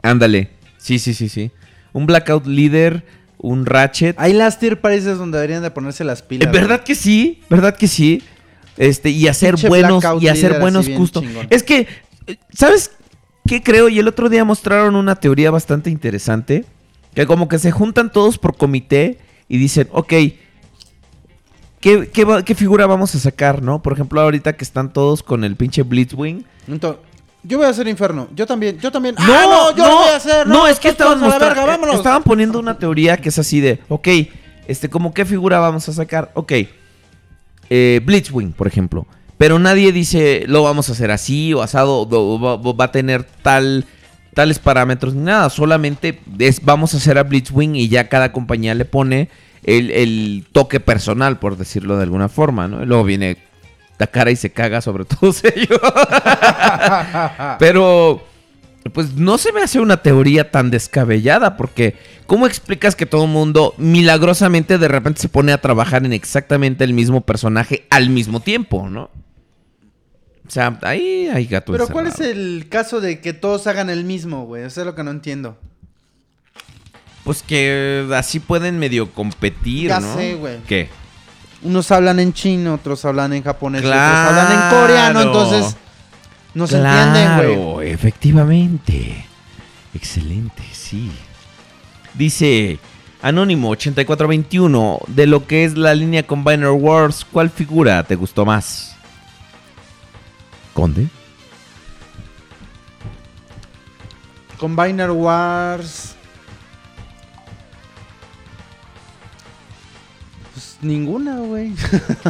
Ándale. 0.01 0.49
Sí, 0.77 0.99
sí, 0.99 1.13
sí, 1.13 1.29
sí. 1.29 1.51
Un 1.93 2.05
Blackout 2.05 2.45
líder, 2.45 3.05
un 3.37 3.65
Ratchet. 3.65 4.15
Hay 4.19 4.33
las 4.33 4.59
tier 4.59 4.81
prices 4.81 5.17
donde 5.17 5.37
deberían 5.37 5.63
de 5.63 5.71
ponerse 5.71 6.03
las 6.03 6.21
pilas. 6.21 6.49
Eh, 6.49 6.51
¿Verdad 6.51 6.83
que 6.83 6.95
sí? 6.95 7.41
¿Verdad 7.49 7.75
que 7.77 7.87
sí? 7.87 8.23
Este, 8.75 9.09
y 9.09 9.27
hacer 9.27 9.55
Pinche 9.55 9.69
buenos, 9.69 10.03
y 10.21 10.27
hacer 10.27 10.51
líder 10.51 10.61
buenos 10.61 10.89
custom. 10.89 11.25
Es 11.49 11.63
que, 11.63 11.87
eh, 12.27 12.37
¿sabes 12.53 12.91
qué 13.47 13.63
creo? 13.63 13.87
Y 13.87 13.99
el 13.99 14.07
otro 14.07 14.27
día 14.27 14.43
mostraron 14.43 14.95
una 14.95 15.15
teoría 15.15 15.49
bastante 15.49 15.89
interesante. 15.89 16.65
Que 17.15 17.25
como 17.25 17.47
que 17.47 17.57
se 17.57 17.71
juntan 17.71 18.11
todos 18.11 18.37
por 18.37 18.57
comité 18.57 19.17
y 19.47 19.57
dicen, 19.57 19.87
ok, 19.91 20.13
¿qué, 21.79 22.09
qué, 22.09 22.55
figura 22.55 22.85
vamos 22.85 23.13
a 23.15 23.19
sacar, 23.19 23.61
no? 23.61 23.81
Por 23.81 23.93
ejemplo, 23.93 24.21
ahorita 24.21 24.53
que 24.53 24.63
están 24.63 24.91
todos 24.91 25.23
con 25.23 25.43
el 25.43 25.55
pinche 25.55 25.83
Blitzwing. 25.83 26.45
Entonces, 26.67 27.01
yo 27.43 27.57
voy 27.57 27.67
a 27.67 27.69
hacer 27.69 27.87
Inferno. 27.87 28.27
Yo 28.35 28.45
también, 28.45 28.79
yo 28.79 28.91
también. 28.91 29.15
No, 29.15 29.23
¡Ah, 29.23 29.45
no, 29.49 29.75
yo 29.75 29.87
lo 29.87 29.95
voy 29.97 30.09
a 30.09 30.15
hacer. 30.17 30.47
No, 30.47 30.67
es 30.67 30.79
que 30.79 30.89
estaban, 30.89 31.21
verga, 31.21 31.65
vámonos. 31.65 31.95
estaban 31.95 32.23
poniendo 32.23 32.59
una 32.59 32.77
teoría 32.77 33.17
que 33.17 33.29
es 33.29 33.39
así 33.39 33.59
de, 33.59 33.79
ok, 33.87 34.07
este, 34.67 34.89
como 34.89 35.13
qué 35.13 35.25
figura 35.25 35.59
vamos 35.59 35.87
a 35.87 35.93
sacar, 35.93 36.31
ok, 36.33 36.53
eh, 37.69 38.01
Blitzwing, 38.03 38.53
por 38.53 38.67
ejemplo, 38.67 39.07
pero 39.37 39.59
nadie 39.59 39.91
dice 39.91 40.43
lo 40.47 40.63
vamos 40.63 40.89
a 40.89 40.93
hacer 40.93 41.11
así 41.11 41.53
o 41.53 41.61
asado 41.61 42.07
o, 42.09 42.39
va, 42.39 42.73
va 42.73 42.85
a 42.85 42.91
tener 42.91 43.23
tal 43.23 43.85
tales 44.33 44.59
parámetros 44.59 45.15
ni 45.15 45.23
nada, 45.23 45.49
solamente 45.49 46.19
es, 46.37 46.63
vamos 46.63 46.93
a 46.93 46.97
hacer 46.97 47.17
a 47.17 47.23
Blitzwing 47.23 47.75
y 47.75 47.87
ya 47.87 48.07
cada 48.07 48.31
compañía 48.31 48.75
le 48.75 48.85
pone 48.85 49.29
el, 49.63 49.91
el 49.91 50.45
toque 50.51 50.79
personal, 50.79 51.39
por 51.39 51.57
decirlo 51.57 51.97
de 51.97 52.03
alguna 52.03 52.29
forma, 52.29 52.67
¿no? 52.67 52.85
Luego 52.85 53.03
viene 53.03 53.37
Takara 53.97 54.31
y 54.31 54.35
se 54.35 54.51
caga 54.51 54.81
sobre 54.81 55.05
todos 55.19 55.43
ellos. 55.43 55.79
Pero, 57.59 58.23
pues 58.93 59.13
no 59.15 59.37
se 59.37 59.51
me 59.51 59.61
hace 59.61 59.79
una 59.79 59.97
teoría 59.97 60.51
tan 60.51 60.69
descabellada, 60.69 61.57
porque 61.57 61.95
¿cómo 62.27 62.47
explicas 62.47 62.95
que 62.95 63.05
todo 63.05 63.25
el 63.25 63.31
mundo 63.31 63.73
milagrosamente 63.77 64.77
de 64.77 64.87
repente 64.87 65.21
se 65.21 65.29
pone 65.29 65.51
a 65.51 65.61
trabajar 65.61 66.05
en 66.05 66.13
exactamente 66.13 66.83
el 66.83 66.93
mismo 66.93 67.21
personaje 67.21 67.85
al 67.89 68.09
mismo 68.09 68.39
tiempo, 68.39 68.89
¿no? 68.89 69.09
O 70.47 70.49
sea, 70.49 70.79
ahí 70.83 71.27
hay 71.27 71.45
gato 71.45 71.73
Pero 71.73 71.89
¿cuál 71.89 72.07
es 72.07 72.21
el 72.21 72.67
caso 72.69 73.01
de 73.01 73.19
que 73.19 73.33
todos 73.33 73.67
hagan 73.67 73.89
el 73.89 74.05
mismo, 74.05 74.45
güey? 74.45 74.63
Eso 74.63 74.79
es 74.79 74.87
lo 74.87 74.95
que 74.95 75.03
no 75.03 75.11
entiendo. 75.11 75.57
Pues 77.27 77.43
que 77.43 78.07
así 78.15 78.39
pueden 78.39 78.79
medio 78.79 79.11
competir, 79.11 79.89
Ya 79.89 79.99
¿no? 79.99 80.15
sé, 80.15 80.35
güey. 80.35 80.59
¿Qué? 80.65 80.89
Unos 81.61 81.91
hablan 81.91 82.19
en 82.21 82.31
chino, 82.31 82.73
otros 82.75 83.03
hablan 83.03 83.33
en 83.33 83.43
japonés, 83.43 83.81
Claro. 83.81 84.29
otros 84.29 84.39
hablan 84.39 84.51
en 84.53 84.79
coreano, 84.79 85.21
entonces 85.21 85.75
no 86.53 86.65
se 86.67 86.77
entienden, 86.77 87.35
güey. 87.35 87.55
Claro, 87.55 87.81
efectivamente. 87.81 89.25
Excelente, 89.93 90.63
sí. 90.71 91.11
Dice 92.13 92.79
Anónimo 93.21 93.71
8421, 93.71 94.99
de 95.07 95.27
lo 95.27 95.45
que 95.47 95.65
es 95.65 95.77
la 95.77 95.93
línea 95.95 96.23
Combiner 96.25 96.69
Wars, 96.69 97.25
¿cuál 97.29 97.49
figura 97.49 98.03
te 98.03 98.15
gustó 98.15 98.45
más? 98.45 98.95
¿Conde? 100.73 101.07
Combiner 104.59 105.11
Wars. 105.11 106.15
Pues 110.79 110.91
ninguna, 110.91 111.37
güey. 111.39 111.73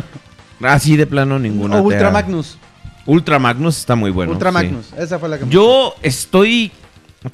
Así 0.62 0.98
de 0.98 1.06
plano 1.06 1.40
ninguna. 1.40 1.78
o 1.78 1.82
Ultra 1.82 2.12
Magnus. 2.12 2.58
Ultra 3.06 3.40
Magnus 3.40 3.78
está 3.78 3.96
muy 3.96 4.12
bueno. 4.12 4.32
Ultra 4.32 4.50
sí. 4.50 4.54
Magnus. 4.54 4.94
Esa 4.94 5.20
fue 5.20 5.30
la 5.30 5.38
que 5.38 5.46
me 5.46 5.52
Yo 5.52 5.94
estoy 6.02 6.72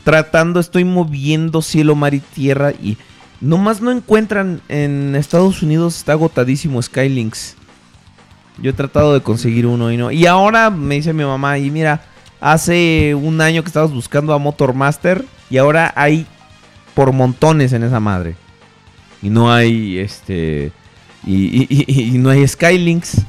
tratando, 0.03 0.59
estoy 0.59 0.83
moviendo 0.83 1.61
cielo, 1.61 1.95
mar 1.95 2.13
y 2.13 2.19
tierra 2.19 2.71
y 2.71 2.97
nomás 3.41 3.81
no 3.81 3.91
encuentran 3.91 4.61
en 4.69 5.15
Estados 5.15 5.61
Unidos, 5.61 5.97
está 5.97 6.13
agotadísimo 6.13 6.81
Skylinks. 6.81 7.55
Yo 8.61 8.69
he 8.69 8.73
tratado 8.73 9.13
de 9.13 9.21
conseguir 9.21 9.65
uno 9.65 9.91
y 9.91 9.97
no. 9.97 10.11
Y 10.11 10.25
ahora 10.27 10.69
me 10.69 10.95
dice 10.95 11.11
mi 11.13 11.23
mamá, 11.23 11.57
y 11.57 11.71
mira, 11.71 12.01
hace 12.39 13.15
un 13.15 13.41
año 13.41 13.63
que 13.63 13.67
estabas 13.67 13.91
buscando 13.91 14.33
a 14.33 14.37
Motormaster 14.37 15.25
y 15.49 15.57
ahora 15.57 15.91
hay 15.95 16.27
por 16.93 17.11
montones 17.11 17.73
en 17.73 17.83
esa 17.83 17.99
madre. 17.99 18.35
Y 19.21 19.29
no 19.29 19.51
hay 19.51 19.97
este... 19.97 20.71
Y, 21.25 21.35
y- 21.63 21.67
y- 21.87 22.01
y 22.15 22.17
no 22.17 22.29
hay 22.29 22.47
Skylinks. 22.47 23.21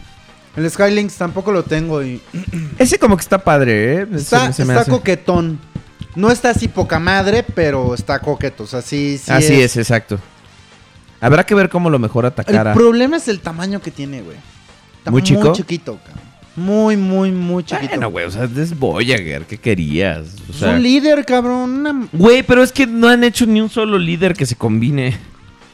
El 0.57 0.71
Skylinks 0.71 1.15
tampoco 1.17 1.51
lo 1.53 1.63
tengo 1.65 2.03
y 2.03 2.21
Ese 2.79 2.99
como 2.99 3.17
que 3.17 3.23
está 3.23 3.39
padre, 3.39 4.03
¿eh? 4.03 4.07
está, 4.15 4.47
Se- 4.49 4.53
se 4.55 4.65
me 4.65 4.73
está 4.75 4.83
hace- 4.83 4.91
coquetón. 4.91 5.59
No 6.17 6.31
está 6.31 6.51
así 6.51 6.69
poca 6.69 7.01
madre, 7.01 7.43
pero 7.43 7.93
está 7.95 8.21
coqueto. 8.21 8.63
O 8.63 8.67
sea, 8.69 8.83
sí, 8.83 9.19
sí 9.19 9.33
Así 9.33 9.61
es. 9.61 9.77
exacto. 9.77 10.19
Habrá 11.21 11.45
que 11.45 11.55
ver 11.55 11.69
cómo 11.69 11.91
lo 11.91 11.99
mejora 11.99 12.29
El 12.29 12.35
Takara. 12.35 12.73
problema 12.75 13.17
es 13.17 13.27
el 13.29 13.41
tamaño 13.41 13.81
que 13.81 13.91
tiene, 13.91 14.23
güey. 14.23 14.37
Está 14.99 15.11
¿Muy 15.11 15.23
chico? 15.23 15.41
Muy 15.41 15.53
chiquito, 15.53 15.99
cabrón. 16.05 16.23
Muy, 16.57 16.97
muy, 16.97 17.33
muy 17.33 17.65
chiquito. 17.65 17.89
Bueno, 17.89 18.11
güey, 18.11 18.27
o 18.27 18.31
sea, 18.31 18.45
es 18.45 18.79
Voyager, 18.79 19.45
¿qué 19.45 19.59
querías? 19.59 20.37
O 20.49 20.53
es 20.55 20.63
un 20.63 20.83
líder, 20.83 21.25
cabrón. 21.25 21.71
una- 21.81 22.07
Güey, 22.13 22.45
pero 22.45 22.63
es 22.63 22.71
que 22.71 22.87
no 22.87 23.09
han 23.09 23.25
hecho 23.25 23.45
ni 23.47 23.61
un 23.61 23.69
solo 23.71 23.99
líder 23.99 24.35
que 24.35 24.47
se 24.47 24.55
combine. 24.55 25.19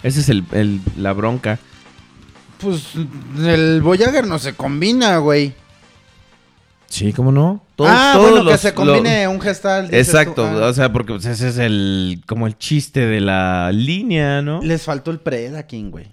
Esa 0.02 0.20
es 0.20 0.28
el, 0.30 0.42
el- 0.52 0.80
la 0.96 1.12
bronca. 1.12 1.58
Pues 2.60 2.88
el 3.38 3.80
Voyager 3.82 4.26
no 4.26 4.38
se 4.38 4.54
combina, 4.54 5.18
güey. 5.18 5.54
Sí, 6.86 7.12
¿cómo 7.12 7.30
no? 7.30 7.62
Todos- 7.76 7.90
ah, 7.94 8.12
todos 8.14 8.30
bueno, 8.30 8.44
que 8.46 8.50
los- 8.52 8.60
se 8.60 8.74
combine 8.74 9.28
un 9.28 9.40
gestal. 9.40 9.88
Exacto. 9.94 10.44
Ah. 10.44 10.66
o 10.66 10.72
sea, 10.72 10.92
porque 10.92 11.12
pues, 11.12 11.24
ese 11.24 11.48
es 11.48 11.58
el 11.58 12.20
como 12.26 12.46
el 12.46 12.58
chiste 12.58 13.06
de 13.06 13.20
la 13.20 13.70
línea, 13.72 14.42
¿no? 14.42 14.60
Les 14.62 14.82
faltó 14.82 15.10
el 15.12 15.20
Predaking, 15.20 15.90
güey. 15.90 16.08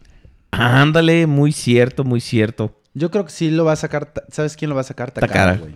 Ándale, 0.52 1.26
muy 1.28 1.52
cierto, 1.52 2.04
muy 2.04 2.22
cierto. 2.22 2.80
Yo 2.94 3.12
creo 3.12 3.26
que 3.26 3.32
sí 3.32 3.52
lo 3.52 3.66
va 3.66 3.74
a 3.74 3.76
sacar. 3.76 4.12
¿Sabes 4.32 4.56
quién 4.56 4.70
lo 4.70 4.76
va 4.76 4.82
a 4.82 4.86
sacar? 4.86 5.12
Takara. 5.12 5.34
Takara, 5.34 5.58
güey. 5.58 5.76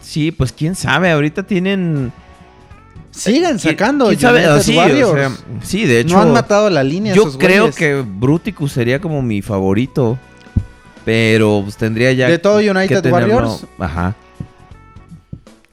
Sí, 0.00 0.30
pues 0.30 0.52
quién 0.52 0.74
sabe, 0.76 1.10
ahorita 1.10 1.42
tienen... 1.42 2.12
Sigan 3.16 3.58
¿Quién- 3.58 3.72
sacando 3.76 4.06
quién 4.08 4.20
sabe? 4.20 4.44
Ah, 4.44 4.60
sí, 4.60 4.74
o 4.76 4.78
Warriors. 4.78 5.12
sea, 5.12 5.30
sí, 5.62 5.84
de 5.86 6.00
hecho... 6.00 6.16
no 6.16 6.22
han 6.22 6.32
matado 6.32 6.68
la 6.70 6.82
línea. 6.84 7.14
Yo 7.14 7.22
esos 7.22 7.38
creo 7.38 7.62
güeyes. 7.64 7.76
que 7.76 8.02
Bruticus 8.06 8.72
sería 8.72 9.00
como 9.00 9.22
mi 9.22 9.40
favorito. 9.42 10.18
Pero 11.04 11.60
pues 11.64 11.76
tendría 11.76 12.12
ya. 12.12 12.28
¿De 12.28 12.38
todo 12.38 12.58
United 12.58 13.00
que 13.02 13.08
Warriors? 13.10 13.64
Ajá. 13.78 14.14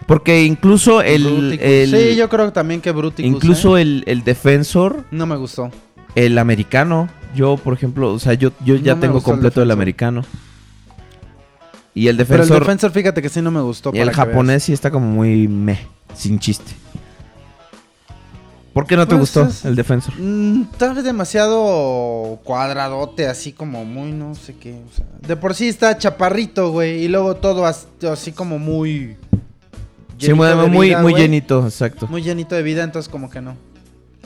Porque 0.05 0.43
incluso 0.43 1.01
el. 1.01 1.57
El- 1.59 1.89
sí, 1.91 2.15
yo 2.15 2.29
creo 2.29 2.51
también 2.53 2.81
que 2.81 2.91
Bruticus. 2.91 3.25
incluso 3.25 3.77
¿eh? 3.77 3.81
el, 3.81 4.03
el 4.05 4.23
defensor, 4.23 5.05
No 5.11 5.25
me 5.25 5.35
gustó. 5.35 5.71
el 6.15 6.37
americano. 6.37 7.09
Yo, 7.35 7.57
por 7.57 7.73
ejemplo, 7.73 8.13
o 8.13 8.19
sea, 8.19 8.33
yo, 8.35 8.51
yo 8.63 8.75
ya 8.75 8.93
No 8.93 9.01
tengo 9.01 9.17
el 9.17 9.23
completo 9.23 9.61
el, 9.61 9.67
defensor. 9.69 9.71
americano. 9.73 10.21
Y 11.95 12.07
el 12.07 12.15
Pero 12.17 12.23
el 12.33 12.39
defensor. 12.39 12.59
defensor, 12.59 12.91
fíjate 12.91 13.21
que 13.21 13.29
sí 13.29 13.41
no 13.41 13.49
me 13.51 13.61
gustó. 13.61 13.91
y 13.93 13.99
el 13.99 14.11
japonés 14.11 14.63
sí 14.63 14.73
está 14.73 14.91
como 14.91 15.07
muy 15.07 15.47
meh, 15.47 15.79
sin 16.15 16.37
chiste. 16.39 16.71
¿Por 18.73 18.87
qué 18.87 18.95
no 18.95 19.05
te 19.07 19.15
Pues 19.15 19.21
gustó 19.33 19.43
es- 19.45 19.65
el 19.65 19.75
defensor? 19.75 20.13
Mm, 20.19 20.63
tal 20.77 20.95
vez 20.95 21.03
demasiado 21.03 22.39
cuadradote, 22.43 23.27
así 23.27 23.53
como 23.53 23.85
muy, 23.85 24.11
no 24.11 24.33
sé 24.35 24.55
qué. 24.55 24.73
o 24.91 24.95
sea, 24.95 25.05
de 25.27 25.35
por 25.35 25.53
sí 25.53 25.67
está 25.67 25.95
chaparrito, 25.97 26.71
güey. 26.71 27.03
Y 27.03 27.07
luego 27.07 27.35
todo 27.35 27.65
as- 27.65 27.87
así 28.11 28.31
como 28.31 28.57
muy. 28.59 29.15
Sí, 30.17 30.33
muy, 30.33 30.47
de 30.47 30.55
muy, 30.55 30.87
vida, 30.87 31.01
muy 31.01 31.11
güey. 31.11 31.23
llenito, 31.23 31.63
exacto. 31.65 32.07
Muy 32.07 32.23
llenito 32.23 32.55
de 32.55 32.63
vida, 32.63 32.83
entonces 32.83 33.09
como 33.09 33.29
que 33.29 33.41
no. 33.41 33.55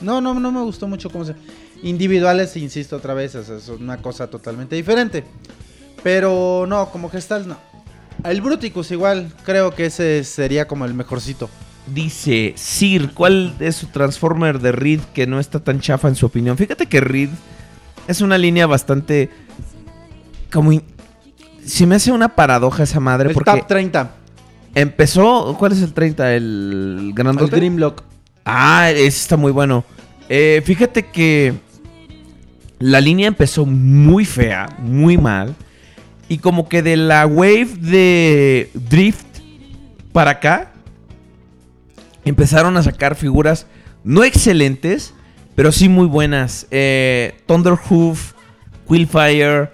No, 0.00 0.20
no, 0.20 0.32
no 0.34 0.52
me 0.52 0.62
gustó 0.62 0.86
mucho 0.86 1.10
cómo 1.10 1.24
se... 1.24 1.34
Individuales, 1.82 2.56
insisto 2.56 2.96
otra 2.96 3.14
vez, 3.14 3.34
o 3.34 3.42
sea, 3.42 3.56
es 3.56 3.68
una 3.68 3.96
cosa 3.98 4.28
totalmente 4.28 4.76
diferente. 4.76 5.24
Pero 6.02 6.66
no, 6.68 6.90
como 6.90 7.10
gestal 7.10 7.48
no. 7.48 7.56
El 8.24 8.40
Bruticus 8.40 8.90
igual, 8.92 9.32
creo 9.44 9.74
que 9.74 9.86
ese 9.86 10.22
sería 10.24 10.66
como 10.68 10.84
el 10.84 10.94
mejorcito. 10.94 11.48
Dice 11.94 12.52
Sir, 12.56 13.10
¿cuál 13.14 13.54
es 13.60 13.76
su 13.76 13.86
Transformer 13.86 14.58
de 14.60 14.72
Reed 14.72 15.00
que 15.14 15.26
no 15.26 15.40
está 15.40 15.60
tan 15.60 15.80
chafa 15.80 16.08
en 16.08 16.14
su 16.16 16.26
opinión? 16.26 16.56
Fíjate 16.56 16.86
que 16.86 17.00
Reed 17.00 17.30
es 18.06 18.20
una 18.20 18.36
línea 18.38 18.66
bastante 18.66 19.30
como 20.52 20.72
in- 20.72 20.82
se 21.64 21.86
me 21.86 21.94
hace 21.96 22.12
una 22.12 22.34
paradoja 22.34 22.82
esa 22.82 23.00
madre 23.00 23.28
El 23.28 23.34
porque 23.34 23.50
Top 23.50 23.66
30, 23.66 24.10
empezó, 24.74 25.54
¿cuál 25.58 25.72
es 25.72 25.82
el 25.82 25.92
30? 25.92 26.34
El 26.34 26.96
el 27.08 27.12
grandote. 27.14 27.56
Grimlock. 27.56 28.02
Ah, 28.44 28.90
ese 28.90 29.06
está 29.08 29.36
muy 29.36 29.52
bueno. 29.52 29.84
Eh, 30.28 30.62
fíjate 30.64 31.06
que 31.06 31.54
la 32.78 33.00
línea 33.00 33.28
empezó 33.28 33.66
muy 33.66 34.24
fea, 34.24 34.68
muy 34.78 35.18
mal. 35.18 35.54
Y 36.28 36.38
como 36.38 36.68
que 36.68 36.82
de 36.82 36.96
la 36.96 37.26
wave 37.26 37.68
de 37.80 38.70
Drift 38.74 39.24
para 40.12 40.32
acá, 40.32 40.72
empezaron 42.28 42.76
a 42.76 42.82
sacar 42.82 43.14
figuras 43.14 43.66
no 44.04 44.24
excelentes, 44.24 45.14
pero 45.54 45.72
sí 45.72 45.88
muy 45.88 46.06
buenas. 46.06 46.66
Eh, 46.70 47.34
Thunderhoof, 47.46 48.32
Quillfire, 48.88 49.70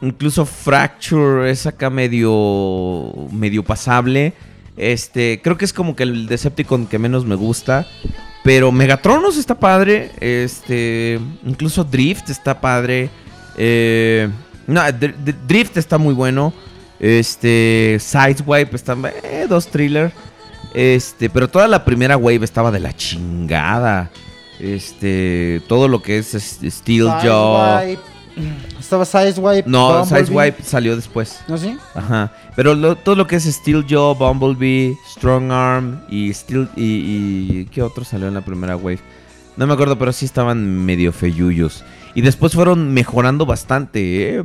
incluso 0.00 0.46
Fracture 0.46 1.50
es 1.50 1.66
acá 1.66 1.90
medio, 1.90 3.12
medio 3.32 3.62
pasable. 3.64 4.32
Este, 4.76 5.40
creo 5.42 5.56
que 5.56 5.64
es 5.64 5.72
como 5.72 5.96
que 5.96 6.02
el 6.04 6.26
Decepticon 6.26 6.86
que 6.86 6.98
menos 6.98 7.24
me 7.24 7.34
gusta. 7.34 7.86
Pero 8.44 8.70
Megatronus 8.70 9.36
está 9.36 9.58
padre. 9.58 10.10
Este, 10.20 11.18
incluso 11.44 11.82
Drift 11.82 12.30
está 12.30 12.60
padre. 12.60 13.10
Eh, 13.56 14.28
no, 14.66 14.80
Dr- 14.82 15.14
Dr- 15.24 15.36
Drift 15.48 15.76
está 15.76 15.98
muy 15.98 16.14
bueno. 16.14 16.52
Este, 17.00 17.96
Sideswipe 18.00 18.76
está. 18.76 18.96
Eh, 19.24 19.46
dos 19.48 19.66
thriller. 19.66 20.12
Este, 20.76 21.30
pero 21.30 21.48
toda 21.48 21.66
la 21.68 21.84
primera 21.86 22.16
wave 22.18 22.44
estaba 22.44 22.70
de 22.70 22.80
la 22.80 22.94
chingada. 22.94 24.10
Este, 24.60 25.62
todo 25.68 25.88
lo 25.88 26.02
que 26.02 26.18
es, 26.18 26.32
Steel 26.62 27.08
Jaw. 27.08 27.80
Estaba 28.78 29.06
Sideswipe. 29.06 29.64
No. 29.68 30.04
Sideswipe 30.04 30.62
salió 30.62 30.94
después. 30.94 31.40
¿No 31.48 31.56
sí? 31.56 31.76
Ajá. 31.94 32.30
Pero 32.54 32.74
lo- 32.74 32.94
todo 32.96 33.14
lo 33.14 33.26
que 33.26 33.36
es 33.36 33.44
Steel 33.44 33.86
Jaw, 33.88 34.14
Bumblebee, 34.14 34.94
Strong 35.12 35.50
Arm 35.50 36.00
y 36.10 36.32
Steel. 36.34 36.68
Y, 36.76 36.82
y- 36.84 37.68
¿Qué 37.72 37.80
otro 37.82 38.04
salió 38.04 38.28
en 38.28 38.34
la 38.34 38.42
primera 38.42 38.76
wave? 38.76 39.00
No 39.56 39.66
me 39.66 39.72
acuerdo, 39.72 39.98
pero 39.98 40.12
sí 40.12 40.26
estaban 40.26 40.84
medio 40.84 41.12
feyuyos. 41.12 41.82
Y 42.14 42.20
después 42.20 42.52
fueron 42.52 42.92
mejorando 42.92 43.46
bastante. 43.46 44.36
¿eh? 44.36 44.42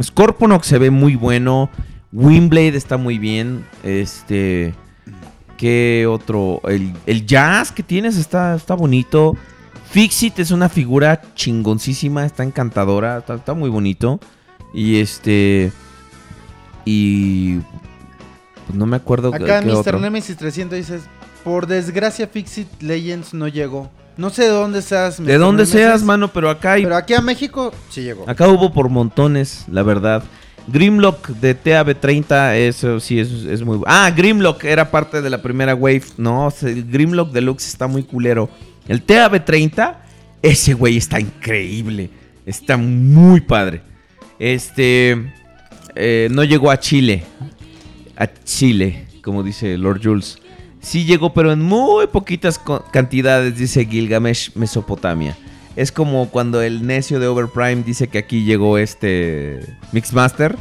Scorponok 0.00 0.62
se 0.62 0.78
ve 0.78 0.90
muy 0.90 1.16
bueno. 1.16 1.68
Windblade 2.12 2.76
está 2.76 2.96
muy 2.96 3.18
bien. 3.18 3.64
Este. 3.82 4.74
¿Qué 5.62 6.08
otro? 6.08 6.60
El, 6.64 6.92
el 7.06 7.24
jazz 7.24 7.70
que 7.70 7.84
tienes 7.84 8.16
está, 8.16 8.56
está 8.56 8.74
bonito. 8.74 9.36
Fixit 9.92 10.40
es 10.40 10.50
una 10.50 10.68
figura 10.68 11.22
chingoncísima, 11.36 12.26
está 12.26 12.42
encantadora, 12.42 13.18
está, 13.18 13.34
está 13.34 13.54
muy 13.54 13.70
bonito. 13.70 14.18
Y 14.74 14.98
este. 14.98 15.70
Y. 16.84 17.58
Pues 18.66 18.74
no 18.74 18.86
me 18.86 18.96
acuerdo 18.96 19.32
Acá 19.32 19.60
qué 19.60 19.66
Mr. 19.66 19.76
otro. 19.76 20.00
Nemesis 20.00 20.36
300 20.36 20.76
dices, 20.76 21.02
por 21.44 21.68
desgracia 21.68 22.26
Fixit 22.26 22.82
Legends 22.82 23.32
no 23.32 23.46
llegó. 23.46 23.88
No 24.16 24.30
sé 24.30 24.42
de 24.42 24.48
dónde 24.48 24.82
seas. 24.82 25.18
De 25.18 25.22
Mr. 25.22 25.38
donde 25.38 25.62
Nemesis, 25.62 25.80
seas, 25.80 26.02
mano, 26.02 26.26
pero 26.32 26.50
acá 26.50 26.72
hay. 26.72 26.82
Pero 26.82 26.96
aquí 26.96 27.14
a 27.14 27.20
México 27.20 27.72
sí 27.88 28.02
llegó. 28.02 28.28
Acá 28.28 28.48
hubo 28.48 28.72
por 28.72 28.88
montones, 28.88 29.64
la 29.70 29.84
verdad. 29.84 30.24
Grimlock 30.68 31.28
de 31.28 31.60
TAB30, 31.60 32.54
eso 32.54 33.00
sí 33.00 33.18
es, 33.18 33.30
es 33.30 33.62
muy... 33.62 33.80
Ah, 33.86 34.10
Grimlock 34.14 34.64
era 34.64 34.90
parte 34.90 35.20
de 35.20 35.30
la 35.30 35.42
primera 35.42 35.74
wave. 35.74 36.04
No, 36.16 36.52
el 36.62 36.84
Grimlock 36.84 37.32
Deluxe 37.32 37.66
está 37.66 37.86
muy 37.86 38.02
culero. 38.04 38.48
El 38.88 39.04
TAB30, 39.04 39.96
ese 40.40 40.74
güey 40.74 40.96
está 40.96 41.20
increíble. 41.20 42.10
Está 42.46 42.76
muy 42.76 43.40
padre. 43.40 43.82
Este... 44.38 45.32
eh, 45.94 46.28
no 46.30 46.44
llegó 46.44 46.70
a 46.70 46.78
Chile. 46.78 47.24
A 48.16 48.26
Chile, 48.26 49.06
como 49.22 49.42
dice 49.42 49.76
Lord 49.78 50.00
Jules. 50.02 50.38
Sí 50.80 51.04
llegó, 51.04 51.32
pero 51.32 51.52
en 51.52 51.62
muy 51.62 52.08
poquitas 52.08 52.60
cantidades, 52.92 53.56
dice 53.56 53.84
Gilgamesh, 53.86 54.50
Mesopotamia. 54.54 55.36
Es 55.74 55.90
como 55.90 56.28
cuando 56.28 56.60
el 56.60 56.86
necio 56.86 57.18
de 57.18 57.28
Overprime 57.28 57.82
dice 57.82 58.08
que 58.08 58.18
aquí 58.18 58.44
llegó 58.44 58.78
este 58.78 59.76
Mixmaster. 59.92 60.56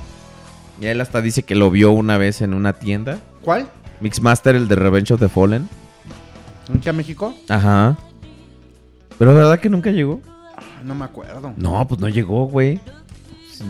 Y 0.80 0.86
él 0.86 1.02
hasta 1.02 1.22
dice 1.22 1.44
que 1.44 1.56
lo 1.56 1.70
vio 1.70 1.92
una 1.92 2.18
vez 2.18 2.42
en 2.42 2.54
una 2.54 2.74
tienda. 2.74 3.20
¿Cuál? 3.42 3.70
Mixmaster, 4.00 4.56
el 4.56 4.68
de 4.68 4.76
Revenge 4.76 5.14
of 5.14 5.20
the 5.20 5.30
Fallen. 5.30 5.70
¿Aquí 6.76 6.90
a 6.90 6.94
México? 6.94 7.36
Ajá. 7.50 7.98
Pero 9.20 9.36
¿verdad 9.36 9.60
que 9.60 9.70
nunca 9.70 9.92
llegó? 9.92 10.22
No 10.84 10.96
me 10.96 11.06
acuerdo. 11.06 11.54
No, 11.58 11.88
pues 11.88 12.00
no 12.00 12.10
llegó, 12.10 12.46
güey. 12.46 12.80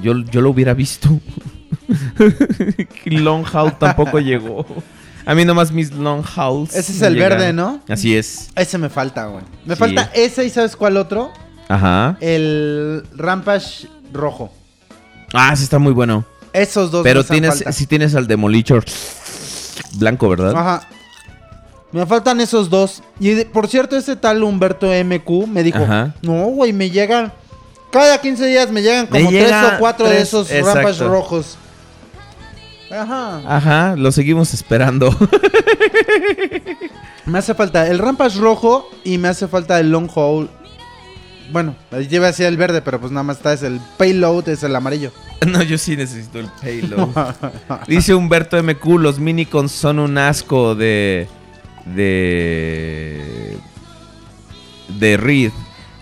Yo, 0.02 0.18
yo 0.20 0.42
lo 0.42 0.52
hubiera 0.52 0.74
visto. 0.74 1.10
Long 3.06 3.46
Haul 3.52 3.74
tampoco 3.78 4.20
llegó. 4.20 4.66
A 5.26 5.36
mí 5.36 5.46
nomás 5.46 5.72
mis 5.72 5.92
Long 5.92 6.24
Hauls. 6.36 6.76
Ese 6.76 6.92
es 6.94 7.02
me 7.02 7.08
el 7.08 7.16
verde, 7.18 7.54
¿no? 7.54 7.80
Así 7.88 8.16
es. 8.16 8.50
Ese 8.56 8.78
me 8.78 8.90
falta, 8.90 9.26
güey. 9.28 9.44
Me 9.66 9.76
Sí. 9.76 9.80
falta 9.80 10.10
ese 10.14 10.46
y 10.46 10.50
¿sabes 10.50 10.76
cuál 10.76 10.98
otro? 10.98 11.32
Ajá. 11.70 12.18
El 12.20 13.04
Rampage 13.16 13.88
rojo. 14.12 14.52
Ah, 15.34 15.56
sí 15.56 15.64
está 15.64 15.80
muy 15.80 15.94
bueno. 15.94 16.26
Esos 16.54 16.92
dos 16.92 17.04
Pero 17.04 17.22
me 17.22 17.28
tienes, 17.28 17.56
falta. 17.56 17.72
si 17.72 17.86
tienes 17.88 18.14
al 18.16 18.28
Demolitor 18.28 18.84
blanco, 19.94 20.28
¿verdad? 20.30 20.56
Ajá. 20.56 20.88
Me 21.92 22.06
faltan 22.06 22.40
esos 22.42 22.70
dos. 22.70 23.04
Y 23.20 23.30
de- 23.32 23.46
por 23.46 23.68
cierto, 23.68 23.96
ese 23.98 24.16
tal 24.16 24.44
Humberto 24.44 24.88
MQ 24.92 25.48
me 25.48 25.64
dijo, 25.64 25.80
Ajá. 25.84 26.14
no, 26.22 26.46
güey, 26.46 26.74
me 26.74 26.90
llegan... 26.90 27.32
Cada 27.92 28.22
15 28.22 28.46
días 28.46 28.72
me 28.72 28.82
llegan 28.82 29.08
Me 29.12 29.20
como 29.20 29.30
tres 29.32 29.44
llega 29.44 29.76
o 29.76 29.80
cuatro 29.80 30.06
de 30.08 30.14
tres, 30.16 30.28
esos. 30.30 30.50
Rampage 30.50 31.04
rojos. 31.04 31.58
Ajá. 32.92 33.42
Ajá, 33.46 33.96
lo 33.96 34.12
seguimos 34.12 34.54
esperando. 34.54 35.10
Me 37.26 37.40
hace 37.40 37.54
falta 37.54 37.88
el 37.88 38.00
Rampage 38.00 38.40
rojo 38.40 38.90
y 39.04 39.18
me 39.18 39.28
hace 39.28 39.48
falta 39.48 39.80
el 39.80 39.92
Long 39.92 40.10
Haul. 40.14 40.50
Bueno, 41.52 41.76
lleva 42.10 42.30
así 42.30 42.44
el 42.44 42.58
verde, 42.58 42.82
pero 42.82 43.00
pues 43.00 43.12
nada 43.12 43.24
más 43.24 43.38
está 43.38 43.54
es 43.54 43.64
el 43.64 43.80
Payload, 43.98 44.50
es 44.50 44.64
el 44.64 44.76
amarillo. 44.76 45.12
no, 45.48 45.64
yo 45.64 45.78
sí 45.78 45.98
necesito 45.98 46.40
el 46.40 46.48
payload. 46.62 47.10
Dice 47.88 48.14
Humberto 48.14 48.62
MQ, 48.62 48.86
los 49.00 49.20
minicons 49.20 49.72
son 49.72 50.00
un 50.00 50.18
asco 50.18 50.76
de... 50.76 51.28
De... 51.86 53.58
De 55.00 55.18
Reed. 55.18 55.52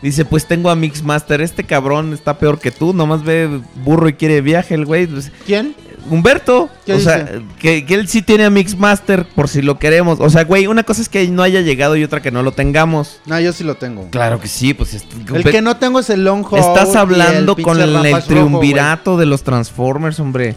Dice, 0.02 0.24
pues 0.24 0.46
tengo 0.46 0.70
a 0.70 0.76
Mixmaster. 0.76 1.42
Este 1.42 1.64
cabrón 1.64 2.14
está 2.14 2.38
peor 2.38 2.60
que 2.60 2.72
tú. 2.72 2.94
Nomás 2.94 3.24
ve 3.24 3.62
burro 3.84 4.08
y 4.08 4.14
quiere 4.14 4.42
viaje 4.42 4.76
el 4.76 4.86
güey. 4.86 5.08
Pues, 5.08 5.32
¿Quién? 5.46 5.76
Humberto. 6.10 6.70
¿Qué 6.86 6.94
o 6.94 7.00
sea, 7.00 7.42
que, 7.60 7.86
que 7.86 7.96
él 7.96 8.08
sí 8.08 8.22
tiene 8.22 8.46
a 8.46 8.50
Mixmaster 8.50 9.26
por 9.26 9.50
si 9.50 9.62
lo 9.62 9.78
queremos. 9.78 10.20
O 10.22 10.30
sea, 10.30 10.46
güey, 10.46 10.68
una 10.68 10.84
cosa 10.84 11.02
es 11.02 11.10
que 11.10 11.28
no 11.28 11.44
haya 11.44 11.60
llegado 11.62 11.98
y 11.98 12.04
otra 12.04 12.22
que 12.22 12.32
no 12.32 12.42
lo 12.44 12.54
tengamos. 12.54 13.20
No, 13.26 13.40
yo 13.42 13.52
sí 13.52 13.66
lo 13.66 13.76
tengo. 13.76 14.10
Claro 14.10 14.40
que 14.40 14.48
sí, 14.48 14.74
pues... 14.74 14.94
est- 14.94 15.12
El 15.34 15.44
que 15.44 15.62
no 15.62 15.76
tengo 15.78 16.00
es 16.00 16.10
el 16.10 16.26
Haul. 16.26 16.46
Estás 16.58 16.96
hablando 16.96 17.58
con 17.58 17.82
el, 17.82 17.94
rojo, 17.94 18.22
triunvirato 18.26 19.18
de 19.18 19.26
los 19.26 19.44
Transformers, 19.44 20.20
hombre. 20.22 20.56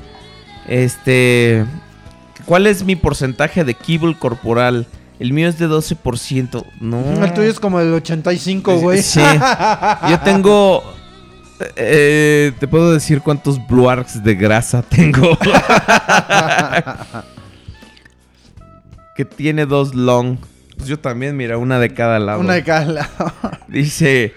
Este. 0.68 1.64
¿Cuál 2.46 2.66
es 2.66 2.84
mi 2.84 2.96
porcentaje 2.96 3.64
de 3.64 3.74
kibble 3.74 4.16
corporal? 4.18 4.86
El 5.22 5.32
mío 5.32 5.48
es 5.48 5.56
de 5.56 5.68
12%. 5.68 6.64
No. 6.80 7.24
El 7.24 7.32
tuyo 7.32 7.48
es 7.48 7.60
como 7.60 7.78
el 7.78 7.94
85, 7.94 8.78
güey. 8.78 9.00
Sí. 9.00 9.20
Yo 10.10 10.18
tengo. 10.24 10.82
eh, 11.76 12.50
te 12.58 12.66
puedo 12.66 12.92
decir 12.92 13.20
cuántos 13.20 13.64
Blue 13.68 13.88
Arcs 13.88 14.24
de 14.24 14.34
grasa 14.34 14.82
tengo. 14.82 15.38
que 19.14 19.24
tiene 19.24 19.64
dos 19.64 19.94
long. 19.94 20.38
Pues 20.76 20.88
yo 20.88 20.98
también, 20.98 21.36
mira, 21.36 21.56
una 21.56 21.78
de 21.78 21.94
cada 21.94 22.18
lado. 22.18 22.40
Una 22.40 22.54
de 22.54 22.64
cada 22.64 22.86
lado. 22.86 23.32
Dice, 23.68 24.34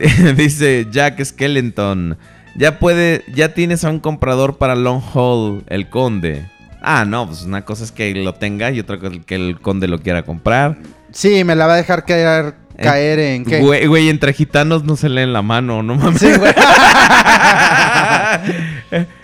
dice 0.36 0.86
Jack 0.90 1.22
Skeleton. 1.22 2.16
Ya 2.56 2.78
puede, 2.78 3.24
ya 3.34 3.52
tienes 3.52 3.84
a 3.84 3.90
un 3.90 4.00
comprador 4.00 4.56
para 4.56 4.74
Long 4.74 5.02
Haul, 5.12 5.64
el 5.66 5.90
conde. 5.90 6.48
Ah, 6.86 7.06
no, 7.06 7.26
pues 7.26 7.44
una 7.44 7.64
cosa 7.64 7.82
es 7.82 7.92
que 7.92 8.14
lo 8.14 8.34
tenga 8.34 8.70
y 8.70 8.78
otra 8.78 8.98
cosa 8.98 9.14
es 9.14 9.24
que 9.24 9.36
el 9.36 9.58
conde 9.58 9.88
lo 9.88 10.00
quiera 10.00 10.22
comprar. 10.22 10.76
Sí, 11.12 11.42
me 11.42 11.56
la 11.56 11.66
va 11.66 11.72
a 11.72 11.76
dejar 11.78 12.04
caer, 12.04 12.56
caer 12.76 13.18
en 13.20 13.46
qué. 13.46 13.60
Güey, 13.60 13.86
güey, 13.86 14.10
entre 14.10 14.34
gitanos 14.34 14.84
no 14.84 14.94
se 14.94 15.08
leen 15.08 15.32
la 15.32 15.40
mano, 15.40 15.82
no 15.82 15.94
mames. 15.94 16.20
Sí, 16.20 16.30
güey. 16.36 16.52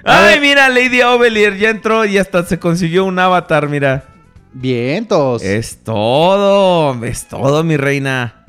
Ay, 0.04 0.40
mira, 0.40 0.70
Lady 0.70 1.02
Ovelier 1.02 1.58
ya 1.58 1.68
entró 1.68 2.06
y 2.06 2.16
hasta 2.16 2.46
se 2.46 2.58
consiguió 2.58 3.04
un 3.04 3.18
avatar, 3.18 3.68
mira. 3.68 4.04
Vientos. 4.54 5.42
Es 5.42 5.84
todo, 5.84 7.04
es 7.04 7.28
todo, 7.28 7.62
mi 7.62 7.76
reina. 7.76 8.46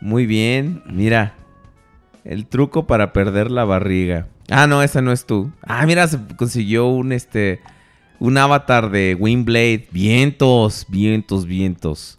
Muy 0.00 0.24
bien, 0.24 0.82
mira. 0.86 1.34
El 2.24 2.46
truco 2.46 2.86
para 2.86 3.12
perder 3.12 3.50
la 3.50 3.64
barriga. 3.64 4.26
Ah, 4.48 4.66
no, 4.66 4.82
esa 4.82 5.02
no 5.02 5.12
es 5.12 5.26
tú. 5.26 5.52
Ah, 5.62 5.84
mira, 5.84 6.08
se 6.08 6.18
consiguió 6.36 6.86
un 6.86 7.12
este 7.12 7.60
un 8.18 8.38
avatar 8.38 8.90
de 8.90 9.16
Windblade. 9.18 9.88
Vientos, 9.90 10.86
vientos, 10.88 11.46
vientos. 11.46 12.18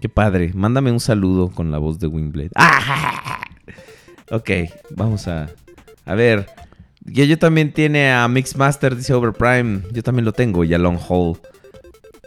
Qué 0.00 0.08
padre. 0.08 0.50
Mándame 0.54 0.92
un 0.92 1.00
saludo 1.00 1.50
con 1.50 1.70
la 1.70 1.78
voz 1.78 1.98
de 1.98 2.06
Windblade. 2.06 2.50
Ah, 2.56 3.40
ok, 4.30 4.50
vamos 4.90 5.28
a 5.28 5.48
a 6.06 6.14
ver. 6.14 6.46
Y 7.06 7.26
yo 7.26 7.38
también 7.38 7.72
tiene 7.72 8.12
a 8.12 8.26
Mixmaster, 8.28 8.96
dice 8.96 9.12
Overprime. 9.14 9.82
Yo 9.92 10.02
también 10.02 10.24
lo 10.24 10.32
tengo 10.32 10.64
y 10.64 10.72
a 10.74 10.78
Long 10.78 10.98
Haul. 11.08 11.38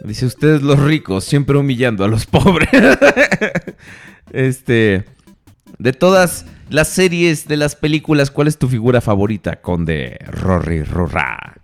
Dice, 0.04 0.26
ustedes 0.26 0.62
los 0.62 0.78
ricos, 0.78 1.24
siempre 1.24 1.56
humillando 1.56 2.04
a 2.04 2.08
los 2.08 2.26
pobres. 2.26 2.68
este. 4.32 5.04
De 5.78 5.92
todas 5.92 6.46
las 6.70 6.88
series, 6.88 7.46
de 7.46 7.56
las 7.56 7.76
películas, 7.76 8.30
¿cuál 8.30 8.48
es 8.48 8.58
tu 8.58 8.68
figura 8.68 9.00
favorita, 9.00 9.60
Conde 9.60 10.18
Rory 10.26 10.82
Rorra? 10.82 11.54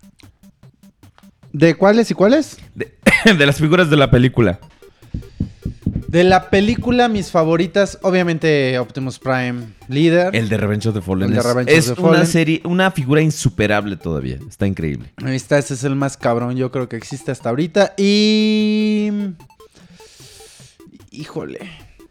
¿De 1.55 1.75
cuáles 1.75 2.11
y 2.11 2.13
cuáles? 2.13 2.57
De, 2.75 2.93
de 3.37 3.45
las 3.45 3.59
figuras 3.59 3.89
de 3.89 3.95
la 3.95 4.11
película. 4.11 4.59
De 6.09 6.25
la 6.25 6.49
película, 6.49 7.07
mis 7.07 7.31
favoritas, 7.31 7.97
obviamente 8.01 8.77
Optimus 8.77 9.19
Prime, 9.19 9.67
líder. 9.87 10.35
El 10.35 10.49
de 10.49 10.57
Revenge 10.57 10.89
of 10.89 10.95
the 10.95 11.01
Fallen. 11.01 11.29
El 11.29 11.33
de 11.35 11.39
es 11.39 11.45
Revenge 11.45 11.71
of 11.71 11.77
es 11.77 11.85
the 11.85 12.01
una 12.01 12.11
Fallen. 12.11 12.27
serie, 12.27 12.61
una 12.65 12.91
figura 12.91 13.21
insuperable 13.21 13.95
todavía. 13.95 14.37
Está 14.49 14.67
increíble. 14.67 15.13
Ahí 15.23 15.37
está, 15.37 15.57
ese 15.57 15.75
es 15.75 15.85
el 15.85 15.95
más 15.95 16.17
cabrón, 16.17 16.57
yo 16.57 16.71
creo 16.71 16.89
que 16.89 16.97
existe 16.97 17.31
hasta 17.31 17.47
ahorita. 17.49 17.93
Y. 17.95 19.11
Híjole. 21.11 21.59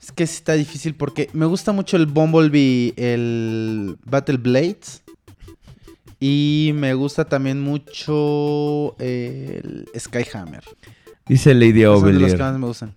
Es 0.02 0.10
que 0.10 0.24
está 0.24 0.54
difícil 0.54 0.94
porque 0.94 1.28
me 1.34 1.44
gusta 1.44 1.72
mucho 1.72 1.98
el 1.98 2.06
Bumblebee, 2.06 2.94
el 2.96 3.98
Battle 4.06 4.38
Blades. 4.38 5.02
Y 6.20 6.72
me 6.74 6.94
gusta 6.94 7.24
también 7.26 7.60
mucho 7.60 8.96
el 8.98 9.86
Skyhammer. 9.98 10.64
Dice 11.26 11.54
Lady 11.54 11.82
Son 11.82 11.82
de 11.82 11.82
los 11.82 12.02
Ovelier. 12.02 12.36
que 12.36 12.42
más 12.42 12.58
me 12.58 12.66
gustan. 12.66 12.94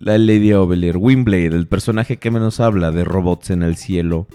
La 0.00 0.18
Lady 0.18 0.52
Ovelier. 0.52 0.96
Windblade, 0.96 1.46
el 1.46 1.66
personaje 1.66 2.16
que 2.18 2.30
menos 2.30 2.60
habla 2.60 2.90
de 2.90 3.04
robots 3.04 3.50
en 3.50 3.62
el 3.62 3.76
cielo. 3.76 4.26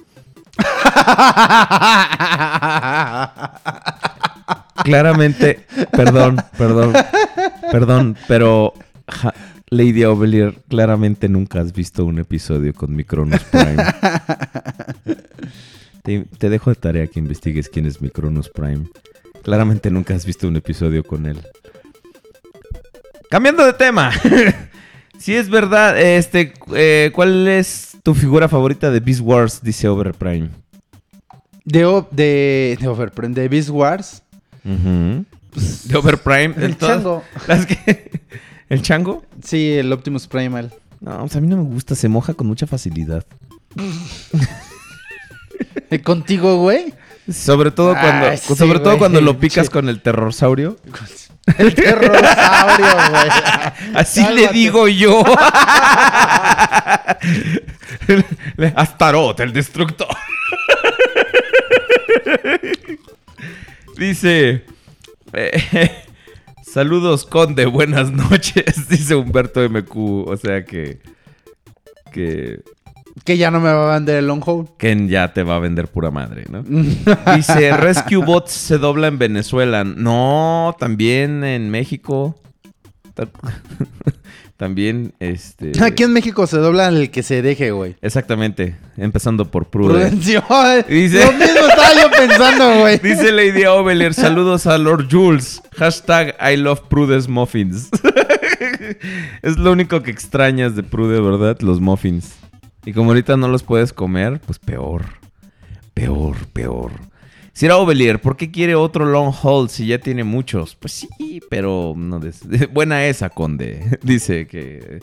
Claramente, 4.83 5.65
perdón, 5.91 6.37
perdón, 6.57 6.93
perdón, 7.71 8.17
pero 8.27 8.73
ja, 9.07 9.33
Lady 9.69 10.03
Ovelier, 10.03 10.55
claramente 10.69 11.27
nunca 11.27 11.59
has 11.59 11.73
visto 11.73 12.05
un 12.05 12.19
episodio 12.19 12.73
con 12.73 12.95
Micronus 12.95 13.41
Prime. 13.45 13.83
Te, 16.05 16.25
te 16.37 16.49
dejo 16.49 16.69
de 16.69 16.75
tarea 16.75 17.07
que 17.07 17.19
investigues 17.19 17.67
quién 17.67 17.85
es 17.85 18.01
Micronus 18.01 18.49
Prime. 18.49 18.85
Claramente 19.43 19.89
nunca 19.91 20.13
has 20.15 20.25
visto 20.25 20.47
un 20.47 20.55
episodio 20.55 21.03
con 21.03 21.25
él. 21.25 21.39
Cambiando 23.29 23.65
de 23.65 23.73
tema. 23.73 24.11
si 25.19 25.35
es 25.35 25.49
verdad, 25.49 25.99
este, 25.99 26.53
eh, 26.75 27.11
¿cuál 27.13 27.47
es 27.47 27.97
tu 28.03 28.13
figura 28.13 28.47
favorita 28.47 28.91
de 28.91 28.99
Beast 28.99 29.21
Wars? 29.21 29.61
Dice 29.63 29.87
Overprime. 29.87 30.49
De, 31.63 31.85
o- 31.85 32.07
de, 32.11 32.77
de 32.79 32.87
Overprime, 32.87 33.33
de 33.33 33.47
Beast 33.49 33.69
Wars. 33.69 34.21
Ujú. 34.63 35.25
De 35.85 35.95
Overprime. 35.97 36.53
El 36.57 36.75
todas 36.77 36.97
chango. 36.97 37.23
las 37.47 37.65
que- 37.65 38.11
¿El 38.69 38.81
chango? 38.81 39.23
Sí, 39.43 39.73
el 39.73 39.91
Optimus 39.91 40.27
Primal. 40.27 40.71
No, 41.01 41.19
pues 41.19 41.35
a 41.35 41.41
mí 41.41 41.47
no 41.47 41.57
me 41.57 41.63
gusta, 41.63 41.93
se 41.95 42.07
moja 42.09 42.33
con 42.35 42.47
mucha 42.47 42.65
facilidad. 42.67 43.25
Eh, 45.91 46.01
¿Contigo, 46.01 46.57
güey? 46.57 46.93
Sobre 47.31 47.71
todo 47.71 47.93
cuando, 47.93 48.27
Ay, 48.27 48.37
sí, 48.37 48.55
sobre 48.55 48.79
todo 48.79 48.89
güey, 48.89 48.99
cuando 48.99 49.21
lo 49.21 49.37
picas 49.39 49.69
con 49.69 49.89
el 49.89 50.01
terrorsaurio. 50.01 50.77
El 51.57 51.73
terrosaurio, 51.75 52.87
güey. 53.09 53.29
Así 53.95 54.23
le 54.33 54.47
digo 54.49 54.87
yo. 54.87 55.23
Astaroth, 58.75 59.39
el 59.39 59.53
destructor. 59.53 60.07
Dice. 63.97 64.63
eh, 65.33 65.91
saludos, 66.63 67.25
Conde, 67.25 67.65
buenas 67.65 68.11
noches. 68.11 68.87
Dice 68.89 69.15
Humberto 69.15 69.67
MQ. 69.69 70.27
O 70.27 70.37
sea 70.37 70.65
que. 70.65 70.99
Que 72.11 72.59
Que 73.23 73.37
ya 73.37 73.49
no 73.49 73.59
me 73.59 73.71
va 73.71 73.91
a 73.91 73.95
vender 73.95 74.17
el 74.17 74.27
long 74.27 74.43
haul. 74.45 74.67
Ken 74.77 75.07
ya 75.07 75.33
te 75.33 75.43
va 75.43 75.55
a 75.55 75.59
vender 75.59 75.87
pura 75.87 76.11
madre, 76.11 76.45
¿no? 76.49 76.63
Dice, 77.35 77.75
Rescue 77.77 78.17
Bots 78.23 78.51
se 78.51 78.77
dobla 78.77 79.07
en 79.07 79.17
Venezuela. 79.17 79.83
No, 79.83 80.75
también 80.79 81.43
en 81.43 81.69
México. 81.71 82.35
Ta- 83.13 83.27
También, 84.57 85.13
este... 85.19 85.73
Aquí 85.83 86.03
en 86.03 86.13
México 86.13 86.47
se 86.47 86.55
dobla 86.57 86.87
el 86.87 87.11
que 87.11 87.23
se 87.23 87.41
deje, 87.41 87.71
güey. 87.71 87.97
Exactamente, 88.01 88.77
empezando 88.95 89.51
por 89.51 89.65
Prude. 89.69 89.93
Prudencio. 89.95 90.41
Dice- 90.87 91.25
Lo 91.25 91.31
mismo 91.33 91.67
estaba 91.67 91.89
yo 92.01 92.09
pensando, 92.11 92.79
güey. 92.79 92.97
Dice 92.99 93.33
Lady 93.33 93.65
Oveler, 93.65 94.13
saludos 94.13 94.65
a 94.65 94.77
Lord 94.77 95.07
Jules. 95.11 95.61
Hashtag 95.75 96.35
I 96.41 96.55
love 96.55 96.83
Prude's 96.89 97.27
muffins. 97.27 97.89
es 99.41 99.57
lo 99.57 99.73
único 99.73 100.01
que 100.01 100.11
extrañas 100.11 100.73
de 100.77 100.83
Prude, 100.83 101.19
¿verdad? 101.19 101.57
Los 101.59 101.81
muffins. 101.81 102.35
Y 102.85 102.93
como 102.93 103.09
ahorita 103.11 103.35
no 103.37 103.47
los 103.47 103.63
puedes 103.63 103.93
comer, 103.93 104.39
pues 104.45 104.59
peor. 104.59 105.05
Peor, 105.93 106.35
peor. 106.53 106.91
Si 107.53 107.65
era 107.65 107.77
Ovelier, 107.77 108.19
¿por 108.19 108.35
qué 108.35 108.51
quiere 108.51 108.75
otro 108.75 109.05
long 109.05 109.33
haul 109.41 109.69
si 109.69 109.87
ya 109.87 109.97
tiene 109.99 110.23
muchos? 110.23 110.75
Pues 110.75 110.91
sí, 110.93 111.39
pero 111.49 111.93
no 111.95 112.19
des- 112.19 112.43
buena 112.73 113.05
esa, 113.05 113.29
Conde. 113.29 113.97
Dice 114.03 114.45
que 114.45 114.99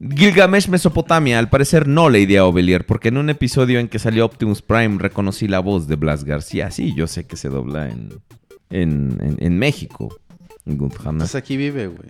Gilgamesh 0.00 0.68
Mesopotamia, 0.68 1.38
al 1.38 1.48
parecer 1.48 1.86
no 1.88 2.10
la 2.10 2.18
idea 2.18 2.44
Ovelier, 2.44 2.84
porque 2.84 3.08
en 3.08 3.16
un 3.16 3.30
episodio 3.30 3.78
en 3.78 3.88
que 3.88 3.98
salió 3.98 4.26
Optimus 4.26 4.60
Prime 4.60 4.98
reconocí 4.98 5.48
la 5.48 5.60
voz 5.60 5.86
de 5.88 5.96
Blas 5.96 6.24
García. 6.24 6.70
Sí, 6.70 6.92
yo 6.96 7.06
sé 7.06 7.26
que 7.26 7.36
se 7.36 7.48
dobla 7.48 7.88
en, 7.88 8.10
en, 8.70 9.16
en- 9.22 9.36
en 9.38 9.58
México. 9.58 10.18
Pues 11.18 11.34
aquí 11.36 11.56
vive, 11.56 11.86
güey. 11.86 12.08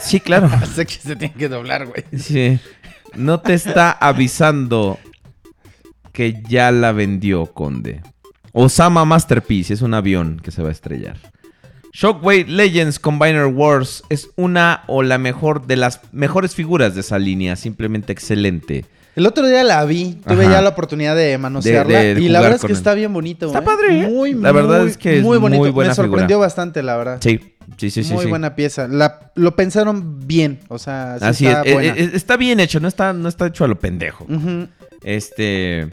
Sí, 0.00 0.18
claro. 0.18 0.50
sé 0.74 0.84
que 0.84 0.94
se 0.94 1.14
tiene 1.16 1.32
que 1.34 1.48
doblar, 1.48 1.86
güey. 1.86 2.04
Sí. 2.20 2.58
No 3.16 3.40
te 3.40 3.54
está 3.54 3.90
avisando 3.92 4.98
que 6.12 6.42
ya 6.48 6.70
la 6.70 6.92
vendió, 6.92 7.46
Conde. 7.46 8.02
Osama 8.52 9.04
Masterpiece 9.04 9.72
es 9.74 9.82
un 9.82 9.94
avión 9.94 10.40
que 10.42 10.50
se 10.50 10.62
va 10.62 10.68
a 10.68 10.72
estrellar. 10.72 11.16
Shockwave 11.94 12.44
Legends 12.48 12.98
Combiner 12.98 13.46
Wars 13.46 14.02
es 14.08 14.30
una 14.36 14.82
o 14.86 15.02
la 15.02 15.18
mejor 15.18 15.66
de 15.66 15.76
las 15.76 16.00
mejores 16.12 16.54
figuras 16.54 16.94
de 16.94 17.00
esa 17.02 17.18
línea. 17.18 17.56
Simplemente 17.56 18.12
excelente. 18.12 18.84
El 19.14 19.26
otro 19.26 19.46
día 19.46 19.62
la 19.62 19.84
vi, 19.84 20.14
tuve 20.26 20.44
Ajá. 20.46 20.52
ya 20.54 20.62
la 20.62 20.70
oportunidad 20.70 21.14
de 21.14 21.36
manosearla 21.36 21.98
De- 21.98 22.14
de 22.14 22.20
y 22.22 22.28
la 22.30 22.40
verdad 22.40 22.56
es 22.56 22.62
que 22.62 22.68
él. 22.68 22.72
está 22.78 22.94
bien 22.94 23.12
bonito. 23.12 23.44
Está 23.46 23.58
¿eh? 23.58 23.62
padre, 23.62 24.00
¿eh? 24.04 24.08
Muy, 24.08 24.32
La 24.32 24.52
verdad 24.52 24.80
muy, 24.80 24.90
es 24.90 24.96
que 24.96 25.18
es 25.18 25.22
muy 25.22 25.36
bonito. 25.36 25.60
muy 25.60 25.68
buena 25.70 25.90
Me 25.90 25.94
sorprendió 25.94 26.28
figura. 26.28 26.46
bastante, 26.46 26.82
la 26.82 26.96
verdad. 26.96 27.18
Sí, 27.20 27.38
sí, 27.76 27.90
sí, 27.90 28.04
sí. 28.04 28.12
muy 28.12 28.24
sí. 28.24 28.28
buena 28.30 28.54
pieza. 28.54 28.88
La- 28.88 29.32
lo 29.34 29.56
pensaron 29.56 30.26
bien, 30.26 30.60
o 30.68 30.78
sea, 30.78 31.16
sí 31.18 31.24
Así 31.24 31.46
está 31.46 31.62
es. 31.62 31.74
Buena. 31.74 31.94
eh, 31.96 32.10
está 32.14 32.36
bien 32.36 32.60
hecho, 32.60 32.80
no 32.80 32.88
está, 32.88 33.12
no 33.12 33.28
está 33.28 33.46
hecho 33.46 33.64
a 33.64 33.68
lo 33.68 33.78
pendejo. 33.78 34.26
Este. 35.02 35.88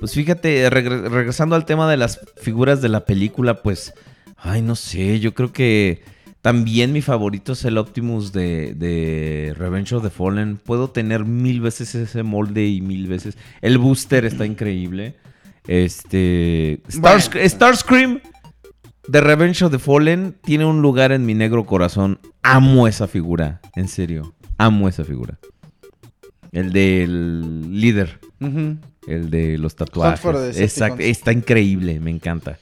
Pues 0.00 0.12
fíjate, 0.14 0.70
regre- 0.70 1.08
regresando 1.08 1.56
al 1.56 1.64
tema 1.64 1.90
de 1.90 1.96
las 1.96 2.20
figuras 2.40 2.80
de 2.82 2.88
la 2.88 3.04
película, 3.04 3.62
pues. 3.62 3.92
Ay, 4.36 4.62
no 4.62 4.76
sé, 4.76 5.18
yo 5.18 5.34
creo 5.34 5.52
que 5.52 6.02
también 6.42 6.92
mi 6.92 7.02
favorito 7.02 7.54
es 7.54 7.64
el 7.64 7.76
Optimus 7.76 8.32
de, 8.32 8.72
de 8.74 9.52
Revenge 9.58 9.92
of 9.96 10.04
the 10.04 10.10
Fallen. 10.10 10.56
Puedo 10.56 10.90
tener 10.90 11.24
mil 11.24 11.60
veces 11.60 11.94
ese 11.96 12.22
molde 12.22 12.64
y 12.68 12.80
mil 12.80 13.08
veces. 13.08 13.36
El 13.60 13.78
booster 13.78 14.24
está 14.24 14.46
increíble. 14.46 15.16
Este. 15.66 16.80
Stars- 16.88 17.30
Bueno. 17.32 17.48
Starscream 17.48 18.20
de 19.08 19.20
Revenge 19.20 19.64
of 19.64 19.72
the 19.72 19.78
Fallen 19.78 20.36
tiene 20.44 20.64
un 20.64 20.82
lugar 20.82 21.12
en 21.12 21.26
mi 21.26 21.34
negro 21.34 21.66
corazón. 21.66 22.18
Amo 22.42 22.86
esa 22.86 23.06
figura, 23.08 23.60
en 23.74 23.88
serio. 23.88 24.34
Amo 24.58 24.88
esa 24.88 25.04
figura. 25.04 25.38
El 26.52 26.72
del 26.72 27.80
líder. 27.80 28.20
El 29.06 29.30
de 29.30 29.58
los 29.58 29.74
tatuajes. 29.76 30.20
the. 30.20 30.58
Exacto. 30.58 31.02
Está 31.02 31.32
increíble, 31.32 32.00
me 32.00 32.10
encanta. 32.10 32.58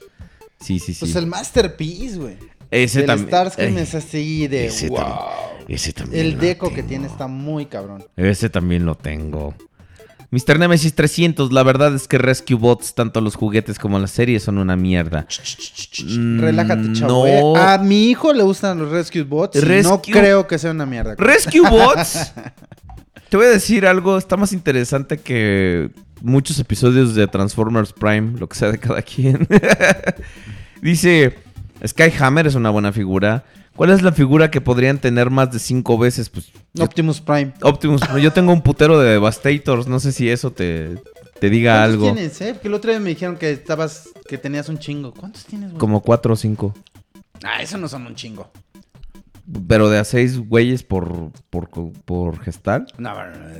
Sí, 0.59 0.79
sí, 0.79 0.93
sí. 0.93 1.01
Pues 1.01 1.15
el 1.15 1.27
Masterpiece, 1.27 2.17
güey. 2.17 2.37
ese 2.71 3.01
el 3.01 3.05
también. 3.05 3.27
Starscream 3.29 3.75
Ay, 3.77 3.83
es 3.83 3.95
así 3.95 4.47
de 4.47 4.65
ese 4.65 4.89
wow. 4.89 4.97
también- 4.97 5.27
ese 5.69 5.93
también 5.93 6.25
El 6.25 6.39
deco 6.39 6.73
que 6.73 6.81
tiene 6.83 7.07
está 7.07 7.27
muy 7.27 7.65
cabrón. 7.65 8.03
Ese 8.15 8.49
también 8.49 8.85
lo 8.85 8.95
tengo. 8.95 9.53
Mr. 10.29 10.59
Nemesis 10.59 10.93
300, 10.93 11.53
la 11.53 11.63
verdad 11.63 11.95
es 11.95 12.07
que 12.07 12.17
Rescue 12.17 12.55
Bots, 12.57 12.93
tanto 12.95 13.21
los 13.21 13.35
juguetes 13.35 13.79
como 13.79 13.97
las 13.97 14.11
series, 14.11 14.43
son 14.43 14.57
una 14.57 14.75
mierda. 14.75 15.25
Mm, 16.05 16.39
Relájate, 16.41 16.93
chavo. 16.93 17.25
No. 17.25 17.27
eh. 17.27 17.61
A 17.61 17.77
mi 17.77 18.09
hijo 18.09 18.33
le 18.33 18.43
gustan 18.43 18.77
los 18.79 18.89
Rescue 18.91 19.23
Bots. 19.23 19.55
y 19.57 19.83
no 19.83 20.01
creo 20.01 20.45
que 20.45 20.57
sea 20.59 20.71
una 20.71 20.85
mierda. 20.85 21.15
Rescue 21.17 21.61
Bots. 21.69 22.33
Te 23.29 23.37
voy 23.37 23.45
a 23.45 23.49
decir 23.49 23.85
algo, 23.85 24.17
está 24.17 24.35
más 24.37 24.51
interesante 24.53 25.17
que 25.17 25.91
muchos 26.21 26.59
episodios 26.59 27.15
de 27.15 27.27
Transformers 27.27 27.93
Prime, 27.93 28.37
lo 28.37 28.47
que 28.49 28.57
sea 28.57 28.71
de 28.71 28.79
cada 28.79 29.01
quien. 29.01 29.47
Dice, 30.81 31.35
Skyhammer 31.85 32.47
es 32.47 32.55
una 32.55 32.69
buena 32.69 32.91
figura. 32.91 33.43
¿Cuál 33.77 33.91
es 33.91 34.01
la 34.01 34.11
figura 34.11 34.49
que 34.49 34.59
podrían 34.59 34.97
tener 34.97 35.29
más 35.29 35.51
de 35.51 35.59
cinco 35.59 35.99
veces? 35.99 36.29
Pues 36.29 36.51
Optimus 36.79 37.21
Prime. 37.21 37.53
Optimus, 37.61 38.01
yo 38.19 38.33
tengo 38.33 38.51
un 38.51 38.61
putero 38.63 38.99
de 38.99 39.11
Devastators, 39.11 39.87
no 39.87 39.99
sé 39.99 40.11
si 40.11 40.29
eso 40.29 40.51
te, 40.51 40.97
te 41.39 41.49
diga 41.51 41.73
¿Cuántos 41.75 41.93
algo. 41.93 42.13
tienes, 42.13 42.41
eh? 42.41 42.53
Porque 42.55 42.67
el 42.69 42.73
otro 42.73 42.89
día 42.89 42.99
me 42.99 43.09
dijeron 43.09 43.37
que 43.37 43.51
estabas, 43.51 44.09
que 44.27 44.39
tenías 44.39 44.67
un 44.67 44.79
chingo. 44.79 45.13
¿Cuántos 45.13 45.45
tienes, 45.45 45.69
güey? 45.69 45.79
Como 45.79 46.01
cuatro 46.01 46.33
o 46.33 46.35
cinco. 46.35 46.73
Ah, 47.43 47.61
eso 47.61 47.77
no 47.77 47.87
son 47.87 48.07
un 48.07 48.15
chingo. 48.15 48.49
Pero 49.67 49.89
de 49.89 49.99
a 49.99 50.03
seis 50.03 50.37
güeyes 50.39 50.81
por, 50.81 51.31
por, 51.51 51.69
por 52.03 52.39
gestal. 52.41 52.87
No, 52.97 53.13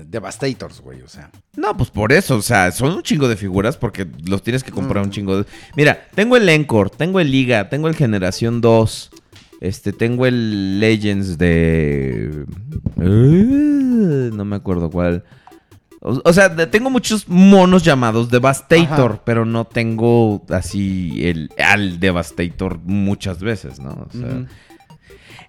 Devastators, 0.05 0.81
güey, 0.81 1.01
o 1.03 1.07
sea. 1.07 1.29
No, 1.55 1.77
pues 1.77 1.91
por 1.91 2.11
eso, 2.11 2.37
o 2.37 2.41
sea, 2.41 2.71
son 2.71 2.91
un 2.91 3.03
chingo 3.03 3.29
de 3.29 3.37
figuras 3.37 3.77
porque 3.77 4.05
los 4.25 4.41
tienes 4.41 4.63
que 4.63 4.71
comprar 4.71 5.03
un 5.03 5.11
chingo 5.11 5.37
de... 5.37 5.45
Mira, 5.75 6.07
tengo 6.13 6.35
el 6.35 6.49
Encore, 6.49 6.89
tengo 6.89 7.19
el 7.19 7.31
Liga, 7.31 7.69
tengo 7.69 7.87
el 7.87 7.95
Generación 7.95 8.59
2, 8.59 9.11
este, 9.61 9.93
tengo 9.93 10.25
el 10.25 10.79
Legends 10.79 11.37
de... 11.37 12.45
Eh, 12.99 14.29
no 14.33 14.45
me 14.45 14.55
acuerdo 14.55 14.89
cuál. 14.89 15.23
O, 16.01 16.21
o 16.23 16.33
sea, 16.33 16.55
tengo 16.69 16.89
muchos 16.89 17.27
monos 17.27 17.83
llamados 17.83 18.29
Devastator, 18.29 19.11
Ajá. 19.13 19.21
pero 19.25 19.45
no 19.45 19.65
tengo 19.65 20.45
así 20.49 21.25
el 21.27 21.49
al 21.57 21.99
Devastator 21.99 22.79
muchas 22.83 23.39
veces, 23.39 23.79
¿no? 23.79 24.07
O 24.07 24.11
sea, 24.11 24.45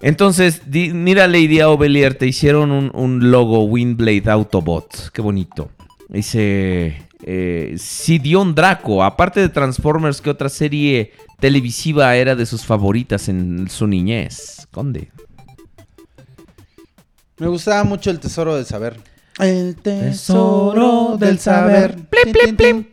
entonces, 0.01 0.71
di- 0.71 0.93
mira 0.93 1.27
Lady 1.27 1.61
Ovelier, 1.61 2.15
te 2.15 2.27
hicieron 2.27 2.71
un, 2.71 2.91
un 2.95 3.31
logo 3.31 3.65
Windblade 3.65 4.31
Autobot. 4.31 5.11
Qué 5.13 5.21
bonito. 5.21 5.71
Dice 6.09 7.03
eh, 7.25 7.75
Sidion 7.77 8.55
Draco. 8.55 9.03
Aparte 9.03 9.41
de 9.41 9.49
Transformers, 9.49 10.21
¿qué 10.21 10.31
otra 10.31 10.49
serie 10.49 11.13
televisiva 11.41 12.15
era 12.17 12.35
de 12.35 12.47
sus 12.47 12.65
favoritas 12.65 13.29
en 13.29 13.69
su 13.71 13.87
niñez? 13.87 14.67
Conde. 14.71 15.11
Me 17.39 17.47
gustaba 17.47 17.85
mucho 17.85 18.11
el 18.11 18.19
tesoro 18.21 18.57
del 18.57 18.67
saber. 18.67 18.97
El 19.39 19.77
Tesoro 19.77 21.17
del 21.17 21.39
saber. 21.39 21.95
Plim, 22.11 22.33
plim, 22.33 22.57
plim. 22.57 22.85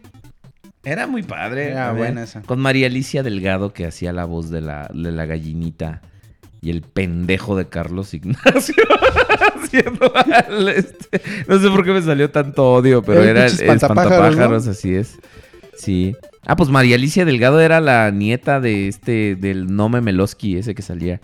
Era 0.83 1.07
muy 1.07 1.23
padre. 1.23 1.71
Era 1.71 1.89
A 1.89 1.93
ver, 1.93 1.97
buena 1.97 2.23
esa. 2.23 2.43
Con 2.43 2.59
María 2.59 2.85
Alicia 2.85 3.23
Delgado, 3.23 3.73
que 3.73 3.87
hacía 3.87 4.13
la 4.13 4.25
voz 4.25 4.51
de 4.51 4.61
la, 4.61 4.87
de 4.93 5.11
la 5.11 5.25
gallinita. 5.25 6.01
Y 6.61 6.69
el 6.69 6.81
pendejo 6.83 7.55
de 7.55 7.67
Carlos 7.69 8.13
Ignacio. 8.13 8.75
haciendo 9.63 10.11
al 10.15 10.67
este- 10.69 11.21
No 11.47 11.59
sé 11.59 11.69
por 11.69 11.83
qué 11.83 11.91
me 11.91 12.01
salió 12.03 12.29
tanto 12.29 12.73
odio, 12.73 13.01
pero 13.01 13.23
El 13.23 13.29
era 13.29 13.45
el, 13.47 13.51
espantapájaros, 13.51 14.11
espantapájaros, 14.13 14.65
¿no? 14.65 14.71
así 14.71 14.93
es. 14.95 15.17
Sí. 15.77 16.15
Ah, 16.45 16.55
pues 16.55 16.69
María 16.69 16.95
Alicia 16.95 17.25
Delgado 17.25 17.59
era 17.59 17.81
la 17.81 18.11
nieta 18.11 18.59
de 18.59 18.87
este, 18.87 19.35
del 19.35 19.75
Nome 19.75 20.01
Meloski, 20.01 20.57
ese 20.57 20.75
que 20.75 20.81
salía. 20.81 21.19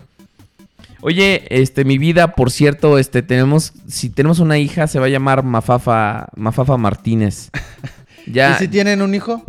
Oye, 1.00 1.44
este, 1.50 1.84
mi 1.84 1.98
vida, 1.98 2.34
por 2.34 2.50
cierto, 2.50 2.98
este, 2.98 3.22
tenemos, 3.22 3.72
si 3.88 4.08
tenemos 4.08 4.38
una 4.38 4.58
hija, 4.58 4.86
se 4.86 4.98
va 4.98 5.06
a 5.06 5.08
llamar 5.08 5.42
Mafafa, 5.42 6.28
Mafafa 6.36 6.76
Martínez. 6.76 7.50
Ya, 8.24 8.54
¿Y 8.54 8.58
si 8.60 8.68
tienen 8.68 9.02
un 9.02 9.16
hijo? 9.16 9.42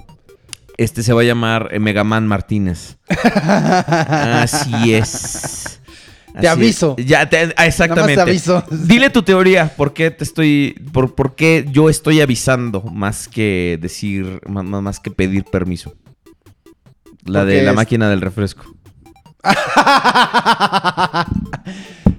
este 0.78 1.04
se 1.04 1.14
va 1.14 1.22
a 1.22 1.26
llamar 1.26 1.70
eh, 1.72 1.80
Megaman 1.80 2.28
Martínez. 2.28 2.98
Así 3.44 4.94
es. 4.94 5.80
Te 6.34 6.48
Así 6.48 6.48
aviso. 6.48 6.96
es. 6.98 7.06
Ya, 7.06 7.30
te- 7.30 7.54
ah, 7.58 7.66
exactamente. 7.68 8.16
Nada 8.16 8.26
más 8.34 8.44
te 8.44 8.52
aviso. 8.52 8.64
Dile 8.88 9.10
tu 9.12 9.22
teoría, 9.24 9.74
¿por 9.76 9.94
qué 9.94 10.10
te 10.12 10.24
estoy, 10.24 10.76
por, 10.92 11.14
por 11.16 11.36
qué 11.36 11.66
yo 11.72 11.90
estoy 11.90 12.22
avisando 12.22 12.82
más 12.82 13.28
que 13.28 13.78
decir, 13.82 14.42
ma- 14.48 14.64
más 14.64 15.00
que 15.00 15.12
pedir 15.12 15.44
permiso? 15.46 15.94
La 17.26 17.46
de 17.46 17.62
la 17.64 17.70
es- 17.72 17.76
máquina 17.76 18.10
del 18.10 18.22
refresco. 18.22 18.66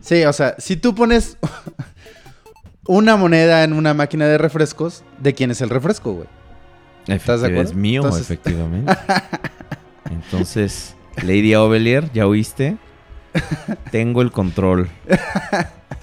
Sí, 0.00 0.22
o 0.24 0.32
sea, 0.34 0.54
si 0.58 0.76
tú 0.76 0.94
pones 0.94 1.38
una 2.86 3.16
moneda 3.16 3.64
en 3.64 3.72
una 3.72 3.94
máquina 3.94 4.26
de 4.26 4.36
refrescos, 4.36 5.02
¿de 5.18 5.32
quién 5.32 5.50
es 5.50 5.62
el 5.62 5.70
refresco, 5.70 6.12
güey? 6.12 6.28
¿Estás 7.06 7.40
de 7.40 7.46
acuerdo? 7.48 7.70
Es 7.70 7.74
mío, 7.74 8.02
Entonces- 8.02 8.22
efectivamente. 8.30 8.94
Entonces, 10.10 10.94
Lady 11.22 11.54
Ovelier, 11.54 12.10
¿ya 12.12 12.26
oíste? 12.26 12.76
Tengo 13.90 14.22
el 14.22 14.30
control. 14.30 14.88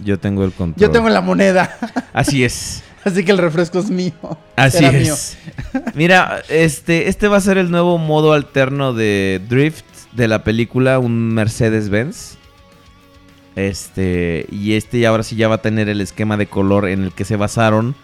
Yo 0.03 0.19
tengo 0.19 0.43
el 0.43 0.51
control. 0.51 0.81
Yo 0.81 0.91
tengo 0.91 1.09
la 1.09 1.21
moneda, 1.21 1.77
Así 2.13 2.43
es. 2.43 2.83
así 3.03 3.23
que 3.23 3.31
el 3.31 3.37
refresco 3.37 3.79
es 3.79 3.89
mío. 3.89 4.13
Así 4.55 4.83
Era 4.83 4.97
es. 4.97 5.37
Mira, 5.95 6.41
este, 6.49 7.07
este 7.07 7.27
va 7.27 7.37
a 7.37 7.41
ser 7.41 7.57
el 7.57 7.71
nuevo 7.71 7.97
modo 7.97 8.33
alterno 8.33 8.93
de 8.93 9.41
Drift 9.47 9.85
de 10.13 10.27
la 10.27 10.43
película, 10.43 10.99
un 10.99 11.33
Mercedes-Benz. 11.33 12.37
Este, 13.55 14.45
y 14.49 14.73
este 14.73 15.05
ahora 15.05 15.23
sí 15.23 15.35
ya 15.35 15.47
va 15.47 15.55
a 15.55 15.61
tener 15.61 15.89
el 15.89 16.01
esquema 16.01 16.37
de 16.37 16.47
color 16.47 16.87
en 16.87 17.03
el 17.03 17.11
que 17.11 17.25
se 17.25 17.35
basaron 17.35 17.95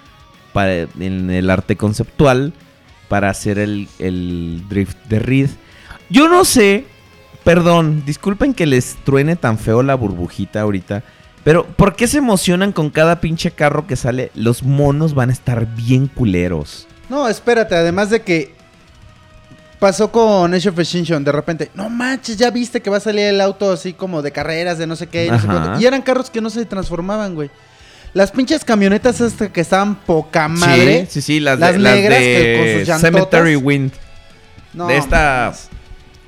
para, 0.51 0.73
en 0.99 1.29
el 1.29 1.49
arte 1.49 1.77
conceptual 1.77 2.53
para 3.07 3.29
hacer 3.29 3.57
el, 3.57 3.87
el 3.99 4.63
Drift 4.69 4.97
de 5.05 5.19
Reed. 5.19 5.49
Yo 6.09 6.27
no 6.27 6.45
sé, 6.45 6.85
perdón, 7.47 8.03
disculpen 8.05 8.53
que 8.53 8.65
les 8.65 8.97
truene 9.05 9.37
tan 9.37 9.57
feo 9.57 9.81
la 9.81 9.95
burbujita 9.95 10.59
ahorita. 10.59 11.03
Pero, 11.45 11.65
¿por 11.65 11.95
qué 11.95 12.05
se 12.05 12.17
emocionan 12.17 12.73
con 12.73 12.89
cada 12.89 13.21
pinche 13.21 13.51
carro 13.51 13.87
que 13.87 13.95
sale? 13.95 14.31
Los 14.35 14.63
monos 14.63 15.13
van 15.13 15.29
a 15.29 15.31
estar 15.31 15.65
bien 15.65 16.07
culeros. 16.07 16.87
No, 17.07 17.29
espérate, 17.29 17.73
además 17.73 18.09
de 18.09 18.21
que 18.21 18.53
pasó 19.79 20.11
con 20.11 20.53
Age 20.53 20.67
of 20.67 20.77
Extinction, 20.77 21.23
de 21.23 21.31
repente, 21.31 21.71
no 21.73 21.89
manches, 21.89 22.35
ya 22.35 22.51
viste 22.51 22.81
que 22.81 22.89
va 22.89 22.97
a 22.97 22.99
salir 22.99 23.27
el 23.27 23.39
auto 23.39 23.71
así 23.71 23.93
como 23.93 24.21
de 24.21 24.33
carreras, 24.33 24.77
de 24.77 24.85
no 24.85 24.97
sé 24.97 25.07
qué, 25.07 25.27
y 25.27 25.31
no 25.31 25.39
sé 25.39 25.47
Ajá. 25.47 25.61
cuánto. 25.61 25.79
Y 25.79 25.85
eran 25.85 26.01
carros 26.01 26.29
que 26.29 26.41
no 26.41 26.49
se 26.49 26.65
transformaban, 26.65 27.33
güey. 27.33 27.49
Las 28.13 28.31
pinches 28.31 28.65
camionetas 28.65 29.21
hasta 29.21 29.53
que 29.53 29.61
estaban 29.61 29.95
poca 29.95 30.49
madre. 30.49 31.05
Sí, 31.05 31.21
sí, 31.21 31.35
sí, 31.35 31.39
las, 31.39 31.57
Las 31.57 31.71
de, 31.71 31.79
las 31.79 31.95
negras 31.95 32.19
de 32.19 32.25
que 32.25 32.57
con 32.57 32.79
sus 32.79 32.87
llantotas. 32.89 33.29
Cemetery 33.29 33.55
Wind. 33.55 33.93
No, 34.73 34.87
de 34.87 34.97
esta. 34.97 35.53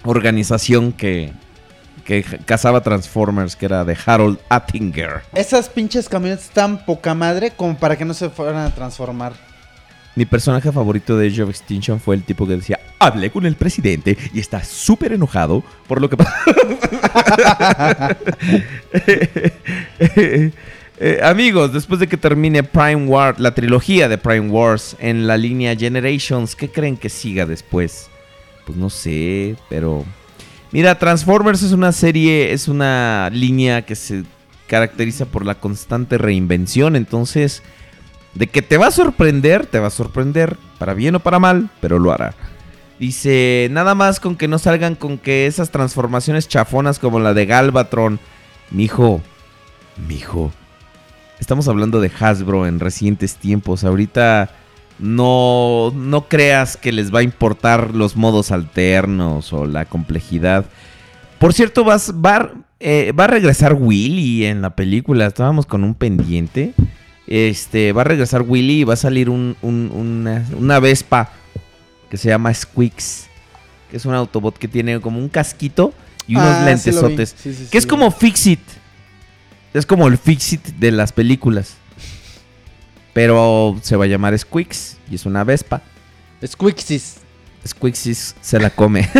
Organización 0.04 0.92
que, 0.92 1.32
que 2.06 2.24
cazaba 2.46 2.82
Transformers, 2.82 3.56
que 3.56 3.66
era 3.66 3.86
de 3.86 3.98
Harold 4.06 4.40
Attinger. 4.50 5.22
Esas 5.34 5.70
pinches 5.70 6.10
camionetas 6.10 6.46
están 6.46 6.86
poca 6.86 7.14
madre 7.14 7.52
como 7.52 7.78
para 7.78 7.98
que 7.98 8.06
no 8.06 8.14
se 8.14 8.30
fueran 8.30 8.58
a 8.58 8.74
transformar. 8.74 9.34
Mi 10.16 10.26
personaje 10.26 10.72
favorito 10.72 11.18
de 11.18 11.28
Age 11.28 11.44
of 11.44 11.50
Extinction 11.50 12.00
fue 12.00 12.16
el 12.16 12.24
tipo 12.24 12.48
que 12.48 12.58
decía, 12.58 12.80
hablé 13.00 13.32
con 13.32 13.46
el 13.46 13.56
presidente 13.56 14.18
y 14.34 14.40
está 14.40 14.64
súper 14.64 15.14
enojado 15.14 15.64
por 15.88 16.02
lo 16.02 16.10
que 16.10 16.18
pasó. 16.18 16.32
Eh, 21.02 21.22
amigos, 21.24 21.72
después 21.72 22.02
de 22.02 22.08
que 22.08 22.18
termine 22.18 22.62
Prime 22.62 23.06
War, 23.06 23.40
la 23.40 23.56
trilogía 23.56 24.10
de 24.10 24.18
Prime 24.18 24.50
Wars 24.50 24.98
en 25.00 25.28
la 25.28 25.38
línea 25.38 25.74
Generations, 25.74 26.58
¿qué 26.58 26.70
creen 26.70 26.98
que 26.98 27.08
siga 27.08 27.46
después? 27.46 28.10
Pues 28.70 28.78
no 28.78 28.92
sé, 28.92 29.56
pero... 29.68 30.06
Mira, 30.72 31.00
Transformers 31.00 31.64
es 31.64 31.72
una 31.72 31.92
serie, 31.92 32.54
es 32.54 32.68
una 32.68 33.32
línea 33.34 33.84
que 33.84 33.96
se 33.96 34.26
caracteriza 34.68 35.26
por 35.26 35.44
la 35.44 35.56
constante 35.56 36.20
reinvención, 36.20 36.96
entonces... 36.96 37.64
De 38.36 38.46
que 38.46 38.62
te 38.62 38.78
va 38.78 38.86
a 38.86 38.92
sorprender, 38.92 39.66
te 39.66 39.80
va 39.80 39.88
a 39.88 39.90
sorprender, 39.90 40.56
para 40.78 40.94
bien 40.94 41.16
o 41.16 41.20
para 41.20 41.40
mal, 41.40 41.72
pero 41.82 41.98
lo 41.98 42.12
hará. 42.12 42.36
Dice, 43.00 43.70
nada 43.72 43.96
más 43.96 44.20
con 44.20 44.36
que 44.36 44.48
no 44.48 44.60
salgan 44.60 44.94
con 44.94 45.18
que 45.18 45.48
esas 45.48 45.72
transformaciones 45.72 46.48
chafonas 46.48 47.00
como 47.00 47.20
la 47.20 47.34
de 47.34 47.48
Galvatron. 47.48 48.20
Mijo, 48.70 49.20
mijo, 50.08 50.52
estamos 51.40 51.68
hablando 51.68 52.02
de 52.02 52.12
Hasbro 52.20 52.68
en 52.68 52.80
recientes 52.80 53.36
tiempos. 53.36 53.84
Ahorita 53.84 54.52
no, 55.00 55.92
no 55.96 56.28
creas 56.28 56.78
que 56.78 56.92
les 56.92 57.14
va 57.14 57.20
a 57.20 57.24
importar 57.24 57.96
los 57.96 58.16
modos 58.16 58.52
alternos 58.52 59.52
o 59.54 59.66
la 59.66 59.86
complejidad. 59.86 60.66
Por 61.40 61.54
cierto, 61.54 61.84
vas, 61.84 62.14
va, 62.14 62.52
eh, 62.80 63.12
va 63.18 63.24
a 63.26 63.28
regresar 63.28 63.74
Willy 63.74 64.46
en 64.46 64.62
la 64.62 64.72
película. 64.76 65.26
Estábamos 65.26 65.66
con 65.66 65.84
un 65.84 65.96
pendiente. 65.96 66.74
Este, 67.28 67.94
va 67.94 68.02
a 68.02 68.06
regresar 68.06 68.42
Willy 68.42 68.82
y 68.82 68.84
va 68.84 68.94
a 68.96 68.98
salir 68.98 69.30
un, 69.30 69.56
un- 69.62 69.92
una, 69.94 70.46
una 70.58 70.80
Vespa 70.80 71.32
que 72.10 72.18
se 72.18 72.28
llama 72.30 72.54
Squeaks. 72.54 73.28
Que 73.90 73.98
es 73.98 74.06
un 74.06 74.14
Autobot 74.14 74.58
que 74.58 74.68
tiene 74.68 75.00
como 75.00 75.20
un 75.20 75.30
casquito 75.30 75.94
y 76.28 76.36
unos 76.36 76.48
Ah, 76.58 76.66
lentesotes. 76.66 77.36
Sí, 77.38 77.54
sí, 77.54 77.64
sí, 77.66 77.72
que 77.72 77.78
es 77.78 77.88
como. 77.88 78.12
Fixit. 78.12 78.60
Es 79.74 79.86
como 79.86 80.08
el 80.08 80.18
Fixit 80.18 80.64
de 80.80 80.92
las 80.92 81.12
películas. 81.12 81.76
Pero 83.14 83.78
se 83.82 83.96
va 83.96 84.06
a 84.06 84.08
llamar 84.08 84.38
Squeaks 84.38 84.98
y 85.10 85.16
es 85.16 85.26
una 85.26 85.44
Vespa. 85.44 85.82
Squixis. 86.46 87.18
Squeaksis 87.68 88.36
se 88.40 88.60
la 88.60 88.70
come. 88.70 89.10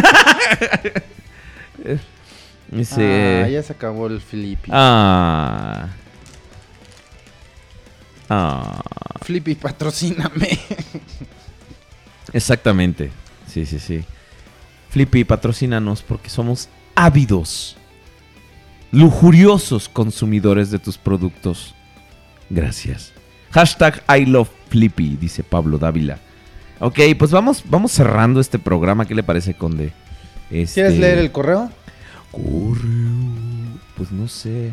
Dice- 2.72 3.44
Ah, 3.46 3.50
ya 3.50 3.64
se 3.64 3.74
acabó 3.74 4.08
el 4.08 4.22
Flippy. 4.22 4.70
Ah. 4.74 5.88
Ah. 8.30 8.82
Flippy, 9.22 9.56
patrocíname. 9.56 10.60
Exactamente. 12.34 13.12
Sí, 13.52 13.66
sí, 13.66 13.80
sí. 13.80 14.04
Flippy, 14.90 15.24
patrocínanos 15.24 16.04
porque 16.04 16.30
somos 16.30 16.70
ávidos, 16.96 17.76
lujuriosos 18.92 19.90
consumidores 19.90 20.70
de 20.72 20.80
tus 20.80 20.98
productos. 20.98 21.74
Gracias. 22.50 23.14
Hashtag 23.52 24.04
I 24.10 24.26
love 24.26 24.50
Flippy, 24.70 25.18
dice 25.18 25.44
Pablo 25.44 25.78
Dávila. 25.78 26.20
Ok, 26.80 27.00
pues 27.18 27.32
vamos, 27.32 27.64
vamos 27.66 27.92
cerrando 27.92 28.40
este 28.40 28.60
programa. 28.60 29.06
¿Qué 29.06 29.16
le 29.16 29.24
parece, 29.24 29.54
Conde? 29.54 29.92
¿Quieres 30.50 30.78
Este- 30.78 30.92
leer 31.00 31.18
el 31.18 31.32
correo? 31.32 31.70
Correo. 32.32 33.80
Pues 33.98 34.12
no 34.12 34.28
sé. 34.28 34.72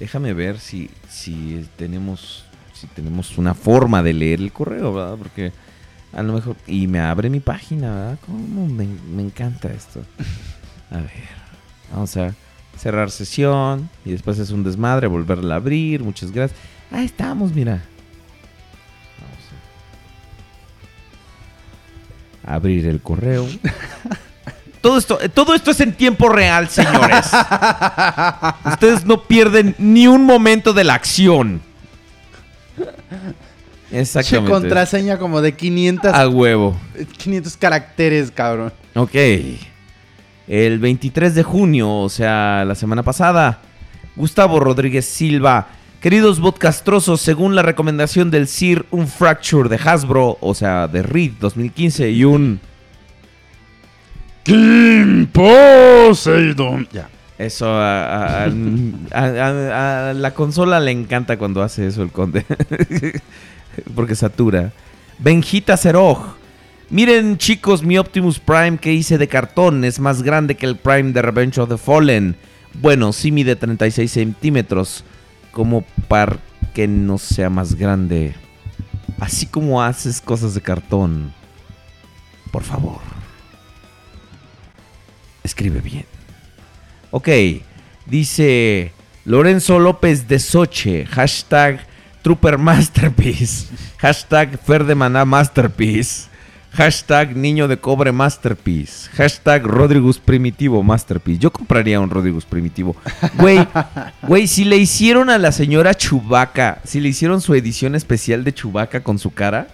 Déjame 0.00 0.34
ver 0.34 0.58
si, 0.58 0.90
si 1.08 1.64
tenemos 1.76 2.44
si 2.74 2.86
tenemos 2.88 3.38
una 3.38 3.54
forma 3.54 4.02
de 4.02 4.12
leer 4.12 4.40
el 4.40 4.52
correo, 4.52 4.92
¿verdad? 4.92 5.16
Porque 5.16 5.50
a 6.12 6.22
lo 6.22 6.34
mejor... 6.34 6.56
Y 6.66 6.86
me 6.86 7.00
abre 7.00 7.30
mi 7.30 7.40
página, 7.40 7.90
¿verdad? 7.94 8.18
¿Cómo 8.26 8.66
me, 8.66 8.86
me 9.10 9.22
encanta 9.22 9.68
esto? 9.72 10.02
A 10.90 10.96
ver. 10.98 11.10
Vamos 11.90 12.14
a 12.18 12.34
cerrar 12.78 13.10
sesión. 13.10 13.88
Y 14.04 14.10
después 14.10 14.38
es 14.38 14.50
un 14.50 14.62
desmadre, 14.62 15.06
volverla 15.06 15.54
a 15.54 15.56
abrir. 15.56 16.02
Muchas 16.02 16.32
gracias. 16.32 16.58
Ahí 16.90 17.06
estamos, 17.06 17.54
mira. 17.54 17.82
Abrir 22.46 22.86
el 22.86 23.00
correo. 23.00 23.46
Todo 24.80 24.98
esto, 24.98 25.18
todo 25.34 25.52
esto 25.52 25.72
es 25.72 25.80
en 25.80 25.94
tiempo 25.94 26.28
real, 26.28 26.68
señores. 26.68 27.26
Ustedes 28.64 29.04
no 29.04 29.24
pierden 29.24 29.74
ni 29.78 30.06
un 30.06 30.24
momento 30.24 30.72
de 30.72 30.84
la 30.84 30.94
acción. 30.94 31.60
Che, 33.90 34.00
Exactamente. 34.00 34.48
contraseña 34.52 35.18
como 35.18 35.40
de 35.40 35.56
500, 35.56 36.14
A 36.14 36.28
huevo. 36.28 36.76
500 37.18 37.56
caracteres, 37.56 38.30
cabrón. 38.30 38.72
Ok. 38.94 39.14
El 40.46 40.78
23 40.78 41.34
de 41.34 41.42
junio, 41.42 41.92
o 41.92 42.08
sea, 42.08 42.64
la 42.64 42.76
semana 42.76 43.02
pasada, 43.02 43.58
Gustavo 44.14 44.60
Rodríguez 44.60 45.04
Silva. 45.04 45.66
Queridos 46.06 46.38
podcastrosos, 46.38 47.20
según 47.20 47.56
la 47.56 47.62
recomendación 47.62 48.30
del 48.30 48.46
CIR, 48.46 48.86
un 48.92 49.08
Fracture 49.08 49.68
de 49.68 49.74
Hasbro, 49.74 50.38
o 50.40 50.54
sea, 50.54 50.86
de 50.86 51.02
Reed 51.02 51.32
2015 51.40 52.08
y 52.12 52.22
un 52.22 52.60
King 54.44 55.26
Poseidon. 55.32 56.86
Ya. 56.92 57.08
Eso 57.36 57.66
a, 57.68 58.04
a- 58.04 58.44
a- 58.44 58.50
a- 59.16 60.10
a 60.10 60.14
la 60.14 60.30
consola 60.32 60.78
le 60.78 60.92
encanta 60.92 61.36
cuando 61.38 61.60
hace 61.60 61.88
eso 61.88 62.04
el 62.04 62.12
conde. 62.12 62.46
Porque 63.96 64.14
satura. 64.14 64.70
Benjita 65.18 65.76
Ceroj. 65.76 66.36
Miren 66.88 67.36
chicos, 67.36 67.82
mi 67.82 67.98
Optimus 67.98 68.38
Prime 68.38 68.78
que 68.78 68.92
hice 68.92 69.18
de 69.18 69.26
cartón 69.26 69.82
es 69.82 69.98
más 69.98 70.22
grande 70.22 70.54
que 70.54 70.66
el 70.66 70.76
Prime 70.76 71.10
de 71.10 71.20
Revenge 71.22 71.58
of 71.60 71.68
the 71.68 71.76
Fallen. 71.76 72.36
Bueno, 72.74 73.12
sí 73.12 73.32
mide 73.32 73.56
36 73.56 74.08
centímetros. 74.08 75.02
Como 75.56 75.86
para 76.06 76.36
que 76.74 76.86
no 76.86 77.16
sea 77.16 77.48
más 77.48 77.76
grande. 77.76 78.34
Así 79.18 79.46
como 79.46 79.82
haces 79.82 80.20
cosas 80.20 80.52
de 80.52 80.60
cartón. 80.60 81.32
Por 82.52 82.62
favor. 82.62 83.00
Escribe 85.42 85.80
bien. 85.80 86.04
Ok, 87.10 87.30
dice 88.04 88.92
Lorenzo 89.24 89.78
López 89.78 90.28
de 90.28 90.38
Soche, 90.40 91.06
hashtag 91.06 91.80
Trooper 92.20 92.58
Masterpiece, 92.58 93.68
hashtag 93.96 94.58
Fer 94.58 94.84
de 94.84 94.94
Maná 94.94 95.24
Masterpiece, 95.24 96.28
hashtag 96.76 97.36
Niño 97.36 97.68
de 97.68 97.78
Cobre 97.78 98.12
Masterpiece, 98.12 99.08
hashtag 99.14 99.64
Rodrigus 99.64 100.18
Primitivo 100.18 100.82
Masterpiece. 100.82 101.40
Yo 101.40 101.50
compraría 101.50 102.00
un 102.00 102.10
Rodrigus 102.10 102.44
Primitivo. 102.44 102.94
Güey, 103.38 103.66
güey, 104.22 104.46
si 104.46 104.64
le 104.64 104.76
hicieron 104.76 105.30
a 105.30 105.38
la 105.38 105.52
señora 105.52 105.94
Chubaca, 105.94 106.80
si 106.84 107.00
le 107.00 107.08
hicieron 107.08 107.40
su 107.40 107.54
edición 107.54 107.94
especial 107.94 108.44
de 108.44 108.52
Chubaca 108.52 109.02
con 109.02 109.18
su 109.18 109.32
cara, 109.32 109.68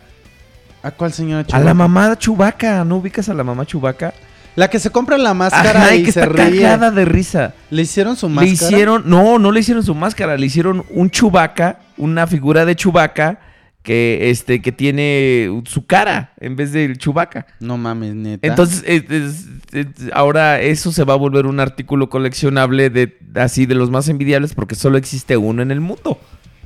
¿A 0.84 0.90
cuál 0.90 1.12
señora 1.12 1.40
a 1.40 1.46
Chubaca? 1.46 1.64
la 1.64 1.74
mamá 1.74 2.18
Chubaca, 2.18 2.84
¿no 2.84 2.96
ubicas 2.96 3.28
a 3.28 3.34
la 3.34 3.44
mamá 3.44 3.66
Chubaca? 3.66 4.14
La 4.54 4.68
que 4.68 4.78
se 4.78 4.90
compra 4.90 5.16
la 5.16 5.32
máscara 5.32 5.80
Ajá, 5.84 5.94
y 5.94 6.00
y 6.00 6.04
que 6.04 6.12
se 6.12 6.20
está 6.20 6.32
ríe. 6.32 6.62
cagada 6.62 6.90
de 6.90 7.04
risa. 7.06 7.54
¿Le 7.70 7.82
hicieron 7.82 8.16
su 8.16 8.28
Le 8.28 8.34
máscara? 8.34 8.52
hicieron, 8.52 9.02
no, 9.06 9.38
no 9.38 9.50
le 9.50 9.60
hicieron 9.60 9.82
su 9.82 9.94
máscara, 9.94 10.36
le 10.36 10.44
hicieron 10.46 10.84
un 10.90 11.10
chubaca, 11.10 11.78
una 11.96 12.26
figura 12.26 12.64
de 12.66 12.76
chubaca 12.76 13.38
que 13.82 14.30
este 14.30 14.62
que 14.62 14.70
tiene 14.72 15.50
su 15.64 15.86
cara 15.86 16.32
en 16.40 16.54
vez 16.56 16.72
del 16.72 16.98
chubaca. 16.98 17.46
No 17.60 17.76
mames, 17.78 18.14
neta. 18.14 18.46
Entonces, 18.46 18.84
es- 18.86 19.10
es- 19.10 19.46
es- 19.72 19.86
ahora 20.12 20.60
eso 20.60 20.92
se 20.92 21.04
va 21.04 21.14
a 21.14 21.16
volver 21.16 21.46
un 21.46 21.58
artículo 21.60 22.08
coleccionable 22.08 22.90
de 22.90 23.16
así 23.34 23.66
de 23.66 23.74
los 23.74 23.90
más 23.90 24.08
envidiables 24.08 24.54
porque 24.54 24.74
solo 24.76 24.98
existe 24.98 25.36
uno 25.36 25.62
en 25.62 25.70
el 25.72 25.80
mundo, 25.80 26.20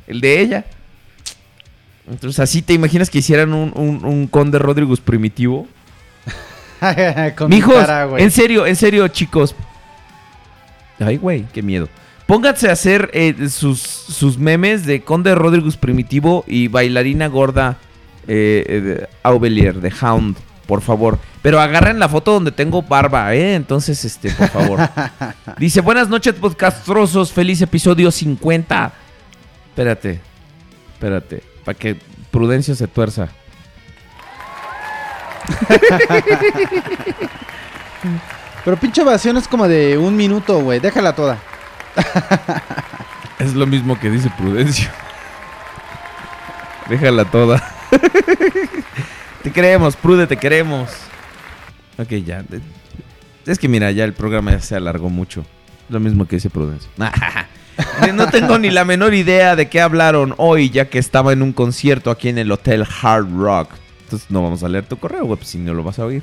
el 0.07 0.21
de 0.21 0.41
ella. 0.41 0.65
Entonces, 2.09 2.39
así 2.39 2.63
te 2.63 2.73
imaginas 2.73 3.11
que 3.11 3.19
hicieran 3.19 3.53
un, 3.53 3.73
un, 3.75 4.05
un 4.05 4.27
conde 4.29 4.59
Rodríguez 4.59 5.01
primitivo. 5.01 5.67
Con 7.37 7.49
mi 7.51 7.57
Mijos, 7.57 7.75
cara, 7.75 8.05
güey. 8.05 8.23
en 8.23 8.31
serio, 8.31 8.67
en 8.67 8.77
serio, 8.77 9.09
chicos. 9.09 9.55
Ay, 11.01 11.17
güey, 11.17 11.45
qué 11.53 11.63
miedo. 11.63 11.89
Pónganse 12.27 12.69
a 12.69 12.73
hacer 12.73 13.11
eh, 13.15 13.49
sus, 13.49 13.81
sus 13.81 14.37
memes 14.37 14.85
de 14.85 15.03
Conde 15.03 15.35
Rodríguez 15.37 15.77
Primitivo 15.77 16.45
y 16.49 16.67
bailarina 16.67 17.29
gorda 17.29 17.79
eh, 18.27 18.65
eh, 18.67 18.81
de 18.81 19.09
Aubelier, 19.23 19.81
de 19.81 19.93
Hound, 20.03 20.37
por 20.67 20.81
favor. 20.81 21.21
Pero 21.43 21.61
agarren 21.61 22.01
la 22.01 22.09
foto 22.09 22.33
donde 22.33 22.51
tengo 22.51 22.83
barba, 22.83 23.33
¿eh? 23.33 23.55
Entonces, 23.55 24.05
este, 24.05 24.33
por 24.33 24.49
favor. 24.49 24.81
Dice, 25.59 25.81
buenas 25.81 26.09
noches, 26.09 26.35
podcastrosos. 26.35 27.33
Feliz 27.33 27.63
episodio 27.63 28.11
50. 28.11 28.93
Espérate, 29.69 30.21
espérate, 30.95 31.45
para 31.65 31.79
que 31.79 31.97
Prudencio 32.33 32.75
se 32.75 32.89
tuerza. 32.89 33.29
Pero 38.65 38.77
pinche 38.79 39.03
ovación 39.03 39.37
es 39.37 39.47
como 39.47 39.69
de 39.69 39.97
un 39.97 40.17
minuto, 40.17 40.61
güey. 40.61 40.81
Déjala 40.81 41.15
toda. 41.15 41.39
Es 43.39 43.55
lo 43.55 43.67
mismo 43.67 43.99
que 44.01 44.11
dice 44.11 44.31
Prudencio. 44.37 44.89
Déjala 46.89 47.25
toda. 47.27 47.63
te 49.43 49.53
queremos, 49.53 49.95
Prude, 49.97 50.27
te 50.27 50.37
queremos. 50.37 50.91
Ok, 51.99 52.09
ya. 52.25 52.45
Es 53.45 53.59
que 53.59 53.69
mira, 53.69 53.91
ya 53.91 54.05
el 54.05 54.15
programa 54.15 54.53
ya 54.53 54.61
se 54.61 54.75
alargó 54.75 55.11
mucho. 55.11 55.45
Lo 55.89 56.01
mismo 56.01 56.27
que 56.27 56.37
dice 56.37 56.49
Prudencio. 56.49 56.89
no 58.15 58.29
tengo 58.31 58.59
ni 58.59 58.71
la 58.71 58.85
menor 58.85 59.15
idea 59.15 59.55
de 59.55 59.69
qué 59.69 59.81
hablaron 59.81 60.35
hoy, 60.39 60.71
ya 60.71 60.89
que 60.89 60.99
estaba 60.99 61.33
en 61.33 61.43
un 61.43 61.53
concierto 61.53 62.11
aquí 62.11 62.29
en 62.29 62.39
el 62.39 62.51
Hotel 62.51 62.85
Hard 63.03 63.31
Rock. 63.37 63.71
Entonces 64.05 64.31
no 64.31 64.43
vamos 64.43 64.63
a 64.63 64.69
leer 64.69 64.87
tu 64.87 64.97
correo, 64.97 65.25
güey, 65.27 65.37
pues, 65.37 65.51
si 65.51 65.59
no 65.59 65.75
lo 65.75 65.83
vas 65.83 65.99
a 65.99 66.07
oír. 66.07 66.23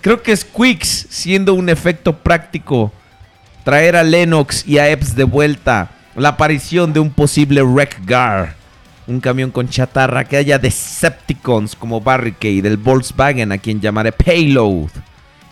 Creo 0.00 0.22
que 0.22 0.32
es 0.32 0.44
Quicks, 0.44 1.06
siendo 1.10 1.54
un 1.54 1.68
efecto 1.68 2.18
práctico, 2.18 2.92
traer 3.64 3.96
a 3.96 4.02
Lennox 4.02 4.66
y 4.66 4.78
a 4.78 4.88
Epps 4.88 5.14
de 5.14 5.24
vuelta, 5.24 5.90
la 6.14 6.30
aparición 6.30 6.92
de 6.92 7.00
un 7.00 7.10
posible 7.10 7.62
Wreck-Gar, 7.62 8.54
un 9.06 9.20
camión 9.20 9.50
con 9.50 9.68
chatarra 9.68 10.24
que 10.24 10.36
haya 10.36 10.58
Decepticons 10.58 11.74
como 11.74 12.00
Barricade, 12.00 12.66
el 12.66 12.76
Volkswagen 12.76 13.52
a 13.52 13.58
quien 13.58 13.80
llamaré 13.80 14.12
Payload, 14.12 14.90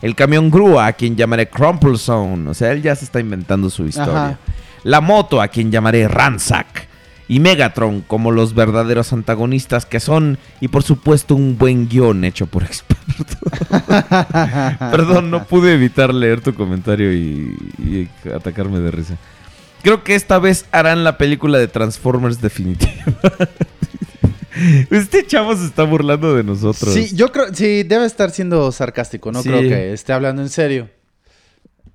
el 0.02 0.14
camión 0.14 0.50
grúa 0.50 0.86
a 0.86 0.92
quien 0.92 1.16
llamaré 1.16 1.48
Crumple 1.48 1.98
Zone, 1.98 2.48
o 2.48 2.54
sea, 2.54 2.72
él 2.72 2.82
ya 2.82 2.94
se 2.94 3.04
está 3.04 3.20
inventando 3.20 3.70
su 3.70 3.86
historia. 3.86 4.26
Ajá. 4.26 4.38
La 4.82 5.00
moto 5.00 5.42
a 5.42 5.48
quien 5.48 5.70
llamaré 5.70 6.08
Ransack. 6.08 6.89
Y 7.32 7.38
Megatron 7.38 8.00
como 8.00 8.32
los 8.32 8.54
verdaderos 8.54 9.12
antagonistas 9.12 9.86
que 9.86 10.00
son. 10.00 10.36
Y 10.60 10.66
por 10.66 10.82
supuesto 10.82 11.36
un 11.36 11.56
buen 11.56 11.88
guion 11.88 12.24
hecho 12.24 12.46
por 12.48 12.64
expertos. 12.64 13.36
Perdón, 14.90 15.30
no 15.30 15.44
pude 15.44 15.74
evitar 15.74 16.12
leer 16.12 16.40
tu 16.40 16.54
comentario 16.54 17.12
y, 17.12 17.56
y 17.78 18.08
atacarme 18.34 18.80
de 18.80 18.90
risa. 18.90 19.16
Creo 19.84 20.02
que 20.02 20.16
esta 20.16 20.40
vez 20.40 20.66
harán 20.72 21.04
la 21.04 21.18
película 21.18 21.58
de 21.58 21.68
Transformers 21.68 22.40
definitiva. 22.40 22.90
este 24.90 25.24
chavo 25.24 25.56
se 25.56 25.66
está 25.66 25.84
burlando 25.84 26.34
de 26.34 26.42
nosotros. 26.42 26.92
Sí, 26.92 27.14
yo 27.14 27.30
creo, 27.30 27.54
sí, 27.54 27.84
debe 27.84 28.06
estar 28.06 28.30
siendo 28.30 28.72
sarcástico. 28.72 29.30
No 29.30 29.42
Sí. 29.42 29.48
creo 29.48 29.60
que 29.60 29.92
esté 29.92 30.12
hablando 30.12 30.42
en 30.42 30.48
serio. 30.48 30.90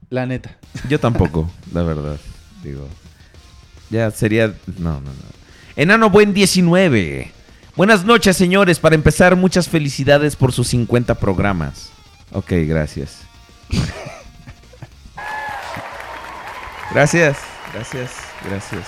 La 0.10 0.26
neta. 0.26 0.58
Yo 0.88 1.00
tampoco, 1.00 1.50
la 1.74 1.84
verdad. 1.84 2.18
Digo. 2.64 2.88
Ya 3.96 4.12
sería. 4.12 4.48
No, 4.78 4.96
no, 4.96 5.00
no. 5.00 5.12
Enano 5.78 6.10
Buen 6.10 6.34
19. 6.34 7.32
Buenas 7.78 8.04
noches, 8.04 8.36
señores. 8.36 8.78
Para 8.78 8.94
empezar, 8.96 9.38
muchas 9.38 9.70
felicidades 9.70 10.36
por 10.36 10.52
sus 10.52 10.68
50 10.68 11.16
programas. 11.16 11.92
Ok, 12.34 12.52
gracias. 12.68 13.20
gracias, 16.94 17.38
gracias, 17.74 18.12
gracias. 18.46 18.84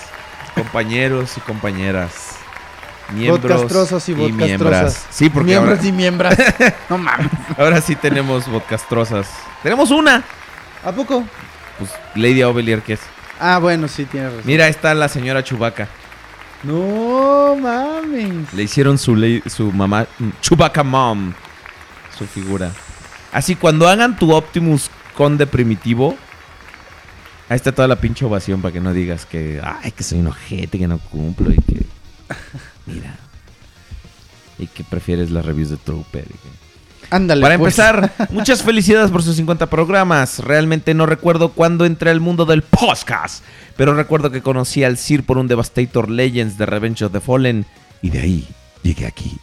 Compañeros 0.54 1.38
y 1.38 1.40
compañeras. 1.40 2.34
Miembros 3.14 3.40
Podcastrosos 3.62 4.06
y 4.10 4.14
miembras. 4.14 5.06
Sí, 5.08 5.30
porque 5.30 5.52
Miembros 5.52 5.78
ahora, 5.78 5.88
y 5.88 5.92
miembras. 5.92 6.38
no 6.90 6.98
mames. 6.98 7.30
ahora 7.56 7.80
sí 7.80 7.96
tenemos 7.96 8.44
podcastrosas. 8.44 9.26
Tenemos 9.62 9.90
una. 9.90 10.22
¿A 10.84 10.92
poco? 10.92 11.24
Pues 11.78 11.90
Lady 12.14 12.42
Ovelier, 12.42 12.82
que 12.82 12.92
es. 12.92 13.00
Ah, 13.40 13.58
bueno, 13.58 13.88
sí, 13.88 14.04
tienes 14.04 14.30
razón. 14.32 14.46
Mira, 14.46 14.64
ahí 14.64 14.70
está 14.70 14.94
la 14.94 15.08
señora 15.08 15.42
Chubaca. 15.44 15.88
No 16.64 17.54
mames. 17.56 18.52
Le 18.52 18.62
hicieron 18.64 18.98
su, 18.98 19.14
ley- 19.14 19.42
su 19.46 19.70
mamá, 19.72 20.06
Chewbacca 20.40 20.82
Mom, 20.82 21.32
su 22.16 22.26
figura. 22.26 22.72
Así, 23.32 23.54
cuando 23.54 23.88
hagan 23.88 24.18
tu 24.18 24.32
Optimus 24.32 24.90
Conde 25.16 25.46
primitivo, 25.46 26.16
ahí 27.48 27.56
está 27.56 27.70
toda 27.72 27.86
la 27.88 27.96
pinche 27.96 28.24
ovación 28.24 28.60
para 28.60 28.72
que 28.72 28.80
no 28.80 28.92
digas 28.92 29.24
que, 29.26 29.60
ay, 29.62 29.92
que 29.92 30.02
soy 30.02 30.18
un 30.20 30.28
ojete, 30.28 30.78
que 30.78 30.88
no 30.88 30.98
cumplo 30.98 31.52
y 31.52 31.56
que, 31.56 31.82
mira, 32.86 33.16
y 34.58 34.66
que 34.66 34.82
prefieres 34.84 35.30
las 35.30 35.44
reviews 35.44 35.70
de 35.70 35.76
Trooper. 35.76 36.24
y 36.24 36.32
que- 36.32 36.67
Ándale. 37.10 37.42
Para 37.42 37.58
pues. 37.58 37.78
empezar, 37.78 38.12
muchas 38.30 38.62
felicidades 38.62 39.10
por 39.10 39.22
sus 39.22 39.36
50 39.36 39.66
programas. 39.66 40.40
Realmente 40.40 40.94
no 40.94 41.06
recuerdo 41.06 41.50
cuándo 41.50 41.84
entré 41.84 42.10
al 42.10 42.20
mundo 42.20 42.44
del 42.44 42.62
podcast, 42.62 43.44
pero 43.76 43.94
recuerdo 43.94 44.30
que 44.30 44.42
conocí 44.42 44.84
al 44.84 44.98
Sir 44.98 45.24
por 45.24 45.38
un 45.38 45.48
Devastator 45.48 46.10
Legends 46.10 46.58
de 46.58 46.66
Revenge 46.66 47.04
of 47.04 47.12
the 47.12 47.20
Fallen 47.20 47.66
y 48.02 48.10
de 48.10 48.20
ahí 48.20 48.48
llegué 48.82 49.06
aquí. 49.06 49.38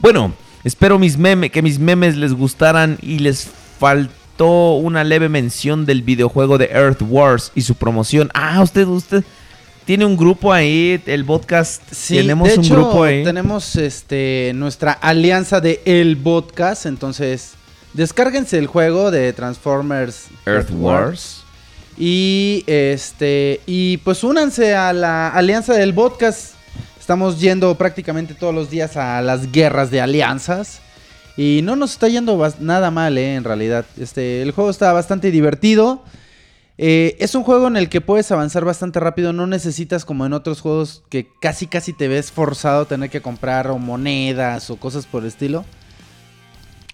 Bueno, 0.00 0.32
espero 0.64 0.98
mis 0.98 1.16
meme, 1.16 1.50
que 1.50 1.62
mis 1.62 1.78
memes 1.78 2.16
les 2.16 2.32
gustaran 2.32 2.98
y 3.00 3.20
les 3.20 3.48
faltó 3.78 4.74
una 4.74 5.04
leve 5.04 5.28
mención 5.28 5.86
del 5.86 6.02
videojuego 6.02 6.58
de 6.58 6.66
Earth 6.66 7.02
Wars 7.02 7.52
y 7.54 7.62
su 7.62 7.76
promoción. 7.76 8.30
Ah, 8.34 8.60
usted, 8.60 8.86
usted 8.86 9.24
tiene 9.84 10.04
un 10.04 10.16
grupo 10.16 10.52
ahí, 10.52 11.00
el 11.06 11.24
podcast. 11.24 11.82
Sí, 11.92 12.16
tenemos 12.16 12.48
de 12.48 12.54
un 12.58 12.64
hecho, 12.64 12.74
grupo 12.74 13.04
ahí. 13.04 13.22
tenemos 13.24 13.76
este 13.76 14.52
nuestra 14.54 14.92
alianza 14.92 15.60
de 15.60 15.82
El 15.84 16.16
Podcast, 16.16 16.86
entonces 16.86 17.52
descárguense 17.92 18.58
el 18.58 18.66
juego 18.66 19.10
de 19.10 19.32
Transformers 19.32 20.26
Earth 20.46 20.70
Wars. 20.72 21.42
y 21.98 22.64
este 22.66 23.60
y 23.66 23.98
pues 23.98 24.24
únanse 24.24 24.74
a 24.74 24.92
la 24.92 25.28
alianza 25.28 25.74
del 25.74 25.94
podcast. 25.94 26.54
Estamos 26.98 27.38
yendo 27.38 27.74
prácticamente 27.76 28.32
todos 28.32 28.54
los 28.54 28.70
días 28.70 28.96
a 28.96 29.20
las 29.20 29.52
guerras 29.52 29.90
de 29.90 30.00
alianzas 30.00 30.80
Y 31.36 31.60
no 31.62 31.76
nos 31.76 31.92
está 31.92 32.08
yendo 32.08 32.40
nada 32.60 32.90
mal, 32.90 33.18
eh, 33.18 33.34
en 33.34 33.44
realidad. 33.44 33.84
Este, 33.98 34.40
el 34.40 34.52
juego 34.52 34.70
está 34.70 34.90
bastante 34.94 35.30
divertido. 35.30 36.02
Eh, 36.76 37.16
es 37.20 37.34
un 37.36 37.44
juego 37.44 37.68
en 37.68 37.76
el 37.76 37.88
que 37.88 38.00
puedes 38.00 38.30
avanzar 38.32 38.64
bastante 38.64 39.00
rápido. 39.00 39.32
No 39.32 39.46
necesitas 39.46 40.04
como 40.04 40.26
en 40.26 40.32
otros 40.32 40.60
juegos 40.60 41.02
que 41.08 41.28
casi 41.40 41.66
casi 41.66 41.92
te 41.92 42.08
ves 42.08 42.32
forzado 42.32 42.82
a 42.82 42.88
tener 42.88 43.10
que 43.10 43.22
comprar 43.22 43.68
o 43.68 43.78
monedas 43.78 44.70
o 44.70 44.76
cosas 44.76 45.06
por 45.06 45.22
el 45.22 45.28
estilo. 45.28 45.64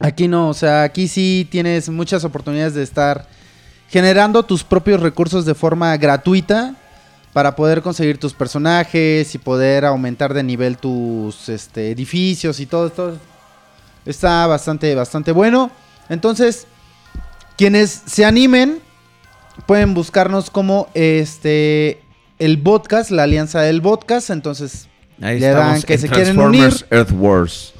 Aquí 0.01 0.29
no, 0.29 0.49
o 0.49 0.55
sea, 0.55 0.83
aquí 0.83 1.09
sí 1.09 1.47
tienes 1.51 1.89
muchas 1.91 2.25
oportunidades 2.25 2.75
de 2.75 2.83
estar 2.83 3.29
generando 3.89 4.43
tus 4.45 4.65
propios 4.65 5.01
recursos 5.01 5.45
de 5.45 5.55
forma 5.55 5.95
gratuita 5.97 6.75
para 7.33 7.55
poder 7.55 7.83
conseguir 7.83 8.19
tus 8.19 8.33
personajes 8.33 9.35
y 9.35 9.39
poder 9.39 9.85
aumentar 9.85 10.33
de 10.33 10.43
nivel 10.43 10.79
tus 10.79 11.49
este, 11.49 11.91
edificios 11.91 12.61
y 12.61 12.67
todo 12.67 12.87
esto. 12.87 13.19
Está 14.07 14.47
bastante, 14.47 14.95
bastante 14.95 15.33
bueno. 15.33 15.71
Entonces, 16.09 16.67
quienes 17.57 17.91
se 18.07 18.25
animen 18.25 18.81
pueden 19.67 19.95
buscarnos 19.95 20.51
como 20.51 20.89
este 20.95 22.01
el 22.39 22.59
podcast, 22.59 23.11
la 23.11 23.25
alianza 23.25 23.61
del 23.61 23.83
podcast. 23.83 24.31
Entonces, 24.31 24.89
Ahí 25.21 25.39
le 25.39 25.49
dan 25.49 25.81
que 25.83 25.95
en 25.95 26.01
se 26.01 26.09
quieren 26.09 26.39
unir. 26.39 26.63
Transformers 26.63 26.87
Earth 26.91 27.13
Wars. 27.13 27.75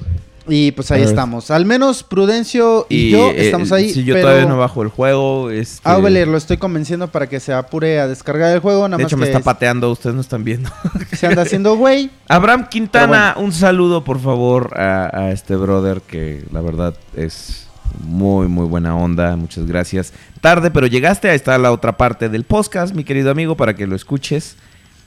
Y 0.47 0.71
pues 0.71 0.91
ahí 0.91 1.01
Earth. 1.01 1.09
estamos. 1.09 1.51
Al 1.51 1.65
menos 1.65 2.03
Prudencio 2.03 2.85
y, 2.89 3.11
yo 3.11 3.29
eh, 3.29 3.45
estamos 3.45 3.71
ahí. 3.71 3.91
Si 3.91 4.03
yo 4.03 4.15
pero 4.15 4.27
todavía 4.27 4.47
no 4.47 4.57
bajo 4.57 4.81
el 4.81 4.89
juego. 4.89 5.49
Este, 5.49 5.87
a 5.87 5.97
Oveler 5.97 6.27
lo 6.27 6.37
estoy 6.37 6.57
convenciendo 6.57 7.07
para 7.07 7.27
que 7.27 7.39
se 7.39 7.53
apure 7.53 7.99
a 7.99 8.07
descargar 8.07 8.53
el 8.53 8.59
juego. 8.59 8.87
Nada 8.87 8.97
de 8.97 9.03
más 9.03 9.11
hecho, 9.11 9.17
me 9.17 9.25
que 9.25 9.31
está 9.31 9.43
pateando. 9.43 9.91
Ustedes 9.91 10.15
no 10.15 10.21
están 10.21 10.43
viendo. 10.43 10.69
se 11.13 11.27
anda 11.27 11.43
haciendo 11.43 11.75
güey. 11.75 12.11
Abraham 12.27 12.67
Quintana, 12.69 13.35
un 13.37 13.51
saludo 13.51 14.03
por 14.03 14.19
favor 14.19 14.77
a, 14.79 15.09
a 15.13 15.31
este 15.31 15.55
brother 15.55 16.01
que 16.01 16.43
la 16.51 16.61
verdad 16.61 16.95
es 17.15 17.67
muy 17.99 18.47
muy 18.47 18.65
buena 18.65 18.95
onda, 18.95 19.35
muchas 19.35 19.65
gracias. 19.65 20.13
Tarde 20.39 20.71
pero 20.71 20.87
llegaste, 20.87 21.29
ahí 21.29 21.35
está 21.35 21.57
la 21.57 21.71
otra 21.71 21.97
parte 21.97 22.29
del 22.29 22.43
podcast, 22.43 22.95
mi 22.95 23.03
querido 23.03 23.31
amigo, 23.31 23.55
para 23.55 23.75
que 23.75 23.87
lo 23.87 23.95
escuches. 23.95 24.57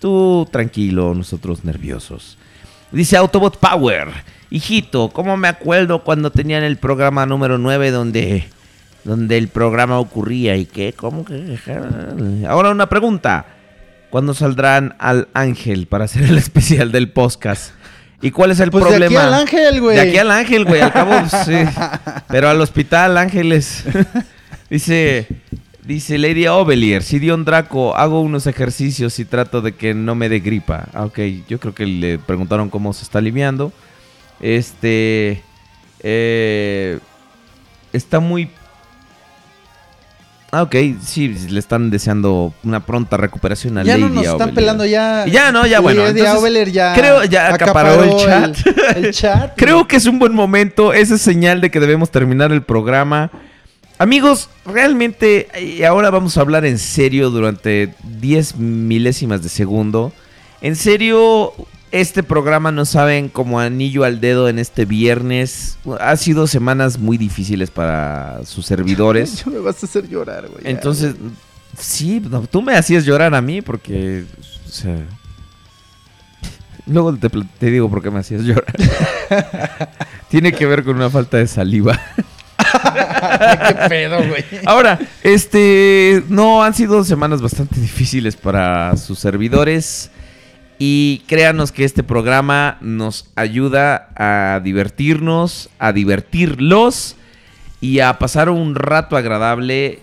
Tú 0.01 0.49
tranquilo, 0.51 1.15
nosotros 1.15 1.65
nerviosos. 1.65 2.39
Dice 2.93 3.17
Autobot 3.17 3.59
Power, 3.59 4.09
hijito, 4.51 5.09
¿cómo 5.09 5.37
me 5.37 5.49
acuerdo 5.49 6.05
cuando 6.05 6.31
tenían 6.31 6.63
el 6.63 6.77
programa 6.77 7.27
número 7.27 7.59
9 7.59 7.91
donde, 7.91 8.45
donde 9.03 9.39
el 9.39 9.49
programa 9.49 9.99
ocurría 9.99 10.57
y 10.57 10.67
qué? 10.67 10.93
¿Cómo 10.93 11.25
que? 11.25 11.59
Ahora 12.49 12.71
una 12.71 12.89
pregunta. 12.89 13.47
¿Cuándo 14.11 14.33
saldrán 14.33 14.95
al 15.01 15.27
Ángel 15.35 15.89
para 15.89 16.05
hacer 16.05 16.23
el 16.23 16.39
especial 16.39 16.93
del 16.93 17.11
podcast? 17.11 17.73
¿Y 18.25 18.31
cuál 18.31 18.53
es 18.53 18.61
el 18.61 18.71
Pues 18.71 18.85
de 18.85 18.91
problema? 18.91 19.21
aquí 19.21 19.27
al 19.27 19.35
Ángel, 19.35 19.81
güey. 19.83 19.97
De 19.97 20.03
aquí 20.03 20.17
al 20.17 20.31
Ángel, 20.31 20.65
güey, 20.65 20.81
al 20.81 20.93
cabo, 20.93 21.13
sí. 21.45 21.53
Pero 22.29 22.49
al 22.49 22.59
hospital, 22.59 23.19
Ángeles. 23.19 23.85
dice, 24.71 25.29
dice 25.85 26.17
Lady 26.17 26.47
Ovelier, 26.47 27.03
si 27.03 27.19
Dion 27.19 27.45
Draco, 27.45 27.95
hago 27.95 28.23
unos 28.23 28.47
ejercicios 28.47 29.19
y 29.19 29.27
trato 29.27 29.61
de 29.61 29.73
que 29.75 29.93
no 29.93 30.15
me 30.15 30.31
dé 30.31 30.41
gripa. 30.41 30.87
Ah, 30.95 31.05
ok, 31.05 31.19
yo 31.47 31.61
creo 31.61 31.75
que 31.75 31.85
le 31.85 32.19
preguntaron 32.19 32.71
cómo 32.71 32.95
se 32.95 33.03
está 33.03 33.19
aliviando. 33.19 33.75
Este, 34.41 35.43
eh, 36.01 37.01
está 37.93 38.21
muy... 38.21 38.49
Ah, 40.55 40.63
ok, 40.63 40.77
sí, 41.05 41.29
le 41.51 41.59
están 41.59 41.91
deseando 41.91 42.55
una 42.63 42.87
pronta 42.87 43.17
recuperación 43.17 43.77
a 43.77 43.83
Ya 43.83 43.99
Lady 43.99 44.03
no 44.03 44.09
nos 44.11 44.27
están 44.27 44.55
pelando 44.55 44.87
ya. 44.87 45.25
Y 45.27 45.33
ya, 45.33 45.51
no, 45.51 45.67
ya, 45.67 45.81
bueno, 45.81 46.05
Lady 46.05 46.21
entonces, 46.21 46.73
ya 46.73 46.95
creo 46.95 47.25
ya 47.25 47.53
acaparó 47.53 48.05
el 48.05 48.17
chat. 48.17 48.57
El, 48.97 49.05
el 49.07 49.11
chat. 49.13 49.53
Creo 49.57 49.89
que 49.89 49.97
es 49.97 50.07
un 50.07 50.21
buen 50.21 50.33
momento, 50.33 50.93
esa 50.93 51.17
es 51.17 51.23
señal 51.23 51.61
de 51.61 51.73
que 51.73 51.81
debemos 51.81 52.11
terminar 52.11 52.53
el 52.53 52.63
programa. 52.63 53.33
Amigos, 53.99 54.49
realmente, 54.65 55.49
y 55.61 55.83
ahora 55.83 56.11
vamos 56.11 56.37
a 56.37 56.43
hablar 56.43 56.65
en 56.65 56.79
serio 56.79 57.31
durante 57.31 57.93
10 58.21 58.57
milésimas 58.57 59.43
de 59.43 59.49
segundo. 59.49 60.13
En 60.61 60.77
serio, 60.77 61.53
este 61.95 62.25
programa 62.25 62.73
no 62.73 62.85
saben 62.87 63.29
como 63.29 63.61
anillo 63.61 64.03
al 64.03 64.21
dedo 64.21 64.49
en 64.49 64.59
este 64.59 64.85
viernes. 64.85 65.79
Ha 66.01 66.17
sido 66.17 66.49
semanas 66.49 66.99
muy 66.99 67.17
difíciles 67.17 67.71
para 67.71 68.41
sus 68.45 68.67
servidores. 68.67 69.37
Ya 69.45 69.53
me 69.53 69.59
vas 69.61 69.81
a 69.81 69.87
hacer 69.87 70.09
llorar, 70.09 70.49
güey. 70.49 70.63
Entonces, 70.65 71.15
sí, 71.79 72.21
no, 72.29 72.43
tú 72.49 72.63
me 72.63 72.75
hacías 72.75 73.05
llorar 73.05 73.33
a 73.33 73.41
mí 73.41 73.63
porque, 73.63 74.25
o 74.67 74.69
sea... 74.69 74.97
Luego 76.87 77.15
te, 77.17 77.31
te 77.31 77.71
digo 77.71 77.89
por 77.89 78.03
qué 78.03 78.11
me 78.11 78.19
hacías 78.19 78.43
llorar. 78.43 78.75
Tiene 80.29 80.53
que 80.53 80.67
ver 80.67 80.83
con 80.83 80.97
una 80.97 81.11
falta 81.11 81.37
de 81.37 81.47
saliva. 81.47 81.99
Qué 82.59 83.89
pedo, 83.89 84.19
güey. 84.19 84.45
Ahora, 84.67 84.99
este, 85.23 86.25
no 86.29 86.65
han 86.65 86.75
sido 86.75 87.05
semanas 87.05 87.41
bastante 87.41 87.81
difíciles 87.81 88.35
para 88.35 88.97
sus 88.97 89.19
servidores 89.19 90.11
y 90.79 91.23
créanos 91.27 91.73
que 91.73 91.85
este 91.85 92.03
programa 92.03 92.79
nos 92.81 93.31
ayuda 93.37 94.09
a 94.17 94.61
divertirnos, 94.61 95.71
a 95.79 95.93
divertirlos 95.93 97.17
y 97.81 98.01
a 98.01 98.19
pasar 98.19 98.49
un 98.49 98.75
rato 98.75 99.17
agradable. 99.17 100.01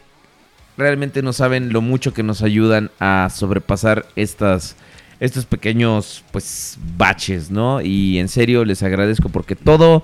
Realmente 0.77 1.21
no 1.21 1.33
saben 1.33 1.73
lo 1.73 1.81
mucho 1.81 2.13
que 2.13 2.23
nos 2.23 2.41
ayudan 2.41 2.91
a 2.99 3.29
sobrepasar 3.33 4.05
estas 4.15 4.75
estos 5.19 5.45
pequeños 5.45 6.23
pues 6.31 6.79
baches, 6.97 7.51
¿no? 7.51 7.79
Y 7.81 8.17
en 8.17 8.27
serio 8.27 8.65
les 8.65 8.81
agradezco 8.81 9.29
porque 9.29 9.55
todo 9.55 10.03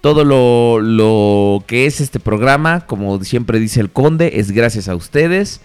todo 0.00 0.24
lo, 0.24 0.80
lo 0.80 1.64
que 1.66 1.86
es 1.86 2.00
este 2.00 2.20
programa, 2.20 2.86
como 2.86 3.22
siempre 3.24 3.58
dice 3.58 3.80
el 3.80 3.90
conde, 3.90 4.38
es 4.38 4.52
gracias 4.52 4.88
a 4.88 4.94
ustedes. 4.94 5.60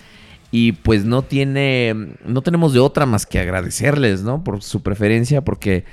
Y 0.55 0.73
pues 0.73 1.03
no 1.03 1.23
tiene, 1.23 2.13
no 2.23 2.43
tenemos 2.43 2.73
de 2.73 2.79
otra 2.79 3.07
más 3.07 3.25
que 3.25 3.39
agradecerles, 3.39 4.21
¿no? 4.21 4.43
Por 4.43 4.61
su 4.61 4.83
preferencia, 4.83 5.41
porque 5.41 5.83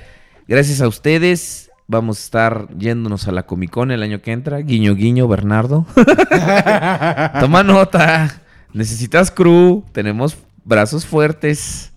gracias 0.47 0.81
a 0.81 0.87
ustedes 0.87 1.71
vamos 1.87 2.19
a 2.19 2.21
estar 2.21 2.67
yéndonos 2.77 3.27
a 3.27 3.31
la 3.31 3.47
Comic 3.47 3.71
Con 3.71 3.89
el 3.89 4.03
año 4.03 4.21
que 4.21 4.31
entra. 4.31 4.59
Guiño, 4.59 4.93
guiño, 4.93 5.27
Bernardo. 5.27 5.87
Toma 7.39 7.63
nota. 7.63 8.39
Necesitas 8.71 9.31
crew, 9.31 9.83
tenemos 9.93 10.37
brazos 10.63 11.07
fuertes. 11.07 11.91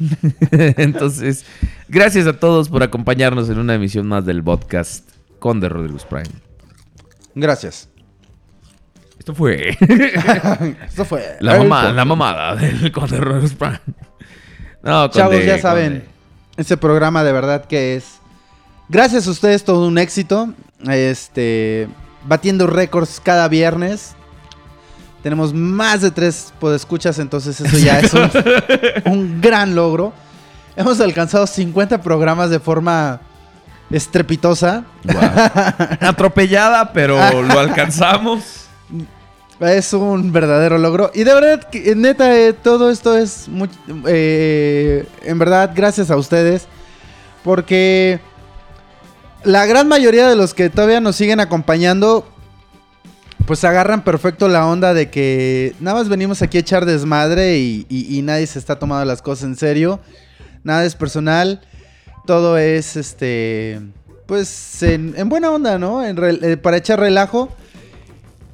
Entonces, 0.50 1.44
gracias 1.86 2.26
a 2.26 2.40
todos 2.40 2.68
por 2.68 2.82
acompañarnos 2.82 3.48
en 3.48 3.60
una 3.60 3.76
emisión 3.76 4.08
más 4.08 4.26
del 4.26 4.42
podcast 4.42 5.08
con 5.38 5.60
The 5.60 5.68
Rodriguez 5.68 6.04
Prime. 6.04 6.34
Gracias. 7.36 7.88
Esto 9.26 9.34
fue 9.34 9.76
Esto 10.86 11.04
fue. 11.04 11.36
la, 11.40 11.58
mamá, 11.58 11.90
la 11.90 12.04
mamada 12.04 12.54
del 12.54 12.92
con 12.92 13.08
The 13.10 13.16
Rodriguez 13.16 13.54
Prime. 13.54 13.80
No, 14.84 15.08
Chavos, 15.08 15.34
Conde, 15.34 15.46
ya 15.46 15.58
saben, 15.58 15.94
Conde. 15.94 16.08
este 16.56 16.76
programa 16.76 17.24
de 17.24 17.32
verdad 17.32 17.64
que 17.64 17.96
es, 17.96 18.20
gracias 18.88 19.26
a 19.26 19.32
ustedes, 19.32 19.64
todo 19.64 19.88
un 19.88 19.98
éxito. 19.98 20.50
Este, 20.88 21.88
batiendo 22.24 22.68
récords 22.68 23.20
cada 23.20 23.48
viernes. 23.48 24.14
Tenemos 25.24 25.52
más 25.52 26.02
de 26.02 26.12
tres 26.12 26.52
podescuchas, 26.60 27.18
entonces 27.18 27.60
eso 27.60 27.78
ya 27.78 27.98
es 27.98 28.14
un, 28.14 28.30
un 29.12 29.40
gran 29.40 29.74
logro. 29.74 30.12
Hemos 30.76 31.00
alcanzado 31.00 31.48
50 31.48 32.00
programas 32.00 32.48
de 32.50 32.60
forma 32.60 33.20
estrepitosa. 33.90 34.84
Atropellada, 36.00 36.92
pero 36.92 37.42
lo 37.42 37.58
alcanzamos. 37.58 38.62
Es 39.60 39.92
un 39.94 40.32
verdadero 40.32 40.76
logro. 40.78 41.10
Y 41.14 41.24
de 41.24 41.32
verdad, 41.34 41.64
que, 41.70 41.94
neta, 41.94 42.36
eh, 42.38 42.52
todo 42.52 42.90
esto 42.90 43.16
es 43.16 43.48
muy, 43.48 43.70
eh, 44.06 45.06
en 45.22 45.38
verdad 45.38 45.70
gracias 45.74 46.10
a 46.10 46.16
ustedes. 46.16 46.66
Porque 47.42 48.20
la 49.44 49.64
gran 49.66 49.88
mayoría 49.88 50.28
de 50.28 50.36
los 50.36 50.52
que 50.52 50.68
todavía 50.68 51.00
nos 51.00 51.16
siguen 51.16 51.40
acompañando, 51.40 52.26
pues 53.46 53.64
agarran 53.64 54.02
perfecto 54.04 54.48
la 54.48 54.66
onda 54.66 54.92
de 54.92 55.08
que 55.08 55.74
nada 55.80 55.98
más 55.98 56.08
venimos 56.08 56.42
aquí 56.42 56.58
a 56.58 56.60
echar 56.60 56.84
desmadre 56.84 57.56
y, 57.58 57.86
y- 57.88 58.20
nadie 58.22 58.46
se 58.48 58.58
está 58.58 58.78
tomando 58.78 59.04
las 59.04 59.22
cosas 59.22 59.44
en 59.44 59.56
serio. 59.56 60.00
Nada 60.64 60.84
es 60.84 60.96
personal. 60.96 61.60
Todo 62.26 62.58
es, 62.58 62.96
este, 62.96 63.80
pues 64.26 64.82
en, 64.82 65.14
en 65.16 65.28
buena 65.28 65.50
onda, 65.52 65.78
¿no? 65.78 66.04
En 66.04 66.18
eh, 66.42 66.56
para 66.56 66.76
echar 66.78 66.98
relajo. 66.98 67.48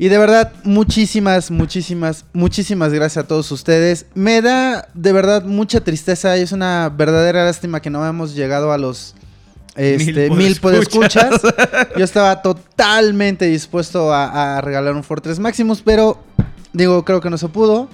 Y 0.02 0.08
de 0.08 0.18
verdad, 0.18 0.52
muchísimas, 0.64 1.52
muchísimas, 1.52 2.24
muchísimas 2.32 2.92
gracias 2.92 3.24
a 3.24 3.28
todos 3.28 3.52
ustedes. 3.52 4.06
Me 4.16 4.42
da 4.42 4.88
de 4.94 5.12
verdad 5.12 5.44
mucha 5.44 5.80
tristeza 5.84 6.36
y 6.36 6.40
es 6.40 6.50
una 6.50 6.88
verdadera 6.88 7.44
lástima 7.44 7.80
que 7.80 7.88
no 7.88 8.04
hemos 8.04 8.34
llegado 8.34 8.72
a 8.72 8.78
los 8.78 9.14
este, 9.76 10.28
Mil 10.28 10.38
mil 10.38 10.60
podescuchas. 10.60 11.38
podescuchas. 11.38 11.88
Yo 11.96 12.02
estaba 12.02 12.42
totalmente 12.42 13.44
dispuesto 13.44 14.12
a, 14.12 14.56
a 14.56 14.60
regalar 14.60 14.96
un 14.96 15.04
Fortress 15.04 15.38
Maximus, 15.38 15.82
pero 15.82 16.18
digo, 16.72 17.04
creo 17.04 17.20
que 17.20 17.30
no 17.30 17.38
se 17.38 17.46
pudo. 17.46 17.88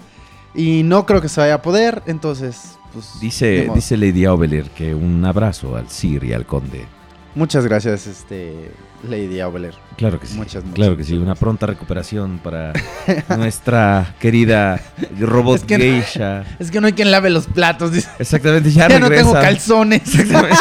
Y 0.55 0.85
no 0.85 1.05
creo 1.05 1.21
que 1.21 1.29
se 1.29 1.43
vaya 1.43 1.57
a 1.57 1.63
poder. 1.63 2.03
Entonces, 2.07 2.79
pues. 2.95 3.21
Dice, 3.21 3.71
dice 3.75 3.99
Lady 3.99 4.25
Oveler 4.25 4.71
que 4.71 4.95
un 4.95 5.23
abrazo 5.27 5.77
al 5.77 5.91
Sir 5.91 6.25
y 6.25 6.33
al 6.33 6.47
Conde. 6.47 6.87
Muchas 7.35 7.67
gracias, 7.67 8.07
este 8.07 8.71
Lady 9.03 9.39
Aubler. 9.41 9.75
Claro 9.97 10.19
que 10.21 10.27
sí. 10.27 10.37
Muchas, 10.37 10.63
muchas, 10.65 10.75
claro 10.77 10.97
que 10.97 11.05
sí. 11.05 11.15
Una 11.17 11.35
pronta 11.35 11.67
recuperación 11.67 12.39
para 12.39 12.73
nuestra 13.37 14.15
querida 14.21 14.81
robot 15.19 15.57
Es 15.61 15.65
que 15.65 15.79
no- 15.79 15.85
geisha. 15.85 16.45
Es 16.59 16.71
que 16.71 16.81
no 16.81 16.87
hay 16.89 16.93
quien 16.93 17.11
lave 17.11 17.31
los 17.31 17.47
platos. 17.47 17.93
Exactamente, 18.19 18.71
ya, 18.71 18.89
Ya 18.89 18.99
no 19.01 19.09
tengo 19.09 19.33
calzones. 19.33 20.03
Exactamente. 20.03 20.57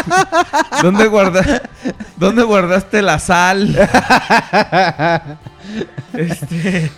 ¿Dónde, 0.82 1.08
guarda- 1.08 1.62
¿Dónde 2.18 2.44
guardaste 2.44 3.02
la 3.02 3.20
sal? 3.20 3.76
Este, 6.14 6.90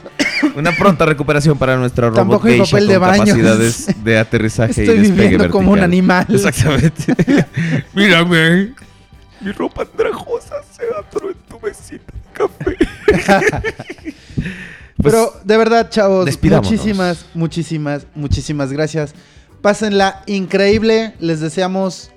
una 0.55 0.71
pronta 0.71 1.05
recuperación 1.05 1.57
para 1.57 1.75
nuestra 1.77 2.07
robot 2.07 2.15
Tampoco 2.19 2.47
geisha 2.47 2.63
papel 2.71 2.87
de 2.87 2.93
con 2.93 3.01
baño. 3.07 3.25
capacidades 3.25 4.03
de 4.03 4.17
aterrizaje 4.19 4.73
y 4.77 4.81
Estoy 4.87 4.97
despegue 4.99 5.21
viviendo 5.29 5.49
como 5.49 5.71
un 5.71 5.79
animal. 5.79 6.25
Exactamente. 6.29 7.15
Mírame. 7.93 8.73
Mi 9.41 9.51
ropa 9.51 9.83
andrajosa 9.83 10.55
se 10.71 10.83
atoró 10.97 11.29
en 11.31 11.37
tu 11.49 11.59
mesita 11.59 12.11
de 12.13 12.31
café. 12.33 14.13
Pues, 15.01 15.13
Pero 15.13 15.33
de 15.45 15.55
verdad, 15.57 15.89
chavos, 15.89 16.27
muchísimas, 16.43 17.25
muchísimas, 17.33 18.05
muchísimas 18.15 18.73
gracias. 18.73 19.13
Pásenla 19.61 20.23
increíble. 20.25 21.13
Les 21.21 21.39
deseamos 21.39 22.11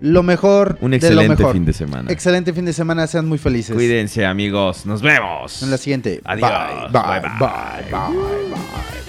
lo 0.00 0.22
mejor 0.22 0.78
un 0.80 0.92
de 0.92 0.98
lo 0.98 1.06
excelente 1.08 1.36
mejor. 1.36 1.52
fin 1.54 1.64
de 1.64 1.72
semana. 1.72 2.12
Excelente 2.12 2.52
fin 2.52 2.64
de 2.64 2.72
semana. 2.72 3.08
Sean 3.08 3.26
muy 3.26 3.38
felices. 3.38 3.74
Cuídense, 3.74 4.24
amigos. 4.24 4.86
Nos 4.86 5.02
vemos. 5.02 5.64
En 5.64 5.70
la 5.72 5.78
siguiente. 5.78 6.20
Adiós. 6.24 6.48
Bye, 6.92 6.92
bye, 6.92 7.20
Bye, 7.20 7.20
bye, 7.20 7.90
bye, 7.90 8.50
bye. 8.54 9.07